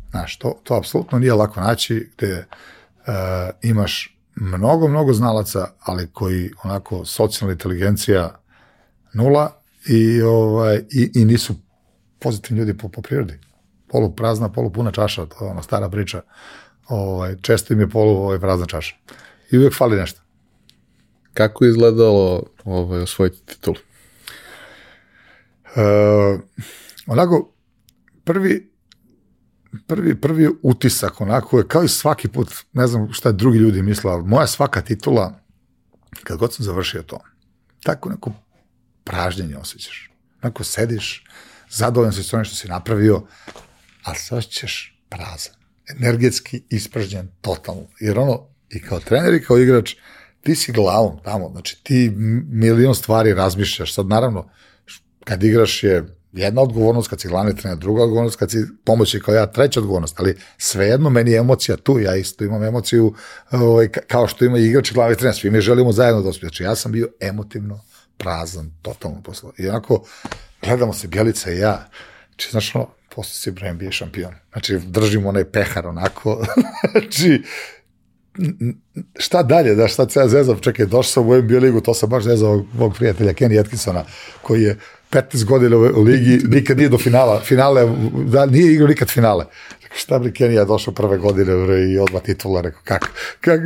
Znaš, 0.09 0.38
to, 0.38 0.59
to 0.64 0.76
apsolutno 0.76 1.19
nije 1.19 1.34
lako 1.34 1.61
naći 1.61 2.11
gde 2.18 2.38
uh, 2.38 3.14
imaš 3.61 4.18
mnogo, 4.35 4.88
mnogo 4.88 5.14
znalaca, 5.14 5.68
ali 5.80 6.07
koji 6.14 6.51
onako 6.64 7.05
socijalna 7.05 7.51
inteligencija 7.51 8.39
nula 9.14 9.51
i, 9.88 10.22
ovaj, 10.22 10.77
i, 10.91 11.11
i 11.15 11.26
nisu 11.26 11.55
pozitivni 12.19 12.59
ljudi 12.59 12.77
po, 12.77 12.89
po 12.89 13.01
prirodi. 13.01 13.39
Polu 13.88 14.15
prazna, 14.15 14.49
polu 14.49 14.69
puna 14.69 14.91
čaša, 14.91 15.26
to 15.26 15.45
je 15.45 15.51
ona 15.51 15.64
stara 15.64 15.89
priča. 15.89 16.22
Ovaj, 16.88 17.35
često 17.41 17.73
im 17.73 17.80
je 17.80 17.89
polu 17.89 18.18
ovaj, 18.18 18.39
prazna 18.39 18.65
čaša. 18.65 18.95
I 19.51 19.57
uvijek 19.57 19.76
fali 19.77 19.97
nešto. 19.97 20.22
Kako 21.34 21.65
je 21.65 21.69
izgledalo 21.69 22.43
ovaj, 22.65 23.01
osvojiti 23.01 23.45
titul? 23.45 23.76
Uh, 25.76 26.41
onako, 27.07 27.51
prvi, 28.28 28.72
prvi, 29.88 30.22
prvi 30.22 30.49
utisak 30.62 31.22
onako 31.22 31.58
je 31.58 31.68
kao 31.68 31.84
i 31.84 31.88
svaki 31.88 32.28
put, 32.28 32.54
ne 32.74 32.88
znam 32.88 33.14
šta 33.14 33.32
drugi 33.32 33.58
ljudi 33.58 33.82
misle, 33.82 34.12
ali 34.12 34.24
moja 34.24 34.48
svaka 34.48 34.82
titula, 34.82 35.40
kad 36.24 36.38
god 36.38 36.54
sam 36.54 36.66
završio 36.66 37.04
to, 37.04 37.20
tako 37.84 38.10
neko 38.10 38.32
pražnjenje 39.04 39.58
osjećaš. 39.58 40.12
Onako 40.41 40.64
sediš, 40.64 41.24
zadovoljan 41.70 42.14
si 42.14 42.24
s 42.24 42.34
onim 42.34 42.45
što 42.45 42.56
si 42.56 42.68
napravio, 42.68 43.24
a 44.04 44.16
sad 44.16 44.44
ćeš 44.44 45.02
prazan. 45.10 45.54
Energetski 45.90 46.64
ispražnjen 46.70 47.32
totalno. 47.41 47.88
Jer 47.99 48.20
ono, 48.20 48.48
i 48.70 48.82
kao 48.82 48.99
trener 48.99 49.34
i 49.34 49.44
kao 49.44 49.58
igrač, 49.58 49.95
ti 50.41 50.56
si 50.56 50.72
glavom 50.72 51.20
tamo, 51.24 51.49
znači 51.52 51.84
ti 51.84 52.10
milion 52.49 52.95
stvari 52.95 53.34
razmišljaš. 53.34 53.94
Sad 53.94 54.08
naravno, 54.08 54.49
kad 55.24 55.44
igraš 55.44 55.84
je 55.84 56.16
jedna 56.32 56.62
odgovornost, 56.62 57.08
kad 57.08 57.22
si 57.22 57.28
glavni 57.28 57.56
trener, 57.56 57.78
druga 57.78 58.04
odgovornost, 58.04 58.36
kad 58.36 58.52
si 58.52 58.66
pomoći 58.84 59.20
kao 59.20 59.36
ja, 59.36 59.45
treća 59.45 59.80
odgovornost, 59.80 60.20
ali 60.20 60.38
svejedno 60.58 61.10
meni 61.10 61.32
je 61.32 61.38
emocija 61.38 61.78
tu, 61.78 61.99
ja 61.99 62.16
isto 62.16 62.44
imam 62.44 62.64
emociju 62.64 63.14
ovaj, 63.52 63.90
kao 63.90 64.28
što 64.28 64.45
ima 64.45 64.58
igrač 64.58 64.94
glavni 64.94 65.16
trener, 65.16 65.36
svi 65.36 65.49
mi 65.49 65.62
želimo 65.62 65.91
zajedno 65.91 66.22
da 66.22 66.30
uspije. 66.30 66.48
Znači 66.48 66.64
ja 66.64 66.76
sam 66.76 66.91
bio 66.91 67.08
emotivno 67.20 67.80
prazan, 68.18 68.72
totalno 68.82 69.22
posle. 69.22 69.49
I 69.58 69.70
onako, 69.70 70.04
gledamo 70.62 70.94
se 70.94 71.08
Bjelica 71.08 71.52
i 71.52 71.58
ja, 71.58 71.90
znači, 72.30 72.52
znaš, 72.52 72.76
ono, 72.76 72.88
posle 73.16 73.34
si 73.34 73.52
bre 73.52 73.74
NBA 73.74 73.91
šampion. 73.91 74.34
Znači, 74.52 74.78
držimo 74.78 75.30
onaj 75.30 75.52
pehar 75.52 75.88
onako, 75.88 76.45
znači, 76.91 77.44
šta 79.20 79.44
dalje, 79.44 79.76
da 79.76 79.88
šta 79.88 80.06
ceo 80.06 80.28
zezao, 80.28 80.56
čekaj, 80.56 80.86
došao 80.86 81.04
sam 81.04 81.30
u 81.30 81.41
NBA 81.41 81.58
ligu, 81.58 81.82
to 81.82 81.94
sam 81.94 82.10
baš 82.10 82.24
zezao 82.24 82.66
mog 82.74 82.94
prijatelja 82.95 83.34
Kenny 83.34 83.60
Atkinsona, 83.60 84.06
koji 84.41 84.64
je 84.64 84.78
15 85.11 85.45
godina 85.45 85.77
u 85.77 86.03
ligi, 86.03 86.39
nikad 86.47 86.77
nije 86.77 86.89
do 86.89 86.97
finala, 86.97 87.39
finale, 87.39 87.88
da, 88.25 88.45
nije 88.45 88.73
igrao 88.73 88.88
nikad 88.88 89.09
finale. 89.09 89.45
Šta 89.95 90.19
bi 90.19 90.34
Kenija 90.34 90.65
došao 90.65 90.93
prve 90.93 91.17
godine 91.17 91.53
i 91.93 91.99
odmah 91.99 92.21
titula, 92.21 92.61
rekao, 92.61 92.81
kak, 92.84 93.09
kak, 93.41 93.59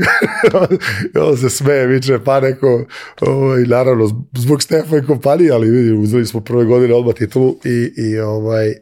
i 1.15 1.17
on 1.17 1.37
se 1.37 1.49
smeje, 1.49 1.87
viče, 1.87 2.19
pa 2.25 2.39
neko, 2.39 2.85
ovaj, 3.21 3.63
naravno, 3.63 4.25
zbog 4.33 4.63
Stefa 4.63 4.97
i 4.97 5.05
kompanije, 5.05 5.51
ali 5.51 5.69
vidi, 5.69 5.91
uzeli 5.91 6.25
smo 6.25 6.41
prve 6.41 6.65
godine 6.65 6.93
odmah 6.93 7.15
titulu 7.15 7.55
i, 7.65 7.93
i 7.97 8.19
ovaj, 8.19 8.69
e, 8.69 8.77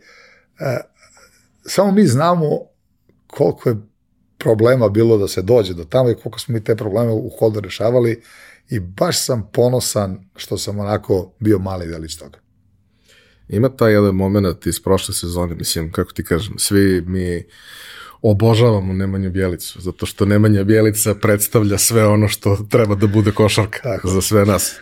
samo 1.66 1.92
mi 1.92 2.06
znamo 2.06 2.60
koliko 3.28 3.70
je 3.70 3.76
problema 4.38 4.90
bilo 4.90 5.18
da 5.18 5.28
se 5.28 5.42
dođe 5.42 5.74
do 5.74 5.84
tamo 5.84 6.10
i 6.10 6.16
koliko 6.16 6.40
smo 6.40 6.54
mi 6.54 6.64
te 6.64 6.76
probleme 6.76 7.12
u 7.12 7.30
hodu 7.40 7.60
rešavali 7.60 8.22
i 8.70 8.80
baš 8.80 9.26
sam 9.26 9.50
ponosan 9.54 10.30
što 10.36 10.58
sam 10.58 10.80
onako 10.80 11.32
bio 11.40 11.60
mali 11.60 11.88
delić 11.88 12.16
toga. 12.16 12.40
Ima 13.50 13.70
taj 13.70 13.94
jedan 13.94 14.16
moment 14.16 14.66
iz 14.66 14.80
prošle 14.80 15.14
sezone, 15.14 15.56
mislim, 15.56 15.92
kako 15.92 16.12
ti 16.12 16.24
kažem, 16.24 16.54
svi 16.58 17.04
mi 17.08 17.44
obožavamo 18.22 18.94
Nemanju 18.94 19.32
Bjelicu, 19.32 19.82
zato 19.82 20.06
što 20.06 20.26
Nemanja 20.26 20.64
Bjelica 20.64 21.16
predstavlja 21.16 21.78
sve 21.78 22.08
ono 22.08 22.28
što 22.28 22.58
treba 22.70 22.96
da 22.96 23.08
bude 23.08 23.32
košarka 23.32 23.80
Tako. 23.84 24.08
za 24.08 24.22
sve 24.22 24.46
nas. 24.46 24.76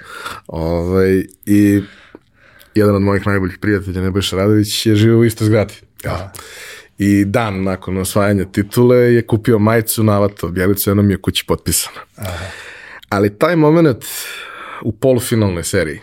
Ove, 0.48 0.82
ovaj, 0.82 1.26
i, 1.46 1.82
jedan 2.76 2.96
od 2.96 3.02
mojih 3.02 3.28
najboljih 3.28 3.58
prijatelja, 3.62 4.02
Nebojša 4.02 4.36
Radović, 4.36 4.86
je 4.86 4.96
živio 4.96 5.20
u 5.20 5.26
istoj 5.26 5.48
zgradi. 5.48 5.74
Ja. 6.04 6.34
I 6.98 7.26
dan 7.26 7.64
nakon 7.64 7.98
osvajanja 7.98 8.46
titule 8.46 8.98
je 8.98 9.28
kupio 9.28 9.60
majicu 9.60 10.04
navato, 10.04 10.48
Bjelicu, 10.48 10.90
jednom 10.90 11.12
je 11.12 11.22
kući 11.22 11.46
potpisana. 11.48 12.00
Aha. 12.16 12.46
Ali 13.10 13.38
taj 13.38 13.56
moment 13.56 14.04
u 14.82 14.92
polufinalnoj 14.92 15.64
seriji, 15.64 16.00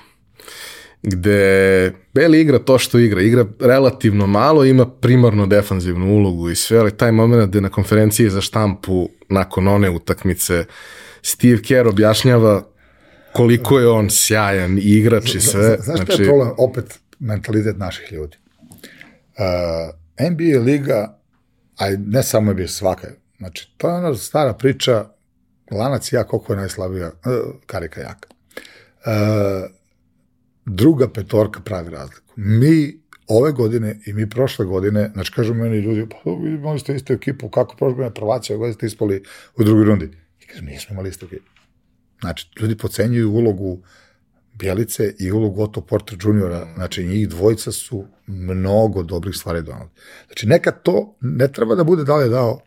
gde 1.05 1.93
Beli 2.14 2.40
igra 2.40 2.59
to 2.59 2.78
što 2.78 2.98
igra, 2.98 3.22
igra 3.22 3.47
relativno 3.60 4.26
malo, 4.26 4.64
ima 4.64 4.86
primarno 4.86 5.47
defanzivnu 5.47 6.14
ulogu 6.14 6.51
i 6.51 6.56
sve, 6.56 6.78
ali 6.78 6.97
taj 6.97 7.12
moment 7.12 7.48
gde 7.48 7.60
na 7.60 7.68
konferenciji 7.68 8.31
za 8.31 8.40
štampu 8.40 9.09
nakon 9.28 9.68
one 9.68 9.90
utakmice 9.90 10.64
Steve 11.22 11.62
Kerr 11.62 11.89
objašnjava 11.89 12.62
koliko 13.32 13.78
je 13.78 13.89
on 13.89 14.10
sjajan 14.10 14.78
igrač 14.82 15.35
i 15.35 15.40
sve. 15.40 15.76
Znaš 15.81 15.97
znači... 15.97 16.22
je 16.22 16.28
problem? 16.28 16.51
Opet 16.59 16.98
mentalitet 17.18 17.78
naših 17.78 18.12
ljudi. 18.12 18.36
Uh, 19.39 20.31
NBA 20.31 20.60
liga, 20.60 21.18
a 21.78 21.85
ne 22.06 22.22
samo 22.22 22.52
NBA, 22.52 22.68
svaka 22.68 23.09
Znači, 23.39 23.74
to 23.76 23.89
je 23.89 23.94
ona 23.94 24.14
stara 24.14 24.52
priča, 24.52 25.05
lanac 25.70 26.12
ja 26.12 26.24
koliko 26.24 26.52
je 26.52 26.56
najslabija, 26.56 27.06
uh, 27.06 27.55
karika 27.66 28.01
jaka. 28.01 28.28
Uh, 29.06 29.70
druga 30.66 31.09
petorka 31.09 31.61
pravi 31.61 31.91
razliku. 31.91 32.32
Mi 32.36 33.01
ove 33.27 33.53
godine 33.53 34.01
i 34.07 34.12
mi 34.12 34.31
prošle 34.31 34.66
godine, 34.66 35.11
znači 35.15 35.32
kažu 35.32 35.55
meni 35.55 35.78
ljudi, 35.78 36.09
pa 36.09 36.31
imali 36.31 36.78
ste 36.78 36.95
istu 36.95 37.12
ekipu, 37.12 37.49
kako 37.49 37.77
prošle 37.77 37.95
godine 37.95 38.15
prvaci, 38.15 38.53
ove 38.53 38.59
godine 38.59 38.74
ste 38.74 38.86
ispali 38.86 39.23
u 39.57 39.65
drugoj 39.65 39.85
rundi. 39.85 40.11
I 40.41 40.47
kažem, 40.47 40.65
nismo 40.65 40.93
imali 40.93 41.09
istu 41.09 41.27
ekipu. 41.27 41.51
Znači, 42.20 42.49
ljudi 42.61 42.77
pocenjuju 42.77 43.32
ulogu 43.32 43.82
Bjelice 44.55 45.15
i 45.19 45.32
ulogu 45.32 45.62
Otto 45.62 45.81
Porter 45.81 46.19
juniora, 46.23 46.66
znači 46.74 47.05
njih 47.05 47.28
dvojica 47.28 47.73
su 47.73 48.07
mnogo 48.27 49.03
dobrih 49.03 49.36
stvari 49.36 49.62
donali. 49.62 49.91
Znači, 50.27 50.47
nekad 50.47 50.82
to 50.82 51.16
ne 51.20 51.53
treba 51.53 51.74
da 51.74 51.85
bude 51.85 52.05
da 52.05 52.16
li 52.16 52.24
je 52.24 52.28
dao 52.28 52.61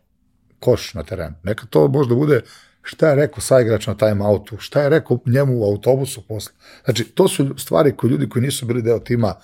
koš 0.60 0.94
na 0.94 1.02
teren. 1.02 1.34
Nekad 1.42 1.68
to 1.68 1.88
možda 1.88 2.14
bude 2.14 2.42
šta 2.82 3.08
je 3.08 3.14
rekao 3.14 3.40
saigrač 3.40 3.86
na 3.86 3.94
time 3.94 4.24
outu, 4.26 4.56
šta 4.58 4.82
je 4.82 4.88
rekao 4.88 5.18
njemu 5.26 5.60
u 5.60 5.64
autobusu 5.64 6.22
posle. 6.22 6.52
Znači, 6.84 7.04
to 7.04 7.28
su 7.28 7.54
stvari 7.58 7.96
koje 7.96 8.10
ljudi 8.10 8.28
koji 8.28 8.42
nisu 8.42 8.66
bili 8.66 8.82
deo 8.82 8.98
tima, 8.98 9.34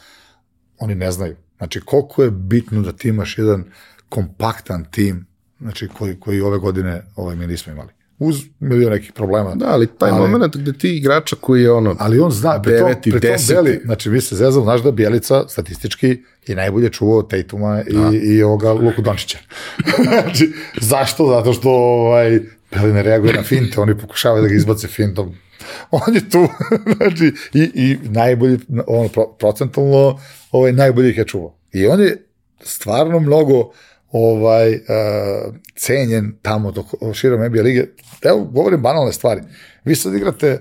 oni 0.79 0.95
ne 0.95 1.13
znaju. 1.13 1.37
Znači, 1.57 1.81
koliko 1.81 2.23
je 2.23 2.31
bitno 2.31 2.83
da 2.83 2.93
ti 2.93 3.09
imaš 3.09 3.39
jedan 3.39 3.65
kompaktan 4.09 4.85
tim, 4.91 5.27
znači, 5.61 5.89
koji, 5.89 6.21
koji 6.21 6.41
ove 6.41 6.59
godine 6.59 7.03
ovaj, 7.17 7.37
mi 7.37 7.47
nismo 7.47 7.73
imali 7.73 7.93
uz 8.19 8.43
milion 8.61 8.93
nekih 8.93 9.13
problema. 9.13 9.55
Da, 9.55 9.67
ali 9.69 9.87
taj 9.87 10.11
ali, 10.11 10.31
moment 10.31 10.57
gde 10.57 10.73
ti 10.73 10.97
igrača 10.97 11.37
koji 11.41 11.63
je 11.63 11.73
ono 11.73 11.97
ali 11.99 12.21
on 12.21 12.31
zna, 12.31 12.63
pri 12.63 12.79
tom, 12.79 12.95
pri 13.03 13.21
tom 13.21 13.37
Beli, 13.49 13.81
znači 13.85 14.11
vi 14.11 14.21
se 14.21 14.37
zezali, 14.37 14.65
znaš 14.65 14.83
da 14.83 14.91
Bjelica 14.91 15.49
statistički 15.49 16.23
je 16.47 16.57
najbolje 16.57 16.91
čuvao 16.91 17.23
Tatuma 17.23 17.83
i, 17.87 17.95
da. 17.95 18.11
i 18.23 18.43
ovoga 18.43 18.73
Luku 18.73 19.03
Dončića. 19.03 19.39
znači, 20.09 20.53
zašto? 20.81 21.27
Zato 21.27 21.53
što 21.53 21.71
ovaj, 21.71 22.41
Beli 22.75 22.93
ne 22.93 23.03
reaguje 23.03 23.33
na 23.33 23.43
finte, 23.43 23.81
oni 23.81 23.99
pokušavaju 23.99 24.43
da 24.43 24.49
ga 24.49 24.55
izbace 24.55 24.89
fintom. 24.89 25.35
On 25.91 26.15
je 26.15 26.31
tu, 26.31 26.49
znači, 26.97 27.33
i, 27.55 27.71
i 27.75 27.99
najbolji, 28.03 28.59
on 28.87 29.09
procentalno, 29.39 30.19
ovaj, 30.51 30.73
najbolji 30.73 31.11
ih 31.11 31.19
je 31.19 31.25
čuvao. 31.25 31.57
I 31.73 31.87
on 31.87 32.01
je 32.01 32.27
stvarno 32.61 33.21
mnogo 33.21 33.73
ovaj, 34.13 34.75
uh, 34.75 35.55
cenjen 35.77 36.39
tamo 36.43 36.71
dok 36.71 36.87
širom 37.15 37.47
NBA 37.47 37.63
lige. 37.63 37.87
Evo, 38.23 38.45
govorim 38.45 38.83
banalne 38.83 39.13
stvari. 39.13 39.41
Vi 39.85 39.95
sad 39.95 40.15
igrate 40.15 40.53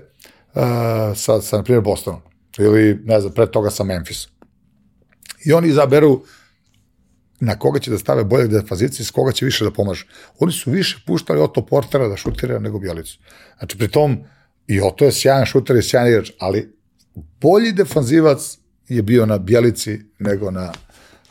uh, 0.54 0.62
sa, 1.14 1.40
sa, 1.40 1.56
na 1.56 1.62
primjer, 1.62 1.82
Bostonom 1.82 2.20
ili, 2.58 3.00
ne 3.04 3.20
znam, 3.20 3.32
pred 3.32 3.50
toga 3.50 3.70
sa 3.70 3.84
Memphisom. 3.84 4.32
I 5.44 5.52
oni 5.52 5.68
izaberu 5.68 6.22
na 7.40 7.58
koga 7.58 7.78
će 7.78 7.90
da 7.90 7.98
stave 7.98 8.24
bolje 8.24 8.48
defazicije, 8.48 9.06
s 9.06 9.10
koga 9.10 9.32
će 9.32 9.44
više 9.44 9.64
da 9.64 9.70
pomažu. 9.70 10.04
Oni 10.38 10.52
su 10.52 10.70
više 10.70 10.98
puštali 11.06 11.40
Otto 11.40 11.66
Portera 11.66 12.08
da 12.08 12.16
šutira 12.16 12.58
nego 12.58 12.78
Bjelicu. 12.78 13.18
Znači, 13.58 13.78
pri 13.78 13.88
tom, 13.88 14.18
i 14.66 14.80
Otto 14.80 15.04
je 15.04 15.12
sjajan 15.12 15.46
šuter 15.46 15.76
i 15.76 15.82
sjajan 15.82 16.08
igrač, 16.08 16.30
ali 16.38 16.76
bolji 17.40 17.72
defanzivac 17.72 18.58
je 18.88 19.02
bio 19.02 19.26
na 19.26 19.38
Bjelici 19.38 20.00
nego 20.18 20.50
na, 20.50 20.72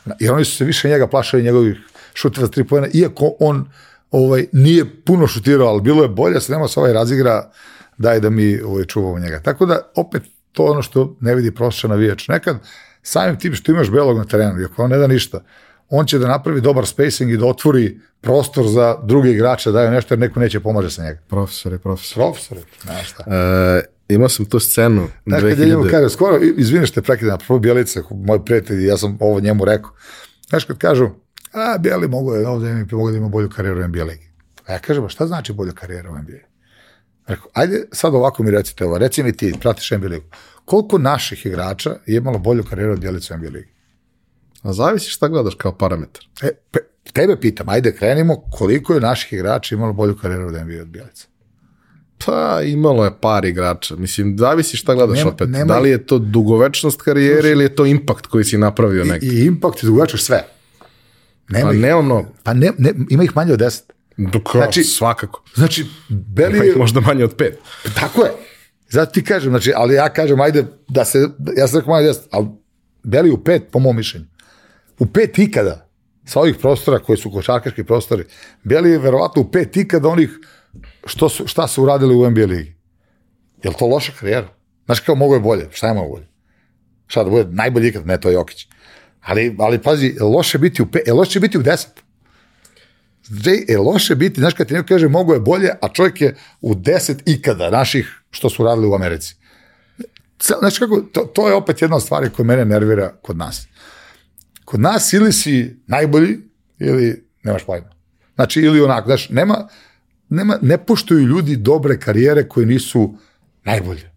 na 0.04 0.14
jer 0.20 0.32
oni 0.32 0.44
su 0.44 0.56
se 0.56 0.64
više 0.64 0.88
njega 0.88 1.06
plašali 1.06 1.42
njegovih 1.42 1.76
šutira 2.14 2.48
tri 2.48 2.64
pojena, 2.64 2.88
iako 2.92 3.36
on 3.40 3.70
ovaj, 4.10 4.46
nije 4.52 5.02
puno 5.04 5.26
šutirao, 5.26 5.68
ali 5.68 5.82
bilo 5.82 6.02
je 6.02 6.08
bolje, 6.08 6.40
se 6.40 6.52
nema 6.52 6.68
se 6.68 6.80
ovaj 6.80 6.92
razigra, 6.92 7.50
daj 7.98 8.20
da 8.20 8.30
mi 8.30 8.60
ovaj, 8.60 8.84
čuvamo 8.84 9.18
njega. 9.18 9.40
Tako 9.42 9.66
da, 9.66 9.92
opet, 9.94 10.22
to 10.52 10.64
ono 10.64 10.82
što 10.82 11.16
ne 11.20 11.34
vidi 11.34 11.54
prosječan 11.54 11.90
navijač. 11.90 12.28
Nekad, 12.28 12.58
samim 13.02 13.38
tim 13.38 13.54
što 13.54 13.72
imaš 13.72 13.90
belog 13.90 14.18
na 14.18 14.24
terenu, 14.24 14.60
iako 14.60 14.84
on 14.84 14.90
ne 14.90 14.98
da 14.98 15.06
ništa, 15.06 15.40
on 15.88 16.06
će 16.06 16.18
da 16.18 16.28
napravi 16.28 16.60
dobar 16.60 16.86
spacing 16.86 17.30
i 17.30 17.36
da 17.36 17.46
otvori 17.46 18.00
prostor 18.20 18.68
za 18.68 18.96
druge 19.02 19.30
igrače, 19.30 19.70
da 19.70 19.82
je 19.82 19.90
nešto 19.90 20.14
jer 20.14 20.18
neko 20.18 20.40
neće 20.40 20.60
pomaže 20.60 20.90
sa 20.90 21.02
njega. 21.02 21.20
Profesor 21.28 21.78
profesor. 21.78 22.14
Profesor 22.14 22.58
znaš 22.82 23.10
šta. 23.10 23.24
E, 23.26 23.82
imao 24.08 24.28
sam 24.28 24.46
tu 24.46 24.60
scenu. 24.60 25.08
2000... 25.26 25.50
kad 25.50 25.58
je 25.58 25.66
njemu 25.66 25.84
kaže, 25.90 26.08
skoro, 26.08 26.38
izvini 26.56 26.86
što 26.86 27.00
te 27.00 27.04
prekidam, 27.04 27.38
prvo 27.46 27.58
Bjelica, 27.58 28.02
moj 28.10 28.44
prijatelj, 28.44 28.86
ja 28.86 28.96
sam 28.96 29.18
ovo 29.20 29.40
njemu 29.40 29.64
rekao. 29.64 29.90
Znaš, 30.48 30.64
kad 30.64 30.78
kažu, 30.78 31.08
a 31.52 31.78
Bijeli 31.78 32.08
mogu 32.08 32.34
je 32.34 32.48
ovdje 32.48 32.74
MVP, 32.74 32.92
mogu 32.92 33.10
da 33.10 33.16
ima 33.16 33.28
bolju 33.28 33.50
karijeru 33.50 33.80
u 33.80 33.88
NBA 33.88 34.04
ligi. 34.04 34.28
A 34.66 34.72
ja 34.72 34.78
kažem, 34.78 35.08
šta 35.08 35.26
znači 35.26 35.52
bolja 35.52 35.72
karijera 35.72 36.10
u 36.10 36.18
NBA? 36.18 36.38
Rekao, 37.26 37.50
ajde 37.52 37.84
sad 37.92 38.14
ovako 38.14 38.42
mi 38.42 38.50
recite 38.50 38.84
ovo, 38.84 38.98
reci 38.98 39.22
mi 39.22 39.36
ti, 39.36 39.54
pratiš 39.60 39.90
NBA 39.90 40.08
ligu. 40.08 40.26
Koliko 40.64 40.98
naših 40.98 41.46
igrača 41.46 41.96
je 42.06 42.16
imalo 42.16 42.38
bolju 42.38 42.64
karijeru 42.64 42.92
od 42.92 43.00
Bjelica 43.00 43.34
u 43.34 43.38
NBA 43.38 43.50
ligi? 43.50 43.73
A 44.64 44.72
zavisi 44.72 45.10
šta 45.10 45.28
gledaš 45.28 45.54
kao 45.54 45.78
parametar. 45.78 46.24
E, 46.42 46.50
pe, 46.70 46.78
tebe 47.12 47.40
pitam, 47.40 47.68
ajde 47.68 47.96
krenimo, 47.96 48.40
koliko 48.50 48.94
je 48.94 49.00
naših 49.00 49.32
igrača 49.32 49.74
imalo 49.74 49.92
bolju 49.92 50.16
karijeru 50.16 50.46
od 50.46 50.54
NBA 50.54 50.82
od 50.82 50.88
Bjelica? 50.88 51.26
Pa, 52.26 52.62
imalo 52.62 53.04
je 53.04 53.10
par 53.20 53.44
igrača. 53.44 53.96
Mislim, 53.96 54.38
zavisi 54.38 54.76
šta 54.76 54.94
gledaš 54.94 55.18
nema, 55.18 55.30
opet. 55.30 55.48
Nema... 55.48 55.64
Da 55.64 55.78
li 55.78 55.90
je 55.90 56.06
to 56.06 56.18
dugovečnost 56.18 57.02
karijere 57.02 57.50
ili 57.50 57.64
je 57.64 57.74
to 57.74 57.86
impakt 57.86 58.26
koji 58.26 58.44
si 58.44 58.58
napravio 58.58 59.04
neki? 59.04 59.26
I, 59.26 59.30
i 59.30 59.46
impakt 59.46 59.82
i 59.82 59.86
dugovečnost 59.86 60.26
sve. 60.26 60.44
Nema 61.48 61.68
pa 61.68 61.74
ih, 61.74 61.80
nema 61.80 62.02
mnogo. 62.02 62.28
Pa 62.42 62.54
ne, 62.54 62.72
ne, 62.78 62.92
ima 63.10 63.24
ih 63.24 63.36
manje 63.36 63.52
od 63.52 63.58
deset. 63.58 63.92
Dok, 64.16 64.50
znači, 64.52 64.84
svakako. 64.84 65.42
Znači, 65.54 65.86
Beli... 66.08 66.56
Ima 66.56 66.64
ih 66.64 66.76
možda 66.76 67.00
manje 67.00 67.24
od 67.24 67.34
pet. 67.36 67.58
Tako 67.94 68.24
je. 68.24 68.30
Zato 68.88 69.12
ti 69.12 69.24
kažem, 69.24 69.50
znači, 69.50 69.72
ali 69.76 69.94
ja 69.94 70.08
kažem, 70.12 70.40
ajde, 70.40 70.66
da 70.88 71.04
se, 71.04 71.28
ja 71.56 71.68
sam 71.68 71.80
rekao 71.80 71.94
manje 71.94 72.06
deset, 72.06 72.22
ali 72.30 72.46
Beli 73.02 73.30
u 73.30 73.44
pet, 73.44 73.62
po 73.72 73.78
mom 73.78 73.96
mišljenju. 73.96 74.26
U 74.98 75.06
pet 75.06 75.38
ikada, 75.38 75.88
sa 76.24 76.40
ovih 76.40 76.56
prostora 76.60 76.98
koji 76.98 77.18
su 77.18 77.30
košarkaški 77.30 77.84
prostori, 77.84 78.24
Beli 78.62 78.90
je 78.90 78.98
verovatno 78.98 79.42
u 79.42 79.50
pet 79.50 79.76
ikada 79.76 80.08
onih 80.08 80.38
što 81.06 81.28
su, 81.28 81.46
šta 81.46 81.68
su 81.68 81.82
uradili 81.82 82.14
u 82.14 82.30
NBA 82.30 82.46
ligi. 82.46 82.74
Je 83.62 83.70
li 83.70 83.76
to 83.78 83.86
loša 83.86 84.12
karijera? 84.20 84.48
Znaš 84.86 85.00
kao 85.00 85.14
mogo 85.14 85.34
je 85.34 85.40
bolje, 85.40 85.68
šta 85.70 85.88
je 85.88 85.94
mogo 85.94 86.08
bolje? 86.08 86.26
Šta 87.06 87.24
da 87.24 87.30
bude 87.30 87.44
najbolji 87.50 87.88
ikad, 87.88 88.06
ne 88.06 88.20
to 88.20 88.28
je 88.28 88.34
Jokić. 88.34 88.66
Ali, 89.20 89.56
ali 89.58 89.82
pazi, 89.82 90.14
loše 90.20 90.58
biti 90.58 90.82
u, 90.82 90.86
pe, 90.86 91.12
loše 91.12 91.40
biti 91.40 91.58
u 91.58 91.62
deset. 91.62 92.02
Znači, 93.24 93.64
je 93.68 93.78
loše 93.78 94.14
biti, 94.14 94.40
znaš 94.40 94.54
kad 94.54 94.68
ti 94.68 94.74
neko 94.74 94.88
kaže 94.88 95.08
mogo 95.08 95.34
je 95.34 95.40
bolje, 95.40 95.70
a 95.80 95.88
čovjek 95.88 96.20
je 96.20 96.36
u 96.60 96.74
deset 96.74 97.22
ikada 97.26 97.70
naših 97.70 98.22
što 98.30 98.50
su 98.50 98.64
radili 98.64 98.86
u 98.86 98.94
Americi. 98.94 99.36
Znači 100.58 100.78
kako, 100.78 101.00
to, 101.00 101.20
to 101.20 101.48
je 101.48 101.54
opet 101.54 101.82
jedna 101.82 101.96
od 101.96 102.02
stvari 102.02 102.30
koja 102.30 102.46
mene 102.46 102.64
nervira 102.64 103.12
kod 103.22 103.36
nas. 103.36 103.66
Kod 104.64 104.80
nas 104.80 105.12
ili 105.12 105.32
si 105.32 105.76
najbolji 105.86 106.38
ili 106.78 107.28
nemaš 107.42 107.64
pojma. 107.64 107.90
Znači 108.34 108.60
ili 108.60 108.80
onako, 108.80 109.06
znaš, 109.06 109.28
nema, 109.28 109.68
nema, 110.28 110.58
ne 110.62 110.78
poštuju 110.78 111.26
ljudi 111.26 111.56
dobre 111.56 112.00
karijere 112.00 112.48
koje 112.48 112.66
nisu 112.66 113.14
najbolje. 113.64 114.10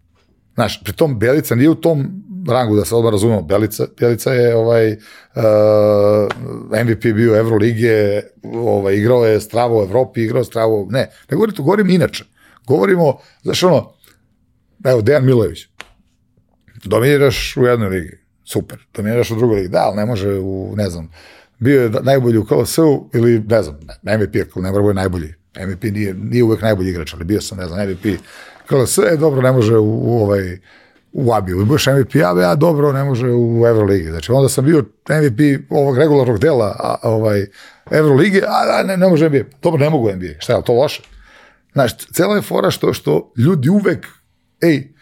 Znaš, 0.54 0.84
pritom 0.84 1.18
Belica 1.18 1.54
nije 1.54 1.68
u 1.68 1.74
tom 1.74 2.24
rangu, 2.48 2.76
da 2.76 2.84
se 2.84 2.94
odmah 2.94 3.12
razumemo, 3.12 3.42
Belica, 3.42 3.86
Belica 4.00 4.32
je 4.32 4.56
ovaj, 4.56 4.92
uh, 4.92 5.02
MVP 6.84 7.02
bio 7.02 7.36
Evrolige, 7.36 8.22
ovaj, 8.42 8.94
igrao 8.94 9.26
je 9.26 9.40
stravo 9.40 9.80
u 9.80 9.82
Evropi, 9.82 10.22
igrao 10.22 10.44
stravo, 10.44 10.86
ne, 10.90 11.00
ne 11.00 11.34
govorim 11.34 11.54
to, 11.54 11.62
govorim 11.62 11.90
inače. 11.90 12.24
Govorimo, 12.66 13.18
znaš 13.42 13.62
ono, 13.62 13.92
evo, 14.84 15.02
Dejan 15.02 15.24
Milojević, 15.24 15.66
dominiraš 16.84 17.56
u 17.56 17.64
jednoj 17.64 17.88
ligi, 17.88 18.18
super, 18.50 18.78
dominiraš 18.94 19.30
u 19.30 19.36
drugoj 19.36 19.56
ligi, 19.56 19.68
da, 19.68 19.78
ali 19.78 19.96
ne 19.96 20.06
može 20.06 20.38
u, 20.38 20.74
ne 20.76 20.90
znam, 20.90 21.10
bio 21.58 21.82
je 21.82 21.90
najbolji 21.90 22.38
u 22.38 22.44
KLS-u 22.44 23.10
ili, 23.14 23.40
ne 23.40 23.62
znam, 23.62 23.76
MVP, 24.02 24.34
ne 24.56 24.70
mora 24.70 24.92
najbolji, 24.92 25.34
MVP 25.66 25.82
nije, 25.82 26.14
nije 26.14 26.44
uvek 26.44 26.62
najbolji 26.62 26.90
igrač, 26.90 27.14
ali 27.14 27.24
bio 27.24 27.40
sam, 27.40 27.58
ne 27.58 27.66
znam, 27.66 27.90
MVP 27.90 28.20
KLS, 28.68 28.98
e, 28.98 29.16
dobro, 29.16 29.42
ne 29.42 29.52
može 29.52 29.76
u, 29.76 30.00
u 30.04 30.22
ovaj, 30.22 30.58
u 31.12 31.32
Abiju. 31.32 31.62
I 31.62 31.64
budeš 31.64 31.86
MVP, 31.86 32.14
a 32.14 32.40
ja 32.40 32.54
dobro, 32.54 32.92
ne 32.92 33.04
može 33.04 33.26
u 33.30 33.66
Euroligi. 33.66 34.10
Znači, 34.10 34.32
onda 34.32 34.48
sam 34.48 34.64
bio 34.64 34.84
MVP 35.08 35.70
ovog 35.70 35.98
regularnog 35.98 36.38
dela 36.38 36.76
a, 36.78 36.96
ovaj, 37.02 37.46
Eurolige, 37.90 38.42
a, 38.46 38.80
a 38.80 38.82
ne, 38.82 38.96
ne 38.96 39.08
može 39.08 39.28
NBA. 39.28 39.44
Dobro, 39.62 39.80
ne 39.80 39.90
mogu 39.90 40.10
NBA. 40.12 40.38
Šta 40.38 40.52
je, 40.52 40.62
to 40.64 40.72
loše? 40.72 41.02
Znači, 41.72 41.94
cela 42.12 42.36
je 42.36 42.42
fora 42.42 42.70
što, 42.70 42.92
što 42.92 43.32
ljudi 43.36 43.68
uvek, 43.68 44.06
ej, 44.60 44.92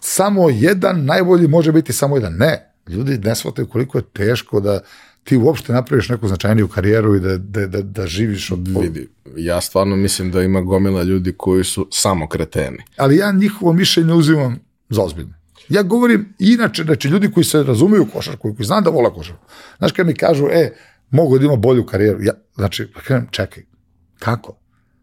samo 0.00 0.50
jedan 0.50 1.04
najbolji 1.04 1.48
može 1.48 1.72
biti 1.72 1.92
samo 1.92 2.16
jedan. 2.16 2.32
Ne. 2.32 2.65
Ljudi 2.88 3.18
ne 3.18 3.34
shvataju 3.34 3.68
koliko 3.68 3.98
je 3.98 4.04
teško 4.12 4.60
da 4.60 4.80
ti 5.24 5.36
uopšte 5.36 5.72
napraviš 5.72 6.08
neku 6.08 6.28
značajniju 6.28 6.68
karijeru 6.68 7.16
i 7.16 7.20
da, 7.20 7.38
da, 7.38 7.66
da, 7.66 7.82
da 7.82 8.06
živiš 8.06 8.50
od... 8.50 8.68
Vidi, 8.68 9.08
ja 9.36 9.60
stvarno 9.60 9.96
mislim 9.96 10.30
da 10.30 10.42
ima 10.42 10.60
gomila 10.60 11.02
ljudi 11.02 11.34
koji 11.36 11.64
su 11.64 11.88
samo 11.92 12.28
kreteni. 12.28 12.78
Ali 12.96 13.16
ja 13.16 13.32
njihovo 13.32 13.72
mišljenje 13.72 14.12
uzimam 14.12 14.58
za 14.88 15.02
ozbiljno. 15.02 15.34
Ja 15.68 15.82
govorim 15.82 16.34
inače, 16.38 16.84
znači 16.84 17.08
ljudi 17.08 17.30
koji 17.30 17.44
se 17.44 17.62
razumeju 17.62 18.02
u 18.02 18.06
košarku, 18.06 18.54
koji 18.54 18.66
znam 18.66 18.84
da 18.84 18.90
vole 18.90 19.10
košarku. 19.14 19.46
Znaš, 19.78 19.92
kad 19.92 20.06
mi 20.06 20.14
kažu, 20.14 20.46
e, 20.46 20.76
mogu 21.10 21.38
da 21.38 21.44
ima 21.44 21.56
bolju 21.56 21.86
karijeru, 21.86 22.22
ja, 22.22 22.32
znači, 22.54 22.86
pa 22.94 23.00
krenem, 23.00 23.28
čekaj, 23.30 23.62
kako? 24.18 24.56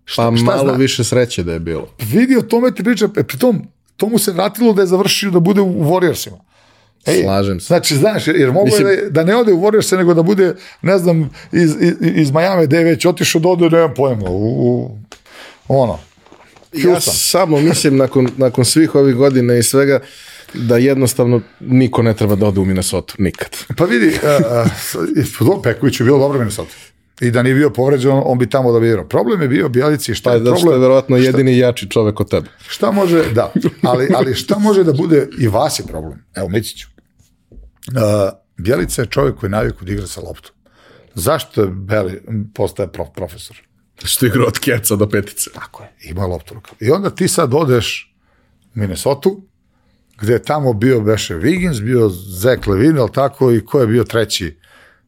Šta, 0.06 0.32
pa 0.32 0.38
šta 0.38 0.46
malo 0.46 0.64
zna? 0.64 0.74
više 0.74 1.04
sreće 1.04 1.44
da 1.44 1.54
je 1.54 1.60
bilo. 1.60 1.88
Vidi, 2.00 2.38
o 2.38 2.42
tome 2.42 2.72
ti 2.72 2.84
priča, 2.84 3.10
e, 3.18 3.24
pritom, 3.24 3.62
to 3.98 4.10
mu 4.10 4.20
se 4.20 4.32
vratilo 4.32 4.74
da 4.74 4.82
je 4.82 4.88
završio 4.88 5.32
da 5.32 5.40
bude 5.40 5.62
u 5.62 5.84
Warriorsima. 5.84 6.40
Ej, 7.06 7.24
Slažem 7.24 7.60
se. 7.60 7.68
Znači, 7.68 7.96
znaš, 7.96 8.28
jer 8.28 8.52
mogu 8.52 8.66
Mislim... 8.66 8.88
da, 8.88 9.10
da 9.10 9.24
ne 9.24 9.36
ode 9.36 9.54
u 9.54 9.62
Warriors, 9.62 9.98
nego 9.98 10.14
da 10.14 10.24
bude, 10.24 10.56
ne 10.82 10.98
znam, 10.98 11.30
iz, 11.52 11.76
iz, 11.82 11.94
iz 12.02 12.32
Miami 12.32 12.68
gde 12.68 12.78
je 12.78 12.84
već 12.84 13.06
otišao 13.06 13.42
da 13.42 13.50
ode, 13.50 13.70
nemam 13.70 13.94
pojma, 13.96 14.30
u, 14.30 14.84
u 15.68 15.82
ono, 15.82 16.00
Houston. 16.72 16.94
Ja 16.94 17.00
samo 17.00 17.62
mislim, 17.62 17.98
nakon, 17.98 18.30
nakon 18.38 18.66
svih 18.66 18.96
ovih 18.96 19.16
godina 19.16 19.56
i 19.56 19.64
svega, 19.64 20.00
da 20.54 20.78
jednostavno 20.78 21.42
niko 21.60 22.02
ne 22.02 22.14
treba 22.14 22.36
da 22.36 22.48
ode 22.48 22.60
u 22.60 22.66
Minnesota, 22.66 23.14
nikad. 23.18 23.50
Pa 23.78 23.86
vidi, 23.86 24.08
uh, 24.08 25.48
uh, 25.48 25.64
Peković 25.64 26.00
je 26.00 26.04
bilo 26.04 26.18
dobro 26.18 26.40
Minnesota. 26.40 26.72
I 27.22 27.32
da 27.32 27.44
nije 27.44 27.56
bio 27.56 27.70
povređen, 27.70 28.12
on 28.26 28.38
bi 28.38 28.50
tamo 28.50 28.72
da 28.72 28.80
bi 28.80 28.88
igrao. 28.88 29.08
Problem 29.08 29.42
je 29.42 29.48
bio 29.48 29.70
Bjelici, 29.70 30.16
šta 30.16 30.30
pa, 30.30 30.34
je 30.34 30.40
da 30.40 30.52
problem? 30.52 30.74
je 30.74 30.80
verovatno 30.80 31.18
jedini 31.18 31.54
šta, 31.54 31.66
jači 31.66 31.90
čovek 31.90 32.20
od 32.20 32.30
tebe. 32.30 32.48
Šta 32.68 32.92
može, 32.92 33.24
da, 33.34 33.54
ali, 33.82 34.10
ali 34.16 34.36
šta 34.36 34.60
može 34.60 34.84
da 34.84 34.94
bude 34.94 35.28
i 35.40 35.48
vas 35.48 35.80
je 35.80 35.86
problem? 35.86 36.26
Evo, 36.36 36.50
Miciću. 36.50 36.93
Bjelica 38.58 39.02
je 39.02 39.08
čovjek 39.08 39.36
koji 39.36 39.50
naviku 39.50 39.86
da 39.86 39.92
igra 39.92 40.08
sa 40.08 40.22
loptom. 40.22 40.52
Zašto 41.14 41.62
je 41.62 41.68
Beli 41.68 42.22
postaje 42.56 42.92
prof, 42.92 43.08
profesor? 43.16 43.62
Što 44.04 44.26
igra 44.26 44.46
od 44.48 44.60
keca 44.60 44.96
do 44.96 45.10
petice. 45.10 45.50
Tako 45.54 45.84
je, 45.84 45.90
ima 46.10 46.26
loptu 46.26 46.54
rukav. 46.54 46.76
I 46.80 46.92
onda 46.92 47.10
ti 47.10 47.28
sad 47.28 47.54
odeš 47.54 48.16
u 48.76 48.80
Minnesota, 48.80 49.30
gde 50.20 50.34
je 50.34 50.44
tamo 50.44 50.74
bio 50.74 51.02
Beše 51.02 51.36
Wiggins, 51.36 51.84
bio 51.84 52.10
Zach 52.10 52.68
Levine, 52.68 53.00
ali 53.00 53.12
tako, 53.12 53.52
i 53.52 53.66
ko 53.66 53.80
je 53.80 53.88
bio 53.88 54.04
treći? 54.04 54.58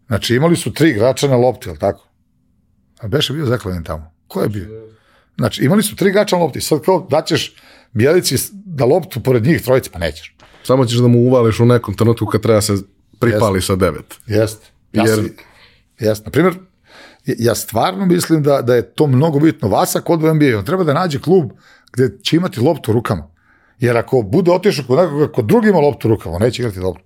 Znači, 0.08 0.36
imali 0.36 0.56
su 0.56 0.74
tri 0.74 0.90
igrača 0.90 1.28
na 1.28 1.36
lopti, 1.36 1.70
ali 1.70 1.80
tako? 1.80 2.08
A 3.00 3.08
Beše 3.08 3.34
bio 3.34 3.46
Zach 3.46 3.66
Levine 3.66 3.84
tamo. 3.84 4.14
Ko 4.28 4.42
je 4.42 4.50
bio? 4.50 4.90
Znači, 5.38 5.64
imali 5.64 5.84
su 5.84 5.96
tri 5.96 6.10
igrača 6.10 6.36
na 6.36 6.44
lopti. 6.44 6.62
Sad 6.62 6.82
kao 6.82 7.08
daćeš 7.10 7.56
Bjelici 7.92 8.36
da 8.54 8.86
loptu 8.86 9.24
pored 9.24 9.46
njih 9.46 9.62
trojice, 9.62 9.90
pa 9.92 10.00
nećeš. 10.00 10.36
Samo 10.66 10.86
ćeš 10.86 10.98
da 10.98 11.08
mu 11.08 11.20
uvališ 11.20 11.60
u 11.60 11.66
nekom 11.66 11.94
trenutku 11.94 12.26
kad 12.26 12.42
treba 12.42 12.62
se 12.62 12.74
pripali 13.20 13.58
jest. 13.58 13.68
sa 13.68 13.76
devet. 13.76 14.16
Jeste. 14.28 14.68
Ja 14.94 15.04
Jer... 15.04 15.30
Jest. 16.00 16.26
Na 16.26 16.32
primjer, 16.32 16.54
ja 17.26 17.56
stvarno 17.56 18.06
mislim 18.06 18.44
da, 18.44 18.62
da 18.62 18.76
je 18.76 18.82
to 18.94 19.08
mnogo 19.08 19.40
bitno. 19.40 19.68
Vasa 19.70 20.02
kod 20.02 20.24
u 20.24 20.34
NBA, 20.34 20.58
on 20.58 20.66
treba 20.66 20.84
da 20.84 20.94
nađe 20.94 21.20
klub 21.20 21.52
gde 21.94 22.18
će 22.24 22.38
imati 22.38 22.60
loptu 22.60 22.92
u 22.92 22.94
rukama. 22.94 23.28
Jer 23.80 23.98
ako 23.98 24.22
bude 24.22 24.52
otišao 24.52 24.86
kod 24.88 24.98
nekoga, 24.98 25.32
kod 25.32 25.46
drugi 25.46 25.70
ima 25.70 25.80
loptu 25.80 26.08
u 26.08 26.12
rukama, 26.12 26.36
on 26.36 26.42
neće 26.42 26.62
igrati 26.62 26.80
dobro. 26.80 27.02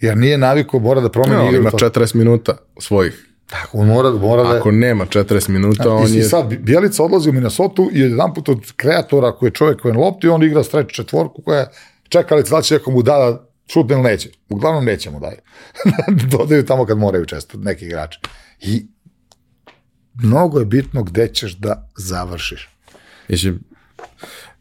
Jer 0.00 0.16
nije 0.16 0.38
naviko, 0.38 0.78
mora 0.78 1.00
da 1.00 1.08
promeni 1.08 1.36
no, 1.36 1.48
igru. 1.48 1.60
Ima 1.60 1.70
40 1.70 2.14
minuta 2.14 2.56
svojih. 2.78 3.28
Tako, 3.46 3.78
on 3.78 3.86
mora, 3.86 4.10
mora 4.10 4.42
da... 4.42 4.56
Ako 4.58 4.70
nema 4.70 5.06
40 5.06 5.48
minuta, 5.48 5.88
a, 5.88 5.92
on 5.92 6.14
je... 6.14 6.22
sad, 6.22 6.56
Bjelica 6.58 7.02
odlazi 7.04 7.30
u 7.30 7.32
Minnesota 7.32 7.82
i 7.92 8.00
jedan 8.00 8.34
put 8.34 8.48
od 8.48 8.72
kreatora 8.76 9.32
koji 9.32 9.46
je 9.46 9.52
čovjek 9.52 9.80
koji 9.80 9.90
je 9.90 9.94
na 9.94 10.00
lopti, 10.00 10.28
on 10.28 10.42
igra 10.42 10.62
streč 10.62 10.92
četvorku 10.92 11.42
koja 11.42 11.58
je 11.58 11.68
čekali 12.12 12.42
da 12.50 12.62
će 12.62 12.80
mu 12.86 13.02
da, 13.02 13.12
da 13.12 13.48
šutne 13.72 13.94
ili 13.94 14.02
neće. 14.02 14.30
Uglavnom 14.48 14.84
neće 14.84 15.10
mu 15.10 15.20
daju. 15.20 15.38
Dodaju 16.30 16.66
tamo 16.66 16.86
kad 16.86 16.98
moraju 16.98 17.24
često 17.24 17.58
neki 17.58 17.84
igrači. 17.84 18.18
I 18.60 18.86
mnogo 20.22 20.58
je 20.58 20.64
bitno 20.64 21.02
gde 21.02 21.28
ćeš 21.28 21.56
da 21.56 21.88
završiš. 21.96 22.68
Mislim, 23.28 23.60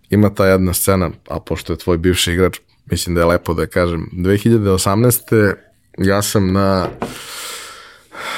ima 0.10 0.34
ta 0.34 0.48
jedna 0.48 0.74
scena, 0.74 1.12
a 1.28 1.40
pošto 1.40 1.74
je 1.74 1.78
tvoj 1.78 1.98
bivši 1.98 2.32
igrač, 2.32 2.60
mislim 2.86 3.16
da 3.16 3.22
je 3.22 3.26
lepo 3.26 3.54
da 3.54 3.62
je 3.62 3.68
kažem, 3.68 4.10
2018. 4.14 5.54
ja 5.98 6.22
sam 6.22 6.54
na 6.54 6.88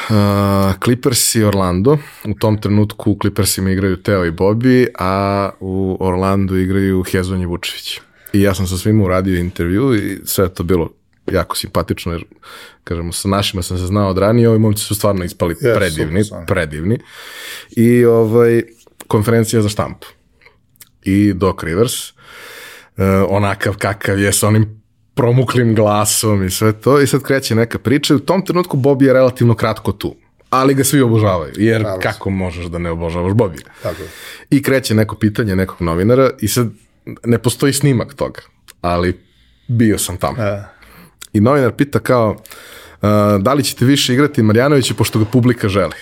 uh, 0.09 0.15
Clippers 0.83 1.35
i 1.35 1.43
Orlando. 1.43 1.97
U 2.25 2.33
tom 2.33 2.61
trenutku 2.61 3.11
u 3.11 3.17
Clippersima 3.21 3.71
igraju 3.71 4.03
Teo 4.03 4.25
i 4.25 4.31
Bobby, 4.31 4.87
a 4.99 5.49
u 5.59 5.97
Orlandu 5.99 6.57
igraju 6.57 7.03
Hezon 7.03 7.41
i 7.41 7.45
Vučević. 7.45 7.99
I 8.33 8.41
ja 8.41 8.53
sam 8.53 8.67
sa 8.67 8.77
svima 8.77 9.03
uradio 9.03 9.39
intervju 9.39 9.95
i 9.95 10.19
sve 10.25 10.53
to 10.53 10.63
bilo 10.63 10.89
jako 11.31 11.55
simpatično, 11.55 12.11
jer, 12.11 12.25
kažemo, 12.83 13.11
sa 13.11 13.27
našima 13.27 13.63
sam 13.63 13.77
se 13.77 13.85
znao 13.85 14.09
od 14.09 14.17
ranije, 14.17 14.49
ovi 14.49 14.59
momci 14.59 14.83
su 14.83 14.95
stvarno 14.95 15.23
ispali 15.23 15.55
yes, 15.55 15.75
predivni, 15.75 16.23
super, 16.23 16.45
predivni. 16.45 16.99
I 17.71 18.05
ovaj, 18.05 18.63
konferencija 19.07 19.61
za 19.61 19.69
štampu. 19.69 20.07
I 21.03 21.33
Doc 21.33 21.63
Rivers, 21.63 22.09
uh, 22.09 22.15
onakav 23.29 23.77
kakav 23.77 24.19
je 24.19 24.33
sa 24.33 24.47
onim 24.47 24.83
promuklim 25.13 25.75
glasom 25.75 26.45
i 26.45 26.49
sve 26.49 26.73
to, 26.73 27.01
i 27.01 27.07
sad 27.07 27.23
kreće 27.23 27.55
neka 27.55 27.79
priča 27.79 28.13
i 28.13 28.17
u 28.17 28.19
tom 28.19 28.45
trenutku 28.45 28.77
Bobby 28.77 29.03
je 29.03 29.13
relativno 29.13 29.55
kratko 29.55 29.91
tu 29.91 30.15
ali 30.53 30.73
ga 30.73 30.83
svi 30.83 31.01
obožavaju, 31.01 31.53
jer 31.57 31.81
Pravo 31.81 31.99
kako 31.99 32.29
možeš 32.29 32.65
da 32.65 32.77
ne 32.77 32.89
obožavaš 32.89 33.33
Bobby? 33.33 33.61
Tako. 33.83 34.01
I 34.49 34.63
kreće 34.63 34.95
neko 34.95 35.15
pitanje 35.15 35.55
nekog 35.55 35.81
novinara 35.81 36.29
i 36.39 36.47
sad 36.47 36.69
ne 37.25 37.37
postoji 37.37 37.73
snimak 37.73 38.13
toga, 38.13 38.41
ali 38.81 39.19
bio 39.67 39.97
sam 39.97 40.17
tamo. 40.17 40.43
E. 40.43 40.63
I 41.33 41.41
novinar 41.41 41.71
pita 41.75 41.99
kao, 41.99 42.31
uh, 42.31 43.09
da 43.41 43.53
li 43.53 43.63
ćete 43.63 43.85
više 43.85 44.13
igrati 44.13 44.43
Marjanovića 44.43 44.93
pošto 44.93 45.19
ga 45.19 45.25
publika 45.25 45.67
želi? 45.67 45.95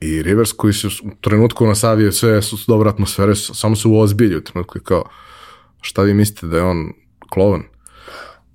I 0.00 0.22
Rivers 0.22 0.52
koji 0.52 0.72
se 0.72 0.86
u 0.86 0.90
trenutku 1.20 1.66
nasavio 1.66 2.12
sve 2.12 2.42
su 2.42 2.56
dobro 2.68 2.90
atmosfere, 2.90 3.34
samo 3.34 3.76
se 3.76 3.88
u 3.88 4.00
ozbilju 4.00 4.38
u 4.38 4.40
trenutku 4.40 4.78
kao, 4.84 5.04
šta 5.80 6.02
vi 6.02 6.14
mislite 6.14 6.46
da 6.46 6.56
je 6.56 6.62
on 6.62 6.92
klovan? 7.30 7.62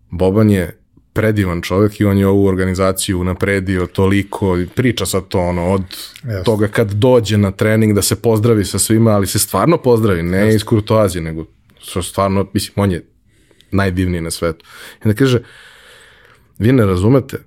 Boban 0.09 0.49
je 0.49 0.80
predivan 1.13 1.61
čovjek 1.61 1.99
i 1.99 2.05
on 2.05 2.17
je 2.17 2.27
ovu 2.27 2.45
organizaciju 2.45 3.23
napredio 3.23 3.85
toliko, 3.85 4.57
priča 4.75 5.05
sad 5.05 5.27
to 5.27 5.39
ono, 5.39 5.73
od 5.73 5.81
yes. 6.23 6.43
toga 6.43 6.67
kad 6.67 6.91
dođe 6.91 7.37
na 7.37 7.51
trening 7.51 7.93
da 7.93 8.01
se 8.01 8.15
pozdravi 8.15 8.65
sa 8.65 8.79
svima, 8.79 9.11
ali 9.11 9.27
se 9.27 9.39
stvarno 9.39 9.77
pozdravi, 9.77 10.23
ne 10.23 10.37
yes. 10.37 10.55
iz 10.55 10.63
kurtoazije, 10.63 11.21
nego 11.21 11.45
što 11.79 12.03
stvarno, 12.03 12.47
mislim, 12.53 12.73
on 12.75 12.91
je 12.91 13.05
najdivniji 13.71 14.21
na 14.21 14.31
svetu. 14.31 14.65
I 14.93 15.07
onda 15.07 15.17
kaže, 15.17 15.39
vi 16.59 16.71
ne 16.71 16.85
razumete, 16.85 17.37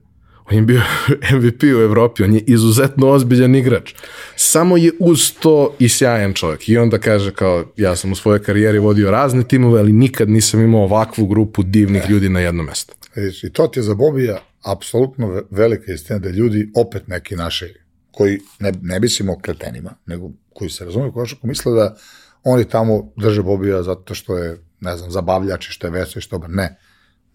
on 0.51 0.57
je 0.57 0.63
bio 0.63 0.83
MVP 1.37 1.63
u 1.63 1.81
Evropi, 1.81 2.23
on 2.23 2.35
je 2.35 2.41
izuzetno 2.47 3.09
ozbiljan 3.09 3.55
igrač. 3.55 3.95
Samo 4.37 4.77
je 4.77 4.93
uz 4.99 5.33
to 5.33 5.75
i 5.79 5.89
sjajan 5.89 6.33
čovjek. 6.33 6.69
I 6.69 6.79
onda 6.79 6.99
kaže 6.99 7.33
kao, 7.33 7.65
ja 7.77 7.97
sam 7.97 8.13
u 8.13 8.15
svojoj 8.15 8.43
karijeri 8.43 8.79
vodio 8.79 9.11
razne 9.11 9.43
timove, 9.43 9.81
ali 9.81 9.93
nikad 9.93 10.29
nisam 10.29 10.61
imao 10.61 10.83
ovakvu 10.83 11.27
grupu 11.27 11.63
divnih 11.63 12.03
ne. 12.03 12.11
ljudi 12.11 12.29
na 12.29 12.41
jedno 12.41 12.63
mesto. 12.63 12.95
I 13.43 13.53
to 13.53 13.67
ti 13.67 13.79
je 13.79 13.83
za 13.83 13.95
Bobija 13.95 14.41
apsolutno 14.63 15.43
velika 15.51 15.93
istina 15.93 16.19
da 16.19 16.29
ljudi, 16.29 16.71
opet 16.75 17.09
neki 17.09 17.37
naši, 17.37 17.75
koji 18.11 18.41
ne, 18.59 18.73
ne 18.83 19.01
mislimo 19.01 19.39
kretenima, 19.39 19.95
nego 20.07 20.31
koji 20.53 20.71
se 20.71 20.85
razumiju 20.85 21.13
košaku, 21.13 21.47
misle 21.47 21.73
da 21.73 21.97
oni 22.45 22.69
tamo 22.69 23.13
drže 23.17 23.43
Bobija 23.43 23.83
zato 23.83 24.15
što 24.15 24.39
je, 24.39 24.59
ne 24.81 24.97
znam, 24.97 25.11
zabavljač 25.11 25.69
i 25.69 25.73
što 25.73 25.87
je 25.87 25.91
vesel 25.91 26.19
i 26.19 26.23
što 26.23 26.39
ba. 26.39 26.49
Ne. 26.49 26.79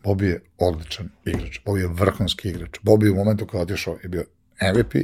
Bobi 0.03 0.27
je 0.27 0.41
odličan 0.57 1.09
igrač. 1.25 1.59
Bobi 1.65 1.81
je 1.81 1.87
vrhunski 1.87 2.49
igrač. 2.49 2.79
Bobi 2.81 3.09
u 3.09 3.15
momentu 3.15 3.45
kada 3.45 3.57
je 3.57 3.63
otišao 3.63 3.97
je 4.03 4.09
bio 4.09 4.23
MVP. 4.73 4.95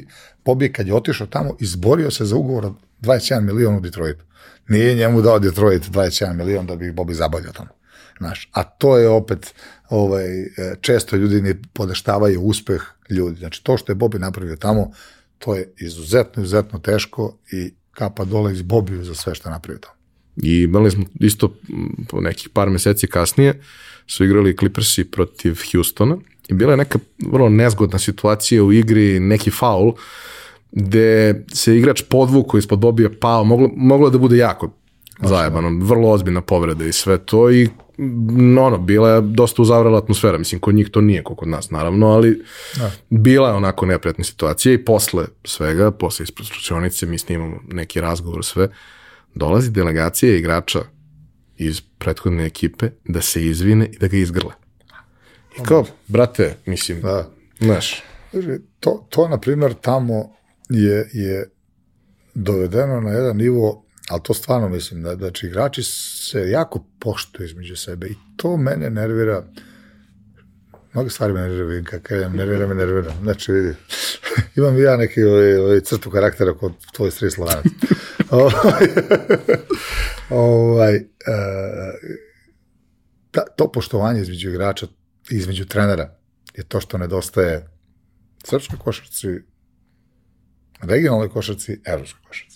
Bobi 0.45 0.73
kad 0.73 0.87
je 0.87 0.93
otišao 0.93 1.27
tamo 1.27 1.55
izborio 1.59 2.11
se 2.11 2.25
za 2.25 2.35
ugovor 2.35 2.65
od 2.65 2.73
21 3.01 3.41
miliona 3.41 3.77
u 3.77 3.81
Detroitu. 3.81 4.25
Nije 4.67 4.95
njemu 4.95 5.21
dao 5.21 5.39
Detroit 5.39 5.89
21 5.89 6.33
milion 6.33 6.65
da 6.65 6.75
bi 6.75 6.91
Bobi 6.91 7.13
zabavljao 7.13 7.53
tamo. 7.53 7.69
Znaš, 8.17 8.49
a 8.53 8.63
to 8.63 8.97
je 8.97 9.09
opet 9.09 9.53
ovaj, 9.89 10.27
često 10.81 11.15
ljudi 11.15 11.41
ne 11.41 11.55
podeštavaju 11.73 12.41
uspeh 12.41 12.81
ljudi. 13.09 13.39
Znači, 13.39 13.63
to 13.63 13.77
što 13.77 13.91
je 13.91 13.95
Bobi 13.95 14.19
napravio 14.19 14.55
tamo, 14.55 14.91
to 15.37 15.55
je 15.55 15.73
izuzetno, 15.77 16.43
izuzetno 16.43 16.79
teško 16.79 17.37
i 17.51 17.73
kapa 17.91 18.25
dole 18.25 18.53
iz 18.53 18.61
Bobiju 18.61 19.03
za 19.03 19.15
sve 19.15 19.35
što 19.35 19.49
je 19.49 19.53
napravio 19.53 19.79
tamo. 19.79 19.95
I 20.43 20.61
imali 20.61 20.91
smo 20.91 21.05
isto 21.19 21.53
po 22.09 22.21
nekih 22.21 22.49
par 22.49 22.69
meseci 22.69 23.07
kasnije, 23.07 23.61
su 24.07 24.25
igrali 24.25 24.57
Clippersi 24.57 25.03
protiv 25.03 25.59
Houstona 25.71 26.17
i 26.47 26.53
bila 26.53 26.73
je 26.73 26.77
neka 26.77 26.99
vrlo 27.31 27.49
nezgodna 27.49 27.99
situacija 27.99 28.63
u 28.63 28.73
igri, 28.73 29.19
neki 29.19 29.51
faul, 29.51 29.93
gde 30.71 31.43
se 31.53 31.77
igrač 31.77 32.01
podvuko 32.09 32.57
ispod 32.57 32.79
Bobija 32.79 33.09
pao, 33.19 33.43
moglo, 33.43 33.69
moglo 33.75 34.09
da 34.09 34.17
bude 34.17 34.37
jako 34.37 34.73
zajebano, 35.21 35.85
vrlo 35.85 36.09
ozbiljna 36.09 36.41
povreda 36.41 36.85
i 36.85 36.91
sve 36.91 37.17
to 37.17 37.51
i 37.51 37.69
ono, 38.59 38.77
bila 38.77 39.09
je 39.09 39.21
dosta 39.21 39.61
uzavrala 39.61 39.97
atmosfera, 39.97 40.37
mislim, 40.37 40.61
kod 40.61 40.75
njih 40.75 40.89
to 40.89 41.01
nije 41.01 41.23
kao 41.23 41.35
kod 41.35 41.47
nas, 41.47 41.69
naravno, 41.69 42.07
ali 42.07 42.43
da. 42.77 42.91
bila 43.09 43.49
je 43.49 43.55
onako 43.55 43.85
neprijatna 43.85 44.23
situacija 44.23 44.73
i 44.73 44.85
posle 44.85 45.25
svega, 45.43 45.91
posle 45.91 46.23
ispred 46.23 46.47
mi 47.09 47.17
snimamo 47.17 47.59
neki 47.67 48.01
razgovor, 48.01 48.45
sve, 48.45 48.69
dolazi 49.35 49.71
delegacija 49.71 50.35
igrača 50.35 50.79
iz 51.57 51.81
prethodne 51.81 52.45
ekipe 52.45 52.89
da 53.05 53.21
se 53.21 53.45
izvine 53.45 53.85
i 53.85 53.97
da 53.97 54.07
ga 54.07 54.17
izgrle. 54.17 54.51
I 55.59 55.63
kao, 55.63 55.85
brate, 56.07 56.57
mislim, 56.65 57.01
Da. 57.01 57.29
znaš, 57.59 58.01
To, 58.79 59.07
to 59.09 59.27
na 59.27 59.37
primjer, 59.39 59.73
tamo 59.73 60.35
je, 60.69 61.09
je 61.13 61.49
dovedeno 62.33 63.01
na 63.01 63.11
jedan 63.11 63.37
nivo, 63.37 63.84
ali 64.09 64.21
to 64.23 64.33
stvarno 64.33 64.69
mislim, 64.69 65.03
da, 65.03 65.15
znači 65.15 65.47
igrači 65.47 65.83
se 65.83 66.49
jako 66.49 66.85
poštuju 66.99 67.45
između 67.45 67.75
sebe 67.75 68.07
i 68.07 68.15
to 68.37 68.57
mene 68.57 68.89
nervira, 68.89 69.43
mnogo 70.93 71.09
stvari 71.09 71.33
me 71.33 71.41
nervira, 71.41 71.65
vidim 71.65 71.85
kakav 71.85 72.17
je, 72.17 72.29
nervira 72.29 72.67
me, 72.67 72.75
nervira. 72.75 73.13
Znači, 73.21 73.51
vidi, 73.51 73.75
imam 74.57 74.77
i 74.77 74.81
ja 74.81 74.97
neki 74.97 75.23
ovaj, 75.23 75.57
ovaj 75.57 75.79
crtu 75.81 76.11
karaktera 76.11 76.53
kod 76.53 76.73
tvoj 76.93 77.11
stri 77.11 77.31
Slovanac. 77.31 77.65
ovaj, 80.29 80.99
ta, 83.31 83.45
to 83.57 83.71
poštovanje 83.71 84.21
između 84.21 84.49
igrača 84.49 84.87
između 85.29 85.65
trenera 85.65 86.15
je 86.53 86.63
to 86.63 86.81
što 86.81 86.97
nedostaje 86.97 87.67
srpskoj 88.43 88.79
košarci, 88.79 89.27
regionalnoj 90.81 91.29
košarci, 91.29 91.81
evropskoj 91.85 92.21
košarci. 92.27 92.54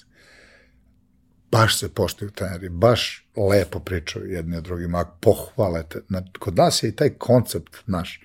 Baš 1.52 1.80
se 1.80 1.90
poštuju 1.90 2.32
treneri, 2.32 2.70
baš 2.70 3.28
lepo 3.52 3.80
pričaju 3.80 4.26
jedni 4.32 4.58
o 4.58 4.62
drugima, 4.62 5.06
pohvale 5.22 5.84
te. 5.90 6.00
Na- 6.10 6.24
Kod 6.40 6.56
nas 6.56 6.84
je 6.84 6.90
i 6.90 6.96
taj 6.96 7.10
koncept 7.10 7.78
naš. 7.86 8.22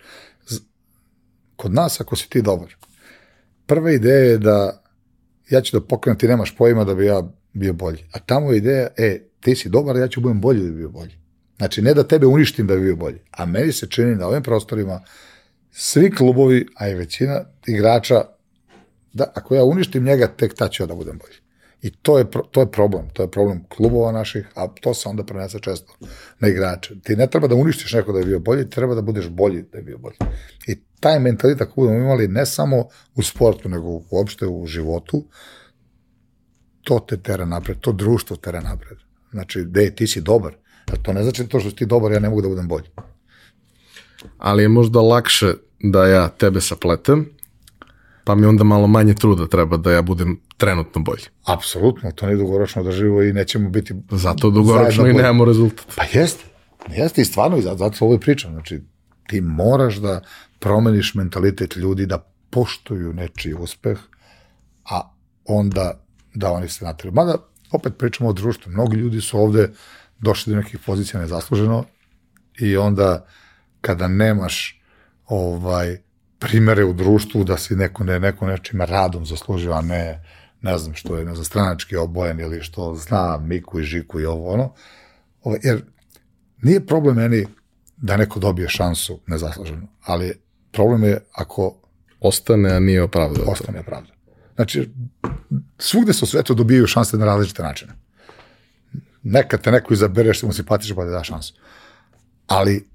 Kod 1.56 1.72
nas, 1.72 2.00
ako 2.00 2.16
si 2.16 2.30
ti 2.30 2.42
dobar, 2.42 2.74
prva 3.66 3.92
ideja 3.92 4.18
je 4.18 4.38
da 4.38 4.84
ja 5.50 5.60
ću 5.60 5.80
da 5.80 5.86
pokrenem, 5.86 6.18
ti 6.18 6.28
nemaš 6.28 6.56
pojma 6.56 6.84
da 6.84 6.94
bi 6.94 7.06
ja 7.06 7.22
bio 7.52 7.72
bolji. 7.72 8.04
A 8.12 8.18
tamo 8.18 8.50
je 8.50 8.58
ideja, 8.58 8.88
e, 8.96 9.22
ti 9.40 9.56
si 9.56 9.68
dobar, 9.68 9.96
ja 9.96 10.08
ću 10.08 10.20
budem 10.20 10.40
bolji 10.40 10.60
da 10.62 10.68
bi 10.68 10.76
bio 10.76 10.88
bolji. 10.88 11.18
Znači, 11.56 11.82
ne 11.82 11.94
da 11.94 12.08
tebe 12.08 12.26
uništim 12.26 12.66
da 12.66 12.74
bi 12.76 12.82
bio 12.82 12.96
bolji. 12.96 13.20
A 13.30 13.46
meni 13.46 13.72
se 13.72 13.86
čini 13.86 14.16
na 14.16 14.26
ovim 14.26 14.42
prostorima 14.42 15.02
svi 15.70 16.10
klubovi, 16.10 16.66
a 16.76 16.88
i 16.88 16.94
većina 16.94 17.44
igrača, 17.66 18.24
da 19.12 19.32
ako 19.34 19.54
ja 19.54 19.64
uništim 19.64 20.04
njega, 20.04 20.26
tek 20.36 20.54
tad 20.54 20.70
ću 20.70 20.82
ja 20.82 20.86
da 20.86 20.94
budem 20.94 21.18
bolji. 21.18 21.43
I 21.84 21.90
to 21.90 22.18
je, 22.18 22.24
to 22.50 22.60
je 22.60 22.70
problem. 22.70 23.08
To 23.12 23.22
je 23.22 23.30
problem 23.30 23.64
klubova 23.68 24.12
naših, 24.12 24.46
a 24.54 24.68
to 24.80 24.94
se 24.94 25.08
onda 25.08 25.24
prenese 25.24 25.58
često 25.60 25.92
na 26.40 26.48
igrače. 26.48 26.94
Ti 27.02 27.16
ne 27.16 27.26
treba 27.26 27.48
da 27.48 27.54
uništiš 27.54 27.92
neko 27.92 28.12
da 28.12 28.18
je 28.18 28.24
bio 28.24 28.38
bolji, 28.38 28.70
treba 28.70 28.94
da 28.94 29.02
budeš 29.02 29.28
bolji 29.28 29.62
da 29.72 29.78
je 29.78 29.84
bio 29.84 29.98
bolji. 29.98 30.16
I 30.66 30.76
taj 31.00 31.18
mentalitet 31.18 31.60
ako 31.62 31.80
budemo 31.80 31.98
imali 31.98 32.28
ne 32.28 32.46
samo 32.46 32.84
u 33.14 33.22
sportu, 33.22 33.68
nego 33.68 34.00
uopšte 34.10 34.46
u 34.46 34.66
životu, 34.66 35.24
to 36.82 36.98
te 37.08 37.16
tera 37.16 37.44
napred, 37.44 37.80
to 37.80 37.92
društvo 37.92 38.36
tera 38.36 38.60
napred. 38.60 38.98
Znači, 39.30 39.64
de, 39.64 39.90
ti 39.90 40.06
si 40.06 40.20
dobar. 40.20 40.54
A 40.92 40.96
to 41.02 41.12
ne 41.12 41.22
znači 41.22 41.48
to 41.48 41.60
što 41.60 41.70
si 41.70 41.76
ti 41.76 41.86
dobar, 41.86 42.12
ja 42.12 42.20
ne 42.20 42.28
mogu 42.28 42.42
da 42.42 42.48
budem 42.48 42.68
bolji. 42.68 42.88
ali 44.38 44.62
je 44.62 44.68
možda 44.68 45.00
lakše 45.00 45.54
da 45.82 46.06
ja 46.06 46.28
tebe 46.28 46.60
sapletem, 46.60 47.26
pa 48.24 48.34
mi 48.34 48.46
onda 48.46 48.64
malo 48.64 48.86
manje 48.86 49.14
truda 49.14 49.46
treba 49.46 49.76
da 49.76 49.92
ja 49.92 50.02
budem 50.02 50.40
trenutno 50.56 51.02
bolji. 51.02 51.22
Apsolutno, 51.44 52.12
to 52.12 52.26
nije 52.26 52.36
dugoročno 52.36 52.82
održivo 52.82 53.22
i 53.22 53.32
nećemo 53.32 53.70
biti... 53.70 53.94
Zato 54.10 54.50
dugoročno 54.50 55.06
i 55.06 55.12
bolji. 55.12 55.22
nemamo 55.22 55.44
rezultat. 55.44 55.86
Pa 55.96 56.04
jeste, 56.12 56.44
jeste 56.88 57.22
i 57.22 57.24
stvarno, 57.24 57.56
i 57.56 57.62
zato, 57.62 57.90
ovo 58.00 58.14
i 58.14 58.20
pričam, 58.20 58.52
znači 58.52 58.80
ti 59.26 59.40
moraš 59.40 59.96
da 59.96 60.20
promeniš 60.58 61.14
mentalitet 61.14 61.76
ljudi 61.76 62.06
da 62.06 62.30
poštuju 62.50 63.12
nečiji 63.12 63.54
uspeh, 63.54 63.98
a 64.90 65.14
onda 65.44 66.04
da 66.34 66.50
oni 66.50 66.68
se 66.68 66.84
natraju. 66.84 67.12
Mada, 67.14 67.36
opet 67.72 67.92
pričamo 67.98 68.30
o 68.30 68.32
društvu, 68.32 68.72
mnogi 68.72 68.96
ljudi 68.96 69.20
su 69.20 69.38
ovde 69.38 69.70
došli 70.18 70.50
do 70.50 70.56
nekih 70.56 70.80
pozicija 70.86 71.20
nezasluženo 71.20 71.84
i 72.58 72.76
onda 72.76 73.26
kada 73.80 74.08
nemaš 74.08 74.80
ovaj 75.26 75.98
primere 76.48 76.84
u 76.84 76.92
društvu 76.92 77.44
da 77.44 77.56
si 77.56 77.76
neko 77.76 78.04
ne 78.04 78.20
neko 78.20 78.46
nečim 78.46 78.80
radom 78.80 79.26
zaslužio, 79.26 79.72
a 79.72 79.82
ne 79.82 80.24
ne 80.64 80.78
znam 80.78 80.94
što 80.94 81.16
je 81.16 81.24
ne 81.24 81.34
znam, 81.34 81.44
stranački 81.44 81.96
obojen 81.96 82.40
ili 82.40 82.62
što 82.62 82.94
zna 82.94 83.38
Miku 83.38 83.80
i 83.80 83.84
Žiku 83.84 84.20
i 84.20 84.26
ovo 84.26 84.52
ono. 84.52 84.72
Ovaj, 85.42 85.58
jer 85.62 85.82
nije 86.62 86.86
problem 86.86 87.16
meni 87.16 87.46
da 87.96 88.16
neko 88.16 88.40
dobije 88.40 88.68
šansu 88.68 89.20
nezasluženo, 89.26 89.88
ali 90.04 90.40
problem 90.72 91.04
je 91.04 91.18
ako 91.32 91.74
Ostane, 92.20 92.72
a 92.72 92.80
nije 92.80 93.02
opravdao. 93.02 93.44
ostane 93.46 93.82
pravda. 93.82 94.08
Znači, 94.54 94.90
svugde 95.78 96.12
se 96.12 96.24
u 96.24 96.26
svetu 96.26 96.54
dobijaju 96.54 96.86
šanse 96.86 97.16
na 97.16 97.24
različite 97.24 97.62
načine. 97.62 97.92
Nekad 99.22 99.60
te 99.60 99.70
neko 99.70 99.94
izabere 99.94 100.34
što 100.34 100.46
mu 100.46 100.52
simpatično 100.52 100.96
pa 100.96 101.04
da 101.04 101.10
da 101.10 101.24
šansu. 101.24 101.54
Ali 102.46 102.88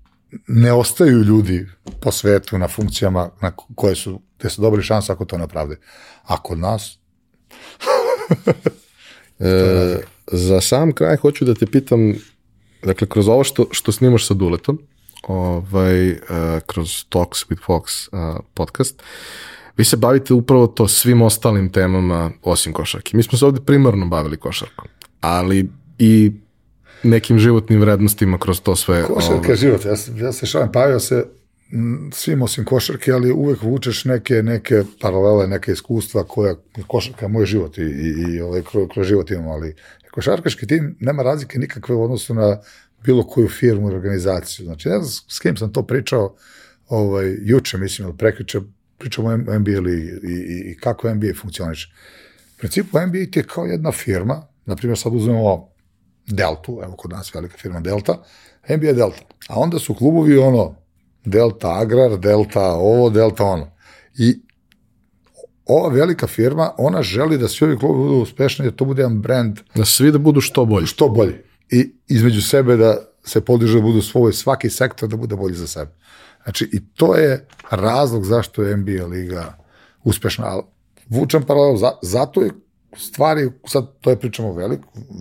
ne 0.48 0.74
ostaju 0.74 1.24
ljudi 1.24 1.68
po 2.02 2.12
svetu 2.12 2.58
na 2.58 2.68
funkcijama 2.68 3.30
na 3.42 3.52
koje 3.76 3.96
su, 3.96 4.22
gde 4.40 4.50
su 4.50 4.62
dobili 4.62 4.84
šansu 4.84 5.12
ako 5.12 5.26
to 5.26 5.38
ne 5.38 5.44
opravde. 5.44 5.80
A 6.24 6.42
kod 6.42 6.60
nas, 6.60 7.00
E, 9.40 9.98
za 10.28 10.62
sam 10.62 10.92
kraj 10.92 11.16
hoću 11.18 11.46
da 11.46 11.54
te 11.54 11.66
pitam, 11.66 12.14
dakle, 12.84 13.08
kroz 13.08 13.28
ovo 13.28 13.44
što, 13.44 13.66
što 13.72 13.92
snimaš 13.92 14.28
sa 14.28 14.34
Duletom, 14.34 14.80
ovaj, 15.28 16.12
uh, 16.12 16.18
kroz 16.66 17.06
Talks 17.10 17.46
with 17.50 17.60
Fox 17.68 18.10
uh, 18.12 18.40
podcast, 18.54 19.04
vi 19.78 19.86
se 19.86 19.98
bavite 19.98 20.34
upravo 20.34 20.68
to 20.68 20.88
svim 20.88 21.22
ostalim 21.22 21.72
temama 21.72 22.32
osim 22.44 22.74
košarke. 22.74 23.18
Mi 23.18 23.24
smo 23.24 23.38
se 23.38 23.46
ovde 23.46 23.62
primarno 23.66 24.06
bavili 24.06 24.38
košarkom, 24.38 24.88
ali 25.22 25.70
i 25.98 26.32
nekim 27.04 27.40
životnim 27.40 27.82
vrednostima 27.82 28.38
kroz 28.38 28.62
to 28.62 28.76
sve. 28.76 29.04
košarka 29.04 29.52
je 29.52 29.56
život. 29.56 29.86
Ja, 29.86 29.96
ja 30.26 30.32
se 30.32 30.46
šalim, 30.46 30.70
bavio 30.72 31.00
se 31.00 31.26
svim 32.12 32.42
osim 32.42 32.66
košarke, 32.66 33.12
ali 33.12 33.32
uvek 33.32 33.62
vučeš 33.62 34.06
neke, 34.06 34.44
neke 34.44 34.84
paralele, 35.02 35.48
neke 35.48 35.72
iskustva 35.72 36.24
koja, 36.24 36.56
košarka 36.88 37.26
je 37.26 37.30
moj 37.30 37.46
život 37.46 37.78
i, 37.78 37.82
i, 37.82 38.36
i 38.36 38.42
ovaj, 38.42 38.62
kroz, 38.62 38.88
kroz 38.94 39.08
život 39.08 39.32
imam, 39.32 39.48
ali 39.48 39.76
košarkaški 40.12 40.68
tim 40.68 40.96
nema 41.00 41.24
razlike 41.24 41.60
nikakve 41.60 41.96
u 41.96 42.04
odnosu 42.04 42.34
na 42.34 42.58
bilo 43.04 43.28
koju 43.28 43.50
firmu 43.50 43.92
i 43.92 43.96
organizaciju. 43.96 44.66
Znači, 44.66 44.90
ne 44.90 44.96
znam 44.96 45.26
s 45.30 45.40
kim 45.40 45.58
sam 45.58 45.74
to 45.74 45.84
pričao 45.84 46.36
ovaj, 46.88 47.36
juče, 47.42 47.78
mislim, 47.78 48.08
ili 48.08 48.18
prekriče, 48.18 48.60
pričamo 48.98 49.28
o 49.28 49.60
NBA 49.60 49.80
ligi 49.80 50.12
i, 50.24 50.32
i, 50.32 50.72
i 50.72 50.78
kako 50.80 51.14
NBA 51.14 51.34
funkcioniše. 51.42 51.90
U 52.56 52.60
principu 52.60 53.00
NBA 53.00 53.32
ti 53.32 53.40
je 53.40 53.44
kao 53.44 53.66
jedna 53.66 53.92
firma, 53.92 54.48
na 54.66 54.76
primjer 54.76 54.98
sad 54.98 55.14
uzmemo 55.14 55.70
Deltu, 56.30 56.80
evo 56.84 56.96
kod 56.96 57.12
nas 57.12 57.36
velika 57.36 57.58
firma 57.58 57.80
Delta, 57.80 58.24
NBA 58.70 58.94
Delta. 58.94 59.22
A 59.50 59.60
onda 59.60 59.80
su 59.80 59.94
klubovi 59.94 60.38
ono, 60.38 60.76
Delta 61.26 61.80
Agrar, 61.80 62.18
Delta 62.20 62.74
ovo, 62.74 63.10
Delta 63.10 63.44
ono. 63.44 63.72
I 64.18 64.40
ova 65.66 65.90
velika 65.90 66.28
firma, 66.28 66.72
ona 66.78 67.02
želi 67.02 67.38
da 67.38 67.48
svi 67.48 67.66
ovi 67.66 67.78
klubovi 67.78 68.04
budu 68.04 68.22
uspešni, 68.22 68.66
da 68.66 68.72
to 68.72 68.86
bude 68.86 69.02
jedan 69.02 69.22
brand 69.22 69.60
Da 69.76 69.86
svi 69.86 70.12
da 70.12 70.18
budu 70.18 70.42
što 70.42 70.66
bolji. 70.66 70.86
što 70.86 71.10
bolji. 71.10 71.34
I 71.70 71.92
između 72.08 72.42
sebe 72.42 72.78
da 72.78 72.98
se 73.24 73.42
podiže 73.42 73.78
da 73.78 73.82
budu 73.82 74.02
svoj, 74.02 74.34
svaki 74.34 74.70
sektor 74.70 75.10
da 75.10 75.18
bude 75.18 75.36
bolji 75.36 75.56
za 75.56 75.68
sebe. 75.68 75.92
Znači, 76.44 76.70
i 76.74 76.80
to 76.94 77.16
je 77.16 77.48
razlog 77.72 78.26
zašto 78.26 78.64
je 78.64 78.78
NBA 78.78 79.06
liga 79.06 79.58
uspešna. 80.04 80.46
Ali 80.48 80.64
vučem 81.10 81.44
paralel, 81.44 81.78
za, 81.78 81.92
zato 82.02 82.42
je 82.42 82.52
stvari, 82.98 83.50
sad 83.68 83.88
to 84.02 84.10
je 84.10 84.20
pričamo 84.20 84.54
velik, 84.54 84.80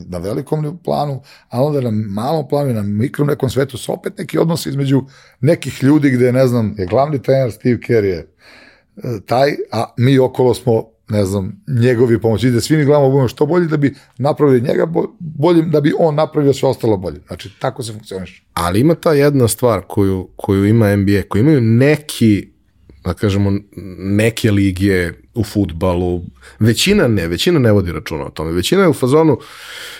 na 0.08 0.18
velikom 0.18 0.78
planu, 0.84 1.22
a 1.48 1.62
onda 1.62 1.80
na 1.80 1.90
malom 1.90 2.48
planu 2.48 2.70
i 2.70 2.74
na 2.74 2.82
mikrom 2.82 3.28
nekom 3.28 3.50
svetu 3.50 3.78
su 3.78 3.92
opet 3.92 4.18
neki 4.18 4.38
odnosi 4.38 4.68
između 4.68 5.02
nekih 5.40 5.82
ljudi 5.82 6.10
gde, 6.10 6.32
ne 6.32 6.46
znam, 6.46 6.74
je 6.78 6.86
glavni 6.86 7.22
trener 7.22 7.52
Steve 7.52 7.80
Kerr 7.80 8.04
je 8.04 8.18
e, 8.18 9.02
taj, 9.26 9.56
a 9.72 9.94
mi 9.96 10.18
okolo 10.18 10.54
smo 10.54 10.84
ne 11.08 11.24
znam, 11.24 11.64
njegovi 11.80 12.20
pomoći, 12.20 12.50
da 12.50 12.60
svi 12.60 12.76
mi 12.76 12.84
gledamo 12.84 13.06
da 13.06 13.10
budemo 13.10 13.28
što 13.28 13.46
bolji 13.46 13.66
da 13.66 13.76
bi 13.76 13.94
napravili 14.18 14.60
njega 14.60 14.86
bo- 14.86 15.16
boljim, 15.18 15.70
da 15.70 15.80
bi 15.80 15.92
on 15.98 16.14
napravio 16.14 16.52
sve 16.52 16.68
ostalo 16.68 16.96
bolje. 16.96 17.20
Znači, 17.26 17.50
tako 17.58 17.82
se 17.82 17.92
funkcioniše. 17.92 18.44
Ali 18.52 18.80
ima 18.80 18.94
ta 18.94 19.12
jedna 19.12 19.48
stvar 19.48 19.80
koju, 19.88 20.28
koju 20.36 20.64
ima 20.66 20.96
NBA, 20.96 21.22
koji 21.28 21.40
imaju 21.40 21.60
neki, 21.60 22.48
da 23.04 23.14
kažemo, 23.14 23.52
neke 23.98 24.50
ligije 24.50 25.22
u 25.38 25.44
futbalu, 25.44 26.22
većina 26.58 27.08
ne, 27.08 27.28
većina 27.28 27.58
ne 27.58 27.72
vodi 27.72 27.92
računa 27.92 28.24
o 28.24 28.30
tome. 28.30 28.52
Većina 28.52 28.82
je 28.82 28.88
u 28.88 28.94
fazonu, 28.94 29.38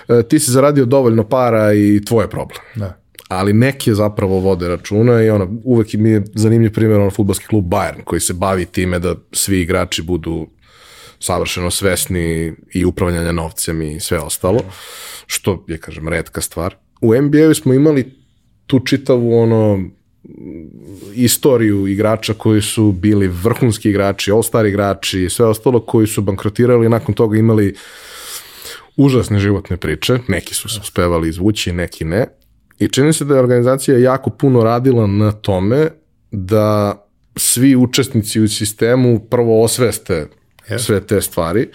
e, 0.08 0.22
ti 0.22 0.38
si 0.38 0.50
zaradio 0.50 0.84
dovoljno 0.84 1.28
para 1.28 1.74
i 1.74 2.00
tvoj 2.04 2.24
je 2.24 2.30
problem. 2.30 2.60
Da. 2.74 3.00
ali 3.28 3.52
neke 3.52 3.94
zapravo 3.94 4.40
vode 4.40 4.68
računa 4.68 5.22
i 5.22 5.30
ono, 5.30 5.60
uvek 5.64 5.92
mi 5.92 6.10
je 6.10 6.24
zanimljiv 6.34 6.72
primjer 6.72 7.00
ono 7.00 7.10
futbolski 7.10 7.46
klub 7.46 7.64
Bayern 7.64 8.04
koji 8.04 8.20
se 8.20 8.32
bavi 8.32 8.64
time 8.64 8.98
da 8.98 9.14
svi 9.32 9.60
igrači 9.60 10.02
budu 10.02 10.46
savršeno 11.20 11.70
svesni 11.70 12.54
i 12.74 12.84
upravljanja 12.84 13.32
novcem 13.32 13.82
i 13.82 14.00
sve 14.00 14.18
ostalo, 14.18 14.60
što 15.26 15.64
je, 15.68 15.78
kažem, 15.78 16.08
redka 16.08 16.40
stvar. 16.40 16.74
U 17.00 17.14
NBA-u 17.14 17.54
smo 17.54 17.74
imali 17.74 18.14
tu 18.66 18.80
čitavu 18.80 19.38
ono 19.38 19.80
istoriju 21.14 21.86
igrača 21.86 22.34
koji 22.34 22.62
su 22.62 22.92
bili 22.92 23.28
vrhunski 23.28 23.90
igrači, 23.90 24.30
all-star 24.30 24.66
igrači 24.66 25.24
i 25.24 25.30
sve 25.30 25.46
ostalo 25.46 25.80
koji 25.80 26.06
su 26.06 26.22
bankrotirali 26.22 26.86
i 26.86 26.88
nakon 26.88 27.14
toga 27.14 27.38
imali 27.38 27.74
užasne 28.96 29.38
životne 29.38 29.76
priče, 29.76 30.18
neki 30.28 30.54
su 30.54 30.68
se 30.68 30.80
uspevali 30.80 31.28
izvući, 31.28 31.72
neki 31.72 32.04
ne. 32.04 32.26
I 32.78 32.88
čini 32.88 33.12
se 33.12 33.24
da 33.24 33.34
je 33.34 33.40
organizacija 33.40 33.98
jako 33.98 34.30
puno 34.30 34.64
radila 34.64 35.06
na 35.06 35.32
tome 35.32 35.88
da 36.30 36.96
svi 37.36 37.76
učesnici 37.76 38.40
u 38.40 38.48
sistemu 38.48 39.20
prvo 39.30 39.64
osveste 39.64 40.26
Yes. 40.68 40.78
sve 40.78 41.00
te 41.00 41.20
stvari, 41.20 41.68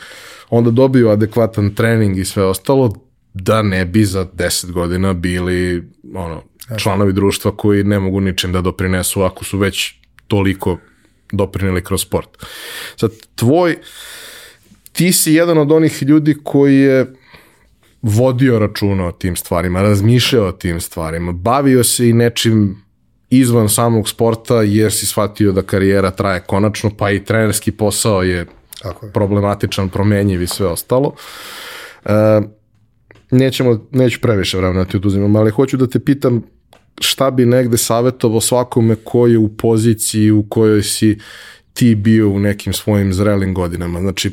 onda 0.50 0.72
dobiju 0.72 1.10
adekvatan 1.10 1.76
trening 1.76 2.18
i 2.18 2.26
sve 2.26 2.46
ostalo, 2.46 2.94
da 3.34 3.62
ne 3.62 3.86
bi 3.86 4.06
za 4.06 4.26
10 4.26 4.72
godina 4.72 5.14
bili 5.14 5.84
ono, 6.16 6.44
članovi 6.78 7.14
društva 7.14 7.58
koji 7.58 7.84
ne 7.84 8.00
mogu 8.00 8.20
ničim 8.20 8.52
da 8.52 8.62
doprinesu 8.62 9.22
ako 9.22 9.46
su 9.46 9.58
već 9.58 9.94
toliko 10.28 10.78
doprineli 11.32 11.84
kroz 11.84 12.02
sport. 12.02 12.30
Sad, 12.96 13.12
tvoj, 13.36 13.78
ti 14.92 15.12
si 15.12 15.34
jedan 15.34 15.58
od 15.58 15.72
onih 15.72 16.04
ljudi 16.04 16.36
koji 16.44 16.76
je 16.76 17.14
vodio 18.02 18.60
računa 18.60 19.08
o 19.08 19.12
tim 19.12 19.36
stvarima, 19.36 19.82
razmišljao 19.82 20.48
o 20.48 20.52
tim 20.52 20.82
stvarima, 20.82 21.32
bavio 21.32 21.84
se 21.84 22.10
i 22.10 22.14
nečim 22.14 22.84
izvan 23.30 23.70
samog 23.70 24.10
sporta 24.10 24.62
jer 24.62 24.92
si 24.92 25.06
shvatio 25.06 25.52
da 25.52 25.62
karijera 25.62 26.12
traje 26.12 26.40
konačno, 26.40 26.92
pa 26.98 27.12
i 27.12 27.24
trenerski 27.24 27.72
posao 27.72 28.24
je 28.24 28.46
Tako 28.82 29.06
je. 29.06 29.12
problematičan, 29.12 29.90
promenjiv 29.90 30.42
i 30.42 30.48
sve 30.48 30.68
ostalo. 30.68 31.16
E, 32.06 32.42
nećemo, 33.32 33.88
neću 33.92 34.22
previše 34.22 34.58
vremena 34.58 34.86
ti 34.86 34.98
oduzimam, 34.98 35.36
ali 35.36 35.52
hoću 35.52 35.78
da 35.78 35.88
te 35.88 36.00
pitam 36.00 36.44
šta 37.02 37.32
bi 37.32 37.46
negde 37.46 37.78
savjetovao 37.78 38.42
svakome 38.42 38.96
ko 38.96 39.28
je 39.28 39.38
u 39.38 39.58
poziciji 39.58 40.32
u 40.32 40.46
kojoj 40.50 40.84
si 40.84 41.18
ti 41.74 41.96
bio 41.96 42.30
u 42.30 42.40
nekim 42.40 42.74
svojim 42.74 43.14
zrelim 43.14 43.54
godinama. 43.54 44.00
Znači, 44.00 44.32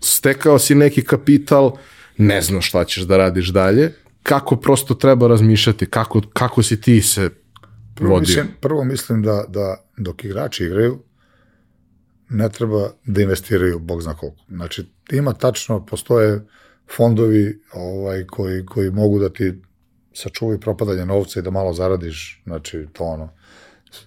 stekao 0.00 0.58
si 0.58 0.74
neki 0.74 1.04
kapital, 1.04 1.72
ne 2.16 2.42
znaš 2.42 2.68
šta 2.68 2.84
ćeš 2.84 3.02
da 3.02 3.16
radiš 3.16 3.48
dalje, 3.48 3.92
kako 4.22 4.56
prosto 4.56 4.94
treba 4.94 5.28
razmišljati, 5.28 5.86
kako, 5.86 6.22
kako 6.32 6.62
si 6.62 6.80
ti 6.80 7.02
se 7.02 7.30
Prvo 7.94 8.10
vodio. 8.10 8.20
mislim, 8.20 8.46
prvo 8.60 8.84
mislim 8.84 9.22
da, 9.22 9.44
da 9.48 9.84
dok 9.96 10.24
igrači 10.24 10.64
igraju, 10.64 11.02
ne 12.28 12.48
treba 12.48 12.90
da 13.04 13.22
investiraju, 13.22 13.78
bog 13.78 14.02
zna 14.02 14.14
koliko. 14.14 14.38
Znači, 14.48 14.86
ima 15.12 15.32
tačno, 15.32 15.86
postoje 15.86 16.46
fondovi 16.96 17.60
ovaj, 17.72 18.24
koji, 18.26 18.66
koji 18.66 18.90
mogu 18.90 19.18
da 19.18 19.28
ti 19.28 19.62
sačuvaju 20.18 20.60
propadanje 20.60 21.06
novca 21.06 21.40
i 21.40 21.42
da 21.42 21.50
malo 21.50 21.72
zaradiš, 21.72 22.42
znači, 22.44 22.86
to 22.92 23.04
ono, 23.04 23.28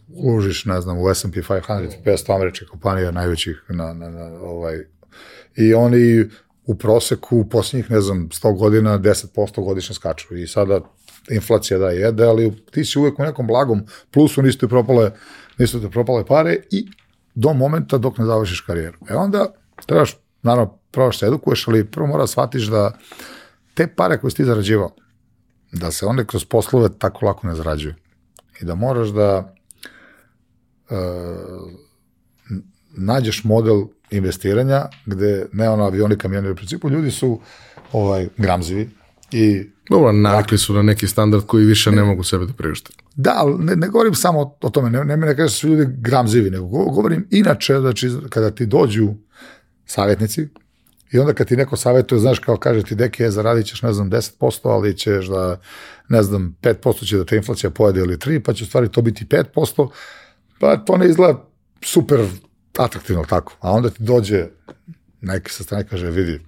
uložiš, 0.08 0.66
ne 0.66 0.82
znam, 0.82 0.98
u 0.98 1.10
S&P 1.10 1.42
500, 1.42 1.90
500 2.06 2.36
američkih 2.36 2.68
kompanija 2.68 3.12
najvećih 3.12 3.64
na, 3.70 3.94
na, 3.94 4.10
na 4.10 4.26
ovaj, 4.42 4.86
i 5.56 5.74
oni 5.74 6.26
u 6.66 6.76
proseku 6.76 7.38
u 7.38 7.50
posljednjih, 7.50 7.92
ne 7.92 8.02
znam, 8.02 8.30
100 8.30 8.58
godina 8.58 9.00
10% 9.00 9.64
godišnje 9.64 9.96
skaču 9.96 10.36
i 10.36 10.48
sada 10.48 10.82
inflacija 11.30 11.80
da 11.80 11.90
jede, 11.90 12.26
ali 12.26 12.66
ti 12.72 12.86
si 12.86 13.00
uvek 13.00 13.20
u 13.20 13.24
nekom 13.24 13.48
blagom 13.48 13.86
plusu, 14.12 14.42
nisu 14.42 14.60
ti 14.60 14.68
propale, 14.68 15.12
nisu 15.58 15.82
ti 15.82 15.90
propale 15.90 16.26
pare 16.26 16.58
i 16.72 16.88
do 17.36 17.54
momenta 17.54 17.98
dok 17.98 18.18
ne 18.18 18.26
završiš 18.26 18.62
karijeru. 18.62 18.98
E 19.10 19.16
onda 19.16 19.54
trebaš, 19.86 20.18
naravno, 20.42 20.78
prvo 20.92 21.12
se 21.12 21.26
edukuješ, 21.26 21.68
ali 21.68 21.86
prvo 21.92 22.08
mora 22.08 22.28
shvatiš 22.28 22.64
da 22.64 22.98
te 23.74 23.88
pare 23.88 24.18
koje 24.18 24.32
si 24.32 24.38
ti 24.38 24.46
zarađivao, 24.46 24.92
da 25.72 25.92
se 25.92 26.06
one 26.06 26.26
kroz 26.26 26.46
poslove 26.46 26.90
tako 27.00 27.26
lako 27.26 27.48
ne 27.48 27.56
zarađuju. 27.56 27.94
I 28.62 28.66
da 28.66 28.76
moraš 28.76 29.08
da 29.10 29.56
e, 30.90 30.96
nađeš 32.98 33.44
model 33.44 33.82
investiranja 34.12 34.86
gde 35.06 35.46
ne 35.54 35.70
ono 35.70 35.84
avioni, 35.84 36.18
kamioni, 36.18 36.50
u 36.50 36.56
principu 36.56 36.90
ljudi 36.90 37.12
su 37.12 37.40
ovaj 37.92 38.28
gramzivi 38.38 38.90
i 39.32 39.70
Dobro, 39.90 40.12
navikli 40.12 40.58
su 40.58 40.74
na 40.74 40.82
neki 40.82 41.08
standard 41.08 41.46
koji 41.46 41.66
više 41.66 41.92
ne 41.92 42.04
mogu 42.04 42.24
sebe 42.24 42.46
da 42.46 42.54
priušte. 42.54 42.94
Da, 43.16 43.34
ali 43.36 43.66
ne, 43.66 43.76
ne 43.76 43.88
govorim 43.88 44.16
samo 44.16 44.56
o 44.62 44.70
tome, 44.70 44.90
ne, 44.90 45.06
ne, 45.06 45.18
ne 45.18 45.36
kažem 45.36 45.46
da 45.46 45.50
su 45.50 45.68
ljudi 45.68 45.86
gramzivi, 45.98 46.50
nego 46.50 46.66
go- 46.66 46.86
govorim 46.86 47.28
inače, 47.30 47.80
znači, 47.80 48.10
kada 48.30 48.52
ti 48.52 48.66
dođu 48.66 49.14
savjetnici 49.86 50.48
i 51.12 51.20
onda 51.20 51.34
kad 51.34 51.48
ti 51.48 51.58
neko 51.58 51.78
savjetuje, 51.78 52.20
znaš, 52.20 52.40
kao 52.40 52.58
kaže 52.58 52.84
ti, 52.84 52.96
deke, 52.96 53.32
zaradit 53.32 53.66
ćeš, 53.66 53.82
ne 53.82 53.94
znam, 53.94 54.12
10%, 54.12 54.60
ali 54.64 54.98
ćeš 54.98 55.28
da, 55.28 55.60
ne 56.10 56.24
znam, 56.24 56.58
5% 56.62 57.08
će 57.08 57.18
da 57.18 57.26
te 57.26 57.36
inflacija 57.36 57.70
pojede 57.70 58.00
ili 58.00 58.18
3, 58.18 58.40
pa 58.40 58.54
će 58.54 58.64
u 58.64 58.68
stvari 58.68 58.90
to 58.90 59.02
biti 59.02 59.26
5%, 59.26 59.90
pa 60.60 60.78
to 60.78 60.98
ne 60.98 61.10
izgleda 61.10 61.46
super 61.84 62.26
atraktivno 62.78 63.26
tako. 63.26 63.54
A 63.60 63.72
onda 63.72 63.90
ti 63.90 64.04
dođe 64.04 64.48
neki 65.22 65.52
sa 65.52 65.64
strane 65.64 65.88
kaže, 65.88 66.12
vidi, 66.12 66.40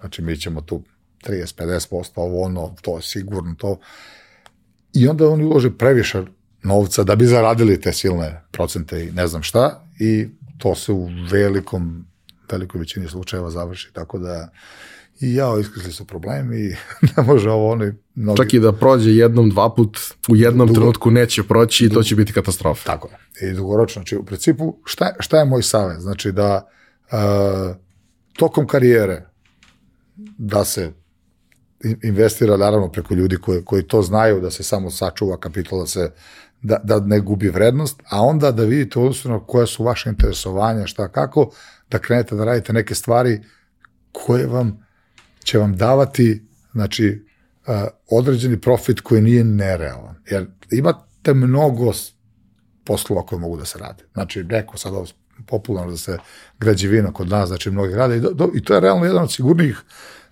znači 0.00 0.22
mi 0.22 0.36
ćemo 0.36 0.60
tu 0.60 0.82
30-50%, 1.26 2.10
ovo 2.14 2.42
ono, 2.42 2.74
to 2.82 2.96
je 2.96 3.02
sigurno, 3.02 3.54
to, 3.58 3.78
i 4.92 5.08
onda 5.08 5.28
oni 5.28 5.44
ulože 5.44 5.70
previše 5.70 6.22
novca 6.62 7.04
da 7.04 7.16
bi 7.16 7.26
zaradili 7.26 7.80
te 7.80 7.92
silne 7.92 8.42
procente 8.50 9.04
i 9.04 9.10
ne 9.12 9.26
znam 9.26 9.42
šta 9.42 9.86
i 9.98 10.28
to 10.58 10.74
se 10.74 10.92
u 10.92 11.08
velikom 11.30 12.06
velikoj 12.50 12.78
većini 12.78 13.08
slučajeva 13.08 13.50
završi, 13.50 13.92
tako 13.92 14.18
da 14.18 14.48
i 15.20 15.34
ja, 15.34 15.58
iskrisli 15.60 15.92
su 15.92 16.04
problemi 16.04 16.60
i 16.60 16.74
ne 17.16 17.22
može 17.26 17.50
ovo 17.50 17.70
oni 17.70 17.92
mnogi... 18.14 18.36
Čak 18.36 18.54
i 18.54 18.60
da 18.60 18.72
prođe 18.72 19.10
jednom, 19.10 19.50
dva 19.50 19.74
put, 19.74 19.98
u 20.28 20.36
jednom 20.36 20.74
trenutku 20.74 21.10
neće 21.10 21.42
proći 21.42 21.84
i 21.84 21.88
to 21.88 22.02
će 22.02 22.16
biti 22.16 22.32
katastrofa. 22.32 22.84
Tako 22.84 23.08
je. 23.08 23.50
I 23.50 23.54
dugoročno, 23.54 24.00
znači 24.00 24.16
u 24.16 24.24
principu, 24.24 24.76
šta, 24.84 25.14
šta 25.18 25.38
je 25.38 25.44
moj 25.44 25.62
savjet? 25.62 26.00
Znači 26.00 26.32
da 26.32 26.68
uh, 27.12 27.76
tokom 28.36 28.66
karijere 28.66 29.26
da 30.38 30.64
se 30.64 30.92
in- 31.84 31.98
investira 32.02 32.56
naravno 32.56 32.88
preko 32.88 33.14
ljudi 33.14 33.36
koji, 33.36 33.64
koji 33.64 33.82
to 33.82 34.02
znaju, 34.02 34.40
da 34.40 34.50
se 34.50 34.62
samo 34.62 34.90
sačuva 34.90 35.36
kapital, 35.36 35.80
da 35.80 35.86
se 35.86 36.12
da, 36.64 36.80
da 36.84 37.00
ne 37.00 37.20
gubi 37.20 37.48
vrednost, 37.48 38.02
a 38.10 38.22
onda 38.22 38.52
da 38.52 38.64
vidite 38.64 38.98
odnosno 38.98 39.40
koja 39.46 39.66
su 39.66 39.84
vaše 39.84 40.10
interesovanja, 40.10 40.86
šta 40.86 41.08
kako, 41.08 41.50
da 41.90 41.98
krenete 41.98 42.34
da 42.34 42.44
radite 42.44 42.72
neke 42.72 42.94
stvari 42.94 43.40
koje 44.12 44.46
vam 44.46 44.84
će 45.44 45.58
vam 45.58 45.76
davati 45.76 46.46
znači 46.72 47.26
određeni 48.10 48.60
profit 48.60 49.00
koji 49.00 49.22
nije 49.22 49.44
nerealan. 49.44 50.16
Jer 50.30 50.46
imate 50.70 51.34
mnogo 51.34 51.92
poslova 52.84 53.26
koje 53.26 53.38
mogu 53.38 53.56
da 53.56 53.64
se 53.64 53.78
rade. 53.78 54.04
Znači, 54.12 54.44
neko 54.44 54.78
sad 54.78 54.94
ovo 54.94 55.06
popularno 55.46 55.90
da 55.90 55.96
se 55.96 56.18
građevina 56.60 57.12
kod 57.12 57.28
nas, 57.28 57.48
znači 57.48 57.70
mnogi 57.70 57.94
rade 57.94 58.16
i, 58.16 58.20
do, 58.20 58.50
i 58.54 58.64
to 58.64 58.74
je 58.74 58.80
realno 58.80 59.04
jedan 59.04 59.22
od 59.22 59.32
sigurnijih 59.32 59.82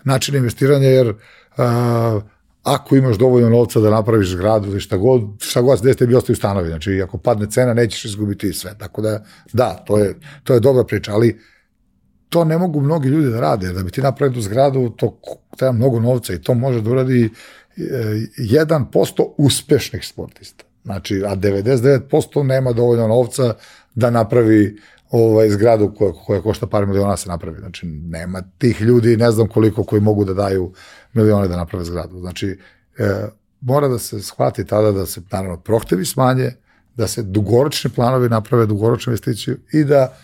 načina 0.03 0.37
investiranja 0.37 0.87
jer 0.87 1.09
uh, 1.09 2.23
ako 2.63 2.95
imaš 2.95 3.17
dovoljno 3.17 3.49
novca 3.49 3.79
da 3.79 3.89
napraviš 3.89 4.29
zgradu 4.29 4.69
ili 4.69 4.79
šta 4.79 4.97
god, 4.97 5.21
šta 5.39 5.61
god 5.61 5.79
se 5.79 5.85
desi, 5.85 5.99
tebi 5.99 6.15
ostaju 6.15 6.35
stanovi. 6.35 6.69
Znači, 6.69 7.01
ako 7.01 7.17
padne 7.17 7.49
cena, 7.49 7.73
nećeš 7.73 8.05
izgubiti 8.05 8.53
sve. 8.53 8.75
Tako 8.77 9.01
da, 9.01 9.23
da, 9.53 9.83
to 9.87 9.97
je, 9.97 10.15
to 10.43 10.53
je 10.53 10.59
dobra 10.59 10.83
priča, 10.83 11.13
ali 11.13 11.39
to 12.29 12.43
ne 12.43 12.57
mogu 12.57 12.81
mnogi 12.81 13.09
ljudi 13.09 13.29
da 13.29 13.39
rade, 13.39 13.73
da 13.73 13.83
bi 13.83 13.91
ti 13.91 14.01
napravio 14.01 14.41
zgradu, 14.41 14.89
to 14.89 15.19
treba 15.57 15.71
mnogo 15.71 15.99
novca 15.99 16.33
i 16.33 16.41
to 16.41 16.53
može 16.53 16.81
da 16.81 16.89
uradi 16.89 17.29
e, 17.77 17.81
1% 18.37 19.25
uspešnih 19.37 20.07
sportista. 20.07 20.63
Znači, 20.83 21.23
a 21.25 21.35
99% 21.35 22.43
nema 22.43 22.71
dovoljno 22.71 23.07
novca 23.07 23.53
da 23.95 24.09
napravi 24.09 24.77
ovaj, 25.11 25.49
zgradu 25.49 25.93
koja, 25.97 26.13
koja 26.13 26.41
košta 26.41 26.67
par 26.67 26.85
miliona 26.85 27.09
da 27.09 27.17
se 27.17 27.29
napravi. 27.29 27.59
Znači, 27.59 27.85
nema 27.85 28.43
tih 28.57 28.81
ljudi, 28.81 29.17
ne 29.17 29.31
znam 29.31 29.47
koliko, 29.47 29.83
koji 29.83 30.01
mogu 30.01 30.25
da 30.25 30.33
daju 30.33 30.73
milione 31.13 31.47
da 31.47 31.57
naprave 31.57 31.85
zgradu. 31.85 32.19
Znači, 32.19 32.59
e, 32.97 33.27
mora 33.61 33.87
da 33.87 33.99
se 33.99 34.21
shvati 34.21 34.65
tada 34.65 34.91
da 34.91 35.05
se, 35.05 35.21
naravno, 35.31 35.57
prohtevi 35.57 36.05
smanje, 36.05 36.51
da 36.95 37.07
se 37.07 37.23
dugoročni 37.23 37.89
planovi 37.89 38.29
naprave, 38.29 38.65
dugoročnu 38.65 39.11
investiciju 39.11 39.57
i 39.73 39.83
da 39.83 40.17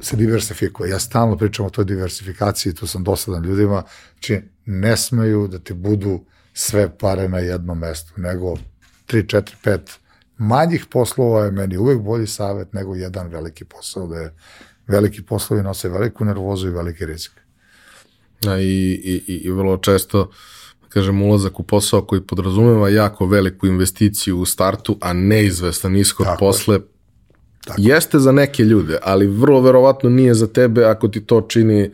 se 0.00 0.16
diversifikuje. 0.16 0.90
Ja 0.90 0.98
stalno 0.98 1.36
pričam 1.36 1.66
o 1.66 1.70
toj 1.70 1.84
diversifikaciji, 1.84 2.74
tu 2.74 2.86
sam 2.86 3.04
dosadan 3.04 3.44
ljudima, 3.44 3.82
znači 4.12 4.42
ne 4.66 4.96
smeju 4.96 5.48
da 5.48 5.58
ti 5.58 5.74
budu 5.74 6.20
sve 6.52 6.98
pare 6.98 7.28
na 7.28 7.38
jednom 7.38 7.78
mestu, 7.78 8.12
nego 8.16 8.56
3, 8.56 8.60
4, 9.08 9.42
5 9.64 9.78
manjih 10.38 10.86
poslova 10.90 11.44
je 11.44 11.50
meni 11.50 11.76
uvek 11.76 12.00
bolji 12.00 12.26
savet 12.26 12.72
nego 12.72 12.94
jedan 12.94 13.28
veliki 13.28 13.64
posao, 13.64 14.06
da 14.06 14.16
je 14.16 14.34
veliki 14.86 15.22
poslovi 15.22 15.62
nose 15.62 15.88
veliku 15.88 16.24
nervozu 16.24 16.68
i 16.68 16.70
veliki 16.70 17.06
rizik. 17.06 17.32
A 18.46 18.58
i, 18.58 18.64
i, 18.94 19.42
i- 19.44 19.50
vrlo 19.50 19.76
često 19.76 20.30
kažem, 20.88 21.22
ulazak 21.22 21.60
u 21.60 21.62
posao 21.62 22.02
koji 22.02 22.20
podrazumeva 22.22 22.88
jako 22.88 23.26
veliku 23.26 23.66
investiciju 23.66 24.38
u 24.38 24.46
startu, 24.46 24.98
a 25.00 25.12
neizvestan 25.12 25.96
ishod 25.96 26.16
Tako 26.18 26.32
je. 26.34 26.38
posle, 26.38 26.80
jeste 27.76 28.18
za 28.18 28.32
neke 28.32 28.62
ljude, 28.64 28.98
ali 29.02 29.26
vrlo 29.26 29.60
verovatno 29.60 30.10
nije 30.10 30.34
za 30.34 30.46
tebe 30.46 30.84
ako 30.84 31.08
ti 31.08 31.20
to 31.20 31.40
čini 31.40 31.90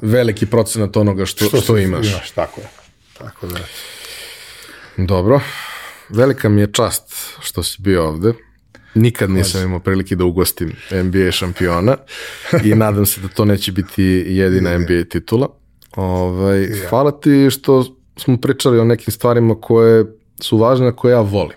veliki 0.00 0.46
procenat 0.46 0.96
onoga 0.96 1.26
što, 1.26 1.44
što, 1.44 1.60
se- 1.62 1.82
imaš. 1.82 2.06
Imaš, 2.06 2.30
tako 2.30 2.60
je. 2.60 2.68
Tako 3.18 3.46
da, 3.46 3.58
Dobro. 4.98 5.40
Velika 6.08 6.48
mi 6.48 6.60
je 6.60 6.72
čast 6.72 7.02
što 7.40 7.62
si 7.62 7.76
bio 7.78 8.08
ovde. 8.08 8.32
Nikad 8.96 9.30
nisam 9.30 9.62
imao 9.62 9.80
prilike 9.80 10.16
da 10.16 10.24
ugostim 10.24 10.72
NBA 10.90 11.30
šampiona 11.30 11.96
i 12.64 12.74
nadam 12.74 13.06
se 13.06 13.20
da 13.20 13.28
to 13.28 13.44
neće 13.44 13.72
biti 13.72 14.02
jedina 14.26 14.78
NBA 14.78 15.04
titula. 15.10 15.48
Ovaj, 15.96 16.68
Hvala 16.88 17.20
ti 17.20 17.48
što 17.50 17.96
smo 18.16 18.36
pričali 18.40 18.78
o 18.78 18.84
nekim 18.84 19.12
stvarima 19.12 19.60
koje 19.60 20.04
su 20.40 20.58
važne, 20.58 20.92
koje 20.96 21.12
ja 21.12 21.20
volim. 21.20 21.56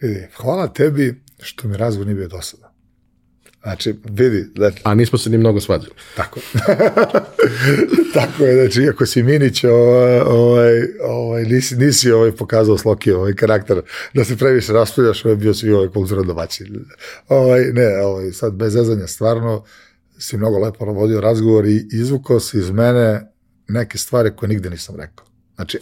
vidi, 0.00 0.26
hvala 0.36 0.68
tebi 0.68 1.20
što 1.40 1.68
mi 1.68 1.76
razgovor 1.76 2.06
nije 2.06 2.16
bio 2.16 2.28
dosada. 2.28 2.71
Znači, 3.62 3.94
vidi, 4.04 4.48
znači, 4.56 4.80
A 4.84 4.94
nismo 4.94 5.18
se 5.18 5.30
ni 5.30 5.38
mnogo 5.38 5.60
svađali. 5.60 5.94
tako. 6.16 6.40
tako 8.14 8.44
je, 8.44 8.62
znači, 8.62 8.82
iako 8.82 9.06
si 9.06 9.22
Minić, 9.22 9.64
ovaj, 9.64 10.20
ovaj, 10.20 10.82
ovaj, 11.02 11.44
nisi, 11.44 11.76
nisi 11.76 12.10
ovaj 12.10 12.32
pokazao 12.32 12.78
Sloki 12.78 13.12
ovaj 13.12 13.34
karakter 13.34 13.80
da 14.14 14.24
se 14.24 14.36
previše 14.36 14.72
raspravljaš, 14.72 15.24
ovaj 15.24 15.36
bio 15.36 15.54
si 15.54 15.70
ovaj 15.70 15.88
kulturan 15.88 16.26
domaćin. 16.26 16.84
Ovaj, 17.28 17.60
ne, 17.60 18.04
ovaj, 18.04 18.32
sad 18.32 18.54
bez 18.54 18.72
zezanja, 18.72 19.06
stvarno 19.06 19.64
si 20.18 20.36
mnogo 20.36 20.58
lepo 20.58 20.84
vodio 20.84 21.20
razgovor 21.20 21.66
i 21.66 21.88
izvukao 21.92 22.40
si 22.40 22.58
iz 22.58 22.70
mene 22.70 23.32
neke 23.68 23.98
stvari 23.98 24.30
koje 24.36 24.48
nigde 24.48 24.70
nisam 24.70 24.96
rekao. 24.96 25.26
Znači, 25.54 25.78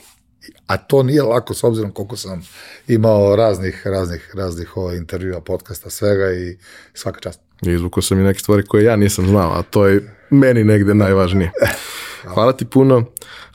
a 0.66 0.76
to 0.76 1.02
nije 1.02 1.22
lako 1.22 1.54
s 1.54 1.64
obzirom 1.64 1.92
koliko 1.92 2.16
sam 2.16 2.42
imao 2.88 3.36
raznih, 3.36 3.86
raznih, 3.86 4.30
raznih 4.34 4.76
ovaj, 4.76 4.96
intervjua, 4.96 5.40
podcasta, 5.40 5.90
svega 5.90 6.32
i 6.32 6.58
svaka 6.94 7.20
čast. 7.20 7.40
I 7.66 7.70
izvukao 7.70 8.02
sam 8.02 8.20
i 8.20 8.22
neke 8.22 8.40
stvari 8.40 8.62
koje 8.62 8.84
ja 8.84 8.96
nisam 8.96 9.26
znao, 9.26 9.52
a 9.52 9.62
to 9.62 9.86
je 9.86 10.16
meni 10.30 10.64
negde 10.64 10.94
najvažnije. 10.94 11.52
Hvala 12.34 12.52
ti 12.52 12.64
puno, 12.64 13.04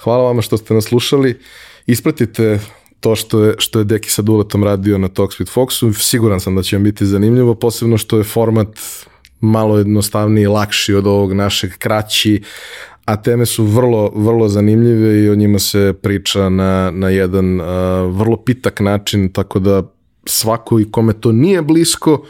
hvala 0.03 0.23
vama 0.23 0.41
što 0.41 0.57
ste 0.57 0.73
nas 0.73 0.85
slušali. 0.85 1.39
Ispratite 1.85 2.59
to 2.99 3.15
što 3.15 3.43
je, 3.43 3.55
što 3.57 3.79
je 3.79 3.85
Deki 3.85 4.09
sa 4.09 4.21
Duletom 4.21 4.63
radio 4.63 4.97
na 4.97 5.07
Talks 5.07 5.39
with 5.39 5.53
Foxu. 5.53 5.93
Siguran 5.93 6.39
sam 6.39 6.55
da 6.55 6.63
će 6.63 6.75
vam 6.75 6.83
biti 6.83 7.05
zanimljivo, 7.05 7.55
posebno 7.55 7.97
što 7.97 8.17
je 8.17 8.23
format 8.23 8.67
malo 9.41 9.77
jednostavniji, 9.77 10.47
lakši 10.47 10.93
od 10.93 11.07
ovog 11.07 11.33
našeg, 11.33 11.77
kraći, 11.77 12.41
a 13.05 13.21
teme 13.21 13.45
su 13.45 13.63
vrlo, 13.63 14.11
vrlo 14.15 14.49
zanimljive 14.49 15.23
i 15.23 15.29
o 15.29 15.35
njima 15.35 15.59
se 15.59 15.93
priča 16.01 16.49
na, 16.49 16.91
na 16.91 17.09
jedan 17.09 17.61
uh, 17.61 17.67
vrlo 18.17 18.37
pitak 18.37 18.79
način, 18.79 19.33
tako 19.33 19.59
da 19.59 19.83
svako 20.25 20.79
i 20.79 20.91
kome 20.91 21.13
to 21.13 21.31
nije 21.31 21.61
blisko, 21.61 22.25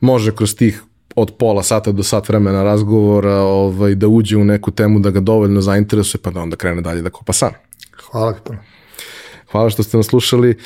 može 0.00 0.36
kroz 0.36 0.54
tih 0.54 0.82
od 1.16 1.34
pola 1.38 1.62
sata 1.62 1.92
do 1.92 2.02
sat 2.02 2.28
vremena 2.28 2.62
razgovora 2.62 3.34
ovaj, 3.34 3.94
da 3.94 4.08
uđe 4.08 4.36
u 4.36 4.44
neku 4.44 4.70
temu 4.70 4.98
da 4.98 5.10
ga 5.10 5.20
dovoljno 5.20 5.60
zainteresuje 5.60 6.20
pa 6.22 6.30
da 6.30 6.40
onda 6.40 6.56
krene 6.56 6.82
dalje 6.82 7.02
da 7.02 7.10
kopa 7.10 7.32
sam. 7.32 7.52
Hvala 8.10 8.34
puno. 8.44 8.58
Hvala 9.50 9.70
što 9.70 9.82
ste 9.82 9.96
nas 9.96 10.06
slušali, 10.06 10.58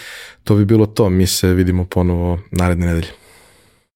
to 0.45 0.55
bi 0.55 0.65
bilo 0.65 0.87
to, 0.87 1.11
mi 1.11 1.27
se 1.27 1.49
vidimo 1.49 1.85
ponovo 1.85 2.39
naredne 2.51 2.87
nedelje. 2.87 3.24